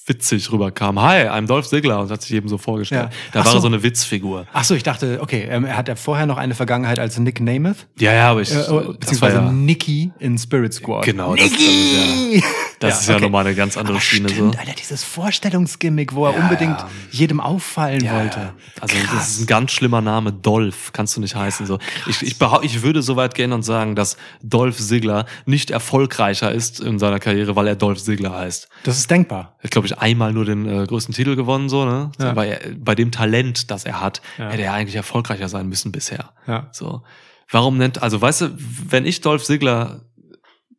witzig 0.07 0.53
rüberkam. 0.53 1.01
Hi, 1.03 1.27
I'm 1.27 1.47
Dolph 1.47 1.69
Ziggler 1.69 1.99
und 2.01 2.11
hat 2.11 2.23
sich 2.23 2.33
eben 2.33 2.49
so 2.49 2.59
vorgestellt. 2.59 3.05
Ja. 3.11 3.17
Da 3.33 3.41
Ach 3.41 3.45
war 3.47 3.53
so. 3.53 3.59
er 3.59 3.63
so 3.63 3.67
eine 3.67 3.83
Witzfigur. 3.83 4.47
Ach 4.53 4.63
so, 4.63 4.75
ich 4.77 4.85
dachte, 4.85 5.19
okay, 5.21 5.47
ähm, 5.51 5.67
hat 5.69 5.89
ja 5.89 5.97
vorher 5.97 6.27
noch 6.27 6.37
eine 6.39 6.55
Vergangenheit 6.55 7.01
als 7.01 7.19
Nick 7.19 7.41
Namath? 7.41 7.89
Ja, 7.99 8.13
ja, 8.15 8.31
aber 8.31 8.41
ich 8.43 8.53
äh, 8.53 8.61
äh 8.61 8.93
beziehungsweise 8.93 9.39
ja, 9.39 9.51
Nikki 9.51 10.13
in 10.21 10.39
Spirit 10.39 10.75
Squad. 10.75 11.05
Genau, 11.05 11.35
Nikki! 11.35 12.41
Das, 12.41 12.43
das 12.43 12.51
ja, 12.51 12.57
Das 12.79 12.95
ja, 12.97 13.01
ist 13.01 13.09
ja 13.09 13.15
okay. 13.17 13.25
nochmal 13.25 13.47
eine 13.47 13.55
ganz 13.55 13.77
andere 13.79 13.97
Ach, 13.99 14.03
Schiene. 14.03 14.29
Stimmt, 14.29 14.55
so. 14.55 14.59
Alter, 14.61 14.73
dieses 14.75 15.03
Vorstellungsgimmick, 15.03 16.15
wo 16.15 16.27
er 16.27 16.33
ja, 16.35 16.41
unbedingt 16.43 16.79
ja. 16.79 16.91
jedem 17.11 17.41
auffallen 17.41 18.03
wollte. 18.11 18.53
Also 18.81 18.97
krass. 18.97 19.11
das 19.15 19.29
ist 19.31 19.41
ein 19.43 19.47
ganz 19.47 19.73
schlimmer 19.73 20.01
Name, 20.03 20.33
Dolph, 20.33 20.93
kannst 20.93 21.17
du 21.17 21.21
nicht 21.21 21.35
heißen. 21.35 21.65
so. 21.67 21.79
ich, 22.07 22.23
Ich, 22.23 22.35
behau- 22.35 22.63
ich 22.63 22.83
würde 22.83 23.01
so 23.03 23.17
weit 23.17 23.35
gehen 23.35 23.53
und 23.53 23.63
sagen, 23.63 23.95
dass 23.97 24.17
Dolph 24.43 24.79
Sigler 24.79 25.25
nicht 25.47 25.71
erfolgreicher 25.71 26.53
ist 26.53 26.81
in 26.81 26.99
seiner 26.99 27.19
Karriere, 27.19 27.57
weil 27.57 27.67
er 27.67 27.77
Dolph 27.77 27.99
Sigler 28.01 28.37
heißt. 28.37 28.69
Das 28.85 28.99
ist 28.99 29.11
denkbar. 29.11 29.57
Er 29.61 29.65
hat, 29.65 29.71
glaube, 29.71 29.87
ich 29.87 29.99
einmal 29.99 30.33
nur 30.33 30.45
den 30.45 30.67
äh, 30.69 30.87
größten 30.87 31.15
Titel 31.15 31.35
gewonnen, 31.37 31.69
so, 31.69 31.85
ne? 31.87 32.11
Bei, 32.19 32.61
bei 32.79 32.95
dem 32.95 33.11
Talent, 33.11 33.71
das 33.71 33.85
er 33.85 34.01
hat, 34.01 34.21
hätte 34.37 34.63
er 34.63 34.75
eigentlich 34.75 34.97
erfolgreicher 34.97 35.49
sein 35.49 35.69
müssen 35.69 35.93
bisher. 35.93 36.31
Ja. 36.47 36.69
So. 36.73 37.03
Warum 37.51 37.79
nennt, 37.79 38.03
also 38.03 38.21
weißt 38.21 38.41
du, 38.43 38.51
wenn 38.89 39.07
ich 39.07 39.21
Dolph 39.21 39.45
Sigler 39.45 40.03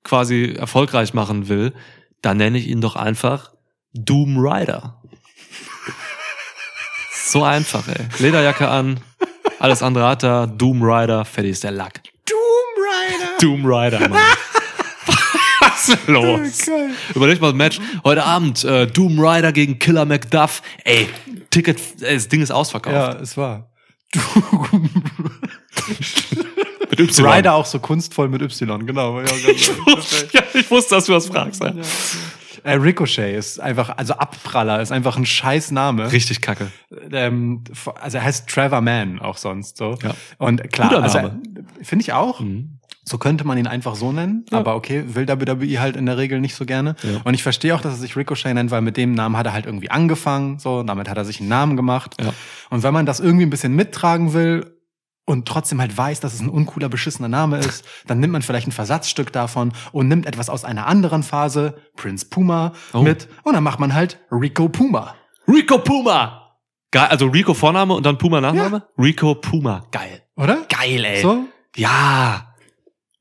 quasi 0.08 0.56
erfolgreich 0.58 1.14
machen 1.14 1.50
will, 1.50 1.74
dann 2.22 2.38
nenne 2.38 2.58
ich 2.58 2.68
ihn 2.68 2.82
doch 2.82 2.96
einfach 2.96 3.52
Doom 3.94 4.38
Rider. 4.40 5.02
so 7.26 7.44
einfach, 7.44 7.88
ey. 7.88 8.08
Lederjacke 8.20 8.68
an, 8.68 9.00
alles 9.60 9.84
andere 9.84 10.08
hat 10.08 10.24
er, 10.24 10.48
Doom 10.48 10.82
Rider, 10.84 11.26
fertig 11.26 11.52
ist 11.52 11.64
der 11.64 11.72
Lack. 11.72 12.02
Doom 12.26 12.42
Rider! 12.78 13.28
Doom 13.42 13.66
Rider, 13.66 14.00
Mann. 14.10 14.18
Was 15.60 15.90
ist 15.90 16.08
los? 16.08 16.70
Oh, 16.70 17.16
Überleg 17.16 17.40
mal 17.42 17.48
das 17.48 17.56
Match. 17.56 17.80
Heute 18.04 18.24
Abend 18.24 18.64
äh, 18.64 18.88
Doom 18.88 19.20
Rider 19.20 19.52
gegen 19.52 19.78
Killer 19.80 20.06
McDuff. 20.06 20.62
Ey, 20.84 21.08
Ticket, 21.52 21.80
ey, 22.02 22.16
das 22.16 22.28
Ding 22.28 22.42
ist 22.42 22.52
ausverkauft. 22.52 22.96
Ja, 22.96 23.14
es 23.22 23.38
war. 23.38 23.72
Doom 24.14 24.90
Rider. 24.96 26.44
Mit 27.00 27.12
Y. 27.20 27.24
Rider 27.34 27.54
auch 27.56 27.66
so 27.66 27.80
kunstvoll 27.80 28.28
mit 28.30 28.42
Y, 28.42 28.86
genau. 28.86 29.20
Ja, 29.22 29.26
ich, 29.28 29.70
genau. 29.76 29.98
wusste, 29.98 30.28
ja, 30.32 30.42
ich, 30.54 30.70
wusste, 30.72 30.96
dass 30.96 31.06
du 31.06 31.12
das 31.14 31.28
fragst. 31.28 31.64
Ja. 31.64 31.72
Äh, 32.64 32.74
Ricochet 32.74 33.36
ist 33.36 33.60
einfach, 33.62 33.96
also 33.98 34.14
Abpraller 34.14 34.82
ist 34.82 34.92
einfach 34.92 35.16
ein 35.16 35.26
scheiß 35.26 35.72
Name. 35.72 36.12
Richtig 36.12 36.42
kacke. 36.42 36.72
Ähm, 37.12 37.64
also 38.02 38.18
er 38.18 38.24
heißt 38.24 38.48
Trevor 38.50 38.82
Mann 38.82 39.20
auch 39.20 39.38
sonst 39.38 39.78
so. 39.78 39.98
Ja. 40.04 40.12
Und 40.38 40.72
klar, 40.74 41.04
also, 41.04 41.32
finde 41.82 42.02
ich 42.04 42.14
auch. 42.14 42.40
Mhm. 42.40 42.80
So 43.06 43.18
könnte 43.20 43.48
man 43.48 43.58
ihn 43.58 43.68
einfach 43.68 43.96
so 43.96 44.12
nennen, 44.12 44.46
ja. 44.52 44.58
aber 44.58 44.76
okay, 44.76 45.02
will 45.08 45.30
WWE 45.30 45.80
halt 45.80 45.96
in 45.96 46.06
der 46.06 46.18
Regel 46.18 46.42
nicht 46.42 46.56
so 46.56 46.66
gerne. 46.66 46.98
Ja. 47.04 47.22
Und 47.24 47.36
ich 47.36 47.42
verstehe 47.44 47.74
auch, 47.74 47.80
dass 47.80 47.94
er 47.94 48.00
sich 48.00 48.18
Ricochet 48.18 48.54
nennt, 48.54 48.70
weil 48.70 48.82
mit 48.82 48.98
dem 48.98 49.14
Namen 49.16 49.38
hat 49.38 49.46
er 49.46 49.54
halt 49.54 49.66
irgendwie 49.66 49.90
angefangen, 49.90 50.60
so, 50.60 50.84
damit 50.84 51.08
hat 51.08 51.16
er 51.16 51.24
sich 51.24 51.40
einen 51.40 51.48
Namen 51.48 51.78
gemacht. 51.78 52.16
Ja. 52.20 52.34
Und 52.70 52.84
wenn 52.84 52.94
man 52.94 53.06
das 53.06 53.22
irgendwie 53.22 53.46
ein 53.46 53.50
bisschen 53.50 53.74
mittragen 53.78 54.34
will, 54.34 54.77
und 55.28 55.46
trotzdem 55.48 55.80
halt 55.82 55.96
weiß, 55.96 56.22
dass 56.22 56.34
es 56.34 56.40
ein 56.40 56.48
uncooler, 56.50 56.88
beschissener 56.90 57.28
Name 57.28 57.60
ist, 57.60 57.84
dann 58.08 58.20
nimmt 58.22 58.32
man 58.32 58.42
vielleicht 58.42 58.68
ein 58.68 58.72
Versatzstück 58.72 59.32
davon 59.34 59.74
und 59.92 60.08
nimmt 60.08 60.26
etwas 60.26 60.50
aus 60.50 60.64
einer 60.64 60.88
anderen 60.88 61.22
Phase, 61.22 61.78
Prince 61.98 62.26
Puma, 62.26 62.72
oh. 62.94 63.02
mit 63.02 63.28
und 63.44 63.54
dann 63.54 63.64
macht 63.64 63.80
man 63.80 63.94
halt 63.94 64.20
Rico 64.32 64.70
Puma. 64.70 65.16
Rico 65.48 65.80
Puma! 65.80 66.56
Geil, 66.92 67.08
also 67.10 67.28
Rico 67.28 67.54
Vorname 67.54 67.94
und 67.94 68.06
dann 68.06 68.18
Puma 68.18 68.40
Nachname? 68.40 68.88
Ja. 68.98 69.04
Rico 69.04 69.36
Puma, 69.36 69.86
geil. 69.92 70.24
Oder? 70.38 70.66
Geil, 70.70 71.04
ey. 71.04 71.22
So? 71.22 71.44
Ja. 71.76 72.56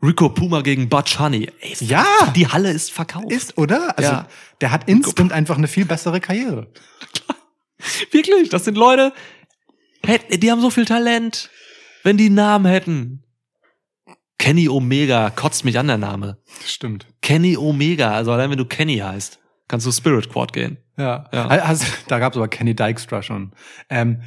Rico 0.00 0.28
Puma 0.28 0.60
gegen 0.62 0.88
Butch 0.88 1.18
Honey. 1.18 1.50
Ey, 1.60 1.74
ja! 1.80 2.04
Die 2.36 2.46
Halle 2.46 2.70
ist 2.70 2.92
verkauft. 2.92 3.32
Ist, 3.32 3.58
oder? 3.58 3.98
Also, 3.98 4.10
ja. 4.12 4.26
der 4.60 4.70
hat 4.70 4.88
instant 4.88 5.32
einfach 5.32 5.58
eine 5.58 5.66
viel 5.66 5.84
bessere 5.84 6.20
Karriere. 6.20 6.68
Wirklich, 8.12 8.48
das 8.48 8.64
sind 8.64 8.78
Leute, 8.78 9.12
die 10.30 10.50
haben 10.52 10.60
so 10.60 10.70
viel 10.70 10.84
Talent. 10.84 11.50
Wenn 12.06 12.16
die 12.16 12.30
Namen 12.30 12.66
hätten. 12.66 13.24
Kenny 14.38 14.68
Omega 14.68 15.28
kotzt 15.30 15.64
mich 15.64 15.76
an 15.76 15.88
der 15.88 15.98
Name. 15.98 16.38
Stimmt. 16.64 17.04
Kenny 17.20 17.56
Omega, 17.56 18.12
also 18.14 18.30
allein 18.30 18.48
wenn 18.48 18.58
du 18.58 18.64
Kenny 18.64 18.98
heißt, 18.98 19.40
kannst 19.66 19.86
du 19.86 19.90
Spirit 19.90 20.30
Quad 20.30 20.52
gehen. 20.52 20.76
Ja. 20.96 21.28
ja. 21.32 21.48
Also, 21.48 21.84
da 22.06 22.20
gab's 22.20 22.36
aber 22.36 22.46
Kenny 22.46 22.76
Dykstra 22.76 23.22
schon. 23.24 23.50
Ähm, 23.90 24.22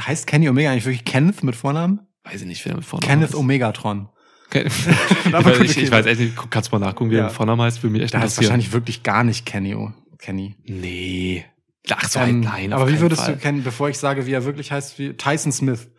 heißt 0.00 0.26
Kenny 0.26 0.48
Omega 0.48 0.70
eigentlich 0.70 0.86
wirklich 0.86 1.04
Kenneth 1.04 1.42
mit 1.44 1.54
Vornamen? 1.54 2.00
Weiß 2.24 2.40
ich 2.40 2.46
nicht, 2.46 2.64
wer 2.64 2.76
mit 2.76 2.86
Vornamen 2.86 3.06
Kenneth 3.06 3.24
heißt. 3.28 3.34
Omegatron. 3.34 4.08
Okay. 4.46 4.64
ich, 5.26 5.30
weiß, 5.44 5.60
ich, 5.60 5.76
ich, 5.82 5.90
weiß 5.90 6.06
echt 6.06 6.20
nicht, 6.20 6.50
kannst 6.50 6.72
du 6.72 6.78
mal 6.78 6.86
nachgucken, 6.86 7.10
wie 7.10 7.16
ja. 7.16 7.24
er 7.24 7.26
mit 7.26 7.34
Vornamen 7.34 7.60
heißt, 7.60 7.82
will 7.82 7.90
mich 7.90 8.04
echt 8.04 8.14
Da 8.14 8.20
heißt 8.20 8.38
wahrscheinlich 8.38 8.72
wirklich 8.72 9.02
gar 9.02 9.22
nicht 9.22 9.44
Kenny. 9.44 9.74
Oh. 9.74 9.90
Kenny. 10.16 10.56
Nee. 10.64 11.44
Ach 11.90 12.08
so, 12.08 12.20
halt 12.20 12.30
ähm, 12.30 12.40
nein. 12.40 12.72
Aber 12.72 12.88
wie 12.88 13.00
würdest 13.00 13.20
Fall. 13.24 13.34
du 13.34 13.38
kennen, 13.42 13.64
bevor 13.64 13.90
ich 13.90 13.98
sage, 13.98 14.24
wie 14.24 14.32
er 14.32 14.46
wirklich 14.46 14.72
heißt, 14.72 14.98
wie 14.98 15.12
Tyson 15.12 15.52
Smith? 15.52 15.90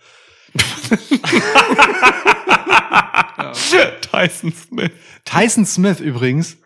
Tyson 4.11 4.51
Smith. 4.53 4.91
Tyson 5.25 5.65
Smith 5.65 5.99
übrigens. 5.99 6.57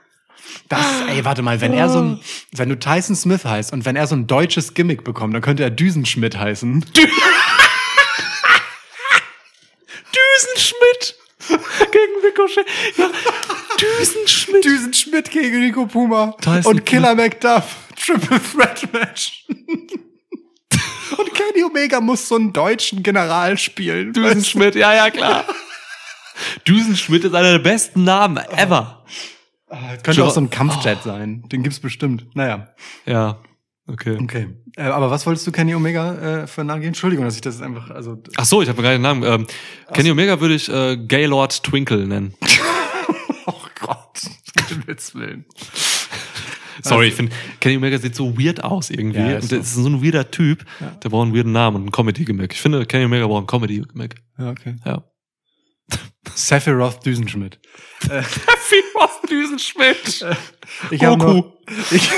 Das, 0.69 0.85
ey, 1.10 1.26
warte 1.26 1.41
mal, 1.41 1.61
wenn 1.61 1.73
er 1.73 1.89
so 1.89 1.99
ein, 1.99 2.19
wenn 2.53 2.69
du 2.69 2.77
Tyson 2.77 3.15
Smith 3.15 3.43
heißt 3.45 3.73
und 3.73 3.85
wenn 3.85 3.95
er 3.95 4.05
so 4.07 4.15
ein 4.15 4.27
deutsches 4.27 4.73
Gimmick 4.76 5.03
bekommt, 5.03 5.34
dann 5.34 5.41
könnte 5.41 5.64
er 5.64 5.69
Düsenschmidt 5.72 6.38
heißen. 6.38 6.81
Düsenschmidt 10.14 11.15
gegen 11.91 12.22
Ricochet. 12.23 12.65
Ja, 12.97 13.11
Düsenschmidt. 13.80 14.65
Düsenschmidt 14.65 15.30
gegen 15.31 15.55
Rico 15.61 15.85
Puma 15.85 16.35
Tyson 16.41 16.73
und 16.76 16.85
Killer 16.85 17.15
McDuff. 17.15 17.76
Triple 17.95 18.39
Threat 18.41 18.91
Match. 18.93 19.43
Und 21.18 21.34
Kenny 21.34 21.64
Omega 21.64 22.02
muss 22.02 22.27
so 22.27 22.35
einen 22.35 22.53
deutschen 22.53 23.03
General 23.03 23.57
spielen. 23.57 24.14
Düsenschmidt, 24.14 24.76
ja, 24.76 24.94
ja, 24.94 25.10
klar. 25.11 25.45
Düsenschmidt 26.68 27.23
ist 27.26 27.35
einer 27.35 27.53
der 27.53 27.60
besten 27.64 28.03
Namen 28.03 28.38
ever. 28.56 29.03
Oh. 29.69 29.77
Könnte 30.03 30.22
jo 30.22 30.26
auch 30.27 30.31
so 30.31 30.40
ein 30.41 30.49
Kampfjet 30.49 30.99
oh. 31.02 31.06
sein. 31.06 31.44
Den 31.52 31.64
gibt's 31.64 31.80
bestimmt. 31.80 32.27
Naja. 32.35 32.69
Ja. 33.06 33.40
Okay. 33.88 34.18
Okay. 34.22 34.49
Äh, 34.77 34.84
aber 34.84 35.11
was 35.11 35.26
wolltest 35.26 35.45
du 35.45 35.52
Kenny 35.52 35.76
Omega 35.76 36.44
äh, 36.44 36.48
für 36.48 36.61
einen 36.61 36.69
Namen 36.69 36.81
geben? 36.81 36.90
Entschuldigung, 36.90 37.26
dass 37.26 37.35
ich 37.35 37.41
das 37.41 37.61
einfach. 37.61 37.90
Also 37.90 38.18
Ach 38.38 38.45
so, 38.45 38.61
ich 38.61 38.69
habe 38.69 38.81
gerade 38.81 38.95
den 38.95 39.02
Namen. 39.02 39.23
Ähm, 39.23 39.48
Kenny 39.94 40.10
so. 40.10 40.14
Omega 40.14 40.40
würde 40.40 40.53
ich 40.56 40.69
äh, 40.69 40.98
Gaylord 40.98 41.64
Twinkle 41.64 42.07
nennen. 42.07 42.34
oh 43.48 43.53
Gott, 43.80 44.22
mit 44.69 44.88
Witz 44.88 45.15
willen. 45.15 45.45
Sorry, 46.84 47.08
ich 47.08 47.14
finde, 47.14 47.32
Kenny 47.60 47.78
Omega 47.78 47.98
sieht 47.98 48.16
so 48.16 48.38
weird 48.38 48.64
aus 48.64 48.90
irgendwie. 48.90 49.20
Ja, 49.20 49.34
ist 49.38 49.52
das 49.52 49.60
ist 49.68 49.76
so 49.76 49.88
ein 49.88 50.04
weirder 50.04 50.32
Typ. 50.32 50.66
Ja. 50.80 50.91
Der 51.04 51.10
braucht 51.10 51.26
einen 51.28 51.36
weirden 51.36 51.52
Namen 51.52 51.76
und 51.78 51.82
einen 51.84 51.91
Comedy-Gimmick. 51.91 52.54
Ich 52.54 52.62
finde, 52.62 52.86
Kenny 52.86 53.06
Omega 53.06 53.28
braucht 53.28 53.40
einen 53.40 53.48
Comedy-Gimmick. 53.48 54.16
Ja, 54.40 54.50
okay. 54.50 54.76
Ja. 54.86 55.04
Sephiroth 56.34 57.06
Düsenschmidt. 57.06 57.60
Sephiroth 58.02 59.30
Düsenschmidt. 59.30 60.22
Äh. 60.24 60.34
Ich 60.91 61.02
Goku. 61.02 61.26
Noch, 61.28 61.45
ich, 61.91 62.10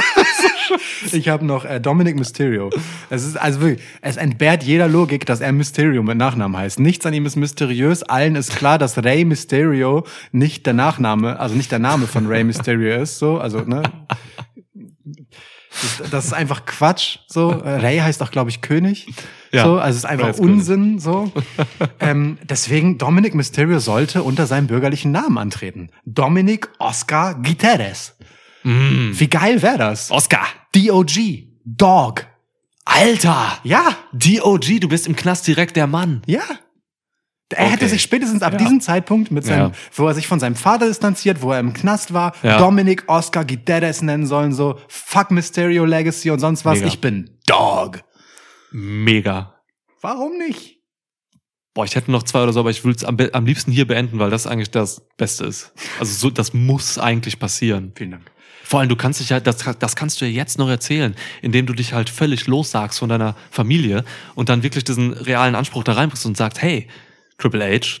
ich 1.12 1.28
habe 1.28 1.44
noch 1.44 1.64
äh, 1.64 1.80
Dominic 1.80 2.16
Mysterio. 2.18 2.70
Es 3.10 3.24
ist 3.24 3.36
also 3.36 3.60
wirklich, 3.60 3.86
es 4.00 4.16
entbehrt 4.16 4.62
jeder 4.62 4.88
Logik, 4.88 5.26
dass 5.26 5.40
er 5.40 5.52
Mysterio 5.52 6.02
mit 6.02 6.16
Nachnamen 6.16 6.56
heißt. 6.56 6.80
Nichts 6.80 7.04
an 7.06 7.14
ihm 7.14 7.26
ist 7.26 7.36
mysteriös. 7.36 8.02
Allen 8.02 8.36
ist 8.36 8.56
klar, 8.56 8.78
dass 8.78 8.98
Rey 9.02 9.24
Mysterio 9.24 10.04
nicht 10.32 10.66
der 10.66 10.72
Nachname, 10.74 11.38
also 11.38 11.54
nicht 11.54 11.70
der 11.70 11.78
Name 11.78 12.06
von 12.06 12.26
Rey 12.26 12.44
Mysterio 12.44 13.00
ist. 13.02 13.18
So, 13.18 13.38
also 13.38 13.60
ne. 13.60 13.82
Das 16.10 16.26
ist 16.26 16.32
einfach 16.32 16.64
Quatsch. 16.66 17.18
So, 17.26 17.50
äh, 17.52 17.76
Ray 17.80 17.98
heißt 17.98 18.22
auch, 18.22 18.30
glaube 18.30 18.50
ich, 18.50 18.60
König. 18.60 19.06
Ja, 19.52 19.64
so, 19.64 19.78
also 19.78 19.90
es 19.90 19.96
ist 20.04 20.10
einfach 20.10 20.36
Unsinn. 20.38 20.82
König. 20.82 21.02
So, 21.02 21.30
ähm, 22.00 22.38
deswegen 22.44 22.98
Dominic 22.98 23.34
Mysterio 23.34 23.78
sollte 23.78 24.22
unter 24.22 24.46
seinem 24.46 24.66
bürgerlichen 24.66 25.12
Namen 25.12 25.38
antreten. 25.38 25.90
Dominic 26.04 26.68
Oscar 26.78 27.34
Guterres. 27.40 28.16
Mm. 28.64 29.12
Wie 29.14 29.28
geil 29.28 29.62
wäre 29.62 29.78
das? 29.78 30.10
Oscar. 30.10 30.46
D.O.G. 30.74 31.48
Dog. 31.64 32.26
Alter. 32.84 33.58
Ja. 33.64 33.90
D.O.G. 34.12 34.80
Du 34.80 34.88
bist 34.88 35.06
im 35.06 35.16
Knast 35.16 35.46
direkt 35.46 35.76
der 35.76 35.86
Mann. 35.86 36.22
Ja. 36.26 36.42
Er 37.50 37.64
okay. 37.64 37.72
hätte 37.74 37.88
sich 37.88 38.02
spätestens 38.02 38.42
ab 38.42 38.52
ja. 38.52 38.58
diesem 38.58 38.80
Zeitpunkt 38.80 39.30
mit 39.30 39.44
seinem, 39.44 39.70
ja. 39.70 39.78
wo 39.94 40.06
er 40.06 40.14
sich 40.14 40.26
von 40.26 40.38
seinem 40.38 40.54
Vater 40.54 40.86
distanziert, 40.86 41.40
wo 41.40 41.52
er 41.52 41.60
im 41.60 41.72
Knast 41.72 42.12
war, 42.12 42.34
ja. 42.42 42.58
Dominic 42.58 43.04
Oscar 43.06 43.44
Guideres 43.44 44.02
nennen 44.02 44.26
sollen, 44.26 44.52
so 44.52 44.78
fuck 44.86 45.30
Mysterio 45.30 45.86
Legacy 45.86 46.30
und 46.30 46.40
sonst 46.40 46.64
was. 46.66 46.78
Mega. 46.80 46.86
Ich 46.88 47.00
bin 47.00 47.30
Dog. 47.46 48.00
Mega. 48.70 49.54
Warum 50.02 50.36
nicht? 50.36 50.78
Boah, 51.72 51.84
ich 51.86 51.96
hätte 51.96 52.10
noch 52.10 52.22
zwei 52.24 52.42
oder 52.42 52.52
so, 52.52 52.60
aber 52.60 52.70
ich 52.70 52.84
würde 52.84 52.96
es 52.98 53.04
am, 53.04 53.16
am, 53.32 53.46
liebsten 53.46 53.72
hier 53.72 53.86
beenden, 53.86 54.18
weil 54.18 54.28
das 54.30 54.46
eigentlich 54.46 54.70
das 54.70 55.06
Beste 55.16 55.44
ist. 55.46 55.72
Also 55.98 56.12
so, 56.18 56.28
das 56.30 56.52
muss 56.52 56.98
eigentlich 56.98 57.38
passieren. 57.38 57.92
Vielen 57.96 58.10
Dank. 58.10 58.30
Vor 58.62 58.80
allem, 58.80 58.90
du 58.90 58.96
kannst 58.96 59.20
dich 59.20 59.30
ja, 59.30 59.40
das, 59.40 59.58
das 59.78 59.96
kannst 59.96 60.20
du 60.20 60.26
ja 60.26 60.30
jetzt 60.30 60.58
noch 60.58 60.68
erzählen, 60.68 61.14
indem 61.40 61.64
du 61.64 61.72
dich 61.72 61.94
halt 61.94 62.10
völlig 62.10 62.46
lossagst 62.46 62.98
von 62.98 63.08
deiner 63.08 63.34
Familie 63.50 64.04
und 64.34 64.50
dann 64.50 64.62
wirklich 64.62 64.84
diesen 64.84 65.14
realen 65.14 65.54
Anspruch 65.54 65.84
da 65.84 65.92
reinbringst 65.94 66.26
und 66.26 66.36
sagst, 66.36 66.60
hey, 66.60 66.88
Triple 67.38 67.64
H, 67.64 68.00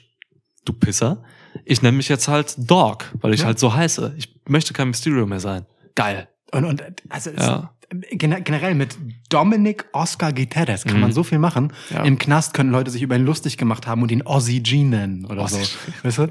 du 0.64 0.72
Pisser, 0.72 1.22
ich 1.64 1.80
nenne 1.80 1.96
mich 1.96 2.08
jetzt 2.08 2.28
halt 2.28 2.54
Dog, 2.70 3.04
weil 3.20 3.32
ich 3.32 3.40
ja. 3.40 3.46
halt 3.46 3.58
so 3.58 3.72
heiße. 3.74 4.14
Ich 4.18 4.40
möchte 4.48 4.74
kein 4.74 4.88
Mysterio 4.88 5.26
mehr 5.26 5.40
sein. 5.40 5.64
Geil. 5.94 6.28
Und, 6.50 6.64
und 6.64 6.82
also 7.08 7.30
ja. 7.30 7.72
generell 8.10 8.74
mit 8.74 8.96
Dominic 9.28 9.86
Oscar 9.92 10.32
Guterres 10.32 10.84
kann 10.84 10.94
mhm. 10.94 11.00
man 11.00 11.12
so 11.12 11.22
viel 11.22 11.38
machen. 11.38 11.72
Ja. 11.90 12.02
Im 12.02 12.18
Knast 12.18 12.52
können 12.52 12.70
Leute 12.70 12.90
sich 12.90 13.02
über 13.02 13.16
ihn 13.16 13.24
lustig 13.24 13.58
gemacht 13.58 13.86
haben 13.86 14.02
und 14.02 14.10
ihn 14.10 14.22
Ozzy 14.22 14.60
G 14.60 14.82
nennen 14.82 15.24
oder 15.26 15.42
Ozzy. 15.42 15.62
so. 15.62 15.68
Weißt 16.02 16.18
du? 16.18 16.22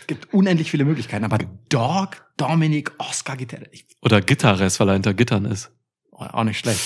Es 0.00 0.06
gibt 0.06 0.32
unendlich 0.32 0.70
viele 0.70 0.84
Möglichkeiten, 0.84 1.24
aber 1.24 1.38
Dog, 1.68 2.28
Dominic 2.36 2.92
Oscar 2.98 3.36
Guterres. 3.36 3.66
Oder 4.02 4.20
Gitarres, 4.20 4.78
weil 4.78 4.88
er 4.90 4.94
hinter 4.94 5.14
Gittern 5.14 5.46
ist. 5.46 5.72
Oh, 6.12 6.18
auch 6.24 6.44
nicht 6.44 6.58
schlecht. 6.60 6.80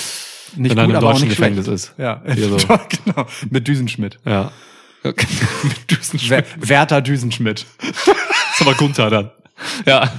Nicht 0.56 0.74
Wenn 0.76 0.86
gut, 0.86 0.94
er 0.94 0.98
im 1.00 1.04
deutschen 1.04 1.28
Gefängnis 1.28 1.66
schlecht. 1.66 1.90
ist. 1.98 1.98
Ja, 1.98 2.22
so. 2.36 2.54
Also. 2.54 2.66
genau. 3.04 3.26
Mit 3.50 3.68
Düsenschmidt. 3.68 4.18
Ja. 4.24 4.52
Okay. 5.04 5.26
Mit 5.64 5.90
Düsenschmidt. 5.90 6.46
Werther 6.68 7.00
Düsenschmidt. 7.00 7.66
das 7.78 7.88
ist 7.90 8.60
aber 8.62 8.74
Gunther 8.74 9.10
dann. 9.10 9.30
Ja. 9.86 10.10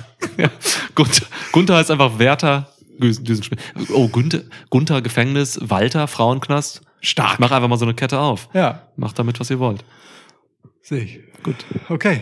Gunther, 0.95 1.25
Gunther 1.51 1.75
heißt 1.75 1.91
einfach 1.91 2.17
Werther 2.19 2.69
Düsenschmidt. 2.99 3.59
Oh, 3.89 4.07
Gunther, 4.07 4.41
Gunther 4.69 5.01
Gefängnis, 5.01 5.59
Walter 5.61 6.07
Frauenknast. 6.07 6.81
Stark. 7.01 7.33
Ich 7.33 7.39
mach 7.39 7.51
einfach 7.51 7.67
mal 7.69 7.77
so 7.77 7.85
eine 7.85 7.93
Kette 7.95 8.19
auf. 8.19 8.49
Ja. 8.53 8.87
Mach 8.95 9.13
damit, 9.13 9.39
was 9.39 9.49
ihr 9.49 9.59
wollt. 9.59 9.83
Sehe 10.83 11.01
ich. 11.01 11.19
Gut. 11.43 11.55
Okay. 11.89 12.21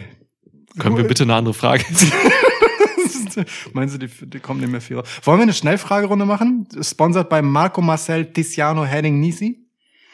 Können 0.78 0.96
wir 0.98 1.04
bitte 1.06 1.24
eine 1.24 1.36
andere 1.36 1.54
Frage? 1.54 1.84
Meinen 3.74 3.90
Sie, 3.90 4.00
die, 4.00 4.08
die 4.22 4.40
kommen 4.40 4.60
nicht 4.62 4.70
mehr 4.72 4.82
viel? 4.82 5.02
Wollen 5.24 5.40
wir 5.40 5.44
eine 5.44 5.54
Schnellfragerunde 5.54 6.26
machen? 6.26 6.68
Sponsert 6.82 7.30
bei 7.30 7.42
Marco 7.42 7.82
Marcel 7.82 8.26
Tiziano 8.34 8.84
Henning 8.86 9.20
Nisi? 9.20 9.62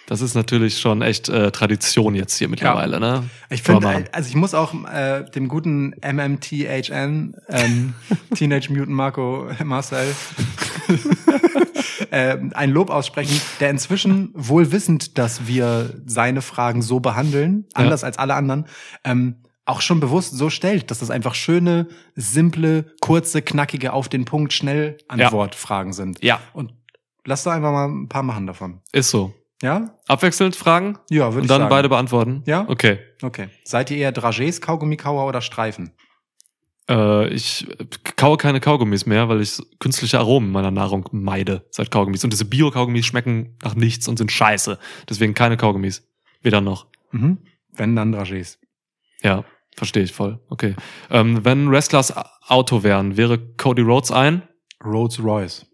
Das 0.07 0.21
ist 0.21 0.35
natürlich 0.35 0.79
schon 0.79 1.01
echt 1.01 1.29
äh, 1.29 1.51
Tradition 1.51 2.13
jetzt 2.15 2.37
hier 2.37 2.47
mittlerweile, 2.47 2.93
ja. 2.99 2.99
ne? 2.99 3.29
Ich 3.49 3.63
finde, 3.63 3.87
äh, 3.87 4.03
also 4.11 4.29
ich 4.29 4.35
muss 4.35 4.53
auch 4.53 4.73
äh, 4.85 5.23
dem 5.31 5.47
guten 5.47 5.95
MMTHN, 6.01 7.35
ähm, 7.49 7.93
Teenage 8.35 8.69
Mutant 8.69 8.89
Marco 8.89 9.47
Marcel, 9.63 10.05
äh, 12.11 12.37
ein 12.53 12.69
Lob 12.71 12.91
aussprechen, 12.91 13.39
der 13.59 13.71
inzwischen 13.71 14.29
wohl 14.35 14.71
wissend, 14.71 15.17
dass 15.17 15.47
wir 15.47 15.95
seine 16.05 16.41
Fragen 16.43 16.81
so 16.83 16.99
behandeln, 16.99 17.65
anders 17.73 18.01
ja. 18.01 18.07
als 18.07 18.19
alle 18.19 18.35
anderen, 18.35 18.65
ähm, 19.03 19.37
auch 19.67 19.81
schon 19.81 19.99
bewusst 19.99 20.37
so 20.37 20.51
stellt, 20.51 20.91
dass 20.91 20.99
das 20.99 21.09
einfach 21.09 21.33
schöne, 21.33 21.87
simple, 22.15 22.93
kurze, 23.01 23.41
knackige, 23.41 23.93
auf 23.93 24.07
den 24.09 24.25
Punkt, 24.25 24.53
schnell 24.53 24.99
Antwortfragen 25.07 25.91
ja. 25.91 25.95
sind. 25.95 26.23
Ja. 26.23 26.39
Und 26.53 26.75
lass 27.25 27.43
doch 27.43 27.51
einfach 27.51 27.71
mal 27.71 27.85
ein 27.89 28.07
paar 28.07 28.21
machen 28.21 28.45
davon. 28.45 28.81
Ist 28.93 29.09
so. 29.09 29.33
Ja? 29.61 29.95
Abwechselnd 30.07 30.55
fragen? 30.55 30.97
Ja, 31.09 31.33
würde 31.33 31.45
ich 31.45 31.47
sagen. 31.47 31.63
Und 31.63 31.69
dann 31.69 31.69
beide 31.69 31.89
beantworten? 31.89 32.43
Ja? 32.45 32.65
Okay. 32.67 32.99
Okay. 33.21 33.49
Seid 33.63 33.89
ihr 33.91 33.97
eher 33.97 34.13
Dragés, 34.13 34.59
Kaugummikauer 34.61 35.27
oder 35.27 35.41
Streifen? 35.41 35.91
Äh, 36.89 37.29
ich 37.29 37.65
kaue 38.17 38.37
keine 38.37 38.59
Kaugummis 38.59 39.05
mehr, 39.05 39.29
weil 39.29 39.41
ich 39.41 39.59
künstliche 39.79 40.19
Aromen 40.19 40.51
meiner 40.51 40.71
Nahrung 40.71 41.07
meide 41.11 41.65
seit 41.71 41.89
Kaugummis. 41.89 42.23
Und 42.23 42.33
diese 42.33 42.45
Bio-Kaugummis 42.45 43.05
schmecken 43.05 43.57
nach 43.63 43.75
nichts 43.75 44.07
und 44.07 44.17
sind 44.17 44.31
scheiße. 44.31 44.77
Deswegen 45.09 45.33
keine 45.33 45.57
Kaugummis. 45.57 46.07
Weder 46.41 46.61
noch. 46.61 46.87
Mhm. 47.11 47.39
Wenn, 47.71 47.95
dann 47.95 48.13
Dragés. 48.13 48.57
Ja, 49.23 49.45
verstehe 49.77 50.03
ich 50.03 50.11
voll. 50.11 50.39
Okay. 50.49 50.75
Ähm, 51.09 51.43
wenn 51.45 51.71
Wrestlers 51.71 52.13
Auto 52.47 52.83
wären, 52.83 53.17
wäre 53.17 53.39
Cody 53.55 53.81
Rhodes 53.81 54.11
ein? 54.11 54.43
Rolls 54.83 55.23
Royce. 55.23 55.65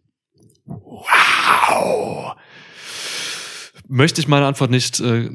Wow 0.66 2.31
möchte 3.92 4.20
ich 4.22 4.28
meine 4.28 4.48
Antwort 4.48 4.72
nicht 4.72 5.00
äh, 5.02 5.30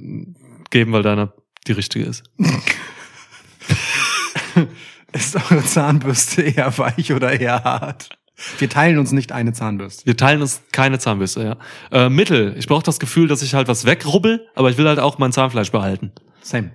geben, 0.71 0.91
weil 0.93 1.03
deiner 1.05 1.33
die 1.67 1.73
richtige 1.73 2.05
ist. 2.07 2.25
ist 5.13 5.37
eure 5.51 5.63
Zahnbürste 5.63 6.43
eher 6.43 6.77
weich 6.79 7.13
oder 7.13 7.39
eher 7.39 7.63
hart? 7.63 8.19
Wir 8.59 8.69
teilen 8.69 8.99
uns 8.99 9.13
nicht 9.13 9.31
eine 9.33 9.53
Zahnbürste. 9.55 10.05
Wir 10.07 10.15
teilen 10.17 10.43
uns 10.43 10.63
keine 10.73 10.99
Zahnbürste, 10.99 11.45
ja. 11.45 11.57
Äh, 11.91 12.09
Mittel. 12.11 12.55
Ich 12.59 12.67
brauche 12.67 12.83
das 12.83 12.99
Gefühl, 12.99 13.29
dass 13.29 13.41
ich 13.43 13.55
halt 13.55 13.69
was 13.69 13.85
wegrubbel, 13.85 14.47
aber 14.55 14.69
ich 14.71 14.77
will 14.79 14.89
halt 14.89 14.99
auch 14.99 15.19
mein 15.19 15.31
Zahnfleisch 15.33 15.71
behalten. 15.73 16.13
Same. 16.43 16.73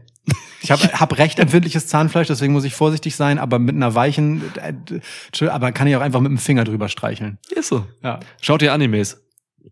Ich 0.62 0.72
habe 0.72 0.82
hab 0.88 1.18
recht 1.20 1.38
empfindliches 1.40 1.88
Zahnfleisch, 1.88 2.28
deswegen 2.28 2.54
muss 2.54 2.64
ich 2.64 2.74
vorsichtig 2.74 3.16
sein, 3.16 3.38
aber 3.38 3.60
mit 3.60 3.76
einer 3.76 3.94
weichen, 3.94 4.42
äh, 4.58 4.74
äh, 5.44 5.48
aber 5.50 5.72
kann 5.72 5.86
ich 5.88 5.96
auch 5.96 6.02
einfach 6.02 6.20
mit 6.22 6.32
dem 6.32 6.40
Finger 6.40 6.64
drüber 6.64 6.90
streicheln. 6.90 7.38
Ist 7.52 7.68
so. 7.68 7.86
Ja. 8.04 8.20
Schaut 8.42 8.64
ihr 8.64 8.74
Animes? 8.74 9.22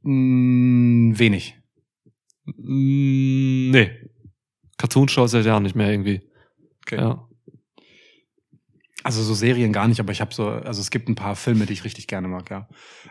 Mm, 0.04 1.18
wenig. 1.18 1.59
Mm, 2.58 3.72
nee. 3.72 3.92
Cartoons 4.78 5.12
schaue 5.12 5.28
seit 5.28 5.46
Jahren 5.46 5.64
nicht 5.64 5.76
mehr 5.76 5.90
irgendwie. 5.92 6.22
Okay. 6.86 6.98
Ja. 6.98 7.28
Also 9.04 9.24
so 9.24 9.34
Serien 9.34 9.74
gar 9.74 9.88
nicht, 9.88 10.00
aber 10.00 10.12
ich 10.12 10.22
habe 10.22 10.34
so, 10.34 10.48
also 10.50 10.82
es 10.82 10.90
gibt 10.92 11.08
ein 11.08 11.16
paar 11.16 11.36
Filme, 11.36 11.66
die 11.66 11.74
ich 11.74 11.84
richtig 11.86 12.08
gerne 12.08 12.28
mag, 12.28 12.50
ja. 12.52 12.68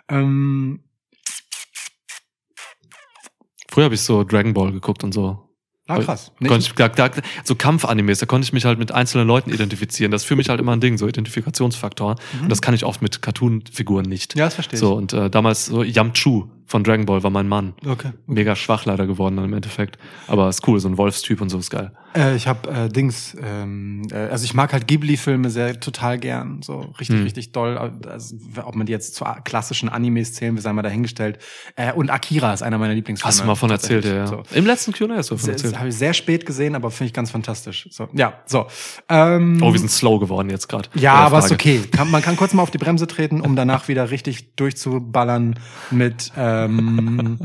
Ähm, 0.08 0.84
Früher 3.70 3.84
habe 3.84 3.94
ich 3.94 4.00
so 4.00 4.24
Dragon 4.24 4.54
Ball 4.54 4.72
geguckt 4.72 5.04
und 5.04 5.12
so. 5.12 5.44
Ah, 5.86 6.00
krass. 6.00 6.32
Nee. 6.40 6.54
Ich, 6.56 6.72
da, 6.74 6.88
da, 6.90 7.10
so 7.44 7.54
Kampfanimes, 7.54 8.18
da 8.18 8.26
konnte 8.26 8.44
ich 8.44 8.52
mich 8.52 8.64
halt 8.66 8.78
mit 8.78 8.92
einzelnen 8.92 9.26
Leuten 9.26 9.50
identifizieren. 9.52 10.10
Das 10.10 10.22
ist 10.22 10.28
für 10.28 10.36
mich 10.36 10.48
halt 10.50 10.58
immer 10.60 10.72
ein 10.72 10.80
Ding, 10.80 10.98
so 10.98 11.06
Identifikationsfaktor. 11.08 12.16
Mhm. 12.34 12.42
Und 12.42 12.48
das 12.50 12.60
kann 12.60 12.74
ich 12.74 12.84
oft 12.84 13.00
mit 13.02 13.22
Cartoon-Figuren 13.22 14.04
nicht. 14.06 14.36
Ja, 14.36 14.46
das 14.46 14.54
verstehe 14.54 14.76
ich. 14.76 14.80
So, 14.80 14.94
und 14.94 15.12
äh, 15.14 15.30
damals 15.30 15.66
so 15.66 15.82
Yamchu 15.82 16.48
von 16.68 16.84
Dragon 16.84 17.06
Ball 17.06 17.22
war 17.22 17.30
mein 17.30 17.48
Mann. 17.48 17.72
Okay. 17.86 18.12
Mega 18.26 18.54
schwach 18.54 18.84
leider 18.84 19.06
geworden 19.06 19.36
dann 19.36 19.46
im 19.46 19.54
Endeffekt. 19.54 19.98
Aber 20.26 20.48
ist 20.50 20.66
cool, 20.68 20.78
so 20.80 20.88
ein 20.88 20.98
Wolfstyp 20.98 21.40
und 21.40 21.48
so 21.48 21.58
ist 21.58 21.70
geil. 21.70 21.92
Äh, 22.14 22.36
ich 22.36 22.46
hab 22.46 22.66
äh, 22.66 22.88
Dings, 22.88 23.34
ähm, 23.42 24.02
äh, 24.10 24.14
also 24.30 24.44
ich 24.44 24.52
mag 24.54 24.72
halt 24.74 24.86
Ghibli-Filme 24.86 25.48
sehr 25.50 25.78
total 25.80 26.18
gern, 26.18 26.60
so 26.62 26.80
richtig, 27.00 27.16
hm. 27.16 27.22
richtig 27.24 27.52
doll. 27.52 27.78
Also, 28.08 28.36
ob 28.64 28.74
man 28.76 28.86
die 28.86 28.92
jetzt 28.92 29.14
zu 29.14 29.24
klassischen 29.44 29.88
Animes 29.88 30.34
zählen, 30.34 30.54
wir 30.54 30.62
sagen 30.62 30.76
mal 30.76 30.82
dahingestellt. 30.82 31.38
Äh, 31.76 31.92
und 31.94 32.10
Akira 32.10 32.52
ist 32.52 32.62
einer 32.62 32.76
meiner 32.78 32.94
Lieblingsfilme. 32.94 33.28
Hast 33.28 33.40
du 33.40 33.44
mal 33.44 33.54
von 33.54 33.70
erzählt, 33.70 34.04
ja. 34.04 34.26
So. 34.26 34.42
Im 34.54 34.66
letzten 34.66 34.92
Q&A 34.92 35.16
hast 35.16 35.30
du 35.30 35.34
davon 35.34 35.50
erzählt. 35.50 35.72
Das 35.72 35.78
habe 35.78 35.88
ich 35.88 35.94
sehr 35.96 36.12
spät 36.14 36.44
gesehen, 36.44 36.74
aber 36.74 36.90
finde 36.90 37.06
ich 37.08 37.12
ganz 37.14 37.30
fantastisch. 37.30 37.88
So, 37.92 38.08
ja, 38.12 38.34
so. 38.46 38.66
Ähm, 39.08 39.58
oh, 39.62 39.72
wir 39.72 39.78
sind 39.80 39.90
slow 39.90 40.18
geworden 40.18 40.50
jetzt 40.50 40.68
gerade. 40.68 40.88
Ja, 40.94 41.14
aber 41.14 41.38
ist 41.38 41.50
okay. 41.52 41.80
Kann, 41.90 42.10
man 42.10 42.20
kann 42.22 42.36
kurz 42.36 42.52
mal 42.52 42.62
auf 42.62 42.70
die 42.70 42.78
Bremse 42.78 43.06
treten, 43.06 43.40
um 43.40 43.56
danach 43.56 43.88
wieder 43.88 44.10
richtig 44.10 44.54
durchzuballern 44.56 45.54
mit 45.90 46.32
äh, 46.36 46.57
ähm, 46.64 47.38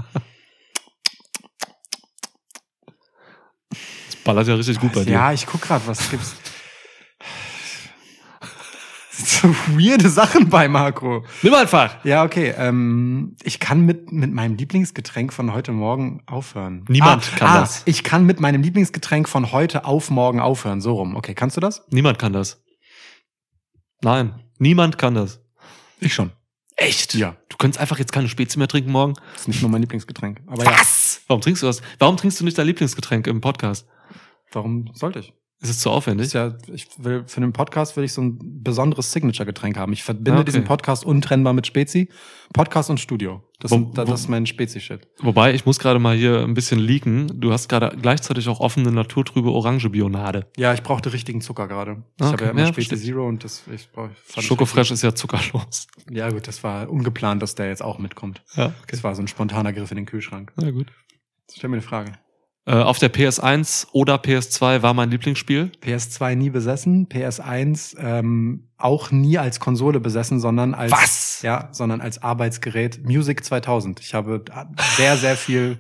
das 4.09 4.15
ballert 4.23 4.47
ja 4.47 4.55
richtig 4.55 4.79
gut 4.79 4.93
bei 4.93 5.03
dir. 5.03 5.11
Ja, 5.13 5.33
ich 5.33 5.45
guck 5.45 5.61
gerade, 5.61 5.85
was 5.87 6.09
gibt's. 6.09 6.35
so 9.15 9.47
weirde 9.77 10.09
Sachen 10.09 10.49
bei 10.49 10.67
Marco. 10.67 11.23
Nimm 11.43 11.53
einfach. 11.53 12.03
Ja, 12.03 12.23
okay. 12.23 12.53
Ähm, 12.57 13.35
ich 13.43 13.59
kann 13.59 13.81
mit, 13.85 14.11
mit 14.11 14.33
meinem 14.33 14.55
Lieblingsgetränk 14.55 15.31
von 15.31 15.53
heute 15.53 15.71
Morgen 15.71 16.23
aufhören. 16.25 16.83
Niemand 16.89 17.29
ah, 17.35 17.37
kann 17.37 17.47
ah, 17.49 17.59
das. 17.61 17.83
Ich 17.85 18.03
kann 18.03 18.25
mit 18.25 18.39
meinem 18.41 18.61
Lieblingsgetränk 18.61 19.29
von 19.29 19.51
heute 19.51 19.85
auf 19.85 20.09
morgen 20.09 20.39
aufhören. 20.41 20.81
So 20.81 20.95
rum. 20.95 21.15
Okay, 21.15 21.33
kannst 21.35 21.55
du 21.57 21.61
das? 21.61 21.85
Niemand 21.89 22.19
kann 22.19 22.33
das. 22.33 22.63
Nein, 24.01 24.41
niemand 24.57 24.97
kann 24.97 25.13
das. 25.15 25.39
Ich 26.01 26.13
schon. 26.13 26.31
Echt? 26.75 27.13
Ja. 27.13 27.35
Du 27.49 27.57
könntest 27.57 27.79
einfach 27.79 27.99
jetzt 27.99 28.11
keine 28.11 28.27
Spezi 28.29 28.57
mehr 28.57 28.67
trinken 28.67 28.91
morgen. 28.91 29.13
Das 29.33 29.41
ist 29.43 29.47
nicht 29.49 29.61
nur 29.61 29.69
mein 29.69 29.81
Lieblingsgetränk. 29.81 30.41
Aber 30.47 30.65
Was? 30.65 31.15
Ja. 31.15 31.23
Warum 31.27 31.41
trinkst 31.41 31.61
du 31.63 31.67
das? 31.67 31.81
Warum 31.99 32.17
trinkst 32.17 32.39
du 32.39 32.43
nicht 32.45 32.57
dein 32.57 32.67
Lieblingsgetränk 32.67 33.27
im 33.27 33.41
Podcast? 33.41 33.87
Warum 34.51 34.91
sollte 34.93 35.19
ich? 35.19 35.33
Ist 35.63 35.69
es 35.69 35.79
zu 35.79 35.91
aufwendig? 35.91 36.27
Ist 36.27 36.33
ja, 36.33 36.55
ich 36.73 36.89
will, 36.97 37.23
für 37.25 37.39
den 37.39 37.53
Podcast 37.53 37.95
will 37.95 38.03
ich 38.03 38.11
so 38.11 38.21
ein 38.21 38.37
besonderes 38.63 39.13
Signature-Getränk 39.13 39.77
haben. 39.77 39.93
Ich 39.93 40.03
verbinde 40.03 40.33
ah, 40.33 40.35
okay. 40.37 40.43
diesen 40.45 40.65
Podcast 40.65 41.05
untrennbar 41.05 41.53
mit 41.53 41.65
Spezi. 41.65 42.09
Podcast 42.51 42.89
und 42.89 42.99
Studio. 42.99 43.41
Das, 43.61 43.71
wo, 43.71 43.75
sind, 43.75 43.97
das 43.97 44.09
ist 44.19 44.27
mein 44.27 44.45
Spezi-Shit. 44.45 45.07
Wobei, 45.19 45.53
ich 45.53 45.65
muss 45.65 45.79
gerade 45.79 45.99
mal 45.99 46.17
hier 46.17 46.41
ein 46.41 46.53
bisschen 46.53 46.79
leaken. 46.79 47.39
Du 47.39 47.53
hast 47.53 47.69
gerade 47.69 47.95
gleichzeitig 47.95 48.49
auch 48.49 48.59
offene 48.59 48.91
naturtrübe 48.91 49.49
Orange-Bionade. 49.53 50.47
Ja, 50.57 50.73
ich 50.73 50.83
brauchte 50.83 51.13
richtigen 51.13 51.39
Zucker 51.39 51.69
gerade. 51.69 52.03
Ich 52.19 52.25
okay. 52.25 52.25
Ah, 52.25 52.31
habe 52.33 52.43
ja 52.43 52.49
immer 52.51 52.59
ja, 52.59 52.67
Spezi 52.67 52.85
stimmt. 52.87 53.01
Zero 53.03 53.25
und 53.25 53.43
das 53.45 53.63
ich 53.73 53.89
brauch, 53.89 54.09
Schokofresh 54.39 54.91
ist 54.91 55.01
ja 55.01 55.15
zuckerlos. 55.15 55.87
Ja 56.11 56.29
gut, 56.29 56.45
das 56.45 56.61
war 56.65 56.89
ungeplant, 56.89 57.41
dass 57.41 57.55
der 57.55 57.69
jetzt 57.69 57.81
auch 57.81 57.99
mitkommt. 57.99 58.43
Ja, 58.57 58.65
okay. 58.65 58.73
Das 58.89 59.03
war 59.05 59.15
so 59.15 59.21
ein 59.21 59.29
spontaner 59.29 59.71
Griff 59.71 59.91
in 59.91 59.95
den 59.95 60.05
Kühlschrank. 60.07 60.51
Na 60.57 60.71
gut. 60.71 60.91
Stell 61.49 61.69
mir 61.69 61.77
eine 61.77 61.81
Frage. 61.83 62.11
Äh, 62.65 62.73
auf 62.75 62.97
der 62.97 63.11
PS1 63.11 63.87
oder 63.91 64.15
PS2 64.15 64.81
war 64.81 64.93
mein 64.93 65.11
Lieblingsspiel. 65.11 65.71
PS2 65.81 66.35
nie 66.35 66.49
besessen, 66.49 67.09
PS1 67.09 67.97
ähm, 67.99 68.69
auch 68.77 69.11
nie 69.11 69.37
als 69.37 69.59
Konsole 69.59 69.99
besessen, 69.99 70.39
sondern 70.39 70.73
als 70.73 70.91
Was? 70.91 71.41
ja, 71.41 71.67
sondern 71.71 71.99
als 71.99 72.23
Arbeitsgerät. 72.23 73.03
Music 73.03 73.43
2000. 73.43 73.99
Ich 73.99 74.13
habe 74.13 74.45
sehr 74.95 75.17
sehr 75.17 75.35
viel 75.35 75.77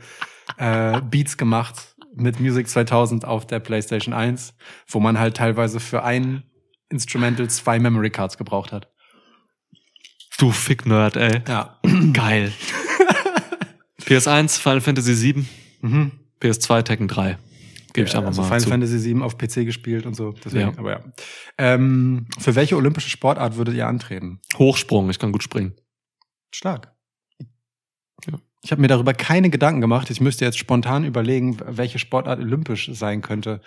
äh, 0.57 0.99
Beats 1.01 1.37
gemacht 1.37 1.95
mit 2.15 2.41
Music 2.41 2.67
2000 2.67 3.23
auf 3.23 3.47
der 3.47 3.59
PlayStation 3.61 4.13
1, 4.13 4.53
wo 4.87 4.99
man 4.99 5.17
halt 5.17 5.37
teilweise 5.37 5.79
für 5.79 6.03
ein 6.03 6.43
Instrumental 6.89 7.49
zwei 7.49 7.79
Memory 7.79 8.09
Cards 8.09 8.37
gebraucht 8.37 8.73
hat. 8.73 8.89
Du 10.37 10.51
Fick 10.51 10.85
Nerd, 10.85 11.15
ey. 11.15 11.41
Ja. 11.47 11.79
Geil. 12.11 12.51
PS1, 14.01 14.59
Final 14.59 14.81
Fantasy 14.81 15.13
7. 15.13 15.47
Mhm. 15.81 16.11
PS2 16.43 16.83
Tekken 16.83 17.07
3. 17.07 17.37
Gebe 17.93 18.07
ich 18.07 18.13
ja, 18.13 18.19
einfach 18.19 18.29
also 18.31 18.41
mal 18.41 18.47
Final 18.47 18.61
zu. 18.61 18.69
Fantasy 18.69 18.99
7 18.99 19.21
auf 19.23 19.37
PC 19.37 19.65
gespielt 19.65 20.05
und 20.05 20.15
so. 20.15 20.33
Deswegen, 20.43 20.71
ja. 20.73 20.77
aber 20.77 20.91
ja. 20.97 21.03
Ähm, 21.57 22.27
für 22.37 22.55
welche 22.55 22.75
olympische 22.75 23.09
Sportart 23.09 23.55
würdet 23.55 23.75
ihr 23.75 23.87
antreten? 23.87 24.39
Hochsprung, 24.57 25.09
ich 25.09 25.19
kann 25.19 25.31
gut 25.31 25.43
springen. 25.43 25.73
Stark. 26.51 26.91
Ja. 28.27 28.39
Ich 28.63 28.71
habe 28.71 28.81
mir 28.81 28.87
darüber 28.87 29.13
keine 29.13 29.49
Gedanken 29.49 29.79
gemacht. 29.79 30.09
Ich 30.09 30.21
müsste 30.21 30.43
jetzt 30.43 30.57
spontan 30.57 31.05
überlegen, 31.05 31.57
welche 31.65 31.99
Sportart 31.99 32.39
olympisch 32.39 32.89
sein 32.93 33.21
könnte, 33.21 33.61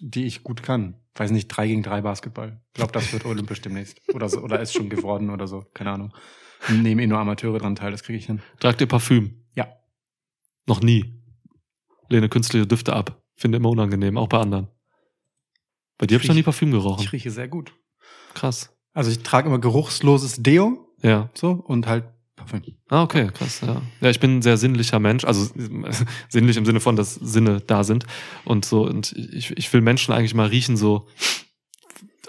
die 0.00 0.24
ich 0.24 0.42
gut 0.42 0.62
kann. 0.62 0.96
Weiß 1.14 1.30
nicht, 1.30 1.48
3 1.48 1.68
gegen 1.68 1.82
3 1.84 2.00
Basketball. 2.00 2.60
Ich 2.68 2.74
glaube, 2.74 2.92
das 2.92 3.12
wird 3.12 3.24
olympisch 3.24 3.60
demnächst. 3.60 4.00
Oder 4.12 4.28
so, 4.28 4.40
oder 4.40 4.60
ist 4.60 4.72
schon 4.74 4.88
geworden 4.88 5.30
oder 5.30 5.46
so. 5.46 5.64
Keine 5.72 5.92
Ahnung. 5.92 6.12
Nehmen 6.68 7.00
eh 7.00 7.06
nur 7.06 7.18
Amateure 7.18 7.58
dran 7.58 7.76
teil, 7.76 7.90
das 7.92 8.02
kriege 8.02 8.18
ich 8.18 8.26
hin. 8.26 8.40
Tragt 8.60 8.80
ihr 8.80 8.88
Parfüm? 8.88 9.44
Ja. 9.54 9.68
Noch 10.66 10.80
nie 10.80 11.21
lehne 12.12 12.28
künstliche 12.28 12.66
Düfte 12.66 12.92
ab. 12.92 13.22
Finde 13.34 13.56
immer 13.56 13.70
unangenehm, 13.70 14.16
auch 14.16 14.28
bei 14.28 14.38
anderen. 14.38 14.68
Bei 15.98 16.06
dir 16.06 16.14
habe 16.16 16.22
ich 16.22 16.28
noch 16.28 16.36
nie 16.36 16.42
Parfüm 16.44 16.70
gerochen. 16.70 17.02
Ich 17.02 17.12
rieche 17.12 17.30
sehr 17.30 17.48
gut. 17.48 17.72
Krass. 18.34 18.76
Also 18.94 19.10
ich 19.10 19.20
trage 19.20 19.48
immer 19.48 19.58
geruchsloses 19.58 20.42
Deo. 20.42 20.88
Ja. 21.02 21.30
So 21.34 21.50
und 21.52 21.86
halt 21.86 22.04
Parfüm. 22.36 22.62
Ah, 22.88 23.02
okay, 23.02 23.28
krass, 23.32 23.60
ja. 23.60 23.80
Ja, 24.00 24.10
ich 24.10 24.20
bin 24.20 24.38
ein 24.38 24.42
sehr 24.42 24.56
sinnlicher 24.56 24.98
Mensch, 24.98 25.24
also 25.24 25.48
sinnlich 26.28 26.56
im 26.56 26.64
Sinne 26.66 26.80
von, 26.80 26.96
dass 26.96 27.14
Sinne 27.14 27.60
da 27.60 27.84
sind 27.84 28.06
und 28.44 28.64
so 28.64 28.82
und 28.86 29.12
ich, 29.12 29.56
ich 29.56 29.72
will 29.72 29.80
Menschen 29.80 30.12
eigentlich 30.14 30.34
mal 30.34 30.46
riechen 30.48 30.76
so 30.76 31.08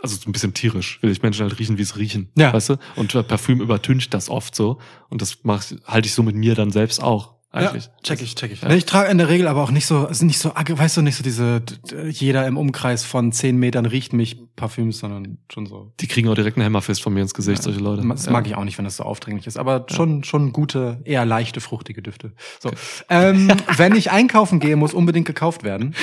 also 0.01 0.17
so 0.17 0.27
ein 0.29 0.33
bisschen 0.33 0.53
tierisch, 0.53 1.01
will 1.01 1.11
ich 1.11 1.21
Menschen 1.21 1.43
halt 1.43 1.57
riechen, 1.59 1.77
wie 1.77 1.81
es 1.81 1.95
riechen, 1.97 2.29
ja. 2.37 2.51
weißt 2.51 2.69
du? 2.71 2.75
Und 2.97 3.13
Parfüm 3.27 3.61
übertüncht 3.61 4.13
das 4.13 4.29
oft 4.29 4.53
so 4.53 4.79
und 5.09 5.21
das 5.21 5.37
mach, 5.43 5.63
halte 5.85 6.07
ich 6.07 6.13
so 6.13 6.21
mit 6.21 6.35
mir 6.35 6.53
dann 6.53 6.71
selbst 6.71 7.01
auch 7.01 7.35
eigentlich. 7.53 7.85
Ja, 7.85 7.91
check 8.01 8.21
ich, 8.23 8.33
check 8.35 8.51
ich. 8.51 8.61
Ja. 8.61 8.69
Ich 8.71 8.85
trage 8.85 9.09
in 9.11 9.17
der 9.19 9.29
Regel 9.29 9.47
aber 9.47 9.61
auch 9.63 9.69
nicht 9.71 9.85
so, 9.85 10.07
also 10.07 10.25
nicht 10.25 10.39
so, 10.39 10.49
weißt 10.55 10.97
du, 10.97 11.01
nicht 11.03 11.15
so 11.17 11.23
diese, 11.23 11.61
jeder 12.09 12.45
im 12.47 12.57
Umkreis 12.57 13.03
von 13.03 13.31
zehn 13.31 13.57
Metern 13.57 13.85
riecht 13.85 14.11
mich 14.13 14.37
Parfüms, 14.55 14.97
sondern 14.99 15.37
schon 15.51 15.65
so. 15.67 15.93
Die 15.99 16.07
kriegen 16.07 16.27
auch 16.29 16.33
direkt 16.35 16.57
einen 16.57 16.63
Hämmerfist 16.63 17.01
von 17.03 17.13
mir 17.13 17.21
ins 17.21 17.33
Gesicht, 17.35 17.59
ja. 17.59 17.63
solche 17.63 17.79
Leute. 17.79 18.05
Das 18.07 18.27
mag 18.29 18.47
ich 18.47 18.55
auch 18.55 18.63
nicht, 18.63 18.77
wenn 18.79 18.85
das 18.85 18.97
so 18.97 19.03
aufdringlich 19.03 19.45
ist, 19.47 19.57
aber 19.57 19.85
schon, 19.89 20.23
schon 20.23 20.51
gute, 20.51 20.99
eher 21.05 21.25
leichte, 21.25 21.61
fruchtige 21.61 22.01
Düfte. 22.01 22.33
So. 22.59 22.69
Okay. 22.69 22.77
Ähm, 23.09 23.51
wenn 23.77 23.95
ich 23.95 24.09
einkaufen 24.11 24.59
gehe, 24.59 24.75
muss 24.75 24.93
unbedingt 24.95 25.27
gekauft 25.27 25.61
werden. 25.63 25.93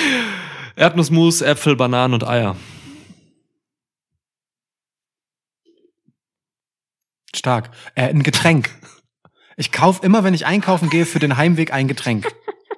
Erdnussmus, 0.76 1.42
Äpfel, 1.42 1.74
Bananen 1.76 2.14
und 2.14 2.22
Eier. 2.24 2.56
Stark. 7.34 7.70
Äh, 7.96 8.08
ein 8.08 8.22
Getränk. 8.22 8.70
Ich 9.56 9.72
kaufe 9.72 10.04
immer, 10.04 10.24
wenn 10.24 10.34
ich 10.34 10.46
einkaufen 10.46 10.90
gehe, 10.90 11.06
für 11.06 11.18
den 11.18 11.36
Heimweg 11.36 11.72
ein 11.72 11.88
Getränk. 11.88 12.28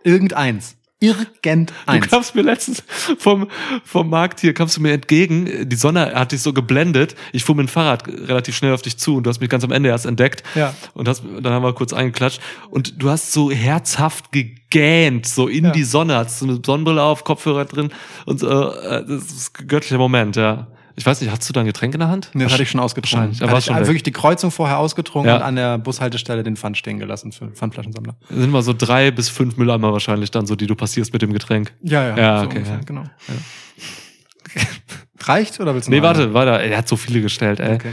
Irgendeins. 0.05 0.77
Irgendeins. 1.01 1.73
Du 1.87 2.01
kamst 2.11 2.37
mir 2.37 2.43
letztens 2.43 2.85
vom, 3.19 3.51
vom 3.85 4.09
Markt 4.09 4.39
hier, 4.39 4.55
kamst 4.55 4.77
du 4.77 4.81
mir 4.81 4.93
entgegen. 4.93 5.69
Die 5.69 5.75
Sonne 5.77 6.15
hat 6.15 6.31
dich 6.31 6.41
so 6.43 6.53
geblendet. 6.53 7.17
Ich 7.33 7.43
fuhr 7.45 7.57
mit 7.57 7.67
dem 7.67 7.69
Fahrrad 7.69 8.07
relativ 8.07 8.55
schnell 8.57 8.73
auf 8.73 8.83
dich 8.83 8.97
zu 8.99 9.17
und 9.17 9.25
du 9.25 9.31
hast 9.31 9.41
mich 9.41 9.51
ganz 9.51 9.65
am 9.65 9.73
Ende 9.73 9.89
erst 9.89 10.07
entdeckt. 10.07 10.45
Ja. 10.55 10.75
Und 10.95 11.09
hast, 11.09 11.25
dann 11.41 11.53
haben 11.53 11.65
wir 11.65 11.73
kurz 11.73 11.93
eingeklatscht. 11.93 12.41
Und 12.71 13.03
du 13.03 13.11
hast 13.11 13.33
so 13.33 13.51
herzhaft 13.51 14.31
gegähnt, 14.31 15.27
so 15.27 15.49
in 15.49 15.65
ja. 15.67 15.71
die 15.73 15.83
Sonne. 15.83 16.15
Hast 16.15 16.39
so 16.39 16.47
eine 16.47 16.61
Sonnenbrille 16.65 17.03
auf, 17.03 17.25
Kopfhörer 17.25 17.65
drin. 17.65 17.91
Und 18.25 18.43
äh, 18.45 18.47
das 18.47 19.09
ist 19.25 19.59
ein 19.59 19.67
göttlicher 19.67 19.99
Moment, 19.99 20.37
ja. 20.37 20.69
Ich 20.97 21.07
weiß 21.07 21.21
nicht, 21.21 21.31
hast 21.31 21.49
du 21.49 21.53
da 21.53 21.61
ein 21.61 21.67
Getränk 21.67 21.95
in 21.95 22.01
der 22.01 22.09
Hand? 22.09 22.31
Nee, 22.35 22.43
das 22.45 22.53
hatte 22.53 22.63
ich 22.63 22.71
schon 22.71 22.81
ausgetrunken. 22.81 23.39
Da 23.39 23.51
war 23.51 23.59
ich 23.59 23.65
schon 23.67 23.75
also 23.75 23.89
wirklich 23.89 24.03
die 24.03 24.13
Kreuzung 24.13 24.51
vorher 24.51 24.79
ausgetrunken 24.79 25.29
ja. 25.31 25.37
und 25.37 25.43
an 25.43 25.57
der 25.57 25.79
Bushaltestelle 25.79 26.43
den 26.43 26.57
Pfand 26.57 26.77
stehen 26.77 26.99
gelassen 26.99 27.33
für 27.33 27.49
Pfandflaschensammler. 27.49 28.17
Das 28.29 28.39
sind 28.39 28.51
mal 28.51 28.63
so 28.63 28.75
drei 28.77 29.11
bis 29.11 29.29
fünf 29.29 29.57
Mülleimer 29.57 29.93
wahrscheinlich 29.93 30.31
dann 30.31 30.47
so, 30.47 30.55
die 30.55 30.67
du 30.67 30.75
passierst 30.75 31.13
mit 31.13 31.23
dem 31.23 31.33
Getränk. 31.33 31.73
Ja, 31.83 32.09
ja. 32.09 32.17
Ja, 32.17 32.39
so 32.41 32.47
okay. 32.47 32.59
Ungefähr, 32.59 32.77
ja. 32.77 32.81
Genau. 32.85 33.03
Ja. 33.03 34.63
Reicht 35.25 35.61
oder 35.61 35.75
willst 35.75 35.89
du 35.89 35.93
noch? 35.93 35.95
Nee, 35.95 36.01
noch 36.01 36.05
warte, 36.09 36.35
weiter. 36.35 36.61
Er 36.63 36.79
hat 36.79 36.89
so 36.89 36.97
viele 36.97 37.21
gestellt, 37.23 37.61
ey. 37.61 37.77
Okay. 37.77 37.93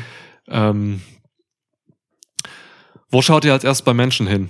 Ähm, 0.50 1.02
wo 3.12 3.22
schaut 3.22 3.46
ihr 3.46 3.54
als 3.54 3.64
erst 3.64 3.86
bei 3.86 3.94
Menschen 3.94 4.28
hin? 4.28 4.50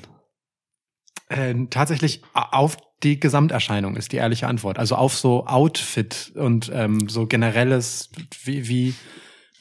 Äh, 1.30 1.54
tatsächlich 1.70 2.24
auf 2.34 2.78
die 3.04 3.20
Gesamterscheinung 3.20 3.96
ist 3.96 4.12
die 4.12 4.18
ehrliche 4.18 4.48
Antwort. 4.48 4.80
Also 4.80 4.96
auf 4.96 5.16
so 5.18 5.46
Outfit 5.46 6.34
und 6.36 6.72
ähm, 6.74 7.08
so 7.08 7.28
generelles, 7.28 8.10
wie, 8.44 8.68
wie, 8.68 8.96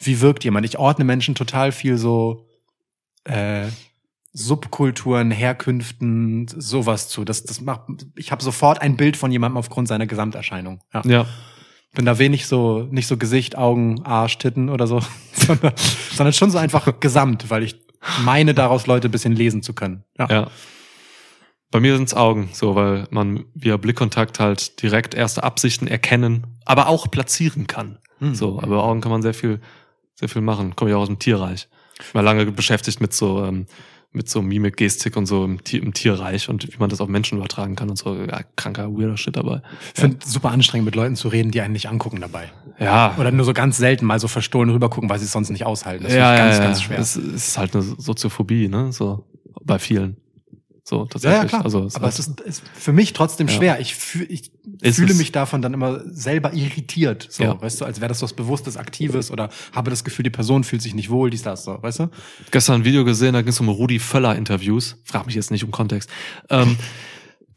wie 0.01 0.21
wirkt 0.23 0.45
jemand? 0.45 0.65
Ich 0.65 0.79
ordne 0.79 1.05
Menschen 1.05 1.35
total 1.35 1.71
viel 1.71 1.99
so 1.99 2.47
äh, 3.25 3.67
Subkulturen, 4.33 5.31
Herkünften, 5.31 6.49
sowas 6.49 7.09
zu. 7.11 7.25
Das, 7.25 7.45
das 7.45 7.61
macht, 7.61 7.83
ich 8.17 8.33
habe 8.33 8.43
sofort 8.43 8.81
ein 8.81 8.97
Bild 8.97 9.17
von 9.19 9.31
jemandem 9.31 9.59
aufgrund 9.59 9.89
seiner 9.89 10.07
Gesamterscheinung. 10.07 10.81
Ja. 10.95 11.03
ja. 11.05 11.27
Bin 11.95 12.07
da 12.07 12.19
wenig 12.19 12.47
so, 12.47 12.89
nicht 12.91 13.07
so 13.07 13.19
Gesicht, 13.19 13.59
Augen, 13.59 14.03
Arsch, 14.05 14.39
Titten 14.39 14.71
oder 14.71 14.87
so, 14.87 15.01
sondern, 15.35 15.75
sondern 16.13 16.33
schon 16.33 16.51
so 16.51 16.57
einfach 16.59 16.99
gesamt, 16.99 17.51
weil 17.51 17.63
ich 17.63 17.77
meine, 18.25 18.55
daraus 18.55 18.87
Leute 18.87 19.09
ein 19.09 19.11
bisschen 19.11 19.33
lesen 19.37 19.63
zu 19.63 19.75
können. 19.75 20.05
Ja. 20.19 20.27
ja. 20.31 20.51
Bei 21.71 21.81
mir 21.81 21.95
sind 21.97 22.09
es 22.09 22.15
Augen, 22.15 22.49
so 22.53 22.75
weil 22.75 23.07
man 23.11 23.45
via 23.55 23.77
Blickkontakt 23.77 24.41
halt 24.41 24.81
direkt 24.83 25.15
erste 25.15 25.43
Absichten 25.43 25.87
erkennen, 25.87 26.47
aber 26.65 26.89
auch 26.89 27.11
platzieren 27.11 27.67
kann. 27.67 27.99
Mhm. 28.21 28.35
So, 28.35 28.61
aber 28.63 28.85
Augen 28.85 29.01
kann 29.03 29.13
man 29.13 29.21
sehr 29.23 29.35
viel, 29.35 29.61
sehr 30.15 30.31
viel 30.31 30.41
machen. 30.43 30.77
Komme 30.77 30.91
ich 30.91 30.97
auch 30.97 31.03
aus 31.03 31.09
dem 31.09 31.19
Tierreich. 31.19 31.69
Ich 32.01 32.15
war 32.15 32.23
lange 32.23 32.47
beschäftigt 32.51 33.03
mit 33.03 33.13
so 33.13 33.45
ähm, 33.45 33.67
mit 34.11 34.31
so 34.31 34.41
Mimik, 34.41 34.79
Gestik 34.79 35.19
und 35.19 35.27
so 35.27 35.45
im, 35.45 35.59
im, 35.71 35.93
Tierreich 35.93 36.49
und 36.49 36.67
wie 36.73 36.79
man 36.79 36.89
das 36.89 37.03
auf 37.03 37.09
Menschen 37.09 37.37
übertragen 37.37 37.77
kann 37.77 37.91
und 37.91 37.97
so. 37.97 38.15
Ja, 38.15 38.41
kranker, 38.57 38.91
weirder 38.95 39.19
Shit 39.19 39.37
dabei. 39.37 39.61
Ich 39.95 40.01
finde 40.01 40.17
ja. 40.25 40.29
super 40.29 40.51
anstrengend, 40.51 40.87
mit 40.87 40.95
Leuten 40.95 41.15
zu 41.15 41.29
reden, 41.29 41.51
die 41.51 41.61
einen 41.61 41.75
nicht 41.75 41.91
angucken 41.91 42.19
dabei. 42.19 42.51
Ja. 42.79 43.15
Oder 43.19 43.31
nur 43.33 43.45
so 43.45 43.53
ganz 43.53 43.77
selten 43.77 44.07
mal 44.07 44.19
so 44.19 44.27
verstohlen 44.27 44.71
rübergucken, 44.71 45.11
weil 45.11 45.19
sie 45.19 45.27
es 45.27 45.33
sonst 45.33 45.51
nicht 45.51 45.67
aushalten. 45.67 46.05
Das 46.05 46.15
ja, 46.15 46.33
ist 46.35 46.39
ja, 46.39 46.47
ganz, 46.47 46.59
ja. 46.59 46.65
ganz 46.65 46.83
schwer. 46.83 46.97
Das 46.97 47.17
ist 47.19 47.59
halt 47.59 47.75
eine 47.75 47.83
Soziophobie, 47.83 48.69
ne? 48.69 48.91
So 48.93 49.27
bei 49.63 49.79
vielen. 49.79 50.17
So, 50.89 51.05
tatsächlich. 51.05 51.37
Ja, 51.37 51.43
ja 51.43 51.49
klar. 51.49 51.65
Also, 51.67 51.85
es 51.85 51.97
Aber 51.97 52.09
es 52.09 52.19
ist, 52.19 52.41
ist 52.41 52.63
für 52.73 52.95
mich 52.95 53.13
trotzdem 53.13 53.47
ja. 53.49 53.53
schwer. 53.55 53.81
Ich, 53.81 53.95
fühl, 53.95 54.27
ich 54.31 54.51
fühle 54.95 55.13
mich 55.13 55.33
davon 55.33 55.61
dann 55.61 55.75
immer 55.75 56.01
selber 56.07 56.55
irritiert. 56.55 57.29
So, 57.31 57.43
ja. 57.43 57.61
weißt 57.61 57.83
du, 57.83 57.85
als 57.85 58.01
wäre 58.01 58.09
das 58.09 58.23
was 58.23 58.33
Bewusstes, 58.33 58.79
Aktives 58.79 59.31
oder 59.31 59.51
habe 59.73 59.91
das 59.91 60.03
Gefühl, 60.03 60.23
die 60.23 60.31
Person 60.31 60.65
fühlt 60.65 60.81
sich 60.81 60.95
nicht 60.95 61.11
wohl, 61.11 61.29
dies, 61.29 61.43
das, 61.43 61.65
so, 61.65 61.77
weißt 61.83 61.99
du? 61.99 62.07
Gestern 62.53 62.77
ein 62.77 62.85
Video 62.87 63.05
gesehen, 63.05 63.35
da 63.35 63.43
ging 63.43 63.51
es 63.51 63.61
um 63.61 63.69
Rudi 63.69 63.99
Völler-Interviews. 63.99 64.97
Frag 65.05 65.27
mich 65.27 65.35
jetzt 65.35 65.51
nicht 65.51 65.63
um 65.63 65.73
Kontext. 65.73 66.09
Ähm, 66.49 66.79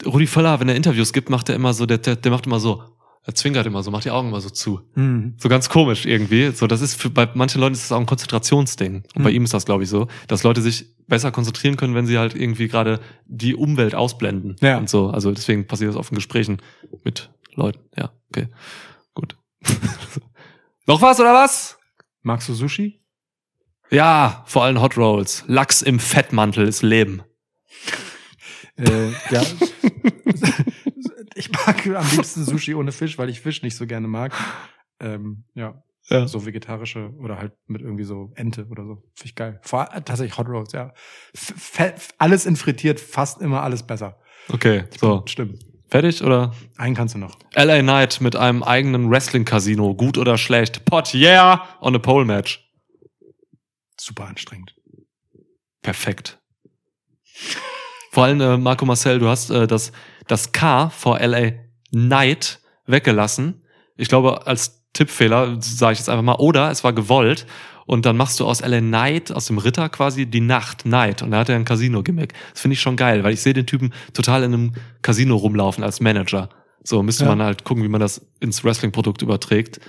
Rudi 0.06 0.28
Völler, 0.28 0.60
wenn 0.60 0.68
er 0.68 0.76
Interviews 0.76 1.14
gibt, 1.14 1.30
macht 1.30 1.48
er 1.48 1.56
immer 1.56 1.74
so, 1.74 1.86
der, 1.86 2.00
der, 2.00 2.18
der 2.18 2.32
macht 2.34 2.48
immer 2.48 2.60
so, 2.60 2.84
er 3.24 3.36
zwinkert 3.36 3.68
immer 3.68 3.84
so, 3.84 3.92
macht 3.92 4.06
die 4.06 4.12
Augen 4.12 4.30
immer 4.30 4.42
so 4.42 4.50
zu. 4.50 4.82
Mhm. 4.96 5.36
So 5.38 5.48
ganz 5.48 5.70
komisch 5.70 6.06
irgendwie. 6.08 6.52
So, 6.52 6.66
das 6.66 6.82
ist 6.82 7.00
für, 7.00 7.12
bei 7.12 7.30
manchen 7.36 7.62
Leuten 7.62 7.74
ist 7.76 7.84
das 7.84 7.92
auch 7.92 8.00
ein 8.00 8.08
Konzentrationsding. 8.08 9.04
Und 9.14 9.20
mhm. 9.20 9.24
bei 9.24 9.30
ihm 9.30 9.44
ist 9.44 9.54
das, 9.54 9.66
glaube 9.66 9.84
ich, 9.84 9.90
so, 9.90 10.08
dass 10.28 10.42
Leute 10.42 10.62
sich 10.62 10.88
besser 11.08 11.32
konzentrieren 11.32 11.78
können, 11.78 11.94
wenn 11.94 12.08
sie 12.08 12.18
halt 12.18 12.36
irgendwie 12.36 12.68
gerade 12.68 13.00
die 13.28 13.54
Umwelt 13.56 13.94
ausblenden. 13.94 14.56
Ja. 14.62 14.78
Und 14.78 14.90
so. 14.90 15.10
Also 15.12 15.32
deswegen 15.34 15.68
passiert 15.68 15.90
das 15.92 15.98
oft 15.98 16.12
in 16.12 16.16
Gesprächen 16.16 16.60
mit 17.04 17.30
Leuten. 17.54 17.80
Ja, 17.96 18.12
okay. 18.32 18.48
Gut. 19.14 19.36
Noch 20.88 21.02
was 21.04 21.20
oder 21.20 21.34
was? 21.36 21.78
Magst 22.24 22.50
du 22.50 22.54
Sushi? 22.56 23.02
Ja, 23.92 24.44
vor 24.48 24.64
allem 24.64 24.82
Hot 24.82 24.98
Rolls. 24.98 25.44
Lachs 25.48 25.84
im 25.84 26.00
Fettmantel 26.00 26.68
ist 26.68 26.82
Leben. 26.82 27.22
Äh, 28.78 29.12
ja. 29.30 29.44
Ich 31.36 31.52
mag 31.52 31.86
am 31.88 32.08
liebsten 32.12 32.44
Sushi 32.44 32.74
ohne 32.76 32.92
Fisch, 32.92 33.18
weil 33.18 33.30
ich 33.30 33.42
Fisch 33.42 33.62
nicht 33.62 33.76
so 33.78 33.88
gerne 33.88 34.08
mag. 34.08 34.34
Ähm, 35.00 35.46
ja. 35.54 35.82
ja. 36.10 36.28
So 36.28 36.46
vegetarische 36.46 37.12
oder 37.20 37.38
halt 37.38 37.54
mit 37.68 37.82
irgendwie 37.82 38.04
so 38.04 38.32
Ente 38.36 38.68
oder 38.68 38.86
so. 38.86 38.96
Finde 39.14 39.26
ich 39.26 39.36
geil. 39.36 39.60
Vor, 39.64 39.84
äh, 39.94 40.02
tatsächlich 40.02 40.38
Hot 40.38 40.48
Rolls, 40.48 40.74
ja. 40.74 40.94
F 41.34 42.10
alles 42.18 42.46
in 42.46 42.56
frittiert, 42.56 43.00
fast 43.00 43.42
immer 43.42 43.62
alles 43.64 43.84
besser. 43.84 44.20
Okay, 44.50 44.86
so. 45.00 45.24
Stimmt. 45.26 45.64
Fertig 45.88 46.24
oder? 46.24 46.54
Einen 46.78 46.96
kannst 46.96 47.16
du 47.16 47.20
noch. 47.20 47.38
LA 47.54 47.82
Knight 47.82 48.22
mit 48.22 48.36
einem 48.36 48.64
eigenen 48.64 49.10
Wrestling-Casino. 49.12 49.94
Gut 49.96 50.18
oder 50.18 50.38
schlecht? 50.38 50.86
Pot, 50.86 51.14
yeah! 51.14 51.68
On 51.82 51.94
a 51.96 52.00
pole 52.00 52.24
match. 52.26 52.66
Super 54.00 54.26
anstrengend. 54.28 54.74
Perfekt. 55.82 56.42
Vor 58.12 58.24
allem, 58.26 58.40
äh, 58.42 58.58
Marco 58.58 58.86
Marcel, 58.86 59.20
du 59.20 59.28
hast 59.28 59.50
äh, 59.50 59.68
das 59.68 59.92
das 60.32 60.54
K 60.54 60.90
vor 60.90 61.20
LA 61.20 61.52
Knight 61.92 62.62
weggelassen. 62.88 63.62
Ich 63.98 64.08
glaube, 64.08 64.48
als 64.48 64.82
Tippfehler 64.94 65.58
sage 65.62 65.94
ich 65.94 66.00
jetzt 66.00 66.10
einfach 66.10 66.24
mal. 66.24 66.36
Oder 66.36 66.72
es 66.72 66.86
war 66.86 66.94
gewollt 66.94 67.46
und 67.86 68.06
dann 68.06 68.16
machst 68.16 68.40
du 68.40 68.46
aus 68.46 68.62
LA 68.62 68.80
Knight, 68.80 69.34
aus 69.34 69.48
dem 69.48 69.58
Ritter 69.58 69.90
quasi, 69.90 70.26
die 70.26 70.40
Nacht 70.40 70.84
Knight. 70.84 71.22
Und 71.22 71.32
da 71.32 71.40
hat 71.40 71.50
er 71.50 71.58
ein 71.58 71.66
Casino-Gimmick. 71.66 72.34
Das 72.54 72.62
finde 72.62 72.74
ich 72.74 72.82
schon 72.82 72.96
geil, 72.96 73.26
weil 73.26 73.34
ich 73.34 73.42
sehe 73.42 73.52
den 73.54 73.66
Typen 73.66 73.94
total 74.14 74.44
in 74.44 74.54
einem 74.54 74.72
Casino 75.02 75.36
rumlaufen 75.36 75.84
als 75.84 76.00
Manager. 76.00 76.48
So 76.82 77.04
müsste 77.04 77.26
ja. 77.26 77.32
man 77.36 77.46
halt 77.46 77.66
gucken, 77.66 77.84
wie 77.84 77.90
man 77.90 78.00
das 78.00 78.26
ins 78.40 78.64
Wrestling-Produkt 78.64 79.22
überträgt. 79.22 79.82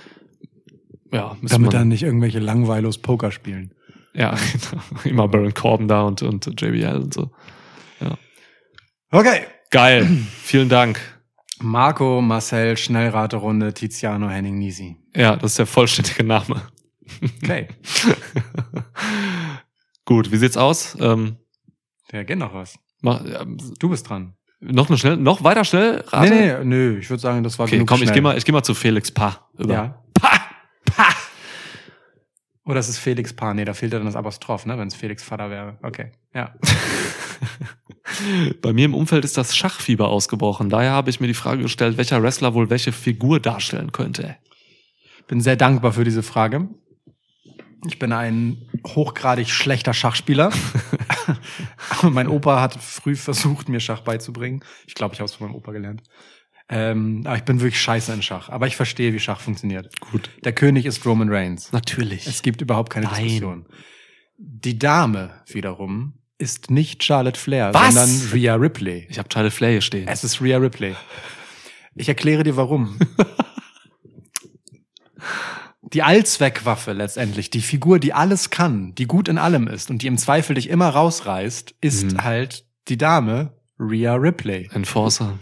Ja, 1.13 1.37
Damit 1.41 1.51
man, 1.59 1.69
dann 1.69 1.87
nicht 1.87 2.03
irgendwelche 2.03 2.39
langweilos 2.39 2.97
Poker 2.97 3.31
spielen. 3.31 3.73
Ja, 4.13 4.31
genau. 4.71 4.83
immer 5.05 5.27
Baron 5.29 5.53
Corbin 5.53 5.87
da 5.87 6.01
und, 6.03 6.21
und 6.21 6.45
JBL 6.59 6.97
und 6.97 7.13
so. 7.13 7.31
Ja. 8.01 8.17
Okay, 9.11 9.43
Geil. 9.73 10.05
Vielen 10.43 10.69
Dank. 10.69 11.01
Marco 11.59 12.21
Marcel 12.21 12.77
Schnellraterunde 12.77 13.73
Tiziano 13.73 14.29
Henning 14.29 14.59
Nisi. 14.59 14.97
Ja, 15.15 15.35
das 15.35 15.53
ist 15.53 15.57
der 15.59 15.65
vollständige 15.65 16.23
Name. 16.23 16.61
Okay. 17.43 17.69
Gut, 20.05 20.31
wie 20.31 20.37
sieht's 20.37 20.57
aus? 20.57 20.95
Ähm, 20.99 21.37
ja, 22.11 22.21
geht 22.21 22.37
noch 22.37 22.53
was. 22.53 22.77
Mach, 23.01 23.21
ähm, 23.25 23.57
du 23.79 23.89
bist 23.89 24.07
dran. 24.07 24.35
Ähm, 24.61 24.75
noch 24.75 24.89
eine 24.89 24.97
schnell, 24.99 25.17
noch 25.17 25.43
weiter 25.43 25.63
schnell 25.65 26.03
Rate? 26.05 26.29
Nee, 26.31 26.53
nee, 26.63 26.91
nee, 26.91 26.97
ich 26.99 27.09
würde 27.09 27.21
sagen, 27.21 27.43
das 27.43 27.57
war 27.57 27.65
okay, 27.65 27.77
genug 27.77 27.87
komm, 27.89 27.97
schnell. 27.97 28.09
ich 28.09 28.13
gehe 28.13 28.21
mal, 28.21 28.37
ich 28.37 28.45
geh 28.45 28.51
mal 28.51 28.61
zu 28.63 28.75
Felix 28.75 29.09
Pa. 29.11 29.49
Über. 29.57 29.73
Ja. 29.73 30.03
Pa! 30.13 30.37
Pa! 30.85 31.05
Oder 32.65 32.75
oh, 32.75 32.79
es 32.79 32.89
ist 32.89 32.99
Felix 32.99 33.33
Pa. 33.33 33.55
Nee, 33.55 33.65
da 33.65 33.73
fehlt 33.73 33.91
ja 33.91 33.97
dann 33.97 34.05
das 34.05 34.15
Apostroph, 34.15 34.67
ne, 34.67 34.77
wenn 34.77 34.89
es 34.89 34.93
Felix 34.95 35.23
Vater 35.23 35.49
wäre. 35.49 35.79
Okay, 35.81 36.11
ja. 36.35 36.53
Bei 38.61 38.73
mir 38.73 38.85
im 38.85 38.93
Umfeld 38.93 39.23
ist 39.23 39.37
das 39.37 39.55
Schachfieber 39.55 40.09
ausgebrochen. 40.09 40.69
Daher 40.69 40.91
habe 40.91 41.09
ich 41.09 41.19
mir 41.21 41.27
die 41.27 41.33
Frage 41.33 41.61
gestellt, 41.63 41.97
welcher 41.97 42.21
Wrestler 42.21 42.53
wohl 42.53 42.69
welche 42.69 42.91
Figur 42.91 43.39
darstellen 43.39 43.91
könnte. 43.93 44.35
Bin 45.27 45.39
sehr 45.39 45.55
dankbar 45.55 45.93
für 45.93 46.03
diese 46.03 46.21
Frage. 46.21 46.67
Ich 47.87 47.99
bin 47.99 48.11
ein 48.11 48.69
hochgradig 48.85 49.49
schlechter 49.49 49.93
Schachspieler. 49.93 50.51
mein 52.03 52.27
Opa 52.27 52.59
hat 52.61 52.73
früh 52.81 53.15
versucht, 53.15 53.69
mir 53.69 53.79
Schach 53.79 54.01
beizubringen. 54.01 54.63
Ich 54.85 54.95
glaube, 54.95 55.13
ich 55.13 55.19
habe 55.21 55.25
es 55.25 55.35
von 55.35 55.47
meinem 55.47 55.55
Opa 55.55 55.71
gelernt. 55.71 56.01
Ähm, 56.69 57.23
aber 57.25 57.37
ich 57.37 57.43
bin 57.43 57.59
wirklich 57.61 57.79
scheiße 57.81 58.11
in 58.13 58.21
Schach. 58.21 58.49
Aber 58.49 58.67
ich 58.67 58.75
verstehe, 58.75 59.13
wie 59.13 59.19
Schach 59.19 59.39
funktioniert. 59.39 59.97
Gut. 59.99 60.29
Der 60.43 60.53
König 60.53 60.85
ist 60.85 61.05
Roman 61.05 61.29
Reigns. 61.29 61.71
Natürlich. 61.71 62.27
Es 62.27 62.41
gibt 62.41 62.61
überhaupt 62.61 62.89
keine 62.89 63.05
Nein. 63.05 63.23
Diskussion. 63.23 63.65
Die 64.37 64.79
Dame 64.79 65.41
wiederum 65.47 66.15
ist 66.37 66.71
nicht 66.71 67.03
Charlotte 67.03 67.39
Flair, 67.39 67.73
Was? 67.73 67.93
sondern 67.93 68.29
Rhea 68.31 68.55
Ripley. 68.55 69.07
Ich 69.09 69.19
habe 69.19 69.29
Charlotte 69.31 69.55
Flair 69.55 69.71
hier 69.71 69.81
stehen. 69.81 70.07
Es 70.07 70.23
ist 70.23 70.41
Rhea 70.41 70.57
Ripley. 70.57 70.95
Ich 71.95 72.07
erkläre 72.09 72.43
dir 72.43 72.55
warum. 72.57 72.97
die 75.93 76.01
Allzweckwaffe 76.01 76.93
letztendlich, 76.93 77.49
die 77.51 77.61
Figur, 77.61 77.99
die 77.99 78.13
alles 78.13 78.49
kann, 78.49 78.95
die 78.95 79.05
gut 79.05 79.27
in 79.27 79.37
allem 79.37 79.67
ist 79.67 79.91
und 79.91 80.01
die 80.01 80.07
im 80.07 80.17
Zweifel 80.17 80.55
dich 80.55 80.69
immer 80.69 80.89
rausreißt, 80.89 81.75
ist 81.81 82.13
mhm. 82.13 82.23
halt 82.23 82.65
die 82.87 82.97
Dame 82.97 83.53
Rhea 83.79 84.15
Ripley. 84.15 84.69
Enforcer. 84.73 85.37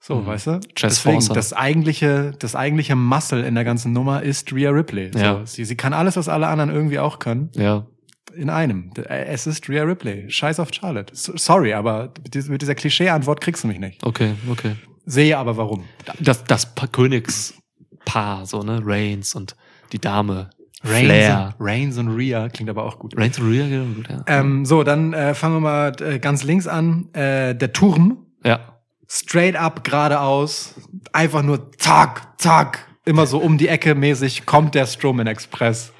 So, 0.00 0.16
mhm. 0.16 0.26
weißt 0.26 0.46
du? 0.48 0.60
Chess 0.76 0.80
Deswegen, 0.94 1.16
Forcer. 1.20 1.34
das 1.34 1.52
eigentliche, 1.52 2.34
das 2.38 2.54
eigentliche 2.54 2.94
Muscle 2.96 3.44
in 3.44 3.54
der 3.56 3.64
ganzen 3.64 3.92
Nummer 3.92 4.22
ist 4.22 4.52
Rhea 4.52 4.70
Ripley. 4.70 5.10
So, 5.12 5.18
ja. 5.18 5.44
sie, 5.46 5.64
sie 5.64 5.76
kann 5.76 5.92
alles, 5.92 6.14
was 6.16 6.28
alle 6.28 6.46
anderen 6.46 6.70
irgendwie 6.70 6.98
auch 7.00 7.18
können. 7.18 7.50
Ja 7.54 7.86
in 8.34 8.50
einem. 8.50 8.90
Es 9.08 9.46
ist 9.46 9.68
Rhea 9.68 9.82
Ripley. 9.82 10.30
Scheiß 10.30 10.60
auf 10.60 10.68
Charlotte. 10.72 11.12
Sorry, 11.14 11.72
aber 11.74 12.12
mit 12.22 12.60
dieser 12.62 12.74
Klischee-Antwort 12.74 13.40
kriegst 13.40 13.64
du 13.64 13.68
mich 13.68 13.78
nicht. 13.78 14.04
Okay, 14.04 14.34
okay. 14.50 14.76
Sehe 15.06 15.36
aber 15.38 15.56
warum. 15.56 15.84
Das, 16.20 16.44
das 16.44 16.72
Königspaar, 16.92 18.46
so, 18.46 18.62
ne? 18.62 18.80
Reigns 18.84 19.34
und 19.34 19.56
die 19.92 19.98
Dame. 19.98 20.50
Reigns 20.84 21.04
Flair. 21.04 21.54
Und, 21.58 21.64
Reigns 21.66 21.98
und 21.98 22.08
Rhea 22.08 22.48
klingt 22.48 22.70
aber 22.70 22.84
auch 22.84 22.98
gut. 22.98 23.16
Reigns 23.16 23.38
und 23.38 23.48
Rhea 23.50 23.66
klingt 23.66 23.96
gut, 23.96 24.08
ja. 24.10 24.24
Ähm, 24.26 24.64
so, 24.64 24.82
dann 24.82 25.12
äh, 25.12 25.34
fangen 25.34 25.56
wir 25.56 25.60
mal 25.60 26.00
äh, 26.02 26.18
ganz 26.18 26.42
links 26.42 26.66
an. 26.66 27.12
Äh, 27.14 27.54
der 27.54 27.72
Turm. 27.72 28.26
Ja. 28.44 28.78
Straight 29.08 29.56
up 29.56 29.84
geradeaus. 29.84 30.74
Einfach 31.12 31.42
nur 31.42 31.70
zack, 31.78 32.38
zack. 32.40 32.86
Immer 33.04 33.26
so 33.26 33.38
um 33.38 33.58
die 33.58 33.66
Ecke 33.66 33.96
mäßig 33.96 34.46
kommt 34.46 34.76
der 34.76 34.86
Strowman 34.86 35.26
Express. 35.26 35.92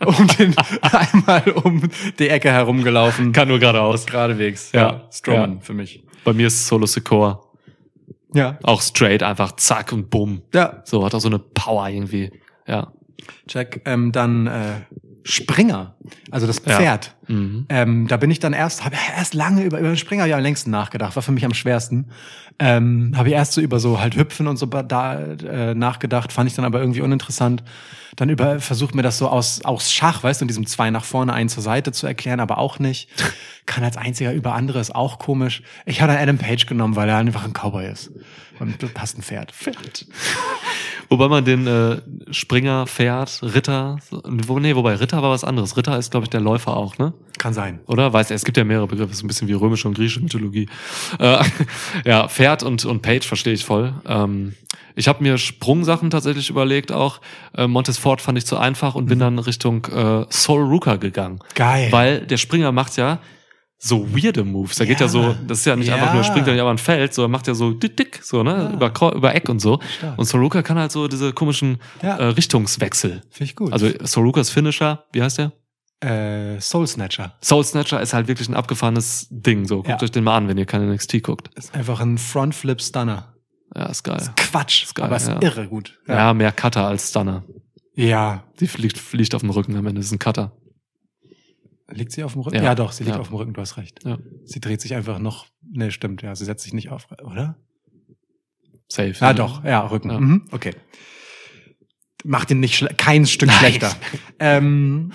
um 0.04 0.26
den, 0.38 0.54
einmal 0.82 1.42
um 1.62 1.82
die 2.18 2.28
Ecke 2.28 2.50
herumgelaufen. 2.50 3.32
Kann 3.32 3.48
nur 3.48 3.58
geradeaus. 3.58 4.06
Geradewegs. 4.06 4.72
Ja. 4.72 4.80
ja. 4.90 5.00
Strowman 5.10 5.52
ja. 5.56 5.60
für 5.60 5.74
mich. 5.74 6.04
Bei 6.24 6.32
mir 6.32 6.46
ist 6.48 6.66
Solo 6.66 6.86
Secor. 6.86 7.48
Ja. 8.34 8.58
Auch 8.62 8.82
straight, 8.82 9.22
einfach 9.22 9.52
zack 9.52 9.92
und 9.92 10.10
bumm. 10.10 10.42
Ja. 10.54 10.82
So, 10.84 11.04
hat 11.04 11.14
auch 11.14 11.20
so 11.20 11.28
eine 11.28 11.38
Power 11.38 11.88
irgendwie. 11.88 12.30
Ja. 12.66 12.92
Check. 13.46 13.82
Ähm, 13.86 14.12
dann 14.12 14.46
äh, 14.46 14.72
Springer, 15.24 15.96
also 16.30 16.46
das 16.46 16.58
Pferd. 16.60 17.16
Ja. 17.28 17.34
Mhm. 17.34 17.66
Ähm, 17.68 18.06
da 18.06 18.16
bin 18.16 18.30
ich 18.30 18.38
dann 18.40 18.52
erst, 18.52 18.84
habe 18.84 18.96
erst 19.16 19.34
lange 19.34 19.62
über, 19.64 19.78
über 19.78 19.88
den 19.88 19.96
Springer 19.96 20.26
ja 20.26 20.36
am 20.36 20.42
längsten 20.42 20.70
nachgedacht, 20.70 21.16
war 21.16 21.22
für 21.22 21.32
mich 21.32 21.44
am 21.44 21.52
schwersten. 21.54 22.10
Ähm, 22.58 23.12
habe 23.16 23.28
ich 23.28 23.34
erst 23.34 23.52
so 23.52 23.60
über 23.60 23.78
so 23.78 24.00
halt 24.00 24.16
Hüpfen 24.16 24.46
und 24.46 24.56
so 24.56 24.66
da 24.66 25.20
äh, 25.34 25.74
nachgedacht, 25.74 26.32
fand 26.32 26.48
ich 26.48 26.56
dann 26.56 26.64
aber 26.64 26.80
irgendwie 26.80 27.02
uninteressant 27.02 27.62
dann 28.20 28.30
über 28.30 28.58
versucht 28.60 28.94
mir 28.96 29.02
das 29.02 29.18
so 29.18 29.28
aus, 29.28 29.60
aus 29.64 29.92
Schach, 29.92 30.22
weißt 30.24 30.40
du, 30.40 30.44
in 30.44 30.48
diesem 30.48 30.66
zwei 30.66 30.90
nach 30.90 31.04
vorne, 31.04 31.32
einen 31.32 31.48
zur 31.48 31.62
Seite 31.62 31.92
zu 31.92 32.04
erklären, 32.08 32.40
aber 32.40 32.58
auch 32.58 32.78
nicht 32.80 33.06
kann 33.68 33.84
als 33.84 33.96
einziger 33.96 34.32
über 34.32 34.54
andere, 34.54 34.80
ist 34.80 34.92
auch 34.94 35.18
komisch. 35.20 35.62
Ich 35.86 36.00
hatte 36.00 36.18
Adam 36.18 36.38
Page 36.38 36.64
genommen, 36.66 36.96
weil 36.96 37.08
er 37.08 37.18
einfach 37.18 37.44
ein 37.44 37.52
Cowboy 37.52 37.86
ist. 37.88 38.10
Und 38.58 38.82
du 38.82 38.88
passt 38.88 39.16
ein 39.16 39.22
Pferd. 39.22 39.52
Pferd. 39.52 40.06
Wobei 41.10 41.28
man 41.28 41.44
den 41.44 41.66
äh, 41.66 41.98
Springer, 42.32 42.86
Pferd, 42.86 43.38
Ritter, 43.42 43.98
wo, 44.10 44.58
nee, 44.58 44.74
wobei 44.76 44.94
Ritter 44.96 45.22
war 45.22 45.30
was 45.30 45.44
anderes. 45.44 45.76
Ritter 45.78 45.96
ist, 45.96 46.10
glaube 46.10 46.24
ich, 46.24 46.30
der 46.30 46.40
Läufer 46.40 46.76
auch, 46.76 46.98
ne? 46.98 47.14
Kann 47.38 47.54
sein. 47.54 47.80
Oder? 47.86 48.12
Weiß 48.12 48.30
er, 48.30 48.34
es 48.36 48.44
gibt 48.44 48.56
ja 48.56 48.64
mehrere 48.64 48.88
Begriffe, 48.88 49.12
ist 49.12 49.22
ein 49.22 49.26
bisschen 49.28 49.48
wie 49.48 49.54
römische 49.54 49.86
und 49.88 49.94
griechische 49.94 50.20
Mythologie. 50.20 50.68
Äh, 51.18 51.44
ja, 52.04 52.28
Pferd 52.28 52.62
und, 52.62 52.84
und 52.84 53.00
Page 53.00 53.26
verstehe 53.26 53.54
ich 53.54 53.64
voll. 53.64 53.94
Ähm, 54.06 54.54
ich 54.96 55.08
habe 55.08 55.22
mir 55.22 55.38
Sprungsachen 55.38 56.10
tatsächlich 56.10 56.50
überlegt 56.50 56.90
auch. 56.90 57.20
Äh, 57.54 57.68
Ford 57.92 58.20
fand 58.20 58.36
ich 58.36 58.44
zu 58.44 58.58
einfach 58.58 58.94
und 58.94 59.04
mhm. 59.04 59.08
bin 59.08 59.18
dann 59.18 59.38
Richtung 59.38 59.84
äh, 59.86 60.26
Soul 60.30 60.62
Rooker 60.64 60.98
gegangen. 60.98 61.38
Geil. 61.54 61.88
Weil 61.92 62.26
der 62.26 62.36
Springer 62.38 62.72
macht 62.72 62.96
ja 62.96 63.20
so 63.78 64.12
weirde 64.14 64.44
Moves. 64.44 64.76
Da 64.76 64.84
ja. 64.84 64.88
geht 64.90 65.00
ja 65.00 65.08
so, 65.08 65.34
das 65.46 65.60
ist 65.60 65.64
ja 65.64 65.76
nicht 65.76 65.88
ja. 65.88 65.94
einfach 65.94 66.12
nur 66.12 66.24
springt 66.24 66.46
er 66.48 66.52
nicht 66.52 66.60
aber 66.60 66.70
ein 66.70 66.78
Feld, 66.78 67.14
sondern 67.14 67.30
macht 67.30 67.46
ja 67.46 67.54
so 67.54 67.72
dick, 67.72 67.96
dick 67.96 68.20
so, 68.22 68.42
ne, 68.42 68.50
ja. 68.50 68.72
über, 68.88 69.14
über 69.14 69.34
Eck 69.34 69.48
und 69.48 69.60
so. 69.60 69.78
Stark. 69.98 70.18
Und 70.18 70.24
Soroka 70.26 70.62
kann 70.62 70.78
halt 70.78 70.92
so 70.92 71.08
diese 71.08 71.32
komischen 71.32 71.78
äh, 72.02 72.10
Richtungswechsel. 72.10 73.22
Finde 73.30 73.44
ich 73.44 73.56
gut. 73.56 73.72
Also 73.72 73.88
Sorokas 74.02 74.50
Finisher, 74.50 75.04
wie 75.12 75.22
heißt 75.22 75.38
der? 75.38 75.52
Äh, 76.00 76.60
Soul 76.60 76.86
Snatcher. 76.86 77.34
Soul 77.40 77.64
Snatcher 77.64 78.00
ist 78.00 78.12
halt 78.14 78.28
wirklich 78.28 78.48
ein 78.48 78.54
abgefahrenes 78.54 79.26
Ding. 79.30 79.66
So, 79.66 79.82
guckt 79.82 80.02
euch 80.02 80.12
den 80.12 80.22
mal 80.24 80.36
an, 80.36 80.46
wenn 80.48 80.56
ihr 80.58 80.66
keine 80.66 80.92
NXT 80.92 81.22
guckt. 81.22 81.50
Ist 81.56 81.74
einfach 81.74 82.00
ein 82.00 82.18
Front 82.18 82.54
Flip 82.54 82.80
Stunner. 82.80 83.34
Ja, 83.76 83.86
ist 83.86 84.02
geil. 84.04 84.18
Ist 84.18 84.36
Quatsch, 84.36 84.84
ist 84.84 84.94
geil, 84.94 85.06
aber 85.06 85.16
ist 85.16 85.28
irre 85.28 85.66
gut. 85.66 85.98
Ja. 86.06 86.32
mehr 86.34 86.52
Cutter 86.52 86.86
als 86.86 87.10
Stunner. 87.10 87.42
Ja. 87.94 88.44
Die 88.60 88.68
fliegt, 88.68 88.96
fliegt 88.96 89.34
auf 89.34 89.42
dem 89.42 89.50
Rücken 89.50 89.76
am 89.76 89.86
Ende, 89.86 90.00
ist 90.00 90.12
ein 90.12 90.18
Cutter. 90.20 90.52
Liegt 91.90 92.12
sie 92.12 92.22
auf 92.22 92.34
dem 92.34 92.42
Rücken? 92.42 92.56
Ja, 92.56 92.62
ja 92.64 92.74
doch, 92.74 92.92
sie 92.92 93.04
liegt 93.04 93.16
ja. 93.16 93.20
auf 93.20 93.28
dem 93.28 93.36
Rücken, 93.36 93.52
du 93.54 93.60
hast 93.62 93.78
recht. 93.78 94.04
Ja. 94.04 94.18
Sie 94.44 94.60
dreht 94.60 94.80
sich 94.80 94.94
einfach 94.94 95.18
noch. 95.18 95.46
Ne, 95.62 95.90
stimmt, 95.90 96.20
ja. 96.22 96.34
Sie 96.34 96.44
setzt 96.44 96.64
sich 96.64 96.74
nicht 96.74 96.90
auf, 96.90 97.08
oder? 97.22 97.56
Safe. 98.88 99.12
Ja, 99.20 99.28
ah, 99.28 99.32
ne? 99.32 99.34
doch, 99.34 99.64
ja, 99.64 99.80
Rücken. 99.86 100.08
Mhm, 100.08 100.44
okay. 100.50 100.74
Macht 102.24 102.50
ihn 102.50 102.60
nicht 102.60 102.86
kein 102.98 103.26
Stück 103.26 103.48
Nein. 103.48 103.58
schlechter. 103.58 103.94
ähm, 104.38 105.12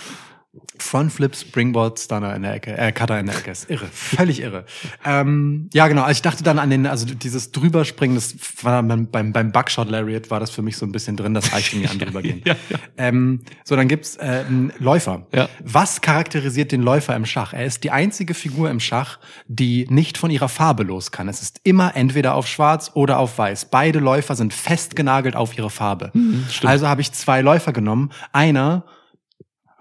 Frontflip, 0.80 1.36
Springboard, 1.36 2.00
Stunner 2.00 2.36
in 2.36 2.42
der 2.42 2.54
Ecke, 2.56 2.76
äh, 2.78 2.92
Cutter 2.92 3.20
in 3.20 3.28
der 3.28 3.38
Ecke 3.38 3.52
ist 3.52 3.70
irre, 3.70 3.86
völlig 3.92 4.40
irre. 4.42 4.66
Ähm, 5.06 5.70
ja, 5.74 5.88
genau. 5.88 6.02
Also 6.02 6.18
ich 6.18 6.22
dachte 6.24 6.44
dann 6.44 6.58
an 6.58 6.70
den, 6.72 6.88
also 6.88 7.06
dieses 7.06 7.52
drüberspringen, 7.52 8.16
das 8.16 8.36
war 8.64 8.82
beim, 8.84 9.10
beim 9.32 9.52
Buckshot 9.52 9.90
Lariat 9.90 10.30
war 10.32 10.40
das 10.40 10.50
für 10.50 10.62
mich 10.64 10.78
so 10.78 10.86
ein 10.86 10.92
bisschen 10.92 11.16
drin, 11.16 11.34
das 11.36 11.54
reicht 11.54 11.76
mir 11.76 11.90
an 11.92 12.00
drübergehen. 12.00 12.42
ja, 12.46 12.56
ja. 12.70 12.78
Ähm, 12.98 13.42
so, 13.64 13.76
dann 13.76 13.88
gibt's 13.88 14.16
äh, 14.18 14.44
Läufer. 14.80 15.28
Ja. 15.34 15.48
Was 15.64 16.02
charakterisiert 16.02 16.72
den 16.72 16.82
Läufer 16.82 17.16
im 17.16 17.26
Schach? 17.28 17.54
Er 17.54 17.66
ist 17.66 17.84
die 17.84 17.92
einzige 17.92 18.34
Figur 18.34 18.70
im 18.72 18.80
Schach, 18.80 19.20
die 19.48 19.86
nicht 19.90 20.18
von 20.18 20.32
ihrer 20.32 20.50
Farbe 20.50 20.82
los 20.84 21.12
kann. 21.12 21.28
Es 21.30 21.42
ist 21.44 21.62
immer 21.64 21.96
entweder 21.96 22.34
auf 22.34 22.48
Schwarz 22.48 22.92
oder 22.96 23.20
auf 23.20 23.38
Weiß. 23.38 23.66
Beide 23.66 24.00
Läufer 24.00 24.36
sind 24.36 24.54
festgenagelt 24.56 25.36
auf 25.36 25.56
ihre 25.58 25.70
Farbe. 25.70 26.10
Mhm, 26.14 26.46
also 26.64 26.88
habe 26.88 27.02
ich 27.02 27.12
zwei 27.12 27.42
Läufer 27.42 27.74
genommen. 27.74 28.12
Einer 28.32 28.86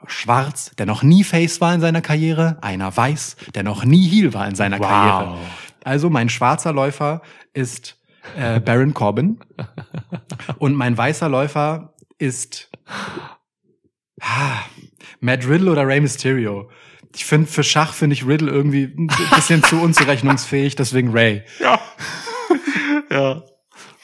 schwarz, 0.06 0.70
der 0.78 0.86
noch 0.86 1.02
nie 1.02 1.24
Face 1.24 1.60
war 1.60 1.74
in 1.74 1.80
seiner 1.80 2.00
Karriere, 2.00 2.58
einer 2.60 2.94
weiß, 2.96 3.36
der 3.54 3.62
noch 3.62 3.84
nie 3.84 4.08
Heel 4.08 4.34
war 4.34 4.46
in 4.48 4.54
seiner 4.54 4.78
wow. 4.78 4.86
Karriere. 4.86 5.38
Also 5.84 6.10
mein 6.10 6.28
schwarzer 6.28 6.72
Läufer 6.72 7.22
ist 7.54 7.96
äh, 8.36 8.60
Baron 8.60 8.94
Corbin 8.94 9.40
und 10.58 10.74
mein 10.74 10.96
weißer 10.96 11.28
Läufer 11.28 11.94
ist 12.18 12.70
ah, 14.20 14.60
Matt 15.20 15.46
Riddle 15.48 15.70
oder 15.70 15.86
Rey 15.86 16.00
Mysterio. 16.00 16.70
Ich 17.14 17.24
finde 17.24 17.46
für 17.48 17.64
Schach 17.64 17.92
finde 17.92 18.14
ich 18.14 18.26
Riddle 18.26 18.48
irgendwie 18.50 18.84
ein 18.84 19.08
bisschen 19.34 19.62
zu 19.64 19.76
unzurechnungsfähig, 19.76 20.76
deswegen 20.76 21.10
Ray. 21.12 21.42
Ja. 21.60 21.78
ja. 23.10 23.42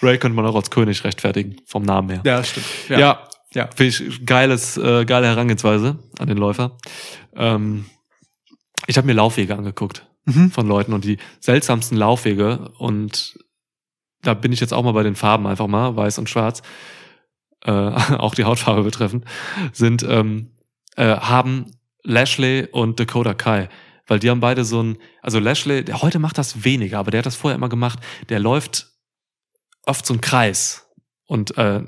Ray 0.03 0.19
könnte 0.19 0.37
man 0.37 0.47
auch 0.47 0.55
als 0.55 0.71
König 0.71 1.03
rechtfertigen 1.05 1.57
vom 1.67 1.83
Namen 1.85 2.09
her. 2.11 2.21
Ja, 2.25 2.45
stimmt. 2.45 2.67
ja, 2.89 2.99
ja 2.99 3.28
ja, 3.55 3.69
finde 3.75 3.89
ich 4.05 4.27
geiles, 4.27 4.77
äh, 4.77 5.05
geile 5.05 5.27
Herangehensweise 5.27 5.99
an 6.19 6.29
den 6.29 6.37
Läufer. 6.37 6.77
Ähm, 7.35 7.87
ich 8.87 8.97
habe 8.97 9.07
mir 9.07 9.15
Laufwege 9.15 9.57
angeguckt 9.57 10.07
mhm. 10.27 10.51
von 10.51 10.67
Leuten 10.67 10.93
und 10.93 11.05
die 11.05 11.19
seltsamsten 11.41 11.97
Laufwege 11.97 12.73
und 12.79 13.39
da 14.23 14.35
bin 14.35 14.53
ich 14.53 14.61
jetzt 14.61 14.75
auch 14.75 14.83
mal 14.83 14.93
bei 14.93 15.03
den 15.03 15.15
Farben 15.17 15.47
einfach 15.47 15.67
mal, 15.67 15.97
weiß 15.97 16.19
und 16.19 16.29
schwarz, 16.29 16.63
äh, 17.65 17.71
auch 17.71 18.35
die 18.35 18.45
Hautfarbe 18.45 18.83
betreffend, 18.83 19.25
sind, 19.73 20.03
ähm, 20.03 20.53
äh, 20.97 21.05
haben 21.17 21.71
Lashley 22.05 22.67
und 22.71 23.01
Dakota 23.01 23.35
Kai. 23.35 23.69
Weil 24.07 24.19
die 24.19 24.31
haben 24.31 24.41
beide 24.41 24.65
so 24.65 24.83
ein, 24.83 24.97
also 25.21 25.39
Lashley, 25.39 25.85
der 25.85 26.01
heute 26.01 26.19
macht 26.19 26.39
das 26.39 26.65
weniger, 26.65 26.99
aber 26.99 27.11
der 27.11 27.19
hat 27.19 27.27
das 27.27 27.37
vorher 27.37 27.57
immer 27.57 27.69
gemacht, 27.69 27.99
der 28.31 28.39
läuft 28.39 28.91
oft 29.85 30.05
so 30.07 30.15
einen 30.15 30.23
Kreis. 30.23 30.89
Und 31.27 31.59
äh, 31.59 31.83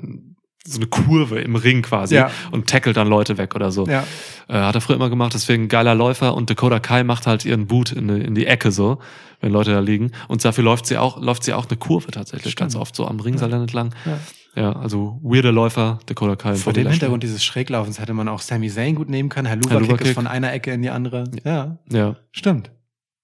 so 0.65 0.77
eine 0.77 0.87
Kurve 0.87 1.39
im 1.41 1.55
Ring 1.55 1.81
quasi 1.81 2.15
ja. 2.15 2.29
und 2.51 2.67
tackelt 2.67 2.95
dann 2.97 3.07
Leute 3.07 3.37
weg 3.37 3.55
oder 3.55 3.71
so. 3.71 3.87
Ja. 3.87 4.01
Äh, 4.47 4.53
hat 4.53 4.75
er 4.75 4.81
früher 4.81 4.95
immer 4.95 5.09
gemacht, 5.09 5.33
deswegen 5.33 5.67
geiler 5.67 5.95
Läufer 5.95 6.35
und 6.35 6.49
Dakota 6.49 6.79
Kai 6.79 7.03
macht 7.03 7.25
halt 7.27 7.45
ihren 7.45 7.65
Boot 7.67 7.91
in, 7.91 8.09
in 8.09 8.35
die 8.35 8.45
Ecke 8.45 8.71
so, 8.71 8.99
wenn 9.39 9.51
Leute 9.51 9.71
da 9.71 9.79
liegen. 9.79 10.11
Und 10.27 10.45
dafür 10.45 10.63
läuft 10.63 10.85
sie 10.85 10.97
auch, 10.97 11.19
läuft 11.19 11.43
sie 11.45 11.53
auch 11.53 11.67
eine 11.67 11.77
Kurve 11.77 12.11
tatsächlich 12.11 12.51
Stimmt. 12.53 12.71
ganz 12.73 12.75
oft 12.75 12.95
so 12.95 13.07
am 13.07 13.19
Ringseil 13.19 13.49
ja. 13.49 13.57
entlang. 13.57 13.95
Ja. 14.05 14.19
ja. 14.61 14.71
also 14.73 15.19
weirder 15.23 15.51
Läufer, 15.51 15.99
Dakota 16.05 16.35
Kai. 16.35 16.55
Vor 16.55 16.73
dem 16.73 16.87
Hintergrund 16.87 17.23
dieses 17.23 17.43
Schräglaufens 17.43 17.99
hätte 17.99 18.13
man 18.13 18.27
auch 18.27 18.39
Sami 18.41 18.69
Zayn 18.69 18.93
gut 18.95 19.09
nehmen 19.09 19.29
können. 19.29 19.47
Herr 19.47 19.55
Lubakick 19.55 20.01
ist 20.01 20.13
von 20.13 20.27
einer 20.27 20.53
Ecke 20.53 20.71
in 20.71 20.81
die 20.83 20.91
andere. 20.91 21.23
Ja. 21.43 21.79
Ja. 21.91 22.17
Stimmt. 22.31 22.71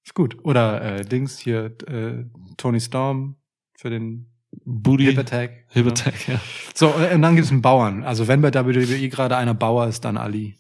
Ist 0.04 0.16
gut. 0.16 0.38
Oder 0.44 0.82
äh, 1.02 1.06
Dings 1.06 1.38
hier, 1.38 1.66
äh, 1.88 2.24
Tony 2.58 2.80
Storm 2.80 3.36
für 3.78 3.90
den 3.92 4.26
Booty. 4.66 5.06
Hip 5.06 5.20
Attack. 5.20 5.66
Hip 5.70 5.88
Attack, 5.88 6.28
ja. 6.28 6.40
So, 6.74 6.90
und 6.90 7.22
dann 7.22 7.36
gibt 7.36 7.46
es 7.46 7.52
einen 7.52 7.62
Bauern. 7.62 8.04
Also 8.04 8.28
wenn 8.28 8.42
bei 8.42 8.54
WWE 8.54 9.10
gerade 9.10 9.38
einer 9.38 9.54
Bauer 9.54 9.88
ist, 9.88 10.04
dann 10.06 10.18
Ali. 10.18 10.58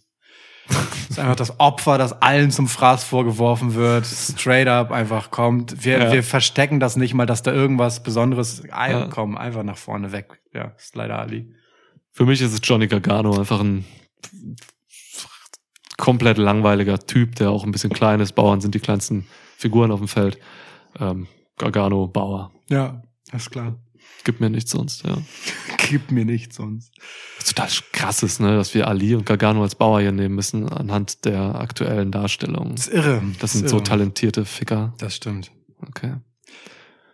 Das 0.67 1.09
ist 1.11 1.19
einfach 1.19 1.37
das 1.37 1.59
Opfer, 1.61 1.97
das 1.97 2.21
allen 2.21 2.51
zum 2.51 2.67
Fraß 2.67 3.05
vorgeworfen 3.05 3.73
wird, 3.73 4.05
straight 4.05 4.67
up 4.67 4.91
einfach 4.91 5.31
kommt. 5.31 5.85
Wir, 5.85 5.97
ja. 5.97 6.11
wir 6.13 6.23
verstecken 6.23 6.81
das 6.81 6.97
nicht 6.97 7.13
mal, 7.13 7.25
dass 7.25 7.41
da 7.41 7.53
irgendwas 7.53 8.03
Besonderes 8.03 8.63
einkommt. 8.69 9.35
Ja. 9.35 9.39
Einfach 9.39 9.63
nach 9.63 9.77
vorne 9.77 10.11
weg. 10.11 10.41
Ja, 10.53 10.73
ist 10.77 10.95
leider 10.97 11.19
Ali. 11.19 11.53
Für 12.11 12.25
mich 12.25 12.41
ist 12.41 12.51
es 12.51 12.59
Johnny 12.63 12.87
Gargano 12.87 13.37
einfach 13.37 13.61
ein 13.61 13.85
komplett 15.97 16.37
langweiliger 16.37 16.99
Typ, 16.99 17.35
der 17.35 17.49
auch 17.51 17.63
ein 17.63 17.71
bisschen 17.71 17.91
klein 17.93 18.19
ist. 18.19 18.33
Bauern 18.33 18.59
sind 18.59 18.75
die 18.75 18.79
kleinsten 18.79 19.25
Figuren 19.55 19.91
auf 19.91 19.99
dem 19.99 20.07
Feld. 20.09 20.37
Ähm, 20.99 21.27
Gargano, 21.57 22.07
Bauer. 22.07 22.51
Ja, 22.67 23.01
das 23.31 23.43
ist 23.43 23.49
klar. 23.49 23.77
Gib 24.23 24.39
mir 24.39 24.49
nichts 24.49 24.71
sonst, 24.71 25.03
ja. 25.03 25.17
Gib 25.89 26.11
mir 26.11 26.25
nichts 26.25 26.55
sonst. 26.55 26.93
Was 27.37 27.45
total 27.45 27.69
krass 27.91 28.23
ist, 28.23 28.39
ne, 28.39 28.55
dass 28.55 28.73
wir 28.73 28.87
Ali 28.87 29.15
und 29.15 29.25
Gargano 29.25 29.63
als 29.63 29.75
Bauer 29.75 29.99
hier 30.01 30.11
nehmen 30.11 30.35
müssen, 30.35 30.67
anhand 30.69 31.25
der 31.25 31.55
aktuellen 31.55 32.11
Darstellung. 32.11 32.75
Das 32.75 32.87
ist 32.87 32.93
irre. 32.93 33.21
Das, 33.33 33.37
das 33.39 33.53
sind 33.53 33.61
irre. 33.63 33.69
so 33.69 33.79
talentierte 33.81 34.45
Ficker. 34.45 34.93
Das 34.97 35.15
stimmt. 35.15 35.51
Okay. 35.85 36.15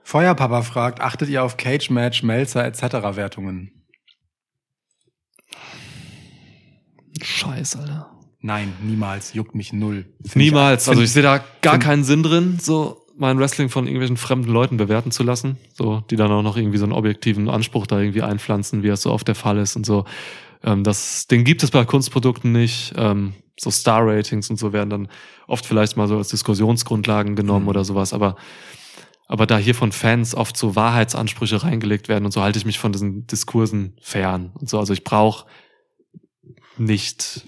Feuerpapa 0.03 0.61
fragt, 0.61 1.00
achtet 1.01 1.30
ihr 1.30 1.43
auf 1.43 1.58
Cage 1.58 1.90
Match, 1.90 2.24
Melzer 2.24 2.66
etc. 2.66 2.82
Wertungen? 3.16 3.72
Scheiß, 7.22 7.77
Alter. 7.77 8.11
Nein, 8.40 8.74
niemals. 8.82 9.33
Juckt 9.33 9.56
mich 9.56 9.72
null. 9.72 10.06
niemals. 10.35 10.83
Ich, 10.83 10.90
also 10.90 11.01
ich 11.01 11.11
sehe 11.11 11.24
da 11.24 11.43
gar 11.61 11.80
keinen 11.80 12.03
Sinn 12.03 12.24
drin. 12.24 12.58
So, 12.61 13.03
mein 13.17 13.38
Wrestling 13.40 13.69
von 13.69 13.85
irgendwelchen 13.85 14.17
fremden 14.17 14.51
Leuten 14.51 14.77
bewerten 14.77 15.11
zu 15.11 15.24
lassen, 15.24 15.58
so 15.74 16.01
die 16.09 16.16
dann 16.16 16.32
auch 16.32 16.42
noch 16.42 16.58
irgendwie 16.58 16.77
so 16.80 16.85
einen 16.85 16.93
objektiven 16.93 17.50
Anspruch 17.50 17.85
da 17.88 18.00
irgendwie 18.00 18.22
einpflanzen, 18.24 18.83
wie 18.83 18.88
das 18.88 19.03
so 19.03 19.11
oft 19.11 19.27
der 19.27 19.35
Fall 19.35 19.58
ist 19.58 19.75
und 19.75 19.85
so. 19.85 20.06
Ähm, 20.64 20.83
das, 20.83 21.27
den 21.27 21.43
gibt 21.43 21.61
es 21.64 21.72
bei 21.72 21.85
Kunstprodukten 21.85 22.51
nicht. 22.51 22.93
Ähm, 22.98 23.33
so 23.59 23.69
Star-Ratings 23.69 24.50
und 24.50 24.58
so 24.58 24.74
werden 24.74 24.90
dann 24.90 25.08
oft 25.48 25.66
vielleicht 25.66 25.95
mal 25.95 26.08
so 26.08 26.17
als 26.17 26.30
Diskussionsgrundlagen 26.30 27.35
genommen 27.35 27.64
mhm. 27.66 27.69
oder 27.69 27.83
sowas, 27.85 28.14
aber 28.14 28.35
aber 29.30 29.45
da 29.45 29.58
hier 29.58 29.74
von 29.74 29.92
Fans 29.93 30.35
oft 30.35 30.58
so 30.58 30.75
Wahrheitsansprüche 30.75 31.64
reingelegt 31.64 32.09
werden 32.09 32.25
und 32.25 32.32
so 32.32 32.42
halte 32.42 32.59
ich 32.59 32.66
mich 32.66 32.77
von 32.77 32.92
diesen 32.92 33.25
Diskursen 33.25 33.95
fern 34.01 34.51
und 34.59 34.69
so. 34.69 34.77
Also 34.77 34.92
ich 34.93 35.03
brauche 35.03 35.45
nicht 36.77 37.45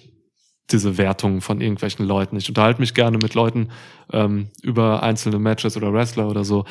diese 0.71 0.97
Wertungen 0.97 1.41
von 1.41 1.61
irgendwelchen 1.61 2.05
Leuten. 2.05 2.37
Ich 2.37 2.49
unterhalte 2.49 2.79
mich 2.81 2.93
gerne 2.93 3.17
mit 3.21 3.33
Leuten 3.33 3.69
ähm, 4.11 4.47
über 4.63 5.03
einzelne 5.03 5.37
Matches 5.39 5.77
oder 5.77 5.93
Wrestler 5.93 6.27
oder 6.27 6.43
so, 6.43 6.65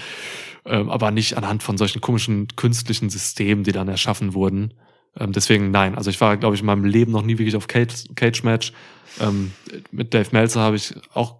ähm, 0.66 0.90
aber 0.90 1.10
nicht 1.10 1.36
anhand 1.36 1.62
von 1.62 1.78
solchen 1.78 2.00
komischen 2.00 2.48
künstlichen 2.56 3.08
Systemen, 3.10 3.64
die 3.64 3.72
dann 3.72 3.88
erschaffen 3.88 4.34
wurden. 4.34 4.74
Ähm, 5.16 5.32
deswegen 5.32 5.70
nein. 5.70 5.94
Also 5.94 6.10
ich 6.10 6.20
war, 6.20 6.36
glaube 6.36 6.56
ich, 6.56 6.60
in 6.62 6.66
meinem 6.66 6.84
Leben 6.84 7.12
noch 7.12 7.22
nie 7.22 7.38
wirklich 7.38 7.54
auf 7.56 7.68
Cage-Match. 7.68 8.72
Ähm, 9.20 9.52
mit 9.92 10.12
Dave 10.12 10.28
Meltzer 10.32 10.60
habe 10.60 10.76
ich 10.76 10.94
auch 11.14 11.36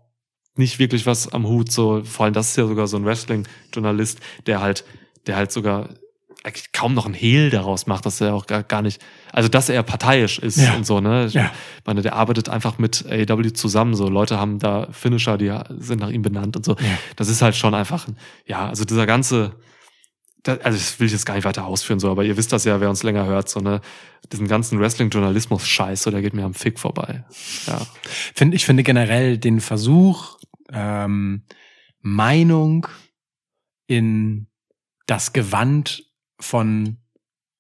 nicht 0.57 0.79
wirklich 0.79 1.07
was 1.07 1.27
am 1.33 1.47
Hut. 1.49 1.73
So, 1.73 2.03
vor 2.05 2.25
allem 2.27 2.35
das 2.35 2.51
ist 2.51 2.57
ja 2.57 2.67
sogar 2.69 2.87
so 2.87 2.97
ein 2.97 3.05
Wrestling-Journalist, 3.05 4.21
der 4.47 4.61
halt, 4.63 4.85
der 5.27 5.35
halt 5.35 5.51
sogar 5.51 5.89
kaum 6.73 6.93
noch 6.95 7.07
ein 7.07 7.15
Hehl 7.15 7.49
daraus 7.51 7.87
macht, 7.87 8.05
dass 8.05 8.21
er 8.21 8.35
auch 8.35 8.47
gar, 8.47 8.63
gar 8.63 8.83
nicht, 8.83 9.03
also 9.33 9.49
dass 9.49 9.69
er 9.71 9.83
parteiisch 9.83 10.39
ist 10.39 10.57
ja. 10.59 10.75
und 10.75 10.85
so, 10.85 11.01
ne? 11.01 11.27
Ich 11.27 11.35
ja. 11.35 11.51
meine, 11.87 12.03
der 12.03 12.15
arbeitet 12.15 12.49
einfach 12.51 12.79
mit 12.79 13.07
AEW 13.11 13.53
zusammen, 13.53 13.95
so 13.95 14.09
Leute 14.09 14.39
haben 14.39 14.59
da 14.59 14.89
Finisher, 14.93 15.39
die 15.39 15.51
sind 15.79 16.01
nach 16.01 16.11
ihm 16.11 16.21
benannt 16.23 16.57
und 16.57 16.65
so. 16.65 16.77
Ja. 16.77 16.99
Das 17.17 17.29
ist 17.29 17.41
halt 17.41 17.57
schon 17.57 17.75
einfach, 17.75 18.07
ja, 18.47 18.69
also 18.69 18.85
dieser 18.85 19.07
ganze, 19.07 19.53
das, 20.43 20.61
also 20.61 20.77
das 20.77 21.01
will 21.01 21.07
ich 21.07 21.13
jetzt 21.13 21.25
gar 21.25 21.35
nicht 21.35 21.45
weiter 21.45 21.65
ausführen, 21.67 21.99
so, 21.99 22.11
aber 22.11 22.25
ihr 22.25 22.37
wisst 22.37 22.53
das 22.53 22.65
ja, 22.65 22.79
wer 22.81 22.91
uns 22.91 23.03
länger 23.03 23.25
hört, 23.25 23.49
so, 23.49 23.61
ne? 23.61 23.81
Diesen 24.31 24.47
ganzen 24.49 24.79
Wrestling-Journalismus-Scheiß, 24.81 26.03
so, 26.03 26.11
der 26.11 26.21
geht 26.21 26.35
mir 26.35 26.45
am 26.45 26.55
Fick 26.55 26.79
vorbei. 26.79 27.25
Ja. 27.67 27.81
Find, 28.35 28.53
ich 28.55 28.67
finde 28.67 28.83
generell 28.83 29.39
den 29.39 29.61
Versuch, 29.63 30.39
ähm, 30.71 31.43
Meinung 32.03 32.87
in 33.87 34.47
das 35.07 35.33
Gewand 35.33 36.04
von 36.41 36.97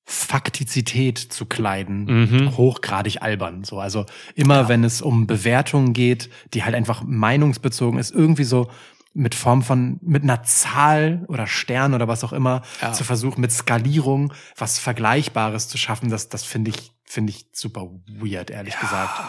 Faktizität 0.06 1.16
zu 1.18 1.46
kleiden, 1.46 2.04
mhm. 2.04 2.56
hochgradig 2.56 3.22
albern. 3.22 3.64
So, 3.64 3.78
also 3.80 4.04
immer 4.34 4.62
ja. 4.62 4.68
wenn 4.68 4.84
es 4.84 5.00
um 5.00 5.26
Bewertungen 5.26 5.92
geht, 5.94 6.28
die 6.52 6.62
halt 6.62 6.74
einfach 6.74 7.02
meinungsbezogen 7.06 7.98
ist, 7.98 8.10
irgendwie 8.10 8.44
so 8.44 8.70
mit 9.14 9.34
Form 9.34 9.62
von, 9.62 9.98
mit 10.02 10.22
einer 10.24 10.42
Zahl 10.42 11.24
oder 11.28 11.46
Stern 11.46 11.94
oder 11.94 12.06
was 12.08 12.22
auch 12.24 12.32
immer, 12.34 12.62
ja. 12.82 12.92
zu 12.92 13.04
versuchen, 13.04 13.40
mit 13.40 13.52
Skalierung 13.52 14.32
was 14.58 14.78
Vergleichbares 14.78 15.68
zu 15.68 15.78
schaffen, 15.78 16.10
das, 16.10 16.28
das 16.28 16.44
finde 16.44 16.70
ich, 16.72 16.92
finde 17.04 17.30
ich 17.32 17.46
super 17.52 17.88
weird, 18.20 18.50
ehrlich 18.50 18.74
ja. 18.74 18.80
gesagt. 18.80 19.22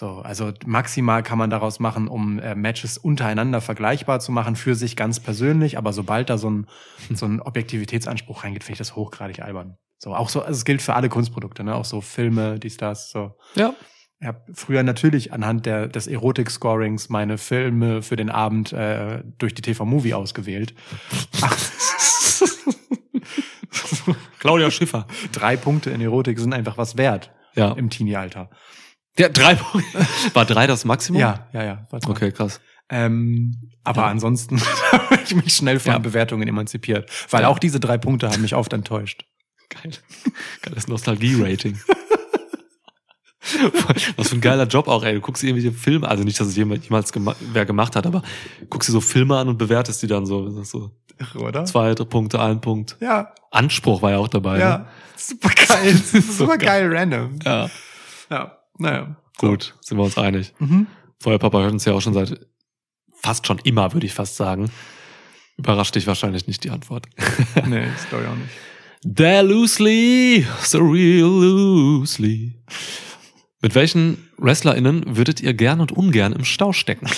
So, 0.00 0.20
also 0.24 0.52
maximal 0.64 1.22
kann 1.22 1.36
man 1.36 1.50
daraus 1.50 1.78
machen, 1.78 2.08
um 2.08 2.38
äh, 2.38 2.54
Matches 2.54 2.96
untereinander 2.96 3.60
vergleichbar 3.60 4.18
zu 4.20 4.32
machen, 4.32 4.56
für 4.56 4.74
sich 4.74 4.96
ganz 4.96 5.20
persönlich, 5.20 5.76
aber 5.76 5.92
sobald 5.92 6.30
da 6.30 6.38
so 6.38 6.48
ein, 6.48 6.66
so 7.12 7.26
ein 7.26 7.38
Objektivitätsanspruch 7.42 8.42
reingeht, 8.42 8.64
finde 8.64 8.72
ich 8.72 8.78
das 8.78 8.96
hochgradig 8.96 9.42
albern. 9.42 9.76
So, 9.98 10.14
auch 10.16 10.30
so, 10.30 10.40
also 10.40 10.52
es 10.56 10.64
gilt 10.64 10.80
für 10.80 10.94
alle 10.94 11.10
Kunstprodukte, 11.10 11.64
ne? 11.64 11.74
Auch 11.74 11.84
so 11.84 12.00
Filme, 12.00 12.58
dies, 12.58 12.78
das, 12.78 13.10
so. 13.10 13.34
Ja. 13.56 13.74
Ich 14.20 14.26
habe 14.26 14.40
früher 14.54 14.82
natürlich 14.84 15.34
anhand 15.34 15.66
der, 15.66 15.86
des 15.86 16.06
Erotik-Scorings 16.06 17.10
meine 17.10 17.36
Filme 17.36 18.00
für 18.00 18.16
den 18.16 18.30
Abend 18.30 18.72
äh, 18.72 19.22
durch 19.36 19.54
die 19.54 19.60
TV-Movie 19.60 20.14
ausgewählt. 20.14 20.72
Claudia 24.38 24.70
Schiffer. 24.70 25.06
Drei 25.32 25.58
Punkte 25.58 25.90
in 25.90 26.00
Erotik 26.00 26.38
sind 26.38 26.54
einfach 26.54 26.78
was 26.78 26.96
wert 26.96 27.32
ja. 27.54 27.72
im 27.72 27.90
Teenie-Alter. 27.90 28.48
Ja, 29.18 29.28
drei 29.28 29.54
Punkte. 29.54 29.98
War 30.34 30.44
drei 30.44 30.66
das 30.66 30.84
Maximum? 30.84 31.20
Ja, 31.20 31.48
ja, 31.52 31.64
ja. 31.64 31.86
War 31.90 32.00
Okay, 32.08 32.32
krass. 32.32 32.60
Ähm, 32.88 33.70
aber 33.84 34.02
ja. 34.02 34.08
ansonsten 34.08 34.60
habe 34.92 35.18
ich 35.24 35.34
mich 35.34 35.54
schnell 35.54 35.78
von 35.78 35.92
ja. 35.92 35.98
Bewertungen 35.98 36.46
emanzipiert, 36.48 37.08
weil 37.30 37.42
ja. 37.42 37.48
auch 37.48 37.58
diese 37.58 37.78
drei 37.80 37.98
Punkte 37.98 38.30
haben 38.30 38.42
mich 38.42 38.54
oft 38.54 38.72
enttäuscht. 38.72 39.24
Geil. 39.68 39.92
Geiles 40.62 40.88
Nostalgie-Rating. 40.88 41.78
Was 44.16 44.28
für 44.28 44.36
ein 44.36 44.40
geiler 44.40 44.66
Job 44.66 44.88
auch, 44.88 45.04
ey. 45.04 45.14
Du 45.14 45.20
guckst 45.20 45.42
dir 45.42 45.48
irgendwelche 45.48 45.72
Filme, 45.76 46.08
also 46.08 46.24
nicht, 46.24 46.38
dass 46.40 46.48
es 46.48 46.56
jemand, 46.56 46.82
jemals 46.84 47.12
gema 47.12 47.36
wer 47.52 47.64
gemacht 47.64 47.94
hat, 47.94 48.06
aber 48.06 48.22
guckst 48.68 48.88
dir 48.88 48.92
so 48.92 49.00
Filme 49.00 49.38
an 49.38 49.48
und 49.48 49.58
bewertest 49.58 50.02
die 50.02 50.08
dann 50.08 50.26
so. 50.26 50.50
so 50.64 50.90
Oder? 51.36 51.64
Zwei 51.64 51.94
Punkte, 51.94 52.40
ein 52.40 52.60
Punkt. 52.60 52.96
Ja. 53.00 53.32
Anspruch 53.52 54.02
war 54.02 54.10
ja 54.10 54.18
auch 54.18 54.28
dabei. 54.28 54.58
Ja. 54.58 54.78
Ne? 54.78 54.86
Super 55.16 55.50
geil. 55.50 55.94
Super 55.96 56.58
geil, 56.58 56.88
random. 56.92 57.38
Ja. 57.44 57.70
Ja. 58.30 58.59
Naja. 58.80 59.16
Gut, 59.38 59.74
so. 59.80 59.88
sind 59.90 59.98
wir 59.98 60.04
uns 60.04 60.16
einig. 60.18 60.54
Mhm. 60.58 60.86
Feuerpapa 61.20 61.60
hört 61.60 61.72
uns 61.72 61.84
ja 61.84 61.92
auch 61.92 62.00
schon 62.00 62.14
seit 62.14 62.46
fast 63.22 63.46
schon 63.46 63.58
immer, 63.60 63.92
würde 63.92 64.06
ich 64.06 64.14
fast 64.14 64.36
sagen. 64.36 64.70
Überrascht 65.58 65.94
dich 65.94 66.06
wahrscheinlich 66.06 66.46
nicht 66.46 66.64
die 66.64 66.70
Antwort. 66.70 67.06
nee, 67.66 67.84
ich 67.94 68.08
glaube 68.08 68.24
ja 68.24 68.30
auch 68.32 68.36
nicht. 68.36 68.48
Der 69.02 69.42
Loosely, 69.42 70.46
so 70.62 70.78
real 70.78 71.28
loosely. 71.28 72.62
Mit 73.60 73.74
welchen 73.74 74.30
WrestlerInnen 74.38 75.14
würdet 75.16 75.42
ihr 75.42 75.52
gern 75.52 75.80
und 75.82 75.92
ungern 75.92 76.32
im 76.32 76.44
Stau 76.46 76.72
stecken? 76.72 77.06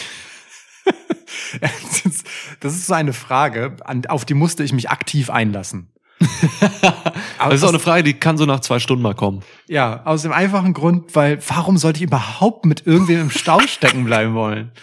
das 2.60 2.72
ist 2.74 2.86
so 2.86 2.94
eine 2.94 3.12
Frage, 3.12 3.76
auf 4.08 4.24
die 4.24 4.34
musste 4.34 4.64
ich 4.64 4.72
mich 4.72 4.90
aktiv 4.90 5.30
einlassen. 5.30 5.92
das 7.38 7.54
ist 7.54 7.62
auch 7.64 7.68
eine 7.68 7.78
Frage, 7.78 8.02
die 8.02 8.14
kann 8.14 8.36
so 8.38 8.46
nach 8.46 8.60
zwei 8.60 8.78
Stunden 8.78 9.02
mal 9.02 9.14
kommen. 9.14 9.42
Ja, 9.68 10.04
aus 10.04 10.22
dem 10.22 10.32
einfachen 10.32 10.72
Grund, 10.72 11.14
weil 11.14 11.38
warum 11.48 11.76
sollte 11.78 11.98
ich 11.98 12.04
überhaupt 12.04 12.64
mit 12.66 12.86
irgendwem 12.86 13.22
im 13.22 13.30
Stau 13.30 13.60
stecken 13.60 14.04
bleiben 14.04 14.34
wollen? 14.34 14.72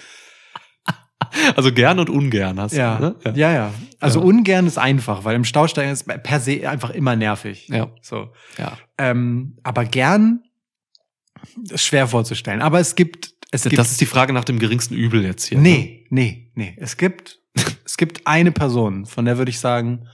Also 1.55 1.71
gern 1.71 1.99
und 1.99 2.09
ungern 2.09 2.59
hast 2.59 2.73
ja. 2.73 2.95
du. 2.95 3.03
Ne? 3.03 3.15
Ja. 3.23 3.31
ja, 3.35 3.53
ja. 3.53 3.71
Also 3.99 4.19
ja. 4.19 4.25
ungern 4.25 4.65
ist 4.65 4.79
einfach, 4.79 5.25
weil 5.25 5.35
im 5.35 5.43
Stau 5.43 5.67
stecken 5.67 5.91
ist 5.91 6.05
per 6.23 6.39
se 6.39 6.67
einfach 6.67 6.89
immer 6.89 7.15
nervig. 7.15 7.67
Ja. 7.67 7.91
So. 8.01 8.29
Ja. 8.57 8.75
Ähm, 8.97 9.57
aber 9.61 9.85
gern 9.85 10.41
ist 11.69 11.83
schwer 11.85 12.07
vorzustellen. 12.07 12.61
Aber 12.63 12.79
es 12.79 12.95
gibt. 12.95 13.33
Es 13.51 13.61
das 13.61 13.69
gibt, 13.69 13.79
ist 13.83 14.01
die 14.01 14.07
Frage 14.07 14.33
nach 14.33 14.45
dem 14.45 14.57
geringsten 14.57 14.95
Übel 14.95 15.23
jetzt 15.23 15.45
hier. 15.45 15.59
Nee, 15.59 16.03
ne? 16.09 16.23
nee, 16.23 16.51
nee. 16.55 16.75
Es 16.79 16.97
gibt, 16.97 17.37
es 17.85 17.97
gibt 17.97 18.25
eine 18.25 18.51
Person, 18.51 19.05
von 19.05 19.25
der 19.25 19.37
würde 19.37 19.51
ich 19.51 19.59
sagen, 19.59 20.07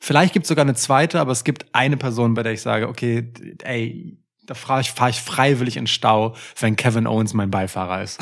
Vielleicht 0.00 0.32
gibt 0.32 0.44
es 0.44 0.48
sogar 0.48 0.64
eine 0.64 0.74
zweite, 0.74 1.20
aber 1.20 1.32
es 1.32 1.44
gibt 1.44 1.66
eine 1.72 1.96
Person, 1.96 2.34
bei 2.34 2.42
der 2.42 2.52
ich 2.52 2.60
sage, 2.62 2.88
okay, 2.88 3.30
ey, 3.64 4.18
da 4.46 4.54
fahre 4.54 4.80
ich, 4.80 4.92
fahr 4.92 5.08
ich 5.08 5.20
freiwillig 5.20 5.76
in 5.76 5.88
Stau, 5.88 6.34
wenn 6.60 6.76
Kevin 6.76 7.08
Owens 7.08 7.34
mein 7.34 7.50
Beifahrer 7.50 8.02
ist. 8.02 8.20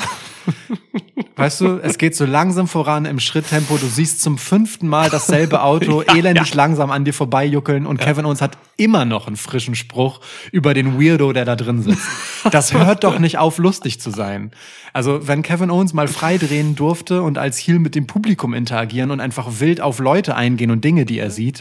Weißt 1.35 1.61
du, 1.61 1.77
es 1.83 1.97
geht 1.99 2.15
so 2.15 2.25
langsam 2.25 2.67
voran 2.67 3.05
im 3.05 3.19
Schritttempo. 3.19 3.77
Du 3.77 3.85
siehst 3.85 4.21
zum 4.23 4.37
fünften 4.39 4.87
Mal 4.87 5.09
dasselbe 5.09 5.61
Auto 5.61 6.01
ja, 6.07 6.15
elendig 6.15 6.49
ja. 6.49 6.55
langsam 6.55 6.89
an 6.89 7.05
dir 7.05 7.13
vorbeijuckeln 7.13 7.85
und 7.85 7.99
ja. 7.99 8.07
Kevin 8.07 8.25
Owens 8.25 8.41
hat 8.41 8.57
immer 8.75 9.05
noch 9.05 9.27
einen 9.27 9.35
frischen 9.35 9.75
Spruch 9.75 10.19
über 10.51 10.73
den 10.73 10.99
Weirdo, 10.99 11.31
der 11.31 11.45
da 11.45 11.55
drin 11.55 11.83
sitzt. 11.83 12.07
Das 12.51 12.73
hört 12.75 13.03
doch 13.03 13.17
nicht 13.17 13.39
auf, 13.39 13.57
lustig 13.57 13.99
zu 13.99 14.11
sein. 14.11 14.51
Also, 14.93 15.27
wenn 15.27 15.41
Kevin 15.41 15.71
Owens 15.71 15.93
mal 15.93 16.07
frei 16.07 16.37
drehen 16.37 16.75
durfte 16.75 17.23
und 17.23 17.39
als 17.39 17.57
Heel 17.57 17.79
mit 17.79 17.95
dem 17.95 18.05
Publikum 18.05 18.53
interagieren 18.53 19.09
und 19.09 19.19
einfach 19.19 19.47
wild 19.59 19.81
auf 19.81 19.97
Leute 19.97 20.35
eingehen 20.35 20.69
und 20.69 20.83
Dinge, 20.85 21.05
die 21.05 21.17
er 21.17 21.31
sieht, 21.31 21.59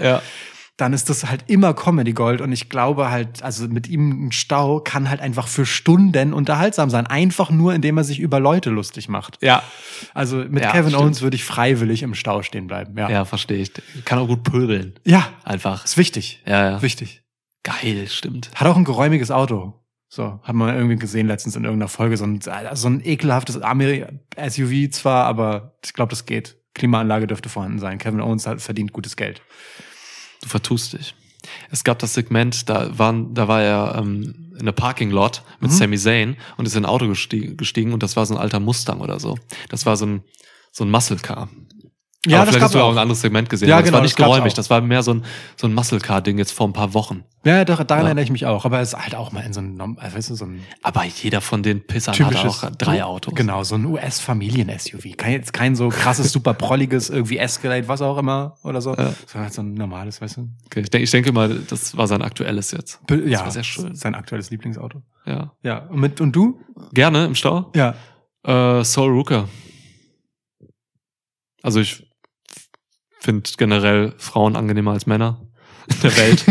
dann 0.76 0.92
ist 0.92 1.08
das 1.08 1.26
halt 1.30 1.44
immer 1.48 1.72
Comedy 1.72 2.12
Gold. 2.12 2.40
Und 2.40 2.50
ich 2.50 2.68
glaube 2.68 3.10
halt, 3.10 3.42
also 3.42 3.68
mit 3.68 3.88
ihm 3.88 4.26
ein 4.26 4.32
Stau 4.32 4.80
kann 4.80 5.08
halt 5.08 5.20
einfach 5.20 5.46
für 5.46 5.66
Stunden 5.66 6.32
unterhaltsam 6.32 6.90
sein. 6.90 7.06
Einfach 7.06 7.50
nur, 7.50 7.74
indem 7.74 7.96
er 7.96 8.04
sich 8.04 8.18
über 8.18 8.40
Leute 8.40 8.70
lustig 8.70 9.08
macht. 9.08 9.38
Ja. 9.40 9.62
Also 10.14 10.38
mit 10.38 10.64
ja, 10.64 10.72
Kevin 10.72 10.88
stimmt. 10.90 11.02
Owens 11.02 11.22
würde 11.22 11.36
ich 11.36 11.44
freiwillig 11.44 12.02
im 12.02 12.14
Stau 12.14 12.42
stehen 12.42 12.66
bleiben. 12.66 12.96
Ja, 12.98 13.08
ja 13.08 13.24
verstehe 13.24 13.58
ich. 13.58 13.72
Kann 14.04 14.18
auch 14.18 14.26
gut 14.26 14.42
pöbeln. 14.42 14.94
Ja. 15.04 15.28
Einfach. 15.44 15.84
Ist 15.84 15.96
wichtig. 15.96 16.42
Ja, 16.46 16.70
ja. 16.70 16.82
Wichtig. 16.82 17.22
Geil, 17.62 18.08
stimmt. 18.08 18.50
Hat 18.56 18.66
auch 18.66 18.76
ein 18.76 18.84
geräumiges 18.84 19.30
Auto. 19.30 19.80
So, 20.08 20.38
hat 20.42 20.54
man 20.54 20.74
irgendwie 20.74 20.96
gesehen 20.96 21.26
letztens 21.28 21.56
in 21.56 21.64
irgendeiner 21.64 21.88
Folge. 21.88 22.16
So 22.16 22.24
ein, 22.24 22.40
so 22.40 22.88
ein 22.88 23.00
ekelhaftes 23.04 23.54
SUV 23.56 24.90
zwar, 24.90 25.24
aber 25.24 25.76
ich 25.84 25.92
glaube, 25.92 26.10
das 26.10 26.26
geht. 26.26 26.56
Klimaanlage 26.76 27.28
dürfte 27.28 27.48
vorhanden 27.48 27.78
sein. 27.78 27.98
Kevin 27.98 28.20
Owens 28.20 28.48
hat 28.48 28.60
verdient 28.60 28.92
gutes 28.92 29.14
Geld 29.16 29.40
du 30.44 30.48
vertust 30.48 30.92
dich. 30.92 31.14
Es 31.70 31.84
gab 31.84 31.98
das 31.98 32.14
Segment, 32.14 32.68
da, 32.68 32.96
waren, 32.98 33.34
da 33.34 33.48
war 33.48 33.62
er 33.62 33.96
ähm, 33.98 34.54
in 34.58 34.64
der 34.64 34.72
Parking 34.72 35.10
Lot 35.10 35.42
mit 35.60 35.70
mhm. 35.72 35.74
Sami 35.74 35.98
Zayn 35.98 36.36
und 36.56 36.66
ist 36.66 36.76
in 36.76 36.84
ein 36.84 36.88
Auto 36.90 37.06
gestiegen, 37.08 37.56
gestiegen 37.56 37.92
und 37.92 38.02
das 38.02 38.16
war 38.16 38.24
so 38.24 38.34
ein 38.34 38.40
alter 38.40 38.60
Mustang 38.60 39.00
oder 39.00 39.20
so. 39.20 39.36
Das 39.68 39.84
war 39.84 39.96
so 39.96 40.06
ein, 40.06 40.22
so 40.72 40.84
ein 40.84 40.90
Muscle 40.90 41.16
Car. 41.18 41.48
Ja, 42.26 42.38
Aber 42.38 42.46
das 42.46 42.54
vielleicht 42.54 42.64
hast 42.64 42.74
du 42.74 42.82
auch 42.82 42.90
ein 42.92 42.98
anderes 42.98 43.20
Segment 43.20 43.48
gesehen. 43.50 43.68
Ja, 43.68 43.76
das 43.78 43.86
genau, 43.86 43.96
war 43.98 44.02
nicht 44.02 44.18
das 44.18 44.24
geräumig, 44.26 44.54
das 44.54 44.70
war 44.70 44.80
mehr 44.80 45.02
so 45.02 45.12
ein, 45.14 45.24
so 45.56 45.66
ein 45.66 45.74
Muscle 45.74 45.98
Car 46.00 46.22
Ding 46.22 46.38
jetzt 46.38 46.52
vor 46.52 46.66
ein 46.66 46.72
paar 46.72 46.94
Wochen. 46.94 47.24
Ja, 47.44 47.64
doch, 47.66 47.82
daran 47.84 48.04
ja. 48.04 48.08
erinnere 48.08 48.24
ich 48.24 48.30
mich 48.30 48.46
auch. 48.46 48.64
Aber 48.64 48.80
es 48.80 48.94
ist 48.94 48.98
halt 48.98 49.14
auch 49.14 49.30
mal 49.32 49.42
in 49.42 49.52
so 49.52 49.60
einem, 49.60 49.98
äh, 50.00 50.14
weißt 50.14 50.30
du, 50.30 50.34
so 50.34 50.46
ein. 50.46 50.60
Aber 50.82 51.04
jeder 51.04 51.42
von 51.42 51.62
den 51.62 51.86
Pissern 51.86 52.14
hat 52.14 52.44
auch 52.46 52.70
drei 52.78 53.04
Autos. 53.04 53.34
Genau, 53.34 53.62
so 53.64 53.74
ein 53.74 53.84
US-Familien-SUV. 53.84 55.16
Kein, 55.18 55.44
kein 55.44 55.76
so 55.76 55.90
krasses, 55.90 56.32
super 56.32 56.54
prolliges, 56.54 57.10
irgendwie 57.10 57.36
Escalade, 57.36 57.88
was 57.88 58.00
auch 58.00 58.16
immer 58.16 58.56
oder 58.64 58.80
so. 58.80 58.90
Ja. 58.94 59.12
Sondern 59.26 59.42
halt 59.44 59.52
so 59.52 59.62
ein 59.62 59.74
normales, 59.74 60.20
weißt 60.22 60.38
du. 60.38 60.48
Okay, 60.66 60.80
ich, 60.80 60.88
denke, 60.90 61.04
ich 61.04 61.10
denke 61.10 61.30
mal, 61.32 61.58
das 61.68 61.94
war 61.96 62.06
sein 62.06 62.22
aktuelles 62.22 62.70
jetzt. 62.70 63.06
Be 63.06 63.22
ja, 63.28 63.32
das 63.40 63.44
war 63.44 63.50
sehr 63.50 63.64
schön. 63.64 63.94
Sein 63.94 64.14
aktuelles 64.14 64.50
Lieblingsauto. 64.50 65.02
Ja. 65.26 65.52
Ja. 65.62 65.78
Und, 65.88 66.00
mit, 66.00 66.20
und 66.22 66.32
du? 66.34 66.60
Gerne 66.92 67.26
im 67.26 67.34
Stau? 67.34 67.70
Ja. 67.74 67.94
Äh, 68.46 68.82
Soul 68.84 69.10
Rooker. 69.10 69.48
Also 71.62 71.80
ich 71.80 72.03
finde 73.24 73.50
generell 73.56 74.12
Frauen 74.18 74.54
angenehmer 74.54 74.92
als 74.92 75.06
Männer 75.06 75.40
in 75.88 75.96
der 76.02 76.16
Welt. 76.16 76.44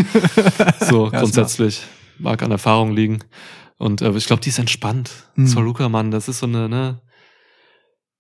so 0.81 1.09
ja, 1.11 1.19
grundsätzlich. 1.19 1.83
Mag 2.17 2.41
an 2.43 2.51
Erfahrung 2.51 2.91
liegen. 2.95 3.19
Und 3.77 4.01
äh, 4.01 4.11
ich 4.15 4.25
glaube, 4.27 4.41
die 4.41 4.49
ist 4.49 4.59
entspannt. 4.59 5.11
Mhm. 5.35 5.47
Zwar 5.47 5.63
Luca, 5.63 5.87
Mann, 5.87 6.11
das 6.11 6.27
ist 6.27 6.39
so 6.39 6.45
eine, 6.47 6.67
ne, 6.69 7.01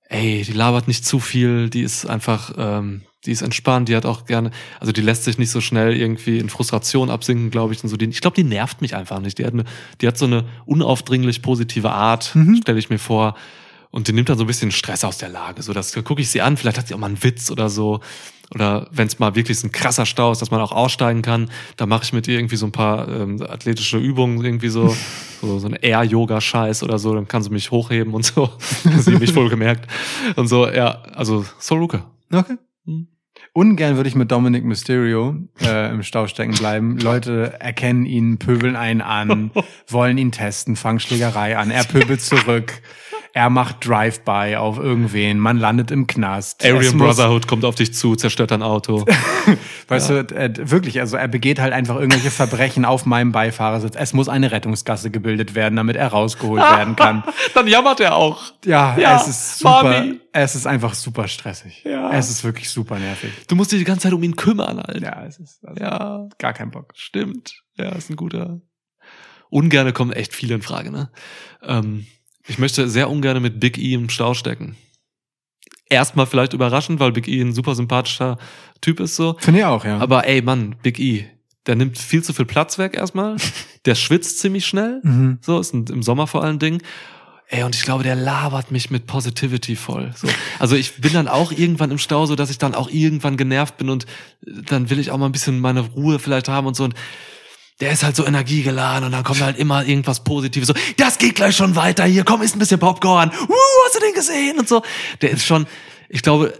ey, 0.09 0.43
die 0.45 0.51
labert 0.53 0.87
nicht 0.87 1.05
zu 1.05 1.19
viel, 1.19 1.69
die 1.69 1.81
ist 1.81 2.05
einfach, 2.05 2.53
ähm, 2.57 3.01
die 3.25 3.31
ist 3.31 3.41
entspannt, 3.41 3.87
die 3.89 3.95
hat 3.95 4.05
auch 4.05 4.25
gerne, 4.25 4.51
also 4.79 4.91
die 4.91 5.01
lässt 5.01 5.23
sich 5.23 5.37
nicht 5.39 5.49
so 5.51 5.61
schnell 5.61 5.95
irgendwie 5.95 6.37
in 6.39 6.49
Frustration 6.49 7.09
absinken, 7.09 7.49
glaube 7.49 7.73
ich. 7.73 7.83
Und 7.83 7.89
so 7.89 7.97
die, 7.97 8.05
ich 8.05 8.21
glaube, 8.21 8.35
die 8.35 8.43
nervt 8.43 8.81
mich 8.81 8.95
einfach 8.95 9.19
nicht. 9.19 9.37
Die 9.39 9.45
hat, 9.45 9.53
eine, 9.53 9.63
die 10.01 10.07
hat 10.07 10.17
so 10.17 10.25
eine 10.25 10.45
unaufdringlich 10.65 11.41
positive 11.41 11.91
Art, 11.91 12.35
mhm. 12.35 12.57
stelle 12.61 12.79
ich 12.79 12.89
mir 12.91 12.99
vor. 12.99 13.35
Und 13.91 14.07
die 14.07 14.13
nimmt 14.13 14.27
dann 14.29 14.39
so 14.39 14.43
ein 14.43 14.47
bisschen 14.47 14.71
Stress 14.71 15.03
aus 15.03 15.19
der 15.19 15.29
Lage. 15.29 15.61
So, 15.61 15.71
das 15.71 15.93
gucke 16.03 16.19
ich 16.19 16.29
sie 16.29 16.41
an, 16.41 16.57
vielleicht 16.57 16.79
hat 16.79 16.87
sie 16.87 16.95
auch 16.95 16.99
mal 16.99 17.07
einen 17.07 17.23
Witz 17.23 17.51
oder 17.51 17.69
so. 17.69 18.01
Oder 18.53 18.87
wenn 18.91 19.07
es 19.07 19.17
mal 19.19 19.35
wirklich 19.35 19.59
so 19.59 19.67
ein 19.67 19.71
krasser 19.71 20.05
Stau 20.05 20.31
ist, 20.31 20.41
dass 20.41 20.51
man 20.51 20.61
auch 20.61 20.71
aussteigen 20.71 21.21
kann, 21.23 21.49
da 21.77 21.85
mache 21.85 22.03
ich 22.03 22.13
mit 22.13 22.27
ihr 22.27 22.37
irgendwie 22.37 22.55
so 22.55 22.65
ein 22.67 22.71
paar 22.71 23.07
ähm, 23.07 23.41
athletische 23.47 23.97
Übungen, 23.97 24.43
irgendwie 24.43 24.69
so, 24.69 24.95
so, 25.41 25.57
so 25.59 25.67
ein 25.67 25.73
Air-Yoga-Scheiß 25.73 26.83
oder 26.83 26.99
so, 26.99 27.15
dann 27.15 27.27
kann 27.27 27.41
sie 27.41 27.49
mich 27.49 27.71
hochheben 27.71 28.13
und 28.13 28.25
so. 28.25 28.49
sie 28.99 29.15
mich 29.17 29.35
wohl 29.35 29.49
gemerkt. 29.49 29.87
Und 30.35 30.47
so, 30.47 30.67
ja, 30.69 31.01
also 31.13 31.45
so 31.59 31.75
Luca. 31.75 32.05
Okay. 32.31 32.55
Hm. 32.85 33.07
Ungern 33.55 33.97
würde 33.97 34.09
ich 34.09 34.15
mit 34.15 34.31
Dominic 34.31 34.63
Mysterio 34.65 35.35
äh, 35.63 35.91
im 35.91 36.01
Stau 36.03 36.25
stecken 36.27 36.53
bleiben. 36.53 36.97
Leute 36.99 37.53
erkennen 37.59 38.05
ihn, 38.05 38.37
pöbeln 38.39 38.75
einen 38.75 39.01
an, 39.01 39.51
wollen 39.87 40.17
ihn 40.19 40.31
testen, 40.31 40.75
fangen 40.75 40.99
Schlägerei 40.99 41.57
an, 41.57 41.69
er 41.71 41.83
pöbelt 41.83 42.21
zurück 42.21 42.73
er 43.35 43.49
macht 43.49 43.85
Drive-by 43.87 44.57
auf 44.57 44.77
irgendwen, 44.77 45.39
man 45.39 45.57
landet 45.57 45.89
im 45.89 46.05
Knast. 46.05 46.63
Aryan 46.63 46.99
Brotherhood 46.99 47.47
kommt 47.47 47.65
auf 47.65 47.73
dich 47.73 47.91
zu, 47.91 48.15
zerstört 48.15 48.51
dein 48.51 48.61
Auto. 48.61 49.05
weißt 49.87 50.09
ja. 50.11 50.23
du, 50.23 50.35
äh, 50.35 50.53
wirklich, 50.69 50.99
also 50.99 51.17
er 51.17 51.27
begeht 51.27 51.59
halt 51.59 51.73
einfach 51.73 51.95
irgendwelche 51.95 52.29
Verbrechen 52.29 52.85
auf 52.85 53.07
meinem 53.07 53.31
Beifahrersitz. 53.31 53.95
Es 53.97 54.13
muss 54.13 54.29
eine 54.29 54.51
Rettungsgasse 54.51 55.09
gebildet 55.09 55.55
werden, 55.55 55.75
damit 55.75 55.95
er 55.95 56.09
rausgeholt 56.09 56.61
werden 56.61 56.95
kann. 56.95 57.23
Dann 57.55 57.67
jammert 57.67 57.99
er 58.01 58.15
auch. 58.15 58.43
Ja, 58.65 58.95
ja 58.99 59.19
es 59.19 59.27
ist 59.27 59.59
super. 59.59 59.81
Mami. 59.83 60.19
Es 60.31 60.53
ist 60.55 60.67
einfach 60.67 60.93
super 60.93 61.27
stressig. 61.27 61.83
Ja. 61.85 62.11
Es 62.11 62.29
ist 62.29 62.43
wirklich 62.43 62.69
super 62.69 62.99
nervig. 62.99 63.31
Du 63.47 63.55
musst 63.55 63.71
dich 63.71 63.79
die 63.79 63.85
ganze 63.85 64.03
Zeit 64.03 64.13
um 64.13 64.21
ihn 64.21 64.35
kümmern, 64.35 64.77
halt. 64.79 65.01
Ja, 65.01 65.25
es 65.25 65.39
ist 65.39 65.65
also 65.67 65.83
ja. 65.83 66.27
gar 66.37 66.53
kein 66.53 66.69
Bock. 66.69 66.93
Stimmt. 66.95 67.63
Ja, 67.77 67.89
ist 67.89 68.11
ein 68.11 68.15
guter. 68.15 68.61
Ungerne 69.49 69.93
kommen 69.93 70.11
echt 70.11 70.33
viele 70.33 70.55
in 70.55 70.63
Frage, 70.63 70.91
ne? 70.91 71.11
Ähm, 71.63 72.07
ich 72.47 72.57
möchte 72.59 72.89
sehr 72.89 73.09
ungern 73.09 73.41
mit 73.41 73.59
Big 73.59 73.77
E 73.77 73.93
im 73.93 74.09
Stau 74.09 74.33
stecken. 74.33 74.75
Erstmal 75.89 76.25
vielleicht 76.25 76.53
überraschend, 76.53 76.99
weil 76.99 77.11
Big 77.11 77.27
E 77.27 77.41
ein 77.41 77.53
super 77.53 77.75
sympathischer 77.75 78.37
Typ 78.81 78.99
ist 78.99 79.15
so. 79.15 79.35
Finde 79.39 79.61
ich 79.61 79.65
auch, 79.65 79.85
ja. 79.85 79.99
Aber 79.99 80.27
ey, 80.27 80.41
Mann, 80.41 80.75
Big 80.81 80.99
E, 80.99 81.27
der 81.67 81.75
nimmt 81.75 81.97
viel 81.97 82.21
zu 82.23 82.33
viel 82.33 82.45
Platz 82.45 82.77
weg 82.77 82.95
erstmal. 82.95 83.37
Der 83.85 83.95
schwitzt 83.95 84.39
ziemlich 84.39 84.65
schnell. 84.65 85.01
Mhm. 85.03 85.39
So, 85.41 85.59
ist 85.59 85.73
ein, 85.73 85.85
im 85.89 86.03
Sommer 86.03 86.25
vor 86.25 86.41
allen 86.41 86.57
Dingen. 86.57 86.81
Ey, 87.49 87.63
und 87.63 87.75
ich 87.75 87.81
glaube, 87.81 88.01
der 88.05 88.15
labert 88.15 88.71
mich 88.71 88.89
mit 88.91 89.07
Positivity 89.07 89.75
voll. 89.75 90.13
So. 90.15 90.29
Also 90.57 90.77
ich 90.77 91.01
bin 91.01 91.11
dann 91.11 91.27
auch 91.27 91.51
irgendwann 91.51 91.91
im 91.91 91.97
Stau, 91.97 92.25
so 92.25 92.35
dass 92.37 92.49
ich 92.49 92.57
dann 92.57 92.75
auch 92.75 92.89
irgendwann 92.89 93.35
genervt 93.35 93.75
bin 93.75 93.89
und 93.89 94.05
äh, 94.45 94.61
dann 94.65 94.89
will 94.89 94.99
ich 94.99 95.11
auch 95.11 95.17
mal 95.17 95.25
ein 95.25 95.33
bisschen 95.33 95.59
meine 95.59 95.81
Ruhe 95.81 96.17
vielleicht 96.17 96.47
haben 96.47 96.65
und 96.65 96.77
so. 96.77 96.85
Und 96.85 96.93
der 97.79 97.91
ist 97.91 98.03
halt 98.03 98.15
so 98.15 98.25
energiegeladen 98.25 99.05
und 99.05 99.11
dann 99.11 99.23
kommt 99.23 99.41
halt 99.41 99.57
immer 99.57 99.85
irgendwas 99.85 100.23
Positives. 100.23 100.67
So, 100.67 100.73
das 100.97 101.17
geht 101.17 101.35
gleich 101.35 101.55
schon 101.55 101.75
weiter 101.75 102.05
hier, 102.05 102.23
komm, 102.23 102.41
isst 102.41 102.55
ein 102.55 102.59
bisschen 102.59 102.79
Popcorn. 102.79 103.29
Uh, 103.29 103.53
hast 103.85 103.95
du 103.95 103.99
den 103.99 104.13
gesehen? 104.13 104.59
Und 104.59 104.67
so. 104.67 104.83
Der 105.21 105.31
ist 105.31 105.45
schon, 105.45 105.65
ich 106.09 106.21
glaube, 106.21 106.53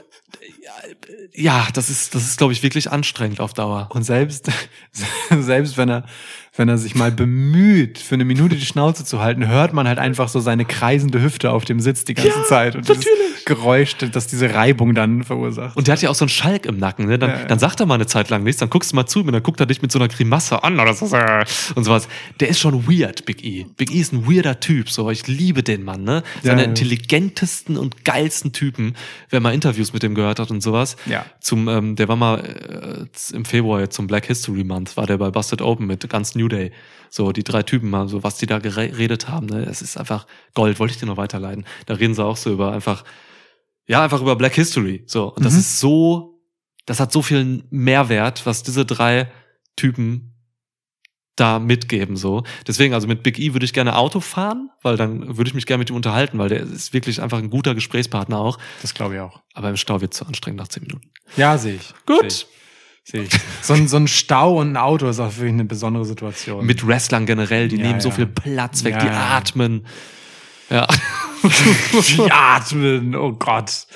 ja, 1.35 1.67
das 1.74 1.90
ist, 1.90 2.14
das 2.16 2.24
ist, 2.25 2.38
glaube 2.38 2.53
ich, 2.53 2.61
wirklich 2.64 2.92
anstrengend 2.92 3.40
auf 3.40 3.53
Dauer. 3.53 3.88
Und 3.92 4.03
selbst, 4.03 4.48
selbst 5.32 5.77
wenn 5.77 5.90
er 5.90 6.06
wenn 6.56 6.69
er 6.69 6.77
sich 6.77 6.93
mal 6.93 7.11
bemüht, 7.11 7.98
für 7.98 8.14
eine 8.14 8.25
Minute 8.25 8.56
die 8.56 8.65
Schnauze 8.65 9.03
zu 9.03 9.19
halten, 9.19 9.48
hört 9.48 9.73
man 9.73 9.88
halt 9.88 9.98
einfach 9.98 10.30
so 10.30 10.40
seine 10.40 10.65
kreisende 10.65 11.22
Hüfte 11.22 11.49
auf 11.51 11.65
dem 11.65 11.80
Sitz 11.80 12.06
die 12.06 12.14
ganze 12.14 12.30
ja, 12.40 12.43
Zeit. 12.43 12.75
Und 12.75 12.88
natürlich. 12.88 13.07
dieses 13.32 13.45
Geräusch, 13.45 13.95
das 13.98 14.27
diese 14.27 14.53
Reibung 14.53 14.93
dann 14.93 15.23
verursacht. 15.23 15.75
Und 15.75 15.88
der 15.88 15.93
hat 15.95 16.01
ja 16.03 16.11
auch 16.11 16.15
so 16.15 16.25
einen 16.25 16.30
Schalk 16.30 16.67
im 16.67 16.77
Nacken. 16.77 17.07
Ne? 17.07 17.17
Dann, 17.17 17.30
ja, 17.32 17.38
ja. 17.40 17.45
dann 17.45 17.57
sagt 17.57 17.80
er 17.80 17.88
mal 17.88 17.95
eine 17.95 18.06
Zeit 18.06 18.30
lang 18.30 18.43
nichts, 18.43 18.59
dann 18.59 18.69
guckst 18.69 18.91
du 18.91 18.95
mal 18.95 19.07
zu 19.07 19.22
ihm 19.22 19.27
und 19.27 19.33
dann 19.33 19.41
guckt 19.41 19.59
er 19.61 19.65
dich 19.65 19.82
mit 19.82 19.91
so 19.91 19.98
einer 19.98 20.07
Grimasse 20.09 20.64
an 20.64 20.80
oder 20.80 20.93
so. 20.93 21.03
Und 21.75 21.83
sowas. 21.83 22.07
Der 22.40 22.49
ist 22.49 22.59
schon 22.59 22.85
weird, 22.88 23.25
Big 23.25 23.43
E. 23.43 23.65
Big 23.75 23.91
E 23.91 23.99
ist 23.99 24.14
ein 24.14 24.27
weirder 24.27 24.59
Typ. 24.59 24.91
So, 24.91 25.09
ich 25.09 25.25
liebe 25.27 25.64
den 25.64 25.83
Mann. 25.83 26.03
Ne? 26.03 26.22
Seine 26.43 26.64
intelligentesten 26.64 27.77
und 27.77 28.06
geilsten 28.06 28.51
Typen, 28.53 28.95
wer 29.30 29.40
mal 29.40 29.56
Interviews 29.56 29.91
mit 29.91 30.03
dem 30.03 30.14
gehört 30.14 30.40
hat 30.40 30.51
und 30.51 30.61
sowas. 30.61 30.98
Ja. 31.07 31.25
Zum, 31.41 31.67
ähm, 31.67 31.95
der 31.95 32.07
war 32.07 32.15
mal 32.15 33.09
äh, 33.32 33.35
im 33.35 33.43
Februar 33.45 33.90
zum 33.90 34.06
Black 34.06 34.25
History 34.27 34.64
Month, 34.64 34.95
war 34.98 35.07
der 35.07 35.17
bei 35.17 35.32
Busted 35.32 35.61
Open 35.61 35.88
mit 35.88 36.07
ganz 36.09 36.35
New 36.35 36.42
New 36.43 36.49
Day. 36.49 36.72
So, 37.09 37.31
die 37.31 37.43
drei 37.43 37.63
Typen 37.63 37.89
mal, 37.89 38.07
so 38.07 38.23
was 38.23 38.38
die 38.38 38.45
da 38.45 38.59
geredet 38.59 39.27
haben, 39.30 39.45
ne? 39.47 39.65
Es 39.65 39.81
ist 39.81 39.97
einfach 39.97 40.25
Gold, 40.53 40.80
wollte 40.80 40.93
ich 40.93 40.99
dir 40.99 41.05
noch 41.05 41.17
weiterleiten. 41.17 41.65
Da 41.85 41.95
reden 41.95 42.13
sie 42.15 42.23
auch 42.25 42.38
so 42.38 42.51
über 42.51 42.72
einfach, 42.73 43.03
ja, 43.88 44.03
einfach 44.03 44.22
über 44.22 44.35
Black 44.35 44.55
History. 44.55 45.03
So, 45.05 45.27
und 45.30 45.39
mhm. 45.39 45.43
das 45.43 45.53
ist 45.53 45.80
so, 45.80 46.41
das 46.85 46.99
hat 46.99 47.11
so 47.11 47.22
viel 47.22 47.63
Mehrwert, 47.69 48.45
was 48.45 48.63
diese 48.63 48.85
drei 48.85 49.31
Typen 49.75 50.30
da 51.35 51.59
mitgeben, 51.59 52.15
so. 52.15 52.43
Deswegen, 52.67 52.93
also 52.95 53.07
mit 53.07 53.23
Big 53.23 53.39
E 53.39 53.53
würde 53.53 53.65
ich 53.65 53.73
gerne 53.73 53.95
Auto 53.95 54.19
fahren, 54.19 54.69
weil 54.81 54.97
dann 54.97 55.38
würde 55.38 55.47
ich 55.47 55.55
mich 55.55 55.65
gerne 55.65 55.80
mit 55.80 55.89
ihm 55.91 55.95
unterhalten, 55.95 56.38
weil 56.38 56.49
der 56.49 56.59
ist 56.61 56.93
wirklich 56.93 57.22
einfach 57.22 57.39
ein 57.39 57.49
guter 57.49 57.73
Gesprächspartner 57.73 58.39
auch. 58.39 58.59
Das 58.81 58.93
glaube 58.93 59.15
ich 59.15 59.19
auch. 59.19 59.41
Aber 59.53 59.69
im 59.69 59.77
Stau 59.77 60.01
wird 60.01 60.13
zu 60.13 60.25
anstrengend 60.25 60.59
nach 60.61 60.67
zehn 60.67 60.83
Minuten. 60.83 61.09
Ja, 61.38 61.57
sehe 61.57 61.75
ich. 61.75 61.93
Gut. 62.05 62.19
Seh 62.22 62.27
ich. 62.27 62.47
Sehe 63.03 63.22
ich. 63.23 63.30
So 63.61 63.73
ein, 63.73 63.88
so 63.90 63.98
ein 63.98 64.07
Stau 64.07 64.57
und 64.59 64.72
ein 64.72 64.77
Auto 64.77 65.07
ist 65.09 65.19
auch 65.19 65.35
wirklich 65.35 65.51
eine 65.53 65.65
besondere 65.65 66.06
Situation. 66.06 66.65
Mit 66.65 66.88
Wrestlern 66.88 67.25
generell, 67.25 67.67
die 67.67 67.75
ja, 67.75 67.82
nehmen 67.83 67.93
ja. 67.95 67.99
so 68.01 68.11
viel 68.11 68.27
Platz 68.27 68.85
weg, 68.85 68.93
ja, 68.93 68.99
die 68.99 69.09
atmen. 69.09 69.85
Ja. 70.69 70.88
die 71.43 72.32
atmen, 72.32 73.14
oh 73.15 73.33
Gott. 73.33 73.88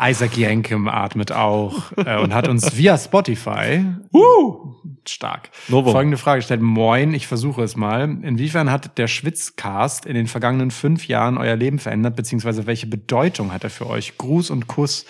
Isaac 0.00 0.36
Yankem 0.36 0.86
atmet 0.86 1.32
auch 1.32 1.90
äh, 1.96 2.20
und 2.20 2.32
hat 2.32 2.46
uns 2.46 2.76
via 2.76 2.96
Spotify 2.96 3.84
uh, 4.12 4.74
stark 5.08 5.50
Novo. 5.66 5.90
folgende 5.90 6.16
Frage 6.16 6.38
gestellt. 6.38 6.60
Moin, 6.62 7.12
ich 7.12 7.26
versuche 7.26 7.64
es 7.64 7.74
mal. 7.74 8.02
Inwiefern 8.22 8.70
hat 8.70 8.96
der 8.96 9.08
Schwitzcast 9.08 10.06
in 10.06 10.14
den 10.14 10.28
vergangenen 10.28 10.70
fünf 10.70 11.08
Jahren 11.08 11.36
euer 11.36 11.56
Leben 11.56 11.80
verändert, 11.80 12.14
beziehungsweise 12.14 12.66
welche 12.66 12.86
Bedeutung 12.86 13.52
hat 13.52 13.64
er 13.64 13.70
für 13.70 13.88
euch? 13.88 14.16
Gruß 14.16 14.50
und 14.50 14.68
Kuss, 14.68 15.06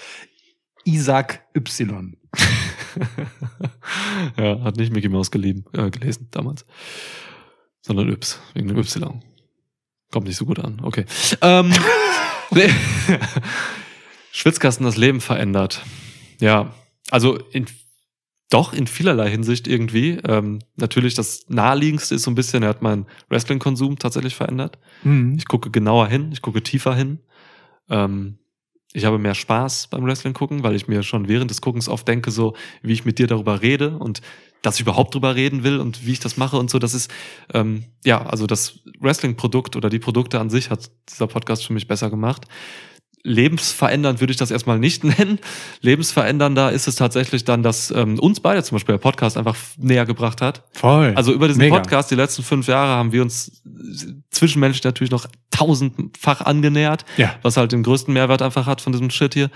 Isaac 0.84 1.42
Y. 1.54 2.14
ja, 4.36 4.60
hat 4.62 4.76
nicht 4.76 4.92
Mickey 4.92 5.08
Mouse 5.08 5.30
gelieben, 5.30 5.64
äh, 5.72 5.90
gelesen 5.90 6.28
damals. 6.30 6.64
Sondern 7.82 8.08
Yps, 8.10 8.40
wegen 8.54 8.68
dem 8.68 8.78
Y. 8.78 9.22
Kommt 10.10 10.26
nicht 10.26 10.36
so 10.36 10.46
gut 10.46 10.58
an. 10.58 10.80
Okay. 10.82 11.04
Ähm, 11.40 11.72
nee. 12.50 12.70
Schwitzkasten 14.32 14.86
das 14.86 14.96
Leben 14.96 15.20
verändert. 15.20 15.82
Ja, 16.40 16.74
also 17.10 17.36
in, 17.50 17.66
doch 18.50 18.72
in 18.72 18.86
vielerlei 18.86 19.30
Hinsicht 19.30 19.66
irgendwie. 19.68 20.12
Ähm, 20.26 20.60
natürlich 20.76 21.14
das 21.14 21.44
naheliegendste 21.48 22.14
ist 22.14 22.22
so 22.22 22.30
ein 22.30 22.34
bisschen, 22.34 22.62
er 22.62 22.70
hat 22.70 22.82
meinen 22.82 23.06
Wrestling-Konsum 23.28 23.98
tatsächlich 23.98 24.34
verändert. 24.34 24.78
Mhm. 25.02 25.34
Ich 25.36 25.46
gucke 25.46 25.70
genauer 25.70 26.08
hin, 26.08 26.30
ich 26.32 26.42
gucke 26.42 26.62
tiefer 26.62 26.94
hin. 26.94 27.18
Ähm, 27.90 28.38
ich 28.94 29.04
habe 29.04 29.18
mehr 29.18 29.34
Spaß 29.34 29.88
beim 29.88 30.04
Wrestling 30.06 30.32
gucken, 30.34 30.62
weil 30.62 30.74
ich 30.76 30.86
mir 30.88 31.02
schon 31.02 31.28
während 31.28 31.50
des 31.50 31.60
Guckens 31.60 31.88
oft 31.88 32.06
denke, 32.06 32.30
so 32.30 32.54
wie 32.80 32.92
ich 32.92 33.04
mit 33.04 33.18
dir 33.18 33.26
darüber 33.26 33.60
rede 33.60 33.98
und 33.98 34.22
dass 34.62 34.76
ich 34.76 34.82
überhaupt 34.82 35.12
darüber 35.14 35.34
reden 35.34 35.64
will 35.64 35.78
und 35.80 36.06
wie 36.06 36.12
ich 36.12 36.20
das 36.20 36.36
mache 36.38 36.56
und 36.56 36.70
so. 36.70 36.78
Das 36.78 36.94
ist, 36.94 37.10
ähm, 37.52 37.84
ja, 38.04 38.24
also 38.24 38.46
das 38.46 38.78
Wrestling-Produkt 39.00 39.76
oder 39.76 39.90
die 39.90 39.98
Produkte 39.98 40.40
an 40.40 40.48
sich 40.48 40.70
hat 40.70 40.90
dieser 41.10 41.26
Podcast 41.26 41.66
für 41.66 41.72
mich 41.74 41.88
besser 41.88 42.08
gemacht 42.08 42.46
lebensverändernd 43.24 44.20
würde 44.20 44.30
ich 44.30 44.36
das 44.36 44.50
erstmal 44.50 44.78
nicht 44.78 45.02
nennen. 45.04 45.40
Lebensverändernder 45.80 46.70
ist 46.70 46.86
es 46.86 46.94
tatsächlich 46.94 47.44
dann, 47.44 47.62
dass 47.62 47.90
ähm, 47.90 48.18
uns 48.18 48.40
beide 48.40 48.62
zum 48.62 48.76
Beispiel 48.76 48.92
der 48.92 48.98
Podcast 49.00 49.36
einfach 49.36 49.56
näher 49.78 50.04
gebracht 50.04 50.42
hat. 50.42 50.62
Voll. 50.72 51.12
Also 51.16 51.32
über 51.32 51.48
diesen 51.48 51.60
Mega. 51.60 51.76
Podcast, 51.76 52.10
die 52.10 52.14
letzten 52.16 52.42
fünf 52.42 52.68
Jahre, 52.68 52.90
haben 52.90 53.12
wir 53.12 53.22
uns 53.22 53.62
zwischenmenschlich 54.30 54.84
natürlich 54.84 55.10
noch 55.10 55.26
tausendfach 55.50 56.42
angenähert, 56.42 57.04
ja. 57.16 57.34
was 57.42 57.56
halt 57.56 57.72
den 57.72 57.82
größten 57.82 58.12
Mehrwert 58.12 58.42
einfach 58.42 58.66
hat 58.66 58.80
von 58.80 58.92
diesem 58.92 59.10
Shit 59.10 59.34
hier. 59.34 59.50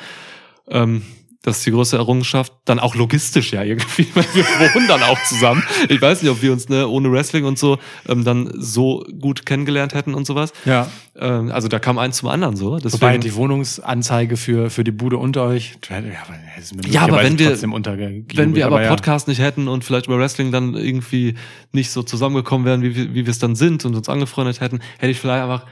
Ähm, 0.69 1.03
das 1.43 1.59
ist 1.59 1.67
die 1.67 1.71
größte 1.71 1.97
Errungenschaft. 1.97 2.53
Dann 2.65 2.79
auch 2.81 2.95
logistisch 2.95 3.53
ja 3.53 3.63
irgendwie, 3.63 4.07
weil 4.15 4.27
wir 4.33 4.45
wohnen 4.75 4.89
dann 4.89 5.03
auch 5.03 5.23
zusammen. 5.25 5.63
Ich 5.89 6.03
weiß 6.03 6.23
nicht, 6.23 6.31
ob 6.31 6.43
wir 6.43 6.53
uns 6.53 6.69
ne, 6.69 6.89
ohne 6.89 7.11
Wrestling 7.13 7.45
und 7.45 7.59
so 7.59 7.79
ähm, 8.09 8.25
dann 8.25 8.51
so 8.57 9.05
gut 9.21 9.47
kennengelernt 9.47 9.95
hätten 9.95 10.15
und 10.15 10.27
sowas. 10.27 10.53
Ja. 10.65 10.91
Ähm, 11.19 11.51
also 11.53 11.69
da 11.69 11.79
kam 11.79 11.99
eins 11.99 12.17
zum 12.17 12.29
anderen 12.29 12.57
so. 12.57 12.77
Deswegen, 12.77 12.95
Wobei 12.95 13.19
die 13.19 13.35
Wohnungsanzeige 13.35 14.37
für, 14.37 14.71
für 14.71 14.83
die 14.85 14.91
Bude 14.91 15.17
unter 15.19 15.45
euch, 15.45 15.75
ja, 15.89 15.99
aber, 16.23 16.89
ja, 16.89 17.03
aber 17.03 17.23
wenn 17.23 17.39
wir, 17.39 17.51
wenn 17.63 18.55
wir 18.57 18.67
aber, 18.67 18.81
aber 18.81 18.89
Podcast 18.89 19.29
nicht 19.29 19.41
hätten 19.41 19.69
und 19.69 19.85
vielleicht 19.85 20.07
über 20.07 20.19
Wrestling 20.19 20.51
dann 20.51 20.75
irgendwie 20.75 21.35
nicht 21.73 21.91
so 21.91 22.03
zusammengekommen 22.03 22.67
wären, 22.67 22.83
wie, 22.83 23.15
wie 23.15 23.27
wir 23.27 23.31
es 23.31 23.39
dann 23.39 23.55
sind 23.55 23.85
und 23.85 23.95
uns 23.95 24.09
angefreundet 24.09 24.61
hätten, 24.61 24.81
hätte 24.99 25.13
ich 25.13 25.21
vielleicht 25.21 25.43
einfach 25.43 25.65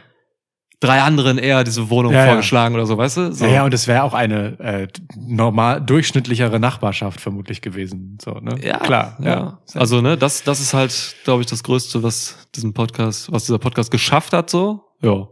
drei 0.81 1.01
anderen 1.03 1.39
eher 1.39 1.65
diese 1.65 1.89
Wohnung 1.91 2.13
ja, 2.13 2.27
vorgeschlagen 2.27 2.75
ja. 2.75 2.81
oder 2.81 2.87
so, 2.87 2.99
weißt 2.99 3.17
du? 3.17 3.33
So. 3.33 3.45
Ja, 3.47 3.51
ja, 3.53 3.65
und 3.65 3.73
es 3.73 3.87
wäre 3.89 4.03
auch 4.03 4.13
eine 4.15 4.59
äh, 4.59 4.89
normal 5.17 5.81
durchschnittlichere 5.81 6.61
Nachbarschaft 6.61 7.21
vermutlich 7.21 7.63
gewesen. 7.63 8.19
So, 8.23 8.33
ne? 8.33 8.57
Ja, 8.63 8.79
klar. 8.79 9.17
Ja. 9.21 9.59
Also, 9.75 10.01
ne, 10.03 10.17
das, 10.19 10.43
das 10.43 10.61
ist 10.61 10.75
halt, 10.75 11.17
glaube 11.25 11.41
ich, 11.43 11.47
das 11.47 11.63
Größte, 11.63 12.03
was 12.03 12.49
diesen 12.55 12.75
Podcast, 12.75 13.33
was 13.33 13.47
dieser 13.47 13.59
Podcast 13.59 13.91
geschafft 13.91 14.33
hat, 14.33 14.51
so. 14.51 14.83
Ja. 15.01 15.29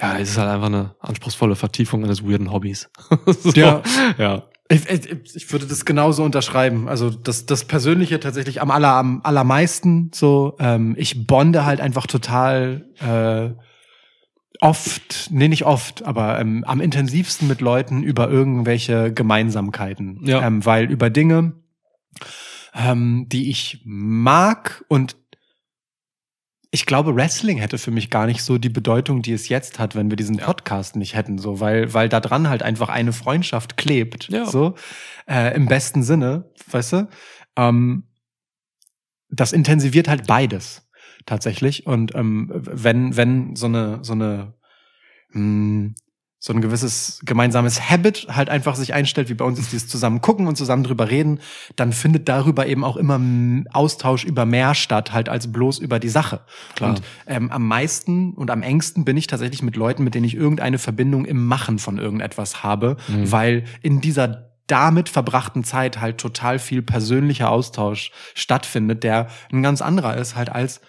Ja, 0.00 0.16
es 0.18 0.30
ist 0.30 0.38
halt 0.38 0.48
einfach 0.48 0.66
eine 0.66 0.94
anspruchsvolle 1.00 1.56
Vertiefung 1.56 2.04
eines 2.04 2.22
weirden 2.28 2.52
Hobbys. 2.52 2.88
so. 3.26 3.50
Ja. 3.52 3.82
ja. 4.18 4.44
Ich, 4.70 4.86
ich, 4.86 5.34
ich 5.34 5.50
würde 5.52 5.64
das 5.66 5.86
genauso 5.86 6.22
unterschreiben. 6.22 6.88
Also 6.88 7.08
das, 7.08 7.46
das 7.46 7.64
Persönliche 7.64 8.20
tatsächlich 8.20 8.60
am, 8.60 8.70
aller, 8.70 8.90
am 8.92 9.22
allermeisten 9.24 10.10
so. 10.14 10.56
Ähm, 10.60 10.94
ich 10.98 11.26
bonde 11.26 11.64
halt 11.64 11.80
einfach 11.80 12.06
total 12.06 12.86
äh, 13.00 13.58
oft, 14.60 15.28
nee, 15.30 15.48
nicht 15.48 15.64
oft, 15.64 16.02
aber 16.04 16.40
ähm, 16.40 16.64
am 16.66 16.80
intensivsten 16.80 17.46
mit 17.48 17.60
Leuten 17.60 18.02
über 18.02 18.28
irgendwelche 18.28 19.12
Gemeinsamkeiten. 19.12 20.20
Ja. 20.26 20.44
Ähm, 20.46 20.64
weil 20.64 20.90
über 20.90 21.10
Dinge, 21.10 21.54
ähm, 22.74 23.24
die 23.28 23.50
ich 23.50 23.82
mag 23.84 24.84
und 24.88 25.16
ich 26.70 26.84
glaube, 26.84 27.16
Wrestling 27.16 27.56
hätte 27.56 27.78
für 27.78 27.90
mich 27.90 28.10
gar 28.10 28.26
nicht 28.26 28.42
so 28.42 28.58
die 28.58 28.68
Bedeutung, 28.68 29.22
die 29.22 29.32
es 29.32 29.48
jetzt 29.48 29.78
hat, 29.78 29.94
wenn 29.96 30.10
wir 30.10 30.16
diesen 30.18 30.36
Podcast 30.36 30.96
nicht 30.96 31.14
hätten, 31.14 31.38
so, 31.38 31.60
weil, 31.60 31.94
weil 31.94 32.10
da 32.10 32.20
dran 32.20 32.50
halt 32.50 32.62
einfach 32.62 32.90
eine 32.90 33.14
Freundschaft 33.14 33.78
klebt, 33.78 34.28
ja. 34.28 34.44
so, 34.44 34.74
äh, 35.26 35.54
im 35.56 35.64
besten 35.64 36.02
Sinne, 36.02 36.50
weißt 36.70 36.92
du, 36.92 37.08
ähm, 37.56 38.04
das 39.30 39.52
intensiviert 39.52 40.08
halt 40.08 40.26
beides 40.26 40.87
tatsächlich. 41.28 41.86
Und 41.86 42.14
ähm, 42.14 42.50
wenn, 42.52 43.16
wenn 43.16 43.54
so 43.54 43.66
eine, 43.66 43.98
so 44.02 44.14
eine 44.14 44.54
mh, 45.32 45.34
hm, 45.34 45.94
so 46.40 46.52
ein 46.52 46.60
gewisses 46.60 47.20
gemeinsames 47.24 47.90
Habit 47.90 48.28
halt 48.30 48.48
einfach 48.48 48.76
sich 48.76 48.94
einstellt, 48.94 49.28
wie 49.28 49.34
bei 49.34 49.44
uns 49.44 49.58
ist 49.58 49.72
dieses 49.72 49.88
zusammen 49.88 50.20
gucken 50.20 50.46
und 50.46 50.54
zusammen 50.54 50.84
drüber 50.84 51.10
reden, 51.10 51.40
dann 51.74 51.92
findet 51.92 52.28
darüber 52.28 52.64
eben 52.68 52.84
auch 52.84 52.96
immer 52.96 53.20
Austausch 53.72 54.22
über 54.22 54.46
mehr 54.46 54.76
statt, 54.76 55.12
halt 55.12 55.28
als 55.28 55.50
bloß 55.50 55.80
über 55.80 55.98
die 55.98 56.08
Sache. 56.08 56.42
Klar. 56.76 56.90
Und 56.90 57.02
ähm, 57.26 57.50
am 57.50 57.66
meisten 57.66 58.34
und 58.34 58.52
am 58.52 58.62
engsten 58.62 59.04
bin 59.04 59.16
ich 59.16 59.26
tatsächlich 59.26 59.62
mit 59.62 59.74
Leuten, 59.74 60.04
mit 60.04 60.14
denen 60.14 60.26
ich 60.26 60.36
irgendeine 60.36 60.78
Verbindung 60.78 61.24
im 61.24 61.44
Machen 61.44 61.80
von 61.80 61.98
irgendetwas 61.98 62.62
habe, 62.62 62.98
mhm. 63.08 63.32
weil 63.32 63.64
in 63.82 64.00
dieser 64.00 64.52
damit 64.68 65.08
verbrachten 65.08 65.64
Zeit 65.64 66.00
halt 66.00 66.18
total 66.18 66.60
viel 66.60 66.82
persönlicher 66.82 67.50
Austausch 67.50 68.12
stattfindet, 68.36 69.02
der 69.02 69.26
ein 69.50 69.64
ganz 69.64 69.82
anderer 69.82 70.16
ist 70.16 70.36
halt 70.36 70.50
als 70.50 70.82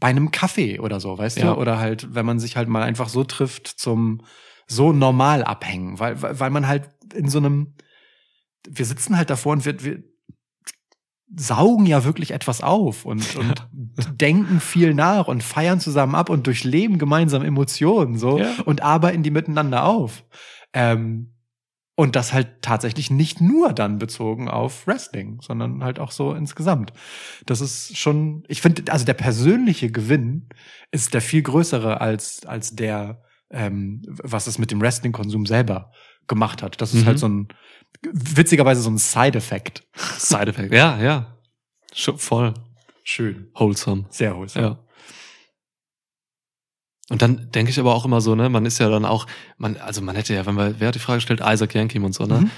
bei 0.00 0.08
einem 0.08 0.30
Kaffee 0.30 0.78
oder 0.80 1.00
so, 1.00 1.18
weißt 1.18 1.38
ja. 1.38 1.54
du? 1.54 1.60
Oder 1.60 1.78
halt, 1.78 2.14
wenn 2.14 2.26
man 2.26 2.38
sich 2.40 2.56
halt 2.56 2.68
mal 2.68 2.82
einfach 2.82 3.08
so 3.08 3.24
trifft 3.24 3.66
zum 3.66 4.22
so 4.66 4.92
normal 4.92 5.44
abhängen, 5.44 5.98
weil, 5.98 6.20
weil 6.22 6.50
man 6.50 6.66
halt 6.66 6.88
in 7.14 7.28
so 7.28 7.38
einem, 7.38 7.74
wir 8.68 8.84
sitzen 8.86 9.16
halt 9.18 9.28
davor 9.28 9.52
und 9.52 9.64
wir, 9.64 9.82
wir 9.84 10.02
saugen 11.36 11.84
ja 11.86 12.04
wirklich 12.04 12.30
etwas 12.30 12.62
auf 12.62 13.04
und, 13.04 13.36
und 13.36 13.66
denken 14.18 14.60
viel 14.60 14.94
nach 14.94 15.28
und 15.28 15.42
feiern 15.42 15.80
zusammen 15.80 16.14
ab 16.14 16.30
und 16.30 16.46
durchleben 16.46 16.98
gemeinsam 16.98 17.42
Emotionen 17.42 18.16
so 18.18 18.38
ja. 18.38 18.52
und 18.64 18.82
arbeiten 18.82 19.22
die 19.22 19.30
miteinander 19.30 19.84
auf. 19.84 20.24
Ähm, 20.72 21.32
und 21.94 22.16
das 22.16 22.32
halt 22.32 22.62
tatsächlich 22.62 23.10
nicht 23.10 23.42
nur 23.42 23.74
dann 23.74 23.98
bezogen 23.98 24.48
auf 24.48 24.86
Wrestling, 24.86 25.40
sondern 25.42 25.84
halt 25.84 25.98
auch 25.98 26.10
so 26.10 26.32
insgesamt. 26.32 26.90
Das 27.44 27.60
ist 27.60 27.98
schon, 27.98 28.44
ich 28.48 28.62
finde, 28.62 28.90
also 28.90 29.04
der 29.04 29.12
persönliche 29.14 29.90
Gewinn 29.90 30.48
ist 30.90 31.12
der 31.12 31.20
viel 31.20 31.42
größere 31.42 32.00
als, 32.00 32.46
als 32.46 32.74
der, 32.74 33.22
ähm, 33.50 34.02
was 34.08 34.46
es 34.46 34.58
mit 34.58 34.70
dem 34.70 34.80
Wrestling-Konsum 34.80 35.44
selber 35.44 35.92
gemacht 36.26 36.62
hat. 36.62 36.80
Das 36.80 36.94
ist 36.94 37.04
halt 37.04 37.04
mhm. 37.04 37.08
halt 37.08 37.18
so 37.18 37.28
ein, 37.28 37.48
witzigerweise 38.10 38.80
so 38.80 38.88
ein 38.90 38.96
Side-Effekt. 38.96 39.86
Side-Effekt, 39.94 40.72
ja, 40.72 40.98
ja. 40.98 41.36
voll. 42.16 42.54
Schön. 43.04 43.48
Wholesome. 43.54 44.06
Sehr 44.08 44.34
wholesome. 44.34 44.64
Ja. 44.64 44.81
Und 47.12 47.20
dann 47.20 47.50
denke 47.54 47.70
ich 47.70 47.78
aber 47.78 47.94
auch 47.94 48.06
immer 48.06 48.22
so, 48.22 48.34
ne, 48.34 48.48
man 48.48 48.64
ist 48.64 48.78
ja 48.78 48.88
dann 48.88 49.04
auch, 49.04 49.26
man, 49.58 49.76
also 49.76 50.00
man 50.00 50.16
hätte 50.16 50.32
ja, 50.32 50.46
wenn 50.46 50.54
man, 50.54 50.76
wer 50.78 50.88
hat 50.88 50.94
die 50.94 50.98
Frage 50.98 51.18
gestellt, 51.18 51.42
Isaac 51.44 51.74
Yankim 51.74 52.04
und 52.04 52.14
so, 52.14 52.24
ne? 52.24 52.40
Mhm. 52.40 52.50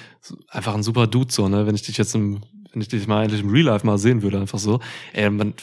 Einfach 0.49 0.75
ein 0.77 0.85
super 0.85 1.09
Dude, 1.09 1.33
so, 1.33 1.49
ne? 1.49 1.67
Wenn 1.67 1.75
ich 1.75 1.83
dich 1.83 1.99
jetzt 1.99 2.15
im, 2.15 2.41
wenn 2.73 2.81
ich 2.81 2.87
dich 2.87 3.09
mal 3.09 3.23
endlich 3.25 3.41
im 3.41 3.51
Real 3.51 3.65
Life 3.65 3.85
mal 3.85 3.99
sehen 3.99 4.23
würde, 4.23 4.39
einfach 4.41 4.61
so. 4.61 4.79
Ey, 5.13 5.25
ähm, 5.25 5.39
man, 5.39 5.55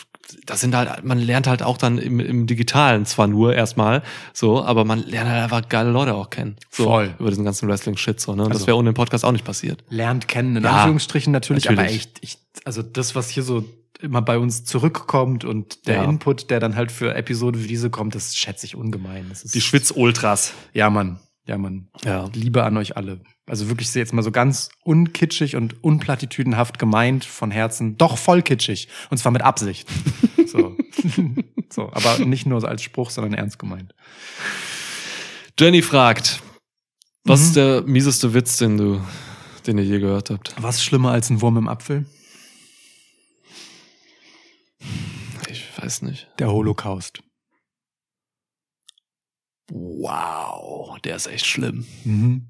das 0.46 0.60
sind 0.60 0.76
halt, 0.76 1.06
man 1.06 1.20
lernt 1.20 1.48
halt 1.48 1.64
auch 1.64 1.78
dann 1.78 2.00
im, 2.00 2.20
im 2.20 2.48
Digitalen 2.48 3.06
zwar 3.06 3.28
nur 3.28 3.56
erstmal 3.56 4.04
so, 4.34 4.62
aber 4.62 4.84
man 4.84 5.00
lernt 5.04 5.30
halt 5.30 5.42
einfach 5.44 5.70
geile 5.70 5.92
Leute 5.92 6.14
auch 6.14 6.30
kennen. 6.30 6.58
So, 6.70 6.84
Voll. 6.84 7.16
Über 7.18 7.30
diesen 7.30 7.46
ganzen 7.46 7.70
Wrestling-Shit, 7.70 8.20
so, 8.20 8.36
ne? 8.36 8.42
Und 8.42 8.50
also, 8.50 8.58
das 8.60 8.68
wäre 8.68 8.76
ohne 8.76 8.90
den 8.90 8.96
Podcast 8.96 9.24
auch 9.24 9.32
nicht 9.32 9.46
passiert. 9.46 9.86
Lernt 9.88 10.28
kennen, 10.28 10.58
in 10.58 10.64
ja, 10.66 10.72
Anführungsstrichen 10.72 11.32
natürlich, 11.32 11.64
natürlich. 11.64 11.80
aber 11.88 11.96
echt, 11.96 12.18
ich, 12.20 12.40
also 12.66 12.82
das, 12.82 13.16
was 13.16 13.30
hier 13.30 13.44
so 13.44 13.64
immer 14.00 14.22
bei 14.22 14.40
uns 14.40 14.64
zurückkommt 14.64 15.44
und 15.44 15.88
der 15.88 15.98
ja. 15.98 16.04
Input, 16.06 16.50
der 16.50 16.60
dann 16.60 16.76
halt 16.76 16.92
für 16.92 17.14
Episoden 17.16 17.64
wie 17.64 17.68
diese 17.68 17.90
kommt, 17.90 18.16
das 18.16 18.36
schätze 18.36 18.66
ich 18.66 18.76
ungemein. 18.76 19.28
Das 19.30 19.44
ist 19.44 19.54
Die 19.56 19.62
Schwitzultras. 19.62 20.54
Ja, 20.74 20.90
Mann. 20.90 21.20
Ja, 21.46 21.58
Mann. 21.58 21.90
Ja. 22.06 22.30
Liebe 22.34 22.64
an 22.64 22.78
euch 22.78 22.98
alle. 22.98 23.22
Also 23.48 23.68
wirklich 23.68 23.94
jetzt 23.94 24.14
mal 24.14 24.22
so 24.22 24.32
ganz 24.32 24.70
unkitschig 24.84 25.56
und 25.56 25.84
unplattitüdenhaft 25.84 26.80
gemeint 26.80 27.26
von 27.26 27.52
Herzen, 27.52 27.98
doch 27.98 28.18
voll 28.18 28.42
kitschig. 28.42 28.88
Und 29.10 29.18
zwar 29.18 29.32
mit 29.32 29.42
Absicht. 29.42 29.88
so. 30.48 30.78
so, 31.72 31.84
aber 31.92 32.20
nicht 32.20 32.46
nur 32.46 32.64
als 32.64 32.82
Spruch, 32.84 33.10
sondern 33.10 33.34
ernst 33.34 33.60
gemeint. 33.60 33.94
Jenny 35.60 35.82
fragt, 35.82 36.42
was 37.24 37.40
mhm. 37.42 37.46
ist 37.48 37.56
der 37.56 37.82
mieseste 37.84 38.34
Witz, 38.34 38.58
den 38.58 38.78
du, 38.78 39.02
den 39.68 39.78
ihr 39.78 39.84
je 39.86 40.00
gehört 40.00 40.30
habt? 40.30 40.56
Was 40.60 40.84
schlimmer 40.84 41.12
als 41.12 41.30
ein 41.30 41.42
Wurm 41.42 41.58
im 41.58 41.68
Apfel? 41.68 42.06
weiß 45.82 46.02
nicht. 46.04 46.28
Der 46.40 46.52
Holocaust. 46.52 47.22
Wow, 49.70 51.00
der 51.02 51.16
ist 51.16 51.28
echt 51.28 51.46
schlimm. 51.46 51.86
Mhm. 52.04 52.48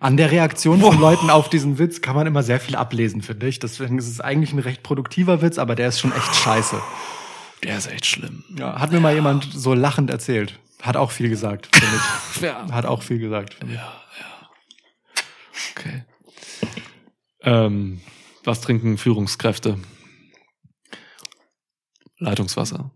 An 0.00 0.16
der 0.18 0.30
Reaktion 0.30 0.80
von 0.80 0.98
Leuten 0.98 1.30
auf 1.30 1.48
diesen 1.48 1.78
Witz 1.78 2.02
kann 2.02 2.16
man 2.16 2.26
immer 2.26 2.42
sehr 2.42 2.60
viel 2.60 2.76
ablesen, 2.76 3.22
finde 3.22 3.46
ich. 3.46 3.60
Deswegen 3.60 3.98
ist 3.98 4.08
es 4.08 4.20
eigentlich 4.20 4.52
ein 4.52 4.58
recht 4.58 4.82
produktiver 4.82 5.40
Witz, 5.40 5.58
aber 5.58 5.74
der 5.74 5.88
ist 5.88 6.00
schon 6.00 6.12
echt 6.12 6.34
scheiße. 6.34 6.82
Der 7.62 7.78
ist 7.78 7.90
echt 7.90 8.04
schlimm. 8.04 8.44
Ja, 8.58 8.78
hat 8.78 8.90
mir 8.90 8.96
ja. 8.96 9.00
mal 9.02 9.14
jemand 9.14 9.48
so 9.50 9.72
lachend 9.72 10.10
erzählt. 10.10 10.58
Hat 10.82 10.96
auch 10.96 11.12
viel 11.12 11.30
gesagt, 11.30 11.74
finde 11.74 11.96
ich. 11.96 12.42
Ja. 12.42 12.70
Hat 12.70 12.84
auch 12.84 13.02
viel 13.02 13.18
gesagt. 13.18 13.56
Ja, 13.66 13.70
ja. 13.70 14.50
Okay. 15.74 16.04
Ähm, 17.42 18.00
was 18.44 18.60
trinken 18.60 18.98
Führungskräfte? 18.98 19.78
Leitungswasser. 22.18 22.90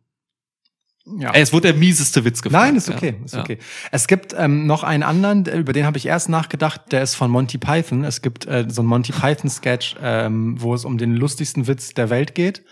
Ja. 1.19 1.33
Ey, 1.33 1.43
es 1.43 1.53
wurde 1.53 1.69
der 1.73 1.75
mieseste 1.79 2.25
Witz 2.25 2.43
gefragt. 2.43 2.63
Nein, 2.63 2.77
ist 2.77 2.91
okay, 2.91 3.17
ja. 3.19 3.25
ist 3.25 3.35
okay. 3.37 3.55
Ja. 3.59 3.67
Es 3.91 4.07
gibt 4.07 4.35
ähm, 4.37 4.67
noch 4.67 4.83
einen 4.83 5.03
anderen, 5.03 5.45
über 5.47 5.73
den 5.73 5.87
habe 5.87 5.97
ich 5.99 6.07
erst 6.07 6.29
nachgedacht, 6.29 6.93
der 6.93 7.03
ist 7.03 7.15
von 7.15 7.31
Monty 7.31 7.59
Python. 7.59 8.05
Es 8.05 8.23
gibt 8.23 8.47
äh, 8.47 8.67
so 8.69 8.83
einen 8.83 8.89
Monty 8.89 9.13
Python 9.13 9.51
Sketch, 9.51 9.97
ähm, 10.03 10.61
wo 10.61 10.75
es 10.75 10.85
um 10.85 10.99
den 10.99 11.17
lustigsten 11.17 11.67
Witz 11.67 11.95
der 11.95 12.11
Welt 12.11 12.35
geht. 12.35 12.63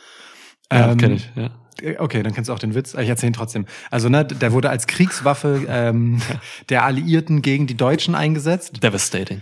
Ähm, 0.71 0.79
ja, 0.81 0.95
kenne 0.95 1.15
ich, 1.15 1.31
ja. 1.35 1.51
Äh, 1.81 1.97
okay, 1.99 2.23
dann 2.23 2.35
kennst 2.35 2.51
du 2.51 2.53
auch 2.53 2.59
den 2.59 2.75
Witz. 2.75 2.95
Ich 2.95 3.09
erzähle 3.09 3.31
ihn 3.31 3.33
trotzdem. 3.33 3.67
Also, 3.91 4.09
ne, 4.11 4.25
der 4.27 4.53
wurde 4.53 4.69
als 4.69 4.87
Kriegswaffe 4.87 5.65
ähm, 5.67 6.21
der 6.69 6.85
Alliierten 6.85 7.41
gegen 7.41 7.67
die 7.67 7.77
Deutschen 7.77 8.15
eingesetzt. 8.15 8.83
Devastating. 8.85 9.41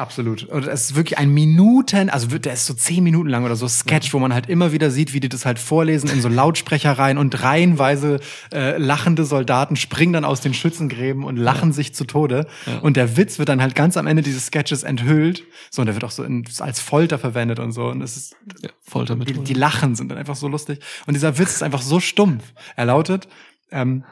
Absolut. 0.00 0.44
Und 0.44 0.66
es 0.66 0.84
ist 0.92 0.96
wirklich 0.96 1.18
ein 1.18 1.28
Minuten, 1.34 2.08
also 2.08 2.30
wird, 2.30 2.46
der 2.46 2.54
ist 2.54 2.64
so 2.64 2.72
zehn 2.72 3.04
Minuten 3.04 3.28
lang 3.28 3.44
oder 3.44 3.54
so 3.54 3.68
Sketch, 3.68 4.14
wo 4.14 4.18
man 4.18 4.32
halt 4.32 4.48
immer 4.48 4.72
wieder 4.72 4.90
sieht, 4.90 5.12
wie 5.12 5.20
die 5.20 5.28
das 5.28 5.44
halt 5.44 5.58
vorlesen 5.58 6.08
in 6.08 6.22
so 6.22 6.28
Lautsprecher 6.30 6.92
rein 6.92 7.18
und 7.18 7.42
reihenweise 7.42 8.18
äh, 8.50 8.78
lachende 8.78 9.26
Soldaten 9.26 9.76
springen 9.76 10.14
dann 10.14 10.24
aus 10.24 10.40
den 10.40 10.54
Schützengräben 10.54 11.22
und 11.22 11.36
lachen 11.36 11.68
ja. 11.70 11.74
sich 11.74 11.94
zu 11.94 12.06
Tode. 12.06 12.46
Ja. 12.64 12.78
Und 12.78 12.96
der 12.96 13.18
Witz 13.18 13.38
wird 13.38 13.50
dann 13.50 13.60
halt 13.60 13.74
ganz 13.74 13.98
am 13.98 14.06
Ende 14.06 14.22
dieses 14.22 14.46
Sketches 14.46 14.84
enthüllt. 14.84 15.42
So, 15.70 15.82
und 15.82 15.86
der 15.86 15.94
wird 15.96 16.04
auch 16.04 16.10
so 16.12 16.24
in, 16.24 16.46
als 16.60 16.80
Folter 16.80 17.18
verwendet 17.18 17.58
und 17.58 17.72
so. 17.72 17.84
Und 17.88 18.00
es 18.00 18.16
ist 18.16 18.36
ja, 18.62 18.70
Folter 18.80 19.16
mit. 19.16 19.28
Die, 19.28 19.34
die, 19.34 19.52
Lachen 19.52 19.96
sind 19.96 20.08
dann 20.08 20.16
einfach 20.16 20.34
so 20.36 20.48
lustig. 20.48 20.80
Und 21.06 21.12
dieser 21.12 21.36
Witz 21.36 21.56
ist 21.56 21.62
einfach 21.62 21.82
so 21.82 22.00
stumpf. 22.00 22.42
Er 22.74 22.86
lautet, 22.86 23.28
ähm, 23.70 24.04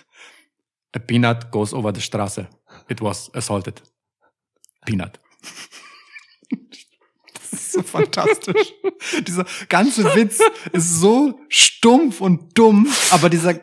a 0.94 0.98
peanut 0.98 1.50
goes 1.50 1.72
over 1.72 1.94
the 1.94 2.02
Straße. 2.02 2.46
It 2.90 3.00
was 3.00 3.34
assaulted. 3.34 3.82
Peanut. 4.88 5.20
Das 7.34 7.52
ist 7.52 7.72
so 7.74 7.82
fantastisch. 7.82 8.72
dieser 9.26 9.44
ganze 9.68 10.02
Witz 10.14 10.38
ist 10.72 11.00
so 11.00 11.40
stumpf 11.50 12.22
und 12.22 12.56
dumm, 12.56 12.86
aber 13.10 13.28
dieser 13.28 13.54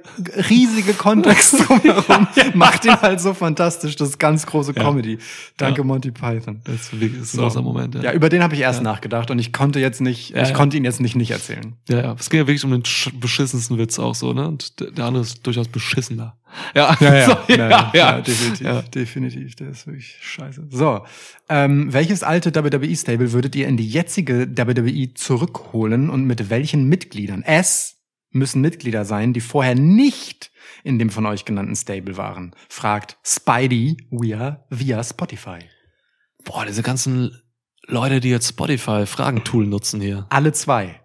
riesige 0.51 0.93
Kontext 0.93 1.67
drumherum 1.67 2.27
ja, 2.35 2.43
ja. 2.43 2.51
macht 2.53 2.85
ihn 2.85 3.01
halt 3.01 3.19
so 3.21 3.33
fantastisch. 3.33 3.95
Das 3.95 4.09
ist 4.09 4.19
ganz 4.19 4.45
große 4.45 4.75
Comedy. 4.75 5.13
Ja. 5.13 5.17
Danke 5.57 5.83
Monty 5.83 6.11
Python. 6.11 6.61
Das 6.65 6.75
ist 6.75 6.99
wirklich 7.01 7.21
das 7.21 7.31
so. 7.31 7.39
ein 7.39 7.43
großer 7.45 7.61
Moment. 7.63 7.95
Ja. 7.95 8.13
über 8.13 8.29
den 8.29 8.43
habe 8.43 8.53
ich 8.53 8.61
erst 8.61 8.83
nachgedacht 8.83 9.31
und 9.31 9.39
ich 9.39 9.51
konnte 9.51 9.79
jetzt 9.79 9.99
nicht, 10.01 10.35
ich 10.35 10.53
konnte 10.53 10.77
ihn 10.77 10.85
jetzt 10.85 11.01
nicht 11.01 11.15
nicht 11.15 11.31
erzählen. 11.31 11.75
Ja, 11.89 12.01
ja, 12.03 12.15
es 12.19 12.29
ging 12.29 12.39
ja 12.41 12.45
wirklich 12.45 12.63
um 12.65 12.69
den 12.71 12.83
beschissensten 13.19 13.79
Witz 13.79 13.97
auch 13.97 14.13
so, 14.13 14.33
ne? 14.33 14.47
Und 14.47 14.79
der 14.95 15.05
andere 15.05 15.23
ist 15.23 15.45
durchaus 15.47 15.67
beschissener. 15.67 16.37
Ja, 16.75 16.95
ja, 16.99 17.13
ja, 17.15 17.25
so, 17.25 17.53
ja, 17.53 17.67
ja, 17.69 17.91
ja, 17.93 18.19
definitiv, 18.21 18.89
definitiv. 18.91 19.55
Das 19.55 19.67
ist 19.69 19.87
wirklich 19.87 20.17
scheiße. 20.21 20.67
So, 20.69 21.05
ähm, 21.49 21.91
welches 21.93 22.23
alte 22.23 22.53
WWE-Stable 22.53 23.31
würdet 23.31 23.55
ihr 23.55 23.67
in 23.67 23.77
die 23.77 23.87
jetzige 23.87 24.47
WWE 24.55 25.13
zurückholen 25.13 26.09
und 26.09 26.25
mit 26.25 26.49
welchen 26.49 26.87
Mitgliedern? 26.87 27.43
Es 27.45 27.97
müssen 28.31 28.61
Mitglieder 28.61 29.05
sein, 29.05 29.33
die 29.33 29.41
vorher 29.41 29.75
nicht 29.75 30.51
in 30.83 30.99
dem 30.99 31.09
von 31.09 31.25
euch 31.25 31.45
genannten 31.45 31.75
Stable 31.75 32.17
waren. 32.17 32.53
Fragt 32.69 33.17
Spidey 33.23 34.07
via, 34.11 34.65
via 34.69 35.03
Spotify. 35.03 35.59
Boah, 36.43 36.65
diese 36.65 36.83
ganzen 36.83 37.41
Leute, 37.87 38.19
die 38.19 38.29
jetzt 38.29 38.49
Spotify 38.49 39.05
Fragentool 39.05 39.65
nutzen 39.65 40.01
hier. 40.01 40.27
Alle 40.29 40.51
zwei. 40.51 40.99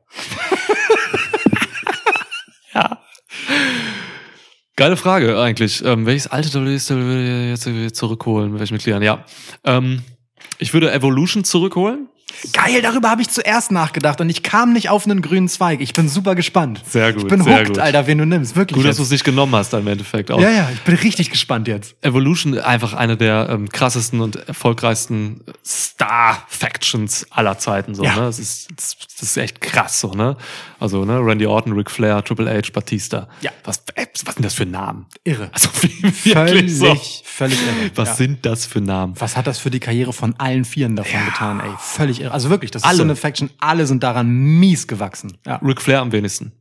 ja. 2.75 3.01
Geile 4.81 4.97
Frage 4.97 5.39
eigentlich. 5.39 5.85
Ähm, 5.85 6.07
welches 6.07 6.27
alte 6.29 6.59
äh, 6.59 6.63
WWE 6.65 7.49
jetzt 7.51 7.97
zurückholen? 7.97 8.53
Mit 8.53 8.61
welchen 8.61 8.73
Mitgliedern? 8.75 9.03
Ja. 9.03 9.27
Ähm, 9.63 10.01
ich 10.59 10.73
würde 10.73 10.91
Evolution 10.91 11.45
zurückholen. 11.45 12.09
Geil, 12.55 12.81
darüber 12.81 13.11
habe 13.11 13.21
ich 13.21 13.29
zuerst 13.29 13.73
nachgedacht 13.73 14.21
und 14.23 14.31
ich 14.31 14.43
kam 14.43 14.73
nicht 14.73 14.89
auf 14.89 15.05
einen 15.05 15.21
grünen 15.21 15.49
Zweig. 15.49 15.83
Ich 15.83 15.93
bin 15.93 16.09
super 16.09 16.35
gespannt. 16.35 16.81
Sehr 16.89 17.13
gut. 17.13 17.25
Ich 17.25 17.29
bin 17.29 17.43
hooked, 17.45 17.67
gut. 17.69 17.79
Alter, 17.79 18.07
wen 18.07 18.19
du 18.19 18.25
nimmst. 18.25 18.57
Wirklich. 18.57 18.77
Gut, 18.77 18.85
jetzt. 18.85 18.91
dass 18.93 18.97
du 18.99 19.03
es 19.03 19.11
nicht 19.11 19.25
genommen 19.25 19.55
hast 19.55 19.75
im 19.75 19.87
Endeffekt 19.87 20.31
auch. 20.31 20.41
Ja, 20.41 20.49
ja, 20.51 20.71
ich 20.73 20.81
bin 20.81 20.95
richtig 20.95 21.29
gespannt 21.29 21.69
jetzt. 21.69 21.97
Evolution, 22.03 22.57
einfach 22.59 22.95
eine 22.95 23.19
der 23.19 23.49
ähm, 23.51 23.69
krassesten 23.69 24.21
und 24.21 24.37
erfolgreichsten 24.49 25.45
Star-Factions 25.67 27.27
aller 27.31 27.59
Zeiten. 27.59 27.95
So, 27.95 28.05
ja. 28.05 28.15
ne? 28.15 28.21
das, 28.23 28.39
ist, 28.39 28.69
das, 28.75 28.97
das 29.19 29.23
ist 29.31 29.37
echt 29.37 29.61
krass 29.61 30.01
so, 30.01 30.13
ne? 30.13 30.39
Also, 30.81 31.05
ne, 31.05 31.19
Randy 31.21 31.45
Orton, 31.47 31.73
Ric 31.75 31.91
Flair, 31.91 32.25
Triple 32.25 32.49
H, 32.51 32.71
Batista. 32.73 33.29
Ja. 33.43 33.51
Was, 33.65 33.83
äh, 33.97 34.07
was 34.25 34.35
sind 34.35 34.45
das 34.45 34.55
für 34.55 34.65
Namen? 34.65 35.07
Irre. 35.25 35.51
Also, 35.53 35.69
völlig, 35.69 36.75
so. 36.77 36.97
völlig 37.23 37.59
irre. 37.61 37.91
Was 37.97 38.09
ja. 38.11 38.15
sind 38.15 38.47
das 38.47 38.65
für 38.65 38.81
Namen? 38.81 39.15
Was 39.19 39.37
hat 39.37 39.47
das 39.47 39.59
für 39.59 39.71
die 39.71 39.79
Karriere 39.79 40.15
von 40.15 40.35
allen 40.39 40.65
Vieren 40.65 40.97
davon 40.97 41.13
ja. 41.21 41.27
getan, 41.27 41.61
ey? 41.61 41.71
Völlig 41.79 42.23
irre. 42.23 42.33
Also 42.33 42.49
wirklich, 42.49 42.71
das 42.71 42.83
alle. 42.85 42.93
ist 42.93 42.97
so 42.97 43.03
eine 43.05 43.15
Faction. 43.17 43.51
Alle 43.61 43.87
sind 43.87 44.03
daran 44.03 44.29
mies 44.31 44.87
gewachsen. 44.87 45.37
Ja. 45.47 45.57
Ric 45.57 45.83
Flair 45.83 46.01
am 46.01 46.13
wenigsten. 46.13 46.53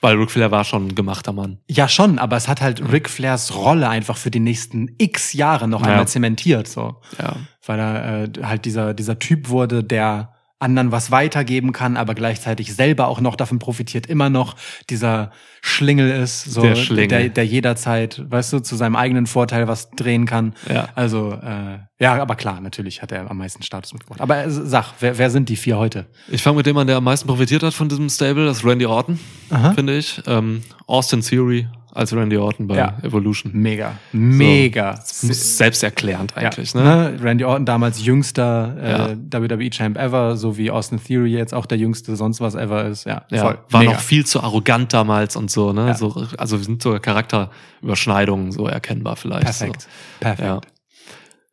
Weil 0.00 0.16
Ric 0.16 0.30
Flair 0.30 0.50
war 0.50 0.64
schon 0.64 0.88
ein 0.88 0.94
gemachter 0.94 1.32
Mann. 1.32 1.58
Ja, 1.68 1.88
schon, 1.88 2.18
aber 2.18 2.36
es 2.36 2.48
hat 2.48 2.62
halt 2.62 2.80
Ric 2.90 3.10
Flairs 3.10 3.54
Rolle 3.54 3.88
einfach 3.90 4.16
für 4.16 4.30
die 4.30 4.40
nächsten 4.40 4.94
x 4.96 5.34
Jahre 5.34 5.68
noch 5.68 5.82
ja. 5.82 5.88
einmal 5.88 6.08
zementiert, 6.08 6.68
so. 6.68 7.02
Ja. 7.18 7.36
Weil 7.66 7.78
er 7.78 8.22
äh, 8.24 8.28
halt 8.44 8.64
dieser, 8.64 8.94
dieser 8.94 9.18
Typ 9.18 9.50
wurde, 9.50 9.84
der 9.84 10.32
anderen 10.60 10.90
was 10.90 11.10
weitergeben 11.10 11.72
kann, 11.72 11.96
aber 11.96 12.14
gleichzeitig 12.14 12.74
selber 12.74 13.06
auch 13.08 13.20
noch 13.20 13.36
davon 13.36 13.58
profitiert, 13.60 14.06
immer 14.08 14.28
noch 14.28 14.56
dieser 14.90 15.30
Schlingel 15.62 16.10
ist, 16.22 16.44
so 16.44 16.62
der, 16.62 16.74
Schlingel. 16.74 17.06
der, 17.06 17.28
der 17.28 17.46
jederzeit, 17.46 18.28
weißt 18.28 18.52
du, 18.54 18.58
zu 18.60 18.74
seinem 18.74 18.96
eigenen 18.96 19.26
Vorteil 19.26 19.68
was 19.68 19.90
drehen 19.92 20.26
kann. 20.26 20.54
Ja. 20.68 20.88
Also 20.96 21.32
äh, 21.32 21.78
ja, 22.00 22.20
aber 22.20 22.34
klar, 22.34 22.60
natürlich 22.60 23.02
hat 23.02 23.12
er 23.12 23.30
am 23.30 23.38
meisten 23.38 23.62
Status 23.62 23.92
mitgebracht. 23.92 24.20
Aber 24.20 24.38
äh, 24.44 24.50
sag, 24.50 24.94
wer, 25.00 25.16
wer 25.18 25.30
sind 25.30 25.48
die 25.48 25.56
vier 25.56 25.78
heute? 25.78 26.06
Ich 26.26 26.42
fange 26.42 26.56
mit 26.56 26.66
dem 26.66 26.76
an, 26.76 26.88
der 26.88 26.96
am 26.96 27.04
meisten 27.04 27.28
profitiert 27.28 27.62
hat 27.62 27.74
von 27.74 27.88
diesem 27.88 28.08
Stable, 28.08 28.44
das 28.44 28.58
ist 28.58 28.64
Randy 28.64 28.86
Orton, 28.86 29.20
finde 29.76 29.96
ich. 29.96 30.20
Ähm, 30.26 30.62
Austin 30.86 31.20
Theory 31.20 31.68
als 31.98 32.12
Randy 32.14 32.36
Orton 32.36 32.68
bei 32.68 32.76
ja. 32.76 32.96
Evolution. 33.02 33.52
Mega. 33.54 33.92
Mega. 34.12 35.00
So, 35.04 35.32
selbsterklärend 35.32 36.36
eigentlich. 36.36 36.72
Ja. 36.72 36.80
Ne? 36.80 37.12
ne? 37.18 37.24
Randy 37.24 37.44
Orton 37.44 37.66
damals 37.66 38.04
jüngster 38.04 39.16
äh, 39.16 39.16
WWE-Champ 39.30 39.98
ever, 39.98 40.36
so 40.36 40.56
wie 40.56 40.70
Austin 40.70 41.02
Theory 41.02 41.32
jetzt 41.36 41.52
auch 41.52 41.66
der 41.66 41.76
jüngste 41.78 42.14
sonst 42.14 42.40
was 42.40 42.54
ever 42.54 42.84
ist. 42.86 43.04
Ja, 43.04 43.24
voll. 43.32 43.58
War 43.70 43.80
Mega. 43.80 43.92
noch 43.94 44.00
viel 44.00 44.24
zu 44.24 44.42
arrogant 44.44 44.92
damals 44.92 45.34
und 45.34 45.50
so. 45.50 45.72
Ne? 45.72 45.92
so 45.94 46.24
also 46.38 46.56
sind 46.58 46.80
so 46.82 46.96
Charakterüberschneidungen 47.00 48.52
so 48.52 48.66
erkennbar 48.68 49.16
vielleicht. 49.16 49.44
Perfekt. 49.46 49.80
So. 49.82 49.88
Perfekt. 50.20 50.68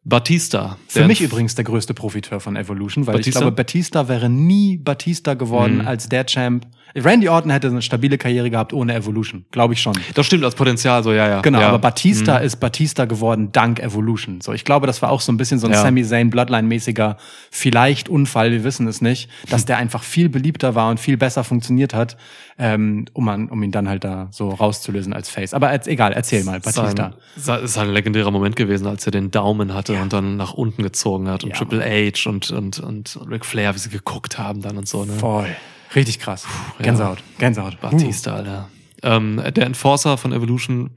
Batista. 0.08 0.78
Für 0.88 1.08
mich 1.08 1.22
übrigens 1.22 1.56
der 1.56 1.64
größte 1.66 1.96
Profiteur 1.96 2.40
von 2.40 2.56
Evolution, 2.56 3.08
weil 3.08 3.16
Batista? 3.16 3.40
ich 3.40 3.42
glaube, 3.42 3.56
Batista 3.56 4.08
wäre 4.08 4.30
nie 4.30 4.78
Batista 4.78 5.34
geworden 5.34 5.80
mhm. 5.80 5.88
als 5.88 6.08
der 6.08 6.28
Champ, 6.28 6.68
Randy 6.98 7.28
Orton 7.28 7.52
hätte 7.52 7.68
eine 7.68 7.82
stabile 7.82 8.18
Karriere 8.18 8.50
gehabt 8.50 8.72
ohne 8.72 8.94
Evolution, 8.96 9.46
glaube 9.52 9.74
ich 9.74 9.82
schon. 9.82 9.98
Das 10.14 10.26
stimmt, 10.26 10.44
das 10.46 10.56
Potenzial 10.56 11.04
so, 11.04 11.12
ja, 11.12 11.28
ja. 11.28 11.42
Genau, 11.42 11.60
ja. 11.60 11.68
aber 11.68 11.80
Batista 11.80 12.40
mhm. 12.40 12.46
ist 12.46 12.56
Batista 12.58 13.04
geworden 13.04 13.52
dank 13.52 13.82
Evolution. 13.82 14.40
So, 14.40 14.54
ich 14.54 14.64
glaube, 14.64 14.88
das 14.88 15.02
war 15.02 15.10
auch 15.10 15.20
so 15.20 15.32
ein 15.34 15.38
bisschen 15.38 15.60
so 15.60 15.68
ein 15.68 15.74
ja. 15.74 15.82
Sami 15.82 16.04
Zayn 16.06 16.30
Bloodline-mäßiger 16.30 17.18
vielleicht 17.52 18.08
Unfall, 18.08 18.52
wir 18.52 18.64
wissen 18.64 18.88
es 18.88 19.02
nicht, 19.02 19.30
dass 19.50 19.62
hm. 19.64 19.68
der 19.68 19.78
einfach 19.78 20.04
viel 20.04 20.30
beliebter 20.30 20.74
war 20.76 20.90
und 20.90 21.00
viel 21.00 21.18
besser 21.18 21.44
funktioniert 21.44 21.94
hat, 21.94 22.16
ähm, 22.58 23.06
um, 23.12 23.28
an, 23.28 23.50
um 23.50 23.62
ihn 23.62 23.72
dann 23.72 23.90
halt 23.90 24.04
da 24.06 24.30
so 24.32 24.50
rauszulösen 24.50 25.12
als 25.12 25.28
Face. 25.30 25.54
Aber 25.54 25.68
als, 25.68 25.88
egal, 25.88 26.14
erzähl 26.14 26.46
mal, 26.46 26.62
Batista. 26.62 27.14
Sein, 27.36 27.64
ist 27.64 27.78
halt 27.78 27.90
ein 27.90 27.94
legendärer 27.94 28.32
Moment 28.32 28.56
gewesen, 28.56 28.88
als 28.88 29.06
er 29.06 29.12
den 29.12 29.32
Daumen 29.32 29.74
hatte 29.74 29.96
ja. 29.96 30.02
und 30.02 30.14
dann 30.14 30.38
nach 30.38 30.54
unten 30.54 30.82
gezogen 30.84 31.28
hat 31.28 31.44
und 31.44 31.54
Triple 31.56 31.84
H 31.84 32.30
und, 32.30 32.52
und, 32.52 32.80
und 32.80 33.20
Ric 33.30 33.46
Flair, 33.46 33.76
wie 33.76 33.80
sie 33.80 33.90
geguckt 33.90 34.38
haben 34.40 34.62
dann 34.62 34.78
und 34.78 34.88
so. 34.88 35.04
Ne? 35.04 35.14
Voll. 35.14 35.48
Richtig 35.94 36.20
krass. 36.20 36.44
Puh, 36.78 36.84
Gänsehaut. 36.84 37.20
Ja. 37.20 37.24
Gänsehaut. 37.40 37.80
Batista, 37.80 38.32
uh. 38.32 38.38
Alter. 38.38 38.70
Ähm, 39.04 39.42
der 39.56 39.66
Enforcer 39.66 40.18
von 40.18 40.34
Evolution, 40.34 40.90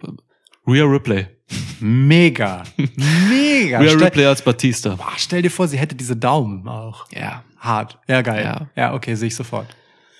Rhea 0.66 0.84
Ripley. 0.84 1.26
Mega. 1.80 2.62
Mega. 3.28 3.78
Rhea 3.80 3.92
Ripley 3.92 4.24
als 4.24 4.40
Batista. 4.42 4.94
Boah, 4.94 5.12
stell 5.16 5.42
dir 5.42 5.50
vor, 5.50 5.68
sie 5.68 5.76
hätte 5.78 5.94
diese 5.94 6.16
Daumen 6.16 6.66
auch. 6.68 7.06
Ja. 7.12 7.44
Hart. 7.58 7.98
Ja, 8.06 8.22
geil. 8.22 8.44
Ja, 8.44 8.68
ja 8.76 8.94
okay, 8.94 9.14
sehe 9.14 9.28
ich 9.28 9.34
sofort. 9.36 9.66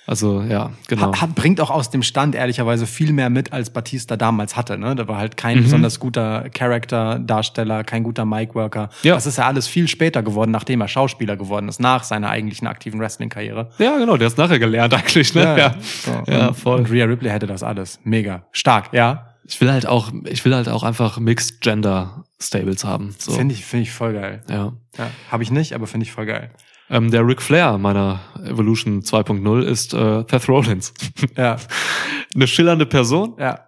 Also 0.09 0.41
ja, 0.41 0.71
genau. 0.87 1.13
Hat, 1.15 1.35
bringt 1.35 1.61
auch 1.61 1.69
aus 1.69 1.91
dem 1.91 2.01
Stand 2.01 2.33
ehrlicherweise 2.33 2.87
viel 2.87 3.13
mehr 3.13 3.29
mit, 3.29 3.53
als 3.53 3.69
Batista 3.69 4.17
damals 4.17 4.57
hatte. 4.57 4.75
Ne? 4.75 4.95
Da 4.95 5.07
war 5.07 5.17
halt 5.19 5.37
kein 5.37 5.59
mhm. 5.59 5.63
besonders 5.65 5.99
guter 5.99 6.49
Charakterdarsteller, 6.49 7.83
kein 7.83 8.01
guter 8.01 8.25
Mic-Worker. 8.25 8.89
Ja. 9.03 9.13
Das 9.13 9.27
ist 9.27 9.37
ja 9.37 9.45
alles 9.45 9.67
viel 9.67 9.87
später 9.87 10.23
geworden, 10.23 10.49
nachdem 10.49 10.81
er 10.81 10.87
Schauspieler 10.87 11.37
geworden 11.37 11.67
ist, 11.69 11.79
nach 11.79 12.03
seiner 12.03 12.31
eigentlichen 12.31 12.65
aktiven 12.67 12.99
Wrestling-Karriere. 12.99 13.69
Ja, 13.77 13.99
genau, 13.99 14.17
der 14.17 14.25
ist 14.29 14.37
nachher 14.39 14.57
gelernt 14.57 14.95
eigentlich. 14.95 15.35
Ne? 15.35 15.43
Ja, 15.43 15.57
ja. 15.57 15.75
So. 15.81 16.31
ja 16.31 16.53
voll. 16.53 16.79
Und 16.79 16.89
Rhea 16.89 17.05
Ripley 17.05 17.29
hätte 17.29 17.45
das 17.45 17.61
alles. 17.61 17.99
Mega. 18.03 18.45
Stark, 18.51 18.91
ja. 18.93 19.35
Ich 19.43 19.61
will 19.61 19.71
halt 19.71 19.85
auch, 19.85 20.11
ich 20.25 20.43
will 20.43 20.55
halt 20.55 20.69
auch 20.69 20.81
einfach 20.81 21.19
Mixed 21.19 21.61
Gender 21.61 22.23
Stables 22.41 22.83
haben. 22.83 23.13
So. 23.19 23.31
Finde 23.33 23.53
ich, 23.53 23.63
find 23.63 23.83
ich 23.83 23.91
voll 23.91 24.13
geil. 24.13 24.41
Ja. 24.49 24.73
ja 24.97 25.07
Habe 25.31 25.43
ich 25.43 25.51
nicht, 25.51 25.73
aber 25.73 25.85
finde 25.85 26.05
ich 26.05 26.11
voll 26.11 26.25
geil. 26.25 26.49
Ähm, 26.89 27.11
der 27.11 27.25
Ric 27.27 27.41
Flair 27.41 27.77
meiner 27.77 28.19
Evolution 28.43 29.01
2.0 29.01 29.61
ist 29.61 29.93
äh, 29.93 30.23
Seth 30.29 30.49
Rollins. 30.49 30.93
Ja. 31.37 31.57
Eine 32.35 32.47
schillernde 32.47 32.85
Person, 32.85 33.35
ja. 33.39 33.67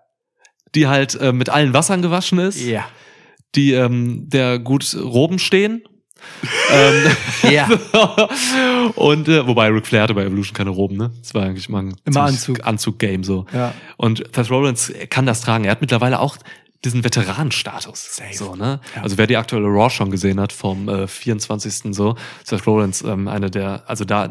die 0.75 0.87
halt 0.87 1.15
äh, 1.19 1.31
mit 1.31 1.49
allen 1.49 1.73
Wassern 1.73 2.01
gewaschen 2.01 2.39
ist. 2.39 2.61
Ja. 2.63 2.85
Die 3.55 3.73
ähm, 3.73 4.25
der 4.29 4.59
gut 4.59 4.95
Roben 4.99 5.37
stehen. 5.39 5.83
ähm, 6.71 7.03
ja. 7.51 7.67
und 8.95 9.27
äh, 9.27 9.45
wobei 9.47 9.67
Ric 9.69 9.87
Flair 9.87 10.03
hatte 10.03 10.13
bei 10.13 10.23
Evolution 10.23 10.55
keine 10.55 10.69
Roben, 10.69 10.95
ne? 10.95 11.11
Das 11.19 11.33
war 11.33 11.41
eigentlich 11.43 11.67
mal 11.67 11.79
ein 11.81 11.95
Immer 12.05 12.23
Anzug. 12.23 12.65
Anzug-Game 12.65 13.23
so. 13.23 13.47
Ja. 13.51 13.73
Und 13.97 14.19
Seth 14.35 14.51
Rollins 14.51 14.93
kann 15.09 15.25
das 15.25 15.41
tragen. 15.41 15.63
Er 15.65 15.71
hat 15.71 15.81
mittlerweile 15.81 16.19
auch 16.19 16.37
diesen 16.83 17.03
Veteranenstatus. 17.03 18.21
So, 18.31 18.55
ne? 18.55 18.79
Ja. 18.95 19.01
Also 19.03 19.17
wer 19.17 19.27
die 19.27 19.37
aktuelle 19.37 19.67
Raw 19.67 19.89
schon 19.89 20.09
gesehen 20.11 20.39
hat 20.39 20.51
vom 20.51 20.89
äh, 20.89 21.07
24. 21.07 21.93
so, 21.95 22.15
Seth 22.43 22.65
Rollins, 22.65 23.03
ähm, 23.03 23.27
eine 23.27 23.51
der, 23.51 23.83
also 23.87 24.03
da 24.03 24.29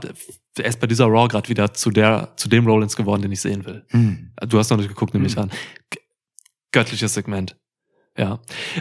er 0.58 0.64
ist 0.64 0.80
bei 0.80 0.86
dieser 0.88 1.06
Raw 1.06 1.28
gerade 1.28 1.48
wieder 1.48 1.72
zu 1.74 1.90
der, 1.90 2.32
zu 2.36 2.48
dem 2.48 2.66
Rollins 2.66 2.96
geworden, 2.96 3.22
den 3.22 3.32
ich 3.32 3.40
sehen 3.40 3.64
will. 3.66 3.84
Hm. 3.90 4.32
Du 4.48 4.58
hast 4.58 4.68
noch 4.70 4.76
nicht 4.78 4.88
geguckt, 4.88 5.14
nämlich 5.14 5.36
hm. 5.36 5.44
an. 5.44 5.50
Göttliches 6.72 7.14
Segment. 7.14 7.56
Ja. 8.18 8.40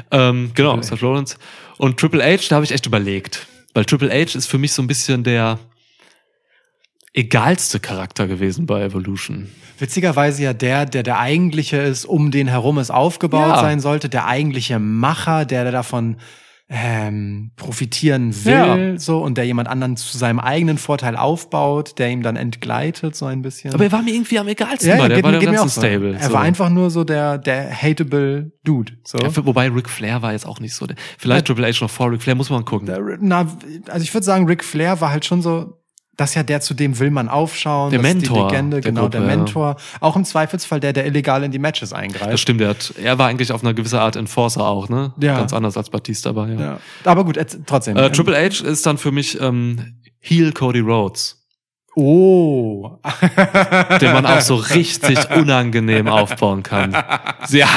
Ähm, 0.09 0.51
genau, 0.55 0.81
Seth 0.81 1.01
Rollins. 1.03 1.37
Und 1.77 1.99
Triple 1.99 2.23
H, 2.23 2.43
da 2.49 2.55
habe 2.55 2.65
ich 2.65 2.71
echt 2.71 2.87
überlegt. 2.87 3.47
Weil 3.75 3.85
Triple 3.85 4.09
H 4.09 4.35
ist 4.35 4.47
für 4.47 4.57
mich 4.57 4.73
so 4.73 4.81
ein 4.81 4.87
bisschen 4.87 5.23
der, 5.23 5.59
egalste 7.13 7.79
Charakter 7.79 8.27
gewesen 8.27 8.65
bei 8.65 8.83
Evolution. 8.83 9.49
Witzigerweise 9.79 10.43
ja 10.43 10.53
der, 10.53 10.85
der 10.85 11.03
der 11.03 11.19
eigentliche 11.19 11.77
ist, 11.77 12.05
um 12.05 12.31
den 12.31 12.47
herum 12.47 12.77
es 12.77 12.91
aufgebaut 12.91 13.55
ja. 13.55 13.59
sein 13.61 13.79
sollte, 13.79 14.09
der 14.09 14.27
eigentliche 14.27 14.77
Macher, 14.79 15.45
der, 15.45 15.63
der 15.63 15.71
davon 15.71 16.17
ähm, 16.71 17.49
profitieren 17.55 18.45
will, 18.45 18.53
ja. 18.53 18.97
so 18.99 19.23
und 19.23 19.39
der 19.39 19.45
jemand 19.45 19.67
anderen 19.67 19.97
zu 19.97 20.15
seinem 20.19 20.39
eigenen 20.39 20.77
Vorteil 20.77 21.15
aufbaut, 21.15 21.97
der 21.97 22.11
ihm 22.11 22.21
dann 22.21 22.35
entgleitet 22.35 23.15
so 23.15 23.25
ein 23.25 23.41
bisschen. 23.41 23.73
Aber 23.73 23.85
er 23.85 23.91
war 23.91 24.03
mir 24.03 24.13
irgendwie 24.13 24.37
am 24.37 24.47
egalsten. 24.47 24.87
Ja, 24.89 24.97
ja, 24.97 25.07
der 25.07 25.15
geht, 25.17 25.23
war 25.25 25.31
der 25.31 25.39
ganzen 25.39 25.67
so. 25.69 25.79
Stable. 25.81 26.13
Er 26.15 26.27
so. 26.27 26.33
war 26.33 26.41
einfach 26.43 26.69
nur 26.69 26.91
so 26.91 27.03
der 27.03 27.39
der 27.39 27.71
hateable 27.71 28.51
Dude. 28.63 28.93
So. 29.03 29.17
Ja, 29.17 29.35
wobei 29.43 29.67
Ric 29.69 29.89
Flair 29.89 30.21
war 30.21 30.33
jetzt 30.33 30.45
auch 30.45 30.59
nicht 30.59 30.75
so. 30.75 30.85
Der, 30.85 30.95
vielleicht 31.17 31.49
ja. 31.49 31.55
Triple 31.55 31.71
H 31.73 31.83
noch 31.83 31.89
vor 31.89 32.11
Ric 32.11 32.21
Flair 32.21 32.35
muss 32.35 32.51
man 32.51 32.63
gucken. 32.65 32.85
Der, 32.85 33.01
na, 33.19 33.47
also 33.87 34.03
ich 34.03 34.13
würde 34.13 34.25
sagen, 34.25 34.45
Ric 34.45 34.63
Flair 34.63 35.01
war 35.01 35.09
halt 35.09 35.25
schon 35.25 35.41
so 35.41 35.78
das 36.19 36.31
ist 36.31 36.35
ja 36.35 36.43
der, 36.43 36.59
zu 36.59 36.73
dem 36.73 36.99
will 36.99 37.11
man 37.11 37.29
aufschauen. 37.29 37.91
Der 37.91 38.01
Mentor. 38.01 38.49
die 38.49 38.55
Legende, 38.55 38.81
der 38.81 38.91
genau, 38.91 39.03
Gruppe, 39.03 39.17
der 39.17 39.25
Mentor. 39.27 39.67
Ja. 39.69 39.75
Auch 40.01 40.17
im 40.17 40.25
Zweifelsfall 40.25 40.81
der, 40.81 40.91
der 40.91 41.05
illegal 41.05 41.43
in 41.43 41.51
die 41.51 41.59
Matches 41.59 41.93
eingreift. 41.93 42.31
Das 42.31 42.41
stimmt, 42.41 42.59
der 42.59 42.69
hat, 42.69 42.93
er 43.01 43.17
war 43.17 43.27
eigentlich 43.27 43.51
auf 43.53 43.63
einer 43.63 43.73
gewissen 43.73 43.99
Art 43.99 44.17
Enforcer 44.17 44.67
auch, 44.67 44.89
ne? 44.89 45.13
Ja. 45.21 45.37
Ganz 45.37 45.53
anders 45.53 45.77
als 45.77 45.89
Batista 45.89 46.29
aber 46.29 46.47
ja. 46.49 46.59
ja. 46.59 46.77
Aber 47.05 47.23
gut, 47.23 47.39
trotzdem. 47.65 47.95
Äh, 47.95 48.11
Triple 48.11 48.35
H 48.35 48.63
ist 48.65 48.85
dann 48.85 48.97
für 48.97 49.11
mich 49.11 49.39
ähm, 49.39 49.95
Heel 50.19 50.51
Cody 50.51 50.79
Rhodes. 50.81 51.37
Oh. 51.95 52.97
Den 54.01 54.11
man 54.13 54.25
auch 54.25 54.41
so 54.41 54.55
richtig 54.55 55.19
unangenehm 55.35 56.07
aufbauen 56.07 56.63
kann. 56.63 56.95
Ja. 57.49 57.67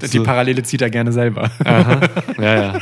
Die 0.00 0.06
so. 0.06 0.22
Parallele 0.22 0.62
zieht 0.62 0.82
er 0.82 0.90
gerne 0.90 1.12
selber. 1.12 1.50
Aha. 1.64 2.00
Ja, 2.38 2.62
ja. 2.62 2.78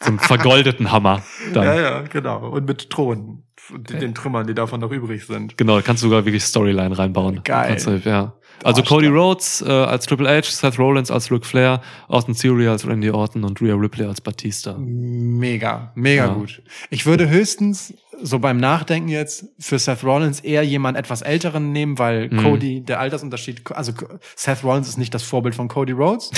Zum 0.00 0.18
vergoldeten 0.18 0.92
Hammer. 0.92 1.22
Dann. 1.52 1.64
Ja, 1.64 1.74
ja, 1.80 2.00
genau. 2.02 2.48
Und 2.48 2.64
mit 2.66 2.88
Thronen 2.90 3.42
okay. 3.74 3.98
den 3.98 4.14
Trümmern, 4.14 4.46
die 4.46 4.54
davon 4.54 4.80
noch 4.80 4.92
übrig 4.92 5.26
sind. 5.26 5.56
Genau, 5.56 5.80
kannst 5.82 6.02
du 6.02 6.08
sogar 6.08 6.24
wirklich 6.24 6.44
Storyline 6.44 6.96
reinbauen. 6.98 7.40
Geil. 7.44 7.76
Kannst, 7.78 8.04
ja. 8.06 8.32
Also 8.64 8.80
Arsch, 8.80 8.88
Cody 8.88 9.08
Rhodes 9.08 9.62
äh, 9.66 9.70
als 9.70 10.06
Triple 10.06 10.28
H, 10.30 10.42
Seth 10.44 10.78
Rollins 10.78 11.10
als 11.10 11.30
Ric 11.30 11.44
Flair, 11.44 11.82
Austin 12.08 12.34
Theory 12.34 12.68
als 12.68 12.86
Randy 12.86 13.10
Orton 13.10 13.44
und 13.44 13.60
Rhea 13.60 13.74
Ripley 13.74 14.06
als 14.06 14.20
Batista. 14.22 14.76
Mega, 14.78 15.92
mega 15.94 16.26
ja. 16.28 16.32
gut. 16.32 16.62
Ich 16.88 17.04
würde 17.04 17.28
höchstens 17.28 17.92
so 18.22 18.38
beim 18.38 18.58
Nachdenken 18.58 19.08
jetzt 19.08 19.46
für 19.58 19.78
Seth 19.78 20.02
Rollins 20.04 20.40
eher 20.40 20.62
jemand 20.62 20.96
etwas 20.96 21.22
älteren 21.22 21.72
nehmen, 21.72 21.98
weil 21.98 22.28
mhm. 22.28 22.42
Cody, 22.42 22.80
der 22.82 23.00
Altersunterschied, 23.00 23.70
also 23.72 23.92
Seth 24.36 24.62
Rollins 24.64 24.88
ist 24.88 24.98
nicht 24.98 25.14
das 25.14 25.22
Vorbild 25.22 25.54
von 25.54 25.68
Cody 25.68 25.92
Rhodes. 25.92 26.30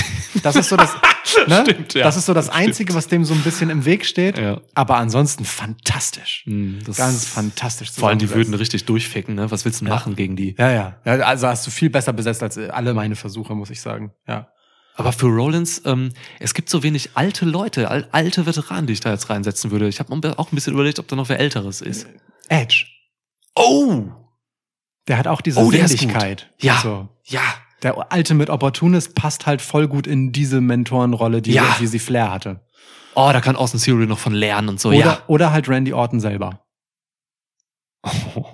Das 0.42 0.57
ist 0.57 0.68
so 0.68 0.76
das, 0.76 0.92
ne? 1.47 1.65
Stimmt, 1.66 1.94
ja. 1.94 2.05
das 2.05 2.16
ist 2.16 2.26
so 2.26 2.34
das 2.34 2.47
Stimmt. 2.47 2.58
Einzige, 2.60 2.94
was 2.94 3.08
dem 3.08 3.24
so 3.24 3.34
ein 3.34 3.40
bisschen 3.40 3.70
im 3.70 3.84
Weg 3.84 4.07
steht. 4.07 4.39
Ja. 4.39 4.60
Aber 4.74 4.97
ansonsten 4.97 5.44
fantastisch. 5.44 6.44
Mhm, 6.47 6.81
Ganz 6.97 7.26
fantastisch. 7.26 7.90
Vor 7.92 8.08
allem, 8.08 8.18
die 8.18 8.31
würden 8.32 8.55
richtig 8.55 8.84
durchficken, 8.84 9.34
ne? 9.34 9.50
Was 9.50 9.65
willst 9.65 9.81
du 9.81 9.84
ja. 9.84 9.90
machen 9.90 10.16
gegen 10.16 10.36
die? 10.36 10.55
Ja, 10.58 10.70
ja, 10.70 10.97
ja. 11.05 11.15
Also 11.24 11.47
hast 11.48 11.66
du 11.66 11.70
viel 11.70 11.90
besser 11.90 12.12
besetzt 12.12 12.42
als 12.42 12.58
alle 12.58 12.94
meine 12.94 13.16
Versuche, 13.16 13.55
muss 13.55 13.70
ich 13.70 13.81
sagen. 13.81 14.12
Ja. 14.26 14.48
Aber 14.98 15.12
für 15.12 15.26
Rollins, 15.26 15.80
ähm, 15.84 16.10
es 16.40 16.54
gibt 16.54 16.68
so 16.68 16.82
wenig 16.82 17.10
alte 17.14 17.44
Leute, 17.46 17.88
al 17.88 18.08
alte 18.10 18.46
Veteranen, 18.46 18.86
die 18.88 18.94
ich 18.94 19.00
da 19.00 19.12
jetzt 19.12 19.30
reinsetzen 19.30 19.70
würde. 19.70 19.86
Ich 19.88 20.00
habe 20.00 20.12
auch 20.38 20.48
ein 20.50 20.54
bisschen 20.56 20.74
überlegt, 20.74 20.98
ob 20.98 21.06
da 21.06 21.14
noch 21.14 21.28
wer 21.28 21.38
Älteres 21.38 21.80
ist. 21.82 22.08
Äh, 22.48 22.62
Edge. 22.62 22.84
Oh! 23.54 24.06
Der 25.06 25.16
hat 25.18 25.28
auch 25.28 25.40
diese 25.40 25.60
oh, 25.60 25.70
Sinnlichkeit. 25.70 26.52
Ja. 26.58 26.80
So. 26.82 27.08
Ja. 27.26 27.42
Der 27.84 28.10
alte 28.10 28.34
mit 28.34 28.50
Opportunist 28.50 29.14
passt 29.14 29.46
halt 29.46 29.62
voll 29.62 29.86
gut 29.86 30.08
in 30.08 30.32
diese 30.32 30.60
Mentorenrolle, 30.60 31.42
die, 31.42 31.52
ja. 31.52 31.76
die 31.78 31.86
sie 31.86 32.00
Flair 32.00 32.32
hatte. 32.32 32.66
Oh, 33.14 33.30
da 33.32 33.40
kann 33.40 33.54
Austin 33.54 33.78
Theory 33.80 34.06
noch 34.06 34.18
von 34.18 34.34
lernen 34.34 34.68
und 34.68 34.80
so, 34.80 34.88
oder, 34.88 34.98
ja. 34.98 35.22
Oder 35.28 35.52
halt 35.52 35.68
Randy 35.68 35.92
Orton 35.92 36.18
selber. 36.18 36.66
Oh. 38.02 38.44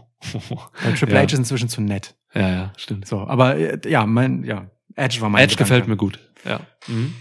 Weil 0.83 0.95
Triple 0.95 1.15
ja. 1.15 1.21
H 1.23 1.27
ist 1.27 1.39
inzwischen 1.39 1.71
zu 1.71 1.81
nett. 1.81 2.17
Ja, 2.35 2.51
ja, 2.51 2.73
stimmt. 2.77 3.07
So, 3.09 3.21
aber 3.21 3.57
äh, 3.57 3.79
ja, 3.89 4.05
mein, 4.05 4.45
ja, 4.45 4.71
Edge 4.95 5.21
war 5.23 5.31
mein 5.31 5.43
Edge 5.43 5.55
Gedanke. 5.55 5.71
gefällt 5.73 5.89
mir 5.89 5.97
gut. 5.97 6.19
Ja. 6.45 6.61
Mhm. 6.87 7.13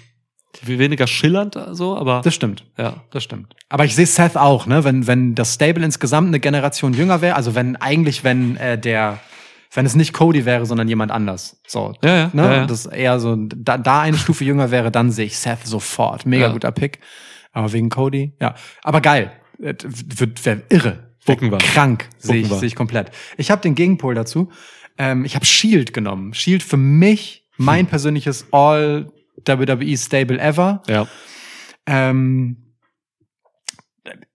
Weniger 0.65 1.07
schillernd, 1.07 1.57
so, 1.71 1.97
aber. 1.97 2.21
Das 2.23 2.33
stimmt. 2.35 2.63
Ja, 2.77 3.03
das 3.09 3.23
stimmt. 3.23 3.55
Aber 3.69 3.85
ich 3.85 3.95
sehe 3.95 4.05
Seth 4.05 4.37
auch, 4.37 4.67
ne? 4.67 4.83
Wenn, 4.83 5.07
wenn 5.07 5.33
das 5.33 5.55
Stable 5.55 5.83
insgesamt 5.83 6.27
eine 6.27 6.39
Generation 6.39 6.93
jünger 6.93 7.21
wäre, 7.21 7.35
also 7.35 7.55
wenn 7.55 7.75
eigentlich, 7.75 8.23
wenn 8.23 8.55
äh, 8.57 8.77
der 8.77 9.19
wenn 9.73 9.87
es 9.87 9.95
nicht 9.95 10.13
Cody 10.13 10.45
wäre, 10.45 10.67
sondern 10.67 10.87
jemand 10.87 11.11
anders. 11.11 11.59
So, 11.65 11.95
ja, 12.03 12.15
ja, 12.15 12.29
ne? 12.33 12.43
Ja, 12.43 12.65
das 12.67 12.85
eher 12.85 13.19
so, 13.19 13.35
da, 13.35 13.79
da 13.79 14.01
eine 14.01 14.15
Stufe 14.15 14.43
jünger 14.45 14.69
wäre, 14.69 14.91
dann 14.91 15.11
sehe 15.11 15.25
ich 15.25 15.39
Seth 15.39 15.65
sofort. 15.65 16.27
Mega 16.27 16.49
guter 16.49 16.71
Pick. 16.71 16.99
Aber 17.51 17.73
wegen 17.73 17.89
Cody, 17.89 18.33
ja. 18.39 18.53
Aber 18.83 19.01
geil. 19.01 19.31
Äh, 19.59 19.73
wird, 19.83 20.45
wird 20.45 20.71
irre. 20.71 21.15
Bucken 21.25 21.49
wir. 21.51 21.57
Krank, 21.57 22.07
sehe 22.19 22.41
ich, 22.41 22.49
seh 22.49 22.67
ich 22.67 22.75
komplett. 22.75 23.09
Ich 23.37 23.49
habe 23.49 23.61
den 23.63 23.73
Gegenpol 23.73 24.13
dazu. 24.13 24.51
Ähm, 24.99 25.25
ich 25.25 25.33
habe 25.33 25.45
Shield 25.47 25.93
genommen. 25.93 26.35
Shield 26.35 26.61
für 26.61 26.77
mich 26.77 27.42
mein 27.57 27.85
persönliches 27.87 28.47
All 28.51 29.11
WWE 29.45 29.97
Stable 29.97 30.39
ever. 30.39 30.81
Ja. 30.87 31.07
Ähm, 31.85 32.57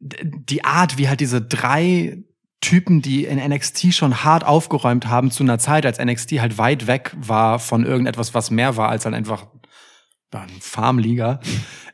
die 0.01 0.65
Art, 0.65 0.99
wie 0.99 1.09
halt 1.09 1.21
diese 1.21 1.43
drei 1.43 2.23
Typen, 2.61 3.03
die 3.03 3.25
in 3.25 3.39
NXT 3.39 3.95
schon 3.95 4.25
hart 4.25 4.45
aufgeräumt 4.45 5.07
haben 5.07 5.31
zu 5.31 5.45
einer 5.45 5.59
Zeit, 5.59 5.87
als 5.87 5.99
NXT 6.01 6.41
halt 6.41 6.59
weit 6.59 6.87
weg 6.87 7.13
war 7.19 7.59
von 7.59 7.85
irgendetwas, 7.85 8.35
was 8.35 8.51
mehr 8.51 8.77
war 8.77 8.89
als 8.89 9.05
dann 9.05 9.15
halt 9.15 9.27
einfach 9.29 9.47
beim 10.31 10.49
Farmliga, 10.61 11.41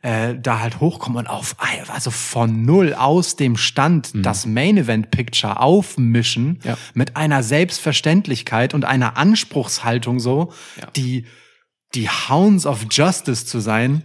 äh, 0.03 0.35
da 0.37 0.59
halt 0.59 0.81
hochkommen 0.81 1.19
und 1.19 1.27
auf, 1.29 1.55
also 1.89 2.11
von 2.11 2.63
null 2.65 2.93
aus 2.95 3.37
dem 3.37 3.57
Stand 3.57 4.13
mhm. 4.13 4.23
das 4.25 4.45
Main 4.45 4.77
Event 4.77 5.13
Picture 5.13 5.61
aufmischen 5.61 6.59
ja. 6.65 6.77
mit 6.95 7.17
einer 7.17 7.45
Selbstverständlichkeit 7.45 8.75
und 8.75 8.85
einer 8.85 9.17
Anspruchshaltung 9.17 10.19
so, 10.19 10.53
ja. 10.81 10.89
die, 10.97 11.27
die 11.95 12.09
Hounds 12.09 12.67
of 12.67 12.87
Justice 12.91 13.47
zu 13.47 13.61
sein. 13.61 14.05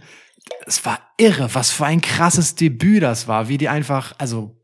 Es 0.64 0.84
war 0.84 1.00
irre, 1.18 1.52
was 1.54 1.72
für 1.72 1.86
ein 1.86 2.00
krasses 2.00 2.54
Debüt 2.54 3.02
das 3.02 3.26
war, 3.26 3.48
wie 3.48 3.58
die 3.58 3.68
einfach, 3.68 4.14
also, 4.18 4.60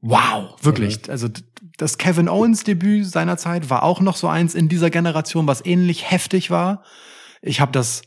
wow, 0.00 0.56
wirklich, 0.64 0.94
okay. 0.96 1.04
Mhm. 1.06 1.10
also, 1.12 1.28
das 1.78 1.98
Kevin 1.98 2.28
Owens 2.28 2.62
Debüt 2.62 3.06
seinerzeit 3.06 3.70
war 3.70 3.82
auch 3.82 4.00
noch 4.00 4.16
so 4.16 4.28
eins 4.28 4.54
in 4.54 4.68
dieser 4.68 4.90
Generation, 4.90 5.46
was 5.48 5.64
ähnlich 5.64 6.12
heftig 6.12 6.48
war. 6.50 6.84
Ich 7.40 7.60
habe 7.60 7.72
das 7.72 8.02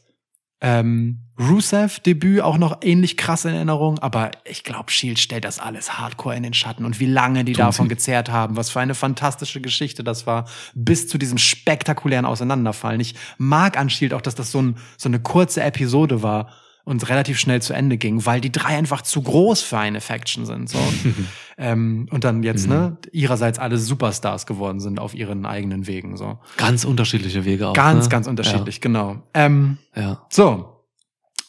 ähm, 0.61 1.19
Rusev-Debüt 1.39 2.41
auch 2.41 2.57
noch 2.57 2.77
ähnlich 2.81 3.17
krass 3.17 3.43
in 3.43 3.53
Erinnerung, 3.53 3.99
aber 3.99 4.31
ich 4.45 4.63
glaube, 4.63 4.89
Shield 4.89 5.19
stellt 5.19 5.43
das 5.43 5.59
alles 5.59 5.99
hardcore 5.99 6.35
in 6.35 6.43
den 6.43 6.53
Schatten 6.53 6.85
und 6.85 6.99
wie 6.99 7.05
lange 7.05 7.43
die 7.43 7.53
Tun 7.53 7.65
davon 7.65 7.85
sie. 7.85 7.89
gezerrt 7.89 8.29
haben, 8.31 8.55
was 8.55 8.69
für 8.69 8.79
eine 8.79 8.95
fantastische 8.95 9.59
Geschichte 9.59 10.03
das 10.03 10.25
war, 10.25 10.47
bis 10.73 11.09
zu 11.09 11.17
diesem 11.17 11.37
spektakulären 11.37 12.25
Auseinanderfallen. 12.25 13.01
Ich 13.01 13.15
mag 13.37 13.77
an 13.77 13.89
Shield 13.89 14.13
auch, 14.13 14.21
dass 14.21 14.35
das 14.35 14.51
so, 14.51 14.61
ein, 14.61 14.75
so 14.97 15.09
eine 15.09 15.19
kurze 15.19 15.61
Episode 15.61 16.23
war, 16.23 16.51
und 16.85 17.09
relativ 17.09 17.39
schnell 17.39 17.61
zu 17.63 17.73
Ende 17.73 17.97
ging, 17.97 18.25
weil 18.27 18.39
die 18.39 18.51
drei 18.51 18.77
einfach 18.77 19.01
zu 19.01 19.21
groß 19.21 19.61
für 19.63 19.79
eine 19.79 20.01
Faction 20.01 20.45
sind. 20.45 20.69
So. 20.69 20.77
ähm, 21.57 22.07
und 22.11 22.23
dann 22.23 22.43
jetzt, 22.43 22.67
ne, 22.67 22.75
mhm. 22.75 22.81
ne, 22.81 22.97
ihrerseits 23.11 23.57
alle 23.59 23.77
Superstars 23.77 24.45
geworden 24.45 24.79
sind 24.79 24.99
auf 24.99 25.15
ihren 25.15 25.45
eigenen 25.47 25.87
Wegen. 25.87 26.15
so. 26.15 26.39
Ganz 26.57 26.85
unterschiedliche 26.85 27.43
Wege 27.43 27.67
auch. 27.69 27.73
Ganz, 27.73 28.05
ne? 28.05 28.09
ganz 28.11 28.27
unterschiedlich, 28.27 28.75
ja. 28.75 28.81
genau. 28.81 29.23
Ähm, 29.33 29.79
ja. 29.95 30.25
So. 30.29 30.71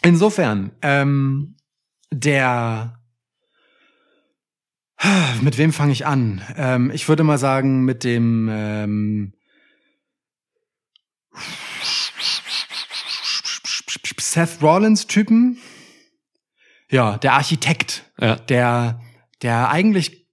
Insofern, 0.02 0.72
ähm, 0.82 1.56
der 2.10 2.94
mit 5.42 5.58
wem 5.58 5.74
fange 5.74 5.92
ich 5.92 6.06
an? 6.06 6.40
Ähm, 6.56 6.90
ich 6.90 7.06
würde 7.06 7.22
mal 7.22 7.36
sagen, 7.36 7.84
mit 7.84 8.02
dem 8.02 8.48
ähm 8.50 9.32
Seth 14.20 14.62
Rollins-Typen. 14.62 15.58
Ja, 16.90 17.18
der 17.18 17.34
Architekt. 17.34 18.04
Ja. 18.20 18.36
Der, 18.36 19.00
der 19.42 19.70
eigentlich 19.70 20.26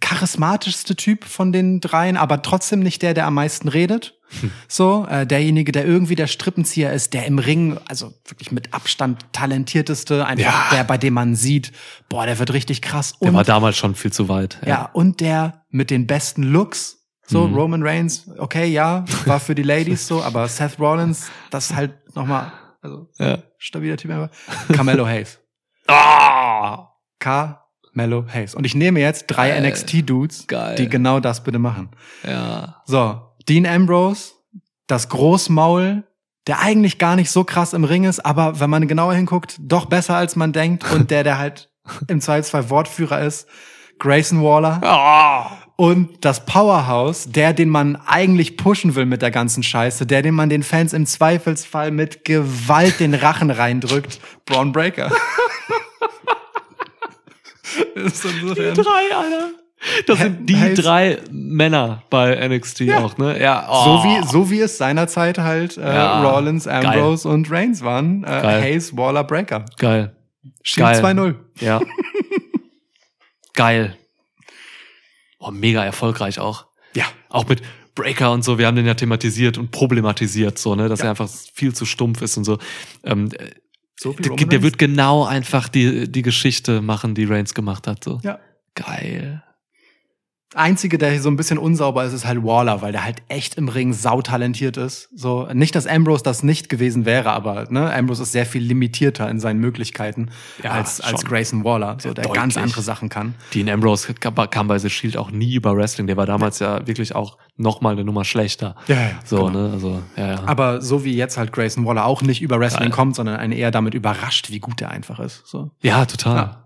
charismatischste 0.00 0.96
Typ 0.96 1.24
von 1.24 1.52
den 1.52 1.80
dreien, 1.80 2.16
aber 2.16 2.40
trotzdem 2.40 2.80
nicht 2.80 3.02
der, 3.02 3.12
der 3.12 3.26
am 3.26 3.34
meisten 3.34 3.68
redet. 3.68 4.18
Hm. 4.40 4.50
So, 4.66 5.06
äh, 5.10 5.26
derjenige, 5.26 5.70
der 5.70 5.84
irgendwie 5.84 6.14
der 6.14 6.28
Strippenzieher 6.28 6.90
ist, 6.94 7.12
der 7.12 7.26
im 7.26 7.38
Ring, 7.38 7.78
also 7.86 8.14
wirklich 8.26 8.50
mit 8.50 8.72
Abstand 8.72 9.22
talentierteste, 9.32 10.24
einfach 10.24 10.70
ja. 10.72 10.76
der, 10.78 10.84
bei 10.84 10.96
dem 10.96 11.12
man 11.12 11.36
sieht, 11.36 11.72
boah, 12.08 12.24
der 12.24 12.38
wird 12.38 12.54
richtig 12.54 12.80
krass. 12.80 13.12
Und, 13.18 13.26
der 13.26 13.34
war 13.34 13.44
damals 13.44 13.76
schon 13.76 13.94
viel 13.94 14.10
zu 14.10 14.30
weit. 14.30 14.58
Ja, 14.62 14.68
ja 14.68 14.90
und 14.94 15.20
der 15.20 15.64
mit 15.68 15.90
den 15.90 16.06
besten 16.06 16.42
Looks. 16.42 16.98
So, 17.24 17.46
mhm. 17.46 17.54
Roman 17.54 17.82
Reigns, 17.86 18.28
okay, 18.38 18.66
ja, 18.66 19.04
war 19.26 19.38
für 19.38 19.54
die 19.54 19.62
Ladies 19.62 20.06
so, 20.08 20.22
aber 20.22 20.48
Seth 20.48 20.78
Rollins, 20.80 21.28
das 21.50 21.70
ist 21.70 21.76
halt 21.76 21.92
nochmal 22.16 22.52
also 22.82 23.08
ja. 23.18 23.38
stabiler 23.58 23.96
Typ 23.96 24.10
einfach. 24.10 24.30
Carmelo 24.74 25.06
Hayes. 25.06 25.38
Oh! 25.88 26.78
Carmelo 27.20 28.24
Hayes. 28.32 28.54
Und 28.56 28.64
ich 28.66 28.74
nehme 28.74 28.98
jetzt 29.00 29.26
drei 29.28 29.58
NXT-Dudes, 29.60 30.46
die 30.76 30.88
genau 30.88 31.20
das 31.20 31.44
bitte 31.44 31.60
machen. 31.60 31.90
Ja. 32.26 32.82
So, 32.84 33.20
Dean 33.48 33.64
Ambrose, 33.66 34.32
das 34.88 35.08
Großmaul, 35.08 36.02
der 36.48 36.58
eigentlich 36.58 36.98
gar 36.98 37.14
nicht 37.14 37.30
so 37.30 37.44
krass 37.44 37.72
im 37.72 37.84
Ring 37.84 38.02
ist, 38.02 38.26
aber 38.26 38.58
wenn 38.58 38.68
man 38.68 38.88
genauer 38.88 39.14
hinguckt, 39.14 39.56
doch 39.60 39.86
besser 39.86 40.16
als 40.16 40.34
man 40.34 40.52
denkt 40.52 40.90
und 40.92 41.12
der, 41.12 41.22
der 41.22 41.38
halt 41.38 41.70
im 42.08 42.20
Zweifelsfall 42.20 42.68
Wortführer 42.68 43.20
ist, 43.20 43.46
Grayson 44.00 44.42
Waller. 44.42 44.80
Oh 44.82 45.61
und 45.82 46.24
das 46.24 46.46
Powerhouse, 46.46 47.28
der, 47.32 47.52
den 47.54 47.68
man 47.68 47.96
eigentlich 48.06 48.56
pushen 48.56 48.94
will 48.94 49.04
mit 49.04 49.20
der 49.20 49.32
ganzen 49.32 49.64
Scheiße, 49.64 50.06
der, 50.06 50.22
den 50.22 50.32
man 50.32 50.48
den 50.48 50.62
Fans 50.62 50.92
im 50.92 51.06
Zweifelsfall 51.06 51.90
mit 51.90 52.24
Gewalt 52.24 53.00
den 53.00 53.14
Rachen 53.14 53.50
reindrückt, 53.50 54.20
Braun 54.46 54.70
Breaker. 54.70 55.10
die 57.96 58.72
drei, 58.74 59.16
Alter. 59.16 59.50
Das 60.06 60.18
sind 60.20 60.48
die 60.48 60.56
heißt, 60.56 60.80
drei 60.84 61.18
Männer 61.32 62.04
bei 62.10 62.46
NXT 62.48 62.82
ja. 62.82 63.00
auch, 63.00 63.18
ne? 63.18 63.40
Ja. 63.42 63.66
Oh. 63.68 63.82
So, 63.84 64.04
wie, 64.04 64.26
so 64.28 64.50
wie 64.52 64.60
es 64.60 64.78
seinerzeit 64.78 65.38
halt 65.38 65.78
äh, 65.78 65.82
ja. 65.96 66.22
Rollins, 66.22 66.68
Ambrose 66.68 67.24
Geil. 67.26 67.34
und 67.38 67.50
Reigns 67.50 67.82
waren. 67.82 68.22
Äh, 68.22 68.28
Hayes, 68.28 68.96
Waller, 68.96 69.24
Breaker. 69.24 69.64
Geil. 69.78 70.14
Shield 70.62 70.86
2-0. 70.90 71.34
Ja. 71.58 71.80
Geil 73.54 73.96
oh, 75.42 75.50
mega 75.50 75.84
erfolgreich 75.84 76.38
auch. 76.38 76.66
Ja. 76.94 77.04
Auch 77.28 77.48
mit 77.48 77.62
Breaker 77.94 78.32
und 78.32 78.42
so, 78.44 78.58
wir 78.58 78.66
haben 78.66 78.76
den 78.76 78.86
ja 78.86 78.94
thematisiert 78.94 79.58
und 79.58 79.70
problematisiert, 79.70 80.58
so, 80.58 80.74
ne, 80.74 80.88
dass 80.88 81.00
ja. 81.00 81.06
er 81.06 81.10
einfach 81.10 81.28
viel 81.52 81.74
zu 81.74 81.84
stumpf 81.84 82.22
ist 82.22 82.36
und 82.38 82.44
so. 82.44 82.58
Ähm, 83.04 83.28
äh, 83.38 83.50
so 83.98 84.12
der, 84.14 84.34
der 84.34 84.62
wird 84.62 84.78
genau 84.78 85.24
einfach 85.24 85.68
die, 85.68 86.10
die 86.10 86.22
Geschichte 86.22 86.80
machen, 86.80 87.14
die 87.14 87.24
Reigns 87.24 87.54
gemacht 87.54 87.86
hat, 87.86 88.02
so. 88.04 88.20
Ja. 88.24 88.38
Geil. 88.74 89.42
Einzige, 90.54 90.98
der 90.98 91.12
hier 91.12 91.22
so 91.22 91.30
ein 91.30 91.36
bisschen 91.36 91.58
unsauber 91.58 92.04
ist, 92.04 92.12
ist 92.12 92.26
halt 92.26 92.42
Waller, 92.44 92.82
weil 92.82 92.92
der 92.92 93.04
halt 93.04 93.22
echt 93.28 93.54
im 93.54 93.68
Ring 93.68 93.92
sautalentiert 93.94 94.76
ist. 94.76 95.08
So, 95.14 95.46
nicht, 95.52 95.74
dass 95.74 95.86
Ambrose 95.86 96.22
das 96.22 96.42
nicht 96.42 96.68
gewesen 96.68 97.04
wäre, 97.06 97.30
aber 97.30 97.66
ne, 97.70 97.92
Ambrose 97.92 98.22
ist 98.22 98.32
sehr 98.32 98.44
viel 98.46 98.62
limitierter 98.62 99.28
in 99.30 99.40
seinen 99.40 99.60
Möglichkeiten 99.60 100.30
ja, 100.62 100.70
als, 100.72 101.00
als 101.00 101.24
Grayson 101.24 101.64
Waller, 101.64 101.96
so, 102.00 102.12
der 102.12 102.24
Deutlich. 102.24 102.32
ganz 102.34 102.56
andere 102.56 102.82
Sachen 102.82 103.08
kann. 103.08 103.34
Dean 103.54 103.68
Ambrose 103.68 104.12
kam 104.14 104.68
bei 104.68 104.78
The 104.78 104.90
Shield 104.90 105.16
auch 105.16 105.30
nie 105.30 105.54
über 105.54 105.74
Wrestling. 105.76 106.06
Der 106.06 106.16
war 106.16 106.26
damals 106.26 106.58
ja, 106.58 106.78
ja 106.78 106.86
wirklich 106.86 107.14
auch 107.14 107.38
nochmal 107.56 107.92
eine 107.94 108.04
Nummer 108.04 108.24
schlechter. 108.24 108.76
Ja, 108.88 108.96
ja 108.96 109.10
so, 109.24 109.46
genau. 109.46 109.50
ne, 109.58 109.72
also, 109.72 110.02
ja, 110.16 110.32
ja. 110.32 110.42
Aber 110.46 110.80
so 110.82 111.04
wie 111.04 111.14
jetzt 111.16 111.38
halt 111.38 111.52
Grayson 111.52 111.86
Waller 111.86 112.04
auch 112.04 112.20
nicht 112.22 112.42
über 112.42 112.60
Wrestling 112.60 112.90
ja, 112.90 112.94
kommt, 112.94 113.16
sondern 113.16 113.36
einen 113.36 113.52
eher 113.52 113.70
damit 113.70 113.94
überrascht, 113.94 114.50
wie 114.50 114.58
gut 114.60 114.80
der 114.80 114.90
einfach 114.90 115.18
ist. 115.20 115.44
So. 115.46 115.70
Ja, 115.80 116.04
total. 116.04 116.58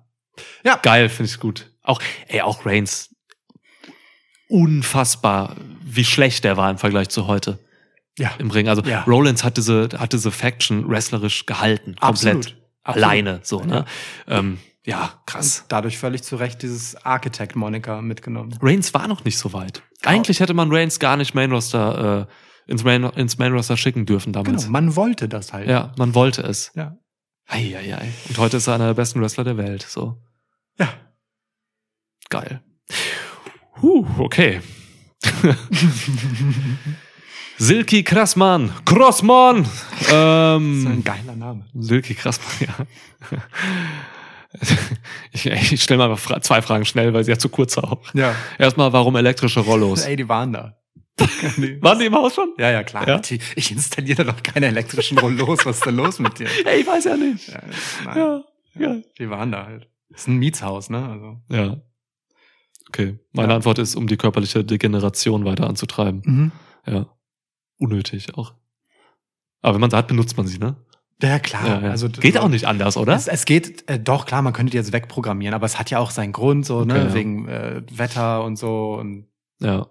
Ja, 0.64 0.76
geil, 0.82 1.08
finde 1.08 1.30
ich 1.30 1.40
gut. 1.40 1.70
Auch, 1.84 2.00
ey, 2.26 2.40
auch 2.42 2.66
Reigns 2.66 3.10
unfassbar, 4.48 5.56
wie 5.84 6.04
schlecht 6.04 6.44
der 6.44 6.56
war 6.56 6.70
im 6.70 6.78
Vergleich 6.78 7.08
zu 7.08 7.26
heute. 7.26 7.58
Ja. 8.18 8.30
Im 8.38 8.50
Ring. 8.50 8.68
Also 8.68 8.82
ja. 8.82 9.02
Rollins 9.02 9.44
hat 9.44 9.56
diese, 9.56 9.88
hat 9.98 10.12
diese 10.12 10.30
Faction 10.30 10.88
wrestlerisch 10.88 11.46
gehalten. 11.46 11.96
Komplett. 12.00 12.36
Absolut. 12.36 12.56
Alleine, 12.82 13.40
so, 13.42 13.62
ne? 13.64 13.84
Ja. 14.28 14.38
Ähm, 14.38 14.58
ja, 14.86 15.14
krass. 15.26 15.62
Und 15.62 15.72
dadurch 15.72 15.98
völlig 15.98 16.22
zu 16.22 16.36
Recht 16.36 16.62
dieses 16.62 16.94
Architect-Monika 17.04 18.00
mitgenommen. 18.00 18.56
Reigns 18.62 18.94
war 18.94 19.08
noch 19.08 19.24
nicht 19.24 19.36
so 19.36 19.52
weit. 19.52 19.82
Genau. 20.02 20.14
Eigentlich 20.14 20.38
hätte 20.38 20.54
man 20.54 20.72
Reigns 20.72 21.00
gar 21.00 21.16
nicht 21.16 21.34
Main 21.34 21.50
Roster, 21.50 22.28
äh, 22.28 22.70
ins, 22.70 22.84
Main, 22.84 23.02
ins 23.02 23.36
Main 23.36 23.50
Roster 23.52 23.76
schicken 23.76 24.06
dürfen 24.06 24.32
damals. 24.32 24.62
Genau, 24.62 24.70
man 24.72 24.94
wollte 24.94 25.28
das 25.28 25.52
halt. 25.52 25.68
Ja, 25.68 25.92
man 25.98 26.14
wollte 26.14 26.42
es. 26.42 26.70
Ja. 26.76 26.96
Eieiei. 27.48 28.12
Und 28.28 28.38
heute 28.38 28.58
ist 28.58 28.68
er 28.68 28.74
einer 28.76 28.86
der 28.88 28.94
besten 28.94 29.20
Wrestler 29.20 29.42
der 29.42 29.56
Welt, 29.56 29.82
so. 29.88 30.22
Ja. 30.78 30.88
Geil. 32.30 32.60
Huh, 33.86 34.04
okay. 34.20 34.60
Silky 37.58 38.02
Krassmann. 38.02 38.70
Crossmann! 38.84 39.58
Ähm, 40.10 40.82
das 40.82 40.92
ist 40.92 40.98
ein 40.98 41.04
geiler 41.04 41.36
Name. 41.36 41.64
Silky 41.72 42.14
Krassmann, 42.14 42.68
ja. 42.68 43.38
Ich, 45.32 45.44
ich 45.46 45.82
stelle 45.82 45.98
mal 46.08 46.16
zwei 46.40 46.62
Fragen 46.62 46.86
schnell, 46.86 47.12
weil 47.12 47.24
sie 47.24 47.30
ja 47.30 47.38
zu 47.38 47.50
kurz 47.50 47.76
auch. 47.76 47.98
Ja. 48.14 48.34
Erstmal, 48.58 48.90
warum 48.90 49.14
elektrische 49.16 49.60
Rollos? 49.60 50.06
Ey, 50.06 50.16
die 50.16 50.30
waren 50.30 50.54
da. 50.54 50.78
Waren 51.80 51.98
die 51.98 52.06
im 52.06 52.14
Haus 52.14 52.34
schon? 52.36 52.54
Ja, 52.58 52.70
ja, 52.70 52.82
klar. 52.82 53.06
Ja? 53.06 53.20
Ich 53.54 53.70
installiere 53.70 54.24
doch 54.24 54.42
keine 54.42 54.66
elektrischen 54.68 55.18
Rollos. 55.18 55.66
Was 55.66 55.76
ist 55.78 55.84
denn 55.86 55.96
los 55.96 56.18
mit 56.20 56.38
dir? 56.38 56.46
Ey, 56.64 56.80
ich 56.80 56.86
weiß 56.86 57.04
ja 57.04 57.16
nicht. 57.18 57.48
Ja, 57.48 57.62
ja, 58.16 58.42
ja, 58.78 58.96
Die 59.18 59.28
waren 59.28 59.52
da 59.52 59.66
halt. 59.66 59.88
Das 60.08 60.22
ist 60.22 60.28
ein 60.28 60.36
Mietshaus, 60.36 60.88
ne? 60.88 61.06
Also. 61.06 61.38
Ja. 61.50 61.76
Okay. 62.88 63.18
Meine 63.32 63.48
ja. 63.50 63.56
Antwort 63.56 63.78
ist, 63.78 63.94
um 63.96 64.06
die 64.06 64.16
körperliche 64.16 64.64
Degeneration 64.64 65.44
weiter 65.44 65.68
anzutreiben. 65.68 66.22
Mhm. 66.24 66.52
Ja. 66.86 67.06
Unnötig 67.78 68.34
auch. 68.36 68.54
Aber 69.60 69.74
wenn 69.74 69.80
man 69.80 69.90
sie 69.90 69.96
hat, 69.96 70.08
benutzt 70.08 70.36
man 70.36 70.46
sie, 70.46 70.58
ne? 70.58 70.76
Ja, 71.22 71.38
klar. 71.38 71.66
Ja, 71.66 71.80
ja. 71.82 71.90
Also, 71.90 72.08
geht 72.10 72.36
auch 72.38 72.48
nicht 72.48 72.66
anders, 72.66 72.96
oder? 72.96 73.14
Es, 73.14 73.26
es 73.26 73.46
geht, 73.46 73.88
äh, 73.88 73.98
doch, 73.98 74.26
klar, 74.26 74.42
man 74.42 74.52
könnte 74.52 74.70
die 74.72 74.76
jetzt 74.76 74.92
wegprogrammieren, 74.92 75.54
aber 75.54 75.64
es 75.64 75.78
hat 75.78 75.90
ja 75.90 75.98
auch 75.98 76.10
seinen 76.10 76.32
Grund, 76.32 76.66
so, 76.66 76.84
ne, 76.84 76.92
okay, 76.92 76.98
ne, 76.98 77.04
ja. 77.08 77.14
wegen 77.14 77.48
äh, 77.48 77.82
Wetter 77.90 78.44
und 78.44 78.56
so 78.56 78.90
und 79.00 79.26
ja. 79.58 79.86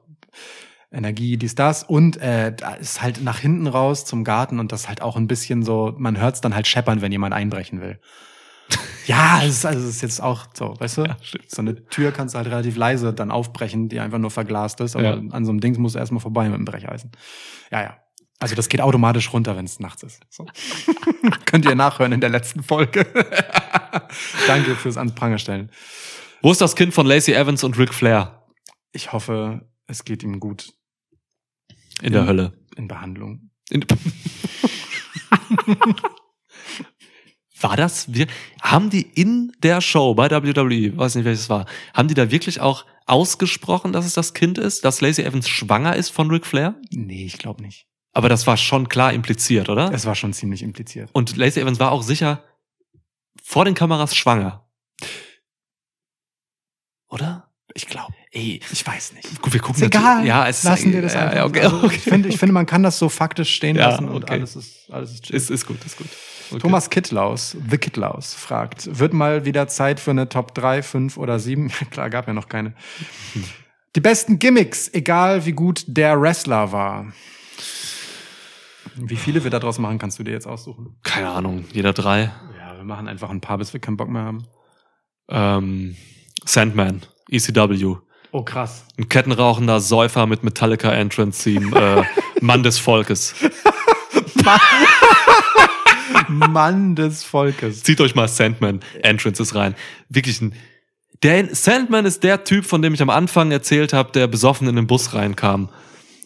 Energie, 0.91 1.37
dies, 1.37 1.55
das. 1.55 1.83
Und 1.83 2.17
äh, 2.17 2.53
da 2.55 2.75
ist 2.75 3.01
halt 3.01 3.23
nach 3.23 3.39
hinten 3.39 3.65
raus 3.65 4.05
zum 4.05 4.23
Garten 4.23 4.59
und 4.59 4.71
das 4.71 4.87
halt 4.87 5.01
auch 5.01 5.17
ein 5.17 5.27
bisschen 5.27 5.63
so, 5.63 5.95
man 5.97 6.19
hört 6.21 6.35
es 6.35 6.41
dann 6.41 6.53
halt 6.53 6.67
scheppern, 6.67 7.01
wenn 7.01 7.11
jemand 7.11 7.33
einbrechen 7.33 7.81
will. 7.81 7.99
Ja, 9.07 9.41
es 9.43 9.57
ist, 9.59 9.65
also 9.65 9.85
es 9.87 9.95
ist 9.97 10.01
jetzt 10.01 10.21
auch 10.21 10.45
so, 10.53 10.75
weißt 10.79 10.97
du? 10.97 11.03
Ja, 11.05 11.17
so 11.47 11.61
eine 11.61 11.85
Tür 11.87 12.11
kannst 12.11 12.33
du 12.35 12.37
halt 12.37 12.47
relativ 12.47 12.75
leise 12.75 13.13
dann 13.13 13.29
aufbrechen, 13.31 13.87
die 13.87 13.99
einfach 13.99 14.17
nur 14.17 14.31
verglast 14.31 14.81
ist. 14.81 14.95
Aber 14.95 15.05
ja. 15.05 15.13
an 15.13 15.45
so 15.45 15.51
einem 15.51 15.59
Dings 15.59 15.77
musst 15.77 15.93
du 15.95 15.99
erstmal 15.99 16.21
vorbei 16.21 16.45
mit 16.49 16.57
dem 16.57 16.65
Brecheisen. 16.65 17.11
Ja, 17.71 17.81
ja. 17.83 17.97
Also 18.39 18.55
das 18.55 18.67
geht 18.67 18.81
automatisch 18.81 19.31
runter, 19.31 19.55
wenn 19.55 19.65
es 19.65 19.79
nachts 19.79 20.01
ist. 20.03 20.21
So. 20.29 20.45
Könnt 21.45 21.65
ihr 21.65 21.75
nachhören 21.75 22.11
in 22.13 22.19
der 22.19 22.29
letzten 22.31 22.63
Folge. 22.63 23.05
Danke 24.47 24.75
fürs 24.75 24.97
ans 24.97 25.13
stellen. 25.41 25.71
Wo 26.41 26.51
ist 26.51 26.59
das 26.59 26.75
Kind 26.75 26.93
von 26.93 27.05
Lacey 27.05 27.33
Evans 27.33 27.63
und 27.63 27.77
Ric 27.77 27.93
Flair? 27.93 28.43
Ich 28.91 29.13
hoffe, 29.13 29.65
es 29.87 30.03
geht 30.03 30.23
ihm 30.23 30.39
gut. 30.39 30.73
In, 32.01 32.07
in 32.07 32.13
der 32.13 32.25
Hölle. 32.27 32.53
In 32.75 32.87
Behandlung. 32.87 33.51
In 33.69 33.85
war 37.61 37.77
das 37.77 38.11
wir 38.13 38.27
haben 38.61 38.89
die 38.89 39.01
in 39.01 39.51
der 39.63 39.81
Show 39.81 40.13
bei 40.15 40.29
WWE, 40.29 40.97
weiß 40.97 41.15
nicht 41.15 41.25
welches 41.25 41.49
war, 41.49 41.65
haben 41.93 42.07
die 42.07 42.13
da 42.13 42.31
wirklich 42.31 42.59
auch 42.59 42.85
ausgesprochen, 43.05 43.93
dass 43.93 44.05
es 44.05 44.13
das 44.13 44.33
Kind 44.33 44.57
ist, 44.57 44.83
dass 44.83 45.01
Lacey 45.01 45.23
Evans 45.23 45.47
schwanger 45.47 45.95
ist 45.95 46.09
von 46.09 46.29
Ric 46.29 46.45
Flair? 46.45 46.75
Nee, 46.91 47.25
ich 47.25 47.37
glaube 47.37 47.61
nicht. 47.61 47.87
Aber 48.13 48.29
das 48.29 48.47
war 48.47 48.57
schon 48.57 48.89
klar 48.89 49.13
impliziert, 49.13 49.69
oder? 49.69 49.91
Es 49.93 50.05
war 50.05 50.15
schon 50.15 50.33
ziemlich 50.33 50.63
impliziert. 50.63 51.09
Und 51.13 51.37
Lacey 51.37 51.59
Evans 51.61 51.79
war 51.79 51.91
auch 51.91 52.01
sicher 52.01 52.43
vor 53.43 53.63
den 53.65 53.75
Kameras 53.75 54.15
schwanger. 54.15 54.67
Oder? 57.09 57.53
Ich 57.75 57.87
glaube. 57.87 58.13
Ey, 58.31 58.59
ich 58.71 58.85
weiß 58.87 59.13
nicht. 59.13 59.41
Gut, 59.41 59.53
wir 59.53 59.59
gucken 59.59 59.81
ist 59.83 59.87
egal. 59.87 60.25
Ja, 60.25 60.47
es 60.47 60.63
lassen 60.63 60.87
ist, 60.89 60.93
wir 60.93 60.99
äh, 60.99 61.03
das 61.03 61.15
einfach. 61.15 61.35
Ja, 61.35 61.45
okay, 61.45 61.65
okay. 61.65 61.73
Also 61.75 61.91
ich 61.95 61.99
finde, 62.03 62.29
ich 62.29 62.37
finde, 62.37 62.53
man 62.53 62.65
kann 62.65 62.83
das 62.83 62.97
so 62.99 63.07
faktisch 63.09 63.53
stehen 63.53 63.75
ja, 63.77 63.89
lassen 63.91 64.07
und 64.09 64.23
okay. 64.23 64.33
alles 64.33 64.55
ist 64.55 64.89
alles 64.91 65.11
ist, 65.13 65.29
ist 65.29 65.49
ist 65.51 65.65
gut, 65.67 65.77
ist 65.85 65.97
gut. 65.97 66.07
Okay. 66.51 66.59
Thomas 66.59 66.89
Kittlaus, 66.89 67.57
The 67.69 67.77
Kittlaus, 67.77 68.33
fragt, 68.33 68.99
wird 68.99 69.13
mal 69.13 69.45
wieder 69.45 69.67
Zeit 69.67 69.99
für 69.99 70.11
eine 70.11 70.29
Top 70.29 70.53
3, 70.53 70.83
5 70.83 71.17
oder 71.17 71.39
7? 71.39 71.69
Klar, 71.91 72.09
gab 72.09 72.27
ja 72.27 72.33
noch 72.33 72.47
keine. 72.49 72.73
Die 73.95 74.01
besten 74.01 74.37
Gimmicks, 74.39 74.93
egal 74.93 75.45
wie 75.45 75.53
gut 75.53 75.83
der 75.87 76.21
Wrestler 76.21 76.71
war. 76.71 77.07
Wie 78.95 79.15
viele 79.15 79.43
wir 79.43 79.49
daraus 79.51 79.79
machen, 79.79 79.97
kannst 79.97 80.19
du 80.19 80.23
dir 80.23 80.31
jetzt 80.31 80.45
aussuchen? 80.47 80.95
Keine 81.03 81.29
Ahnung, 81.29 81.65
jeder 81.73 81.93
drei. 81.93 82.31
Ja, 82.59 82.77
wir 82.77 82.83
machen 82.83 83.07
einfach 83.07 83.29
ein 83.29 83.41
paar, 83.41 83.57
bis 83.57 83.73
wir 83.73 83.79
keinen 83.79 83.97
Bock 83.97 84.09
mehr 84.09 84.21
haben. 84.23 84.47
Ähm, 85.29 85.95
Sandman, 86.45 87.01
ECW. 87.29 87.95
Oh, 88.31 88.43
krass. 88.43 88.85
Ein 88.99 89.09
kettenrauchender 89.09 89.79
Säufer 89.79 90.27
mit 90.27 90.43
Metallica-Entrance-Theme, 90.43 91.75
äh, 91.75 92.03
Mann 92.41 92.61
des 92.63 92.77
Volkes. 92.77 93.33
Mann 96.27 96.95
des 96.95 97.23
Volkes. 97.23 97.83
Zieht 97.83 98.01
euch 98.01 98.15
mal 98.15 98.27
Sandman 98.27 98.79
Entrances 99.03 99.55
rein. 99.55 99.75
Wirklich 100.09 100.41
ein. 100.41 100.53
Der 101.23 101.53
Sandman 101.55 102.05
ist 102.05 102.23
der 102.23 102.43
Typ, 102.43 102.65
von 102.65 102.81
dem 102.81 102.93
ich 102.93 103.01
am 103.01 103.09
Anfang 103.09 103.51
erzählt 103.51 103.93
habe, 103.93 104.11
der 104.11 104.27
besoffen 104.27 104.67
in 104.67 104.75
den 104.75 104.87
Bus 104.87 105.13
reinkam 105.13 105.69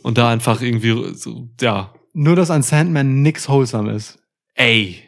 und 0.01 0.18
da 0.18 0.30
einfach 0.30 0.61
irgendwie 0.61 1.14
so, 1.14 1.48
ja. 1.61 1.93
Nur 2.14 2.35
dass 2.35 2.50
an 2.50 2.64
Sandman 2.64 3.22
nichts 3.22 3.48
wholesome 3.48 3.92
ist. 3.93 4.19
Ey, 4.56 5.03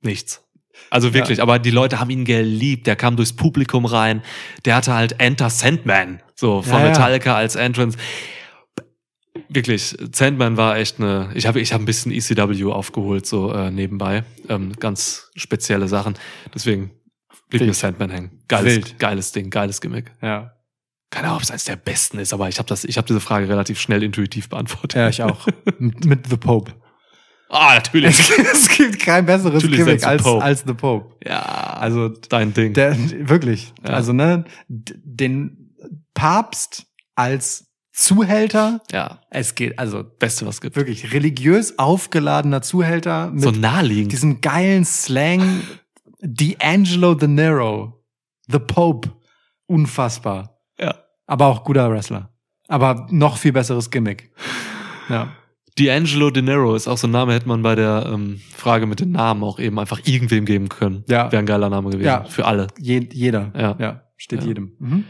nichts. 0.00 0.42
Also 0.90 1.14
wirklich, 1.14 1.38
ja. 1.38 1.42
aber 1.42 1.58
die 1.58 1.70
Leute 1.70 2.00
haben 2.00 2.10
ihn 2.10 2.24
geliebt. 2.24 2.86
Der 2.86 2.96
kam 2.96 3.16
durchs 3.16 3.32
Publikum 3.34 3.84
rein. 3.86 4.22
Der 4.64 4.76
hatte 4.76 4.94
halt 4.94 5.20
Enter 5.20 5.50
Sandman, 5.50 6.22
so 6.34 6.62
von 6.62 6.80
ja, 6.80 6.88
Metallica 6.88 7.30
ja. 7.32 7.36
als 7.36 7.56
Entrance 7.56 7.98
wirklich, 9.48 9.96
Sandman 10.12 10.56
war 10.56 10.76
echt 10.78 10.98
eine. 10.98 11.30
Ich 11.34 11.46
habe 11.46 11.60
ich 11.60 11.72
hab 11.72 11.80
ein 11.80 11.84
bisschen 11.86 12.12
ECW 12.12 12.70
aufgeholt, 12.72 13.26
so 13.26 13.52
äh, 13.52 13.70
nebenbei. 13.70 14.24
Ähm, 14.48 14.72
ganz 14.78 15.30
spezielle 15.36 15.88
Sachen. 15.88 16.14
Deswegen 16.54 16.90
blieb 17.48 17.60
Wild. 17.60 17.68
mir 17.70 17.74
Sandman 17.74 18.10
hängen. 18.10 18.42
Geiles, 18.48 18.76
Wild. 18.76 18.98
geiles 18.98 19.32
Ding, 19.32 19.50
geiles 19.50 19.80
Gimmick. 19.80 20.12
Ja. 20.22 20.52
Keine 21.10 21.28
Ahnung, 21.28 21.36
ob 21.38 21.42
es 21.44 21.50
eines 21.50 21.64
der 21.64 21.76
besten 21.76 22.18
ist, 22.18 22.32
aber 22.32 22.48
ich 22.48 22.58
habe 22.58 22.74
hab 22.74 23.06
diese 23.06 23.20
Frage 23.20 23.48
relativ 23.48 23.80
schnell 23.80 24.02
intuitiv 24.02 24.48
beantwortet. 24.48 24.94
Ja, 24.94 25.08
ich 25.08 25.22
auch. 25.22 25.46
Mit 25.78 26.28
The 26.28 26.36
Pope. 26.36 26.72
Ah, 27.48 27.74
natürlich. 27.76 28.18
Es 28.18 28.68
gibt, 28.76 28.98
kein 28.98 29.24
besseres 29.24 29.62
natürlich 29.62 29.76
Gimmick 29.78 30.04
als, 30.04 30.20
Pope. 30.20 30.42
als 30.42 30.64
The 30.66 30.74
Pope. 30.74 31.14
Ja, 31.24 31.38
also 31.74 32.08
dein 32.08 32.52
Ding. 32.52 32.72
Der, 32.72 32.96
wirklich. 33.28 33.72
Ja. 33.86 33.90
Also, 33.92 34.12
ne, 34.12 34.44
den 34.68 35.72
Papst 36.12 36.86
als 37.14 37.65
Zuhälter. 37.96 38.82
Ja. 38.92 39.20
Es 39.30 39.54
geht, 39.54 39.78
also. 39.78 40.04
Beste, 40.04 40.46
was 40.46 40.60
gibt. 40.60 40.76
Wirklich 40.76 41.12
religiös 41.14 41.78
aufgeladener 41.78 42.60
Zuhälter. 42.60 43.30
Mit 43.30 43.40
so 43.42 43.50
naheliegend. 43.50 44.12
Diesem 44.12 44.40
geilen 44.42 44.84
Slang. 44.84 45.62
D'Angelo 46.22 47.14
De 47.14 47.26
Nero. 47.26 48.04
The 48.48 48.58
Pope. 48.58 49.10
Unfassbar. 49.66 50.58
Ja. 50.78 50.94
Aber 51.26 51.46
auch 51.46 51.64
guter 51.64 51.90
Wrestler. 51.90 52.30
Aber 52.68 53.06
noch 53.10 53.38
viel 53.38 53.52
besseres 53.52 53.90
Gimmick. 53.90 54.30
Ja. 55.08 55.32
D'Angelo 55.78 56.30
De 56.30 56.42
Niro 56.42 56.74
ist 56.74 56.88
auch 56.88 56.96
so 56.98 57.06
ein 57.06 57.10
Name, 57.10 57.32
hätte 57.34 57.48
man 57.48 57.62
bei 57.62 57.74
der 57.74 58.08
ähm, 58.12 58.40
Frage 58.52 58.86
mit 58.86 59.00
den 59.00 59.12
Namen 59.12 59.42
auch 59.44 59.58
eben 59.58 59.78
einfach 59.78 60.00
irgendwem 60.04 60.44
geben 60.44 60.68
können. 60.68 61.04
Ja. 61.08 61.30
Wäre 61.30 61.40
ein 61.42 61.46
geiler 61.46 61.68
Name 61.70 61.90
gewesen. 61.90 62.06
Ja. 62.06 62.24
Für 62.24 62.44
alle. 62.46 62.66
Je 62.78 63.06
jeder. 63.12 63.52
Ja. 63.56 63.76
ja. 63.78 64.02
Steht 64.16 64.42
ja. 64.42 64.48
jedem. 64.48 64.72
Mhm. 64.78 65.04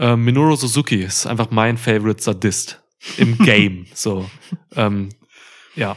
Äh, 0.00 0.16
Minoru 0.16 0.56
Suzuki 0.56 1.02
ist 1.02 1.26
einfach 1.26 1.50
mein 1.50 1.76
Favorite 1.76 2.22
Sadist 2.22 2.82
im 3.18 3.36
Game. 3.38 3.84
so, 3.92 4.30
ähm, 4.74 5.10
ja, 5.74 5.94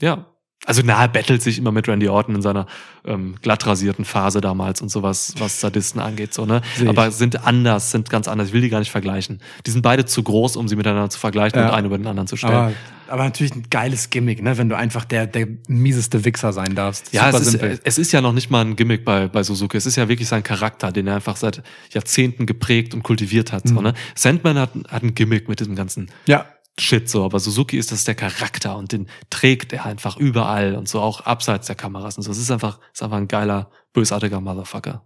ja, 0.00 0.26
also 0.66 0.82
nahe 0.82 1.08
bettelt 1.08 1.40
sich 1.42 1.58
immer 1.58 1.72
mit 1.72 1.88
Randy 1.88 2.08
Orton 2.08 2.34
in 2.34 2.42
seiner 2.42 2.66
ähm, 3.06 3.36
glattrasierten 3.40 4.04
Phase 4.04 4.40
damals 4.40 4.82
und 4.82 4.88
sowas, 4.90 5.34
was 5.38 5.60
Sadisten 5.60 6.00
angeht, 6.00 6.34
so, 6.34 6.44
ne? 6.44 6.60
Aber 6.88 7.10
sind 7.12 7.46
anders, 7.46 7.92
sind 7.92 8.10
ganz 8.10 8.26
anders. 8.26 8.48
Ich 8.48 8.54
will 8.54 8.60
die 8.60 8.68
gar 8.68 8.80
nicht 8.80 8.90
vergleichen. 8.90 9.40
Die 9.64 9.70
sind 9.70 9.82
beide 9.82 10.04
zu 10.04 10.22
groß, 10.24 10.56
um 10.56 10.66
sie 10.66 10.74
miteinander 10.76 11.08
zu 11.08 11.20
vergleichen 11.20 11.58
ja. 11.60 11.68
und 11.68 11.74
einen 11.74 11.86
über 11.86 11.96
den 11.98 12.06
anderen 12.08 12.26
zu 12.26 12.36
stellen. 12.36 12.52
Aber, 12.52 12.72
aber, 13.08 13.24
natürlich 13.24 13.54
ein 13.54 13.66
geiles 13.70 14.10
Gimmick, 14.10 14.42
ne? 14.42 14.58
Wenn 14.58 14.68
du 14.68 14.76
einfach 14.76 15.04
der, 15.04 15.28
der 15.28 15.46
mieseste 15.68 16.24
Wichser 16.24 16.52
sein 16.52 16.74
darfst. 16.74 17.12
Ja, 17.14 17.30
Super 17.30 17.44
es 17.66 17.74
ist, 17.74 17.80
es 17.86 17.98
ist 17.98 18.12
ja 18.12 18.20
noch 18.20 18.32
nicht 18.32 18.50
mal 18.50 18.62
ein 18.64 18.74
Gimmick 18.74 19.04
bei, 19.04 19.28
bei 19.28 19.44
Suzuki. 19.44 19.76
Es 19.76 19.86
ist 19.86 19.94
ja 19.94 20.08
wirklich 20.08 20.26
sein 20.28 20.42
Charakter, 20.42 20.90
den 20.90 21.06
er 21.06 21.14
einfach 21.14 21.36
seit 21.36 21.62
Jahrzehnten 21.92 22.44
geprägt 22.46 22.92
und 22.92 23.04
kultiviert 23.04 23.52
hat, 23.52 23.66
mhm. 23.66 23.68
so, 23.74 23.80
ne? 23.82 23.94
Sandman 24.16 24.58
hat, 24.58 24.70
hat 24.88 25.04
ein 25.04 25.14
Gimmick 25.14 25.48
mit 25.48 25.60
diesem 25.60 25.76
ganzen. 25.76 26.08
Ja 26.26 26.46
Shit 26.78 27.08
so, 27.08 27.24
aber 27.24 27.40
Suzuki 27.40 27.78
ist 27.78 27.90
das 27.90 28.04
der 28.04 28.14
Charakter 28.14 28.76
und 28.76 28.92
den 28.92 29.08
trägt 29.30 29.72
er 29.72 29.86
einfach 29.86 30.18
überall 30.18 30.74
und 30.76 30.86
so 30.90 31.00
auch 31.00 31.22
abseits 31.22 31.68
der 31.68 31.76
Kameras 31.76 32.18
und 32.18 32.22
so. 32.22 32.30
Es 32.30 32.36
ist 32.36 32.50
einfach, 32.50 32.80
ist 32.92 33.02
einfach 33.02 33.16
ein 33.16 33.28
geiler, 33.28 33.70
bösartiger 33.94 34.42
Motherfucker. 34.42 35.02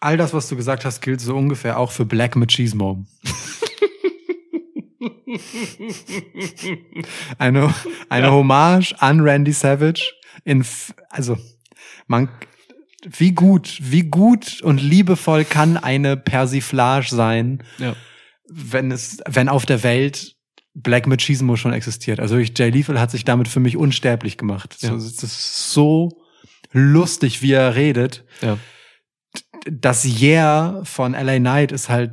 All 0.00 0.18
das, 0.18 0.34
was 0.34 0.46
du 0.48 0.56
gesagt 0.56 0.84
hast, 0.84 1.00
gilt 1.00 1.22
so 1.22 1.34
ungefähr 1.34 1.78
auch 1.78 1.90
für 1.90 2.04
Black 2.04 2.36
Machismo. 2.36 3.06
eine, 7.38 7.72
eine 8.10 8.26
ja. 8.26 8.30
Hommage 8.32 8.92
an 8.98 9.20
Randy 9.20 9.52
Savage 9.52 10.02
in, 10.44 10.66
also, 11.08 11.38
man, 12.06 12.28
wie 13.06 13.32
gut, 13.32 13.78
wie 13.80 14.02
gut 14.04 14.60
und 14.60 14.82
liebevoll 14.82 15.46
kann 15.46 15.78
eine 15.78 16.18
Persiflage 16.18 17.08
sein, 17.08 17.62
ja. 17.78 17.96
wenn 18.50 18.90
es, 18.92 19.22
wenn 19.26 19.48
auf 19.48 19.64
der 19.64 19.82
Welt 19.82 20.34
Black 20.82 21.06
Machismo 21.06 21.56
schon 21.56 21.72
existiert. 21.72 22.20
Also 22.20 22.36
ich, 22.36 22.56
Jay 22.58 22.70
Lethal 22.70 23.00
hat 23.00 23.10
sich 23.10 23.24
damit 23.24 23.48
für 23.48 23.60
mich 23.60 23.76
unsterblich 23.76 24.38
gemacht. 24.38 24.76
Ja. 24.80 24.90
So, 24.90 24.94
das 24.94 25.22
ist 25.22 25.70
so 25.72 26.22
lustig, 26.72 27.42
wie 27.42 27.52
er 27.52 27.74
redet. 27.74 28.24
Ja. 28.40 28.58
Das 29.70 30.04
Yeah 30.04 30.82
von 30.84 31.12
LA 31.12 31.38
Knight 31.38 31.72
ist 31.72 31.88
halt 31.88 32.12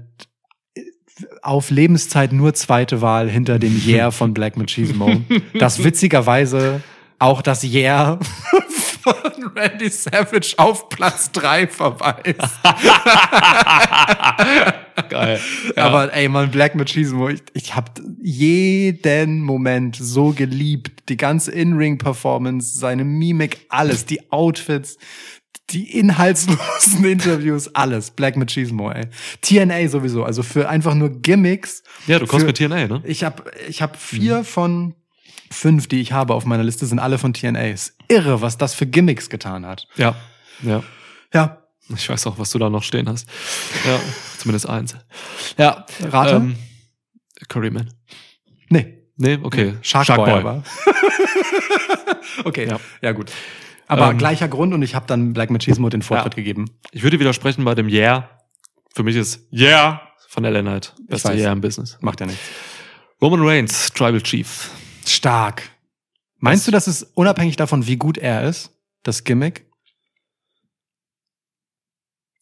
auf 1.43 1.69
Lebenszeit 1.69 2.33
nur 2.33 2.53
zweite 2.55 3.01
Wahl 3.01 3.29
hinter 3.29 3.59
dem 3.59 3.79
Yeah 3.87 4.11
von 4.11 4.33
Black 4.33 4.57
Machismo. 4.57 5.11
das 5.57 5.83
witzigerweise 5.83 6.81
auch 7.25 7.41
das 7.41 7.63
Yeah 7.63 8.19
von 9.01 9.15
Randy 9.55 9.89
Savage 9.89 10.53
auf 10.57 10.89
Platz 10.89 11.31
3 11.31 11.65
verweist. 11.67 12.23
Geil. 15.09 15.39
Ja. 15.75 15.83
Aber 15.87 16.13
ey, 16.15 16.27
man, 16.29 16.49
Black 16.51 16.73
mit 16.75 16.87
Machismo, 16.89 17.27
ich, 17.29 17.41
ich 17.53 17.75
hab 17.75 17.99
jeden 18.21 19.41
Moment 19.41 19.95
so 19.95 20.31
geliebt. 20.33 21.09
Die 21.09 21.17
ganze 21.17 21.51
In-Ring-Performance, 21.51 22.77
seine 22.79 23.03
Mimik, 23.03 23.65
alles, 23.69 24.05
die 24.05 24.31
Outfits, 24.31 24.97
die 25.71 25.97
inhaltslosen 25.99 27.03
Interviews, 27.07 27.73
alles. 27.75 28.09
Black 28.11 28.35
Machismo, 28.37 28.91
ey. 28.91 29.05
TNA 29.41 29.87
sowieso, 29.89 30.23
also 30.23 30.41
für 30.43 30.67
einfach 30.69 30.93
nur 30.95 31.09
Gimmicks. 31.21 31.81
Ja, 32.07 32.17
du 32.19 32.25
kommst 32.27 32.43
für, 32.45 32.47
mit 32.47 32.57
TNA, 32.57 32.87
ne? 32.87 33.01
Ich 33.05 33.23
hab, 33.23 33.51
ich 33.67 33.81
hab 33.83 33.97
vier 34.01 34.39
mhm. 34.41 34.45
von 34.45 34.93
fünf, 35.51 35.87
die 35.87 36.01
ich 36.01 36.11
habe 36.11 36.33
auf 36.33 36.45
meiner 36.45 36.63
Liste, 36.63 36.85
sind 36.85 36.99
alle 36.99 37.17
von 37.17 37.33
TNA. 37.33 37.69
Ist 37.69 37.95
irre, 38.07 38.41
was 38.41 38.57
das 38.57 38.73
für 38.73 38.85
Gimmicks 38.85 39.29
getan 39.29 39.65
hat. 39.65 39.87
Ja, 39.95 40.15
ja. 40.61 40.83
Ja. 41.33 41.61
Ich 41.95 42.09
weiß 42.09 42.25
auch, 42.27 42.39
was 42.39 42.49
du 42.51 42.57
da 42.59 42.69
noch 42.71 42.81
stehen 42.81 43.07
hast. 43.07 43.29
Ja, 43.85 43.99
zumindest 44.39 44.67
eins. 44.67 44.95
Ja. 45.57 45.85
Rate? 46.01 46.37
Ähm, 46.37 46.57
Curryman. 47.47 47.93
Nee. 48.69 49.03
Nee, 49.17 49.37
okay. 49.43 49.71
Nee. 49.71 49.77
Shark, 49.83 50.07
Shark, 50.07 50.17
Boy. 50.17 50.29
Boy. 50.29 50.39
Aber. 50.39 50.63
okay, 52.43 52.67
ja. 52.67 52.79
ja, 53.01 53.11
gut. 53.11 53.31
Aber 53.87 54.11
ähm, 54.11 54.17
gleicher 54.17 54.47
Grund 54.47 54.73
und 54.73 54.81
ich 54.81 54.95
habe 54.95 55.05
dann 55.05 55.33
Black 55.33 55.51
Machismo 55.51 55.89
den 55.89 56.01
Vortritt 56.01 56.33
ja. 56.33 56.37
gegeben. 56.37 56.71
Ich 56.91 57.03
würde 57.03 57.19
widersprechen 57.19 57.63
bei 57.65 57.75
dem 57.75 57.87
Yeah. 57.87 58.29
Für 58.95 59.03
mich 59.03 59.15
ist 59.15 59.47
Yeah 59.53 60.01
von 60.29 60.43
Ellen 60.43 60.65
Knight. 60.65 60.95
Beste 61.07 61.33
Yeah 61.33 61.51
im 61.51 61.61
Business. 61.61 61.97
Macht 62.01 62.19
ja 62.19 62.25
nichts. 62.25 62.41
Roman 63.21 63.45
Reigns, 63.47 63.91
Tribal 63.93 64.21
Chief. 64.21 64.69
Stark. 65.09 65.69
Meinst 66.39 66.63
das 66.63 66.65
du, 66.65 66.71
dass 66.71 66.87
es 66.87 67.03
unabhängig 67.15 67.55
davon, 67.55 67.87
wie 67.87 67.95
gut 67.97 68.17
er 68.17 68.43
ist, 68.47 68.71
das 69.03 69.23
Gimmick? 69.23 69.65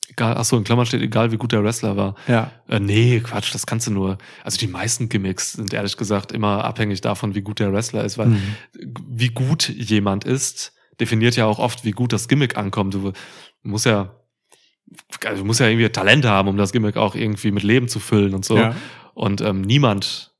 Egal, 0.09 0.37
achso, 0.37 0.57
in 0.57 0.63
Klammern 0.63 0.85
steht, 0.85 1.01
egal 1.01 1.31
wie 1.31 1.37
gut 1.37 1.51
der 1.53 1.63
Wrestler 1.63 1.97
war. 1.97 2.15
Ja. 2.27 2.51
Äh, 2.67 2.79
nee, 2.79 3.19
Quatsch, 3.19 3.53
das 3.53 3.65
kannst 3.65 3.87
du 3.87 3.91
nur. 3.91 4.17
Also 4.43 4.57
die 4.59 4.67
meisten 4.67 5.09
Gimmicks 5.09 5.53
sind 5.53 5.73
ehrlich 5.73 5.97
gesagt 5.97 6.31
immer 6.31 6.63
abhängig 6.63 7.01
davon, 7.01 7.33
wie 7.35 7.41
gut 7.41 7.59
der 7.59 7.73
Wrestler 7.73 8.03
ist, 8.03 8.17
weil 8.17 8.27
mhm. 8.27 8.55
wie 8.73 9.29
gut 9.29 9.69
jemand 9.69 10.23
ist, 10.23 10.73
definiert 10.99 11.35
ja 11.35 11.45
auch 11.45 11.57
oft, 11.59 11.83
wie 11.83 11.91
gut 11.91 12.13
das 12.13 12.27
Gimmick 12.27 12.57
ankommt. 12.57 12.93
Du 12.93 13.13
musst 13.63 13.85
ja, 13.87 14.15
also 15.25 15.41
du 15.41 15.45
musst 15.47 15.59
ja 15.59 15.67
irgendwie 15.67 15.89
Talente 15.89 16.29
haben, 16.29 16.47
um 16.47 16.57
das 16.57 16.71
Gimmick 16.73 16.95
auch 16.97 17.15
irgendwie 17.15 17.51
mit 17.51 17.63
Leben 17.63 17.87
zu 17.87 17.99
füllen 17.99 18.35
und 18.35 18.45
so. 18.45 18.57
Ja. 18.57 18.75
Und 19.15 19.41
ähm, 19.41 19.61
niemand 19.61 20.32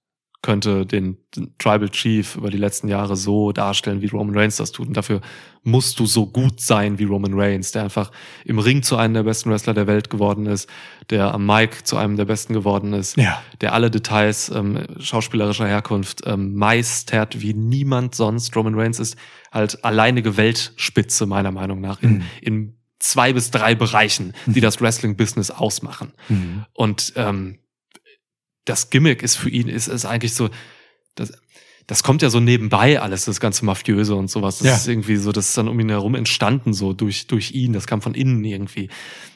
könnte 0.44 0.86
den, 0.86 1.18
Tribal 1.58 1.90
Chief 1.90 2.36
über 2.36 2.52
die 2.52 2.58
letzten 2.60 2.88
Jahre 2.88 3.16
so 3.16 3.52
darstellen, 3.54 4.02
wie 4.04 4.08
Roman 4.08 4.38
Reigns 4.38 4.58
das 4.58 4.72
tut. 4.72 4.88
Und 4.90 4.96
dafür 4.98 5.22
musst 5.64 6.00
du 6.00 6.06
so 6.06 6.28
gut 6.28 6.62
sein 6.62 7.00
wie 7.00 7.06
Roman 7.06 7.34
Reigns, 7.34 7.72
der 7.72 7.82
einfach 7.86 8.12
im 8.46 8.60
Ring 8.60 8.84
zu 8.84 8.98
einem 8.98 9.16
der 9.16 9.24
besten 9.24 9.50
Wrestler 9.50 9.74
der 9.74 9.88
Welt 9.88 10.12
geworden 10.12 10.46
ist, 10.46 10.70
der 11.10 11.34
am 11.34 11.44
Mike 11.48 11.86
zu 11.86 11.98
einem 11.98 12.18
der 12.18 12.26
besten 12.26 12.54
geworden 12.54 12.94
ist, 12.94 13.18
ja. 13.18 13.42
der 13.62 13.74
alle 13.74 13.90
Details 13.90 14.50
ähm, 14.54 14.86
schauspielerischer 15.00 15.68
Herkunft 15.68 16.22
ähm, 16.26 16.54
meistert 16.54 17.42
wie 17.42 17.56
niemand 17.56 18.14
sonst. 18.14 18.56
Roman 18.56 18.76
Reigns 18.76 19.00
ist 19.00 19.16
halt 19.52 19.84
alleinige 19.84 20.38
Weltspitze 20.38 21.26
meiner 21.26 21.52
Meinung 21.52 21.82
nach 21.82 22.04
in, 22.04 22.10
mhm. 22.18 22.22
in 22.44 22.78
zwei 23.00 23.34
bis 23.34 23.50
drei 23.50 23.74
Bereichen, 23.74 24.34
die 24.46 24.60
mhm. 24.60 24.64
das 24.66 24.80
Wrestling-Business 24.80 25.50
ausmachen. 25.50 26.12
Mhm. 26.30 26.66
Und 26.74 27.14
ähm, 27.16 27.58
das 28.66 28.90
Gimmick 28.90 29.24
ist 29.24 29.36
für 29.36 29.50
ihn, 29.50 29.68
ist, 29.68 29.88
ist 29.88 30.06
eigentlich 30.06 30.34
so, 30.34 30.50
das, 31.16 31.34
das 31.88 32.04
kommt 32.04 32.22
ja 32.22 32.30
so 32.30 32.40
nebenbei 32.40 33.02
alles, 33.02 33.26
das 33.26 33.40
ganze 33.40 33.66
Mafiöse 33.66 34.16
und 34.16 34.30
sowas. 34.30 34.60
Das 34.60 34.68
ja. 34.68 34.76
ist 34.76 34.88
irgendwie 34.88 35.18
so, 35.18 35.32
das 35.32 35.50
ist 35.50 35.58
dann 35.58 35.68
um 35.68 35.80
ihn 35.80 35.90
herum 35.90 36.16
entstanden, 36.16 36.74
so 36.74 36.94
durch, 36.94 37.28
durch 37.28 37.52
ihn. 37.52 37.74
Das 37.74 37.88
kam 37.88 38.02
von 38.02 38.14
innen 38.14 38.44
irgendwie. 38.44 38.90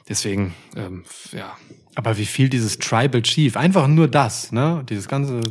Deswegen, 0.07 0.53
ähm, 0.75 1.03
ja. 1.33 1.57
Aber 1.95 2.17
wie 2.17 2.25
viel 2.25 2.47
dieses 2.49 2.77
Tribal 2.77 3.21
Chief, 3.23 3.57
einfach 3.57 3.87
nur 3.87 4.07
das, 4.07 4.51
ne? 4.51 4.85
Dieses 4.87 5.07
ganze 5.07 5.41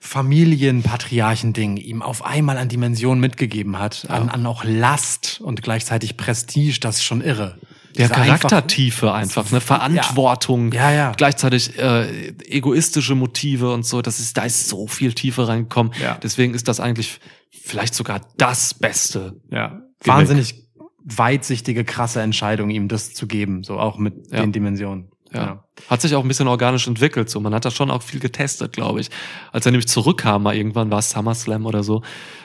Familienpatriarchending 0.00 1.76
ihm 1.76 2.02
auf 2.02 2.24
einmal 2.24 2.58
an 2.58 2.68
Dimension 2.68 3.18
mitgegeben 3.18 3.78
hat, 3.78 4.04
ja. 4.04 4.10
an, 4.10 4.28
an 4.28 4.46
auch 4.46 4.64
Last 4.64 5.40
und 5.40 5.62
gleichzeitig 5.62 6.16
Prestige, 6.16 6.78
das 6.80 6.96
ist 6.96 7.04
schon 7.04 7.20
irre. 7.20 7.58
Der 7.96 8.08
Charaktertiefe 8.08 9.12
einfach, 9.12 9.42
einfach 9.42 9.52
ne? 9.52 9.60
Verantwortung, 9.60 10.72
ja. 10.72 10.90
Ja, 10.90 10.96
ja. 10.96 11.12
gleichzeitig 11.16 11.78
äh, 11.78 12.28
egoistische 12.44 13.14
Motive 13.14 13.72
und 13.72 13.84
so. 13.84 14.02
Das 14.02 14.18
ist, 14.20 14.36
da 14.36 14.44
ist 14.44 14.68
so 14.68 14.86
viel 14.86 15.12
Tiefe 15.12 15.46
reingekommen. 15.48 15.92
Ja. 16.00 16.18
Deswegen 16.22 16.54
ist 16.54 16.68
das 16.68 16.80
eigentlich 16.80 17.20
vielleicht 17.50 17.94
sogar 17.94 18.20
das 18.38 18.74
Beste. 18.74 19.40
Ja. 19.50 19.82
Wahnsinnig 20.04 20.66
weitsichtige, 21.04 21.84
krasse 21.84 22.22
Entscheidung, 22.22 22.70
ihm 22.70 22.88
das 22.88 23.12
zu 23.12 23.26
geben, 23.26 23.62
so 23.64 23.78
auch 23.78 23.98
mit 23.98 24.14
ja. 24.32 24.40
den 24.40 24.52
Dimensionen. 24.52 25.10
Ja. 25.32 25.40
ja. 25.44 25.61
Hat 25.88 26.02
sich 26.02 26.14
auch 26.14 26.22
ein 26.22 26.28
bisschen 26.28 26.48
organisch 26.48 26.86
entwickelt. 26.86 27.30
So, 27.30 27.40
man 27.40 27.54
hat 27.54 27.64
da 27.64 27.70
schon 27.70 27.90
auch 27.90 28.02
viel 28.02 28.20
getestet, 28.20 28.72
glaube 28.72 29.00
ich. 29.00 29.08
Als 29.52 29.64
er 29.64 29.72
nämlich 29.72 29.88
zurückkam, 29.88 30.42
mal 30.42 30.54
irgendwann 30.54 30.90
war 30.90 30.98
es 30.98 31.10
SummerSlam 31.10 31.64
oder 31.64 31.82
so, 31.82 32.02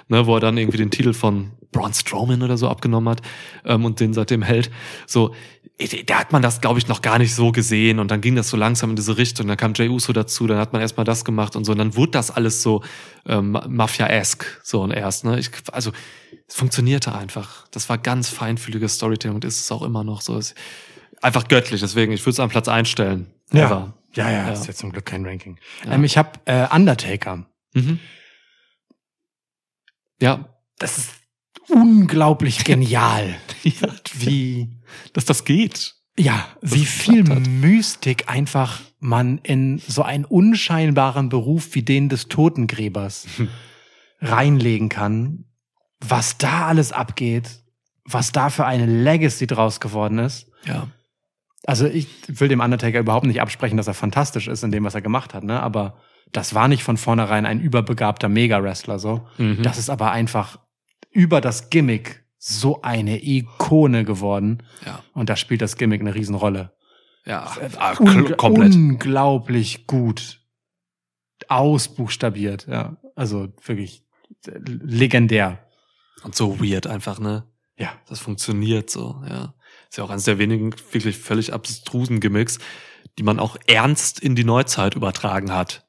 ne, 0.07 0.25
wo 0.25 0.35
er 0.35 0.39
dann 0.39 0.57
irgendwie 0.57 0.77
den 0.77 0.91
Titel 0.91 1.13
von 1.13 1.51
Braun 1.71 1.93
Strowman 1.93 2.41
oder 2.41 2.57
so 2.57 2.69
abgenommen 2.69 3.09
hat 3.09 3.21
ähm, 3.65 3.83
und 3.83 3.99
den 3.99 4.13
seitdem 4.13 4.41
hält. 4.41 4.71
So, 5.07 5.35
da 6.05 6.15
hat 6.19 6.31
man 6.31 6.41
das, 6.41 6.61
glaube 6.61 6.79
ich, 6.79 6.87
noch 6.87 7.01
gar 7.01 7.19
nicht 7.19 7.35
so 7.35 7.51
gesehen. 7.51 7.99
Und 7.99 8.09
dann 8.11 8.21
ging 8.21 8.35
das 8.35 8.49
so 8.49 8.55
langsam 8.57 8.91
in 8.91 8.95
diese 8.95 9.17
Richtung. 9.17 9.47
Dann 9.49 9.57
kam 9.57 9.73
Jey 9.73 9.89
Uso 9.89 10.13
dazu, 10.13 10.47
dann 10.47 10.57
hat 10.57 10.71
man 10.71 10.81
erstmal 10.81 11.05
das 11.05 11.25
gemacht 11.25 11.57
und 11.57 11.65
so. 11.65 11.73
Und 11.73 11.77
dann 11.79 11.95
wurde 11.95 12.11
das 12.11 12.31
alles 12.31 12.63
so 12.63 12.81
ähm, 13.27 13.57
Mafia-esque, 13.67 14.45
so 14.63 14.81
und 14.81 14.91
erst. 14.91 15.25
Ne? 15.25 15.37
Ich, 15.37 15.51
also, 15.73 15.91
es 16.47 16.55
funktionierte 16.55 17.13
einfach. 17.13 17.67
Das 17.71 17.89
war 17.89 17.97
ganz 17.97 18.29
feinfühliges 18.29 18.95
Storytelling 18.95 19.35
und 19.35 19.45
ist 19.45 19.59
es 19.59 19.71
auch 19.71 19.83
immer 19.83 20.05
noch 20.05 20.21
so. 20.21 20.37
Es, 20.37 20.55
einfach 21.21 21.47
göttlich, 21.47 21.81
deswegen, 21.81 22.11
ich 22.11 22.21
würde 22.21 22.31
es 22.31 22.39
an 22.39 22.49
Platz 22.49 22.67
einstellen. 22.67 23.27
Ja. 23.51 23.69
ja. 23.69 23.93
Ja, 24.13 24.31
ja, 24.31 24.49
ist 24.49 24.65
ja 24.67 24.73
zum 24.73 24.91
Glück 24.91 25.05
kein 25.05 25.25
Ranking. 25.27 25.59
Ja. 25.85 25.91
Ähm, 25.91 26.03
ich 26.03 26.17
habe 26.17 26.31
äh, 26.45 26.67
Undertaker. 26.73 27.47
Mhm. 27.73 27.99
Ja. 30.19 30.57
Das 30.79 30.97
ist 30.97 31.11
unglaublich 31.67 32.63
genial. 32.63 33.35
ja, 33.63 33.89
wie. 34.13 34.71
Dass 35.13 35.25
das 35.25 35.43
geht. 35.45 35.95
Ja, 36.17 36.47
das 36.61 36.73
wie 36.73 36.85
viel 36.85 37.23
Mystik 37.25 38.27
einfach 38.27 38.79
man 38.99 39.37
in 39.39 39.77
so 39.87 40.01
einen 40.01 40.25
unscheinbaren 40.25 41.29
Beruf 41.29 41.75
wie 41.75 41.83
den 41.83 42.09
des 42.09 42.27
Totengräbers 42.27 43.27
hm. 43.35 43.49
reinlegen 44.21 44.89
kann, 44.89 45.45
was 45.99 46.39
da 46.39 46.65
alles 46.65 46.91
abgeht, 46.91 47.61
was 48.03 48.31
da 48.31 48.49
für 48.49 48.65
eine 48.65 48.87
Legacy 48.87 49.45
draus 49.45 49.79
geworden 49.79 50.17
ist. 50.17 50.49
Ja. 50.65 50.87
Also 51.65 51.87
ich 51.87 52.07
will 52.27 52.47
dem 52.47 52.59
Undertaker 52.59 52.99
überhaupt 52.99 53.25
nicht 53.25 53.41
absprechen, 53.41 53.77
dass 53.77 53.87
er 53.87 53.93
fantastisch 53.93 54.47
ist 54.47 54.63
in 54.63 54.71
dem, 54.71 54.83
was 54.83 54.95
er 54.95 55.01
gemacht 55.01 55.33
hat, 55.33 55.43
ne? 55.43 55.61
Aber 55.61 55.97
das 56.31 56.53
war 56.53 56.67
nicht 56.67 56.83
von 56.83 56.97
vornherein 56.97 57.45
ein 57.45 57.59
überbegabter 57.59 58.29
Mega-Wrestler 58.29 58.99
so. 58.99 59.25
Mhm. 59.37 59.63
Das 59.63 59.77
ist 59.77 59.89
aber 59.89 60.11
einfach 60.11 60.59
über 61.11 61.41
das 61.41 61.69
Gimmick 61.69 62.23
so 62.37 62.81
eine 62.83 63.23
Ikone 63.25 64.03
geworden. 64.05 64.61
Ja. 64.85 65.03
Und 65.13 65.29
da 65.29 65.35
spielt 65.35 65.61
das 65.61 65.77
Gimmick 65.77 66.01
eine 66.01 66.13
Riesenrolle. 66.13 66.73
Ja, 67.25 67.51
äh, 67.59 68.01
Un 68.01 68.37
komplett. 68.37 68.75
Unglaublich 68.75 69.87
gut 69.87 70.41
ausbuchstabiert, 71.47 72.67
ja. 72.67 72.97
Also 73.15 73.49
wirklich 73.65 74.03
legendär. 74.65 75.65
Und 76.23 76.35
so 76.35 76.59
weird 76.59 76.87
einfach, 76.87 77.19
ne? 77.19 77.47
Ja. 77.77 77.89
Das 78.07 78.19
funktioniert 78.19 78.89
so, 78.89 79.21
ja. 79.27 79.53
Ist 79.89 79.97
ja 79.97 80.03
auch 80.03 80.09
eines 80.09 80.25
der 80.25 80.37
wenigen 80.37 80.73
wirklich 80.91 81.17
völlig 81.17 81.53
abstrusen 81.53 82.19
Gimmicks, 82.19 82.59
die 83.17 83.23
man 83.23 83.39
auch 83.39 83.57
ernst 83.67 84.19
in 84.19 84.35
die 84.35 84.43
Neuzeit 84.43 84.95
übertragen 84.95 85.51
hat. 85.53 85.85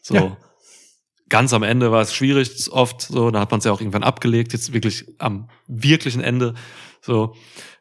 So. 0.00 0.14
Ja. 0.14 0.36
Ganz 1.28 1.52
am 1.52 1.62
Ende 1.62 1.90
war 1.92 2.02
es 2.02 2.14
schwierig, 2.14 2.70
oft 2.72 3.02
so, 3.02 3.30
da 3.30 3.40
hat 3.40 3.50
man 3.50 3.58
es 3.58 3.64
ja 3.64 3.72
auch 3.72 3.80
irgendwann 3.80 4.02
abgelegt, 4.02 4.52
jetzt 4.52 4.72
wirklich 4.72 5.06
am 5.18 5.48
wirklichen 5.66 6.20
Ende. 6.20 6.54
So. 7.00 7.34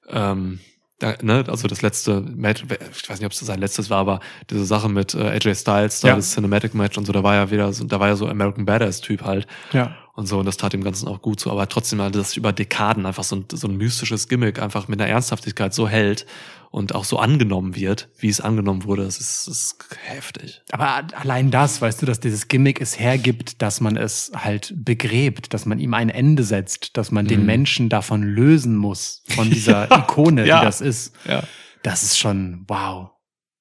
Ähm, 0.07 0.59
da, 1.01 1.15
ne, 1.21 1.43
also 1.47 1.67
das 1.67 1.81
letzte 1.81 2.21
Match, 2.21 2.63
ich 2.63 3.09
weiß 3.09 3.19
nicht, 3.19 3.25
ob 3.25 3.31
es 3.31 3.39
sein 3.39 3.59
letztes 3.59 3.89
war, 3.89 3.97
aber 3.97 4.19
diese 4.49 4.65
Sache 4.65 4.89
mit 4.89 5.13
äh, 5.15 5.29
AJ 5.39 5.55
Styles, 5.55 5.99
da 6.01 6.09
ja. 6.09 6.15
das 6.15 6.33
Cinematic 6.33 6.73
Match 6.75 6.97
und 6.97 7.05
so, 7.05 7.11
da 7.11 7.23
war 7.23 7.33
ja 7.35 7.51
wieder, 7.51 7.73
so, 7.73 7.83
da 7.85 7.99
war 7.99 8.07
ja 8.09 8.15
so 8.15 8.27
American 8.27 8.65
Badass 8.65 9.01
Typ 9.01 9.23
halt. 9.23 9.47
Ja. 9.71 9.95
Und 10.13 10.27
so, 10.27 10.39
und 10.39 10.45
das 10.45 10.57
tat 10.57 10.73
dem 10.73 10.83
Ganzen 10.83 11.07
auch 11.07 11.21
gut 11.21 11.39
so, 11.39 11.49
aber 11.51 11.67
trotzdem, 11.69 12.01
halt, 12.01 12.15
das 12.15 12.35
über 12.37 12.51
Dekaden 12.53 13.05
einfach 13.05 13.23
so 13.23 13.37
ein, 13.37 13.45
so 13.51 13.67
ein 13.67 13.77
mystisches 13.77 14.27
Gimmick 14.27 14.61
einfach 14.61 14.87
mit 14.87 15.01
einer 15.01 15.09
Ernsthaftigkeit 15.09 15.73
so 15.73 15.87
hält 15.87 16.25
und 16.71 16.95
auch 16.95 17.03
so 17.03 17.19
angenommen 17.19 17.75
wird, 17.75 18.09
wie 18.17 18.29
es 18.29 18.39
angenommen 18.39 18.85
wurde, 18.85 19.03
das 19.03 19.19
ist, 19.19 19.47
ist 19.49 19.75
heftig. 20.03 20.61
Aber 20.71 21.05
allein 21.19 21.51
das, 21.51 21.81
weißt 21.81 22.01
du, 22.01 22.05
dass 22.05 22.21
dieses 22.21 22.47
Gimmick 22.47 22.79
es 22.79 22.97
hergibt, 22.97 23.61
dass 23.61 23.81
man 23.81 23.97
es 23.97 24.31
halt 24.33 24.73
begräbt, 24.77 25.53
dass 25.53 25.65
man 25.65 25.79
ihm 25.79 25.93
ein 25.93 26.07
Ende 26.09 26.43
setzt, 26.45 26.95
dass 26.95 27.11
man 27.11 27.25
mhm. 27.25 27.29
den 27.29 27.45
Menschen 27.45 27.89
davon 27.89 28.23
lösen 28.23 28.77
muss, 28.77 29.21
von 29.27 29.49
dieser 29.51 29.89
ja. 29.91 29.99
Ikone, 29.99 30.47
ja. 30.47 30.59
die 30.61 30.65
das 30.65 30.79
ist. 30.79 31.13
Ja. 31.27 31.43
Das 31.83 32.03
ist 32.03 32.17
schon, 32.17 32.63
wow. 32.69 33.09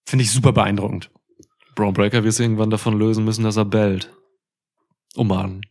Finde 0.06 0.24
ich 0.24 0.30
super 0.30 0.52
beeindruckend. 0.52 1.10
Brown 1.74 1.92
Breaker 1.92 2.22
wird 2.22 2.32
es 2.32 2.40
irgendwann 2.40 2.70
davon 2.70 2.97
lösen 2.97 3.24
müssen, 3.24 3.42
dass 3.42 3.56
er 3.56 3.64
bellt. 3.64 4.12
Umarmen 5.16 5.62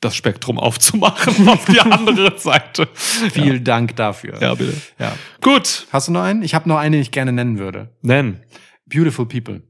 das 0.00 0.14
Spektrum 0.14 0.58
aufzumachen 0.58 1.48
auf 1.48 1.64
die 1.64 1.80
andere 1.80 2.38
Seite. 2.38 2.88
Vielen 2.94 3.56
ja. 3.56 3.58
Dank 3.60 3.96
dafür. 3.96 4.40
Ja, 4.40 4.54
bitte. 4.54 4.74
Ja. 4.98 5.16
Gut. 5.40 5.86
Hast 5.92 6.08
du 6.08 6.12
noch 6.12 6.22
einen? 6.22 6.42
Ich 6.42 6.54
habe 6.54 6.68
noch 6.68 6.76
einen, 6.78 6.92
den 6.92 7.02
ich 7.02 7.10
gerne 7.10 7.32
nennen 7.32 7.58
würde. 7.58 7.94
Nennen. 8.02 8.40
Beautiful 8.86 9.26
People. 9.26 9.62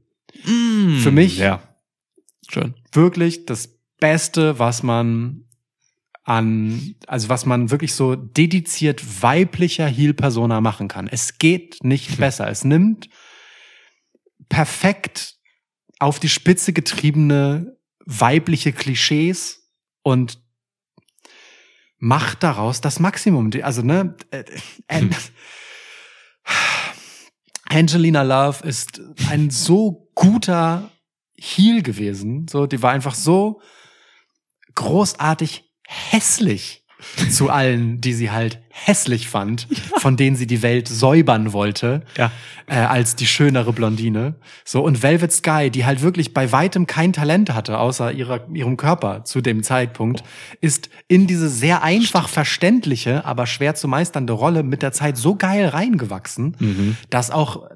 Mm, 0.45 0.99
Für 0.99 1.11
mich 1.11 1.37
ja. 1.37 1.61
Schön. 2.49 2.73
wirklich 2.93 3.45
das 3.45 3.77
Beste, 3.99 4.57
was 4.59 4.83
man 4.83 5.43
an, 6.23 6.95
also 7.07 7.27
was 7.27 7.45
man 7.45 7.71
wirklich 7.71 7.93
so 7.95 8.15
dediziert 8.15 9.03
weiblicher 9.21 9.87
Heal-Persona 9.87 10.61
machen 10.61 10.87
kann. 10.87 11.07
Es 11.11 11.37
geht 11.39 11.83
nicht 11.83 12.11
hm. 12.11 12.17
besser. 12.17 12.47
Es 12.49 12.63
nimmt 12.63 13.09
perfekt 14.47 15.35
auf 15.99 16.19
die 16.19 16.29
Spitze 16.29 16.71
getriebene 16.73 17.75
weibliche 18.05 18.71
Klischees 18.71 19.58
und 20.09 20.41
macht 21.99 22.43
daraus 22.43 22.81
das 22.81 22.99
Maximum. 22.99 23.49
Also, 23.61 23.81
ne? 23.83 24.17
Äh, 24.31 24.43
hm. 24.89 25.11
Angelina 27.71 28.23
Love 28.23 28.65
ist 28.67 28.99
ein 29.29 29.51
so 29.51 30.09
guter 30.15 30.91
Heel 31.37 31.83
gewesen. 31.83 32.47
So, 32.49 32.65
die 32.65 32.81
war 32.81 32.91
einfach 32.91 33.13
so 33.15 33.61
großartig 34.75 35.71
hässlich 35.87 36.85
zu 37.29 37.49
allen, 37.49 38.01
die 38.01 38.11
sie 38.13 38.29
halt 38.31 38.59
hässlich 38.71 39.27
fand, 39.29 39.67
ja. 39.69 39.99
von 39.99 40.17
denen 40.17 40.35
sie 40.35 40.47
die 40.47 40.61
Welt 40.61 40.87
säubern 40.87 41.53
wollte, 41.53 42.01
ja. 42.17 42.29
äh, 42.67 42.75
als 42.75 43.15
die 43.15 43.25
schönere 43.25 43.71
Blondine. 43.73 44.35
So, 44.65 44.81
und 44.81 45.01
Velvet 45.01 45.31
Sky, 45.31 45.69
die 45.69 45.85
halt 45.85 46.01
wirklich 46.01 46.33
bei 46.33 46.51
weitem 46.51 46.87
kein 46.87 47.13
Talent 47.13 47.53
hatte, 47.53 47.77
außer 47.77 48.11
ihrer, 48.11 48.47
ihrem 48.53 48.75
Körper 48.77 49.23
zu 49.23 49.41
dem 49.41 49.63
Zeitpunkt, 49.63 50.23
oh. 50.23 50.57
ist 50.61 50.89
in 51.07 51.27
diese 51.27 51.49
sehr 51.49 51.83
einfach 51.83 52.23
Stimmt. 52.23 52.33
verständliche, 52.33 53.25
aber 53.25 53.47
schwer 53.47 53.75
zu 53.75 53.87
meisternde 53.87 54.33
Rolle 54.33 54.63
mit 54.63 54.81
der 54.81 54.91
Zeit 54.91 55.15
so 55.17 55.35
geil 55.35 55.67
reingewachsen, 55.67 56.55
mhm. 56.59 56.97
dass 57.09 57.31
auch 57.31 57.69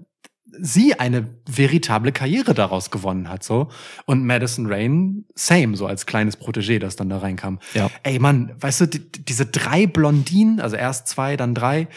sie 0.59 0.93
eine 0.99 1.27
veritable 1.49 2.11
Karriere 2.11 2.53
daraus 2.53 2.91
gewonnen 2.91 3.29
hat, 3.29 3.43
so. 3.43 3.69
Und 4.05 4.25
Madison 4.25 4.67
Rain, 4.71 5.25
same, 5.35 5.75
so 5.75 5.87
als 5.87 6.05
kleines 6.05 6.37
Protégé, 6.39 6.79
das 6.79 6.95
dann 6.95 7.09
da 7.09 7.17
reinkam. 7.19 7.59
Ja. 7.73 7.89
Ey, 8.03 8.19
Mann, 8.19 8.53
weißt 8.59 8.81
du, 8.81 8.85
die, 8.87 9.11
diese 9.23 9.45
drei 9.45 9.87
Blondinen, 9.87 10.59
also 10.59 10.75
erst 10.75 11.07
zwei, 11.07 11.37
dann 11.37 11.55
drei, 11.55 11.87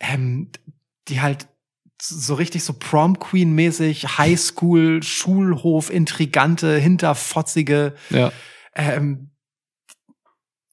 ähm, 0.00 0.50
die 1.08 1.20
halt 1.20 1.48
so 2.00 2.34
richtig 2.34 2.64
so 2.64 2.74
Prom 2.74 3.18
Queen 3.18 3.52
mäßig, 3.54 4.18
Highschool, 4.18 5.02
Schulhof, 5.02 5.90
Intrigante, 5.90 6.76
hinterfotzige, 6.78 7.94
ja. 8.10 8.32
ähm, 8.74 9.30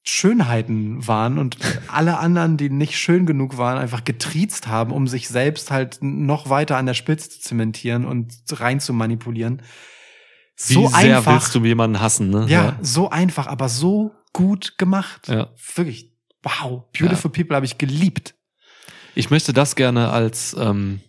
Schönheiten 0.04 1.06
waren 1.06 1.38
und 1.38 1.56
alle 1.86 2.18
anderen, 2.18 2.56
die 2.56 2.70
nicht 2.70 2.98
schön 2.98 3.24
genug 3.24 3.56
waren, 3.56 3.78
einfach 3.78 4.02
getriezt 4.04 4.66
haben, 4.66 4.90
um 4.92 5.06
sich 5.06 5.28
selbst 5.28 5.70
halt 5.70 5.98
noch 6.00 6.48
weiter 6.50 6.76
an 6.76 6.86
der 6.86 6.94
Spitze 6.94 7.30
zu 7.30 7.40
zementieren 7.40 8.04
und 8.04 8.34
rein 8.50 8.80
zu 8.80 8.92
manipulieren. 8.92 9.62
So 10.56 10.82
Wie 10.88 10.94
sehr 10.94 11.16
einfach, 11.18 11.34
willst 11.42 11.54
du 11.54 11.64
jemanden 11.64 12.00
hassen, 12.00 12.30
ne? 12.30 12.42
Ja, 12.48 12.64
ja, 12.64 12.78
so 12.82 13.10
einfach, 13.10 13.46
aber 13.46 13.68
so 13.68 14.12
gut 14.32 14.76
gemacht. 14.76 15.28
Ja. 15.28 15.50
Wirklich, 15.76 16.12
wow, 16.42 16.82
Beautiful 16.98 17.30
ja. 17.32 17.36
People 17.42 17.54
habe 17.56 17.66
ich 17.66 17.78
geliebt. 17.78 18.34
Ich 19.14 19.30
möchte 19.30 19.52
das 19.52 19.76
gerne 19.76 20.10
als 20.10 20.56
ähm, 20.58 21.00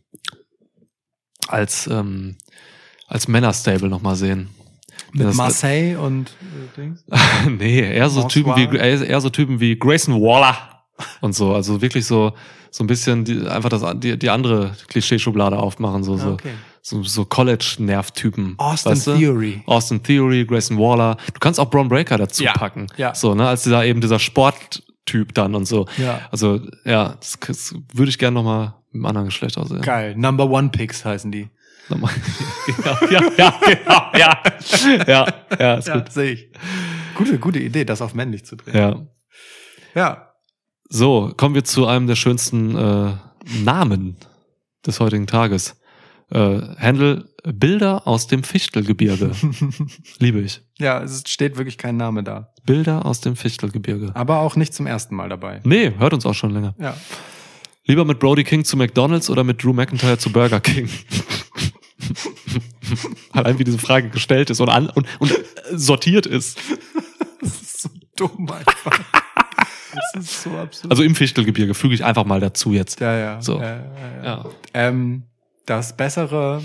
als 1.47 1.87
ähm, 1.87 2.37
als 3.07 3.27
Männerstable 3.27 3.89
nochmal 3.89 4.15
sehen. 4.15 4.49
Mit 5.13 5.27
das 5.27 5.35
Marseille 5.35 5.95
und 5.97 6.35
äh, 6.75 6.81
Dings? 6.81 7.05
nee, 7.57 7.81
eher 7.93 8.09
so, 8.09 8.23
Typen 8.27 8.55
wie, 8.55 8.63
äh, 8.77 9.05
eher 9.05 9.21
so 9.21 9.29
Typen 9.29 9.59
wie 9.59 9.77
Grayson 9.77 10.15
Waller 10.15 10.57
und 11.21 11.35
so. 11.35 11.53
Also 11.53 11.81
wirklich 11.81 12.05
so, 12.07 12.33
so 12.71 12.83
ein 12.83 12.87
bisschen 12.87 13.23
die, 13.23 13.47
einfach 13.47 13.69
das, 13.69 13.85
die, 13.99 14.17
die 14.17 14.29
andere 14.31 14.71
Klischeeschublade 14.87 15.57
aufmachen. 15.59 16.03
So, 16.03 16.17
so, 16.17 16.31
okay. 16.33 16.53
so, 16.81 17.03
so 17.03 17.25
College-Nerv-Typen. 17.25 18.55
Austin 18.57 18.91
weißt 18.93 19.07
du? 19.07 19.17
Theory. 19.17 19.61
Austin 19.67 20.01
Theory, 20.01 20.45
Grayson 20.47 20.77
Waller. 20.79 21.17
Du 21.31 21.39
kannst 21.39 21.59
auch 21.59 21.69
Braun 21.69 21.87
Breaker 21.89 22.17
dazu 22.17 22.43
ja. 22.43 22.53
packen. 22.53 22.87
Ja. 22.97 23.13
So, 23.13 23.35
ne, 23.35 23.47
als 23.47 23.61
dieser 23.63 23.85
eben 23.85 24.01
dieser 24.01 24.17
Sporttyp 24.19 25.35
dann 25.35 25.53
und 25.53 25.65
so. 25.67 25.85
Ja. 25.97 26.21
Also, 26.31 26.59
ja, 26.85 27.15
das, 27.19 27.37
das 27.45 27.75
würde 27.93 28.09
ich 28.09 28.17
gerne 28.17 28.33
nochmal 28.33 28.73
mit 28.91 28.95
einem 28.95 29.05
anderen 29.05 29.25
Geschlecht 29.27 29.57
aussehen. 29.59 29.81
Geil. 29.81 30.15
Number 30.17 30.49
One 30.49 30.69
Picks 30.69 31.05
heißen 31.05 31.31
die. 31.31 31.49
Nochmal. 31.89 32.11
Ja, 32.87 32.95
genau, 33.07 33.11
ja, 33.11 33.31
ja, 33.37 33.59
genau, 33.67 34.11
ja. 34.13 34.43
Ja, 35.05 35.25
ja, 35.59 35.73
ist 35.75 35.87
ja, 35.87 35.95
gut. 35.97 36.11
Sehe 36.11 36.31
ich. 36.31 36.47
Gute, 37.15 37.37
gute 37.39 37.59
Idee, 37.59 37.85
das 37.85 38.01
auf 38.01 38.13
männlich 38.15 38.45
zu 38.45 38.55
drehen. 38.55 38.75
Ja. 38.75 39.05
Ja. 39.95 40.29
So, 40.89 41.33
kommen 41.35 41.55
wir 41.55 41.63
zu 41.63 41.85
einem 41.87 42.07
der 42.07 42.15
schönsten 42.15 42.75
äh, 42.75 43.13
Namen 43.63 44.15
des 44.85 44.99
heutigen 44.99 45.27
Tages. 45.27 45.79
Äh, 46.31 46.59
Handel 46.77 47.29
Bilder 47.45 48.07
aus 48.07 48.27
dem 48.27 48.43
Fichtelgebirge. 48.43 49.31
Liebe 50.19 50.39
ich. 50.39 50.61
Ja, 50.79 51.01
es 51.03 51.23
steht 51.27 51.57
wirklich 51.57 51.77
kein 51.77 51.97
Name 51.97 52.23
da. 52.23 52.53
Bilder 52.65 53.05
aus 53.05 53.19
dem 53.21 53.35
Fichtelgebirge. 53.35 54.11
Aber 54.15 54.39
auch 54.39 54.55
nicht 54.55 54.73
zum 54.73 54.87
ersten 54.87 55.15
Mal 55.15 55.29
dabei. 55.29 55.59
Nee, 55.63 55.93
hört 55.97 56.13
uns 56.13 56.25
auch 56.25 56.33
schon 56.33 56.51
länger. 56.51 56.75
Ja. 56.79 56.95
Lieber 57.85 58.05
mit 58.05 58.19
Brody 58.19 58.45
King 58.45 58.63
zu 58.63 58.77
McDonalds 58.77 59.29
oder 59.29 59.43
mit 59.43 59.61
Drew 59.63 59.73
McIntyre 59.73 60.17
zu 60.17 60.31
Burger 60.31 60.61
King. 60.61 60.89
Allein 63.31 63.59
wie 63.59 63.63
diese 63.63 63.77
Frage 63.77 64.09
gestellt 64.09 64.49
ist 64.49 64.59
und, 64.61 64.69
an, 64.69 64.89
und, 64.89 65.05
und 65.19 65.31
äh, 65.31 65.43
sortiert 65.71 66.25
ist. 66.25 66.59
Das 67.41 67.61
ist 67.61 67.81
so 67.81 67.89
dumm 68.15 68.49
einfach. 68.49 68.99
Das 70.13 70.23
ist 70.23 70.43
so 70.43 70.51
absurd. 70.51 70.89
Also 70.91 71.03
im 71.03 71.13
Fichtelgebirge 71.13 71.73
füge 71.73 71.93
ich 71.93 72.05
einfach 72.05 72.23
mal 72.23 72.39
dazu 72.39 72.71
jetzt. 72.71 73.01
Ja, 73.01 73.17
ja. 73.17 73.41
So. 73.41 73.59
Ja, 73.59 73.75
ja, 73.83 74.23
ja. 74.23 74.45
Ähm, 74.73 75.23
das 75.65 75.97
bessere 75.97 76.63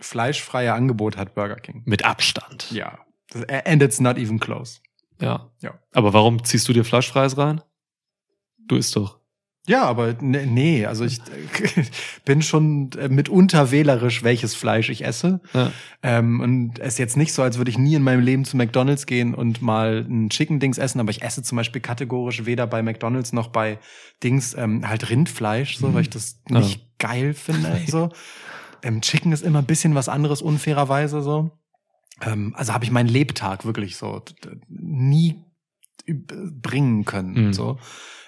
fleischfreie 0.00 0.72
Angebot 0.72 1.18
hat 1.18 1.34
Burger 1.34 1.56
King. 1.56 1.82
Mit 1.84 2.06
Abstand. 2.06 2.70
Ja. 2.70 3.00
Äh, 3.46 3.70
and 3.70 3.82
it's 3.82 4.00
not 4.00 4.16
even 4.16 4.40
close. 4.40 4.78
Ja. 5.20 5.50
ja. 5.60 5.78
Aber 5.92 6.14
warum 6.14 6.42
ziehst 6.44 6.66
du 6.66 6.72
dir 6.72 6.84
Fleischfreies 6.86 7.36
rein? 7.36 7.60
Du 8.68 8.76
isst 8.76 8.96
doch. 8.96 9.19
Ja, 9.70 9.84
aber 9.84 10.16
nee, 10.20 10.46
nee 10.46 10.86
also 10.86 11.04
ich 11.04 11.20
bin 12.24 12.42
schon 12.42 12.90
äh, 12.98 13.08
mitunter 13.08 13.70
wählerisch, 13.70 14.24
welches 14.24 14.56
Fleisch 14.56 14.88
ich 14.90 15.04
esse. 15.04 15.40
Ja. 15.54 15.70
Ähm, 16.02 16.40
und 16.40 16.80
es 16.80 16.94
ist 16.94 16.98
jetzt 16.98 17.16
nicht 17.16 17.32
so, 17.32 17.42
als 17.42 17.56
würde 17.56 17.70
ich 17.70 17.78
nie 17.78 17.94
in 17.94 18.02
meinem 18.02 18.18
Leben 18.18 18.44
zu 18.44 18.56
McDonalds 18.56 19.06
gehen 19.06 19.32
und 19.32 19.62
mal 19.62 20.00
ein 20.10 20.28
Chicken-Dings 20.28 20.78
essen, 20.78 20.98
aber 20.98 21.10
ich 21.12 21.22
esse 21.22 21.44
zum 21.44 21.54
Beispiel 21.54 21.80
kategorisch 21.80 22.46
weder 22.46 22.66
bei 22.66 22.82
McDonalds 22.82 23.32
noch 23.32 23.46
bei 23.46 23.78
Dings 24.24 24.54
ähm, 24.54 24.88
halt 24.88 25.08
Rindfleisch, 25.08 25.76
so, 25.78 25.86
mhm. 25.86 25.94
weil 25.94 26.02
ich 26.02 26.10
das 26.10 26.42
nicht 26.48 26.80
ja. 26.80 26.84
geil 26.98 27.32
finde. 27.32 27.80
so. 27.86 28.08
Ähm, 28.82 29.02
Chicken 29.02 29.30
ist 29.30 29.44
immer 29.44 29.60
ein 29.60 29.66
bisschen 29.66 29.94
was 29.94 30.08
anderes, 30.08 30.42
unfairerweise 30.42 31.22
so. 31.22 31.52
Ähm, 32.22 32.54
also 32.56 32.72
habe 32.74 32.84
ich 32.84 32.90
meinen 32.90 33.08
Lebtag 33.08 33.64
wirklich 33.64 33.94
so 33.96 34.20
nie 34.68 35.44
bringen 36.08 37.04
können. 37.04 37.46
Mhm. 37.48 37.52
So. 37.52 37.78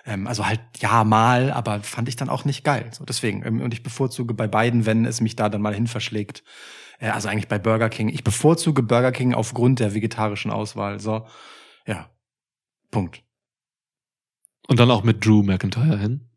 Ähm, 0.05 0.27
also 0.27 0.47
halt 0.47 0.61
ja 0.81 1.05
mal, 1.05 1.53
aber 1.53 1.81
fand 1.83 2.09
ich 2.09 2.17
dann 2.17 2.29
auch 2.29 2.45
nicht 2.45 2.65
geil. 2.65 2.89
So 2.93 3.05
deswegen 3.05 3.45
ähm, 3.45 3.61
und 3.61 3.73
ich 3.73 3.83
bevorzuge 3.83 4.35
bei 4.35 4.49
beiden, 4.49 4.87
wenn 4.87 5.05
es 5.05 5.21
mich 5.21 5.37
da 5.37 5.49
dann 5.49 5.63
mal 5.63 5.75
hin 5.75 5.87
verschlägt. 5.87 6.43
Äh, 6.99 7.09
also 7.11 7.29
eigentlich 7.29 7.49
bei 7.49 7.59
Burger 7.59 7.89
King. 7.89 8.09
Ich 8.09 8.25
bevorzuge 8.25 8.83
Burger 8.83 9.13
King 9.13 9.35
aufgrund 9.35 9.81
der 9.81 9.95
vegetarischen 9.95 10.51
Auswahl. 10.51 10.99
So 10.99 11.27
ja, 11.87 12.09
Punkt. 12.91 13.23
Und 14.69 14.79
dann 14.79 14.91
auch 14.91 15.03
mit 15.03 15.25
Drew 15.25 15.43
McIntyre 15.43 15.99
hin. 15.99 16.29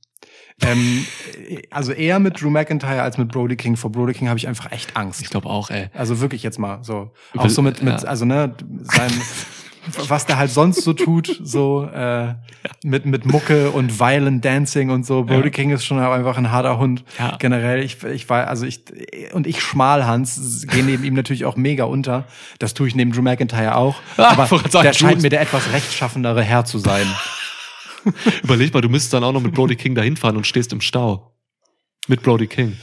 ähm, 0.62 1.06
äh, 1.48 1.62
also 1.72 1.92
eher 1.92 2.20
mit 2.20 2.42
Drew 2.42 2.50
McIntyre 2.50 3.02
als 3.02 3.18
mit 3.18 3.32
Brody 3.32 3.56
King. 3.56 3.78
Vor 3.78 3.92
Brody 3.92 4.14
King 4.14 4.30
habe 4.30 4.38
ich 4.38 4.48
einfach 4.48 4.72
echt 4.72 4.96
Angst. 4.96 5.22
Ich 5.22 5.30
glaube 5.30 5.50
auch, 5.50 5.70
ey. 5.72 5.90
Also 5.94 6.20
wirklich 6.20 6.44
jetzt 6.44 6.60
mal 6.60 6.84
so. 6.84 7.14
Auch 7.36 7.50
so 7.50 7.62
mit, 7.64 7.82
äh, 7.82 7.86
mit 7.86 8.02
ja. 8.02 8.08
also 8.08 8.26
ne, 8.26 8.56
sein, 8.82 9.12
was 10.10 10.26
der 10.26 10.38
halt 10.38 10.52
sonst 10.52 10.82
so 10.84 10.94
tut, 10.94 11.40
so 11.44 11.84
äh, 11.86 12.36
mit 12.84 13.06
mit 13.06 13.26
Mucke 13.26 13.72
und 13.72 14.00
Violent 14.00 14.44
Dancing 14.44 14.90
und 14.90 15.06
so. 15.06 15.24
Brody 15.24 15.46
ja. 15.46 15.50
King 15.50 15.70
ist 15.72 15.86
schon 15.86 16.00
einfach 16.00 16.38
ein 16.38 16.52
harter 16.52 16.78
Hund 16.78 17.04
ja. 17.20 17.36
generell. 17.40 17.84
Ich 17.84 18.04
ich 18.04 18.30
war 18.30 18.48
also 18.48 18.66
ich 18.66 18.82
und 19.34 19.48
ich 19.48 19.62
Schmalhans 19.62 20.66
gehen 20.68 20.86
neben 20.88 21.04
ihm 21.04 21.14
natürlich 21.14 21.46
auch 21.46 21.56
mega 21.56 21.86
unter. 21.86 22.26
Das 22.60 22.74
tue 22.74 22.88
ich 22.88 22.96
neben 22.96 23.12
Drew 23.12 23.22
McIntyre 23.22 23.76
auch. 23.76 23.98
Ah, 24.18 24.34
aber 24.38 24.60
der 24.60 24.72
sagen, 24.72 24.94
scheint 24.94 25.22
mir 25.22 25.30
der 25.30 25.42
etwas 25.42 25.72
rechtschaffendere 25.72 26.42
Herr 26.44 26.66
zu 26.66 26.80
sein. 26.80 27.06
Überleg 28.44 28.74
mal, 28.74 28.82
du 28.82 28.90
müsstest 28.90 29.14
dann 29.14 29.24
auch 29.24 29.32
noch 29.34 29.42
mit 29.42 29.54
Brody 29.54 29.76
King 29.76 29.96
dahin 29.96 30.16
fahren 30.16 30.38
und 30.38 30.46
stehst 30.46 30.72
im 30.74 30.82
Stau 30.82 31.36
mit 32.08 32.22
Brody 32.22 32.48
King. 32.48 32.78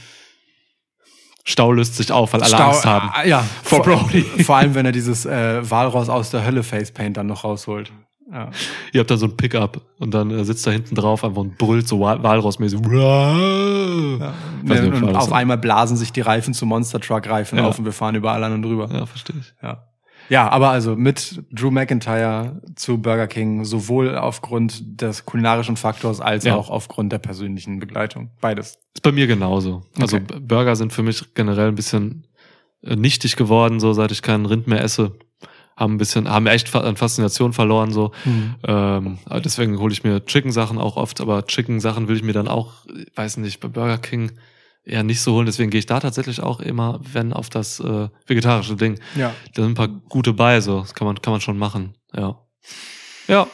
Stau 1.45 1.73
löst 1.73 1.95
sich 1.97 2.11
auf, 2.11 2.33
weil 2.33 2.41
alle 2.41 2.49
Stau, 2.55 2.69
Angst 2.69 2.85
haben. 2.85 3.09
Ah, 3.13 3.25
ja, 3.27 3.43
vor, 3.63 3.81
Brody. 3.83 4.21
Vor 4.43 4.55
allem, 4.55 4.75
wenn 4.75 4.85
er 4.85 4.93
dieses 4.93 5.25
äh, 5.25 5.69
Walross 5.69 6.07
aus 6.07 6.29
der 6.29 6.45
Hölle 6.45 6.63
Facepaint 6.63 7.17
dann 7.17 7.27
noch 7.27 7.43
rausholt. 7.43 7.91
Ja. 8.31 8.49
Ihr 8.93 9.01
habt 9.01 9.11
da 9.11 9.17
so 9.17 9.25
ein 9.25 9.35
Pickup 9.35 9.81
und 9.99 10.13
dann 10.13 10.31
äh, 10.31 10.45
sitzt 10.45 10.65
da 10.65 10.71
hinten 10.71 10.95
drauf 10.95 11.23
einfach 11.25 11.37
und 11.41 11.57
brüllt 11.57 11.85
so 11.87 11.99
Walross-mäßig. 11.99 12.79
Ja. 12.93 14.31
Nicht, 14.63 15.03
auf 15.15 15.31
einmal 15.33 15.57
blasen 15.57 15.97
sich 15.97 16.13
die 16.13 16.21
Reifen 16.21 16.53
zu 16.53 16.65
Monster 16.65 17.01
Truck 17.01 17.27
Reifen 17.27 17.57
ja. 17.57 17.67
auf 17.67 17.77
und 17.77 17.85
wir 17.85 17.91
fahren 17.91 18.15
überall 18.15 18.41
an 18.43 18.53
und 18.53 18.61
drüber. 18.63 18.89
Ja, 18.91 19.05
verstehe 19.05 19.35
ich. 19.37 19.53
Ja. 19.61 19.83
Ja, 20.29 20.49
aber 20.49 20.69
also 20.69 20.95
mit 20.95 21.43
Drew 21.51 21.71
McIntyre 21.71 22.61
zu 22.75 22.99
Burger 22.99 23.27
King, 23.27 23.65
sowohl 23.65 24.15
aufgrund 24.17 25.01
des 25.01 25.25
kulinarischen 25.25 25.77
Faktors 25.77 26.21
als 26.21 26.45
ja. 26.45 26.55
auch 26.55 26.69
aufgrund 26.69 27.11
der 27.11 27.17
persönlichen 27.19 27.79
Begleitung. 27.79 28.29
Beides. 28.41 28.77
Ist 28.93 29.01
bei 29.03 29.11
mir 29.11 29.27
genauso. 29.27 29.83
Also 29.99 30.17
okay. 30.17 30.39
Burger 30.39 30.75
sind 30.75 30.93
für 30.93 31.03
mich 31.03 31.33
generell 31.33 31.67
ein 31.69 31.75
bisschen 31.75 32.27
äh, 32.83 32.95
nichtig 32.95 33.35
geworden, 33.35 33.79
so 33.79 33.93
seit 33.93 34.11
ich 34.11 34.21
keinen 34.21 34.45
Rind 34.45 34.67
mehr 34.67 34.81
esse. 34.81 35.15
Haben 35.75 35.95
ein 35.95 35.97
bisschen, 35.97 36.29
haben 36.29 36.45
echt 36.45 36.73
an 36.75 36.95
Faszination 36.97 37.51
verloren, 37.51 37.91
so. 37.91 38.11
Mhm. 38.25 38.55
Ähm, 38.67 39.17
deswegen 39.43 39.79
hole 39.79 39.91
ich 39.91 40.03
mir 40.03 40.23
Chicken-Sachen 40.23 40.77
auch 40.77 40.97
oft, 40.97 41.19
aber 41.19 41.47
Chicken-Sachen 41.47 42.07
will 42.07 42.15
ich 42.15 42.21
mir 42.23 42.33
dann 42.33 42.47
auch, 42.47 42.73
weiß 43.15 43.37
nicht, 43.37 43.59
bei 43.59 43.69
Burger 43.69 43.97
King 43.97 44.33
ja 44.85 45.03
nicht 45.03 45.19
so 45.21 45.33
holen. 45.33 45.45
Deswegen 45.45 45.69
gehe 45.69 45.79
ich 45.79 45.85
da 45.85 45.99
tatsächlich 45.99 46.39
auch 46.41 46.59
immer, 46.59 46.99
wenn 47.03 47.31
auf 47.33 47.49
das 47.49 47.79
äh, 47.79 48.09
vegetarische 48.27 48.75
Ding. 48.75 48.99
Ja. 49.15 49.31
Da 49.53 49.61
sind 49.63 49.71
ein 49.71 49.75
paar 49.75 49.87
gute 49.87 50.33
bei, 50.33 50.59
so. 50.61 50.79
Das 50.81 50.93
kann 50.95 51.07
man, 51.07 51.21
kann 51.21 51.31
man 51.31 51.41
schon 51.41 51.57
machen. 51.57 51.95
Ja. 52.15 52.39
Ja, 53.27 53.47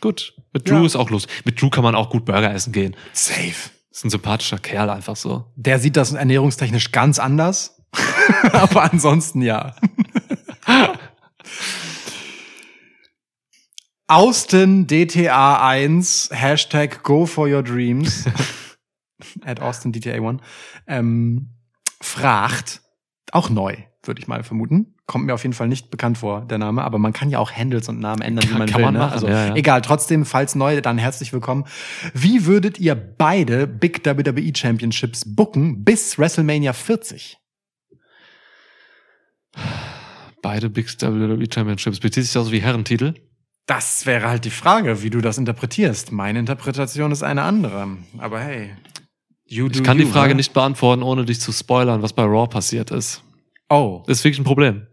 gut. 0.00 0.34
Mit 0.52 0.68
Drew 0.68 0.80
ja. 0.80 0.86
ist 0.86 0.94
auch 0.96 1.10
los. 1.10 1.26
Mit 1.44 1.60
Drew 1.60 1.70
kann 1.70 1.84
man 1.84 1.94
auch 1.96 2.10
gut 2.10 2.24
Burger 2.24 2.52
essen 2.52 2.72
gehen. 2.72 2.96
Safe. 3.12 3.70
Ist 3.90 4.04
ein 4.04 4.10
sympathischer 4.10 4.58
Kerl 4.58 4.90
einfach 4.90 5.16
so. 5.16 5.52
Der 5.56 5.78
sieht 5.78 5.96
das 5.96 6.12
ernährungstechnisch 6.12 6.90
ganz 6.92 7.18
anders. 7.18 7.80
Aber 8.52 8.82
ansonsten 8.90 9.40
ja. 9.42 9.76
Austin 14.06 14.86
DTA1, 14.86 16.34
Hashtag 16.34 17.02
Go 17.02 17.24
for 17.24 17.48
Your 17.48 17.62
Dreams. 17.62 18.24
at 19.44 19.60
Austin 19.60 19.92
DTA 19.92 20.20
One, 20.20 20.38
ähm, 20.86 21.50
fragt, 22.00 22.82
auch 23.32 23.50
neu, 23.50 23.76
würde 24.04 24.20
ich 24.20 24.28
mal 24.28 24.42
vermuten. 24.42 24.94
Kommt 25.06 25.26
mir 25.26 25.34
auf 25.34 25.42
jeden 25.42 25.52
Fall 25.52 25.68
nicht 25.68 25.90
bekannt 25.90 26.18
vor, 26.18 26.46
der 26.46 26.56
Name, 26.56 26.82
aber 26.82 26.98
man 26.98 27.12
kann 27.12 27.28
ja 27.28 27.38
auch 27.38 27.52
Handles 27.52 27.88
und 27.88 28.00
Namen 28.00 28.22
ändern, 28.22 28.44
kann, 28.46 28.54
wie 28.54 28.58
man 28.58 28.68
kann 28.68 28.78
will. 28.78 28.84
Man 28.86 28.94
ne? 28.94 29.12
also 29.12 29.28
ja, 29.28 29.46
ja. 29.48 29.54
egal, 29.54 29.82
trotzdem, 29.82 30.24
falls 30.24 30.54
neu, 30.54 30.80
dann 30.80 30.96
herzlich 30.98 31.32
willkommen. 31.32 31.64
Wie 32.14 32.46
würdet 32.46 32.78
ihr 32.78 32.94
beide 32.94 33.66
Big 33.66 34.04
WWE 34.04 34.52
Championships 34.56 35.24
booken 35.34 35.84
bis 35.84 36.18
WrestleMania 36.18 36.72
40? 36.72 37.36
Beide 40.40 40.68
Big 40.70 40.86
WWE 41.00 41.46
Championships. 41.52 42.00
Bezieht 42.00 42.24
sich 42.24 42.32
das 42.32 42.46
so 42.46 42.52
wie 42.52 42.60
Herrentitel? 42.60 43.14
Das 43.66 44.04
wäre 44.04 44.28
halt 44.28 44.44
die 44.44 44.50
Frage, 44.50 45.02
wie 45.02 45.10
du 45.10 45.20
das 45.20 45.38
interpretierst. 45.38 46.12
Meine 46.12 46.38
Interpretation 46.38 47.12
ist 47.12 47.22
eine 47.22 47.42
andere. 47.42 47.88
Aber 48.18 48.40
hey. 48.40 48.72
You 49.46 49.66
ich 49.70 49.82
kann 49.84 49.98
you, 49.98 50.04
die 50.04 50.10
Frage 50.10 50.26
oder? 50.26 50.34
Ne? 50.34 50.34
nicht 50.36 50.52
beantworten, 50.54 51.02
ohne 51.02 51.24
dich 51.24 51.40
zu 51.40 51.52
spoilern, 51.52 52.02
was 52.02 52.12
bei 52.12 52.22
Raw 52.22 52.46
passiert 52.48 52.90
ist. 52.90 53.22
Oh. 53.68 54.02
Das 54.06 54.18
ist 54.18 54.24
wirklich 54.24 54.40
ein 54.40 54.44
Problem. 54.44 54.86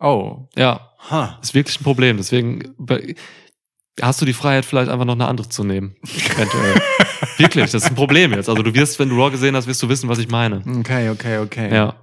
Oh. 0.00 0.48
Ja. 0.56 0.90
Huh. 1.10 1.28
Ist 1.42 1.54
wirklich 1.54 1.78
ein 1.80 1.84
Problem. 1.84 2.16
Deswegen 2.16 2.74
hast 4.00 4.20
du 4.20 4.24
die 4.24 4.32
Freiheit, 4.32 4.64
vielleicht 4.64 4.90
einfach 4.90 5.04
noch 5.04 5.14
eine 5.14 5.26
andere 5.28 5.48
zu 5.48 5.64
nehmen. 5.64 5.96
Eventuell. 6.30 6.80
wirklich, 7.38 7.70
das 7.70 7.82
ist 7.82 7.90
ein 7.90 7.94
Problem 7.94 8.32
jetzt. 8.32 8.48
Also 8.48 8.62
du 8.62 8.74
wirst, 8.74 8.98
wenn 8.98 9.10
du 9.10 9.16
Raw 9.20 9.30
gesehen 9.30 9.54
hast, 9.54 9.66
wirst 9.66 9.82
du 9.82 9.88
wissen, 9.88 10.08
was 10.08 10.18
ich 10.18 10.28
meine. 10.28 10.62
Okay, 10.80 11.10
okay, 11.10 11.38
okay. 11.38 11.72
Ja. 11.74 11.94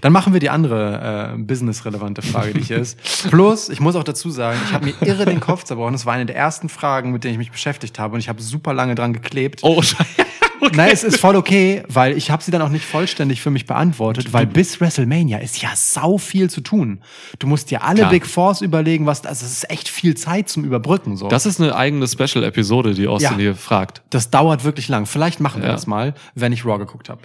Dann 0.00 0.12
machen 0.12 0.32
wir 0.32 0.40
die 0.40 0.50
andere 0.50 1.34
äh, 1.34 1.38
businessrelevante 1.40 2.20
Frage, 2.20 2.52
die 2.52 2.62
hier 2.62 2.78
ist. 2.78 2.98
Plus, 3.30 3.68
ich 3.68 3.78
muss 3.78 3.94
auch 3.94 4.02
dazu 4.02 4.28
sagen, 4.30 4.58
ich 4.66 4.72
habe 4.72 4.86
mir 4.86 4.94
irre 5.02 5.24
den 5.24 5.38
Kopf 5.38 5.62
zerbrochen. 5.62 5.92
Das 5.92 6.04
war 6.04 6.14
eine 6.14 6.26
der 6.26 6.34
ersten 6.34 6.68
Fragen, 6.68 7.12
mit 7.12 7.22
denen 7.22 7.32
ich 7.34 7.38
mich 7.38 7.52
beschäftigt 7.52 8.00
habe 8.00 8.14
und 8.14 8.20
ich 8.20 8.28
habe 8.28 8.42
super 8.42 8.74
lange 8.74 8.96
dran 8.96 9.12
geklebt. 9.12 9.60
Oh, 9.62 9.80
scheiße 9.80 10.16
okay. 10.60 10.76
Nein, 10.76 10.90
es 10.92 11.04
ist 11.04 11.18
voll 11.20 11.36
okay, 11.36 11.82
weil 11.88 12.16
ich 12.16 12.30
habe 12.30 12.42
sie 12.42 12.50
dann 12.50 12.62
auch 12.62 12.68
nicht 12.68 12.84
vollständig 12.84 13.40
für 13.40 13.50
mich 13.50 13.66
beantwortet, 13.66 14.32
weil 14.32 14.46
bis 14.46 14.80
WrestleMania 14.80 15.38
ist 15.38 15.60
ja 15.62 15.70
sau 15.74 16.18
viel 16.18 16.50
zu 16.50 16.60
tun. 16.60 17.02
Du 17.38 17.46
musst 17.46 17.70
dir 17.70 17.82
alle 17.84 17.98
Klar. 18.00 18.10
Big 18.10 18.26
Fours 18.26 18.60
überlegen, 18.60 19.06
was 19.06 19.24
also 19.26 19.44
es 19.44 19.52
ist 19.52 19.70
echt 19.70 19.88
viel 19.88 20.16
Zeit 20.16 20.48
zum 20.48 20.64
Überbrücken 20.64 21.16
so. 21.16 21.28
Das 21.28 21.46
ist 21.46 21.60
eine 21.60 21.74
eigene 21.74 22.06
Special 22.06 22.44
Episode, 22.44 22.94
die 22.94 23.08
Austin 23.08 23.32
ja. 23.32 23.38
hier 23.38 23.54
fragt. 23.54 24.02
Das 24.10 24.30
dauert 24.30 24.64
wirklich 24.64 24.88
lang. 24.88 25.06
Vielleicht 25.06 25.40
machen 25.40 25.62
wir 25.62 25.68
ja. 25.68 25.74
das 25.74 25.86
mal, 25.86 26.14
wenn 26.34 26.52
ich 26.52 26.64
Raw 26.64 26.78
geguckt 26.78 27.08
habe. 27.08 27.22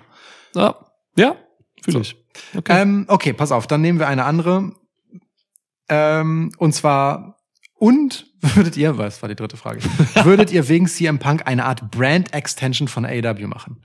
Ja, 0.56 0.76
ja 1.18 1.36
fühle 1.82 1.98
so. 2.00 2.02
ich. 2.02 2.16
Okay. 2.58 2.82
Ähm, 2.82 3.06
okay, 3.10 3.34
pass 3.34 3.52
auf, 3.52 3.68
dann 3.68 3.82
nehmen 3.82 4.00
wir 4.00 4.08
eine 4.08 4.26
andere. 4.26 4.72
Ähm, 5.90 6.52
und 6.58 6.74
zwar 6.74 7.33
und 7.84 8.28
würdet 8.40 8.78
ihr, 8.78 8.98
was 8.98 9.22
war 9.22 9.28
die 9.28 9.36
dritte 9.36 9.58
Frage, 9.58 9.80
würdet 10.24 10.54
ihr 10.54 10.70
wegen 10.70 10.88
CM 10.88 11.20
Punk 11.20 11.42
eine 11.48 11.66
Art 11.66 11.92
Brand-Extension 11.92 12.88
von 12.88 13.06
AW 13.06 13.46
machen? 13.48 13.82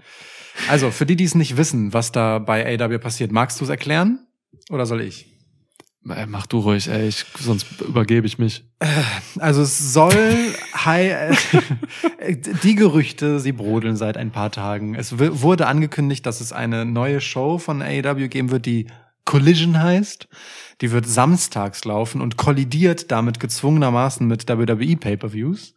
Also, 0.69 0.93
für 0.93 1.05
die, 1.05 1.17
die 1.17 1.25
es 1.25 1.35
nicht 1.35 1.57
wissen, 1.57 1.93
was 1.93 2.13
da 2.13 2.39
bei 2.39 2.79
AW 2.81 2.97
passiert, 2.99 3.33
magst 3.33 3.59
du 3.59 3.65
es 3.65 3.71
erklären? 3.71 4.25
Oder 4.71 4.87
soll 4.87 5.01
ich? 5.01 5.27
Ey, 6.09 6.23
äh, 6.23 6.27
mach 6.27 6.47
du 6.47 6.61
ruhig, 6.61 6.87
ey, 6.89 7.09
ich, 7.09 7.25
sonst 7.41 7.67
übergebe 7.81 8.29
ich 8.29 8.39
mich. 8.39 8.63
Äh, 8.79 8.87
also 9.41 9.63
es 9.63 9.93
soll 9.93 10.15
hi, 10.77 11.09
äh, 11.09 11.35
die 12.63 12.77
Gerüchte, 12.77 13.41
sie 13.41 13.51
brodeln 13.51 13.97
seit 13.97 14.17
ein 14.17 14.31
paar 14.31 14.53
Tagen. 14.53 14.95
Es 14.95 15.19
wurde 15.19 15.67
angekündigt, 15.67 16.25
dass 16.25 16.41
es 16.41 16.53
eine 16.53 16.85
neue 16.85 17.21
Show 17.21 17.59
von 17.59 17.83
AEW 17.83 18.29
geben 18.29 18.53
wird, 18.53 18.65
die 18.67 18.87
Collision 19.25 19.83
heißt. 19.83 20.29
Die 20.81 20.93
wird 20.93 21.07
samstags 21.07 21.85
laufen 21.85 22.21
und 22.21 22.37
kollidiert 22.37 23.11
damit 23.11 23.41
gezwungenermaßen 23.41 24.27
mit 24.27 24.49
WWE 24.49 24.97
Pay-per-Views, 24.97 25.75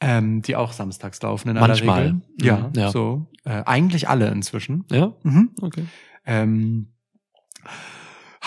ähm, 0.00 0.42
die 0.42 0.56
auch 0.56 0.72
samstags 0.72 1.22
laufen 1.22 1.50
in 1.50 1.54
Manchmal. 1.56 1.98
aller 2.00 2.06
Regel. 2.08 2.20
Ja, 2.40 2.56
mhm, 2.56 2.70
ja. 2.74 2.90
so. 2.90 3.26
Äh, 3.44 3.62
eigentlich 3.66 4.08
alle 4.08 4.28
inzwischen. 4.28 4.84
Ja. 4.90 5.14
Mhm. 5.22 5.50
Okay. 5.62 5.84
Ähm, 6.26 6.92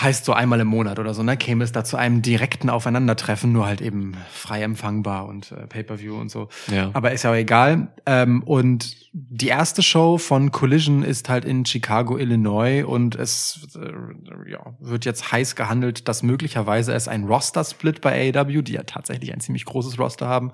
heißt 0.00 0.24
so 0.24 0.32
einmal 0.32 0.58
im 0.60 0.66
Monat 0.66 0.98
oder 0.98 1.14
so, 1.14 1.22
ne, 1.22 1.36
käme 1.36 1.62
es 1.62 1.70
da 1.70 1.84
zu 1.84 1.96
einem 1.96 2.20
direkten 2.20 2.68
Aufeinandertreffen, 2.68 3.52
nur 3.52 3.66
halt 3.66 3.80
eben 3.80 4.14
frei 4.32 4.62
empfangbar 4.62 5.26
und 5.26 5.52
äh, 5.52 5.66
Pay-per-view 5.68 6.16
und 6.18 6.30
so. 6.30 6.48
Ja. 6.68 6.90
Aber 6.94 7.12
ist 7.12 7.22
ja 7.22 7.30
auch 7.30 7.34
egal. 7.36 7.88
Ähm, 8.04 8.42
und 8.42 8.96
die 9.12 9.46
erste 9.48 9.82
Show 9.84 10.18
von 10.18 10.50
Collision 10.50 11.04
ist 11.04 11.28
halt 11.28 11.44
in 11.44 11.64
Chicago, 11.64 12.18
Illinois 12.18 12.84
und 12.84 13.14
es 13.14 13.68
äh, 13.76 14.50
ja, 14.50 14.74
wird 14.80 15.04
jetzt 15.04 15.30
heiß 15.30 15.54
gehandelt, 15.54 16.08
dass 16.08 16.24
möglicherweise 16.24 16.92
es 16.92 17.06
ein 17.06 17.24
Roster-Split 17.24 18.00
bei 18.00 18.32
AEW, 18.34 18.62
die 18.62 18.72
ja 18.72 18.82
tatsächlich 18.82 19.32
ein 19.32 19.40
ziemlich 19.40 19.64
großes 19.64 19.96
Roster 19.98 20.26
haben, 20.28 20.50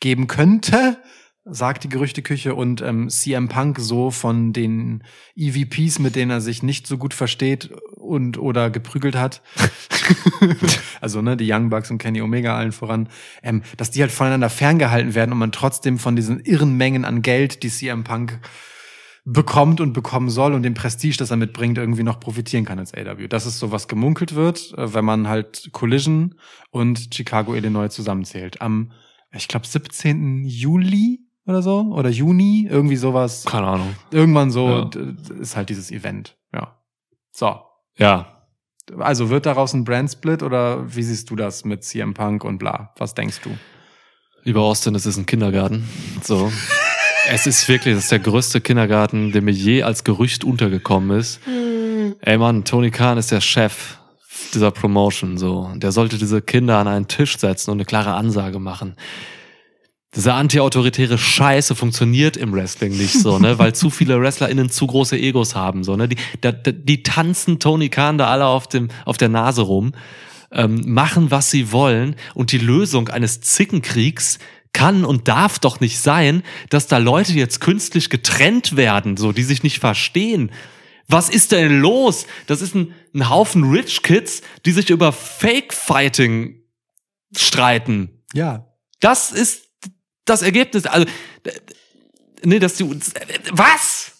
geben 0.00 0.26
könnte 0.26 0.98
sagt 1.44 1.82
die 1.82 1.88
Gerüchteküche 1.88 2.54
und 2.54 2.82
ähm, 2.82 3.08
CM 3.10 3.48
Punk 3.48 3.78
so 3.80 4.10
von 4.12 4.52
den 4.52 5.02
EVPs, 5.34 5.98
mit 5.98 6.14
denen 6.14 6.30
er 6.30 6.40
sich 6.40 6.62
nicht 6.62 6.86
so 6.86 6.98
gut 6.98 7.14
versteht 7.14 7.70
und 7.96 8.38
oder 8.38 8.70
geprügelt 8.70 9.16
hat. 9.16 9.42
also 11.00 11.20
ne, 11.20 11.36
die 11.36 11.50
Young 11.52 11.68
Bucks 11.68 11.90
und 11.90 11.98
Kenny 11.98 12.20
Omega 12.22 12.56
allen 12.56 12.70
voran, 12.70 13.08
ähm, 13.42 13.62
dass 13.76 13.90
die 13.90 14.02
halt 14.02 14.12
voneinander 14.12 14.50
ferngehalten 14.50 15.16
werden 15.16 15.32
und 15.32 15.38
man 15.38 15.50
trotzdem 15.50 15.98
von 15.98 16.14
diesen 16.14 16.38
irren 16.40 16.76
Mengen 16.76 17.04
an 17.04 17.22
Geld, 17.22 17.64
die 17.64 17.70
CM 17.70 18.04
Punk 18.04 18.38
bekommt 19.24 19.80
und 19.80 19.92
bekommen 19.92 20.30
soll 20.30 20.52
und 20.54 20.62
dem 20.62 20.74
Prestige, 20.74 21.16
das 21.16 21.30
er 21.32 21.36
mitbringt, 21.36 21.76
irgendwie 21.76 22.02
noch 22.04 22.20
profitieren 22.20 22.64
kann 22.64 22.78
als 22.78 22.94
AW. 22.94 23.26
Das 23.28 23.46
ist 23.46 23.58
so, 23.58 23.72
was 23.72 23.88
gemunkelt 23.88 24.36
wird, 24.36 24.74
äh, 24.78 24.94
wenn 24.94 25.04
man 25.04 25.26
halt 25.26 25.70
Collision 25.72 26.36
und 26.70 27.12
Chicago, 27.12 27.56
Illinois 27.56 27.88
zusammenzählt. 27.88 28.60
Am, 28.62 28.92
ich 29.36 29.48
glaube, 29.48 29.66
17. 29.66 30.44
Juli 30.44 31.18
oder 31.46 31.62
so 31.62 31.92
oder 31.92 32.08
Juni, 32.08 32.66
irgendwie 32.70 32.96
sowas. 32.96 33.44
Keine 33.44 33.66
Ahnung. 33.66 33.94
Irgendwann 34.10 34.50
so 34.50 34.68
ja. 34.68 34.90
Äh, 35.36 35.40
ist 35.42 35.56
halt 35.56 35.68
dieses 35.68 35.90
Event. 35.90 36.36
Ja. 36.52 36.78
So. 37.32 37.56
Ja. 37.96 38.46
Also 38.98 39.30
wird 39.30 39.46
daraus 39.46 39.72
ein 39.74 39.84
Brandsplit 39.84 40.42
oder 40.42 40.94
wie 40.94 41.02
siehst 41.02 41.30
du 41.30 41.36
das 41.36 41.64
mit 41.64 41.84
CM 41.84 42.14
Punk 42.14 42.44
und 42.44 42.58
bla? 42.58 42.92
Was 42.98 43.14
denkst 43.14 43.40
du? 43.42 43.50
Lieber 44.44 44.60
Austin, 44.62 44.94
es 44.94 45.06
ist 45.06 45.16
ein 45.16 45.26
Kindergarten. 45.26 45.88
So. 46.22 46.50
es 47.28 47.46
ist 47.46 47.68
wirklich, 47.68 47.94
das 47.94 48.04
ist 48.04 48.12
der 48.12 48.18
größte 48.18 48.60
Kindergarten, 48.60 49.32
der 49.32 49.42
mir 49.42 49.52
je 49.52 49.82
als 49.84 50.02
Gerücht 50.04 50.44
untergekommen 50.44 51.16
ist. 51.16 51.44
Hm. 51.46 52.16
Ey 52.20 52.38
Mann, 52.38 52.64
Tony 52.64 52.90
Khan 52.90 53.18
ist 53.18 53.30
der 53.30 53.40
Chef 53.40 53.98
dieser 54.52 54.70
Promotion, 54.72 55.38
so. 55.38 55.70
Der 55.76 55.92
sollte 55.92 56.18
diese 56.18 56.42
Kinder 56.42 56.78
an 56.78 56.88
einen 56.88 57.08
Tisch 57.08 57.38
setzen 57.38 57.70
und 57.70 57.76
eine 57.78 57.84
klare 57.84 58.14
Ansage 58.14 58.58
machen 58.58 58.96
diese 60.14 60.34
antiautoritäre 60.34 61.16
Scheiße 61.16 61.74
funktioniert 61.74 62.36
im 62.36 62.52
Wrestling 62.52 62.92
nicht 62.94 63.14
so, 63.18 63.38
ne? 63.38 63.58
Weil 63.58 63.74
zu 63.74 63.88
viele 63.88 64.20
WrestlerInnen 64.20 64.68
zu 64.68 64.86
große 64.86 65.16
Egos 65.16 65.54
haben, 65.54 65.84
so, 65.84 65.96
ne? 65.96 66.06
Die, 66.08 66.16
da, 66.42 66.52
die 66.52 67.02
tanzen 67.02 67.58
Tony 67.60 67.88
Khan 67.88 68.18
da 68.18 68.26
alle 68.26 68.44
auf, 68.46 68.66
dem, 68.68 68.90
auf 69.06 69.16
der 69.16 69.30
Nase 69.30 69.62
rum, 69.62 69.92
ähm, 70.50 70.82
machen, 70.92 71.30
was 71.30 71.50
sie 71.50 71.72
wollen 71.72 72.16
und 72.34 72.52
die 72.52 72.58
Lösung 72.58 73.08
eines 73.08 73.40
Zickenkriegs 73.40 74.38
kann 74.74 75.04
und 75.06 75.28
darf 75.28 75.58
doch 75.58 75.80
nicht 75.80 75.98
sein, 75.98 76.42
dass 76.68 76.86
da 76.88 76.98
Leute 76.98 77.32
jetzt 77.32 77.62
künstlich 77.62 78.10
getrennt 78.10 78.76
werden, 78.76 79.16
so, 79.16 79.32
die 79.32 79.42
sich 79.44 79.62
nicht 79.62 79.78
verstehen. 79.78 80.50
Was 81.08 81.30
ist 81.30 81.52
denn 81.52 81.80
los? 81.80 82.26
Das 82.46 82.60
ist 82.60 82.74
ein, 82.74 82.92
ein 83.14 83.30
Haufen 83.30 83.64
Rich 83.70 84.02
Kids, 84.02 84.42
die 84.66 84.72
sich 84.72 84.90
über 84.90 85.10
Fake 85.12 85.72
Fighting 85.72 86.62
streiten. 87.34 88.22
Ja. 88.34 88.66
Das 89.00 89.32
ist 89.32 89.71
das 90.24 90.42
Ergebnis, 90.42 90.86
also, 90.86 91.06
ne, 92.44 92.58
dass 92.58 92.76
du, 92.76 92.94
was? 93.50 94.12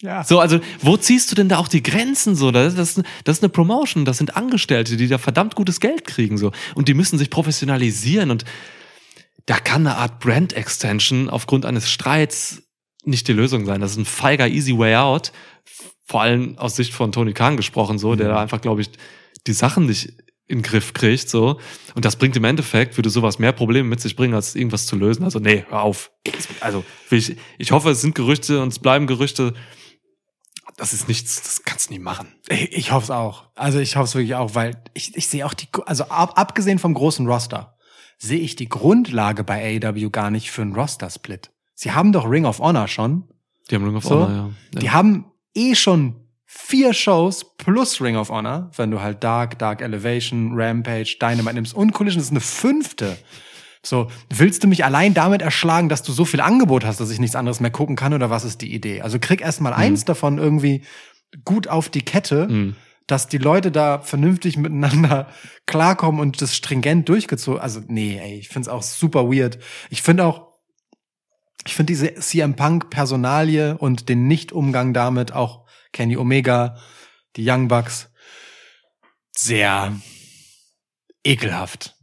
Ja. 0.00 0.24
So, 0.24 0.40
also, 0.40 0.60
wo 0.80 0.96
ziehst 0.96 1.30
du 1.30 1.34
denn 1.36 1.48
da 1.48 1.58
auch 1.58 1.68
die 1.68 1.82
Grenzen 1.82 2.34
so? 2.34 2.50
Das, 2.50 2.74
das, 2.74 2.94
das 3.24 3.38
ist 3.38 3.42
eine 3.42 3.50
Promotion, 3.50 4.04
das 4.04 4.18
sind 4.18 4.36
Angestellte, 4.36 4.96
die 4.96 5.06
da 5.08 5.18
verdammt 5.18 5.54
gutes 5.54 5.78
Geld 5.80 6.04
kriegen 6.06 6.38
so. 6.38 6.50
Und 6.74 6.88
die 6.88 6.94
müssen 6.94 7.18
sich 7.18 7.30
professionalisieren 7.30 8.30
und 8.30 8.44
da 9.46 9.58
kann 9.58 9.86
eine 9.86 9.96
Art 9.96 10.20
Brand 10.20 10.52
Extension 10.54 11.28
aufgrund 11.28 11.66
eines 11.66 11.90
Streits 11.90 12.62
nicht 13.04 13.26
die 13.26 13.32
Lösung 13.32 13.64
sein. 13.66 13.80
Das 13.80 13.92
ist 13.92 13.96
ein 13.96 14.04
feiger 14.04 14.46
Easy 14.48 14.76
Way 14.78 14.96
Out. 14.96 15.32
Vor 16.04 16.22
allem 16.22 16.56
aus 16.58 16.76
Sicht 16.76 16.92
von 16.92 17.10
Tony 17.10 17.32
Khan 17.32 17.56
gesprochen 17.56 17.98
so, 17.98 18.14
der 18.14 18.26
mhm. 18.28 18.34
da 18.34 18.42
einfach, 18.42 18.60
glaube 18.60 18.82
ich, 18.82 18.90
die 19.46 19.52
Sachen 19.52 19.86
nicht 19.86 20.12
in 20.46 20.58
den 20.58 20.62
Griff 20.62 20.92
kriegt, 20.92 21.28
so. 21.28 21.58
Und 21.94 22.04
das 22.04 22.16
bringt 22.16 22.36
im 22.36 22.44
Endeffekt, 22.44 22.96
würde 22.96 23.10
sowas 23.10 23.38
mehr 23.38 23.52
Probleme 23.52 23.88
mit 23.88 24.00
sich 24.00 24.16
bringen, 24.16 24.34
als 24.34 24.54
irgendwas 24.54 24.86
zu 24.86 24.96
lösen. 24.96 25.24
Also, 25.24 25.38
nee, 25.38 25.64
hör 25.68 25.82
auf. 25.82 26.10
Also, 26.60 26.84
ich, 27.10 27.36
ich 27.58 27.72
hoffe, 27.72 27.90
es 27.90 28.00
sind 28.00 28.14
Gerüchte 28.14 28.60
und 28.60 28.68
es 28.68 28.78
bleiben 28.78 29.06
Gerüchte. 29.06 29.54
Das 30.76 30.92
ist 30.92 31.06
nichts, 31.06 31.42
das 31.42 31.64
kannst 31.64 31.90
du 31.90 31.94
nie 31.94 32.00
machen. 32.00 32.34
Ich, 32.48 32.72
ich 32.72 32.92
hoffe 32.92 33.04
es 33.04 33.10
auch. 33.10 33.48
Also, 33.54 33.78
ich 33.78 33.96
hoffe 33.96 34.04
es 34.04 34.14
wirklich 34.14 34.34
auch, 34.34 34.54
weil 34.54 34.82
ich, 34.94 35.16
ich 35.16 35.28
sehe 35.28 35.46
auch 35.46 35.54
die, 35.54 35.68
also 35.86 36.04
ab, 36.04 36.32
abgesehen 36.36 36.78
vom 36.78 36.94
großen 36.94 37.26
Roster, 37.26 37.76
sehe 38.18 38.40
ich 38.40 38.56
die 38.56 38.68
Grundlage 38.68 39.44
bei 39.44 39.78
AEW 39.80 40.10
gar 40.10 40.30
nicht 40.30 40.50
für 40.50 40.62
einen 40.62 40.74
Roster-Split. 40.74 41.50
Sie 41.74 41.92
haben 41.92 42.12
doch 42.12 42.28
Ring 42.28 42.46
of 42.46 42.58
Honor 42.58 42.88
schon. 42.88 43.28
Die 43.70 43.76
haben 43.76 43.84
Ring 43.84 43.96
of 43.96 44.04
so. 44.04 44.10
Honor, 44.10 44.28
ja. 44.30 44.50
ja. 44.74 44.80
Die 44.80 44.90
haben 44.90 45.26
eh 45.54 45.74
schon 45.76 46.21
vier 46.54 46.92
Shows 46.92 47.56
plus 47.56 48.02
Ring 48.02 48.16
of 48.16 48.28
Honor, 48.28 48.70
wenn 48.76 48.90
du 48.90 49.00
halt 49.00 49.24
Dark, 49.24 49.58
Dark 49.58 49.80
Elevation, 49.80 50.50
Rampage, 50.52 51.16
Dynamite 51.18 51.54
nimmst 51.54 51.72
und 51.74 51.94
Collision 51.94 52.20
ist 52.22 52.30
eine 52.30 52.40
fünfte. 52.40 53.16
So, 53.82 54.10
willst 54.28 54.62
du 54.62 54.68
mich 54.68 54.84
allein 54.84 55.14
damit 55.14 55.40
erschlagen, 55.40 55.88
dass 55.88 56.02
du 56.02 56.12
so 56.12 56.26
viel 56.26 56.42
Angebot 56.42 56.84
hast, 56.84 57.00
dass 57.00 57.08
ich 57.10 57.18
nichts 57.20 57.34
anderes 57.36 57.58
mehr 57.60 57.70
gucken 57.70 57.96
kann 57.96 58.12
oder 58.12 58.28
was 58.28 58.44
ist 58.44 58.60
die 58.60 58.74
Idee? 58.74 59.00
Also 59.00 59.18
krieg 59.18 59.40
erstmal 59.40 59.72
mhm. 59.72 59.78
eins 59.78 60.04
davon 60.04 60.36
irgendwie 60.36 60.84
gut 61.42 61.68
auf 61.68 61.88
die 61.88 62.02
Kette, 62.02 62.46
mhm. 62.48 62.76
dass 63.06 63.28
die 63.28 63.38
Leute 63.38 63.72
da 63.72 64.00
vernünftig 64.00 64.58
miteinander 64.58 65.28
klarkommen 65.64 66.20
und 66.20 66.42
das 66.42 66.54
stringent 66.54 67.08
durchgezogen. 67.08 67.60
Also 67.62 67.80
nee, 67.88 68.20
ey, 68.22 68.34
ich 68.38 68.50
find's 68.50 68.68
auch 68.68 68.82
super 68.82 69.28
weird. 69.28 69.58
Ich 69.88 70.02
find 70.02 70.20
auch 70.20 70.52
ich 71.64 71.74
finde 71.76 71.92
diese 71.92 72.12
CM 72.16 72.56
Punk 72.56 72.90
Personalie 72.90 73.78
und 73.78 74.08
den 74.10 74.26
Nichtumgang 74.26 74.92
damit 74.92 75.32
auch 75.32 75.61
Kenny 75.92 76.16
Omega, 76.16 76.76
die 77.36 77.48
Young 77.48 77.68
Bucks. 77.68 78.10
Sehr 79.36 79.92
ekelhaft. 81.24 81.94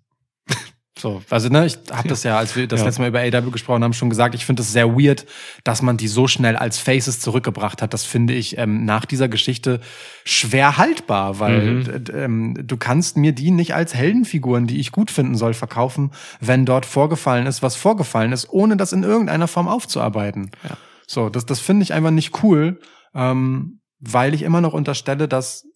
So, 0.98 1.22
also 1.30 1.48
ne, 1.48 1.66
ich 1.66 1.78
habe 1.94 2.10
das 2.10 2.24
ja, 2.24 2.38
als 2.38 2.58
wir 2.58 2.68
das 2.68 2.82
ja. 2.82 2.86
letzte 2.88 3.00
Mal 3.02 3.08
über 3.08 3.22
AW 3.22 3.52
gesprochen 3.52 3.86
haben, 3.86 3.94
schon 3.94 4.10
gesagt, 4.10 4.36
ich 4.36 4.46
finde 4.46 4.64
es 4.64 4.74
sehr 4.74 4.96
weird, 4.96 5.26
dass 5.64 5.82
man 5.82 5.96
die 5.96 6.10
so 6.10 6.28
schnell 6.28 6.58
als 6.58 6.78
Faces 6.78 7.22
zurückgebracht 7.22 7.82
hat. 7.82 7.94
Das 7.94 8.04
finde 8.04 8.34
ich 8.34 8.58
ähm, 8.58 8.84
nach 8.84 9.06
dieser 9.06 9.30
Geschichte 9.30 9.80
schwer 10.26 10.78
haltbar, 10.78 11.40
weil 11.40 11.62
mhm. 11.62 12.04
ähm, 12.14 12.68
du 12.68 12.76
kannst 12.76 13.16
mir 13.16 13.32
die 13.32 13.52
nicht 13.52 13.74
als 13.76 13.96
Heldenfiguren, 13.96 14.68
die 14.68 14.82
ich 14.82 14.92
gut 14.92 15.10
finden 15.10 15.36
soll, 15.38 15.54
verkaufen, 15.54 16.12
wenn 16.42 16.66
dort 16.66 16.86
vorgefallen 16.86 17.48
ist, 17.48 17.64
was 17.64 17.78
vorgefallen 17.78 18.34
ist, 18.34 18.50
ohne 18.50 18.76
das 18.76 18.92
in 18.92 19.04
irgendeiner 19.04 19.48
Form 19.48 19.70
aufzuarbeiten. 19.70 20.52
Ja. 20.68 20.76
So, 21.08 21.30
das, 21.30 21.46
das 21.46 21.62
finde 21.62 21.84
ich 21.84 21.94
einfach 21.94 22.12
nicht 22.12 22.44
cool. 22.44 22.82
Ähm, 23.16 23.79
weil 24.00 24.34
ich 24.34 24.42
immer 24.44 24.62
noch 24.62 24.74
unterstelle, 24.74 25.28
dass 25.28 25.68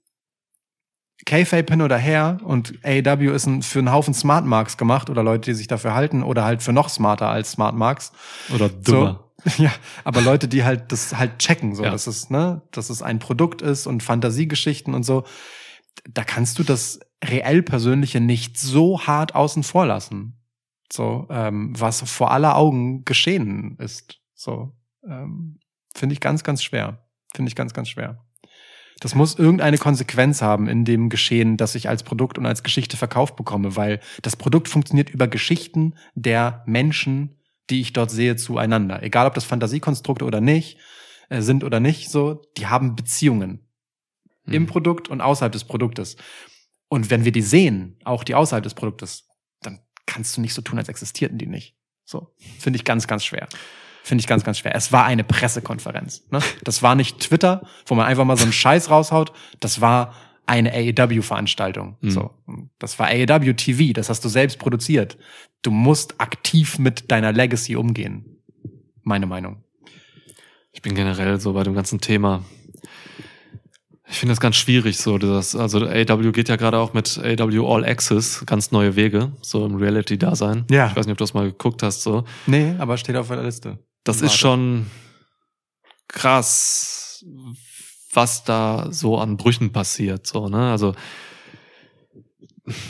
K-Fape 1.26 1.72
hin 1.74 1.82
oder 1.82 1.98
her 1.98 2.40
und 2.44 2.80
AEW 2.84 3.34
ist 3.34 3.46
ein, 3.46 3.62
für 3.62 3.80
einen 3.80 3.92
Haufen 3.92 4.14
Smart 4.14 4.46
Marks 4.46 4.78
gemacht 4.78 5.10
oder 5.10 5.24
Leute, 5.24 5.52
die 5.52 5.56
sich 5.56 5.68
dafür 5.68 5.94
halten 5.94 6.24
oder 6.24 6.44
halt 6.44 6.64
für 6.64 6.74
noch 6.74 6.90
smarter 6.90 7.30
als 7.30 7.52
Smart 7.52 7.76
Marks. 7.76 8.12
Oder 8.54 8.68
dümmer. 8.70 9.32
So, 9.44 9.64
ja, 9.64 9.72
aber 10.04 10.22
Leute, 10.22 10.48
die 10.48 10.64
halt 10.64 10.92
das 10.92 11.16
halt 11.18 11.40
checken, 11.40 11.76
so, 11.76 11.84
ja. 11.84 11.92
dass 11.92 12.08
es, 12.08 12.30
ne, 12.30 12.62
dass 12.72 12.90
es 12.90 13.02
ein 13.02 13.20
Produkt 13.20 13.62
ist 13.62 13.88
und 13.88 14.04
Fantasiegeschichten 14.04 14.94
und 14.94 15.04
so. 15.04 15.24
Da 16.10 16.24
kannst 16.24 16.60
du 16.60 16.64
das 16.64 17.00
reell 17.24 17.62
Persönliche 17.62 18.20
nicht 18.20 18.58
so 18.58 19.02
hart 19.02 19.36
außen 19.36 19.64
vor 19.64 19.86
lassen. 19.86 20.42
So, 20.92 21.28
ähm, 21.30 21.74
was 21.80 22.02
vor 22.02 22.32
aller 22.32 22.56
Augen 22.58 23.06
geschehen 23.06 23.78
ist. 23.80 24.20
So, 24.34 24.76
ähm, 25.08 25.60
finde 25.96 26.14
ich 26.14 26.20
ganz, 26.20 26.44
ganz 26.44 26.64
schwer. 26.64 27.03
Finde 27.34 27.50
ich 27.50 27.56
ganz, 27.56 27.74
ganz 27.74 27.90
schwer. 27.90 28.24
Das 29.00 29.16
muss 29.16 29.38
irgendeine 29.38 29.78
Konsequenz 29.78 30.42
haben 30.42 30.68
in 30.70 30.86
dem 30.86 31.10
Geschehen, 31.10 31.58
das 31.58 31.76
ich 31.76 31.90
als 31.90 32.04
Produkt 32.04 32.38
und 32.38 32.46
als 32.46 32.64
Geschichte 32.64 32.96
verkauft 32.96 33.36
bekomme, 33.36 33.76
weil 33.76 34.00
das 34.22 34.36
Produkt 34.36 34.70
funktioniert 34.70 35.10
über 35.10 35.28
Geschichten 35.28 35.96
der 36.14 36.64
Menschen, 36.68 37.38
die 37.70 37.82
ich 37.82 37.92
dort 37.94 38.12
sehe, 38.12 38.36
zueinander. 38.36 39.02
Egal, 39.04 39.26
ob 39.28 39.34
das 39.34 39.44
Fantasiekonstrukte 39.46 40.24
oder 40.26 40.42
nicht, 40.42 40.78
äh, 41.30 41.42
sind 41.42 41.64
oder 41.64 41.80
nicht, 41.80 42.12
so, 42.12 42.44
die 42.58 42.68
haben 42.68 42.96
Beziehungen 42.96 43.68
mhm. 44.46 44.54
im 44.54 44.68
Produkt 44.68 45.10
und 45.10 45.22
außerhalb 45.22 45.52
des 45.52 45.64
Produktes. 45.64 46.16
Und 46.88 47.10
wenn 47.10 47.26
wir 47.26 47.32
die 47.32 47.42
sehen, 47.42 47.98
auch 48.06 48.24
die 48.24 48.36
außerhalb 48.36 48.64
des 48.64 48.76
Produktes, 48.76 49.28
dann 49.62 49.80
kannst 50.06 50.38
du 50.38 50.42
nicht 50.42 50.54
so 50.54 50.62
tun, 50.62 50.78
als 50.78 50.88
existierten 50.90 51.40
die 51.40 51.48
nicht. 51.48 51.76
So, 52.06 52.34
finde 52.60 52.78
ich 52.78 52.86
ganz, 52.86 53.08
ganz 53.08 53.26
schwer 53.26 53.48
finde 54.04 54.22
ich 54.22 54.28
ganz, 54.28 54.44
ganz 54.44 54.60
schwer. 54.60 54.76
Es 54.76 54.92
war 54.92 55.06
eine 55.06 55.24
Pressekonferenz. 55.24 56.26
Ne? 56.30 56.40
Das 56.64 56.84
war 56.84 56.94
nicht 56.96 57.20
Twitter, 57.22 57.66
wo 57.86 57.96
man 57.96 58.06
einfach 58.06 58.26
mal 58.26 58.38
so 58.38 58.44
einen 58.44 58.52
Scheiß 58.54 58.90
raushaut. 58.90 59.32
Das 59.62 59.82
war 59.82 60.14
eine 60.46 60.74
AEW-Veranstaltung. 60.74 61.98
Mhm. 62.02 62.12
So, 62.12 62.32
das 62.80 63.00
war 63.00 63.08
AEW 63.08 63.54
TV. 63.54 63.94
Das 63.94 64.10
hast 64.10 64.24
du 64.26 64.30
selbst 64.30 64.60
produziert. 64.60 65.18
Du 65.62 65.72
musst 65.72 66.20
aktiv 66.20 66.78
mit 66.80 67.10
deiner 67.12 67.32
Legacy 67.32 67.78
umgehen. 67.78 68.26
Meine 69.04 69.26
Meinung. 69.26 69.64
Ich 70.74 70.82
bin 70.82 70.96
generell 70.96 71.40
so 71.40 71.54
bei 71.54 71.64
dem 71.64 71.74
ganzen 71.74 72.02
Thema. 72.02 72.44
Ich 74.08 74.20
finde 74.20 74.34
das 74.34 74.42
ganz 74.42 74.58
schwierig, 74.58 74.98
so 74.98 75.18
das, 75.18 75.56
also 75.56 75.88
AW 75.88 76.28
e 76.28 76.32
geht 76.34 76.50
ja 76.50 76.56
gerade 76.56 76.78
auch 76.78 76.94
mit 76.94 77.18
AW 77.18 77.50
e 77.56 77.60
All 77.66 77.84
Access 77.86 78.44
ganz 78.46 78.72
neue 78.72 78.96
Wege, 78.96 79.32
so 79.42 79.66
im 79.66 79.76
Reality-Dasein. 79.76 80.66
Ja. 80.70 80.88
Ich 80.88 80.96
weiß 80.96 81.06
nicht, 81.08 81.14
ob 81.14 81.18
du 81.18 81.24
das 81.24 81.34
mal 81.34 81.46
geguckt 81.48 81.82
hast, 81.82 82.04
so. 82.04 82.24
Nee, 82.46 82.76
aber 82.78 82.98
steht 82.98 83.16
auf 83.16 83.30
der 83.30 83.42
Liste. 83.42 83.80
Das 84.04 84.22
ist 84.22 84.36
schon 84.36 84.88
krass, 86.10 87.24
was 88.14 88.44
da 88.44 88.88
so 88.92 89.18
an 89.18 89.38
Brüchen 89.38 89.72
passiert. 89.72 90.28
So, 90.28 90.50
ne? 90.50 90.72
Also 90.72 90.94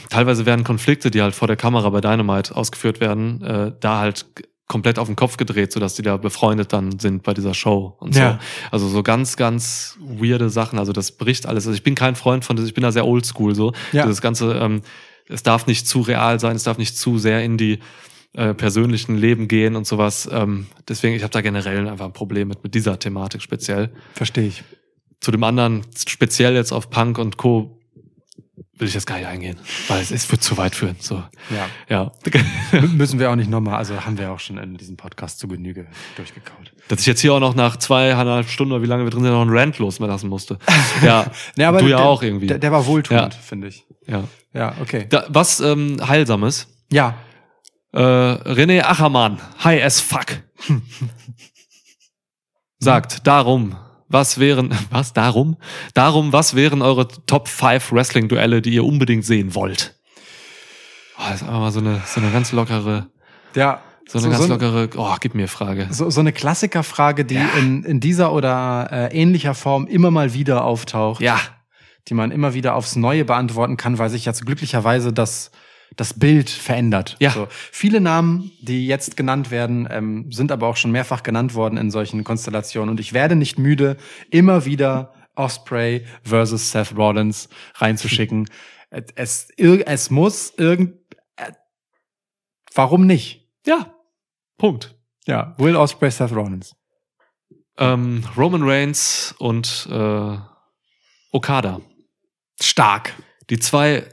teilweise 0.10 0.46
werden 0.46 0.64
Konflikte, 0.64 1.12
die 1.12 1.22
halt 1.22 1.36
vor 1.36 1.48
der 1.48 1.56
Kamera 1.58 1.90
bei 1.90 2.02
Dynamite 2.02 2.56
ausgeführt 2.56 3.00
werden, 3.00 3.42
äh, 3.44 3.74
da 3.80 4.00
halt 4.00 4.26
komplett 4.68 4.98
auf 4.98 5.08
den 5.08 5.16
Kopf 5.16 5.38
gedreht, 5.38 5.72
so 5.72 5.80
dass 5.80 5.96
die 5.96 6.02
da 6.02 6.18
befreundet 6.18 6.74
dann 6.74 6.98
sind 6.98 7.22
bei 7.24 7.34
dieser 7.36 7.54
Show 7.54 7.96
und 8.00 8.16
so. 8.16 8.38
Also 8.72 8.88
so 8.88 9.04
ganz, 9.04 9.36
ganz 9.38 9.98
weirde 10.00 10.50
Sachen. 10.50 10.80
Also 10.80 10.94
das 10.94 11.12
bricht 11.16 11.46
alles. 11.46 11.68
Also 11.68 11.76
ich 11.78 11.84
bin 11.84 11.94
kein 11.96 12.16
Freund 12.16 12.44
von 12.44 12.58
ich 12.64 12.74
bin 12.74 12.82
da 12.82 12.92
sehr 12.92 13.06
oldschool 13.06 13.54
so. 13.54 13.74
Ja. 13.92 14.08
Das 14.08 14.22
Ganze, 14.22 14.54
ähm, 14.56 14.82
es 15.28 15.44
darf 15.44 15.68
nicht 15.68 15.88
zu 15.88 16.02
real 16.02 16.40
sein, 16.40 16.56
es 16.56 16.64
darf 16.64 16.80
nicht 16.80 16.98
zu 16.98 17.20
sehr 17.20 17.44
in 17.44 17.58
die 17.58 17.80
äh, 18.34 18.54
persönlichen 18.54 19.18
Leben 19.18 19.48
gehen 19.48 19.76
und 19.76 19.88
sowas. 19.88 20.28
Ähm, 20.32 20.68
deswegen, 20.88 21.16
ich 21.16 21.24
habe 21.24 21.32
da 21.32 21.42
generell 21.42 21.88
einfach 21.88 22.06
ein 22.06 22.14
Problem 22.14 22.48
mit, 22.48 22.64
mit 22.64 22.76
dieser 22.76 23.00
Thematik 23.00 23.42
speziell. 23.42 23.92
Verstehe 24.14 24.48
ich. 24.48 24.64
Zu 25.22 25.32
dem 25.32 25.44
anderen, 25.44 25.82
speziell 26.08 26.54
jetzt 26.56 26.72
auf 26.72 26.90
Punk 26.90 27.18
und 27.18 27.38
Co. 27.38 27.80
will 28.78 28.88
ich 28.88 28.94
jetzt 28.94 29.06
gar 29.08 29.18
nicht 29.18 29.28
eingehen, 29.28 29.58
weil 29.88 30.02
es, 30.02 30.12
es 30.12 30.30
wird 30.30 30.44
zu 30.44 30.58
weit 30.58 30.76
führen. 30.76 30.98
So. 31.00 31.24
Ja. 31.50 31.70
ja. 32.28 32.82
Müssen 32.94 33.20
wir 33.20 33.32
auch 33.32 33.36
nicht 33.36 33.50
nochmal, 33.50 33.76
also 33.78 34.06
haben 34.06 34.18
wir 34.18 34.32
auch 34.32 34.40
schon 34.40 34.58
in 34.58 34.76
diesem 34.76 34.98
Podcast 34.98 35.40
zu 35.40 35.48
Genüge 35.48 35.88
durchgekaut. 36.18 36.74
Dass 36.90 37.00
ich 37.00 37.06
jetzt 37.06 37.22
hier 37.22 37.34
auch 37.34 37.40
noch 37.40 37.56
nach 37.56 37.78
zweieinhalb 37.78 38.50
Stunden 38.50 38.74
oder 38.74 38.82
wie 38.82 38.88
lange 38.88 39.04
wir 39.06 39.12
drin 39.12 39.24
sind, 39.24 39.32
noch 39.32 39.42
einen 39.44 39.56
Rant 39.58 39.80
loslassen 39.80 40.28
musste. 40.28 40.58
Ja, 41.02 41.32
nee, 41.56 41.64
aber 41.64 41.80
du 41.80 41.88
ja 41.88 41.98
der, 41.98 42.06
auch 42.06 42.22
irgendwie. 42.22 42.48
Der, 42.48 42.58
der 42.60 42.72
war 42.74 42.86
wohltuend, 42.86 43.34
ja. 43.34 43.40
finde 43.40 43.68
ich. 43.68 43.86
Ja. 44.06 44.24
Ja, 44.54 44.74
okay. 44.82 45.06
Da, 45.10 45.24
was 45.30 45.62
ähm, 45.62 46.06
Heilsames. 46.06 46.68
Ja. 46.92 47.16
Äh, 47.94 48.00
René 48.02 48.82
Achermann, 48.82 49.38
high 49.64 49.84
as 49.84 50.00
fuck, 50.02 50.42
sagt 52.80 53.28
darum, 53.28 53.76
was 54.08 54.40
wären, 54.40 54.74
was 54.90 55.14
darum? 55.14 55.58
Darum, 55.94 56.34
was 56.34 56.56
wären 56.56 56.82
eure 56.82 57.08
Top 57.28 57.48
5 57.48 57.92
Wrestling-Duelle, 57.92 58.64
die 58.64 58.74
ihr 58.74 58.84
unbedingt 58.84 59.24
sehen 59.26 59.54
wollt? 59.54 59.94
Oh, 61.20 61.22
das 61.30 61.44
ist 61.44 61.48
aber 61.48 61.60
mal 61.60 61.72
so 61.72 61.82
eine, 61.82 62.02
so 62.08 62.20
eine 62.20 62.32
ganz 62.32 62.52
lockere. 62.52 63.10
Ja. 63.56 63.84
So 64.10 64.18
eine 64.18 64.24
so, 64.26 64.30
ganz 64.32 64.44
so 64.46 64.50
lockere, 64.50 64.90
oh, 64.98 65.16
gib 65.20 65.36
mir 65.36 65.48
Frage. 65.48 65.88
So, 65.92 66.10
so 66.10 66.20
eine 66.20 66.34
Klassikerfrage, 66.34 67.26
die 67.26 67.36
ja. 67.36 67.48
in, 67.60 67.84
in 67.84 68.00
dieser 68.00 68.34
oder 68.34 68.90
äh, 68.92 69.16
ähnlicher 69.16 69.54
Form 69.54 69.86
immer 69.86 70.10
mal 70.10 70.34
wieder 70.34 70.64
auftaucht. 70.66 71.22
Ja. 71.22 71.40
Die 72.08 72.16
man 72.16 72.32
immer 72.32 72.56
wieder 72.56 72.76
aufs 72.76 72.96
Neue 72.96 73.24
beantworten 73.24 73.78
kann, 73.78 74.00
weil 74.00 74.10
sich 74.10 74.26
jetzt 74.26 74.46
glücklicherweise 74.46 75.14
das 75.14 75.52
das 75.96 76.14
Bild 76.18 76.50
verändert. 76.50 77.16
Ja. 77.20 77.32
So, 77.32 77.48
viele 77.50 78.02
Namen, 78.02 78.52
die 78.62 78.88
jetzt 78.88 79.16
genannt 79.18 79.52
werden, 79.52 79.88
ähm, 79.92 80.32
sind 80.32 80.52
aber 80.52 80.68
auch 80.68 80.78
schon 80.78 80.92
mehrfach 80.92 81.24
genannt 81.24 81.54
worden 81.54 81.78
in 81.78 81.92
solchen 81.92 82.24
Konstellationen. 82.24 82.90
Und 82.90 83.00
ich 83.00 83.14
werde 83.14 83.36
nicht 83.36 83.60
müde, 83.60 83.98
immer 84.32 84.66
wieder 84.66 85.14
Osprey 85.36 86.06
versus 86.24 86.72
Seth 86.72 86.96
Rollins 86.96 87.50
reinzuschicken. 87.76 88.50
es, 89.16 89.50
es 89.58 90.10
muss 90.10 90.54
irgend, 90.58 90.96
äh, 91.36 91.52
warum 92.74 93.06
nicht? 93.06 93.50
Ja. 93.66 93.94
Punkt. 94.58 94.96
Ja. 95.28 95.56
Will 95.58 95.76
Osprey, 95.76 96.12
Seth 96.12 96.32
Rollins. 96.32 96.74
Ähm, 97.78 98.24
Roman 98.38 98.62
Reigns 98.64 99.34
und 99.40 99.88
äh, 99.92 100.38
Okada. 101.32 101.82
Stark. 102.62 103.14
Die 103.50 103.58
zwei 103.60 104.08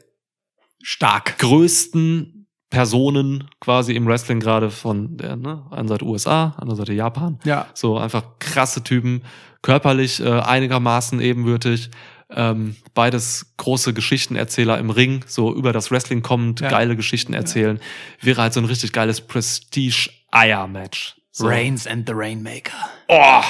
Stark. 0.83 1.39
größten 1.39 2.47
Personen 2.71 3.51
quasi 3.61 3.95
im 3.95 4.07
Wrestling 4.07 4.41
gerade 4.41 4.71
von 4.71 5.17
der 5.17 5.37
ne, 5.37 5.67
einer 5.73 5.89
Seite 5.89 6.05
USA, 6.05 6.55
anderen 6.57 6.77
Seite 6.79 6.93
Japan. 6.93 7.39
Ja. 7.45 7.67
So 7.75 7.99
einfach 7.99 8.39
krasse 8.39 8.85
Typen, 8.85 9.23
körperlich 9.63 10.21
äh, 10.21 10.29
einigermaßen 10.31 11.21
ebenwürdig. 11.21 11.91
Ähm, 12.33 12.77
beides 12.95 13.55
große 13.57 13.93
Geschichtenerzähler 13.93 14.79
im 14.79 14.91
Ring, 14.91 15.25
so 15.27 15.53
über 15.53 15.73
das 15.73 15.91
Wrestling 15.91 16.23
kommend, 16.23 16.61
ja. 16.61 16.69
geile 16.71 16.95
Geschichten 16.95 17.35
erzählen. 17.35 17.79
Ja. 17.79 18.27
Wäre 18.27 18.43
halt 18.43 18.53
so 18.55 18.61
ein 18.61 18.67
richtig 18.67 18.93
geiles 18.93 19.21
Prestige-Eier-Match. 19.27 21.17
So. 21.33 21.49
Reigns 21.49 21.89
and 21.89 22.07
the 22.09 22.13
Rainmaker. 22.15 22.77
Oh! 23.09 23.43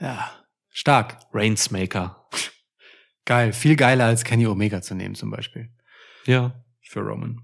Ja. 0.00 0.30
Stark. 0.70 1.16
Rainsmaker. 1.34 2.24
Geil. 3.24 3.52
Viel 3.52 3.74
geiler 3.74 4.04
als 4.06 4.22
Kenny 4.22 4.46
Omega 4.46 4.80
zu 4.80 4.94
nehmen, 4.94 5.16
zum 5.16 5.30
Beispiel. 5.32 5.68
Ja 6.24 6.59
für 6.90 7.00
Roman. 7.00 7.40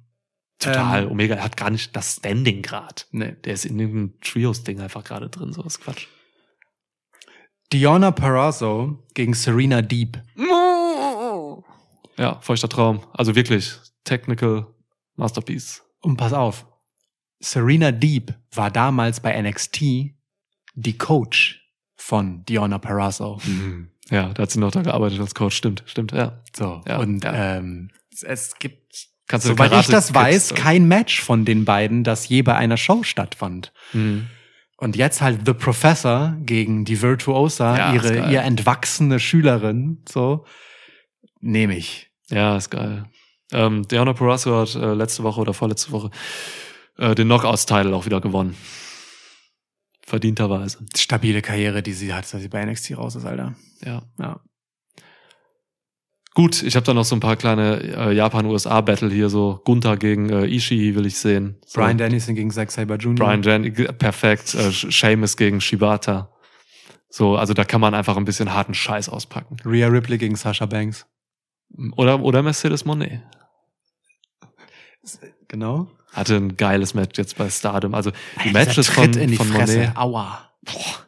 Total. 0.59 1.05
Ähm, 1.05 1.13
Omega 1.13 1.37
hat 1.39 1.57
gar 1.57 1.71
nicht 1.71 1.95
das 1.95 2.17
Standing 2.17 2.63
grad. 2.63 3.07
Nee. 3.13 3.37
Der 3.45 3.53
ist 3.55 3.65
in 3.65 3.79
dem 3.79 4.19
Trios-Ding 4.21 4.81
einfach 4.81 5.05
gerade 5.05 5.29
drin, 5.29 5.53
so 5.53 5.63
ist 5.63 5.81
Quatsch. 5.81 6.09
Diona 7.73 8.11
Parazzo 8.11 9.05
gegen 9.15 9.35
Serena 9.35 9.83
Deep. 9.83 10.19
Ja, 12.17 12.41
feuchter 12.41 12.69
Traum. 12.69 13.03
Also 13.13 13.37
wirklich, 13.37 13.73
Technical 14.05 14.67
Masterpiece. 15.15 15.83
Und 16.01 16.17
pass 16.17 16.33
auf, 16.33 16.67
Serena 17.39 17.93
Deep 17.93 18.35
war 18.53 18.71
damals 18.73 19.21
bei 19.21 19.41
NXT 19.41 19.81
die 20.75 20.99
Coach 20.99 21.63
von 21.95 22.45
Diona 22.47 22.79
Parazzo. 22.79 23.39
Mhm. 23.45 23.91
Ja, 24.11 24.33
da 24.33 24.43
hat 24.43 24.51
sie 24.51 24.59
noch 24.59 24.71
da 24.73 24.83
gearbeitet 24.83 25.21
als 25.21 25.35
Coach, 25.35 25.57
stimmt, 25.57 25.83
stimmt, 25.87 26.13
ja. 26.13 26.43
So, 26.57 26.81
ja, 26.89 26.99
und 26.99 27.23
ja. 27.23 27.57
Ähm, 27.59 27.91
es 28.23 28.59
gibt 28.59 29.09
Kannst 29.29 29.47
du 29.47 29.53
Soweit 29.53 29.71
Karate 29.71 29.89
ich 29.89 29.95
das 29.95 30.15
weiß, 30.15 30.55
kein 30.55 30.87
Match 30.87 31.21
von 31.21 31.45
den 31.45 31.65
beiden, 31.65 32.05
das 32.05 32.29
je 32.29 32.43
bei 32.43 32.55
einer 32.55 32.77
Show 32.77 33.03
stattfand. 33.03 33.73
Mhm. 33.93 34.29
Und 34.77 34.95
jetzt 34.95 35.21
halt 35.21 35.41
The 35.47 35.55
Professor 35.55 36.37
gegen 36.41 36.85
die 36.85 37.01
Virtuosa, 37.03 37.77
ja, 37.77 37.93
ihre, 37.95 38.31
ihr 38.31 38.43
entwachsene 38.43 39.19
Schülerin, 39.19 40.03
so, 40.09 40.45
nehme 41.41 41.77
ich. 41.77 42.11
Ja, 42.29 42.57
ist 42.57 42.71
geil. 42.71 43.07
Ähm, 43.53 43.89
Deanna 43.89 44.13
Porasco 44.13 44.55
hat 44.61 44.75
äh, 44.77 44.93
letzte 44.95 45.23
Woche 45.23 45.41
oder 45.41 45.55
vorletzte 45.55 45.93
Woche 45.93 46.11
äh, 46.99 47.15
den 47.15 47.27
Knockouts-Title 47.27 47.95
auch 47.97 48.05
wieder 48.05 48.21
gewonnen. 48.21 48.57
Verdienterweise. 50.07 50.85
Stabile 50.97 51.43
Karriere, 51.43 51.83
die 51.83 51.93
sie 51.93 52.13
hat, 52.15 52.25
dass 52.33 52.41
sie 52.41 52.49
bei 52.49 52.65
NXT 52.65 52.97
raus 52.97 53.17
ist, 53.17 53.25
Alter. 53.25 53.55
Ja. 53.85 54.03
ja. 54.21 54.41
Gut, 56.37 56.63
ich 56.63 56.77
habe 56.77 56.85
da 56.85 56.93
noch 56.93 57.07
so 57.07 57.17
ein 57.17 57.21
paar 57.21 57.37
kleine 57.37 57.79
äh, 57.79 58.13
Japan-USA-Battle 58.13 59.09
hier, 59.11 59.31
so 59.31 59.59
Gunther 59.65 59.97
gegen 59.97 60.29
äh, 60.29 60.45
Ishii 60.47 60.95
will 60.95 61.07
ich 61.07 61.17
sehen. 61.17 61.57
So. 61.65 61.81
Brian 61.81 61.97
Dennison 61.97 62.35
gegen 62.35 62.51
Zack 62.51 62.71
Saber 62.71 62.97
Jr. 62.97 63.15
Brian 63.15 63.41
Dennison, 63.41 63.87
äh, 63.87 63.93
perfekt. 63.95 64.55
Äh, 64.55 64.71
Seamus 64.71 65.39
gegen 65.39 65.63
Shibata. 65.63 66.31
So, 67.09 67.39
also 67.39 67.55
da 67.55 67.65
kann 67.65 67.81
man 67.81 67.95
einfach 67.95 68.19
ein 68.19 68.27
bisschen 68.27 68.53
harten 68.53 68.75
Scheiß 68.75 69.09
auspacken. 69.09 69.57
Rhea 69.65 69.87
Ripley 69.89 70.19
gegen 70.19 70.37
Sasha 70.37 70.67
Banks. 70.67 71.07
Oder, 71.97 72.21
oder 72.21 72.43
Mercedes 72.43 72.85
Monet. 72.85 73.23
Genau. 75.49 75.87
Hatte 76.13 76.37
ein 76.37 76.59
geiles 76.59 76.93
Match 76.93 77.17
jetzt 77.17 77.39
bei 77.39 77.49
Stardom. 77.49 77.95
Also 77.95 78.11
die 78.45 78.49
Alter, 78.49 78.53
Matches 78.69 78.89
von, 78.91 79.11
in 79.15 79.31
die 79.31 79.37
von 79.37 79.47
Fresse. 79.47 79.79
Monet. 79.79 79.97
Aua. 79.97 80.51
Boah 80.63 81.06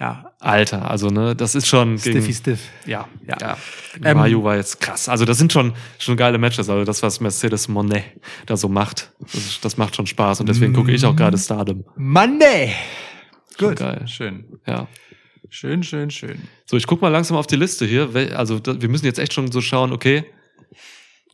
ja. 0.00 0.30
Alter, 0.40 0.88
also 0.90 1.08
ne, 1.08 1.34
das 1.34 1.54
ist 1.54 1.66
schon 1.66 1.98
Stiffy 1.98 2.20
gegen, 2.20 2.32
Stiff. 2.32 2.60
Ja, 2.86 3.08
ja. 3.26 3.36
ja. 3.40 3.56
Ähm, 4.04 4.18
Mayu 4.18 4.44
war 4.44 4.56
jetzt 4.56 4.80
krass. 4.80 5.08
Also 5.08 5.24
das 5.24 5.38
sind 5.38 5.52
schon 5.52 5.72
schon 5.98 6.16
geile 6.16 6.38
Matches. 6.38 6.68
Also 6.68 6.84
das, 6.84 7.02
was 7.02 7.20
Mercedes 7.20 7.66
Monet 7.68 8.04
da 8.46 8.56
so 8.56 8.68
macht, 8.68 9.10
das, 9.32 9.60
das 9.60 9.76
macht 9.76 9.96
schon 9.96 10.06
Spaß 10.06 10.40
und 10.40 10.48
deswegen 10.48 10.72
gucke 10.72 10.92
ich 10.92 11.04
auch 11.04 11.16
gerade 11.16 11.36
Stardom. 11.36 11.84
Monday. 11.96 12.74
Gut. 13.58 13.76
Geil. 13.76 14.06
Schön. 14.06 14.58
Ja. 14.66 14.86
Schön, 15.50 15.82
schön, 15.82 16.10
schön. 16.10 16.42
So, 16.66 16.76
ich 16.76 16.86
guck 16.86 17.00
mal 17.00 17.08
langsam 17.08 17.36
auf 17.36 17.46
die 17.46 17.56
Liste 17.56 17.84
hier. 17.86 18.10
Also 18.36 18.60
wir 18.64 18.88
müssen 18.88 19.06
jetzt 19.06 19.18
echt 19.18 19.32
schon 19.32 19.50
so 19.50 19.60
schauen. 19.62 19.92
Okay, 19.92 20.24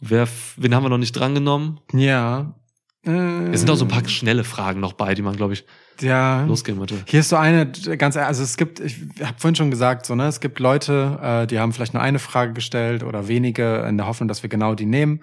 wer, 0.01 0.27
wen 0.57 0.75
haben 0.75 0.85
wir 0.85 0.89
noch 0.89 0.99
nicht 0.99 1.13
drangenommen? 1.13 1.81
Ja 1.93 2.55
es 3.07 3.61
sind 3.61 3.71
auch 3.71 3.75
so 3.75 3.85
ein 3.85 3.89
paar 3.89 4.07
schnelle 4.09 4.45
Fragen 4.45 4.81
noch 4.81 4.95
bei, 4.95 5.15
die 5.15 5.21
man, 5.23 5.37
glaube 5.37 5.53
ich, 5.53 5.67
ja. 6.01 6.43
losgehen 6.45 6.79
würde. 6.79 6.97
Hier 7.05 7.21
ist 7.21 7.29
so 7.29 7.37
eine, 7.37 7.71
ganz, 7.71 8.17
also 8.17 8.43
es 8.43 8.57
gibt, 8.57 8.81
ich 8.81 8.97
habe 9.23 9.35
vorhin 9.39 9.55
schon 9.57 9.71
gesagt, 9.71 10.07
so, 10.07 10.15
ne, 10.15 10.27
es 10.27 10.41
gibt 10.41 10.59
Leute, 10.59 11.19
äh, 11.23 11.47
die 11.47 11.59
haben 11.59 11.73
vielleicht 11.75 11.93
nur 11.93 12.03
eine 12.03 12.19
Frage 12.19 12.55
gestellt 12.55 13.03
oder 13.03 13.29
wenige 13.29 13.81
in 13.89 13.99
der 13.99 14.07
Hoffnung, 14.07 14.29
dass 14.29 14.43
wir 14.43 14.49
genau 14.49 14.75
die 14.75 14.87
nehmen. 14.87 15.21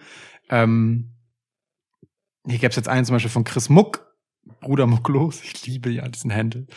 Ähm, 0.49 1.15
hier 2.47 2.59
gäbe 2.59 2.69
es 2.69 2.75
jetzt 2.75 2.87
einen 2.89 3.05
zum 3.05 3.15
Beispiel 3.15 3.31
von 3.31 3.43
Chris 3.45 3.69
Muck, 3.69 4.05
Bruder 4.59 4.85
Mucklos, 4.85 5.41
ich 5.43 5.65
liebe 5.65 5.89
ja 5.89 6.07
diesen 6.07 6.31
Handel, 6.33 6.67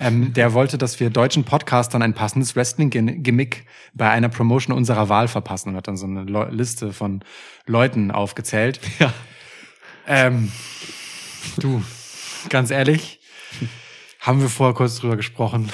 ähm, 0.00 0.32
der 0.32 0.52
wollte, 0.54 0.78
dass 0.78 0.98
wir 1.00 1.10
deutschen 1.10 1.44
Podcastern 1.44 2.00
ein 2.02 2.14
passendes 2.14 2.56
Wrestling-Gimmick 2.56 3.64
bei 3.94 4.08
einer 4.10 4.28
Promotion 4.30 4.74
unserer 4.76 5.08
Wahl 5.10 5.28
verpassen 5.28 5.70
und 5.70 5.76
hat 5.76 5.88
dann 5.88 5.96
so 5.98 6.06
eine 6.06 6.24
Liste 6.50 6.92
von 6.94 7.22
Leuten 7.66 8.10
aufgezählt. 8.10 8.80
Ja. 8.98 9.12
Ähm, 10.06 10.52
du, 11.58 11.82
ganz 12.50 12.70
ehrlich, 12.70 13.20
haben 14.20 14.40
wir 14.40 14.48
vorher 14.50 14.74
kurz 14.74 14.96
drüber 14.98 15.16
gesprochen, 15.16 15.70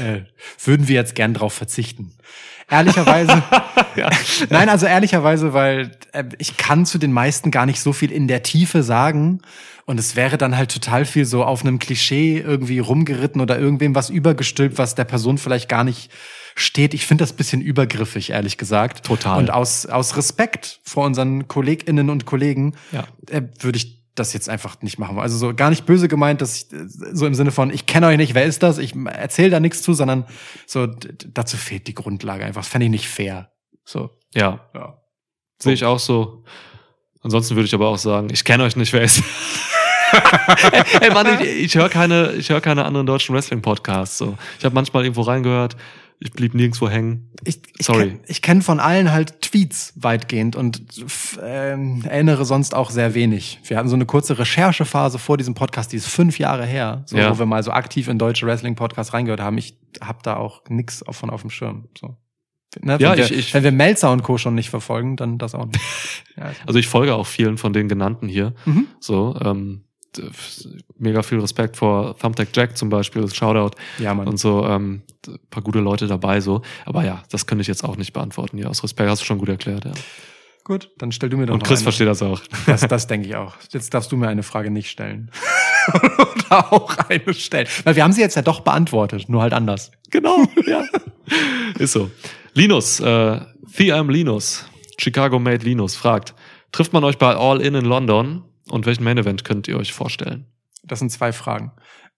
äh, 0.00 0.22
würden 0.64 0.88
wir 0.88 0.94
jetzt 0.94 1.14
gern 1.14 1.32
drauf 1.32 1.54
verzichten. 1.54 2.12
Ehrlicherweise, 2.70 3.42
ja. 3.96 4.10
nein, 4.50 4.68
also 4.68 4.86
ehrlicherweise, 4.86 5.52
weil 5.52 5.92
äh, 6.12 6.24
ich 6.38 6.56
kann 6.56 6.84
zu 6.86 6.98
den 6.98 7.12
meisten 7.12 7.50
gar 7.50 7.66
nicht 7.66 7.80
so 7.80 7.92
viel 7.92 8.10
in 8.12 8.28
der 8.28 8.42
Tiefe 8.42 8.82
sagen 8.82 9.40
und 9.84 9.98
es 9.98 10.16
wäre 10.16 10.38
dann 10.38 10.56
halt 10.56 10.72
total 10.72 11.04
viel 11.04 11.24
so 11.24 11.44
auf 11.44 11.62
einem 11.62 11.78
Klischee 11.78 12.38
irgendwie 12.38 12.78
rumgeritten 12.78 13.40
oder 13.40 13.58
irgendwem 13.58 13.94
was 13.94 14.10
übergestülpt, 14.10 14.78
was 14.78 14.94
der 14.94 15.04
Person 15.04 15.38
vielleicht 15.38 15.68
gar 15.68 15.84
nicht 15.84 16.10
steht. 16.54 16.94
Ich 16.94 17.06
finde 17.06 17.22
das 17.22 17.32
bisschen 17.32 17.60
übergriffig, 17.60 18.30
ehrlich 18.30 18.58
gesagt. 18.58 19.04
Total. 19.06 19.38
Und 19.38 19.50
aus, 19.50 19.86
aus 19.86 20.16
Respekt 20.16 20.80
vor 20.84 21.04
unseren 21.04 21.48
KollegInnen 21.48 22.10
und 22.10 22.26
Kollegen 22.26 22.74
ja. 22.92 23.04
äh, 23.30 23.42
würde 23.60 23.78
ich 23.78 24.02
das 24.14 24.34
jetzt 24.34 24.50
einfach 24.50 24.80
nicht 24.82 24.98
machen. 24.98 25.18
Also 25.18 25.38
so 25.38 25.54
gar 25.54 25.70
nicht 25.70 25.86
böse 25.86 26.06
gemeint, 26.08 26.40
dass 26.42 26.56
ich, 26.56 26.72
äh, 26.72 26.86
so 26.86 27.26
im 27.26 27.34
Sinne 27.34 27.50
von, 27.50 27.70
ich 27.72 27.86
kenne 27.86 28.08
euch 28.08 28.18
nicht, 28.18 28.34
wer 28.34 28.44
ist 28.44 28.62
das? 28.62 28.78
Ich 28.78 28.94
erzähle 28.94 29.50
da 29.50 29.60
nichts 29.60 29.82
zu, 29.82 29.94
sondern 29.94 30.26
so, 30.66 30.86
dazu 30.86 31.56
fehlt 31.56 31.86
die 31.86 31.94
Grundlage 31.94 32.44
einfach. 32.44 32.62
Das 32.62 32.68
fände 32.68 32.86
ich 32.86 32.90
nicht 32.90 33.08
fair. 33.08 33.50
So. 33.84 34.10
Ja. 34.34 34.68
ja. 34.74 34.98
Sehe 35.60 35.72
ich 35.72 35.84
auch 35.84 35.98
so. 35.98 36.44
Ansonsten 37.22 37.54
würde 37.56 37.66
ich 37.66 37.74
aber 37.74 37.88
auch 37.88 37.98
sagen, 37.98 38.28
ich 38.32 38.44
kenne 38.44 38.64
euch 38.64 38.76
nicht, 38.76 38.92
wer 38.92 39.02
ist. 39.02 39.22
ey, 40.72 40.82
ey 41.08 41.12
Mann, 41.14 41.40
ich, 41.40 41.66
ich 41.66 41.74
höre 41.76 41.88
keine, 41.88 42.32
ich 42.32 42.50
höre 42.50 42.60
keine 42.60 42.84
anderen 42.84 43.06
deutschen 43.06 43.34
Wrestling-Podcasts. 43.34 44.18
So. 44.18 44.36
Ich 44.58 44.64
habe 44.64 44.74
manchmal 44.74 45.04
irgendwo 45.04 45.22
reingehört, 45.22 45.76
ich 46.22 46.32
blieb 46.32 46.54
nirgendwo 46.54 46.88
hängen. 46.88 47.30
Ich, 47.44 47.60
ich 47.78 47.84
Sorry. 47.86 48.08
Kenn, 48.10 48.20
ich 48.26 48.42
kenne 48.42 48.62
von 48.62 48.80
allen 48.80 49.12
halt 49.12 49.42
Tweets 49.42 49.92
weitgehend 49.96 50.54
und 50.56 50.82
äh, 51.42 51.70
erinnere 51.72 52.44
sonst 52.44 52.74
auch 52.74 52.90
sehr 52.90 53.14
wenig. 53.14 53.60
Wir 53.64 53.76
hatten 53.78 53.88
so 53.88 53.96
eine 53.96 54.06
kurze 54.06 54.38
Recherchephase 54.38 55.18
vor 55.18 55.36
diesem 55.36 55.54
Podcast, 55.54 55.92
die 55.92 55.96
ist 55.96 56.06
fünf 56.06 56.38
Jahre 56.38 56.64
her, 56.64 57.02
so, 57.06 57.16
ja. 57.16 57.30
wo 57.34 57.38
wir 57.38 57.46
mal 57.46 57.62
so 57.62 57.72
aktiv 57.72 58.08
in 58.08 58.18
deutsche 58.18 58.46
Wrestling-Podcasts 58.46 59.12
reingehört 59.12 59.40
haben. 59.40 59.58
Ich 59.58 59.76
habe 60.00 60.20
da 60.22 60.36
auch 60.36 60.62
nix 60.68 61.04
von 61.10 61.30
auf 61.30 61.40
dem 61.42 61.50
Schirm. 61.50 61.88
So. 61.98 62.16
Ne, 62.80 62.96
ja, 63.00 63.16
wir, 63.16 63.24
ich, 63.26 63.32
ich, 63.32 63.54
wenn 63.54 63.64
wir 63.64 63.72
Melzer 63.72 64.10
und 64.12 64.22
Co. 64.22 64.38
schon 64.38 64.54
nicht 64.54 64.70
verfolgen, 64.70 65.16
dann 65.16 65.36
das 65.38 65.54
auch 65.54 65.66
nicht. 65.66 65.80
Ja, 66.36 66.50
also 66.66 66.78
ich 66.78 66.86
folge 66.88 67.14
auch 67.14 67.26
vielen 67.26 67.58
von 67.58 67.74
den 67.74 67.86
genannten 67.88 68.26
hier. 68.26 68.54
Mhm. 68.64 68.86
So, 69.00 69.38
ähm, 69.44 69.84
mega 70.98 71.22
viel 71.22 71.38
Respekt 71.40 71.76
vor 71.76 72.16
Thumbtack 72.18 72.48
Jack 72.54 72.76
zum 72.76 72.88
Beispiel, 72.90 73.28
Shoutout 73.32 73.76
ja, 73.98 74.14
Mann. 74.14 74.28
und 74.28 74.38
so, 74.38 74.64
ähm, 74.66 75.02
paar 75.50 75.62
gute 75.62 75.78
Leute 75.80 76.06
dabei 76.06 76.40
so. 76.40 76.62
Aber 76.84 77.04
ja, 77.04 77.22
das 77.30 77.46
könnte 77.46 77.62
ich 77.62 77.68
jetzt 77.68 77.84
auch 77.84 77.96
nicht 77.96 78.12
beantworten. 78.12 78.58
Ja, 78.58 78.66
aus 78.68 78.82
Respekt 78.82 79.08
hast 79.08 79.22
du 79.22 79.26
schon 79.26 79.38
gut 79.38 79.48
erklärt, 79.48 79.84
ja. 79.84 79.92
Gut, 80.64 80.90
dann 80.98 81.10
stell 81.10 81.28
du 81.28 81.36
mir 81.36 81.46
doch 81.46 81.54
Und 81.54 81.64
Chris 81.64 81.78
eine. 81.80 81.84
versteht 81.84 82.06
das 82.06 82.22
auch. 82.22 82.40
Das, 82.66 82.82
das 82.82 83.06
denke 83.08 83.26
ich 83.28 83.34
auch. 83.36 83.56
Jetzt 83.72 83.92
darfst 83.94 84.12
du 84.12 84.16
mir 84.16 84.28
eine 84.28 84.44
Frage 84.44 84.70
nicht 84.70 84.88
stellen. 84.90 85.30
Oder 85.92 86.72
auch 86.72 86.96
eine 87.08 87.34
stellen. 87.34 87.66
Weil 87.82 87.96
wir 87.96 88.04
haben 88.04 88.12
sie 88.12 88.20
jetzt 88.20 88.36
ja 88.36 88.42
doch 88.42 88.60
beantwortet, 88.60 89.28
nur 89.28 89.42
halt 89.42 89.54
anders. 89.54 89.90
Genau, 90.10 90.44
ja. 90.66 90.84
Ist 91.80 91.92
so. 91.92 92.10
Linus, 92.54 93.00
äh, 93.00 93.04
The 93.74 93.92
I'm 93.92 94.12
Linus, 94.12 94.66
Chicago 94.98 95.40
Made 95.40 95.64
Linus, 95.64 95.96
fragt, 95.96 96.32
trifft 96.70 96.92
man 96.92 97.02
euch 97.02 97.18
bei 97.18 97.34
All 97.34 97.60
In 97.60 97.74
in 97.74 97.84
London? 97.84 98.44
Und 98.68 98.86
welchen 98.86 99.02
Main 99.04 99.18
Event 99.18 99.44
könnt 99.44 99.68
ihr 99.68 99.76
euch 99.76 99.92
vorstellen? 99.92 100.46
Das 100.84 100.98
sind 100.98 101.10
zwei 101.12 101.32
Fragen. 101.32 101.70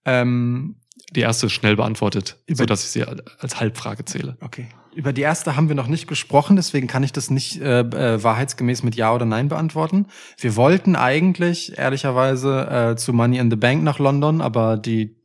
Ähm, 0.05 0.75
die 1.11 1.19
erste 1.21 1.45
ist 1.47 1.51
schnell 1.53 1.75
beantwortet, 1.75 2.37
so 2.51 2.63
dass 2.65 2.83
ich 2.83 2.89
sie 2.89 3.03
als 3.03 3.59
Halbfrage 3.59 4.05
zähle. 4.05 4.37
Okay. 4.41 4.67
Über 4.95 5.11
die 5.13 5.21
erste 5.23 5.55
haben 5.55 5.67
wir 5.67 5.73
noch 5.75 5.87
nicht 5.87 6.05
gesprochen, 6.07 6.55
deswegen 6.55 6.85
kann 6.87 7.01
ich 7.03 7.11
das 7.11 7.29
nicht 7.31 7.59
äh, 7.59 7.79
äh, 7.81 8.23
wahrheitsgemäß 8.23 8.81
mit 8.83 8.95
Ja 8.95 9.13
oder 9.13 9.25
Nein 9.25 9.49
beantworten. 9.49 10.07
Wir 10.39 10.55
wollten 10.55 10.95
eigentlich 10.95 11.77
ehrlicherweise 11.77 12.91
äh, 12.91 12.95
zu 12.95 13.11
Money 13.11 13.37
in 13.39 13.49
the 13.49 13.57
Bank 13.57 13.83
nach 13.83 13.99
London, 13.99 14.39
aber 14.41 14.77
die 14.77 15.17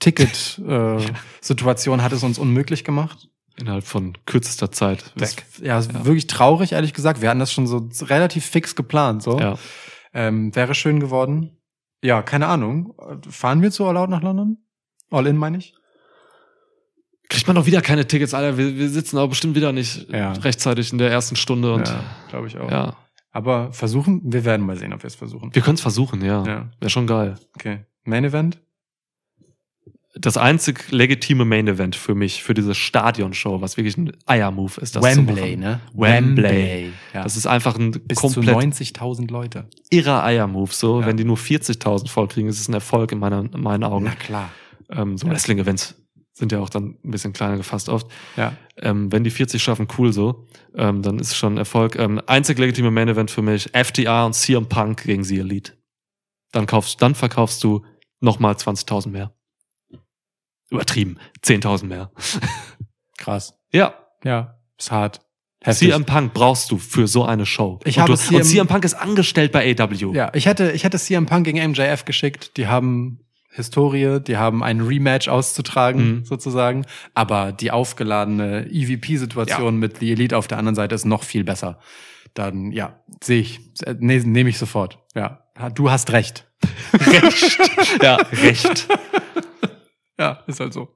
Ticket-Situation 0.00 2.00
äh, 2.00 2.02
hat 2.02 2.12
es 2.12 2.22
uns 2.22 2.38
unmöglich 2.38 2.82
gemacht. 2.84 3.28
Innerhalb 3.60 3.84
von 3.84 4.16
kürzester 4.24 4.72
Zeit 4.72 5.04
weg. 5.16 5.44
Das, 5.50 5.60
ja, 5.62 5.78
ja, 5.78 6.04
wirklich 6.06 6.26
traurig, 6.26 6.72
ehrlich 6.72 6.94
gesagt. 6.94 7.20
Wir 7.20 7.28
hatten 7.28 7.40
das 7.40 7.52
schon 7.52 7.66
so 7.66 7.86
relativ 8.06 8.46
fix 8.46 8.74
geplant. 8.74 9.22
So. 9.22 9.38
Ja. 9.38 9.58
Ähm, 10.14 10.54
wäre 10.54 10.74
schön 10.74 11.00
geworden. 11.00 11.56
Ja, 12.02 12.22
keine 12.22 12.48
Ahnung. 12.48 12.94
Fahren 13.28 13.62
wir 13.62 13.70
zu 13.70 13.84
All 13.86 13.96
Out 13.96 14.10
nach 14.10 14.22
London? 14.22 14.58
All 15.10 15.26
In, 15.26 15.36
meine 15.36 15.58
ich? 15.58 15.74
Kriegt 17.28 17.46
man 17.46 17.56
doch 17.56 17.66
wieder 17.66 17.80
keine 17.80 18.06
Tickets, 18.06 18.34
Alter. 18.34 18.58
Wir, 18.58 18.76
wir 18.76 18.90
sitzen 18.90 19.16
aber 19.16 19.28
bestimmt 19.28 19.54
wieder 19.54 19.72
nicht 19.72 20.10
ja. 20.10 20.32
rechtzeitig 20.32 20.92
in 20.92 20.98
der 20.98 21.10
ersten 21.10 21.36
Stunde. 21.36 21.72
Und, 21.72 21.88
ja, 21.88 22.00
glaube 22.28 22.46
ich 22.46 22.58
auch. 22.58 22.70
Ja. 22.70 22.96
Aber 23.30 23.72
versuchen, 23.72 24.20
wir 24.24 24.44
werden 24.44 24.66
mal 24.66 24.76
sehen, 24.76 24.92
ob 24.92 25.02
wir 25.02 25.08
es 25.08 25.14
versuchen. 25.14 25.54
Wir 25.54 25.62
können 25.62 25.76
es 25.76 25.80
versuchen, 25.80 26.22
ja. 26.22 26.44
ja. 26.44 26.70
Wäre 26.78 26.90
schon 26.90 27.06
geil. 27.06 27.36
Okay. 27.54 27.86
Main 28.04 28.24
Event? 28.24 28.60
das 30.14 30.36
einzig 30.36 30.90
legitime 30.90 31.44
Main 31.44 31.66
Event 31.68 31.96
für 31.96 32.14
mich, 32.14 32.42
für 32.42 32.52
diese 32.54 32.74
Stadionshow, 32.74 33.60
was 33.60 33.76
wirklich 33.76 33.96
ein 33.96 34.12
Eiermove 34.26 34.78
ist. 34.80 34.96
Das 34.96 35.02
Wembley, 35.02 35.56
ne? 35.56 35.80
Wembley. 35.94 36.44
Wembley. 36.44 36.92
Ja. 37.14 37.22
Das 37.22 37.36
ist 37.36 37.46
einfach 37.46 37.76
ein 37.78 37.92
Bis 37.92 38.18
komplett 38.18 38.54
90.000 38.56 39.30
Leute. 39.32 39.68
Irrer 39.90 40.22
Eiermove. 40.24 40.72
So, 40.74 41.00
ja. 41.00 41.06
wenn 41.06 41.16
die 41.16 41.24
nur 41.24 41.38
40.000 41.38 42.08
voll 42.08 42.28
kriegen, 42.28 42.48
ist 42.48 42.60
es 42.60 42.68
ein 42.68 42.74
Erfolg 42.74 43.12
in, 43.12 43.18
meiner, 43.18 43.40
in 43.40 43.60
meinen 43.62 43.84
Augen. 43.84 44.04
Na 44.04 44.14
klar. 44.14 44.50
Ähm, 44.90 45.16
so 45.16 45.26
ja. 45.26 45.32
Wrestling-Events 45.32 45.94
sind 46.34 46.52
ja 46.52 46.60
auch 46.60 46.70
dann 46.70 46.96
ein 47.04 47.10
bisschen 47.10 47.32
kleiner 47.32 47.56
gefasst 47.56 47.88
oft. 47.88 48.06
Ja. 48.36 48.52
Ähm, 48.76 49.10
wenn 49.12 49.24
die 49.24 49.30
40 49.30 49.62
schaffen, 49.62 49.88
cool 49.98 50.12
so. 50.12 50.46
Ähm, 50.74 51.00
dann 51.00 51.18
ist 51.20 51.28
es 51.28 51.36
schon 51.36 51.54
ein 51.54 51.58
Erfolg. 51.58 51.96
Ähm, 51.98 52.20
einzig 52.26 52.58
legitime 52.58 52.90
Main 52.90 53.08
Event 53.08 53.30
für 53.30 53.42
mich: 53.42 53.70
FDR 53.74 54.26
und 54.26 54.34
CM 54.34 54.68
Punk 54.68 55.04
gegen 55.04 55.24
The 55.24 55.38
Elite. 55.38 55.72
Dann 56.52 56.66
kaufst, 56.66 57.00
dann 57.00 57.14
verkaufst 57.14 57.64
du 57.64 57.80
nochmal 58.20 58.54
20.000 58.54 59.08
mehr 59.08 59.32
übertrieben, 60.72 61.18
10.000 61.44 61.84
mehr. 61.86 62.10
Krass. 63.18 63.54
Ja. 63.72 63.94
Ja, 64.24 64.56
ist 64.78 64.90
hart. 64.92 65.20
Heftig. 65.60 65.90
CM 65.90 66.04
Punk 66.04 66.32
brauchst 66.32 66.70
du 66.70 66.78
für 66.78 67.06
so 67.08 67.24
eine 67.24 67.44
Show. 67.44 67.80
Ich 67.84 67.96
und, 67.96 68.02
habe 68.02 68.12
du, 68.12 68.18
CM, 68.18 68.34
und 68.40 68.44
CM 68.44 68.66
Punk 68.68 68.84
ist 68.84 68.94
angestellt 68.94 69.52
bei 69.52 69.74
AW. 69.78 70.12
Ja, 70.14 70.30
ich 70.34 70.46
hätte, 70.46 70.70
ich 70.72 70.84
hätte 70.84 70.98
CM 70.98 71.26
Punk 71.26 71.44
gegen 71.44 71.58
MJF 71.70 72.04
geschickt. 72.04 72.56
Die 72.56 72.68
haben 72.68 73.20
Historie, 73.50 74.20
die 74.20 74.36
haben 74.36 74.62
ein 74.62 74.80
Rematch 74.80 75.26
auszutragen, 75.28 76.18
mhm. 76.18 76.24
sozusagen. 76.24 76.84
Aber 77.14 77.52
die 77.52 77.72
aufgeladene 77.72 78.68
EVP-Situation 78.70 79.64
ja. 79.74 79.80
mit 79.80 79.98
The 79.98 80.12
Elite 80.12 80.36
auf 80.36 80.46
der 80.46 80.58
anderen 80.58 80.76
Seite 80.76 80.94
ist 80.94 81.04
noch 81.04 81.24
viel 81.24 81.42
besser. 81.42 81.80
Dann, 82.34 82.70
ja, 82.70 83.00
sehe 83.22 83.40
ich, 83.40 83.60
ne, 83.98 84.20
nehme 84.20 84.50
ich 84.50 84.58
sofort. 84.58 85.00
Ja, 85.16 85.44
du 85.74 85.90
hast 85.90 86.12
recht. 86.12 86.46
Recht. 86.92 87.58
ja, 88.00 88.14
recht. 88.40 88.86
Ja, 90.18 90.40
ist 90.46 90.60
halt 90.60 90.72
so. 90.72 90.88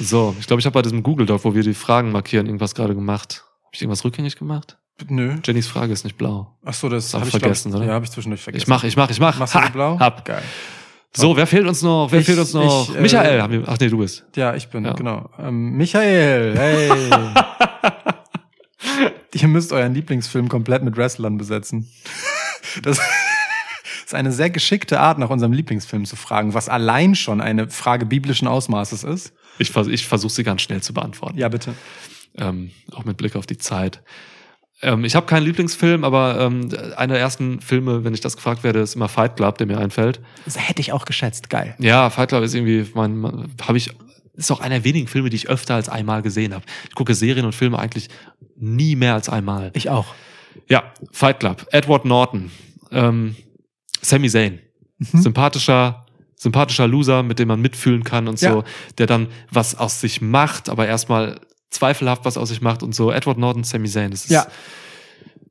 So, 0.00 0.34
ich 0.40 0.46
glaube, 0.46 0.60
ich 0.60 0.66
habe 0.66 0.74
bei 0.74 0.82
diesem 0.82 1.02
Google 1.02 1.26
Doc, 1.26 1.44
wo 1.44 1.54
wir 1.54 1.62
die 1.62 1.74
Fragen 1.74 2.10
markieren, 2.12 2.46
irgendwas 2.46 2.74
gerade 2.74 2.94
gemacht. 2.94 3.44
Habe 3.64 3.70
ich 3.72 3.82
irgendwas 3.82 4.04
rückgängig 4.04 4.36
gemacht? 4.36 4.76
Nö. 5.08 5.36
Jennys 5.44 5.68
Frage 5.68 5.92
ist 5.92 6.04
nicht 6.04 6.16
blau. 6.16 6.58
Ach 6.64 6.74
so, 6.74 6.88
das, 6.88 7.06
das 7.06 7.14
habe 7.14 7.22
hab 7.26 7.34
ich 7.34 7.40
vergessen, 7.40 7.70
glaub, 7.70 7.80
oder? 7.82 7.88
Ja, 7.88 7.94
habe 7.94 8.04
ich 8.04 8.10
zwischendurch 8.10 8.42
vergessen. 8.42 8.62
Ich 8.62 8.68
mach, 8.68 8.84
ich 8.84 8.96
mach, 8.96 9.10
ich 9.10 9.20
mach. 9.20 9.38
Machst 9.38 9.54
du 9.54 9.60
ha, 9.60 9.68
blau? 9.68 9.98
Hab. 9.98 10.24
Geil. 10.24 10.42
So, 11.16 11.36
wer 11.36 11.46
fehlt 11.46 11.66
uns 11.66 11.82
noch? 11.82 12.10
Wer 12.10 12.20
ich, 12.20 12.26
fehlt 12.26 12.38
uns 12.38 12.52
noch? 12.54 12.88
Ich, 12.90 12.96
äh, 12.96 13.00
Michael, 13.00 13.40
haben 13.42 13.52
wir, 13.52 13.62
ach 13.68 13.78
nee, 13.78 13.88
du 13.88 13.98
bist. 13.98 14.24
Ja, 14.34 14.54
ich 14.54 14.68
bin, 14.68 14.84
ja. 14.84 14.94
genau. 14.94 15.30
Ähm, 15.38 15.72
Michael, 15.76 16.58
hey. 16.58 17.10
Ihr 19.34 19.48
müsst 19.48 19.72
euren 19.72 19.94
Lieblingsfilm 19.94 20.48
komplett 20.48 20.82
mit 20.82 20.96
Wrestlern 20.96 21.38
besetzen. 21.38 21.88
Das 22.82 22.98
das 24.04 24.12
ist 24.12 24.18
eine 24.18 24.32
sehr 24.32 24.50
geschickte 24.50 25.00
Art, 25.00 25.18
nach 25.18 25.30
unserem 25.30 25.52
Lieblingsfilm 25.54 26.04
zu 26.04 26.14
fragen, 26.16 26.52
was 26.52 26.68
allein 26.68 27.14
schon 27.14 27.40
eine 27.40 27.70
Frage 27.70 28.04
biblischen 28.04 28.46
Ausmaßes 28.46 29.02
ist. 29.02 29.32
Ich, 29.58 29.70
vers 29.70 29.86
ich 29.86 30.06
versuche 30.06 30.32
sie 30.32 30.42
ganz 30.44 30.60
schnell 30.60 30.82
zu 30.82 30.92
beantworten. 30.92 31.38
Ja, 31.38 31.48
bitte. 31.48 31.72
Ähm, 32.36 32.70
auch 32.92 33.06
mit 33.06 33.16
Blick 33.16 33.34
auf 33.34 33.46
die 33.46 33.56
Zeit. 33.56 34.02
Ähm, 34.82 35.06
ich 35.06 35.14
habe 35.16 35.24
keinen 35.24 35.44
Lieblingsfilm, 35.44 36.04
aber 36.04 36.38
ähm, 36.38 36.68
einer 36.96 37.14
der 37.14 37.22
ersten 37.22 37.62
Filme, 37.62 38.04
wenn 38.04 38.12
ich 38.12 38.20
das 38.20 38.36
gefragt 38.36 38.62
werde, 38.62 38.80
ist 38.80 38.94
immer 38.94 39.08
Fight 39.08 39.36
Club, 39.36 39.56
der 39.56 39.66
mir 39.66 39.78
einfällt. 39.78 40.20
Das 40.44 40.58
hätte 40.68 40.82
ich 40.82 40.92
auch 40.92 41.06
geschätzt, 41.06 41.48
geil. 41.48 41.74
Ja, 41.78 42.10
Fight 42.10 42.28
Club 42.28 42.44
ist 42.44 42.54
irgendwie, 42.54 42.84
mein, 42.94 43.48
habe 43.66 43.78
ich 43.78 43.90
ist 44.36 44.50
auch 44.50 44.60
einer 44.60 44.74
der 44.80 44.84
wenigen 44.84 45.06
Filme, 45.06 45.30
die 45.30 45.36
ich 45.36 45.48
öfter 45.48 45.76
als 45.76 45.88
einmal 45.88 46.20
gesehen 46.20 46.52
habe. 46.52 46.64
Ich 46.88 46.94
gucke 46.94 47.14
Serien 47.14 47.46
und 47.46 47.54
Filme 47.54 47.78
eigentlich 47.78 48.08
nie 48.56 48.96
mehr 48.96 49.14
als 49.14 49.28
einmal. 49.30 49.70
Ich 49.74 49.88
auch. 49.88 50.06
Ja, 50.68 50.84
Fight 51.12 51.40
Club, 51.40 51.66
Edward 51.70 52.04
Norton. 52.04 52.50
Ähm, 52.90 53.36
Sammy 54.04 54.28
Zayn. 54.28 54.60
Mhm. 54.98 55.22
Sympathischer, 55.22 56.06
sympathischer 56.36 56.86
Loser, 56.86 57.22
mit 57.22 57.38
dem 57.38 57.48
man 57.48 57.60
mitfühlen 57.60 58.04
kann 58.04 58.28
und 58.28 58.40
ja. 58.40 58.52
so, 58.52 58.64
der 58.98 59.06
dann 59.06 59.28
was 59.50 59.74
aus 59.76 60.00
sich 60.00 60.20
macht, 60.20 60.68
aber 60.68 60.86
erstmal 60.86 61.40
zweifelhaft 61.70 62.24
was 62.24 62.36
aus 62.36 62.50
sich 62.50 62.60
macht 62.60 62.82
und 62.82 62.94
so. 62.94 63.10
Edward 63.10 63.38
Norton, 63.38 63.64
Sammy 63.64 63.88
Zayn. 63.88 64.10
Das 64.12 64.24
ist 64.24 64.30
ja. 64.30 64.46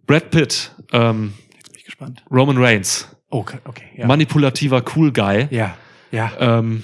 Brad 0.07 0.31
Pitt. 0.31 0.71
Ähm, 0.91 1.33
Jetzt 1.55 1.69
bin 1.71 1.77
ich 1.77 1.85
gespannt. 1.85 2.23
Roman 2.31 2.57
Reigns. 2.57 3.07
Okay, 3.29 3.57
okay. 3.65 3.85
Ja. 3.97 4.05
Manipulativer 4.05 4.83
Cool 4.95 5.11
Guy. 5.11 5.47
Ja. 5.49 5.75
Ja. 6.11 6.31
Ähm, 6.39 6.83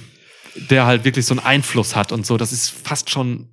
der 0.70 0.86
halt 0.88 1.06
wirklich 1.06 1.26
so 1.26 1.34
einen 1.36 1.46
Einfluss 1.46 1.96
hat 1.96 2.12
und 2.12 2.26
so. 2.26 2.36
Das 2.36 2.52
ist 2.52 2.70
fast 2.70 3.10
schon 3.10 3.50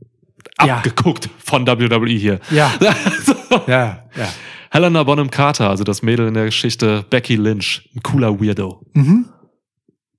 abgeguckt 0.56 1.26
ja. 1.26 1.30
von 1.44 1.66
WWE 1.66 2.08
hier. 2.10 2.40
Ja. 2.50 2.72
so. 3.24 3.34
ja, 3.66 4.04
ja. 4.16 4.32
Helena 4.70 5.02
Bonham 5.04 5.30
Carter, 5.30 5.70
also 5.70 5.84
das 5.84 6.02
Mädel 6.02 6.28
in 6.28 6.34
der 6.34 6.46
Geschichte, 6.46 7.04
Becky 7.08 7.36
Lynch, 7.36 7.88
ein 7.94 8.02
cooler 8.02 8.40
Weirdo. 8.40 8.84
Mhm. 8.94 9.26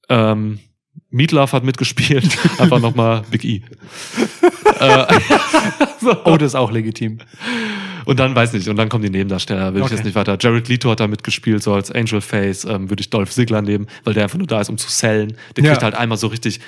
Ähm, 0.09 0.59
Meatloaf 1.09 1.53
hat 1.53 1.63
mitgespielt, 1.63 2.37
einfach 2.59 2.79
nochmal 2.79 3.23
Big 3.29 3.43
E. 3.45 3.61
äh, 4.79 5.05
Oh, 6.23 6.37
das 6.37 6.49
ist 6.49 6.55
auch 6.55 6.71
legitim. 6.71 7.17
Und 8.05 8.19
dann, 8.19 8.35
weiß 8.35 8.53
nicht, 8.53 8.67
und 8.69 8.77
dann 8.77 8.87
kommen 8.87 9.03
die 9.03 9.09
Nebendarsteller, 9.09 9.73
will 9.73 9.81
okay. 9.81 9.87
ich 9.93 9.97
jetzt 9.97 10.05
nicht 10.05 10.15
weiter. 10.15 10.37
Jared 10.39 10.69
Leto 10.69 10.89
hat 10.91 10.99
da 11.01 11.07
mitgespielt, 11.07 11.61
so 11.63 11.73
als 11.73 11.91
Angel 11.91 12.21
Face, 12.21 12.63
ähm, 12.65 12.89
würde 12.89 13.01
ich 13.01 13.09
Dolph 13.09 13.31
Ziggler 13.31 13.61
nehmen, 13.63 13.87
weil 14.05 14.13
der 14.13 14.23
einfach 14.23 14.37
nur 14.37 14.47
da 14.47 14.61
ist, 14.61 14.69
um 14.69 14.77
zu 14.77 14.89
sellen. 14.89 15.35
Der 15.57 15.63
ja. 15.65 15.71
kriegt 15.71 15.83
halt 15.83 15.95
einmal 15.95 16.17
so 16.17 16.27
richtig 16.27 16.61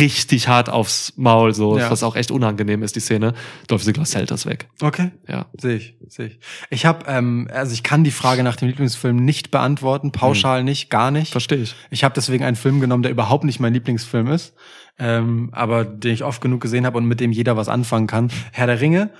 richtig 0.00 0.48
hart 0.48 0.68
aufs 0.68 1.12
Maul, 1.16 1.54
so, 1.54 1.78
ja. 1.78 1.90
was 1.90 2.02
auch 2.02 2.16
echt 2.16 2.30
unangenehm 2.30 2.82
ist, 2.82 2.96
die 2.96 3.00
Szene. 3.00 3.34
Dolph 3.68 3.84
Ziggler 3.84 4.04
hält 4.04 4.30
das 4.30 4.44
weg. 4.44 4.68
Okay. 4.80 5.12
Ja. 5.28 5.46
Sehe 5.56 5.76
ich, 5.76 5.94
sehe 6.08 6.26
ich. 6.26 6.40
Ich 6.70 6.84
hab, 6.86 7.08
ähm, 7.08 7.48
also 7.52 7.72
ich 7.72 7.82
kann 7.84 8.02
die 8.02 8.10
Frage 8.10 8.42
nach 8.42 8.56
dem 8.56 8.68
Lieblingsfilm 8.68 9.16
nicht 9.16 9.50
beantworten, 9.52 10.10
pauschal 10.10 10.58
hm. 10.58 10.64
nicht, 10.64 10.90
gar 10.90 11.10
nicht. 11.12 11.30
Verstehe 11.32 11.58
ich. 11.58 11.74
Ich 11.90 12.02
habe 12.04 12.14
deswegen 12.14 12.42
einen 12.44 12.56
Film 12.56 12.80
genommen, 12.80 13.02
der 13.04 13.12
überhaupt 13.12 13.44
nicht 13.44 13.60
mein 13.60 13.72
Lieblingsfilm 13.72 14.26
ist, 14.28 14.54
ähm, 14.98 15.50
aber 15.52 15.84
den 15.84 16.12
ich 16.12 16.24
oft 16.24 16.40
genug 16.40 16.60
gesehen 16.60 16.84
habe 16.84 16.98
und 16.98 17.04
mit 17.06 17.20
dem 17.20 17.30
jeder 17.30 17.56
was 17.56 17.68
anfangen 17.68 18.08
kann. 18.08 18.32
Herr 18.52 18.66
der 18.66 18.80
Ringe. 18.80 19.10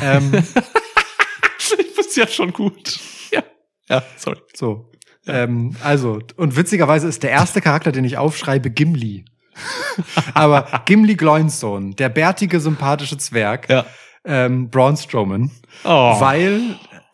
Ähm, 0.00 0.32
ich 1.58 1.96
wusste 1.96 2.22
ja 2.22 2.26
schon 2.26 2.52
gut. 2.52 2.98
Ja. 3.30 3.42
Ja, 3.88 4.02
sorry. 4.16 4.38
So. 4.56 4.90
Ja. 5.26 5.44
Ähm, 5.44 5.76
also, 5.84 6.18
und 6.36 6.56
witzigerweise 6.56 7.06
ist 7.06 7.22
der 7.22 7.30
erste 7.30 7.60
Charakter, 7.60 7.92
den 7.92 8.04
ich 8.04 8.16
aufschreibe, 8.18 8.68
Gimli. 8.72 9.24
Aber 10.34 10.66
Gimli 10.84 11.14
Gloinstone, 11.14 11.94
der 11.94 12.08
bärtige, 12.08 12.60
sympathische 12.60 13.18
Zwerg, 13.18 13.68
ja. 13.68 13.84
ähm, 14.24 14.68
Braun 14.70 14.96
Strowman, 14.96 15.50
oh. 15.84 16.20
weil 16.20 16.60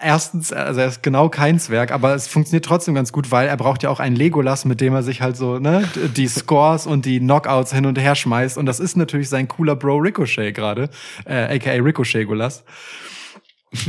erstens, 0.01 0.53
also 0.53 0.81
er 0.81 0.87
ist 0.87 1.03
genau 1.03 1.29
kein 1.29 1.59
Zwerg, 1.59 1.91
aber 1.91 2.15
es 2.15 2.29
funktioniert 2.29 2.65
trotzdem 2.65 2.95
ganz 2.95 3.13
gut, 3.13 3.31
weil 3.31 3.49
er 3.49 3.57
braucht 3.57 3.83
ja 3.83 3.91
auch 3.91 4.01
einen 4.01 4.15
Legolas, 4.17 4.65
mit 4.65 4.81
dem 4.81 4.95
er 4.95 5.03
sich 5.03 5.21
halt 5.21 5.37
so, 5.37 5.59
ne, 5.59 5.89
die 6.17 6.29
Scores 6.29 6.87
und 6.87 7.05
die 7.05 7.19
Knockouts 7.19 7.73
hin 7.73 7.87
und 7.87 7.99
her 7.99 8.15
schmeißt. 8.15 8.57
Und 8.59 8.67
das 8.67 8.79
ist 8.79 8.97
natürlich 8.97 9.29
sein 9.29 9.49
cooler 9.49 9.77
Bro 9.77 9.97
Ricochet 9.97 10.53
gerade, 10.55 10.91
äh, 11.25 11.57
aka 11.57 11.71
Ricochet 11.73 12.27
Golas. 12.27 12.65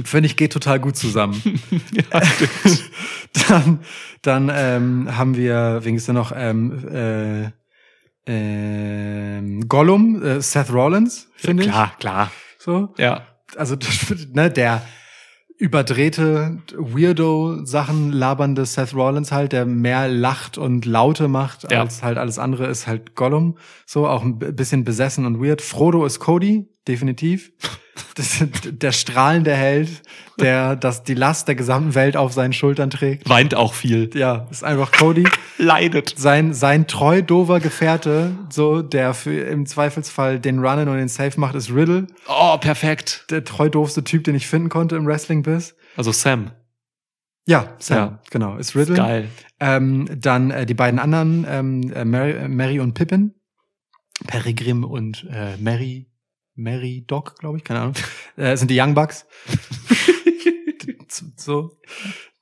Finde 0.04 0.26
ich, 0.26 0.36
geht 0.36 0.52
total 0.52 0.78
gut 0.82 0.98
zusammen. 0.98 1.42
ja, 1.94 2.22
dann 3.48 3.80
dann 4.22 4.52
ähm, 4.54 5.10
haben 5.18 5.38
wir, 5.38 5.80
wenigstens 5.86 6.14
noch, 6.14 6.34
ähm, 6.36 6.86
äh, 6.94 7.52
ähm, 8.30 9.68
Gollum, 9.68 10.22
äh, 10.24 10.42
Seth 10.42 10.72
Rollins, 10.72 11.28
finde 11.36 11.64
ja, 11.64 11.68
ich. 11.70 11.74
Klar, 11.74 11.92
klar. 12.00 12.32
So. 12.60 12.94
Ja. 12.98 13.26
Also 13.56 13.76
ne, 14.34 14.52
der 14.52 14.84
überdrehte, 15.58 16.60
weirdo 16.78 17.66
Sachen 17.66 18.12
labernde 18.12 18.66
Seth 18.68 18.94
Rollins 18.94 19.32
halt, 19.32 19.52
der 19.54 19.66
mehr 19.66 20.08
lacht 20.08 20.58
und 20.60 20.86
Laute 20.86 21.28
macht 21.28 21.70
ja. 21.72 21.82
als 21.82 22.04
halt 22.04 22.18
alles 22.20 22.38
andere, 22.38 22.68
ist 22.68 22.86
halt 22.86 23.16
Gollum. 23.16 23.58
So, 23.88 24.08
auch 24.08 24.24
ein 24.24 24.38
bisschen 24.38 24.84
besessen 24.84 25.26
und 25.26 25.44
weird. 25.44 25.62
Frodo 25.64 26.06
ist 26.06 26.20
Cody, 26.20 26.70
definitiv. 26.90 27.52
Das, 28.16 28.44
der 28.66 28.92
strahlende 28.92 29.54
Held, 29.54 29.90
der 30.40 30.76
das, 30.76 31.04
die 31.04 31.14
Last 31.14 31.48
der 31.48 31.54
gesamten 31.56 31.94
Welt 31.96 32.18
auf 32.18 32.34
seinen 32.34 32.52
Schultern 32.54 32.90
trägt. 32.90 33.30
Weint 33.30 33.54
auch 33.56 33.74
viel. 33.76 34.10
Ja, 34.16 34.48
ist 34.50 34.64
einfach 34.64 34.92
Cody. 34.92 35.26
Leidet. 35.60 36.16
Sein, 36.18 36.54
sein 36.54 36.88
treu 36.88 37.22
dover 37.22 37.60
Gefährte, 37.60 38.32
so, 38.50 38.82
der 38.82 39.14
für, 39.14 39.38
im 39.44 39.66
Zweifelsfall 39.68 40.40
den 40.40 40.60
Runnen 40.66 40.90
und 40.90 40.98
den 40.98 41.10
Safe 41.10 41.40
macht, 41.40 41.54
ist 41.56 41.72
Riddle. 41.74 42.08
Oh, 42.28 42.58
perfekt. 42.58 43.28
Der 43.30 43.44
treu 43.44 43.70
doofste 43.70 44.04
Typ, 44.04 44.24
den 44.24 44.34
ich 44.36 44.48
finden 44.48 44.70
konnte 44.70 44.96
im 44.96 45.06
Wrestling-Biss. 45.06 45.76
Also 45.98 46.12
Sam. 46.12 46.52
Ja, 47.46 47.76
Sam, 47.80 47.98
ja. 47.98 48.20
genau, 48.32 48.58
ist 48.58 48.76
Riddle. 48.76 48.96
Ist 48.96 48.98
geil. 48.98 49.30
Ähm, 49.60 50.08
dann 50.18 50.50
äh, 50.52 50.66
die 50.66 50.74
beiden 50.74 51.00
anderen, 51.00 51.46
ähm, 51.50 51.92
äh, 51.94 52.04
Mary, 52.06 52.32
äh, 52.32 52.48
Mary 52.48 52.80
und 52.80 52.94
Pippin. 52.96 53.34
Peregrim 54.28 54.84
und 54.84 55.26
äh, 55.32 55.56
Mary 55.60 56.09
Mary 56.60 57.04
Doc, 57.08 57.40
glaube 57.40 57.58
ich, 57.58 57.64
keine 57.64 57.80
Ahnung, 57.82 57.94
äh, 58.36 58.56
sind 58.58 58.70
die 58.70 58.80
Young 58.80 58.94
Bucks. 58.94 59.26
so. 61.38 61.78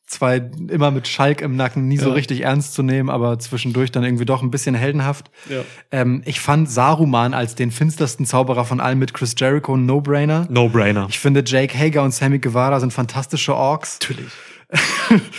Zwei 0.10 0.38
immer 0.70 0.90
mit 0.90 1.06
Schalk 1.06 1.42
im 1.42 1.58
Nacken, 1.58 1.90
nie 1.90 1.98
ja. 1.98 2.04
so 2.04 2.14
richtig 2.14 2.42
ernst 2.44 2.74
zu 2.74 2.82
nehmen, 2.82 3.10
aber 3.10 3.40
zwischendurch 3.40 3.92
dann 3.92 4.06
irgendwie 4.06 4.24
doch 4.24 4.42
ein 4.42 4.52
bisschen 4.52 4.74
heldenhaft. 4.74 5.30
Ja. 5.50 5.66
Ähm, 5.92 6.24
ich 6.26 6.40
fand 6.40 6.72
Saruman 6.72 7.34
als 7.34 7.56
den 7.56 7.72
finstersten 7.72 8.26
Zauberer 8.26 8.64
von 8.64 8.80
allen 8.80 9.00
mit 9.00 9.14
Chris 9.14 9.36
Jericho 9.38 9.76
No-Brainer. 9.76 10.48
No-Brainer. 10.50 11.08
Ich 11.10 11.20
finde 11.20 11.44
Jake 11.46 11.78
Hager 11.78 12.04
und 12.04 12.14
Sammy 12.14 12.40
Guevara 12.40 12.80
sind 12.80 12.94
fantastische 12.94 13.54
Orks. 13.54 14.00
Natürlich. 14.02 14.32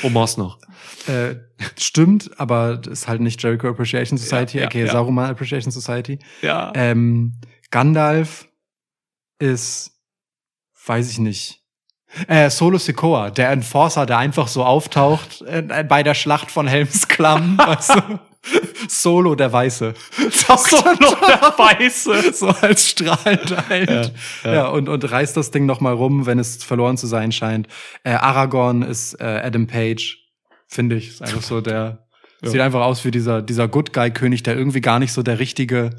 Omos 0.02 0.36
noch. 0.36 0.58
Äh, 1.06 1.36
stimmt, 1.80 2.30
aber 2.38 2.82
ist 2.90 3.08
halt 3.08 3.22
nicht 3.22 3.42
Jericho 3.42 3.68
Appreciation 3.70 4.18
Society, 4.18 4.58
ja, 4.58 4.64
ja 4.64 4.68
okay, 4.68 4.84
ja. 4.84 4.92
Saruman 4.92 5.30
Appreciation 5.30 5.72
Society. 5.72 6.18
Ja. 6.42 6.72
Ähm, 6.76 7.32
Gandalf 7.70 8.47
ist, 9.38 9.92
weiß 10.86 11.10
ich 11.10 11.18
nicht, 11.18 11.60
äh, 12.26 12.50
Solo 12.50 12.78
Sequoia, 12.78 13.30
der 13.30 13.50
Enforcer, 13.50 14.06
der 14.06 14.18
einfach 14.18 14.48
so 14.48 14.64
auftaucht 14.64 15.42
äh, 15.42 15.84
bei 15.86 16.02
der 16.02 16.14
Schlacht 16.14 16.50
von 16.50 16.66
Helms 16.66 17.08
Klamm. 17.08 17.58
weißt 17.58 17.96
du? 17.96 18.20
Solo 18.88 19.34
der 19.34 19.52
Weiße. 19.52 19.92
Solo 20.30 21.14
der 21.28 21.54
Weiße. 21.56 22.32
so 22.32 22.48
als 22.48 22.88
strahlender 22.88 23.68
halt. 23.68 23.90
Ja, 23.90 24.02
ja. 24.44 24.54
ja, 24.54 24.66
und, 24.68 24.88
und 24.88 25.10
reißt 25.10 25.36
das 25.36 25.50
Ding 25.50 25.66
nochmal 25.66 25.92
rum, 25.92 26.24
wenn 26.24 26.38
es 26.38 26.64
verloren 26.64 26.96
zu 26.96 27.06
sein 27.06 27.30
scheint. 27.30 27.68
Äh, 28.04 28.12
Aragorn 28.12 28.82
ist 28.82 29.20
äh, 29.20 29.24
Adam 29.44 29.66
Page, 29.66 30.18
finde 30.66 30.96
ich. 30.96 31.08
Ist 31.08 31.22
einfach 31.22 31.42
so 31.42 31.60
der. 31.60 32.06
Ja. 32.42 32.50
Sieht 32.50 32.60
einfach 32.60 32.82
aus 32.84 33.04
wie 33.04 33.10
dieser, 33.10 33.42
dieser 33.42 33.66
Good 33.68 33.92
Guy-König, 33.92 34.44
der 34.44 34.56
irgendwie 34.56 34.80
gar 34.80 34.98
nicht 35.00 35.12
so 35.12 35.22
der 35.24 35.40
richtige 35.40 35.90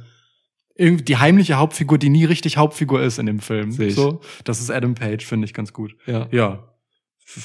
irgendwie 0.80 1.04
die 1.04 1.18
heimliche 1.18 1.56
Hauptfigur, 1.56 1.98
die 1.98 2.10
nie 2.10 2.26
richtig 2.26 2.58
Hauptfigur 2.58 3.02
ist 3.02 3.20
in 3.20 3.26
dem 3.26 3.40
Film. 3.40 3.72
Sehe 3.72 3.88
ich. 3.90 3.96
So, 3.96 4.22
das 4.46 4.62
ist 4.62 4.72
Adam 4.72 4.96
Page, 4.96 5.26
finde 5.26 5.46
ich 5.46 5.54
ganz 5.54 5.74
gut. 5.74 5.94
Ja. 6.06 6.28
Ja. 6.32 6.64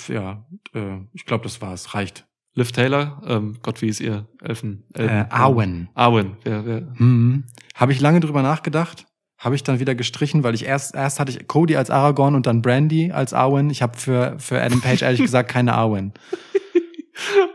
Ja, 0.09 0.47
äh, 0.73 1.01
ich 1.13 1.27
glaube, 1.27 1.43
das 1.45 1.61
war's. 1.61 1.93
Reicht. 1.95 2.27
Liv 2.55 2.71
Taylor, 2.73 3.21
ähm, 3.27 3.59
Gott, 3.63 3.83
wie 3.83 3.89
ist 3.89 4.01
ihr? 4.01 4.27
Elfen. 4.41 4.85
Elfen 4.95 5.15
äh, 5.17 5.27
Arwen. 5.29 5.91
Arwen, 5.95 6.37
ja, 6.47 6.63
ja. 6.63 6.81
Mhm. 6.95 7.45
Habe 7.75 7.93
ich 7.93 8.01
lange 8.01 8.21
drüber 8.21 8.43
nachgedacht 8.43 9.07
habe 9.37 9.57
ich 9.57 9.63
dann 9.63 9.79
wieder 9.79 9.95
gestrichen, 9.95 10.43
weil 10.43 10.55
ich 10.55 10.65
erst 10.65 10.95
erst 10.95 11.21
hatte 11.21 11.31
ich 11.31 11.47
Cody 11.47 11.77
als 11.77 11.91
Aragorn 11.91 12.35
und 12.35 12.47
dann 12.47 12.63
Brandy 12.63 13.13
als 13.13 13.35
Arwen. 13.35 13.69
Ich 13.69 13.83
habe 13.83 13.99
für 13.99 14.39
für 14.39 14.63
Adam 14.63 14.81
Page 14.81 15.03
ehrlich 15.03 15.21
gesagt 15.21 15.51
keine 15.51 15.75
Arwen. 15.75 16.15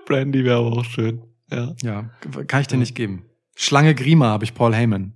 Brandy 0.06 0.44
wäre 0.44 0.58
aber 0.60 0.74
auch 0.74 0.86
schön. 0.86 1.24
Ja. 1.50 1.74
Ja, 1.82 2.10
kann 2.46 2.62
ich 2.62 2.68
dir 2.68 2.76
ja. 2.76 2.80
nicht 2.82 2.94
geben. 2.94 3.26
Schlange 3.56 3.96
Grima 3.96 4.28
habe 4.28 4.44
ich 4.44 4.54
Paul 4.54 4.76
Heyman. 4.76 5.14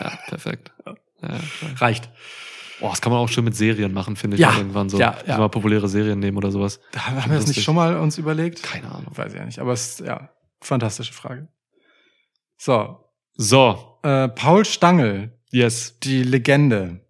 Ja, 0.00 0.18
perfekt. 0.28 0.72
Ja, 0.86 0.94
Reicht. 1.76 2.10
Boah, 2.80 2.90
das 2.90 3.00
kann 3.00 3.12
man 3.12 3.20
auch 3.20 3.28
schön 3.28 3.44
mit 3.44 3.56
Serien 3.56 3.92
machen, 3.92 4.16
finde 4.16 4.34
ich. 4.36 4.40
Ja, 4.42 4.56
irgendwann 4.56 4.88
so. 4.90 4.98
Ja, 4.98 5.16
ja. 5.26 5.38
Mal 5.38 5.48
populäre 5.48 5.88
Serien 5.88 6.18
nehmen 6.18 6.36
oder 6.36 6.50
sowas. 6.50 6.80
Da 6.92 7.06
haben 7.06 7.30
wir 7.30 7.38
das 7.38 7.46
nicht 7.46 7.62
schon 7.62 7.74
mal 7.74 7.96
uns 7.96 8.18
überlegt? 8.18 8.62
Keine 8.62 8.90
Ahnung. 8.90 9.12
Weiß 9.14 9.32
ich 9.32 9.38
ja 9.38 9.44
nicht. 9.44 9.58
Aber 9.60 9.72
es 9.72 10.00
ist, 10.00 10.06
ja, 10.06 10.30
fantastische 10.60 11.12
Frage. 11.12 11.48
So. 12.58 13.00
So. 13.34 13.98
Äh, 14.02 14.28
Paul 14.28 14.64
Stangel. 14.64 15.38
Yes. 15.50 15.98
Die 16.00 16.24
Legende. 16.24 17.00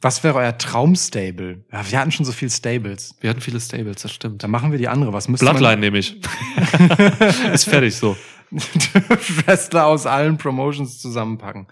Was 0.00 0.24
wäre 0.24 0.38
euer 0.38 0.56
Traumstable? 0.56 1.64
Ja, 1.72 1.90
wir 1.90 1.98
hatten 2.00 2.12
schon 2.12 2.24
so 2.24 2.32
viele 2.32 2.50
Stables. 2.52 3.16
Wir 3.20 3.30
hatten 3.30 3.40
viele 3.40 3.60
Stables, 3.60 4.00
das 4.02 4.12
stimmt. 4.12 4.42
Dann 4.44 4.50
machen 4.50 4.70
wir 4.70 4.78
die 4.78 4.88
andere. 4.88 5.12
Was 5.12 5.28
müsste 5.28 5.44
Bloodline 5.44 5.72
man... 5.72 5.80
nehme 5.80 5.98
ich. 5.98 6.16
Ist 7.52 7.64
fertig 7.64 7.94
so. 7.96 8.16
Wrestler 8.50 9.86
aus 9.86 10.06
allen 10.06 10.38
Promotions 10.38 10.98
zusammenpacken. 11.00 11.66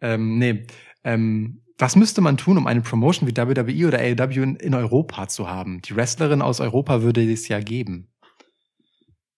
Ähm, 0.00 0.38
nee. 0.38 0.66
Ähm, 1.04 1.62
was 1.78 1.94
müsste 1.96 2.20
man 2.20 2.36
tun, 2.36 2.58
um 2.58 2.66
eine 2.66 2.80
Promotion 2.80 3.28
wie 3.28 3.36
WWE 3.36 3.86
oder 3.86 3.98
AEW 3.98 4.56
in, 4.60 4.74
Europa 4.74 5.28
zu 5.28 5.48
haben? 5.48 5.80
Die 5.82 5.94
Wrestlerin 5.96 6.42
aus 6.42 6.60
Europa 6.60 7.02
würde 7.02 7.22
es 7.32 7.46
ja 7.48 7.60
geben. 7.60 8.08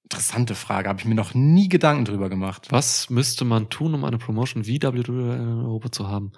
Interessante 0.05 0.55
Frage, 0.55 0.89
habe 0.89 0.99
ich 0.99 1.05
mir 1.07 1.15
noch 1.15 1.35
nie 1.35 1.69
Gedanken 1.69 2.05
drüber 2.07 2.29
gemacht. 2.29 2.69
Was 2.71 3.11
müsste 3.11 3.45
man 3.45 3.69
tun, 3.71 3.95
um 3.95 4.05
eine 4.05 4.19
Promotion 4.19 4.67
wie 4.67 4.83
WWE 4.83 5.35
in 5.35 5.61
Europa 5.67 5.93
zu 5.93 6.09
haben? 6.09 6.33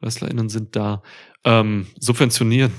WrestlerInnen 0.00 0.48
sind 0.48 0.76
da. 0.76 1.02
Ähm, 1.44 1.86
subventionieren. 1.98 2.72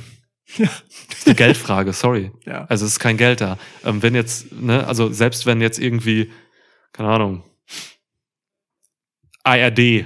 Ja. 0.57 0.65
Das 1.09 1.19
ist 1.19 1.27
eine 1.27 1.35
Geldfrage, 1.35 1.91
sorry. 1.93 2.31
Ja. 2.45 2.65
Also 2.65 2.85
es 2.85 2.93
ist 2.93 2.99
kein 2.99 3.17
Geld 3.17 3.41
da. 3.41 3.57
Ähm, 3.85 4.01
wenn 4.01 4.15
jetzt, 4.15 4.53
ne, 4.53 4.87
also 4.87 5.11
selbst 5.11 5.45
wenn 5.45 5.59
jetzt 5.61 5.77
irgendwie 5.79 6.31
keine 6.93 7.09
Ahnung, 7.09 7.43
ARD 9.43 10.05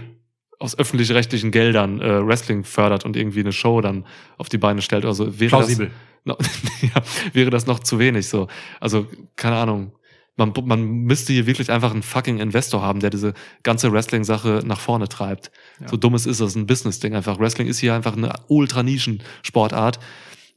aus 0.59 0.77
öffentlich-rechtlichen 0.77 1.49
Geldern 1.51 1.99
äh, 2.01 2.25
Wrestling 2.25 2.63
fördert 2.63 3.03
und 3.05 3.15
irgendwie 3.15 3.39
eine 3.39 3.51
Show 3.51 3.81
dann 3.81 4.05
auf 4.37 4.47
die 4.49 4.59
Beine 4.59 4.83
stellt 4.83 5.05
oder 5.05 5.15
so, 5.15 5.39
wäre 5.39 5.49
Plausibel. 5.49 5.91
das, 6.25 6.37
ja, 6.81 7.33
wäre 7.33 7.49
das 7.49 7.65
noch 7.65 7.79
zu 7.79 7.97
wenig 7.97 8.27
so. 8.27 8.47
Also, 8.79 9.07
keine 9.35 9.55
Ahnung. 9.57 9.93
Man, 10.37 10.53
man 10.63 10.85
müsste 10.85 11.33
hier 11.33 11.45
wirklich 11.45 11.69
einfach 11.71 11.91
einen 11.91 12.03
fucking 12.03 12.39
Investor 12.39 12.81
haben, 12.81 12.99
der 13.01 13.09
diese 13.09 13.33
ganze 13.63 13.91
Wrestling-Sache 13.91 14.61
nach 14.65 14.79
vorne 14.79 15.09
treibt. 15.09 15.51
Ja. 15.81 15.89
So 15.89 15.97
dummes 15.97 16.25
ist 16.25 16.39
das, 16.39 16.55
ein 16.55 16.65
Business-Ding 16.65 17.13
einfach. 17.15 17.37
Wrestling 17.37 17.67
ist 17.67 17.79
hier 17.79 17.93
einfach 17.93 18.15
eine 18.15 18.33
ultra-Nischen-Sportart. 18.47 19.99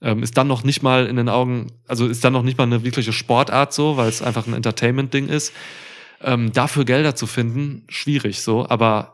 Ähm, 0.00 0.22
ist 0.22 0.36
dann 0.38 0.46
noch 0.46 0.62
nicht 0.64 0.82
mal 0.82 1.06
in 1.06 1.16
den 1.16 1.28
Augen, 1.28 1.72
also 1.88 2.06
ist 2.06 2.22
dann 2.24 2.32
noch 2.32 2.42
nicht 2.44 2.56
mal 2.56 2.64
eine 2.64 2.84
wirkliche 2.84 3.12
Sportart 3.12 3.72
so, 3.74 3.96
weil 3.96 4.08
es 4.08 4.22
einfach 4.22 4.46
ein 4.46 4.54
Entertainment-Ding 4.54 5.28
ist 5.28 5.52
ähm, 6.24 6.52
dafür 6.52 6.84
Gelder 6.84 7.14
zu 7.14 7.26
finden, 7.26 7.84
schwierig 7.88 8.42
so, 8.42 8.68
aber 8.68 9.10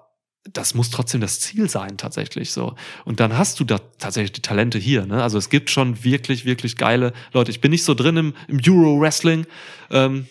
das 0.51 0.75
muss 0.75 0.91
trotzdem 0.91 1.21
das 1.21 1.39
Ziel 1.41 1.69
sein, 1.69 1.99
tatsächlich 1.99 2.51
so. 2.53 2.75
Und 3.05 3.21
dann 3.21 3.37
hast 3.37 3.61
du 3.61 3.65
da 3.65 3.79
tatsächlich 3.99 4.33
die 4.33 4.41
Talente 4.41 4.79
hier. 4.79 5.05
Ne? 5.05 5.23
Also 5.23 5.37
es 5.37 5.51
gibt 5.51 5.69
schon 5.69 6.03
wirklich, 6.03 6.47
wirklich 6.47 6.77
geile 6.79 7.13
Leute. 7.35 7.51
Ich 7.51 7.61
bin 7.61 7.71
nicht 7.73 7.85
so 7.85 7.93
drin 7.95 8.17
im, 8.17 8.35
im 8.49 8.59
Euro-Wrestling, 8.67 9.45
ähm, 9.91 10.27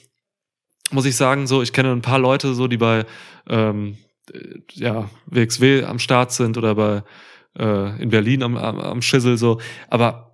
muss 0.89 1.05
ich 1.05 1.15
sagen. 1.15 1.45
So, 1.45 1.61
ich 1.61 1.73
kenne 1.73 1.91
ein 1.91 2.01
paar 2.01 2.17
Leute, 2.17 2.55
so, 2.55 2.67
die 2.67 2.77
bei 2.77 3.05
ähm, 3.47 3.97
äh, 4.33 4.39
ja, 4.73 5.11
WXW 5.27 5.83
am 5.83 5.99
Start 5.99 6.31
sind 6.31 6.57
oder 6.57 6.73
bei 6.73 7.03
äh, 7.59 8.01
in 8.01 8.09
Berlin 8.09 8.41
am, 8.41 8.57
am, 8.57 8.79
am 8.79 9.01
Schissel 9.03 9.37
so. 9.37 9.61
Aber 9.89 10.28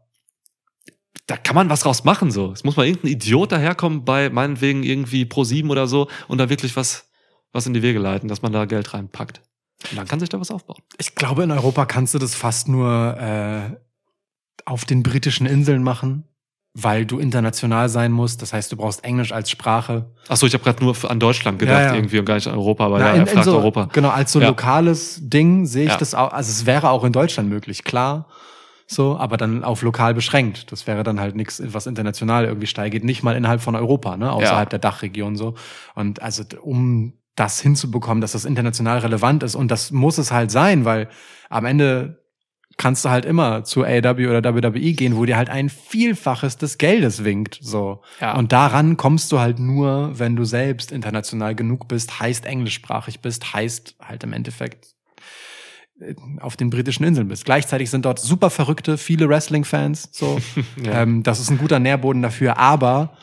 da 1.28 1.38
kann 1.38 1.56
man 1.56 1.70
was 1.70 1.82
draus 1.82 2.04
machen, 2.04 2.32
so. 2.32 2.52
Es 2.52 2.64
muss 2.64 2.78
mal 2.78 2.86
irgendein 2.86 3.12
Idiot 3.12 3.52
daherkommen 3.52 4.06
bei 4.06 4.30
meinetwegen 4.30 4.84
irgendwie 4.84 5.26
Pro 5.26 5.44
7 5.44 5.70
oder 5.70 5.88
so 5.88 6.08
und 6.28 6.38
da 6.38 6.50
wirklich 6.50 6.76
was, 6.76 7.10
was 7.52 7.66
in 7.66 7.74
die 7.74 7.82
Wege 7.82 8.00
leiten, 8.00 8.28
dass 8.30 8.42
man 8.42 8.52
da 8.54 8.66
Geld 8.66 8.94
reinpackt. 8.94 9.42
Und 9.92 9.98
dann 9.98 10.08
kann 10.08 10.20
sich 10.20 10.30
da 10.30 10.40
was 10.40 10.52
aufbauen. 10.52 10.82
Ich 10.98 11.16
glaube, 11.16 11.44
in 11.44 11.52
Europa 11.52 11.86
kannst 11.86 12.14
du 12.14 12.20
das 12.20 12.36
fast 12.36 12.68
nur 12.68 13.18
äh, 13.20 13.76
auf 14.66 14.86
den 14.86 15.04
britischen 15.04 15.46
Inseln 15.46 15.84
machen, 15.84 16.24
weil 16.74 17.06
du 17.06 17.20
international 17.20 17.90
sein 17.90 18.12
musst. 18.12 18.42
Das 18.42 18.54
heißt, 18.54 18.72
du 18.72 18.78
brauchst 18.78 19.04
Englisch 19.04 19.32
als 19.32 19.50
Sprache. 19.50 20.12
Ach 20.28 20.36
so, 20.38 20.46
ich 20.48 20.54
habe 20.54 20.64
gerade 20.64 20.84
nur 20.84 20.96
an 21.10 21.20
Deutschland 21.20 21.60
gedacht 21.60 21.82
ja, 21.82 21.88
ja. 21.88 21.96
irgendwie 21.96 22.20
und 22.20 22.26
gar 22.26 22.36
nicht 22.36 22.48
an 22.48 22.56
Europa, 22.56 22.92
weil 22.92 23.00
Na, 23.02 23.14
in, 23.14 23.20
er 23.22 23.28
fragt 23.28 23.46
so, 23.46 23.56
Europa. 23.58 23.90
Genau, 23.94 24.10
als 24.10 24.32
so 24.32 24.40
ja. 24.42 24.48
lokales 24.48 25.20
Ding 25.24 25.66
sehe 25.66 25.88
ich 25.88 25.96
das 25.96 26.14
auch. 26.14 26.32
Also 26.32 26.52
es 26.52 26.66
wäre 26.66 26.90
auch 26.90 27.04
in 27.04 27.14
Deutschland 27.14 27.50
möglich, 27.50 27.84
klar 27.84 28.28
so, 28.88 29.18
aber 29.18 29.38
dann 29.38 29.64
auf 29.64 29.82
lokal 29.82 30.14
beschränkt. 30.14 30.72
Das 30.72 30.86
wäre 30.88 31.04
dann 31.04 31.20
halt 31.20 31.36
nichts, 31.36 31.62
was 31.66 31.88
international 31.88 32.46
irgendwie 32.46 32.68
steil 32.68 32.90
geht, 32.90 33.04
nicht 33.04 33.24
mal 33.24 33.36
innerhalb 33.36 33.62
von 33.62 33.76
Europa, 33.76 34.16
ne, 34.18 34.32
außerhalb 34.32 34.68
ja. 34.68 34.70
der 34.70 34.80
Dachregion 34.80 35.36
so. 35.36 35.56
Und 35.96 36.22
also 36.22 36.44
um 36.62 37.14
das 37.36 37.60
hinzubekommen, 37.60 38.22
dass 38.22 38.32
das 38.32 38.46
international 38.46 39.00
relevant 39.00 39.44
ist 39.44 39.56
und 39.56 39.70
das 39.70 39.92
muss 39.92 40.18
es 40.18 40.32
halt 40.32 40.52
sein, 40.52 40.86
weil 40.86 41.10
am 41.50 41.66
Ende 41.66 42.24
kannst 42.78 43.04
du 43.06 43.10
halt 43.10 43.26
immer 43.26 43.64
zu 43.64 43.84
AW 43.86 44.28
oder 44.28 44.54
WWE 44.56 44.94
gehen, 44.94 45.16
wo 45.16 45.26
dir 45.26 45.38
halt 45.38 45.50
ein 45.50 45.70
Vielfaches 45.70 46.58
des 46.58 46.78
Geldes 46.78 47.24
winkt. 47.24 47.58
So. 47.62 48.02
Ja. 48.20 48.38
Und 48.38 48.52
daran 48.52 48.98
kommst 48.98 49.32
du 49.32 49.40
halt 49.40 49.60
nur, 49.60 50.12
wenn 50.20 50.36
du 50.36 50.44
selbst 50.44 50.92
international 50.92 51.56
genug 51.56 51.88
bist, 51.88 52.20
heißt 52.20 52.46
englischsprachig 52.46 53.22
bist, 53.22 53.54
heißt 53.54 53.96
halt 54.02 54.24
im 54.26 54.34
Endeffekt 54.34 54.95
auf 56.40 56.58
den 56.58 56.70
britischen 56.70 57.06
Inseln 57.06 57.28
bist. 57.28 57.46
Gleichzeitig 57.46 57.90
sind 57.90 58.06
dort 58.06 58.20
super 58.20 58.50
verrückte, 58.50 58.98
viele 58.98 59.30
Wrestling-Fans. 59.30 60.10
So, 60.12 60.38
ja. 60.84 61.04
ähm, 61.04 61.24
das 61.24 61.40
ist 61.40 61.50
ein 61.50 61.58
guter 61.58 61.80
Nährboden 61.80 62.22
dafür. 62.22 62.58
Aber 62.58 63.18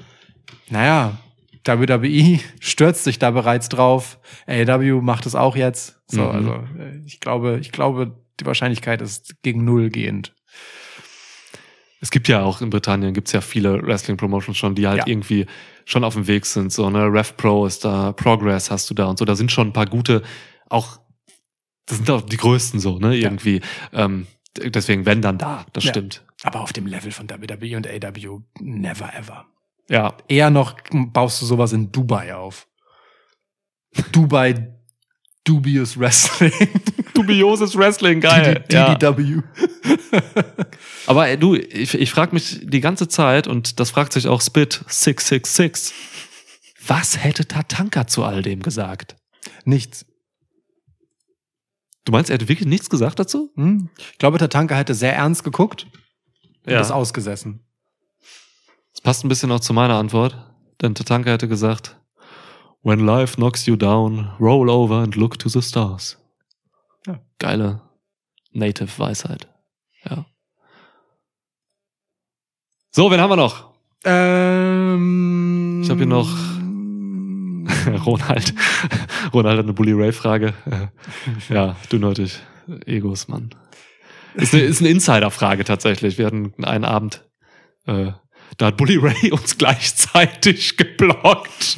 naja, 0.71 1.19
WWE 1.65 2.41
stürzt 2.61 3.05
sich 3.05 3.19
da 3.19 3.31
bereits 3.31 3.69
drauf. 3.69 4.19
AEW 4.47 5.01
macht 5.03 5.27
es 5.27 5.35
auch 5.35 5.55
jetzt. 5.55 6.01
So, 6.07 6.23
mhm. 6.23 6.31
also 6.31 6.65
ich 7.05 7.21
glaube, 7.21 7.59
ich 7.61 7.73
glaube, 7.73 8.17
die 8.41 8.47
Wahrscheinlichkeit 8.47 9.03
ist 9.03 9.43
gegen 9.43 9.65
null 9.65 9.91
gehend. 9.91 10.35
Es 12.01 12.11
gibt 12.11 12.27
ja 12.27 12.43
auch 12.43 12.63
in 12.63 12.71
Britannien 12.71 13.15
gibt's 13.15 13.31
ja 13.31 13.41
viele 13.41 13.81
Wrestling-Promotions 13.83 14.57
schon, 14.57 14.75
die 14.75 14.89
halt 14.89 14.99
ja. 15.01 15.07
irgendwie 15.07 15.47
schon 15.85 16.03
auf 16.03 16.15
dem 16.15 16.27
Weg 16.27 16.47
sind. 16.47 16.73
So, 16.73 16.91
ne, 16.91 17.05
Rev 17.07 17.35
Pro 17.37 17.65
ist 17.67 17.85
da, 17.85 18.13
Progress 18.13 18.71
hast 18.73 18.91
du 18.91 18.95
da 18.95 19.07
und 19.07 19.19
so. 19.19 19.25
Da 19.25 19.37
sind 19.37 19.53
schon 19.53 19.69
ein 19.69 19.73
paar 19.73 19.87
gute, 19.87 20.23
auch 20.69 20.99
das 21.87 21.97
sind 21.99 22.09
doch 22.09 22.23
die 22.23 22.37
größten 22.37 22.81
so, 22.81 22.99
ne? 22.99 23.17
Irgendwie. 23.17 23.61
Ja. 23.93 24.05
Ähm, 24.07 24.27
deswegen, 24.57 25.07
wenn 25.07 25.23
dann 25.23 25.39
da, 25.39 25.67
das 25.73 25.85
ja. 25.85 25.91
stimmt. 25.91 26.25
Aber 26.43 26.61
auf 26.61 26.73
dem 26.73 26.87
Level 26.87 27.13
von 27.13 27.29
WWE 27.29 27.77
und 27.77 27.87
AW, 27.87 28.41
never 28.61 29.13
ever. 29.15 29.47
Ja. 29.89 30.15
Eher 30.29 30.51
noch 30.51 30.77
baust 30.93 31.43
du 31.43 31.47
sowas 31.47 31.73
in 31.73 31.93
Dubai 31.93 32.35
auf. 32.35 32.69
Dubai 34.13 34.75
Dubious 35.45 35.99
Wrestling. 35.99 36.53
Dubioses 37.15 37.77
Wrestling, 37.77 38.21
geil. 38.21 38.65
DDW. 38.71 39.23
Ja. 39.23 40.23
Aber 41.07 41.29
ey, 41.29 41.37
du, 41.37 41.55
ich, 41.57 41.95
ich 41.95 42.11
frage 42.11 42.33
mich 42.33 42.61
die 42.63 42.81
ganze 42.81 43.07
Zeit, 43.09 43.47
und 43.49 43.81
das 43.81 43.91
fragt 43.91 44.13
sich 44.13 44.29
auch 44.29 44.41
Spit 44.41 44.83
666, 44.87 45.93
was 46.87 47.23
hätte 47.23 47.47
Tatanka 47.49 48.07
zu 48.07 48.23
all 48.25 48.43
dem 48.43 48.63
gesagt? 48.63 49.17
Nichts. 49.65 50.07
Du 52.05 52.11
meinst, 52.13 52.31
er 52.31 52.35
hat 52.35 52.49
wirklich 52.49 52.67
nichts 52.69 52.91
gesagt 52.91 53.19
dazu? 53.19 53.51
Hm? 53.55 53.89
Ich 53.97 54.19
glaube, 54.19 54.39
Tatanka 54.39 54.75
hätte 54.75 54.95
sehr 54.95 55.15
ernst 55.15 55.45
geguckt 55.45 55.87
und 56.67 56.73
ja. 56.73 56.81
ist 56.81 56.91
ausgesessen. 56.91 57.61
Das 58.93 59.01
passt 59.03 59.25
ein 59.25 59.29
bisschen 59.29 59.53
auch 59.53 59.61
zu 59.61 59.73
meiner 59.73 59.97
Antwort, 59.99 60.51
denn 60.81 60.95
Tatanka 60.95 61.31
hätte 61.31 61.49
gesagt, 61.49 61.99
When 62.85 62.99
life 63.07 63.37
knocks 63.37 63.67
you 63.67 63.77
down, 63.77 64.31
roll 64.41 64.69
over 64.69 64.99
and 65.03 65.15
look 65.15 65.39
to 65.39 65.49
the 65.49 65.63
stars. 65.63 66.19
Ja. 67.07 67.21
Geile 67.39 67.81
Native 68.51 68.99
Weisheit. 68.99 69.49
Ja. 70.05 70.25
So, 72.91 73.13
wen 73.13 73.21
haben 73.21 73.31
wir 73.31 73.37
noch? 73.37 73.73
Ähm, 74.05 75.83
ich 75.85 75.91
habe 75.91 75.99
hier 76.01 76.09
noch 76.09 76.29
Ronald. 78.07 78.55
Ronald 79.33 79.59
hat 79.59 79.65
eine 79.65 79.73
Bully 79.73 79.93
Ray-Frage. 79.93 80.55
ja, 81.49 81.77
du 81.89 81.97
dünnhäutig. 81.99 82.39
Egos, 82.87 83.29
Mann. 83.29 83.51
Ist 84.35 84.55
eine, 84.55 84.63
ist 84.63 84.81
eine 84.81 84.89
Insider-Frage 84.91 85.65
tatsächlich. 85.65 86.17
Wir 86.17 86.27
hatten 86.27 86.53
einen 86.65 86.85
Abend, 86.85 87.25
äh, 87.87 88.13
da 88.57 88.67
hat 88.67 88.77
Bully 88.77 88.97
Ray 88.97 89.31
uns 89.31 89.59
gleichzeitig 89.59 90.77
geblockt, 90.77 91.77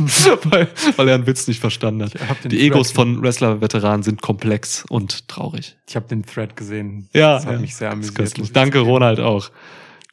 weil, 0.50 0.68
weil 0.96 1.08
er 1.08 1.14
einen 1.16 1.26
Witz 1.26 1.48
nicht 1.48 1.60
verstanden 1.60 2.02
hat. 2.04 2.12
Die 2.50 2.60
Egos 2.60 2.88
Thread 2.88 2.96
von 2.96 3.22
Wrestler-Veteranen 3.22 4.02
sind 4.02 4.22
komplex 4.22 4.84
und 4.88 5.26
traurig. 5.28 5.76
Ich 5.88 5.96
habe 5.96 6.06
den 6.06 6.24
Thread 6.24 6.56
gesehen. 6.56 7.08
Ja, 7.12 7.34
das 7.36 7.46
hat 7.46 7.52
ja. 7.54 7.58
mich 7.60 7.74
sehr 7.76 7.90
amüsiert. 7.90 8.54
Danke, 8.54 8.80
Ronald 8.80 9.20
auch. 9.20 9.50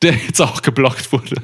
Der 0.02 0.14
jetzt 0.16 0.42
auch 0.42 0.61
geblockt 0.64 1.11
wurde. 1.11 1.36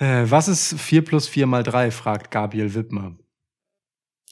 Äh, 0.00 0.24
was 0.30 0.48
ist 0.48 0.80
4 0.80 1.04
plus 1.04 1.28
4 1.28 1.46
mal 1.46 1.62
3, 1.62 1.90
fragt 1.90 2.30
Gabriel 2.30 2.74
Wittmer. 2.74 3.14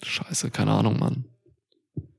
Scheiße, 0.03 0.51
keine 0.51 0.73
Ahnung, 0.73 0.99
Mann. 0.99 1.27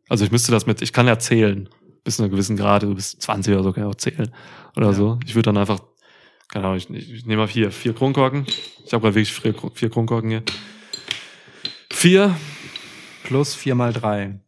Also 0.08 0.24
ich 0.24 0.32
müsste 0.32 0.52
das 0.52 0.66
mit, 0.66 0.82
ich 0.82 0.94
kann 0.94 1.08
ja 1.08 1.18
zählen, 1.18 1.68
bis 2.04 2.18
zu 2.18 2.24
einer 2.24 2.30
gewissen 2.30 2.58
Grade, 2.58 2.86
du 2.88 2.94
bist 2.96 3.22
20 3.22 3.56
oder 3.56 3.64
so 3.64 3.74
kann 3.74 3.84
ich 3.84 3.90
auch 3.90 3.96
zählen 3.96 4.34
oder 4.76 4.88
ja. 4.88 4.94
so. 4.94 5.20
Ich 5.26 5.34
würde 5.34 5.48
dann 5.52 5.58
einfach, 5.58 5.80
keine 6.50 6.66
Ahnung, 6.66 6.78
ich, 6.78 6.90
ich, 6.92 7.12
ich 7.12 7.26
nehme 7.26 7.42
mal 7.42 7.48
vier, 7.48 7.72
vier 7.72 7.94
Kronkorken. 7.94 8.46
Ich 8.86 8.94
habe 8.94 9.02
gerade 9.02 9.16
wirklich 9.16 9.34
vier, 9.34 9.56
vier 9.74 9.90
Kronkorken 9.90 10.30
hier. 10.30 10.44
Vier. 11.92 12.36
Plus 13.24 13.54
vier 13.54 13.76
mal 13.76 13.94
drei. 13.94 14.40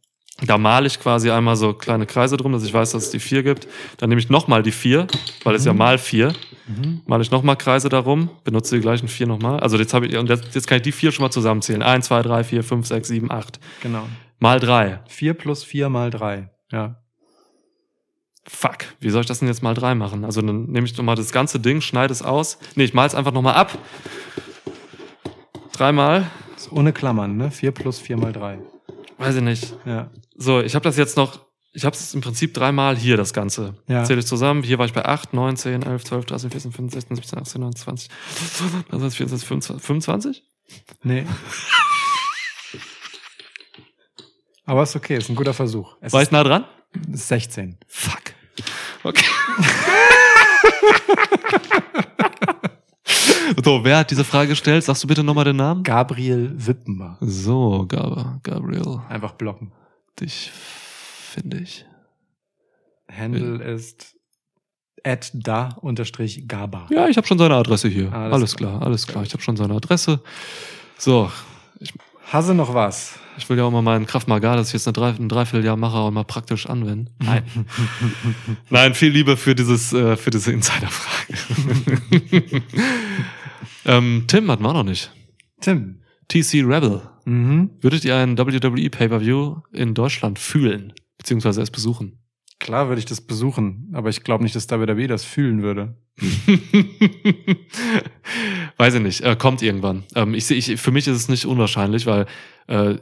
Da 0.46 0.58
male 0.58 0.86
ich 0.88 0.98
quasi 0.98 1.30
einmal 1.30 1.54
so 1.56 1.72
kleine 1.72 2.04
Kreise 2.06 2.36
drum, 2.36 2.52
dass 2.52 2.64
ich 2.64 2.74
weiß, 2.74 2.92
dass 2.92 3.04
es 3.04 3.10
die 3.10 3.20
vier 3.20 3.42
gibt. 3.44 3.68
Dann 3.98 4.08
nehme 4.08 4.20
ich 4.20 4.28
nochmal 4.28 4.62
die 4.64 4.72
vier, 4.72 5.06
weil 5.44 5.54
es 5.54 5.62
mhm. 5.62 5.66
ja 5.68 5.72
mal 5.74 5.98
vier. 5.98 6.32
Mhm. 6.66 7.02
Male 7.06 7.22
ich 7.22 7.30
nochmal 7.30 7.56
Kreise 7.56 7.88
darum, 7.88 8.28
benutze 8.44 8.74
die 8.76 8.80
gleichen 8.80 9.06
vier 9.08 9.26
nochmal. 9.28 9.60
Also 9.60 9.76
jetzt 9.78 9.94
habe 9.94 10.06
ich, 10.06 10.16
und 10.16 10.28
jetzt, 10.28 10.52
jetzt 10.54 10.66
kann 10.66 10.76
ich 10.76 10.82
die 10.82 10.90
vier 10.92 11.12
schon 11.12 11.22
mal 11.24 11.30
zusammenzählen. 11.30 11.82
Eins, 11.82 12.06
zwei, 12.06 12.22
drei, 12.22 12.42
vier, 12.42 12.64
fünf, 12.64 12.86
sechs, 12.88 13.06
sieben, 13.08 13.30
acht. 13.30 13.60
Genau. 13.82 14.02
Mal 14.40 14.58
drei. 14.58 14.98
Vier 15.06 15.34
plus 15.34 15.62
vier 15.62 15.88
mal 15.88 16.10
drei. 16.10 16.48
Ja. 16.72 16.96
Fuck, 18.48 18.78
wie 18.98 19.10
soll 19.10 19.20
ich 19.20 19.28
das 19.28 19.38
denn 19.38 19.46
jetzt 19.46 19.62
mal 19.62 19.74
drei 19.74 19.94
machen? 19.94 20.24
Also 20.24 20.42
dann 20.42 20.64
nehme 20.64 20.84
ich 20.84 20.96
nochmal 20.98 21.14
das 21.14 21.30
ganze 21.30 21.60
Ding, 21.60 21.80
schneide 21.80 22.10
es 22.12 22.22
aus. 22.22 22.58
Nee, 22.74 22.82
ich 22.84 22.94
male 22.94 23.06
es 23.06 23.14
einfach 23.14 23.32
nochmal 23.32 23.54
ab. 23.54 23.78
Dreimal. 25.72 26.26
Ohne 26.72 26.92
Klammern, 26.92 27.36
ne? 27.36 27.50
Vier 27.52 27.70
plus 27.72 27.98
vier 28.00 28.16
mal 28.16 28.32
drei 28.32 28.58
weiß 29.18 29.36
ich 29.36 29.42
nicht. 29.42 29.74
Ja. 29.84 30.10
So, 30.36 30.60
ich 30.60 30.74
habe 30.74 30.82
das 30.84 30.96
jetzt 30.96 31.16
noch, 31.16 31.40
ich 31.72 31.84
habe 31.84 31.94
es 31.96 32.12
im 32.14 32.20
Prinzip 32.20 32.52
dreimal 32.54 32.96
hier, 32.96 33.16
das 33.16 33.32
Ganze. 33.32 33.74
Ja. 33.88 34.02
Zähle 34.04 34.20
ich 34.20 34.26
zusammen. 34.26 34.62
Hier 34.62 34.78
war 34.78 34.86
ich 34.86 34.92
bei 34.92 35.04
8, 35.04 35.34
9, 35.34 35.56
10, 35.56 35.82
11, 35.82 36.04
12, 36.04 36.24
13, 36.26 36.50
14, 36.50 36.70
15, 36.72 37.00
16, 37.16 37.38
17, 37.40 37.40
18, 37.40 37.60
19, 37.60 37.82
20, 37.82 38.08
23, 38.90 39.16
24, 39.18 39.48
25, 39.80 39.84
25? 39.86 40.44
Nee. 41.02 41.26
Aber 44.64 44.84
ist 44.84 44.96
okay, 44.96 45.16
ist 45.18 45.28
ein 45.28 45.36
guter 45.36 45.52
Versuch. 45.54 45.96
Es 46.00 46.12
war 46.14 46.22
ich 46.22 46.30
nah 46.30 46.44
dran? 46.44 46.64
16. 47.10 47.78
Fuck. 47.88 48.22
Okay. 49.02 49.24
So, 53.62 53.84
wer 53.84 53.98
hat 53.98 54.10
diese 54.10 54.24
Frage 54.24 54.48
gestellt? 54.50 54.84
Sagst 54.84 55.02
du 55.02 55.08
bitte 55.08 55.24
nochmal 55.24 55.44
den 55.44 55.56
Namen? 55.56 55.82
Gabriel 55.82 56.52
Wippenbach. 56.54 57.16
So, 57.20 57.86
Gab 57.88 58.42
Gabriel. 58.42 59.00
Einfach 59.08 59.32
blocken. 59.32 59.72
Dich 60.20 60.50
finde 60.54 61.58
ich. 61.58 61.84
Handle 63.10 63.58
ja. 63.58 63.74
ist 63.74 64.14
at 65.04 65.30
da 65.34 65.76
unterstrich 65.80 66.46
Gaba. 66.46 66.86
Ja, 66.90 67.08
ich 67.08 67.16
habe 67.16 67.26
schon 67.26 67.38
seine 67.38 67.54
Adresse 67.54 67.88
hier. 67.88 68.12
Alles, 68.12 68.34
alles 68.34 68.56
klar, 68.56 68.82
alles 68.82 69.06
klar. 69.06 69.24
Ich 69.24 69.32
habe 69.32 69.42
schon 69.42 69.56
seine 69.56 69.74
Adresse. 69.74 70.20
So, 70.96 71.28
Hasse 72.32 72.54
noch 72.54 72.72
was? 72.72 73.18
Ich 73.36 73.46
will 73.50 73.58
ja 73.58 73.64
auch 73.64 73.70
mal 73.70 73.82
meinen 73.82 74.06
Kraft 74.06 74.26
Maga, 74.26 74.56
das 74.56 74.68
ich 74.68 74.74
jetzt 74.84 74.88
ein 74.98 75.28
Dreivierteljahr 75.28 75.76
mache, 75.76 75.96
auch 75.98 76.10
mal 76.10 76.24
praktisch 76.24 76.66
anwenden. 76.66 77.10
Nein. 77.22 77.42
Nein, 78.70 78.94
viel 78.94 79.10
lieber 79.12 79.36
für 79.36 79.54
dieses, 79.54 79.92
äh, 79.92 80.16
für 80.16 80.30
diese 80.30 80.50
Insiderfrage. 80.50 81.34
ähm, 83.84 84.24
Tim 84.28 84.50
hatten 84.50 84.62
wir 84.62 84.68
auch 84.70 84.74
noch 84.74 84.82
nicht. 84.82 85.12
Tim. 85.60 86.00
TC 86.28 86.64
Rebel. 86.64 87.02
Mhm. 87.26 87.70
Würdet 87.82 88.02
ihr 88.06 88.16
einen 88.16 88.38
WWE 88.38 88.88
Pay-Per-View 88.88 89.56
in 89.72 89.92
Deutschland 89.92 90.38
fühlen? 90.38 90.94
Beziehungsweise 91.18 91.60
es 91.60 91.70
besuchen? 91.70 92.21
Klar 92.62 92.86
würde 92.86 93.00
ich 93.00 93.06
das 93.06 93.20
besuchen, 93.20 93.88
aber 93.92 94.08
ich 94.08 94.22
glaube 94.22 94.44
nicht, 94.44 94.54
dass 94.54 94.70
WWE 94.70 95.08
das 95.08 95.24
fühlen 95.24 95.62
würde. 95.64 95.96
Weiß 98.76 98.94
ich 98.94 99.00
nicht. 99.02 99.20
Äh, 99.22 99.34
kommt 99.34 99.62
irgendwann. 99.62 100.04
Ähm, 100.14 100.34
ich, 100.34 100.48
ich, 100.48 100.80
für 100.80 100.92
mich 100.92 101.08
ist 101.08 101.16
es 101.16 101.28
nicht 101.28 101.44
unwahrscheinlich, 101.44 102.06
weil 102.06 102.26
äh, 102.68 102.94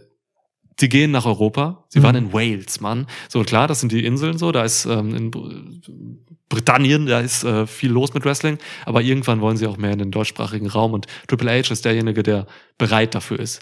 die 0.80 0.88
gehen 0.88 1.10
nach 1.10 1.26
Europa. 1.26 1.84
Sie 1.90 1.98
mhm. 1.98 2.02
waren 2.04 2.14
in 2.16 2.32
Wales, 2.32 2.80
Mann. 2.80 3.06
So 3.28 3.42
klar, 3.42 3.68
das 3.68 3.80
sind 3.80 3.92
die 3.92 4.02
Inseln 4.06 4.38
so. 4.38 4.50
Da 4.50 4.64
ist 4.64 4.86
ähm, 4.86 5.14
in 5.14 6.22
Britannien, 6.48 7.04
da 7.04 7.20
ist 7.20 7.44
äh, 7.44 7.66
viel 7.66 7.90
los 7.90 8.14
mit 8.14 8.24
Wrestling. 8.24 8.56
Aber 8.86 9.02
irgendwann 9.02 9.42
wollen 9.42 9.58
sie 9.58 9.66
auch 9.66 9.76
mehr 9.76 9.92
in 9.92 9.98
den 9.98 10.10
deutschsprachigen 10.10 10.68
Raum. 10.68 10.94
Und 10.94 11.04
Triple 11.28 11.50
H 11.50 11.70
ist 11.70 11.84
derjenige, 11.84 12.22
der 12.22 12.46
bereit 12.78 13.14
dafür 13.14 13.38
ist 13.38 13.60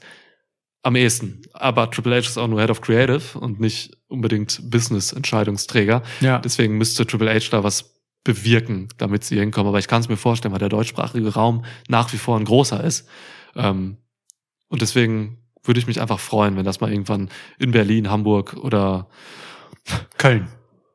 am 0.82 0.96
ehesten. 0.96 1.42
Aber 1.52 1.90
Triple 1.90 2.14
H 2.16 2.18
ist 2.28 2.38
auch 2.38 2.48
nur 2.48 2.60
Head 2.60 2.70
of 2.70 2.80
Creative 2.80 3.38
und 3.38 3.60
nicht 3.60 3.96
unbedingt 4.08 4.60
Business-Entscheidungsträger. 4.70 6.02
Ja. 6.20 6.38
Deswegen 6.38 6.78
müsste 6.78 7.06
Triple 7.06 7.32
H 7.34 7.48
da 7.50 7.64
was 7.64 7.96
bewirken, 8.24 8.88
damit 8.98 9.24
sie 9.24 9.38
hinkommen. 9.38 9.68
Aber 9.68 9.78
ich 9.78 9.88
kann 9.88 10.00
es 10.00 10.08
mir 10.08 10.16
vorstellen, 10.16 10.52
weil 10.52 10.58
der 10.58 10.68
deutschsprachige 10.68 11.34
Raum 11.34 11.64
nach 11.88 12.12
wie 12.12 12.18
vor 12.18 12.38
ein 12.38 12.44
großer 12.44 12.82
ist. 12.82 13.08
Ähm, 13.56 13.96
und 14.68 14.82
deswegen 14.82 15.38
würde 15.64 15.80
ich 15.80 15.86
mich 15.86 16.00
einfach 16.00 16.20
freuen, 16.20 16.56
wenn 16.56 16.64
das 16.64 16.80
mal 16.80 16.90
irgendwann 16.90 17.28
in 17.58 17.72
Berlin, 17.72 18.10
Hamburg 18.10 18.54
oder 18.54 19.08
Köln. 20.16 20.48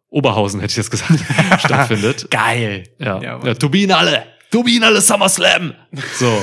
Oberhausen 0.09 0.59
hätte 0.59 0.71
ich 0.71 0.77
jetzt 0.77 0.91
gesagt, 0.91 1.19
stattfindet. 1.59 2.29
Geil. 2.29 2.83
Ja. 2.99 3.19
ja, 3.21 3.43
ja 3.45 3.53
Turbinen 3.55 3.95
alle. 3.95 4.25
Turbinen 4.51 4.83
alle 4.83 5.01
SummerSlam. 5.01 5.73
So. 6.13 6.27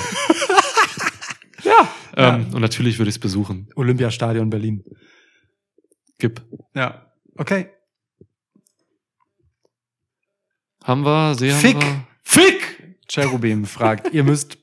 ja. 1.64 1.88
Ja. 2.16 2.36
Ähm, 2.36 2.46
und 2.52 2.60
natürlich 2.60 2.98
würde 2.98 3.08
ich 3.08 3.16
es 3.16 3.20
besuchen. 3.20 3.68
Olympiastadion 3.76 4.50
Berlin. 4.50 4.84
Gib. 6.18 6.42
Ja. 6.74 7.10
Okay. 7.36 7.70
Haben 10.84 11.04
wir, 11.04 11.34
sehr. 11.34 11.54
Fick! 11.54 11.80
Wir. 11.80 12.06
Fick! 12.22 12.80
Cherubim 13.08 13.64
fragt, 13.64 14.14
ihr 14.14 14.22
müsst 14.22 14.58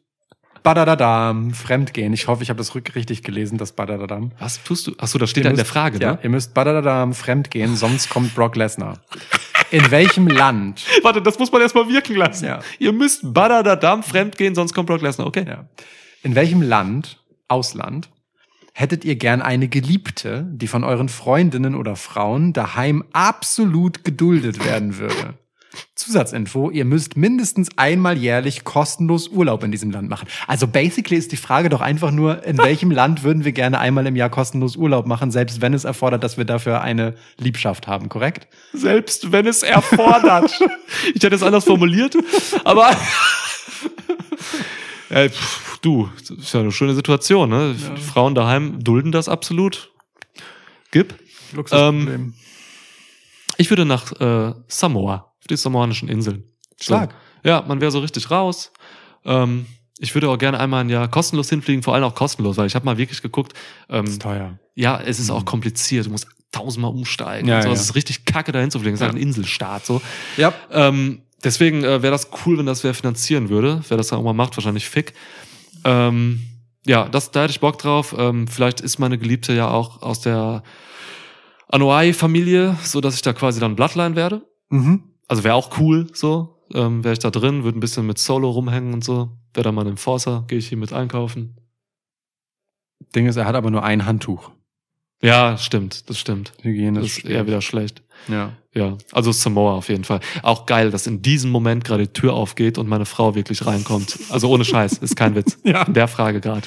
Badadadam 0.63 1.51
fremdgehen. 1.53 2.13
Ich 2.13 2.27
hoffe, 2.29 2.43
ich 2.43 2.49
habe 2.49 2.57
das 2.57 2.73
richtig 2.75 3.23
gelesen, 3.23 3.57
das 3.57 3.73
Badadadam. 3.73 4.31
Was 4.39 4.63
tust 4.63 4.87
du? 4.87 4.95
Achso, 4.97 5.17
das 5.17 5.29
steht 5.31 5.43
ja 5.43 5.49
da 5.49 5.51
in 5.51 5.57
der 5.57 5.65
Frage, 5.65 5.97
ne? 5.97 6.03
Ja, 6.03 6.19
ihr 6.23 6.29
müsst 6.29 6.53
Badadadam 6.53 7.13
fremdgehen, 7.13 7.75
sonst 7.75 8.09
kommt 8.09 8.33
Brock 8.35 8.55
Lesnar. 8.55 9.01
In 9.69 9.91
welchem 9.91 10.27
Land? 10.27 10.85
Warte, 11.03 11.21
das 11.21 11.37
muss 11.39 11.51
man 11.51 11.59
erstmal 11.61 11.89
wirken 11.89 12.15
lassen. 12.15 12.45
Ja. 12.45 12.61
Ihr 12.79 12.93
müsst 12.93 13.21
Badadadam 13.33 14.01
fremdgehen, 14.01 14.55
sonst 14.55 14.73
kommt 14.73 14.87
Brock 14.87 15.01
Lesnar, 15.01 15.27
okay? 15.27 15.43
Ja. 15.45 15.67
In 16.23 16.35
welchem 16.35 16.61
Land 16.61 17.19
Ausland. 17.47 18.09
Hättet 18.73 19.05
ihr 19.05 19.15
gern 19.15 19.41
eine 19.41 19.67
Geliebte, 19.67 20.45
die 20.51 20.67
von 20.67 20.83
euren 20.83 21.09
Freundinnen 21.09 21.73
oder 21.75 21.95
Frauen 21.95 22.53
daheim 22.53 23.03
absolut 23.11 24.03
geduldet 24.03 24.63
werden 24.63 24.97
würde? 24.97 25.33
Zusatzinfo, 25.95 26.71
ihr 26.71 26.85
müsst 26.85 27.17
mindestens 27.17 27.69
einmal 27.77 28.17
jährlich 28.17 28.63
kostenlos 28.63 29.27
Urlaub 29.27 29.63
in 29.63 29.71
diesem 29.71 29.91
Land 29.91 30.09
machen. 30.09 30.27
Also 30.47 30.67
basically 30.67 31.17
ist 31.17 31.31
die 31.31 31.35
Frage 31.37 31.69
doch 31.69 31.81
einfach 31.81 32.11
nur, 32.11 32.43
in 32.45 32.57
welchem 32.57 32.89
Land 32.91 33.23
würden 33.23 33.45
wir 33.45 33.51
gerne 33.51 33.79
einmal 33.79 34.05
im 34.07 34.15
Jahr 34.15 34.29
kostenlos 34.29 34.75
Urlaub 34.75 35.05
machen, 35.05 35.29
selbst 35.29 35.61
wenn 35.61 35.73
es 35.73 35.83
erfordert, 35.83 36.23
dass 36.23 36.37
wir 36.37 36.45
dafür 36.45 36.81
eine 36.81 37.15
Liebschaft 37.37 37.87
haben, 37.87 38.09
korrekt? 38.09 38.47
Selbst 38.73 39.31
wenn 39.31 39.45
es 39.45 39.61
erfordert. 39.61 40.59
ich 41.15 41.23
hätte 41.23 41.35
es 41.35 41.43
anders 41.43 41.65
formuliert, 41.65 42.15
aber 42.63 42.95
Ey, 45.09 45.25
äh, 45.27 45.29
pff, 45.29 45.79
du, 45.79 46.09
das 46.19 46.29
ist 46.31 46.53
ja 46.53 46.59
eine 46.59 46.71
schöne 46.71 46.93
Situation. 46.93 47.49
Ne? 47.49 47.75
Ja. 47.77 47.95
Frauen 47.95 48.35
daheim 48.35 48.83
dulden 48.83 49.11
das 49.11 49.29
absolut. 49.29 49.91
Gib. 50.91 51.15
Luxusproblem. 51.53 52.09
Ähm, 52.09 52.33
ich 53.57 53.69
würde 53.69 53.85
nach 53.85 54.11
äh, 54.19 54.53
Samoa, 54.67 55.33
auf 55.39 55.47
die 55.49 55.57
samoanischen 55.57 56.09
Inseln. 56.09 56.43
Stark. 56.79 57.11
So. 57.43 57.49
Ja, 57.49 57.61
man 57.67 57.79
wäre 57.81 57.91
so 57.91 57.99
richtig 57.99 58.29
raus. 58.29 58.71
Ähm, 59.25 59.65
ich 59.99 60.13
würde 60.13 60.29
auch 60.29 60.37
gerne 60.37 60.59
einmal 60.59 60.81
ein 60.81 60.89
Jahr 60.89 61.07
kostenlos 61.07 61.49
hinfliegen, 61.49 61.81
vor 61.81 61.95
allem 61.95 62.03
auch 62.03 62.13
kostenlos, 62.13 62.57
weil 62.57 62.67
ich 62.67 62.75
habe 62.75 62.85
mal 62.85 62.97
wirklich 62.97 63.21
geguckt. 63.21 63.53
Ähm, 63.89 64.05
ist 64.05 64.21
teuer. 64.21 64.59
Ja, 64.75 64.99
es 64.99 65.19
ist 65.19 65.29
mhm. 65.29 65.37
auch 65.37 65.45
kompliziert. 65.45 66.05
Du 66.05 66.11
musst 66.11 66.27
tausendmal 66.51 66.91
umsteigen. 66.91 67.47
Ja, 67.47 67.55
und 67.57 67.61
so. 67.63 67.67
ja. 67.69 67.73
Es 67.73 67.81
ist 67.81 67.95
richtig 67.95 68.25
kacke, 68.25 68.51
da 68.51 68.59
hinzufliegen. 68.59 68.93
Es 68.93 68.99
ist 68.99 69.03
halt 69.05 69.13
ja. 69.13 69.19
ein 69.19 69.23
Inselstaat. 69.23 69.85
So. 69.85 70.01
Ja. 70.35 70.53
Ähm, 70.71 71.23
deswegen 71.43 71.83
äh, 71.83 72.01
wäre 72.01 72.11
das 72.11 72.29
cool, 72.45 72.57
wenn 72.57 72.65
das 72.65 72.83
wer 72.83 72.93
finanzieren 72.93 73.49
würde. 73.49 73.81
Wer 73.87 73.97
das 73.97 74.13
auch 74.13 74.23
mal 74.23 74.33
macht, 74.33 74.57
wahrscheinlich 74.57 74.89
Fick. 74.89 75.13
Ähm, 75.83 76.39
ja, 76.85 77.07
das, 77.09 77.31
da 77.31 77.41
hätte 77.43 77.51
ich 77.51 77.59
Bock 77.59 77.77
drauf. 77.79 78.15
Ähm, 78.17 78.47
vielleicht 78.47 78.81
ist 78.81 78.99
meine 78.99 79.17
Geliebte 79.17 79.53
ja 79.53 79.69
auch 79.69 80.01
aus 80.01 80.21
der 80.21 80.63
Anoa'i-Familie, 81.71 82.77
so 82.81 83.01
dass 83.01 83.15
ich 83.15 83.21
da 83.21 83.33
quasi 83.33 83.59
dann 83.59 83.75
Bloodline 83.75 84.15
werde. 84.15 84.45
Mhm. 84.69 85.03
Also 85.27 85.43
wäre 85.43 85.55
auch 85.55 85.77
cool, 85.79 86.07
so. 86.13 86.55
Ähm, 86.73 87.03
wäre 87.03 87.13
ich 87.13 87.19
da 87.19 87.31
drin, 87.31 87.63
würde 87.63 87.77
ein 87.77 87.81
bisschen 87.81 88.05
mit 88.05 88.17
Solo 88.17 88.49
rumhängen 88.49 88.93
und 88.93 89.03
so. 89.03 89.37
Wäre 89.53 89.63
dann 89.65 89.75
mal 89.75 89.81
ein 89.81 89.91
Enforcer, 89.91 90.43
gehe 90.47 90.57
ich 90.59 90.67
hier 90.69 90.77
mit 90.77 90.91
einkaufen. 90.93 91.57
Ding 93.15 93.25
ist, 93.25 93.35
er 93.37 93.45
hat 93.45 93.55
aber 93.55 93.71
nur 93.71 93.83
ein 93.83 94.05
Handtuch. 94.05 94.51
Ja, 95.21 95.57
stimmt, 95.57 96.09
das 96.09 96.19
stimmt. 96.19 96.53
Hygiene 96.61 96.99
das 96.99 97.07
ist 97.09 97.13
schlecht. 97.19 97.35
eher 97.35 97.47
wieder 97.47 97.61
schlecht. 97.61 98.03
Ja. 98.27 98.53
Ja, 98.77 98.95
also 99.11 99.31
Samoa 99.31 99.73
auf 99.73 99.89
jeden 99.89 100.03
Fall. 100.03 100.19
Auch 100.43 100.65
geil, 100.67 100.91
dass 100.91 101.07
in 101.07 101.21
diesem 101.23 101.49
Moment 101.49 101.83
gerade 101.83 102.03
die 102.07 102.13
Tür 102.13 102.33
aufgeht 102.33 102.77
und 102.77 102.87
meine 102.87 103.05
Frau 103.07 103.33
wirklich 103.35 103.65
reinkommt. 103.65 104.19
Also 104.29 104.49
ohne 104.49 104.63
Scheiß, 104.65 104.99
ist 104.99 105.15
kein 105.15 105.33
Witz. 105.35 105.57
ja. 105.63 105.81
In 105.83 105.93
der 105.95 106.07
Frage 106.07 106.39
gerade. 106.41 106.61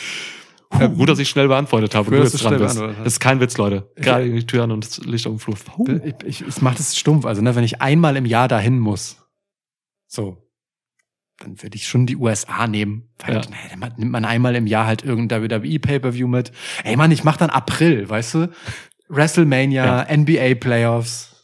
Huh, 0.74 0.80
äh, 0.82 0.88
gut, 0.88 1.08
dass 1.08 1.18
ich 1.20 1.28
schnell 1.28 1.46
beantwortet 1.48 1.94
habe. 1.94 2.10
Du 2.10 2.18
jetzt 2.20 2.32
dran 2.44 2.58
bist. 2.58 2.76
Das 2.78 3.06
ist 3.06 3.20
kein 3.20 3.38
Witz, 3.40 3.56
Leute. 3.58 3.88
Gerade 3.96 4.26
in 4.26 4.34
die 4.36 4.44
Tür 4.46 4.64
an 4.64 4.72
und 4.72 4.84
das 4.84 4.98
Licht 5.06 5.26
auf 5.28 5.34
dem 5.34 5.38
Flur. 5.38 5.56
Äh, 5.88 6.12
ich, 6.24 6.40
ich, 6.42 6.48
es 6.48 6.60
macht 6.60 6.80
es 6.80 6.96
stumpf. 6.98 7.24
Also, 7.26 7.42
ne, 7.42 7.54
wenn 7.54 7.62
ich 7.64 7.80
einmal 7.80 8.16
im 8.16 8.26
Jahr 8.26 8.48
dahin 8.48 8.78
muss, 8.80 9.16
so, 10.08 10.48
dann 11.38 11.60
würde 11.62 11.76
ich 11.76 11.86
schon 11.86 12.06
die 12.06 12.16
USA 12.16 12.66
nehmen. 12.66 13.08
Weil 13.24 13.34
ja. 13.36 13.40
dann 13.40 13.78
ne, 13.80 13.94
nimmt 13.98 14.10
man 14.12 14.24
einmal 14.24 14.56
im 14.56 14.66
Jahr 14.66 14.86
halt 14.86 15.04
irgendein 15.04 15.42
WWE-Pay-Per-View 15.48 16.26
mit. 16.26 16.50
Ey 16.82 16.96
Mann, 16.96 17.12
ich 17.12 17.22
mach 17.24 17.36
dann 17.36 17.50
April, 17.50 18.08
weißt 18.08 18.34
du? 18.34 18.48
WrestleMania, 19.08 20.06
ja. 20.08 20.16
NBA-Playoffs 20.16 21.39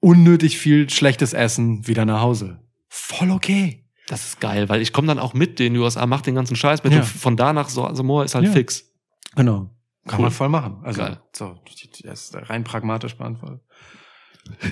unnötig 0.00 0.58
viel 0.58 0.88
schlechtes 0.90 1.32
Essen 1.32 1.86
wieder 1.86 2.04
nach 2.04 2.20
Hause. 2.20 2.58
Voll 2.88 3.30
okay. 3.30 3.86
Das 4.08 4.26
ist 4.26 4.40
geil, 4.40 4.68
weil 4.68 4.80
ich 4.82 4.92
komme 4.92 5.06
dann 5.06 5.20
auch 5.20 5.34
mit 5.34 5.58
den 5.60 5.76
USA, 5.76 6.04
mach 6.06 6.22
den 6.22 6.34
ganzen 6.34 6.56
Scheiß 6.56 6.82
mit. 6.82 6.92
Ja. 6.92 7.02
von 7.02 7.36
da 7.36 7.52
nach 7.52 7.68
Samoa 7.68 8.24
ist 8.24 8.34
halt 8.34 8.46
ja. 8.46 8.52
fix. 8.52 8.90
Genau. 9.36 9.70
Kann 10.06 10.18
cool. 10.18 10.22
man 10.24 10.30
voll 10.32 10.48
machen. 10.48 10.80
Also 10.82 10.98
geil. 11.00 11.20
so 11.36 11.54
das 12.02 12.32
rein 12.34 12.64
pragmatisch 12.64 13.16
beantwortet. 13.16 13.60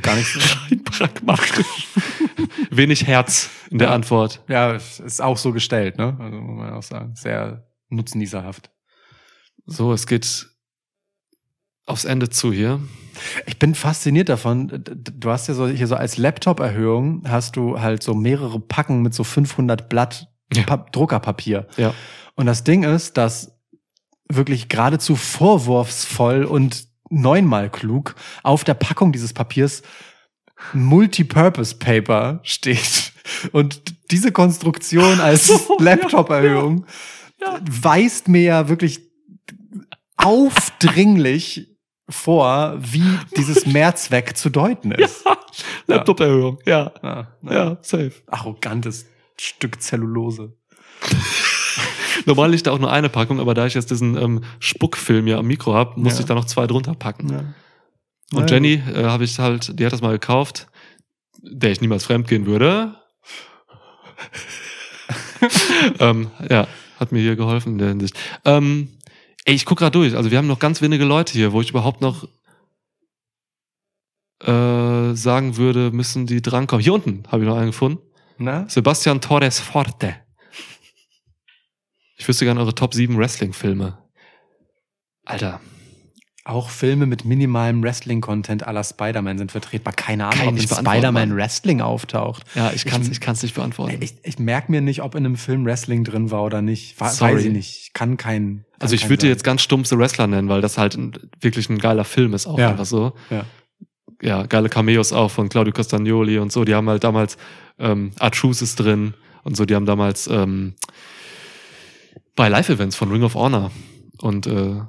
Gar 0.02 0.16
nichts. 0.16 0.38
rein 0.70 0.82
pragmatisch. 0.82 1.86
Wenig 2.70 3.06
Herz 3.06 3.50
in 3.70 3.78
der 3.78 3.88
ja. 3.88 3.94
Antwort. 3.94 4.42
Ja, 4.48 4.72
ist 4.72 5.20
auch 5.22 5.36
so 5.36 5.52
gestellt, 5.52 5.98
ne? 5.98 6.16
Also 6.18 6.38
muss 6.40 6.56
man 6.58 6.72
auch 6.72 6.82
sagen. 6.82 7.14
Sehr 7.14 7.68
nutznießerhaft. 7.90 8.70
So, 9.66 9.92
es 9.92 10.06
geht 10.06 10.48
aufs 11.84 12.06
Ende 12.06 12.30
zu 12.30 12.52
hier. 12.52 12.80
Ich 13.46 13.58
bin 13.58 13.74
fasziniert 13.74 14.28
davon. 14.28 14.84
Du 14.94 15.30
hast 15.30 15.48
ja 15.48 15.54
so 15.54 15.68
hier 15.68 15.86
so 15.86 15.96
als 15.96 16.16
Laptop-Erhöhung 16.18 17.22
hast 17.28 17.56
du 17.56 17.80
halt 17.80 18.02
so 18.02 18.14
mehrere 18.14 18.60
Packen 18.60 19.02
mit 19.02 19.14
so 19.14 19.24
500 19.24 19.88
Blatt 19.88 20.28
ja. 20.52 20.62
Druckerpapier. 20.92 21.66
Ja. 21.76 21.94
Und 22.34 22.46
das 22.46 22.64
Ding 22.64 22.84
ist, 22.84 23.16
dass 23.16 23.58
wirklich 24.28 24.68
geradezu 24.68 25.16
vorwurfsvoll 25.16 26.44
und 26.44 26.86
neunmal 27.10 27.70
klug 27.70 28.14
auf 28.42 28.64
der 28.64 28.74
Packung 28.74 29.12
dieses 29.12 29.32
Papiers 29.32 29.82
Multipurpose 30.74 31.76
Paper 31.76 32.40
steht. 32.42 33.12
Und 33.52 34.10
diese 34.10 34.32
Konstruktion 34.32 35.20
als 35.20 35.50
Laptop-Erhöhung 35.78 36.86
ja, 37.40 37.46
ja, 37.48 37.54
ja. 37.54 37.60
weist 37.68 38.28
mir 38.28 38.42
ja 38.42 38.68
wirklich 38.68 39.00
aufdringlich 40.16 41.77
vor, 42.08 42.76
wie 42.80 43.18
dieses 43.36 43.66
Mehrzweck 43.66 44.36
zu 44.36 44.50
deuten 44.50 44.92
ist. 44.92 45.24
Ja, 45.24 45.36
Laptop-Erhöhung, 45.86 46.58
ja. 46.66 46.92
Ja, 47.02 47.28
ja. 47.42 47.52
ja, 47.52 47.78
safe. 47.82 48.12
Arrogantes 48.26 49.06
Stück 49.36 49.80
Zellulose. 49.82 50.56
Normal 52.26 52.50
liegt 52.50 52.66
da 52.66 52.72
auch 52.72 52.78
nur 52.78 52.90
eine 52.90 53.08
Packung, 53.08 53.38
aber 53.40 53.54
da 53.54 53.66
ich 53.66 53.74
jetzt 53.74 53.90
diesen 53.90 54.16
ähm, 54.20 54.42
Spuckfilm 54.58 55.26
ja 55.28 55.38
am 55.38 55.46
Mikro 55.46 55.74
habe, 55.74 56.00
musste 56.00 56.18
ja. 56.18 56.20
ich 56.20 56.26
da 56.26 56.34
noch 56.34 56.46
zwei 56.46 56.66
drunter 56.66 56.94
packen. 56.94 57.28
Ja. 57.28 57.38
Und 58.36 58.50
Nein. 58.50 58.64
Jenny 58.64 58.82
äh, 58.92 59.04
habe 59.04 59.24
ich 59.24 59.38
halt, 59.38 59.78
die 59.78 59.86
hat 59.86 59.92
das 59.92 60.02
mal 60.02 60.12
gekauft, 60.12 60.66
der 61.40 61.70
ich 61.70 61.80
niemals 61.80 62.04
fremd 62.04 62.26
gehen 62.26 62.46
würde. 62.46 62.96
ähm, 66.00 66.30
ja, 66.50 66.66
hat 66.98 67.12
mir 67.12 67.20
hier 67.20 67.36
geholfen 67.36 67.72
in 67.74 67.78
der 67.78 67.88
Hinsicht. 67.90 68.18
Ähm, 68.44 68.97
Ey, 69.48 69.54
ich 69.54 69.64
guck 69.64 69.78
gerade 69.78 69.92
durch. 69.98 70.14
Also 70.14 70.30
wir 70.30 70.36
haben 70.36 70.46
noch 70.46 70.58
ganz 70.58 70.82
wenige 70.82 71.06
Leute 71.06 71.32
hier, 71.32 71.52
wo 71.54 71.62
ich 71.62 71.70
überhaupt 71.70 72.02
noch 72.02 72.28
äh, 74.42 75.14
sagen 75.16 75.56
würde, 75.56 75.90
müssen 75.90 76.26
die 76.26 76.42
drankommen. 76.42 76.82
Hier 76.82 76.92
unten 76.92 77.22
habe 77.28 77.44
ich 77.44 77.48
noch 77.48 77.56
einen 77.56 77.68
gefunden. 77.68 78.02
Na? 78.36 78.68
Sebastian 78.68 79.22
Torres 79.22 79.58
Forte. 79.58 80.16
Ich 82.18 82.28
wüsste 82.28 82.44
gerne 82.44 82.60
eure 82.60 82.74
Top 82.74 82.92
7 82.92 83.16
Wrestling-Filme. 83.16 83.96
Alter, 85.24 85.62
auch 86.48 86.70
Filme 86.70 87.04
mit 87.04 87.26
minimalem 87.26 87.82
Wrestling-Content 87.82 88.62
aller 88.66 88.82
Spider-Man 88.82 89.36
sind 89.36 89.52
vertretbar. 89.52 89.92
Keine 89.92 90.24
Ahnung, 90.24 90.38
kann 90.46 90.54
ob 90.54 90.60
in 90.60 90.66
Spider-Man 90.66 91.36
Wrestling 91.36 91.82
auftaucht. 91.82 92.42
Ja, 92.54 92.72
ich 92.74 92.86
kann 92.86 93.02
es 93.02 93.10
ich, 93.10 93.20
kann's 93.20 93.42
nicht 93.42 93.54
beantworten. 93.54 93.98
Ich, 94.00 94.14
ich 94.22 94.38
merke 94.38 94.70
mir 94.72 94.80
nicht, 94.80 95.02
ob 95.02 95.14
in 95.14 95.26
einem 95.26 95.36
Film 95.36 95.66
Wrestling 95.66 96.04
drin 96.04 96.30
war 96.30 96.42
oder 96.44 96.62
nicht. 96.62 96.98
Weiß 96.98 97.18
Sorry. 97.18 97.42
ich 97.48 97.52
nicht. 97.52 97.90
Kann 97.92 98.16
kein. 98.16 98.64
Kann 98.64 98.64
also 98.78 98.94
ich 98.94 99.10
würde 99.10 99.24
dir 99.26 99.28
jetzt 99.28 99.44
ganz 99.44 99.60
stumpf 99.60 99.88
The 99.88 99.98
Wrestler 99.98 100.26
nennen, 100.26 100.48
weil 100.48 100.62
das 100.62 100.78
halt 100.78 100.94
ein, 100.96 101.12
wirklich 101.38 101.68
ein 101.68 101.76
geiler 101.76 102.04
Film 102.06 102.32
ist, 102.32 102.46
auch 102.46 102.58
ja. 102.58 102.70
einfach 102.70 102.86
so. 102.86 103.12
Ja. 103.28 103.42
ja, 104.22 104.46
geile 104.46 104.70
Cameos 104.70 105.12
auch 105.12 105.30
von 105.30 105.50
Claudio 105.50 105.74
Castagnoli 105.74 106.38
und 106.38 106.50
so. 106.50 106.64
Die 106.64 106.74
haben 106.74 106.88
halt 106.88 107.04
damals 107.04 107.36
ähm, 107.78 108.12
Artruse 108.20 108.64
ist 108.64 108.76
drin 108.76 109.12
und 109.44 109.54
so, 109.54 109.66
die 109.66 109.74
haben 109.74 109.84
damals 109.84 110.26
ähm, 110.28 110.76
bei 112.34 112.48
Live-Events 112.48 112.96
von 112.96 113.12
Ring 113.12 113.22
of 113.24 113.34
Honor 113.34 113.70
und 114.16 114.46
äh, 114.46 114.80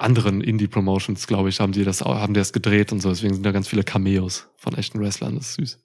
anderen 0.00 0.40
Indie-Promotions, 0.40 1.26
glaube 1.26 1.48
ich, 1.50 1.60
haben 1.60 1.72
die 1.72 1.84
das, 1.84 2.00
haben 2.02 2.34
die 2.34 2.40
das 2.40 2.52
gedreht 2.52 2.92
und 2.92 3.00
so. 3.00 3.08
Deswegen 3.10 3.34
sind 3.34 3.44
da 3.44 3.52
ganz 3.52 3.68
viele 3.68 3.84
Cameos 3.84 4.48
von 4.56 4.76
echten 4.76 4.98
Wrestlern. 5.00 5.36
Das 5.36 5.50
ist 5.50 5.54
süß. 5.54 5.84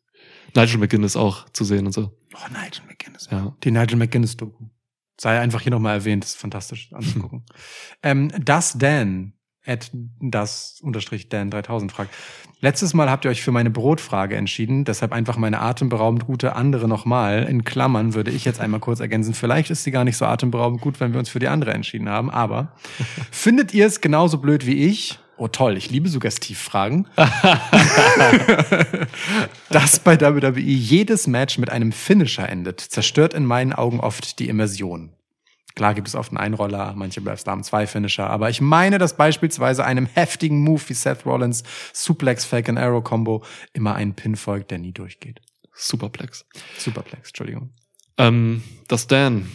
Nigel 0.55 0.77
McGuinness 0.79 1.15
auch 1.15 1.47
zu 1.49 1.63
sehen 1.65 1.85
und 1.85 1.91
so. 1.91 2.17
Oh, 2.33 2.47
Nigel 2.51 2.83
McGuinness. 2.87 3.27
Ja. 3.31 3.55
Die 3.63 3.71
Nigel 3.71 3.97
McGuinness-Doku. 3.97 4.65
Sei 5.19 5.39
einfach 5.39 5.61
hier 5.61 5.71
nochmal 5.71 5.95
erwähnt, 5.99 6.23
das 6.23 6.31
ist 6.31 6.37
fantastisch 6.37 6.91
anzugucken. 6.93 7.45
Ähm, 8.03 8.31
das 8.43 8.77
Dan 8.77 9.34
at 9.67 9.89
das 10.21 10.79
unterstrich 10.81 11.27
Dan 11.29 11.49
3000 11.49 11.89
fragt. 11.91 12.13
Letztes 12.61 12.93
Mal 12.93 13.09
habt 13.09 13.25
ihr 13.25 13.31
euch 13.31 13.41
für 13.41 13.51
meine 13.51 13.69
Brotfrage 13.71 14.35
entschieden, 14.37 14.85
deshalb 14.85 15.11
einfach 15.11 15.35
meine 15.37 15.59
atemberaubend 15.61 16.25
gute 16.25 16.55
andere 16.55 16.87
nochmal. 16.87 17.43
In 17.49 17.63
Klammern 17.65 18.13
würde 18.13 18.31
ich 18.31 18.45
jetzt 18.45 18.59
einmal 18.61 18.79
kurz 18.79 18.99
ergänzen. 19.01 19.33
Vielleicht 19.33 19.69
ist 19.71 19.83
sie 19.83 19.91
gar 19.91 20.03
nicht 20.05 20.17
so 20.17 20.25
atemberaubend 20.25 20.81
gut, 20.81 20.99
wenn 20.99 21.13
wir 21.13 21.19
uns 21.19 21.29
für 21.29 21.39
die 21.39 21.47
andere 21.47 21.73
entschieden 21.73 22.09
haben, 22.09 22.29
aber 22.29 22.73
findet 23.31 23.73
ihr 23.73 23.85
es 23.87 24.01
genauso 24.01 24.37
blöd 24.39 24.65
wie 24.65 24.83
ich? 24.85 25.19
Oh 25.37 25.47
toll, 25.49 25.75
ich 25.75 25.89
liebe 25.91 26.07
Suggestivfragen. 26.07 27.09
dass 29.69 29.99
bei 29.99 30.17
WWE 30.21 30.61
jedes 30.61 31.27
Match 31.27 31.57
mit 31.57 31.69
einem 31.69 31.91
Finisher 31.91 32.47
endet, 32.47 32.79
zerstört 32.79 33.33
in 33.33 33.45
meinen 33.45 33.73
Augen 33.73 33.99
oft 33.99 34.39
die 34.39 34.47
Immersion. 34.47 35.11
Klar 35.75 35.93
gibt 35.93 36.07
es 36.07 36.15
oft 36.15 36.31
einen 36.31 36.37
Einroller, 36.37 36.93
manche 36.95 37.19
Braves 37.19 37.45
haben 37.45 37.63
zwei 37.63 37.85
Finisher, 37.85 38.29
aber 38.29 38.49
ich 38.49 38.61
meine, 38.61 38.97
dass 38.97 39.17
beispielsweise 39.17 39.83
einem 39.83 40.05
heftigen 40.05 40.61
Move 40.63 40.81
wie 40.87 40.93
Seth 40.93 41.25
Rollins 41.25 41.63
Suplex 41.93 42.45
Falcon 42.45 42.77
Arrow 42.77 43.03
Combo 43.03 43.43
immer 43.73 43.93
ein 43.95 44.15
Pin 44.15 44.37
folgt, 44.37 44.71
der 44.71 44.77
nie 44.77 44.93
durchgeht. 44.93 45.41
Superplex. 45.73 46.45
Superplex, 46.77 47.29
Entschuldigung. 47.29 47.73
Ähm, 48.17 48.63
das 48.87 49.07
Dan, 49.07 49.51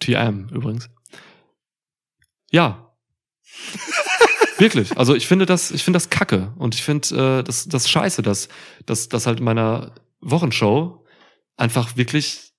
TM 0.00 0.48
übrigens. 0.52 0.90
Ja. 2.50 2.94
Wirklich. 4.58 4.98
Also 4.98 5.14
ich 5.14 5.26
finde 5.26 5.46
das, 5.46 5.70
ich 5.70 5.82
finde 5.82 5.96
das 5.96 6.10
kacke 6.10 6.52
und 6.58 6.74
ich 6.74 6.82
finde 6.84 7.38
äh, 7.38 7.42
das, 7.42 7.66
das 7.66 7.88
scheiße, 7.88 8.20
dass, 8.20 8.50
dass, 8.84 9.08
dass 9.08 9.26
halt 9.26 9.38
in 9.38 9.44
meiner 9.46 9.94
Wochenshow 10.20 11.06
einfach 11.56 11.96
wirklich 11.96 12.53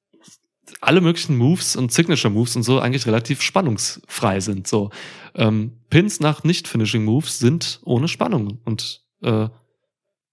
alle 0.86 1.02
möglichen 1.02 1.38
Moves 1.38 1.76
und 1.76 1.92
Signature 1.92 2.30
Moves 2.32 2.56
und 2.56 2.64
so 2.64 2.80
eigentlich 2.80 3.06
relativ 3.08 3.42
spannungsfrei 3.42 4.40
sind. 4.40 4.68
So 4.68 4.92
ähm, 5.34 5.74
Pins 5.90 6.20
nach 6.20 6.44
Nicht-Finishing 6.44 7.04
Moves 7.04 7.40
sind 7.40 7.82
ohne 7.84 8.08
Spannung 8.08 8.60
und 8.66 9.04
äh, 9.22 9.50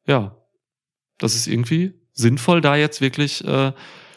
ja, 0.07 0.37
das 1.19 1.35
ist 1.35 1.47
irgendwie 1.47 1.95
sinnvoll, 2.13 2.61
da 2.61 2.77
jetzt 2.77 3.01
wirklich 3.01 3.45
äh, 3.45 3.73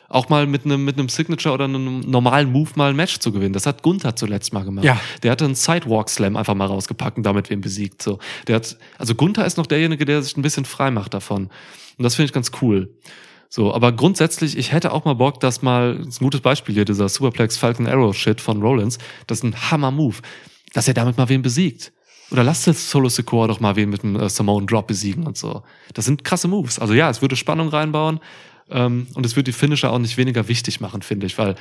auch 0.10 0.30
mal 0.30 0.46
mit 0.46 0.66
einem 0.66 0.84
mit 0.84 1.00
einem 1.00 1.10
Signature 1.10 1.54
oder 1.54 1.66
einem 1.66 2.02
normalen 2.02 2.52
Move 2.52 2.72
mal 2.76 2.90
ein 2.92 2.96
Match 2.96 3.20
zu 3.20 3.32
gewinnen. 3.32 3.54
Das 3.54 3.66
hat 3.66 3.82
Gunther 3.82 4.16
zuletzt 4.16 4.54
mal 4.54 4.64
gemacht. 4.64 4.86
Ja. 4.86 5.00
Der 5.24 5.32
hatte 5.32 5.46
einen 5.46 5.56
Sidewalk 5.56 6.10
Slam 6.10 6.36
einfach 6.36 6.54
mal 6.54 6.68
rausgepackt 6.68 7.18
und 7.18 7.24
damit 7.24 7.50
wen 7.50 7.62
besiegt. 7.62 8.02
So, 8.02 8.20
der 8.48 8.58
hat 8.58 8.78
also 8.98 9.16
Gunther 9.16 9.46
ist 9.46 9.58
noch 9.58 9.66
derjenige, 9.66 10.06
der 10.06 10.22
sich 10.22 10.38
ein 10.38 10.42
bisschen 10.42 10.66
frei 10.66 10.92
macht 10.92 11.14
davon. 11.14 11.46
Und 11.98 12.04
das 12.04 12.16
finde 12.16 12.26
ich 12.28 12.34
ganz 12.34 12.52
cool. 12.62 12.94
So, 13.56 13.74
aber 13.74 13.93
grundsätzlich, 13.93 14.58
ich 14.58 14.74
hätte 14.74 14.92
auch 14.92 15.06
mal 15.06 15.14
Bock, 15.14 15.40
dass 15.40 15.61
mal, 15.61 15.95
das 16.00 16.08
ist 16.09 16.22
ein 16.22 16.25
gutes 16.25 16.42
Beispiel 16.42 16.75
hier, 16.75 16.84
dieser 16.84 17.08
Superplex 17.08 17.56
Falcon 17.56 17.88
Arrow 17.88 18.14
Shit 18.14 18.42
von 18.42 18.61
Rollins, 18.61 18.98
das 19.27 19.38
ist 19.38 19.43
ein 19.45 19.56
Hammer-Move, 19.72 20.17
dass 20.74 20.90
er 20.90 20.93
damit 20.93 21.16
mal 21.16 21.30
wen 21.30 21.42
besiegt. 21.42 21.93
Oder 22.32 22.43
lasst 22.43 22.67
jetzt 22.67 22.90
Solo 22.90 23.08
Secor 23.08 23.48
doch 23.48 23.61
mal 23.61 23.77
wen 23.77 23.90
mit 23.92 24.03
einem 24.03 24.17
äh, 24.17 24.27
Samoan 24.27 24.67
Drop 24.67 24.88
besiegen 24.88 25.25
und 25.25 25.38
so. 25.38 25.64
Das 25.93 26.03
sind 26.03 26.25
krasse 26.25 26.50
Moves. 26.50 26.80
Also 26.80 26.93
ja, 26.93 27.09
es 27.09 27.22
würde 27.22 27.38
Spannung 27.38 27.69
reinbauen 27.69 28.19
ähm, 28.69 29.08
und 29.16 29.25
es 29.25 29.38
würde 29.38 29.45
die 29.53 29.58
Finisher 29.58 29.93
auch 29.93 30.00
nicht 30.00 30.17
weniger 30.17 30.50
wichtig 30.50 30.82
machen, 30.82 31.01
finde 31.01 31.25
ich, 31.25 31.38
weil 31.38 31.56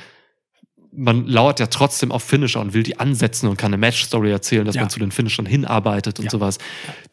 man 0.95 1.27
lauert 1.27 1.59
ja 1.59 1.67
trotzdem 1.67 2.11
auf 2.11 2.23
Finisher 2.23 2.61
und 2.61 2.73
will 2.73 2.83
die 2.83 2.99
ansetzen 2.99 3.47
und 3.47 3.57
kann 3.57 3.69
eine 3.69 3.77
Match-Story 3.77 4.31
erzählen, 4.31 4.65
dass 4.65 4.75
ja. 4.75 4.81
man 4.81 4.89
zu 4.89 4.99
den 4.99 5.11
Finishern 5.11 5.45
hinarbeitet 5.45 6.19
und 6.19 6.25
ja. 6.25 6.31
sowas. 6.31 6.57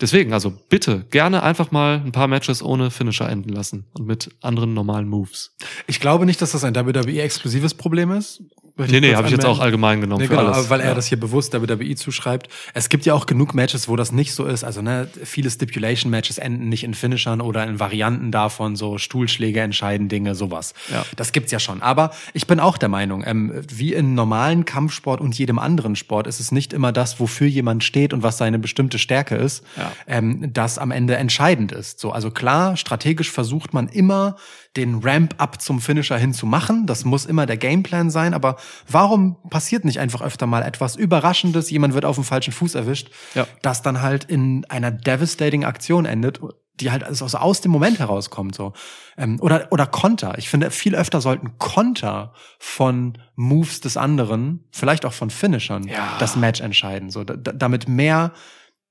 Deswegen, 0.01 0.33
also 0.33 0.51
bitte 0.69 1.05
gerne 1.11 1.43
einfach 1.43 1.71
mal 1.71 1.97
ein 1.97 2.13
paar 2.13 2.29
Matches 2.29 2.63
ohne 2.63 2.91
Finisher 2.91 3.29
enden 3.29 3.51
lassen 3.51 3.85
und 3.95 4.07
mit 4.07 4.31
anderen 4.41 4.75
normalen 4.75 5.09
Moves. 5.09 5.55
Ich 5.87 6.01
glaube 6.01 6.27
nicht, 6.27 6.41
dass 6.43 6.53
das 6.53 6.65
ein 6.65 6.75
WWE-exklusives 6.75 7.75
Problem 7.75 8.11
ist. 8.13 8.43
Nee, 8.79 9.01
nee, 9.01 9.15
habe 9.15 9.27
ich 9.27 9.33
jetzt 9.33 9.45
auch 9.45 9.59
allgemein 9.61 10.01
genommen 10.01 10.23
nee, 10.23 10.29
für 10.29 10.37
genau, 10.37 10.51
alles. 10.51 10.71
Weil 10.71 10.81
ja. 10.81 10.87
er 10.87 10.95
das 10.95 11.07
hier 11.07 11.21
bewusst 11.21 11.53
der 11.53 11.63
WWE 11.63 11.95
zuschreibt. 11.95 12.49
Es 12.73 12.89
gibt 12.89 13.05
ja 13.05 13.13
auch 13.13 13.27
genug 13.27 13.55
Matches, 13.55 13.87
wo 13.87 13.97
das 13.97 14.13
nicht 14.13 14.33
so 14.33 14.47
ist. 14.47 14.65
Also 14.65 14.81
ne, 14.81 15.09
viele 15.25 15.51
Stipulation-Matches 15.51 16.39
enden 16.39 16.71
nicht 16.71 16.83
in 16.83 16.95
Finishern 16.95 17.43
oder 17.43 17.65
in 17.67 17.81
Varianten 17.81 18.33
davon, 18.33 18.75
so 18.75 18.97
Stuhlschläge 18.97 19.61
entscheiden 19.61 20.09
Dinge, 20.09 20.35
sowas. 20.35 20.73
Ja. 20.91 21.05
Das 21.17 21.33
gibt's 21.33 21.53
ja 21.53 21.59
schon. 21.59 21.83
Aber 21.83 22.13
ich 22.33 22.47
bin 22.47 22.61
auch 22.61 22.79
der 22.79 22.89
Meinung, 22.89 23.23
ähm, 23.27 23.53
wie 23.71 23.93
in 23.93 24.15
normalen 24.15 24.65
Kampfsport 24.65 25.21
und 25.21 25.37
jedem 25.39 25.59
anderen 25.59 25.95
Sport 25.95 26.27
ist 26.27 26.41
es 26.41 26.51
nicht 26.51 26.73
immer 26.73 26.93
das, 26.93 27.21
wofür 27.21 27.47
jemand 27.47 27.85
steht 27.85 28.15
und 28.15 28.23
was 28.23 28.39
seine 28.39 28.59
bestimmte 28.59 28.99
Stärke 28.99 29.35
ist, 29.37 29.65
ja. 29.77 29.93
ähm, 30.07 30.51
das 30.55 30.79
am 30.79 30.91
Ende 30.93 31.17
entscheidend 31.17 31.73
ist. 31.73 32.01
So, 32.01 32.11
also 32.13 32.31
klar, 32.31 32.79
strategisch 32.79 33.31
versucht 33.31 33.75
man 33.75 33.89
immer 33.89 34.37
den 34.77 35.01
Ramp-up 35.03 35.61
zum 35.61 35.81
Finisher 35.81 36.17
hin 36.17 36.33
zu 36.33 36.47
machen. 36.47 36.87
Das 36.87 37.05
muss 37.05 37.27
immer 37.27 37.45
der 37.47 37.59
Gameplan 37.59 38.11
sein. 38.11 38.33
Aber 38.33 38.57
warum 38.89 39.37
passiert 39.51 39.85
nicht 39.85 40.01
einfach 40.01 40.23
öfter 40.23 40.47
mal 40.47 40.63
etwas 40.63 40.97
Überraschendes? 40.97 41.71
Jemand 41.71 41.93
wird 41.95 42.07
auf 42.07 42.15
dem 42.17 42.25
falschen 42.25 42.53
Fuß 42.53 42.75
erwischt, 42.75 43.11
ja. 43.35 43.47
das 43.61 43.83
dann 43.83 44.01
halt 44.01 44.25
in 44.25 44.65
einer 44.69 44.91
devastating 44.91 45.65
Aktion 45.65 46.07
endet 46.07 46.41
die 46.81 46.91
halt 46.91 47.05
also 47.05 47.27
aus 47.37 47.61
dem 47.61 47.71
Moment 47.71 47.99
herauskommt 47.99 48.55
so 48.55 48.73
ähm, 49.19 49.39
oder 49.41 49.69
oder 49.71 49.87
Konter 49.87 50.39
ich 50.39 50.49
finde 50.49 50.71
viel 50.71 50.97
öfter 50.97 51.21
sollten 51.21 51.59
Konter 51.59 52.33
von 52.59 53.19
Moves 53.37 53.83
des 53.83 53.97
anderen 53.99 54.65
vielleicht 54.73 55.05
auch 55.05 55.13
von 55.13 55.29
Finishern 55.29 55.85
ja. 55.87 56.17
das 56.19 56.35
Match 56.35 56.63
entscheiden 56.63 57.11
so 57.11 57.25
da, 57.25 57.35
damit 57.53 57.89
mehr 57.91 58.33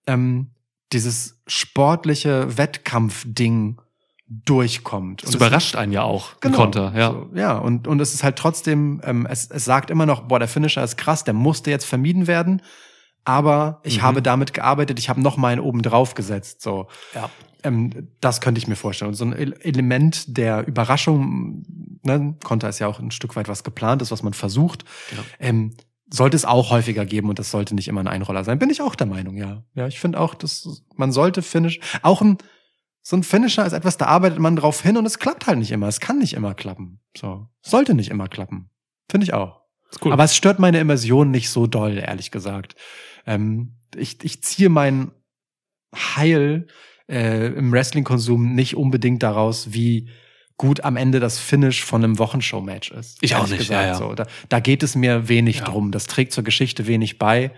ähm, 0.06 0.52
dieses 0.94 1.42
sportliche 1.48 2.56
Wettkampfding 2.56 3.78
durchkommt. 4.46 5.24
Das 5.24 5.30
und 5.32 5.36
überrascht 5.36 5.74
das, 5.74 5.82
einen 5.82 5.92
ja 5.92 6.04
auch, 6.04 6.40
genau, 6.40 6.56
Konter. 6.58 6.94
Ja, 6.96 7.12
so, 7.12 7.30
ja 7.36 7.58
und, 7.58 7.88
und 7.88 8.00
es 8.00 8.14
ist 8.14 8.24
halt 8.24 8.38
trotzdem, 8.38 9.02
ähm, 9.04 9.28
es, 9.30 9.52
es 9.52 9.66
sagt 9.66 9.90
immer 9.90 10.06
noch, 10.06 10.22
boah, 10.28 10.40
der 10.40 10.48
Finisher 10.48 10.84
ist 10.84 10.96
krass, 10.98 11.24
der 11.26 11.34
musste 11.34 11.70
jetzt 11.70 11.84
vermieden 11.86 12.28
werden, 12.28 12.62
aber 13.26 13.82
ich 13.84 13.98
mhm. 14.00 14.04
habe 14.04 14.22
damit 14.22 14.54
gearbeitet, 14.54 15.00
ich 15.00 15.10
habe 15.10 15.22
noch 15.22 15.36
mal 15.36 15.50
einen 15.50 15.62
oben 15.62 15.82
drauf 15.82 16.16
gesetzt. 16.16 16.62
So. 16.62 16.88
Ja. 17.14 17.30
Ähm, 17.64 18.08
das 18.22 18.40
könnte 18.40 18.60
ich 18.60 18.68
mir 18.68 18.78
vorstellen. 18.78 19.10
Und 19.10 19.16
so 19.16 19.26
ein 19.26 19.34
Element 19.34 20.38
der 20.38 20.66
Überraschung, 20.66 21.64
ne, 22.04 22.38
Konter 22.42 22.70
ist 22.70 22.80
ja 22.80 22.88
auch 22.88 23.00
ein 23.00 23.12
Stück 23.12 23.36
weit 23.36 23.50
was 23.50 23.64
geplantes, 23.66 24.12
was 24.12 24.24
man 24.24 24.34
versucht. 24.34 24.86
Genau. 25.10 25.22
Ähm, 25.40 25.74
sollte 26.10 26.36
es 26.38 26.46
auch 26.46 26.72
häufiger 26.72 27.06
geben 27.06 27.30
und 27.30 27.38
das 27.38 27.52
sollte 27.52 27.76
nicht 27.76 27.88
immer 27.90 28.02
ein 28.02 28.08
Einroller 28.08 28.44
sein. 28.46 28.60
Bin 28.60 28.70
ich 28.70 28.82
auch 28.82 28.96
der 28.96 29.08
Meinung, 29.08 29.36
ja. 29.38 29.64
Ja, 29.76 29.88
ich 29.88 30.00
finde 30.00 30.20
auch, 30.20 30.34
dass 30.36 30.84
man 30.96 31.12
sollte 31.12 31.42
Finish, 31.42 31.80
auch 32.02 32.22
ein 32.22 32.38
so 33.04 33.16
ein 33.16 33.24
Finisher 33.24 33.66
ist 33.66 33.74
etwas, 33.74 33.98
da 33.98 34.06
arbeitet 34.06 34.40
man 34.40 34.56
drauf 34.56 34.82
hin 34.82 34.98
und 34.98 35.06
es 35.06 35.20
klappt 35.20 35.48
halt 35.48 35.58
nicht 35.60 35.72
immer. 35.72 35.88
Es 35.88 36.00
kann 36.00 36.20
nicht 36.20 36.34
immer 36.34 36.54
klappen. 36.54 37.00
So. 37.18 37.48
Sollte 37.62 37.94
nicht 37.94 38.10
immer 38.12 38.28
klappen. 38.28 38.70
Finde 39.10 39.26
ich 39.26 39.34
auch. 39.34 39.62
Ist 39.90 40.02
Cool. 40.06 40.14
Aber 40.14 40.24
es 40.24 40.36
stört 40.36 40.60
meine 40.60 40.80
Immersion 40.80 41.32
nicht 41.32 41.50
so 41.50 41.68
doll, 41.68 41.98
ehrlich 41.98 42.32
gesagt. 42.32 42.76
Ähm, 43.26 43.76
ich, 43.96 44.24
ich 44.24 44.42
ziehe 44.42 44.70
mein 44.70 45.12
Heil 45.94 46.68
äh, 47.10 47.48
im 47.48 47.72
Wrestling-Konsum 47.72 48.56
nicht 48.56 48.78
unbedingt 48.78 49.22
daraus, 49.22 49.74
wie 49.74 50.10
gut 50.56 50.84
am 50.86 50.96
Ende 50.96 51.20
das 51.20 51.40
Finish 51.40 51.84
von 51.84 52.04
einem 52.04 52.20
Wochenshow-Match 52.20 52.92
ist. 52.92 53.18
Ich 53.22 53.36
auch 53.36 53.48
nicht. 53.48 53.58
Gesagt. 53.58 53.72
Ja, 53.82 53.88
ja. 53.88 53.96
So, 53.96 54.14
da, 54.14 54.26
da 54.48 54.60
geht 54.60 54.84
es 54.84 54.96
mir 54.96 55.28
wenig 55.28 55.58
ja. 55.60 55.66
drum. 55.66 55.92
Das 55.92 56.06
trägt 56.06 56.32
zur 56.34 56.44
Geschichte 56.44 56.88
wenig 56.88 57.18
bei. 57.18 57.52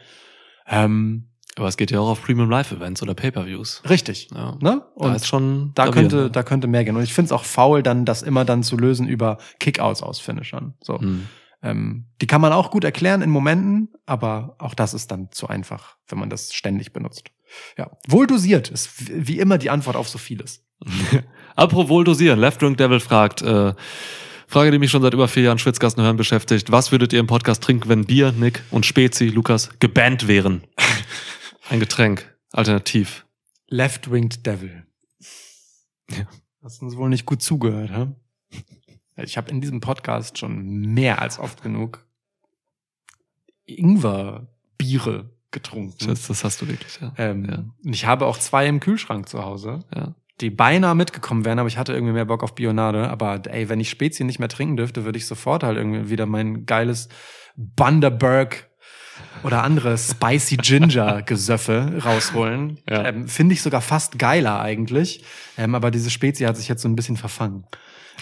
Ähm, 0.65 1.32
aber 1.56 1.67
es 1.67 1.77
geht 1.77 1.91
ja 1.91 1.99
auch 1.99 2.09
auf 2.09 2.23
Premium 2.23 2.49
Live-Events 2.49 3.01
oder 3.03 3.14
Pay-Per-Views. 3.14 3.83
Richtig. 3.88 4.30
Ja. 4.33 4.57
Ne? 4.61 4.82
Und 4.95 5.14
da, 5.22 5.25
schon 5.25 5.72
da 5.75 5.85
gravieren, 5.85 6.09
könnte, 6.09 6.23
ne? 6.25 6.32
da 6.32 6.43
könnte 6.43 6.67
mehr 6.67 6.83
gehen. 6.83 6.95
Und 6.95 7.03
ich 7.03 7.14
finde 7.14 7.27
es 7.27 7.32
auch 7.32 7.43
faul, 7.43 7.83
dann 7.83 8.06
das 8.06 8.23
immer 8.23 8.43
dann 8.45 8.64
zu 8.64 8.75
lösen 8.77 9.07
über 9.07 9.38
Kickouts 9.59 10.01
aus 10.01 10.19
Finishern. 10.19 10.73
So. 10.82 10.99
Hm. 10.99 11.27
Ähm, 11.61 12.07
die 12.22 12.27
kann 12.27 12.41
man 12.41 12.53
auch 12.53 12.72
gut 12.72 12.83
erklären 12.83 13.22
in 13.22 13.30
Momenten, 13.30 13.90
aber 14.07 14.56
auch 14.59 14.73
das 14.73 14.93
ist 14.95 15.11
dann 15.11 15.32
zu 15.32 15.48
einfach, 15.48 15.95
wenn 16.09 16.17
man 16.19 16.30
das 16.32 16.53
ständig 16.53 16.91
benutzt. 16.91 17.30
Ja, 17.77 17.91
wohl 18.07 18.25
dosiert 18.25 18.69
ist 18.69 18.90
wie 19.11 19.38
immer 19.38 19.59
die 19.59 19.69
Antwort 19.69 19.95
auf 19.95 20.09
so 20.09 20.17
vieles. 20.17 20.65
Apropos 21.56 21.88
wohl 21.88 22.03
dosieren, 22.03 22.40
Left 22.40 22.59
Drink 22.64 22.77
Devil 22.80 22.99
fragt, 22.99 23.43
äh, 23.43 23.73
Frage, 24.48 24.72
die 24.72 24.80
mich 24.80 24.91
schon 24.91 25.03
seit 25.03 25.14
über 25.14 25.27
vier 25.27 25.43
Jahren 25.43 25.59
Schwitzgassen 25.59 26.03
hören 26.03 26.17
beschäftigt. 26.17 26.72
Was 26.72 26.91
würdet 26.91 27.14
ihr 27.14 27.19
im 27.19 27.27
Podcast 27.27 27.64
trinken, 27.64 27.90
wenn 27.90 28.06
Bier, 28.06 28.32
Nick 28.35 28.64
und 28.72 28.85
Spezi, 28.88 29.27
Lukas, 29.27 29.69
gebannt 29.80 30.27
wären? 30.27 30.64
Ein 31.69 31.80
Getränk, 31.80 32.35
alternativ. 32.51 33.25
Left-Winged 33.67 34.45
Devil. 34.45 34.85
Ja. 36.09 36.27
Hast 36.61 36.82
uns 36.82 36.98
wohl 36.98 37.08
nicht 37.09 37.25
gut 37.25 37.42
zugehört, 37.42 37.90
hä? 37.92 38.08
Ich 39.24 39.38
habe 39.38 39.50
in 39.50 39.61
diesem 39.61 39.80
Podcast 39.80 40.38
schon 40.38 40.64
mehr 40.93 41.22
als 41.22 41.40
oft 41.40 41.61
genug 41.64 42.06
Ingwer-Biere 43.66 45.30
getrunken. 45.51 45.95
Das, 46.06 46.27
das, 46.27 46.43
hast 46.43 46.61
du 46.61 46.67
wirklich, 46.67 47.00
ja. 47.00 47.14
Ähm, 47.17 47.45
ja. 47.45 47.58
Und 47.85 47.93
ich 47.93 48.06
habe 48.06 48.25
auch 48.25 48.38
zwei 48.38 48.67
im 48.67 48.80
Kühlschrank 48.82 49.30
zu 49.30 49.45
Hause, 49.45 49.85
ja. 49.95 50.16
die 50.42 50.50
beinahe 50.50 50.95
mitgekommen 50.95 51.45
wären, 51.45 51.59
aber 51.59 51.67
ich 51.69 51.77
hatte 51.77 51.93
irgendwie 51.93 52.14
mehr 52.14 52.25
Bock 52.25 52.43
auf 52.43 52.56
Bionade. 52.56 53.09
Aber 53.09 53.42
ey, 53.48 53.69
wenn 53.69 53.80
ich 53.80 53.90
Spezien 53.90 54.27
nicht 54.27 54.40
mehr 54.40 54.50
trinken 54.50 54.75
dürfte, 54.77 55.06
würde 55.06 55.17
ich 55.17 55.27
sofort 55.27 55.64
halt 55.64 55.77
irgendwie 55.77 56.09
wieder 56.09 56.25
mein 56.25 56.66
geiles 56.66 57.08
Bundaberg 57.56 58.69
oder 59.43 59.64
andere 59.64 59.98
Spicy 59.98 60.58
Ginger 60.58 61.22
Gesöffe 61.22 62.00
rausholen. 62.06 62.80
Ja. 62.90 63.06
Ähm, 63.08 63.27
Finde 63.27 63.53
ich 63.53 63.61
sogar 63.61 63.82
fast 63.82 64.17
geiler 64.17 64.59
eigentlich. 64.61 65.24
Ähm, 65.58 65.75
aber 65.75 65.92
diese 65.92 66.09
Spezie 66.09 66.45
hat 66.48 66.58
sich 66.58 66.67
jetzt 66.67 66.82
so 66.82 66.88
ein 66.88 66.95
bisschen 66.95 67.17
verfangen. 67.17 67.66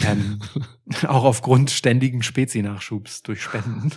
Ähm, 0.05 0.41
auch 1.07 1.23
aufgrund 1.23 1.69
ständigen 1.71 2.23
Spezi-Nachschubs 2.23 3.23
durch 3.23 3.41
Spenden. 3.43 3.91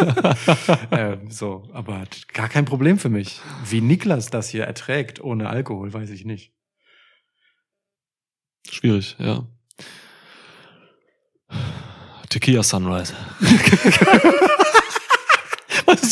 ähm, 0.90 1.30
so, 1.30 1.68
aber 1.72 2.04
gar 2.32 2.48
kein 2.48 2.64
Problem 2.64 2.98
für 2.98 3.08
mich. 3.08 3.40
Wie 3.68 3.80
Niklas 3.80 4.26
das 4.30 4.48
hier 4.48 4.64
erträgt 4.64 5.20
ohne 5.20 5.48
Alkohol, 5.48 5.92
weiß 5.92 6.10
ich 6.10 6.24
nicht. 6.24 6.52
Schwierig, 8.70 9.16
ja. 9.18 9.46
Tequila 12.30 12.62
Sunrise. 12.62 13.12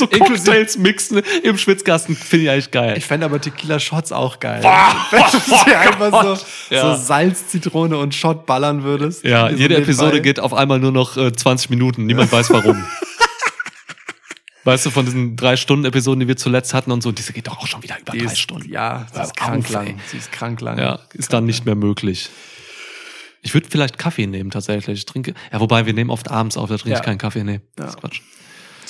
so 0.00 0.06
Cocktails 0.06 0.78
mixen 0.78 1.22
im 1.44 1.56
Schwitzkasten 1.58 2.16
finde 2.16 2.46
ich 2.46 2.50
eigentlich 2.50 2.70
geil. 2.70 2.94
Ich 2.98 3.04
fände 3.06 3.26
aber 3.26 3.40
Tequila-Shots 3.40 4.12
auch 4.12 4.40
geil. 4.40 4.60
Boah, 4.62 4.94
Wenn 5.10 5.22
du 5.22 5.78
einfach 5.78 6.36
so, 6.38 6.74
ja. 6.74 6.96
so, 6.96 7.02
Salz, 7.02 7.48
Zitrone 7.48 7.98
und 7.98 8.14
Shot 8.14 8.46
ballern 8.46 8.82
würdest. 8.82 9.24
Ja, 9.24 9.50
jede 9.50 9.76
Episode 9.76 10.12
Fall. 10.12 10.22
geht 10.22 10.40
auf 10.40 10.54
einmal 10.54 10.80
nur 10.80 10.92
noch 10.92 11.16
äh, 11.16 11.32
20 11.32 11.70
Minuten. 11.70 12.06
Niemand 12.06 12.32
weiß 12.32 12.50
warum. 12.50 12.82
Weißt 14.64 14.84
du, 14.86 14.90
von 14.90 15.06
diesen 15.06 15.36
drei 15.36 15.56
Stunden 15.56 15.86
Episoden, 15.86 16.20
die 16.20 16.28
wir 16.28 16.36
zuletzt 16.36 16.74
hatten 16.74 16.90
und 16.92 17.02
so, 17.02 17.12
diese 17.12 17.32
geht 17.32 17.46
doch 17.46 17.58
auch 17.60 17.66
schon 17.66 17.82
wieder 17.82 17.96
über 17.98 18.12
die 18.12 18.18
drei 18.18 18.26
ist, 18.32 18.38
Stunden. 18.38 18.70
Ja, 18.70 19.06
sie 19.12 19.20
ist 19.20 19.30
äh, 19.30 19.32
krank 19.36 19.68
lang. 19.70 19.98
Sie 20.10 20.18
ist 20.18 20.32
krank 20.32 20.60
lang. 20.60 20.78
Ja, 20.78 20.94
ist 20.94 21.00
krank 21.00 21.28
dann 21.30 21.46
nicht 21.46 21.64
mehr 21.64 21.74
möglich. 21.76 22.28
Ich 23.42 23.54
würde 23.54 23.68
vielleicht 23.70 23.96
Kaffee 23.98 24.26
nehmen 24.26 24.50
tatsächlich. 24.50 24.98
Ich 24.98 25.06
trinke. 25.06 25.32
Ja, 25.50 25.60
wobei 25.60 25.86
wir 25.86 25.94
nehmen 25.94 26.10
oft 26.10 26.30
abends 26.30 26.58
auf, 26.58 26.68
da 26.68 26.76
trinke 26.76 26.90
ja. 26.90 26.96
ich 26.98 27.02
keinen 27.04 27.16
Kaffee. 27.16 27.42
Nee, 27.42 27.54
ja. 27.54 27.60
das 27.76 27.90
ist 27.90 28.00
Quatsch. 28.00 28.20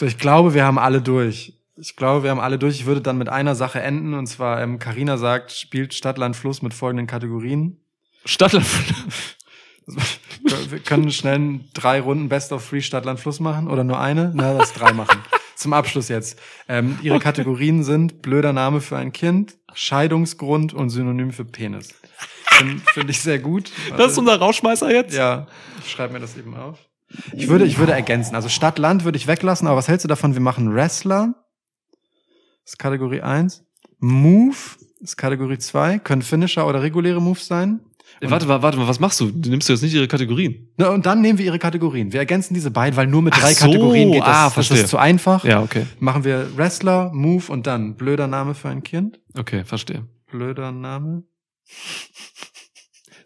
So, 0.01 0.07
ich 0.07 0.17
glaube, 0.17 0.55
wir 0.55 0.65
haben 0.65 0.79
alle 0.79 1.03
durch. 1.03 1.59
Ich 1.77 1.95
glaube, 1.95 2.23
wir 2.23 2.31
haben 2.31 2.41
alle 2.41 2.59
durch. 2.59 2.75
Ich 2.81 2.87
würde 2.87 3.03
dann 3.03 3.19
mit 3.19 3.29
einer 3.29 3.55
Sache 3.55 3.83
enden 3.83 4.15
und 4.15 4.27
zwar 4.29 4.62
ähm, 4.62 4.79
Carina 4.79 5.19
sagt, 5.19 5.53
spielt 5.53 5.93
Stadtland 5.93 6.37
Fluss 6.37 6.62
mit 6.62 6.73
folgenden 6.73 7.07
Kategorien. 7.07 7.85
Stadtland 8.25 8.65
Fluss. 8.67 9.37
wir 10.70 10.79
können 10.79 11.12
schnell 11.12 11.61
drei 11.75 12.01
Runden 12.01 12.31
Best 12.31 12.51
of 12.51 12.65
Free 12.65 12.81
Stadtland 12.81 13.20
Fluss 13.20 13.41
machen 13.41 13.69
oder 13.69 13.85
nur 13.85 13.99
eine? 14.01 14.33
Na, 14.35 14.57
das 14.57 14.73
drei 14.73 14.95
machen. 14.95 15.19
Zum 15.55 15.75
Abschluss 15.75 16.09
jetzt. 16.09 16.41
Ähm, 16.67 16.99
ihre 17.03 17.19
Kategorien 17.19 17.85
sind 17.85 18.23
blöder 18.23 18.55
Name 18.55 18.81
für 18.81 18.97
ein 18.97 19.12
Kind, 19.12 19.59
Scheidungsgrund 19.75 20.73
und 20.73 20.89
Synonym 20.89 21.31
für 21.31 21.45
Penis. 21.45 21.89
Finde 22.57 22.83
find 22.95 23.11
ich 23.11 23.20
sehr 23.20 23.39
gut. 23.39 23.70
Warte. 23.91 24.03
Das 24.03 24.12
ist 24.12 24.19
unser 24.19 24.39
Rauschmeißer 24.39 24.91
jetzt? 24.95 25.15
Ja, 25.15 25.47
ich 25.85 25.91
schreibe 25.91 26.15
mir 26.15 26.20
das 26.20 26.39
eben 26.39 26.57
auf. 26.57 26.79
Ich 27.33 27.49
würde, 27.49 27.65
ich 27.65 27.79
würde 27.79 27.93
ergänzen. 27.93 28.35
Also 28.35 28.49
Stadt-Land 28.49 29.05
würde 29.05 29.19
ich 29.19 29.27
weglassen, 29.27 29.67
aber 29.67 29.77
was 29.77 29.89
hältst 29.89 30.05
du 30.05 30.09
davon? 30.09 30.35
Wir 30.35 30.41
machen 30.41 30.75
Wrestler. 30.75 31.35
Das 32.65 32.75
ist 32.75 32.79
Kategorie 32.79 33.21
1. 33.21 33.65
Move 33.99 34.57
ist 35.01 35.17
Kategorie 35.17 35.59
2. 35.59 35.99
Können 35.99 36.23
Finisher 36.23 36.67
oder 36.67 36.83
reguläre 36.83 37.21
Moves 37.21 37.47
sein. 37.47 37.81
Und 38.23 38.31
warte 38.31 38.47
mal, 38.47 38.61
warte 38.63 38.77
mal, 38.79 38.87
was 38.87 39.01
machst 39.01 39.19
du? 39.21 39.31
du? 39.31 39.49
Nimmst 39.49 39.69
du 39.69 39.73
jetzt 39.73 39.83
nicht 39.83 39.95
ihre 39.95 40.07
Kategorien? 40.09 40.69
Na, 40.77 40.89
und 40.91 41.07
dann 41.07 41.23
nehmen 41.23 41.39
wir 41.39 41.47
ihre 41.47 41.59
Kategorien. 41.59 42.13
Wir 42.13 42.21
ergänzen 42.21 42.53
diese 42.55 42.71
beiden, 42.71 42.97
weil 42.97 43.07
nur 43.07 43.23
mit 43.23 43.35
drei 43.35 43.55
so, 43.55 43.65
Kategorien 43.67 44.13
geht 44.13 44.21
das. 44.23 44.29
Ah, 44.29 44.51
verstehe. 44.51 44.77
Das 44.77 44.85
ist 44.85 44.91
zu 44.91 44.99
einfach. 44.99 45.43
Ja, 45.45 45.63
okay. 45.63 45.87
Machen 46.01 46.25
wir 46.25 46.55
Wrestler, 46.57 47.11
Move 47.15 47.51
und 47.51 47.67
dann 47.67 47.97
blöder 47.97 48.27
Name 48.27 48.55
für 48.55 48.69
ein 48.69 48.83
Kind. 48.83 49.21
Okay, 49.39 49.65
verstehe. 49.65 50.07
Blöder 50.31 50.71
Name. 50.71 51.23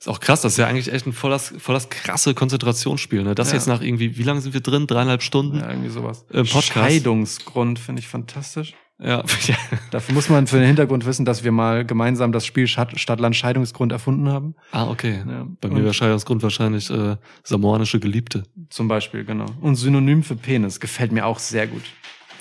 Ist 0.04 0.08
auch 0.08 0.20
krass, 0.20 0.42
das 0.42 0.52
ist 0.52 0.58
ja 0.58 0.66
eigentlich 0.66 0.92
echt 0.92 1.06
ein 1.06 1.14
voll 1.14 1.30
das, 1.30 1.54
voll 1.56 1.72
das 1.74 1.88
krasse 1.88 2.34
Konzentrationsspiel. 2.34 3.22
Ne? 3.22 3.34
Das 3.34 3.48
ja. 3.52 3.56
jetzt 3.56 3.66
nach 3.68 3.80
irgendwie, 3.80 4.18
wie 4.18 4.22
lange 4.22 4.38
sind 4.42 4.52
wir 4.52 4.60
drin? 4.60 4.86
Dreieinhalb 4.86 5.22
Stunden? 5.22 5.60
Ja, 5.60 5.70
irgendwie 5.70 5.88
sowas. 5.88 6.26
Äh, 6.30 6.42
Podcast. 6.44 6.66
Scheidungsgrund 6.66 7.78
finde 7.78 8.00
ich 8.00 8.08
fantastisch. 8.08 8.74
Ja. 8.98 9.24
ja. 9.46 9.54
Dafür 9.92 10.14
muss 10.14 10.28
man 10.28 10.46
für 10.46 10.58
den 10.58 10.66
Hintergrund 10.66 11.06
wissen, 11.06 11.24
dass 11.24 11.42
wir 11.42 11.52
mal 11.52 11.86
gemeinsam 11.86 12.32
das 12.32 12.44
Spiel 12.44 12.66
Stadtland 12.66 13.34
Scheidungsgrund 13.34 13.92
erfunden 13.92 14.28
haben. 14.28 14.56
Ah, 14.72 14.90
okay. 14.90 15.24
Ja. 15.26 15.46
Bei 15.62 15.68
mir 15.70 15.82
wäre 15.84 15.94
Scheidungsgrund 15.94 16.42
wahrscheinlich 16.42 16.90
äh, 16.90 17.16
samoanische 17.42 17.98
Geliebte. 17.98 18.42
Zum 18.68 18.88
Beispiel, 18.88 19.24
genau. 19.24 19.46
Und 19.62 19.76
Synonym 19.76 20.22
für 20.22 20.36
Penis. 20.36 20.80
Gefällt 20.80 21.12
mir 21.12 21.24
auch 21.24 21.38
sehr 21.38 21.66
gut. 21.66 21.84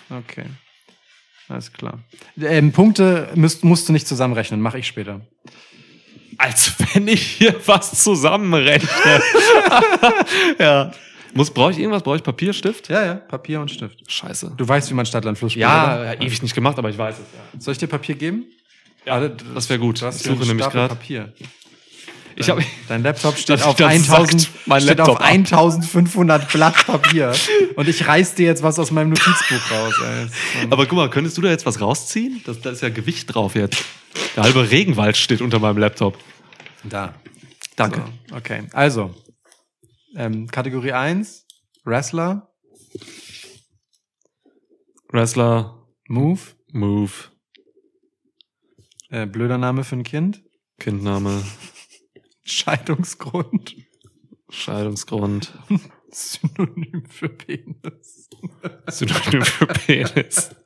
Okay. 0.09 0.47
Alles 1.47 1.71
klar. 1.71 1.99
Ähm, 2.37 2.73
Punkte 2.73 3.29
müsst, 3.35 3.63
musst 3.63 3.87
du 3.87 3.93
nicht 3.93 4.05
zusammenrechnen, 4.07 4.59
mache 4.59 4.79
ich 4.79 4.87
später 4.87 5.21
als 6.43 6.73
wenn 6.93 7.07
ich 7.07 7.23
hier 7.23 7.55
was 7.65 8.03
zusammenrechne. 8.03 9.21
ja. 10.59 10.91
Muss, 11.33 11.49
brauche 11.51 11.71
ich 11.71 11.79
irgendwas? 11.79 12.03
Brauche 12.03 12.17
ich 12.17 12.23
Papier, 12.23 12.53
Stift? 12.53 12.89
Ja, 12.89 13.05
ja, 13.05 13.13
Papier 13.15 13.59
und 13.61 13.71
Stift. 13.71 14.03
Scheiße. 14.11 14.53
Du 14.57 14.67
weißt, 14.67 14.89
wie 14.89 14.93
man 14.93 15.05
Stadtlandfluss 15.05 15.53
Fluss 15.53 15.63
spielt. 15.63 15.63
Ja, 15.63 16.13
ja, 16.13 16.21
ewig 16.21 16.41
nicht 16.43 16.53
gemacht, 16.53 16.77
aber 16.77 16.89
ich 16.89 16.97
weiß 16.97 17.15
es. 17.17 17.21
Ja. 17.55 17.61
Soll 17.61 17.71
ich 17.71 17.77
dir 17.79 17.87
Papier 17.87 18.15
geben? 18.15 18.45
Ja, 19.05 19.19
ja 19.21 19.29
das 19.55 19.67
wäre 19.69 19.79
gut. 19.79 20.01
Ich 20.01 20.15
suche 20.17 20.45
nämlich 20.45 20.67
gerade. 20.69 20.89
Papier. 20.89 21.33
Dein, 21.35 21.77
ich 22.39 22.49
hab, 22.49 22.59
dein 22.87 23.03
Laptop 23.03 23.37
steht 23.37 23.61
auf, 23.63 23.79
1000, 23.79 24.49
mein 24.65 24.81
steht 24.81 24.99
auf 25.01 25.21
1500 25.21 26.51
Blatt 26.51 26.87
Papier. 26.87 27.31
und 27.75 27.87
ich 27.87 28.05
reiß 28.07 28.33
dir 28.35 28.47
jetzt 28.47 28.63
was 28.63 28.77
aus 28.79 28.89
meinem 28.91 29.09
Notizbuch 29.09 29.71
raus. 29.71 29.93
Ey. 30.03 30.27
Aber 30.71 30.85
guck 30.87 30.95
mal, 30.97 31.09
könntest 31.11 31.37
du 31.37 31.41
da 31.41 31.49
jetzt 31.49 31.65
was 31.67 31.79
rausziehen? 31.79 32.43
Da 32.63 32.69
ist 32.71 32.81
ja 32.81 32.89
Gewicht 32.89 33.33
drauf 33.33 33.53
jetzt. 33.55 33.83
Der 34.35 34.43
halbe 34.43 34.69
Regenwald 34.69 35.17
steht 35.17 35.41
unter 35.41 35.59
meinem 35.59 35.77
Laptop. 35.77 36.17
Da. 36.83 37.13
Danke. 37.75 38.03
So, 38.29 38.35
okay. 38.35 38.67
Also, 38.73 39.13
ähm, 40.15 40.47
Kategorie 40.47 40.91
1, 40.91 41.45
Wrestler. 41.85 42.53
Wrestler. 45.09 45.87
Move. 46.07 46.39
Move. 46.71 47.11
Äh, 49.09 49.25
blöder 49.27 49.57
Name 49.57 49.83
für 49.83 49.95
ein 49.95 50.03
Kind. 50.03 50.43
Kindname. 50.79 51.43
Scheidungsgrund. 52.43 53.75
Scheidungsgrund. 54.49 55.57
Synonym 56.11 57.05
für 57.09 57.29
Penis. 57.29 58.29
Synonym 58.89 59.43
für 59.43 59.67
Penis. 59.67 60.49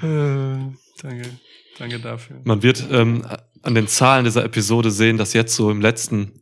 Äh, 0.00 0.56
danke. 1.02 1.38
Danke 1.76 1.98
dafür. 1.98 2.40
Man 2.44 2.62
wird 2.62 2.86
ähm, 2.88 3.26
an 3.68 3.74
den 3.74 3.86
Zahlen 3.86 4.24
dieser 4.24 4.44
Episode 4.44 4.90
sehen, 4.90 5.18
dass 5.18 5.34
jetzt 5.34 5.54
so 5.54 5.70
im 5.70 5.82
letzten 5.82 6.32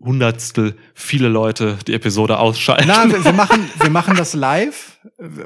Hundertstel 0.00 0.76
viele 0.94 1.28
Leute 1.28 1.76
die 1.86 1.92
Episode 1.92 2.38
ausschalten. 2.38 2.84
Na, 2.86 3.10
wir, 3.10 3.22
wir 3.24 3.32
machen, 3.32 3.68
wir 3.80 3.90
machen 3.90 4.16
das 4.16 4.32
live. 4.34 4.92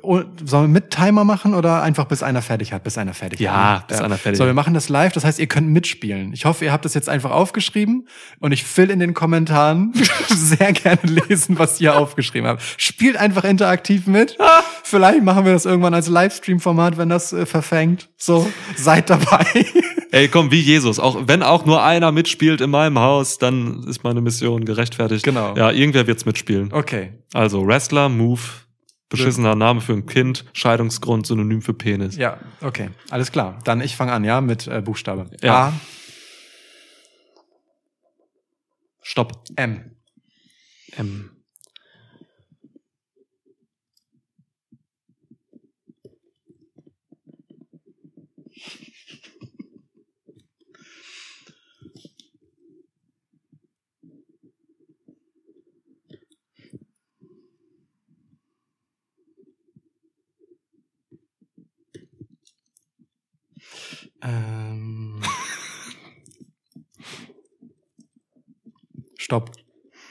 Sollen 0.05 0.33
wir 0.45 0.69
mit 0.69 0.91
Timer 0.93 1.25
machen 1.25 1.53
oder 1.55 1.83
einfach 1.83 2.05
bis 2.05 2.23
einer 2.23 2.43
fertig 2.43 2.73
hat, 2.73 2.85
bis 2.85 2.97
einer 2.97 3.13
fertig 3.13 3.41
Ja, 3.41 3.79
hat. 3.81 3.89
bis 3.89 4.01
einer 4.01 4.17
fertig. 4.17 4.39
So, 4.39 4.47
wir 4.47 4.55
machen 4.55 4.73
das 4.73 4.89
live. 4.89 5.13
Das 5.13 5.25
heißt, 5.25 5.41
ihr 5.41 5.49
könnt 5.49 5.69
mitspielen. 5.71 6.33
Ich 6.33 6.45
hoffe, 6.45 6.65
ihr 6.65 6.71
habt 6.71 6.85
das 6.85 6.95
jetzt 6.95 7.09
einfach 7.09 7.33
aufgeschrieben 7.33 8.07
und 8.39 8.53
ich 8.53 8.65
will 8.77 8.89
in 8.91 9.01
den 9.01 9.15
Kommentaren 9.15 9.93
sehr 10.29 10.73
gerne 10.73 11.01
lesen, 11.03 11.59
was 11.59 11.81
ihr 11.81 11.97
aufgeschrieben 11.99 12.49
habt. 12.49 12.63
Spielt 12.77 13.17
einfach 13.17 13.43
interaktiv 13.43 14.07
mit. 14.07 14.37
Vielleicht 14.85 15.23
machen 15.25 15.45
wir 15.45 15.53
das 15.53 15.65
irgendwann 15.65 15.93
als 15.95 16.07
Livestream-Format, 16.09 16.97
wenn 16.97 17.09
das 17.09 17.33
äh, 17.33 17.45
verfängt. 17.45 18.09
So, 18.17 18.49
seid 18.77 19.11
dabei. 19.11 19.45
Ey, 20.13 20.29
komm, 20.29 20.51
wie 20.53 20.61
Jesus. 20.61 20.99
Auch 21.01 21.19
wenn 21.27 21.43
auch 21.43 21.67
nur 21.67 21.83
einer 21.83 22.13
mitspielt 22.13 22.61
in 22.61 22.71
meinem 22.71 22.99
Haus, 23.01 23.39
dann 23.39 23.83
ist 23.85 24.05
meine 24.05 24.21
Mission 24.21 24.65
gerechtfertigt. 24.65 25.25
Genau. 25.25 25.38
Genau. 25.39 25.55
Ja, 25.57 25.71
irgendwer 25.73 26.07
wird's 26.07 26.25
mitspielen. 26.25 26.73
Okay. 26.73 27.13
Also 27.33 27.67
Wrestler, 27.67 28.09
Move, 28.09 28.41
beschissener 29.09 29.55
Name 29.55 29.81
für 29.81 29.93
ein 29.93 30.07
Kind, 30.07 30.45
Scheidungsgrund, 30.53 31.27
Synonym 31.27 31.63
für 31.63 31.75
Penis. 31.75 32.17
Ja, 32.17 32.39
okay. 32.61 32.91
Alles 33.11 33.31
klar. 33.33 33.59
Dann 33.65 33.81
ich 33.81 33.97
fange 33.97 34.13
an, 34.13 34.25
ja, 34.25 34.41
mit 34.41 34.67
äh, 34.67 34.81
Buchstabe. 34.81 35.31
Ja. 35.43 35.69
A. 35.69 35.73
Stopp. 39.03 39.45
M. 39.57 39.97
M. 40.97 41.31
Ähm. 64.23 65.21
Stopp. 69.19 69.53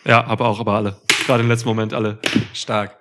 Ja, 0.05 0.25
aber 0.25 0.47
auch, 0.47 0.59
aber 0.59 0.73
alle. 0.73 1.01
Gerade 1.25 1.43
im 1.43 1.49
letzten 1.49 1.67
Moment 1.67 1.93
alle. 1.93 2.19
Stark. 2.53 2.97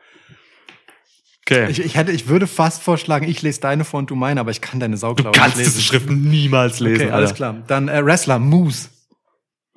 Okay. 1.42 1.70
Ich, 1.70 1.78
ich, 1.78 1.94
hätte, 1.96 2.10
ich 2.10 2.26
würde 2.26 2.48
fast 2.48 2.82
vorschlagen, 2.82 3.28
ich 3.28 3.40
lese 3.42 3.60
deine 3.60 3.84
vor 3.84 3.98
und 3.98 4.10
du 4.10 4.16
meine, 4.16 4.40
aber 4.40 4.50
ich 4.50 4.60
kann 4.60 4.80
deine 4.80 4.96
Sauklaue 4.96 5.30
Du 5.32 5.38
kannst 5.38 5.58
diese 5.58 5.80
Schrift 5.80 6.10
niemals 6.10 6.80
lesen. 6.80 7.02
Okay, 7.04 7.12
alles 7.12 7.34
klar. 7.34 7.52
Dann 7.68 7.86
äh, 7.88 8.04
Wrestler, 8.04 8.40
Moose. 8.40 8.88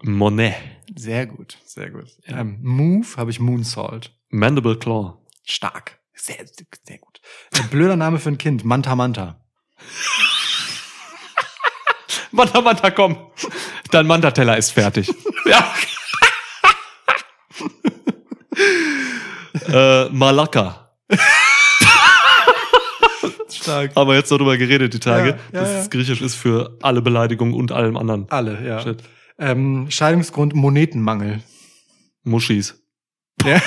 Monet. 0.02 0.56
Sehr 0.96 1.28
gut, 1.28 1.58
sehr 1.66 1.92
gut. 1.92 2.08
Ja. 2.26 2.40
Ähm, 2.40 2.58
Move 2.64 3.08
habe 3.18 3.30
ich 3.30 3.40
Moonsault. 3.40 4.18
Mandible 4.30 4.78
Claw. 4.80 5.18
Stark. 5.46 6.00
Sehr, 6.16 6.38
sehr 6.84 6.98
gut. 6.98 7.22
Ein 7.56 7.66
äh, 7.66 7.68
blöder 7.68 7.96
Name 7.96 8.18
für 8.18 8.30
ein 8.30 8.40
Kind. 8.40 8.66
Manta 8.66 8.96
Manta. 8.96 9.40
Manta, 12.32 12.62
Manta, 12.62 12.92
komm. 12.92 13.28
Dein 13.92 14.06
Manta-Teller 14.08 14.58
ist 14.58 14.72
fertig. 14.72 15.12
ja. 15.46 15.74
äh, 20.06 20.10
Malaka. 20.10 20.96
Stark. 23.52 23.92
Aber 23.96 24.12
wir 24.12 24.20
jetzt 24.20 24.32
darüber 24.32 24.58
geredet, 24.58 24.94
die 24.94 25.00
Tage, 25.00 25.30
ja, 25.30 25.38
ja, 25.52 25.62
dass 25.62 25.70
es 25.70 25.90
griechisch 25.90 26.22
ist 26.22 26.36
für 26.36 26.78
alle 26.82 27.02
Beleidigungen 27.02 27.54
und 27.54 27.72
allem 27.72 27.98
anderen. 27.98 28.28
Alle, 28.30 28.66
ja. 28.66 28.82
Shit. 28.82 29.04
Ähm, 29.38 29.88
Scheidungsgrund 29.90 30.54
Monetenmangel. 30.54 31.42
Muschis. 32.24 32.82
Ja. 33.46 33.62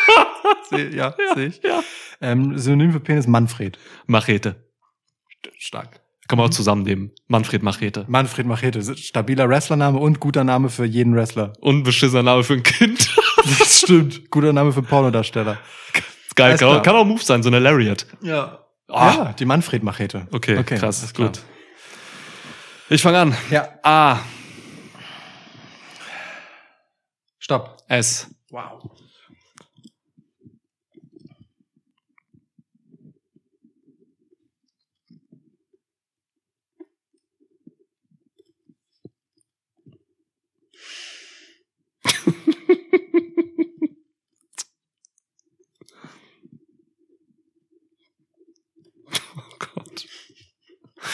seh, 0.70 0.88
ja, 0.90 1.14
ja 1.18 1.34
sehe 1.34 1.46
ich. 1.46 1.60
Ja. 1.62 1.82
Ähm, 2.20 2.58
Synonym 2.58 2.92
für 2.92 3.00
Penis 3.00 3.26
Manfred. 3.26 3.78
Machete. 4.06 4.56
Stark. 5.58 6.00
Kann 6.28 6.38
man 6.38 6.46
auch 6.46 6.50
mhm. 6.50 6.54
zusammennehmen. 6.54 7.10
Manfred 7.28 7.62
Machete. 7.62 8.04
Manfred 8.08 8.46
Machete. 8.46 8.96
Stabiler 8.96 9.48
Wrestlername 9.48 9.98
und 9.98 10.18
guter 10.18 10.42
Name 10.44 10.70
für 10.70 10.84
jeden 10.84 11.14
Wrestler. 11.14 11.52
Und 11.60 11.84
beschissener 11.84 12.22
Name 12.24 12.42
für 12.42 12.54
ein 12.54 12.62
Kind. 12.64 13.14
das 13.58 13.78
stimmt. 13.82 14.30
Guter 14.30 14.52
Name 14.52 14.72
für 14.72 14.78
einen 14.80 14.88
Pornodarsteller. 14.88 15.58
Geil, 16.34 16.56
kann 16.58 16.68
auch, 16.68 16.82
kann 16.82 16.94
auch, 16.96 17.04
Move 17.04 17.22
sein, 17.22 17.42
so 17.42 17.48
eine 17.48 17.60
Lariat. 17.60 18.06
Ja. 18.22 18.58
Oh. 18.88 18.92
Ja, 18.96 19.32
die 19.38 19.44
Manfred 19.46 19.82
Machete. 19.82 20.26
Okay, 20.32 20.58
okay 20.58 20.76
krass, 20.78 21.02
ist 21.02 21.16
gut. 21.16 21.40
Ich 22.88 23.02
fange 23.02 23.18
an. 23.18 23.36
Ja. 23.50 23.68
A. 23.82 24.18
Stopp. 27.38 27.78
S. 27.88 28.28
Wow. 28.50 28.90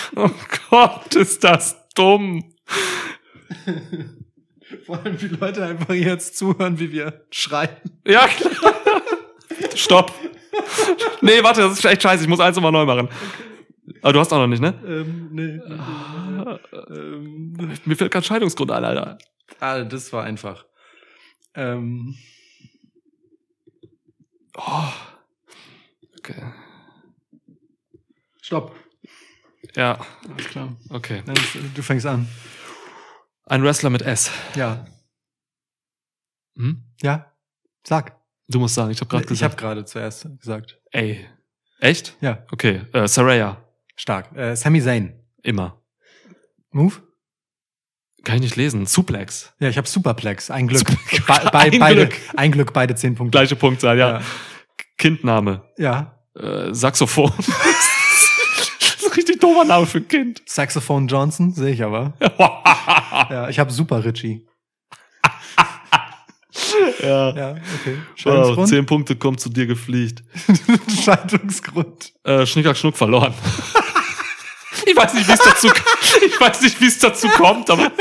Oh 0.16 0.31
Gott, 0.70 1.14
ist 1.14 1.44
das 1.44 1.76
dumm. 1.94 2.55
Vor 4.86 4.98
allem, 4.98 5.20
wie 5.20 5.26
Leute 5.28 5.62
einfach 5.64 5.92
jetzt 5.94 6.36
zuhören, 6.39 6.78
wie 6.78 6.90
wir 6.92 7.26
schreien. 7.31 7.68
Ja, 8.06 8.26
klar. 8.28 8.74
Stopp. 9.74 10.12
Nee, 11.20 11.42
warte, 11.42 11.62
das 11.62 11.72
ist 11.74 11.84
echt 11.84 12.02
scheiße. 12.02 12.22
Ich 12.24 12.28
muss 12.28 12.39
eins 12.40 12.56
nochmal 12.56 12.72
neu 12.72 12.84
machen. 12.84 13.08
Aber 14.00 14.12
du 14.14 14.18
hast 14.20 14.32
auch 14.32 14.39
noch 14.39 14.47
nicht, 14.48 14.60
ne? 14.60 14.74
Ähm, 14.86 15.28
nee. 15.32 15.60
Ah, 15.78 16.58
ähm, 16.90 17.76
mir 17.84 17.97
fällt 17.97 18.10
kein 18.10 18.22
Scheidungsgrund 18.22 18.70
ein, 18.70 18.84
Alter. 18.84 19.18
Ah, 19.60 19.81
das 19.82 20.10
war 20.12 20.24
einfach. 20.24 20.64
Ähm. 21.55 22.16
Oh. 24.56 24.92
Okay. 26.18 26.42
Stopp. 28.40 28.74
Ja. 29.76 30.05
Alles 30.33 30.47
klar. 30.49 30.76
Okay. 30.91 31.23
Dann, 31.25 31.36
äh, 31.36 31.41
du 31.75 31.83
fängst 31.83 32.07
an. 32.07 32.28
Ein 33.47 33.62
Wrestler 33.62 33.91
mit 33.91 34.02
S. 34.02 34.31
Ja. 34.55 34.86
Hm? 36.57 36.83
Ja. 37.02 37.33
Sag. 37.86 38.17
Du 38.49 38.59
musst 38.59 38.75
sagen, 38.75 38.91
ich 38.91 39.01
habe 39.01 39.09
gerade 39.09 39.25
gesagt. 39.25 39.39
Ich 39.39 39.42
habe 39.44 39.57
gerade 39.57 39.84
zuerst 39.84 40.28
gesagt. 40.39 40.78
Ey. 40.91 41.26
Echt? 41.81 42.17
Ja. 42.20 42.44
Okay. 42.52 42.83
Äh, 42.92 43.09
Saraya. 43.09 43.62
Stark. 43.97 44.36
Äh, 44.36 44.57
Sami 44.57 44.81
Zayn. 44.83 45.15
Immer. 45.42 45.81
Move? 46.70 46.97
Kann 48.25 48.36
ich 48.36 48.42
nicht 48.42 48.57
lesen. 48.57 48.86
Suplex. 48.86 49.52
Ja, 49.59 49.68
ich 49.68 49.76
habe 49.76 49.89
Superplex. 49.89 50.51
Ein 50.51 50.68
Glück. 50.68 50.84
Be 50.86 50.94
be 51.26 51.52
ein 51.59 51.78
beide, 51.81 52.09
Glück. 52.09 52.20
Ein 52.36 52.52
Glück, 52.52 52.73
beide 52.73 52.94
zehn 52.94 53.15
Punkte. 53.15 53.33
Gleiche 53.36 53.57
Punktzahl, 53.57 53.99
ja. 53.99 54.18
ja. 54.18 54.23
Kindname. 54.97 55.62
Ja. 55.78 56.18
Äh, 56.36 56.73
Saxophon. 56.73 57.33
ist 59.12 59.16
richtig 59.16 59.41
doofer 59.41 59.65
Name 59.65 59.86
für 59.86 59.99
ein 59.99 60.08
Kind. 60.08 60.42
Saxophone 60.47 61.07
Johnson, 61.07 61.52
sehe 61.52 61.73
ich 61.74 61.82
aber. 61.84 62.15
ja, 63.31 63.49
ich 63.49 63.58
habe 63.58 63.70
Super 63.70 64.02
Richie. 64.05 64.47
ja. 67.02 67.31
ja, 67.34 67.50
okay. 67.50 67.97
Scheidungsgrund? 68.16 68.68
Zehn 68.68 68.86
Punkte 68.86 69.16
kommen 69.16 69.36
zu 69.39 69.50
dir 69.50 69.66
gefliegt. 69.66 70.23
Scheidungsgrund. 71.05 72.12
Äh, 72.24 72.47
Schnickhack 72.47 72.76
Schnuck 72.76 72.97
verloren. 72.97 73.34
Ich 74.86 74.97
weiß 74.97 75.15
nicht, 75.15 75.28
wie 75.28 75.33
es 75.33 75.39
dazu, 75.39 75.69
ich 76.27 76.41
weiß 76.41 76.61
nicht, 76.62 76.81
wie 76.81 76.86
es 76.86 76.99
dazu 76.99 77.28
kommt, 77.28 77.70
aber. 77.70 77.93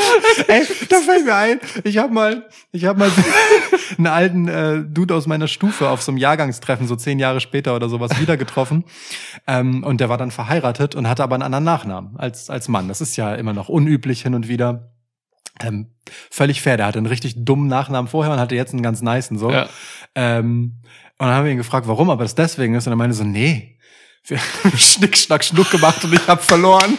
Ey, 0.47 0.65
da 0.89 0.97
fällt 0.99 1.25
mir 1.25 1.35
ein. 1.35 1.59
Ich 1.83 1.97
habe 1.97 2.13
mal, 2.13 2.47
ich 2.71 2.85
habe 2.85 2.99
mal 2.99 3.11
einen 3.97 4.07
alten 4.07 4.47
äh, 4.47 4.83
Dude 4.85 5.13
aus 5.15 5.27
meiner 5.27 5.47
Stufe 5.47 5.89
auf 5.89 6.01
so 6.01 6.11
einem 6.11 6.17
Jahrgangstreffen, 6.17 6.87
so 6.87 6.95
zehn 6.95 7.19
Jahre 7.19 7.39
später 7.39 7.75
oder 7.75 7.89
sowas, 7.89 8.19
wieder 8.19 8.37
getroffen. 8.37 8.85
Ähm, 9.47 9.83
und 9.83 10.01
der 10.01 10.09
war 10.09 10.17
dann 10.17 10.31
verheiratet 10.31 10.95
und 10.95 11.07
hatte 11.07 11.23
aber 11.23 11.35
einen 11.35 11.43
anderen 11.43 11.65
Nachnamen 11.65 12.17
als, 12.17 12.49
als 12.49 12.67
Mann. 12.67 12.87
Das 12.87 13.01
ist 13.01 13.15
ja 13.15 13.35
immer 13.35 13.53
noch 13.53 13.69
unüblich 13.69 14.21
hin 14.21 14.33
und 14.33 14.47
wieder. 14.47 14.89
Ähm, 15.61 15.91
völlig 16.31 16.61
fair. 16.61 16.77
Der 16.77 16.87
hatte 16.87 16.97
einen 16.97 17.07
richtig 17.07 17.45
dummen 17.45 17.67
Nachnamen 17.67 18.09
vorher 18.09 18.33
und 18.33 18.39
hatte 18.39 18.55
jetzt 18.55 18.73
einen 18.73 18.81
ganz 18.81 19.01
niceen 19.01 19.37
so. 19.37 19.51
Ja. 19.51 19.69
Ähm, 20.15 20.77
und 21.19 21.27
dann 21.27 21.35
haben 21.35 21.43
wir 21.45 21.51
ihn 21.51 21.57
gefragt, 21.57 21.87
warum, 21.87 22.09
aber 22.09 22.23
das 22.23 22.33
deswegen 22.33 22.73
ist. 22.73 22.87
Und 22.87 22.93
er 22.93 22.95
meinte 22.95 23.15
so, 23.15 23.23
nee, 23.23 23.77
wir 24.25 24.37
haben 24.39 24.77
Schnick, 24.77 25.17
Schnack, 25.17 25.43
Schnuck 25.43 25.69
gemacht 25.71 26.03
und 26.03 26.13
ich 26.13 26.27
habe 26.27 26.41
verloren. 26.41 26.97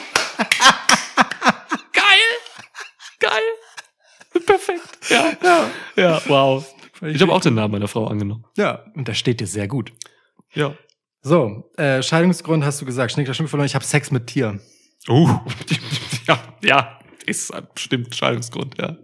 Geil! 1.92 2.18
Geil! 3.20 4.42
Perfekt. 4.44 4.82
Ja. 5.10 5.32
ja. 5.42 5.70
Ja, 5.96 6.22
wow. 6.26 6.66
Ich 7.02 7.20
habe 7.22 7.32
auch 7.32 7.40
den 7.40 7.54
Namen 7.54 7.72
meiner 7.72 7.88
Frau 7.88 8.06
angenommen. 8.06 8.44
Ja, 8.56 8.84
und 8.94 9.08
das 9.08 9.18
steht 9.18 9.40
dir 9.40 9.46
sehr 9.46 9.68
gut. 9.68 9.92
Ja. 10.52 10.74
So, 11.20 11.70
äh, 11.76 12.02
Scheidungsgrund 12.02 12.64
hast 12.64 12.80
du 12.80 12.84
gesagt, 12.84 13.12
Schnick, 13.12 13.26
Schnack, 13.26 13.36
Schnuck 13.36 13.50
verloren, 13.50 13.66
ich 13.66 13.74
habe 13.74 13.84
Sex 13.84 14.10
mit 14.10 14.26
Tier. 14.26 14.58
uh, 15.08 15.28
ja, 16.26 16.38
ja, 16.62 16.98
ist 17.26 17.52
halt 17.52 17.72
bestimmt 17.74 18.14
Scheidungsgrund, 18.14 18.76
ja. 18.78 18.96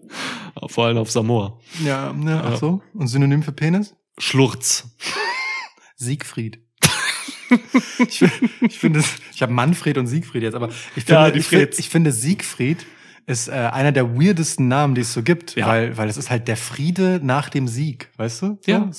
Vor 0.67 0.87
allem 0.87 0.99
auf 0.99 1.11
Samoa. 1.11 1.61
Ja, 1.85 2.13
ne, 2.13 2.43
ach 2.45 2.57
so. 2.59 2.83
Und 2.95 3.07
Synonym 3.07 3.45
für 3.45 3.53
Penis? 3.53 3.95
Schlurz. 4.19 4.89
Siegfried. 5.95 6.59
ich, 8.09 8.25
ich 8.61 8.79
finde, 8.79 9.03
ich 9.35 9.43
habe 9.43 9.53
Manfred 9.53 9.99
und 9.99 10.07
Siegfried 10.07 10.43
jetzt, 10.43 10.55
aber 10.55 10.69
ich 10.97 11.05
finde, 11.05 11.13
ja, 11.31 11.35
ich, 11.35 11.53
ich 11.79 11.89
finde 11.89 12.13
Siegfried 12.13 12.85
ist 13.27 13.49
äh, 13.49 13.53
einer 13.53 13.93
der 13.93 14.15
weirdesten 14.19 14.69
Namen, 14.69 14.95
die 14.95 15.03
es 15.03 15.13
so 15.13 15.23
gibt, 15.23 15.55
ja. 15.55 15.67
weil 15.67 15.97
weil 15.99 16.09
es 16.09 16.17
ist 16.17 16.31
halt 16.31 16.49
der 16.49 16.57
Friede 16.57 17.21
nach 17.23 17.51
dem 17.51 17.69
Sieg, 17.69 18.09
weißt 18.17 18.43
du? 18.43 18.47
So, 18.65 18.71
ja. 18.73 18.91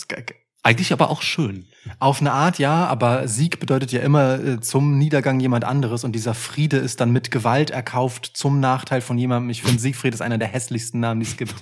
Eigentlich 0.61 0.91
aber 0.93 1.09
auch 1.09 1.21
schön. 1.21 1.65
Auf 1.99 2.19
eine 2.21 2.31
Art 2.33 2.59
ja, 2.59 2.85
aber 2.85 3.27
Sieg 3.27 3.59
bedeutet 3.59 3.91
ja 3.91 4.01
immer 4.01 4.35
äh, 4.43 4.59
zum 4.59 4.97
Niedergang 4.97 5.39
jemand 5.39 5.63
anderes 5.63 6.03
und 6.03 6.11
dieser 6.11 6.35
Friede 6.35 6.77
ist 6.77 6.99
dann 7.01 7.11
mit 7.11 7.31
Gewalt 7.31 7.71
erkauft 7.71 8.29
zum 8.33 8.59
Nachteil 8.59 9.01
von 9.01 9.17
jemandem. 9.17 9.49
Ich 9.49 9.63
finde 9.63 9.79
Siegfried 9.79 10.13
ist 10.13 10.21
einer 10.21 10.37
der 10.37 10.49
hässlichsten 10.49 10.99
Namen, 10.99 11.21
die 11.21 11.25
es 11.27 11.37
gibt. 11.37 11.55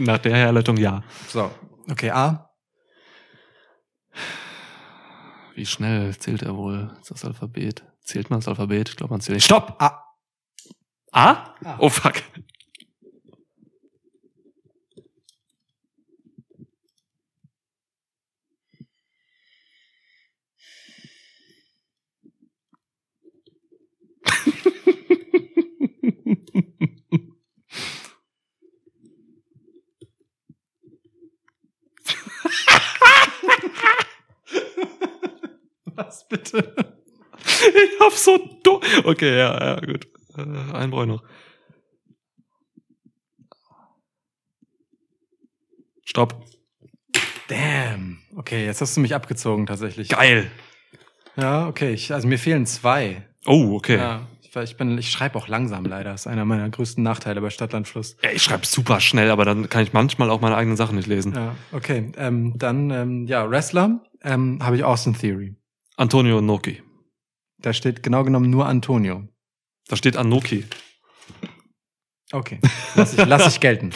Nach 0.00 0.18
der 0.18 0.34
Herleitung 0.36 0.76
ja. 0.78 1.02
So, 1.26 1.50
okay, 1.90 2.10
A. 2.10 2.46
Wie 5.58 5.66
schnell 5.66 6.16
zählt 6.16 6.42
er 6.42 6.56
wohl 6.56 6.96
das 7.08 7.24
Alphabet? 7.24 7.82
Zählt 8.04 8.30
man 8.30 8.38
das 8.38 8.46
Alphabet? 8.46 8.90
Ich 8.90 8.94
glaube, 8.96 9.12
man 9.12 9.20
zählt 9.20 9.38
nicht. 9.38 9.44
Stopp! 9.44 9.74
A! 9.82 10.04
Ah. 11.10 11.30
A? 11.30 11.30
Ah? 11.32 11.54
ah. 11.64 11.76
Oh 11.80 11.88
fuck. 11.88 12.22
Was 35.98 36.28
bitte? 36.28 36.74
Ich 37.38 38.00
hab 38.00 38.12
so 38.12 38.38
dumm. 38.62 38.80
Okay, 39.04 39.36
ja, 39.38 39.74
ja, 39.74 39.80
gut. 39.80 40.06
Äh, 40.36 40.72
ein 40.74 40.90
Bräu 40.92 41.06
noch. 41.06 41.22
Stopp. 46.04 46.40
Damn. 47.48 48.20
Okay, 48.36 48.64
jetzt 48.64 48.80
hast 48.80 48.96
du 48.96 49.00
mich 49.00 49.12
abgezogen 49.14 49.66
tatsächlich. 49.66 50.08
Geil. 50.10 50.48
Ja, 51.34 51.66
okay. 51.66 51.92
Ich, 51.94 52.12
also 52.14 52.28
mir 52.28 52.38
fehlen 52.38 52.64
zwei. 52.66 53.26
Oh, 53.44 53.74
okay. 53.74 53.96
Ja, 53.96 54.28
ich, 54.62 54.76
bin, 54.76 54.98
ich 54.98 55.10
schreibe 55.10 55.36
auch 55.36 55.48
langsam 55.48 55.84
leider. 55.84 56.12
Das 56.12 56.22
ist 56.22 56.26
einer 56.28 56.44
meiner 56.44 56.70
größten 56.70 57.02
Nachteile 57.02 57.40
bei 57.40 57.50
Stadtlandfluss. 57.50 58.16
Ja, 58.22 58.30
ich 58.30 58.42
schreibe 58.44 58.66
super 58.66 59.00
schnell, 59.00 59.30
aber 59.32 59.44
dann 59.44 59.68
kann 59.68 59.82
ich 59.82 59.92
manchmal 59.92 60.30
auch 60.30 60.40
meine 60.40 60.54
eigenen 60.56 60.76
Sachen 60.76 60.94
nicht 60.94 61.08
lesen. 61.08 61.34
Ja, 61.34 61.56
okay. 61.72 62.12
Ähm, 62.16 62.54
dann, 62.56 62.90
ähm, 62.90 63.26
ja, 63.26 63.50
Wrestler 63.50 64.00
ähm, 64.22 64.60
habe 64.62 64.76
ich 64.76 64.84
Austin 64.84 65.14
Theory. 65.14 65.56
Antonio 65.98 66.40
Noki. 66.40 66.80
Da 67.58 67.72
steht 67.72 68.04
genau 68.04 68.22
genommen 68.22 68.50
nur 68.50 68.66
Antonio. 68.66 69.26
Da 69.88 69.96
steht 69.96 70.16
Anoki. 70.16 70.64
Okay, 72.30 72.60
lass 72.94 73.14
ich, 73.14 73.24
lass 73.24 73.48
ich 73.54 73.58
gelten. 73.58 73.90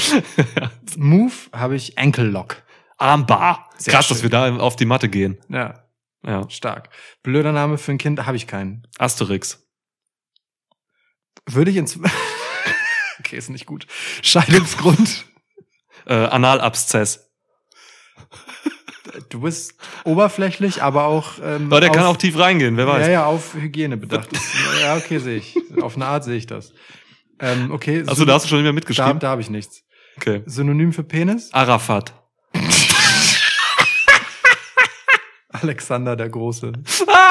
Move 0.97 1.33
habe 1.53 1.77
ich 1.77 1.97
Ankle 1.99 2.25
Lock. 2.25 2.61
Armbar. 2.97 3.69
Krass, 3.87 4.07
schön. 4.07 4.17
dass 4.17 4.23
wir 4.25 4.31
da 4.31 4.57
auf 4.59 4.75
die 4.75 4.85
Matte 4.87 5.09
gehen. 5.09 5.39
Ja. 5.49 5.87
Ja. 6.25 6.49
Stark. 6.51 6.89
Blöder 7.23 7.53
Name 7.53 7.79
für 7.79 7.93
ein 7.93 7.99
Kind 7.99 8.27
habe 8.27 8.37
ich 8.37 8.49
keinen. 8.49 8.85
Asterix. 8.99 9.69
Würde 11.47 11.71
ich 11.71 11.77
ins. 11.77 12.01
okay, 13.21 13.37
ist 13.37 13.49
nicht 13.51 13.67
gut. 13.67 13.87
Scheidungsgrund. 14.23 15.27
äh, 16.07 16.15
Analabszess 16.15 17.32
du 19.29 19.41
bist 19.41 19.75
oberflächlich, 20.05 20.83
aber 20.83 21.05
auch. 21.05 21.33
Ähm, 21.43 21.67
aber 21.67 21.81
der 21.81 21.91
auf, 21.91 21.97
kann 21.97 22.07
auch 22.07 22.17
tief 22.17 22.39
reingehen, 22.39 22.77
wer 22.77 22.87
weiß. 22.87 23.07
Ja, 23.07 23.13
ja, 23.13 23.27
auf 23.27 23.55
Hygiene 23.55 23.97
bedacht. 23.97 24.29
ja, 24.81 24.97
okay, 24.97 25.19
sehe 25.19 25.37
ich. 25.37 25.57
Auf 25.81 25.97
eine 25.97 26.07
Art 26.07 26.25
sehe 26.25 26.37
ich 26.37 26.47
das. 26.47 26.73
Ähm, 27.39 27.71
okay. 27.73 28.05
Achso, 28.07 28.25
da 28.25 28.35
hast 28.35 28.45
du 28.45 28.49
schon 28.49 28.59
nicht 28.59 28.65
mehr 28.65 28.73
mitgeschrieben. 28.73 29.15
Da, 29.15 29.19
da 29.19 29.29
habe 29.31 29.41
ich 29.41 29.51
nichts. 29.51 29.83
Okay. 30.17 30.43
Synonym 30.47 30.93
für 30.93 31.05
Penis? 31.05 31.53
Arafat. 31.53 32.13
Alexander 35.49 36.17
der 36.17 36.29
Große. 36.29 36.73
Ah! 37.09 37.31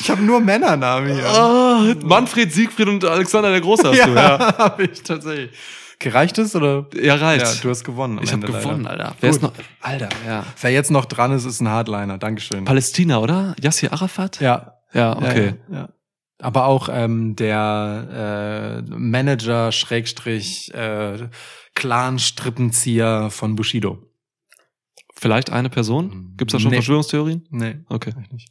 Ich 0.00 0.10
habe 0.10 0.22
nur 0.22 0.40
Männernamen 0.40 1.14
hier. 1.14 1.24
Oh, 1.32 1.94
Manfred, 2.04 2.52
Siegfried 2.52 2.88
und 2.88 3.04
Alexander 3.04 3.50
der 3.50 3.60
Große 3.60 3.88
hast 3.88 3.96
ja, 3.98 4.06
du, 4.06 4.14
ja. 4.14 4.58
Hab 4.58 4.80
ich 4.80 5.00
tatsächlich. 5.02 5.50
Gereicht 6.02 6.36
es 6.38 6.54
oder? 6.54 6.86
Ja, 7.00 7.14
reicht. 7.14 7.46
Ja, 7.46 7.62
du 7.62 7.70
hast 7.70 7.84
gewonnen. 7.84 8.20
Ich 8.22 8.32
habe 8.32 8.46
gewonnen, 8.46 8.86
Alter. 8.86 9.14
Wer 9.20 9.30
Gut. 9.30 9.36
ist 9.38 9.42
noch? 9.42 9.52
Alter, 9.80 10.08
ja. 10.26 10.44
Wer 10.60 10.70
jetzt 10.70 10.90
noch 10.90 11.04
dran 11.04 11.32
ist, 11.32 11.44
ist 11.44 11.60
ein 11.60 11.68
Hardliner. 11.68 12.18
Dankeschön. 12.18 12.64
Palästina, 12.64 13.18
oder? 13.18 13.54
Yassir 13.60 13.92
Arafat? 13.92 14.40
Ja. 14.40 14.78
Ja, 14.92 15.16
okay. 15.16 15.54
Ja, 15.70 15.76
ja. 15.76 15.88
Aber 16.40 16.66
auch 16.66 16.88
ähm, 16.90 17.36
der 17.36 18.82
äh, 18.86 18.90
Manager 18.92 19.70
Schrägstrich 19.70 20.74
äh, 20.74 21.28
Clan-Strippenzieher 21.76 23.30
von 23.30 23.54
Bushido. 23.54 24.02
Vielleicht 25.14 25.50
eine 25.50 25.70
Person? 25.70 26.34
Gibt 26.36 26.50
es 26.50 26.56
da 26.56 26.60
schon 26.60 26.70
nee. 26.72 26.78
Verschwörungstheorien? 26.78 27.46
Nee. 27.50 27.78
Okay. 27.88 28.12
Nicht. 28.32 28.50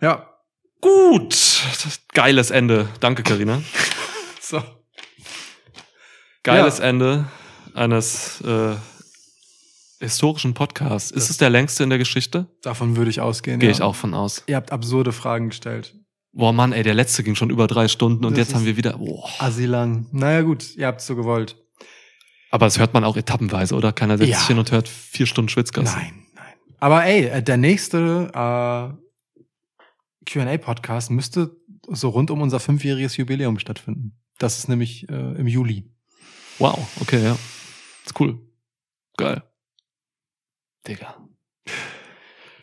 Ja. 0.00 0.30
Gut. 0.80 1.36
Geiles 2.14 2.50
Ende. 2.50 2.88
Danke, 3.00 3.22
Karina. 3.22 3.60
so. 4.40 4.62
Geiles 6.44 6.78
ja. 6.78 6.84
Ende 6.84 7.24
eines 7.74 8.40
äh, 8.42 8.76
historischen 9.98 10.52
Podcasts. 10.54 11.10
Ist 11.10 11.24
das 11.24 11.30
es 11.30 11.36
der 11.38 11.48
längste 11.50 11.82
in 11.82 11.88
der 11.90 11.98
Geschichte? 11.98 12.46
Davon 12.62 12.96
würde 12.96 13.10
ich 13.10 13.20
ausgehen. 13.22 13.58
Gehe 13.58 13.70
ja. 13.70 13.74
ich 13.74 13.82
auch 13.82 13.94
von 13.96 14.12
aus. 14.14 14.44
Ihr 14.46 14.54
habt 14.56 14.70
absurde 14.70 15.12
Fragen 15.12 15.48
gestellt. 15.48 15.96
Boah, 16.34 16.52
Mann, 16.52 16.72
ey, 16.72 16.82
der 16.82 16.92
letzte 16.94 17.24
ging 17.24 17.34
schon 17.34 17.48
über 17.50 17.66
drei 17.66 17.88
Stunden 17.88 18.24
und 18.26 18.32
das 18.32 18.38
jetzt 18.48 18.54
haben 18.54 18.64
wir 18.66 18.76
wieder. 18.76 18.98
Boah. 18.98 19.26
Assi 19.38 19.66
Naja, 19.68 20.42
gut, 20.42 20.76
ihr 20.76 20.86
habt 20.86 21.00
so 21.00 21.16
gewollt. 21.16 21.56
Aber 22.50 22.66
das 22.66 22.78
hört 22.78 22.92
man 22.92 23.04
auch 23.04 23.16
etappenweise, 23.16 23.74
oder? 23.74 23.92
Keiner 23.92 24.18
setzt 24.18 24.30
ja. 24.30 24.38
sich 24.38 24.46
hin 24.48 24.58
und 24.58 24.70
hört 24.70 24.86
vier 24.88 25.24
Stunden 25.26 25.48
Schwitzgas. 25.48 25.94
Nein, 25.96 26.12
nein. 26.34 26.44
Aber 26.78 27.04
ey, 27.04 27.24
äh, 27.28 27.42
der 27.42 27.56
nächste 27.56 28.28
äh, 28.34 30.30
QA-Podcast 30.30 31.10
müsste 31.10 31.56
so 31.88 32.10
rund 32.10 32.30
um 32.30 32.42
unser 32.42 32.60
fünfjähriges 32.60 33.16
Jubiläum 33.16 33.58
stattfinden. 33.58 34.20
Das 34.38 34.58
ist 34.58 34.68
nämlich 34.68 35.08
äh, 35.08 35.14
im 35.36 35.46
Juli. 35.46 35.93
Wow, 36.58 36.86
okay, 37.00 37.22
ja. 37.24 37.36
Ist 38.04 38.18
cool. 38.20 38.38
Geil. 39.16 39.42
Digga. 40.86 41.16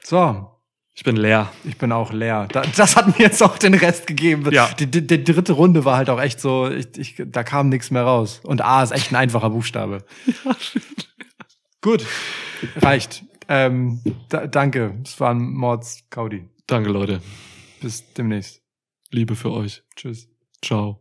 So. 0.04 0.48
Ich 0.94 1.04
bin 1.04 1.16
leer. 1.16 1.52
Ich 1.64 1.78
bin 1.78 1.92
auch 1.92 2.12
leer. 2.12 2.48
das 2.50 2.96
hat 2.96 3.08
mir 3.08 3.24
jetzt 3.26 3.42
auch 3.42 3.58
den 3.58 3.74
Rest 3.74 4.06
gegeben. 4.08 4.52
Ja. 4.52 4.70
Die, 4.78 4.86
die, 4.86 5.08
die 5.08 5.24
dritte 5.24 5.54
Runde 5.54 5.84
war 5.84 5.98
halt 5.98 6.10
auch 6.10 6.22
echt 6.22 6.40
so, 6.40 6.70
ich, 6.70 6.96
ich, 6.98 7.16
da 7.26 7.44
kam 7.44 7.70
nichts 7.70 7.92
mehr 7.92 8.04
raus. 8.04 8.40
Und 8.44 8.62
A 8.62 8.84
ist 8.84 8.92
echt 8.92 9.12
ein 9.12 9.16
einfacher 9.16 9.50
Buchstabe. 9.50 10.06
Ja. 10.46 10.56
Gut, 11.96 12.06
reicht. 12.76 13.24
Ähm, 13.48 14.04
da, 14.30 14.46
danke. 14.46 15.02
Es 15.04 15.20
waren 15.20 15.52
Mords 15.52 16.04
Gaudi. 16.12 16.48
Danke, 16.68 16.92
Leute. 16.92 17.24
Bis 17.82 18.14
demnächst. 18.14 18.62
Liebe 19.10 19.36
für 19.36 19.50
euch. 19.52 19.82
Tschüss. 19.96 20.30
Ciao. 20.64 21.01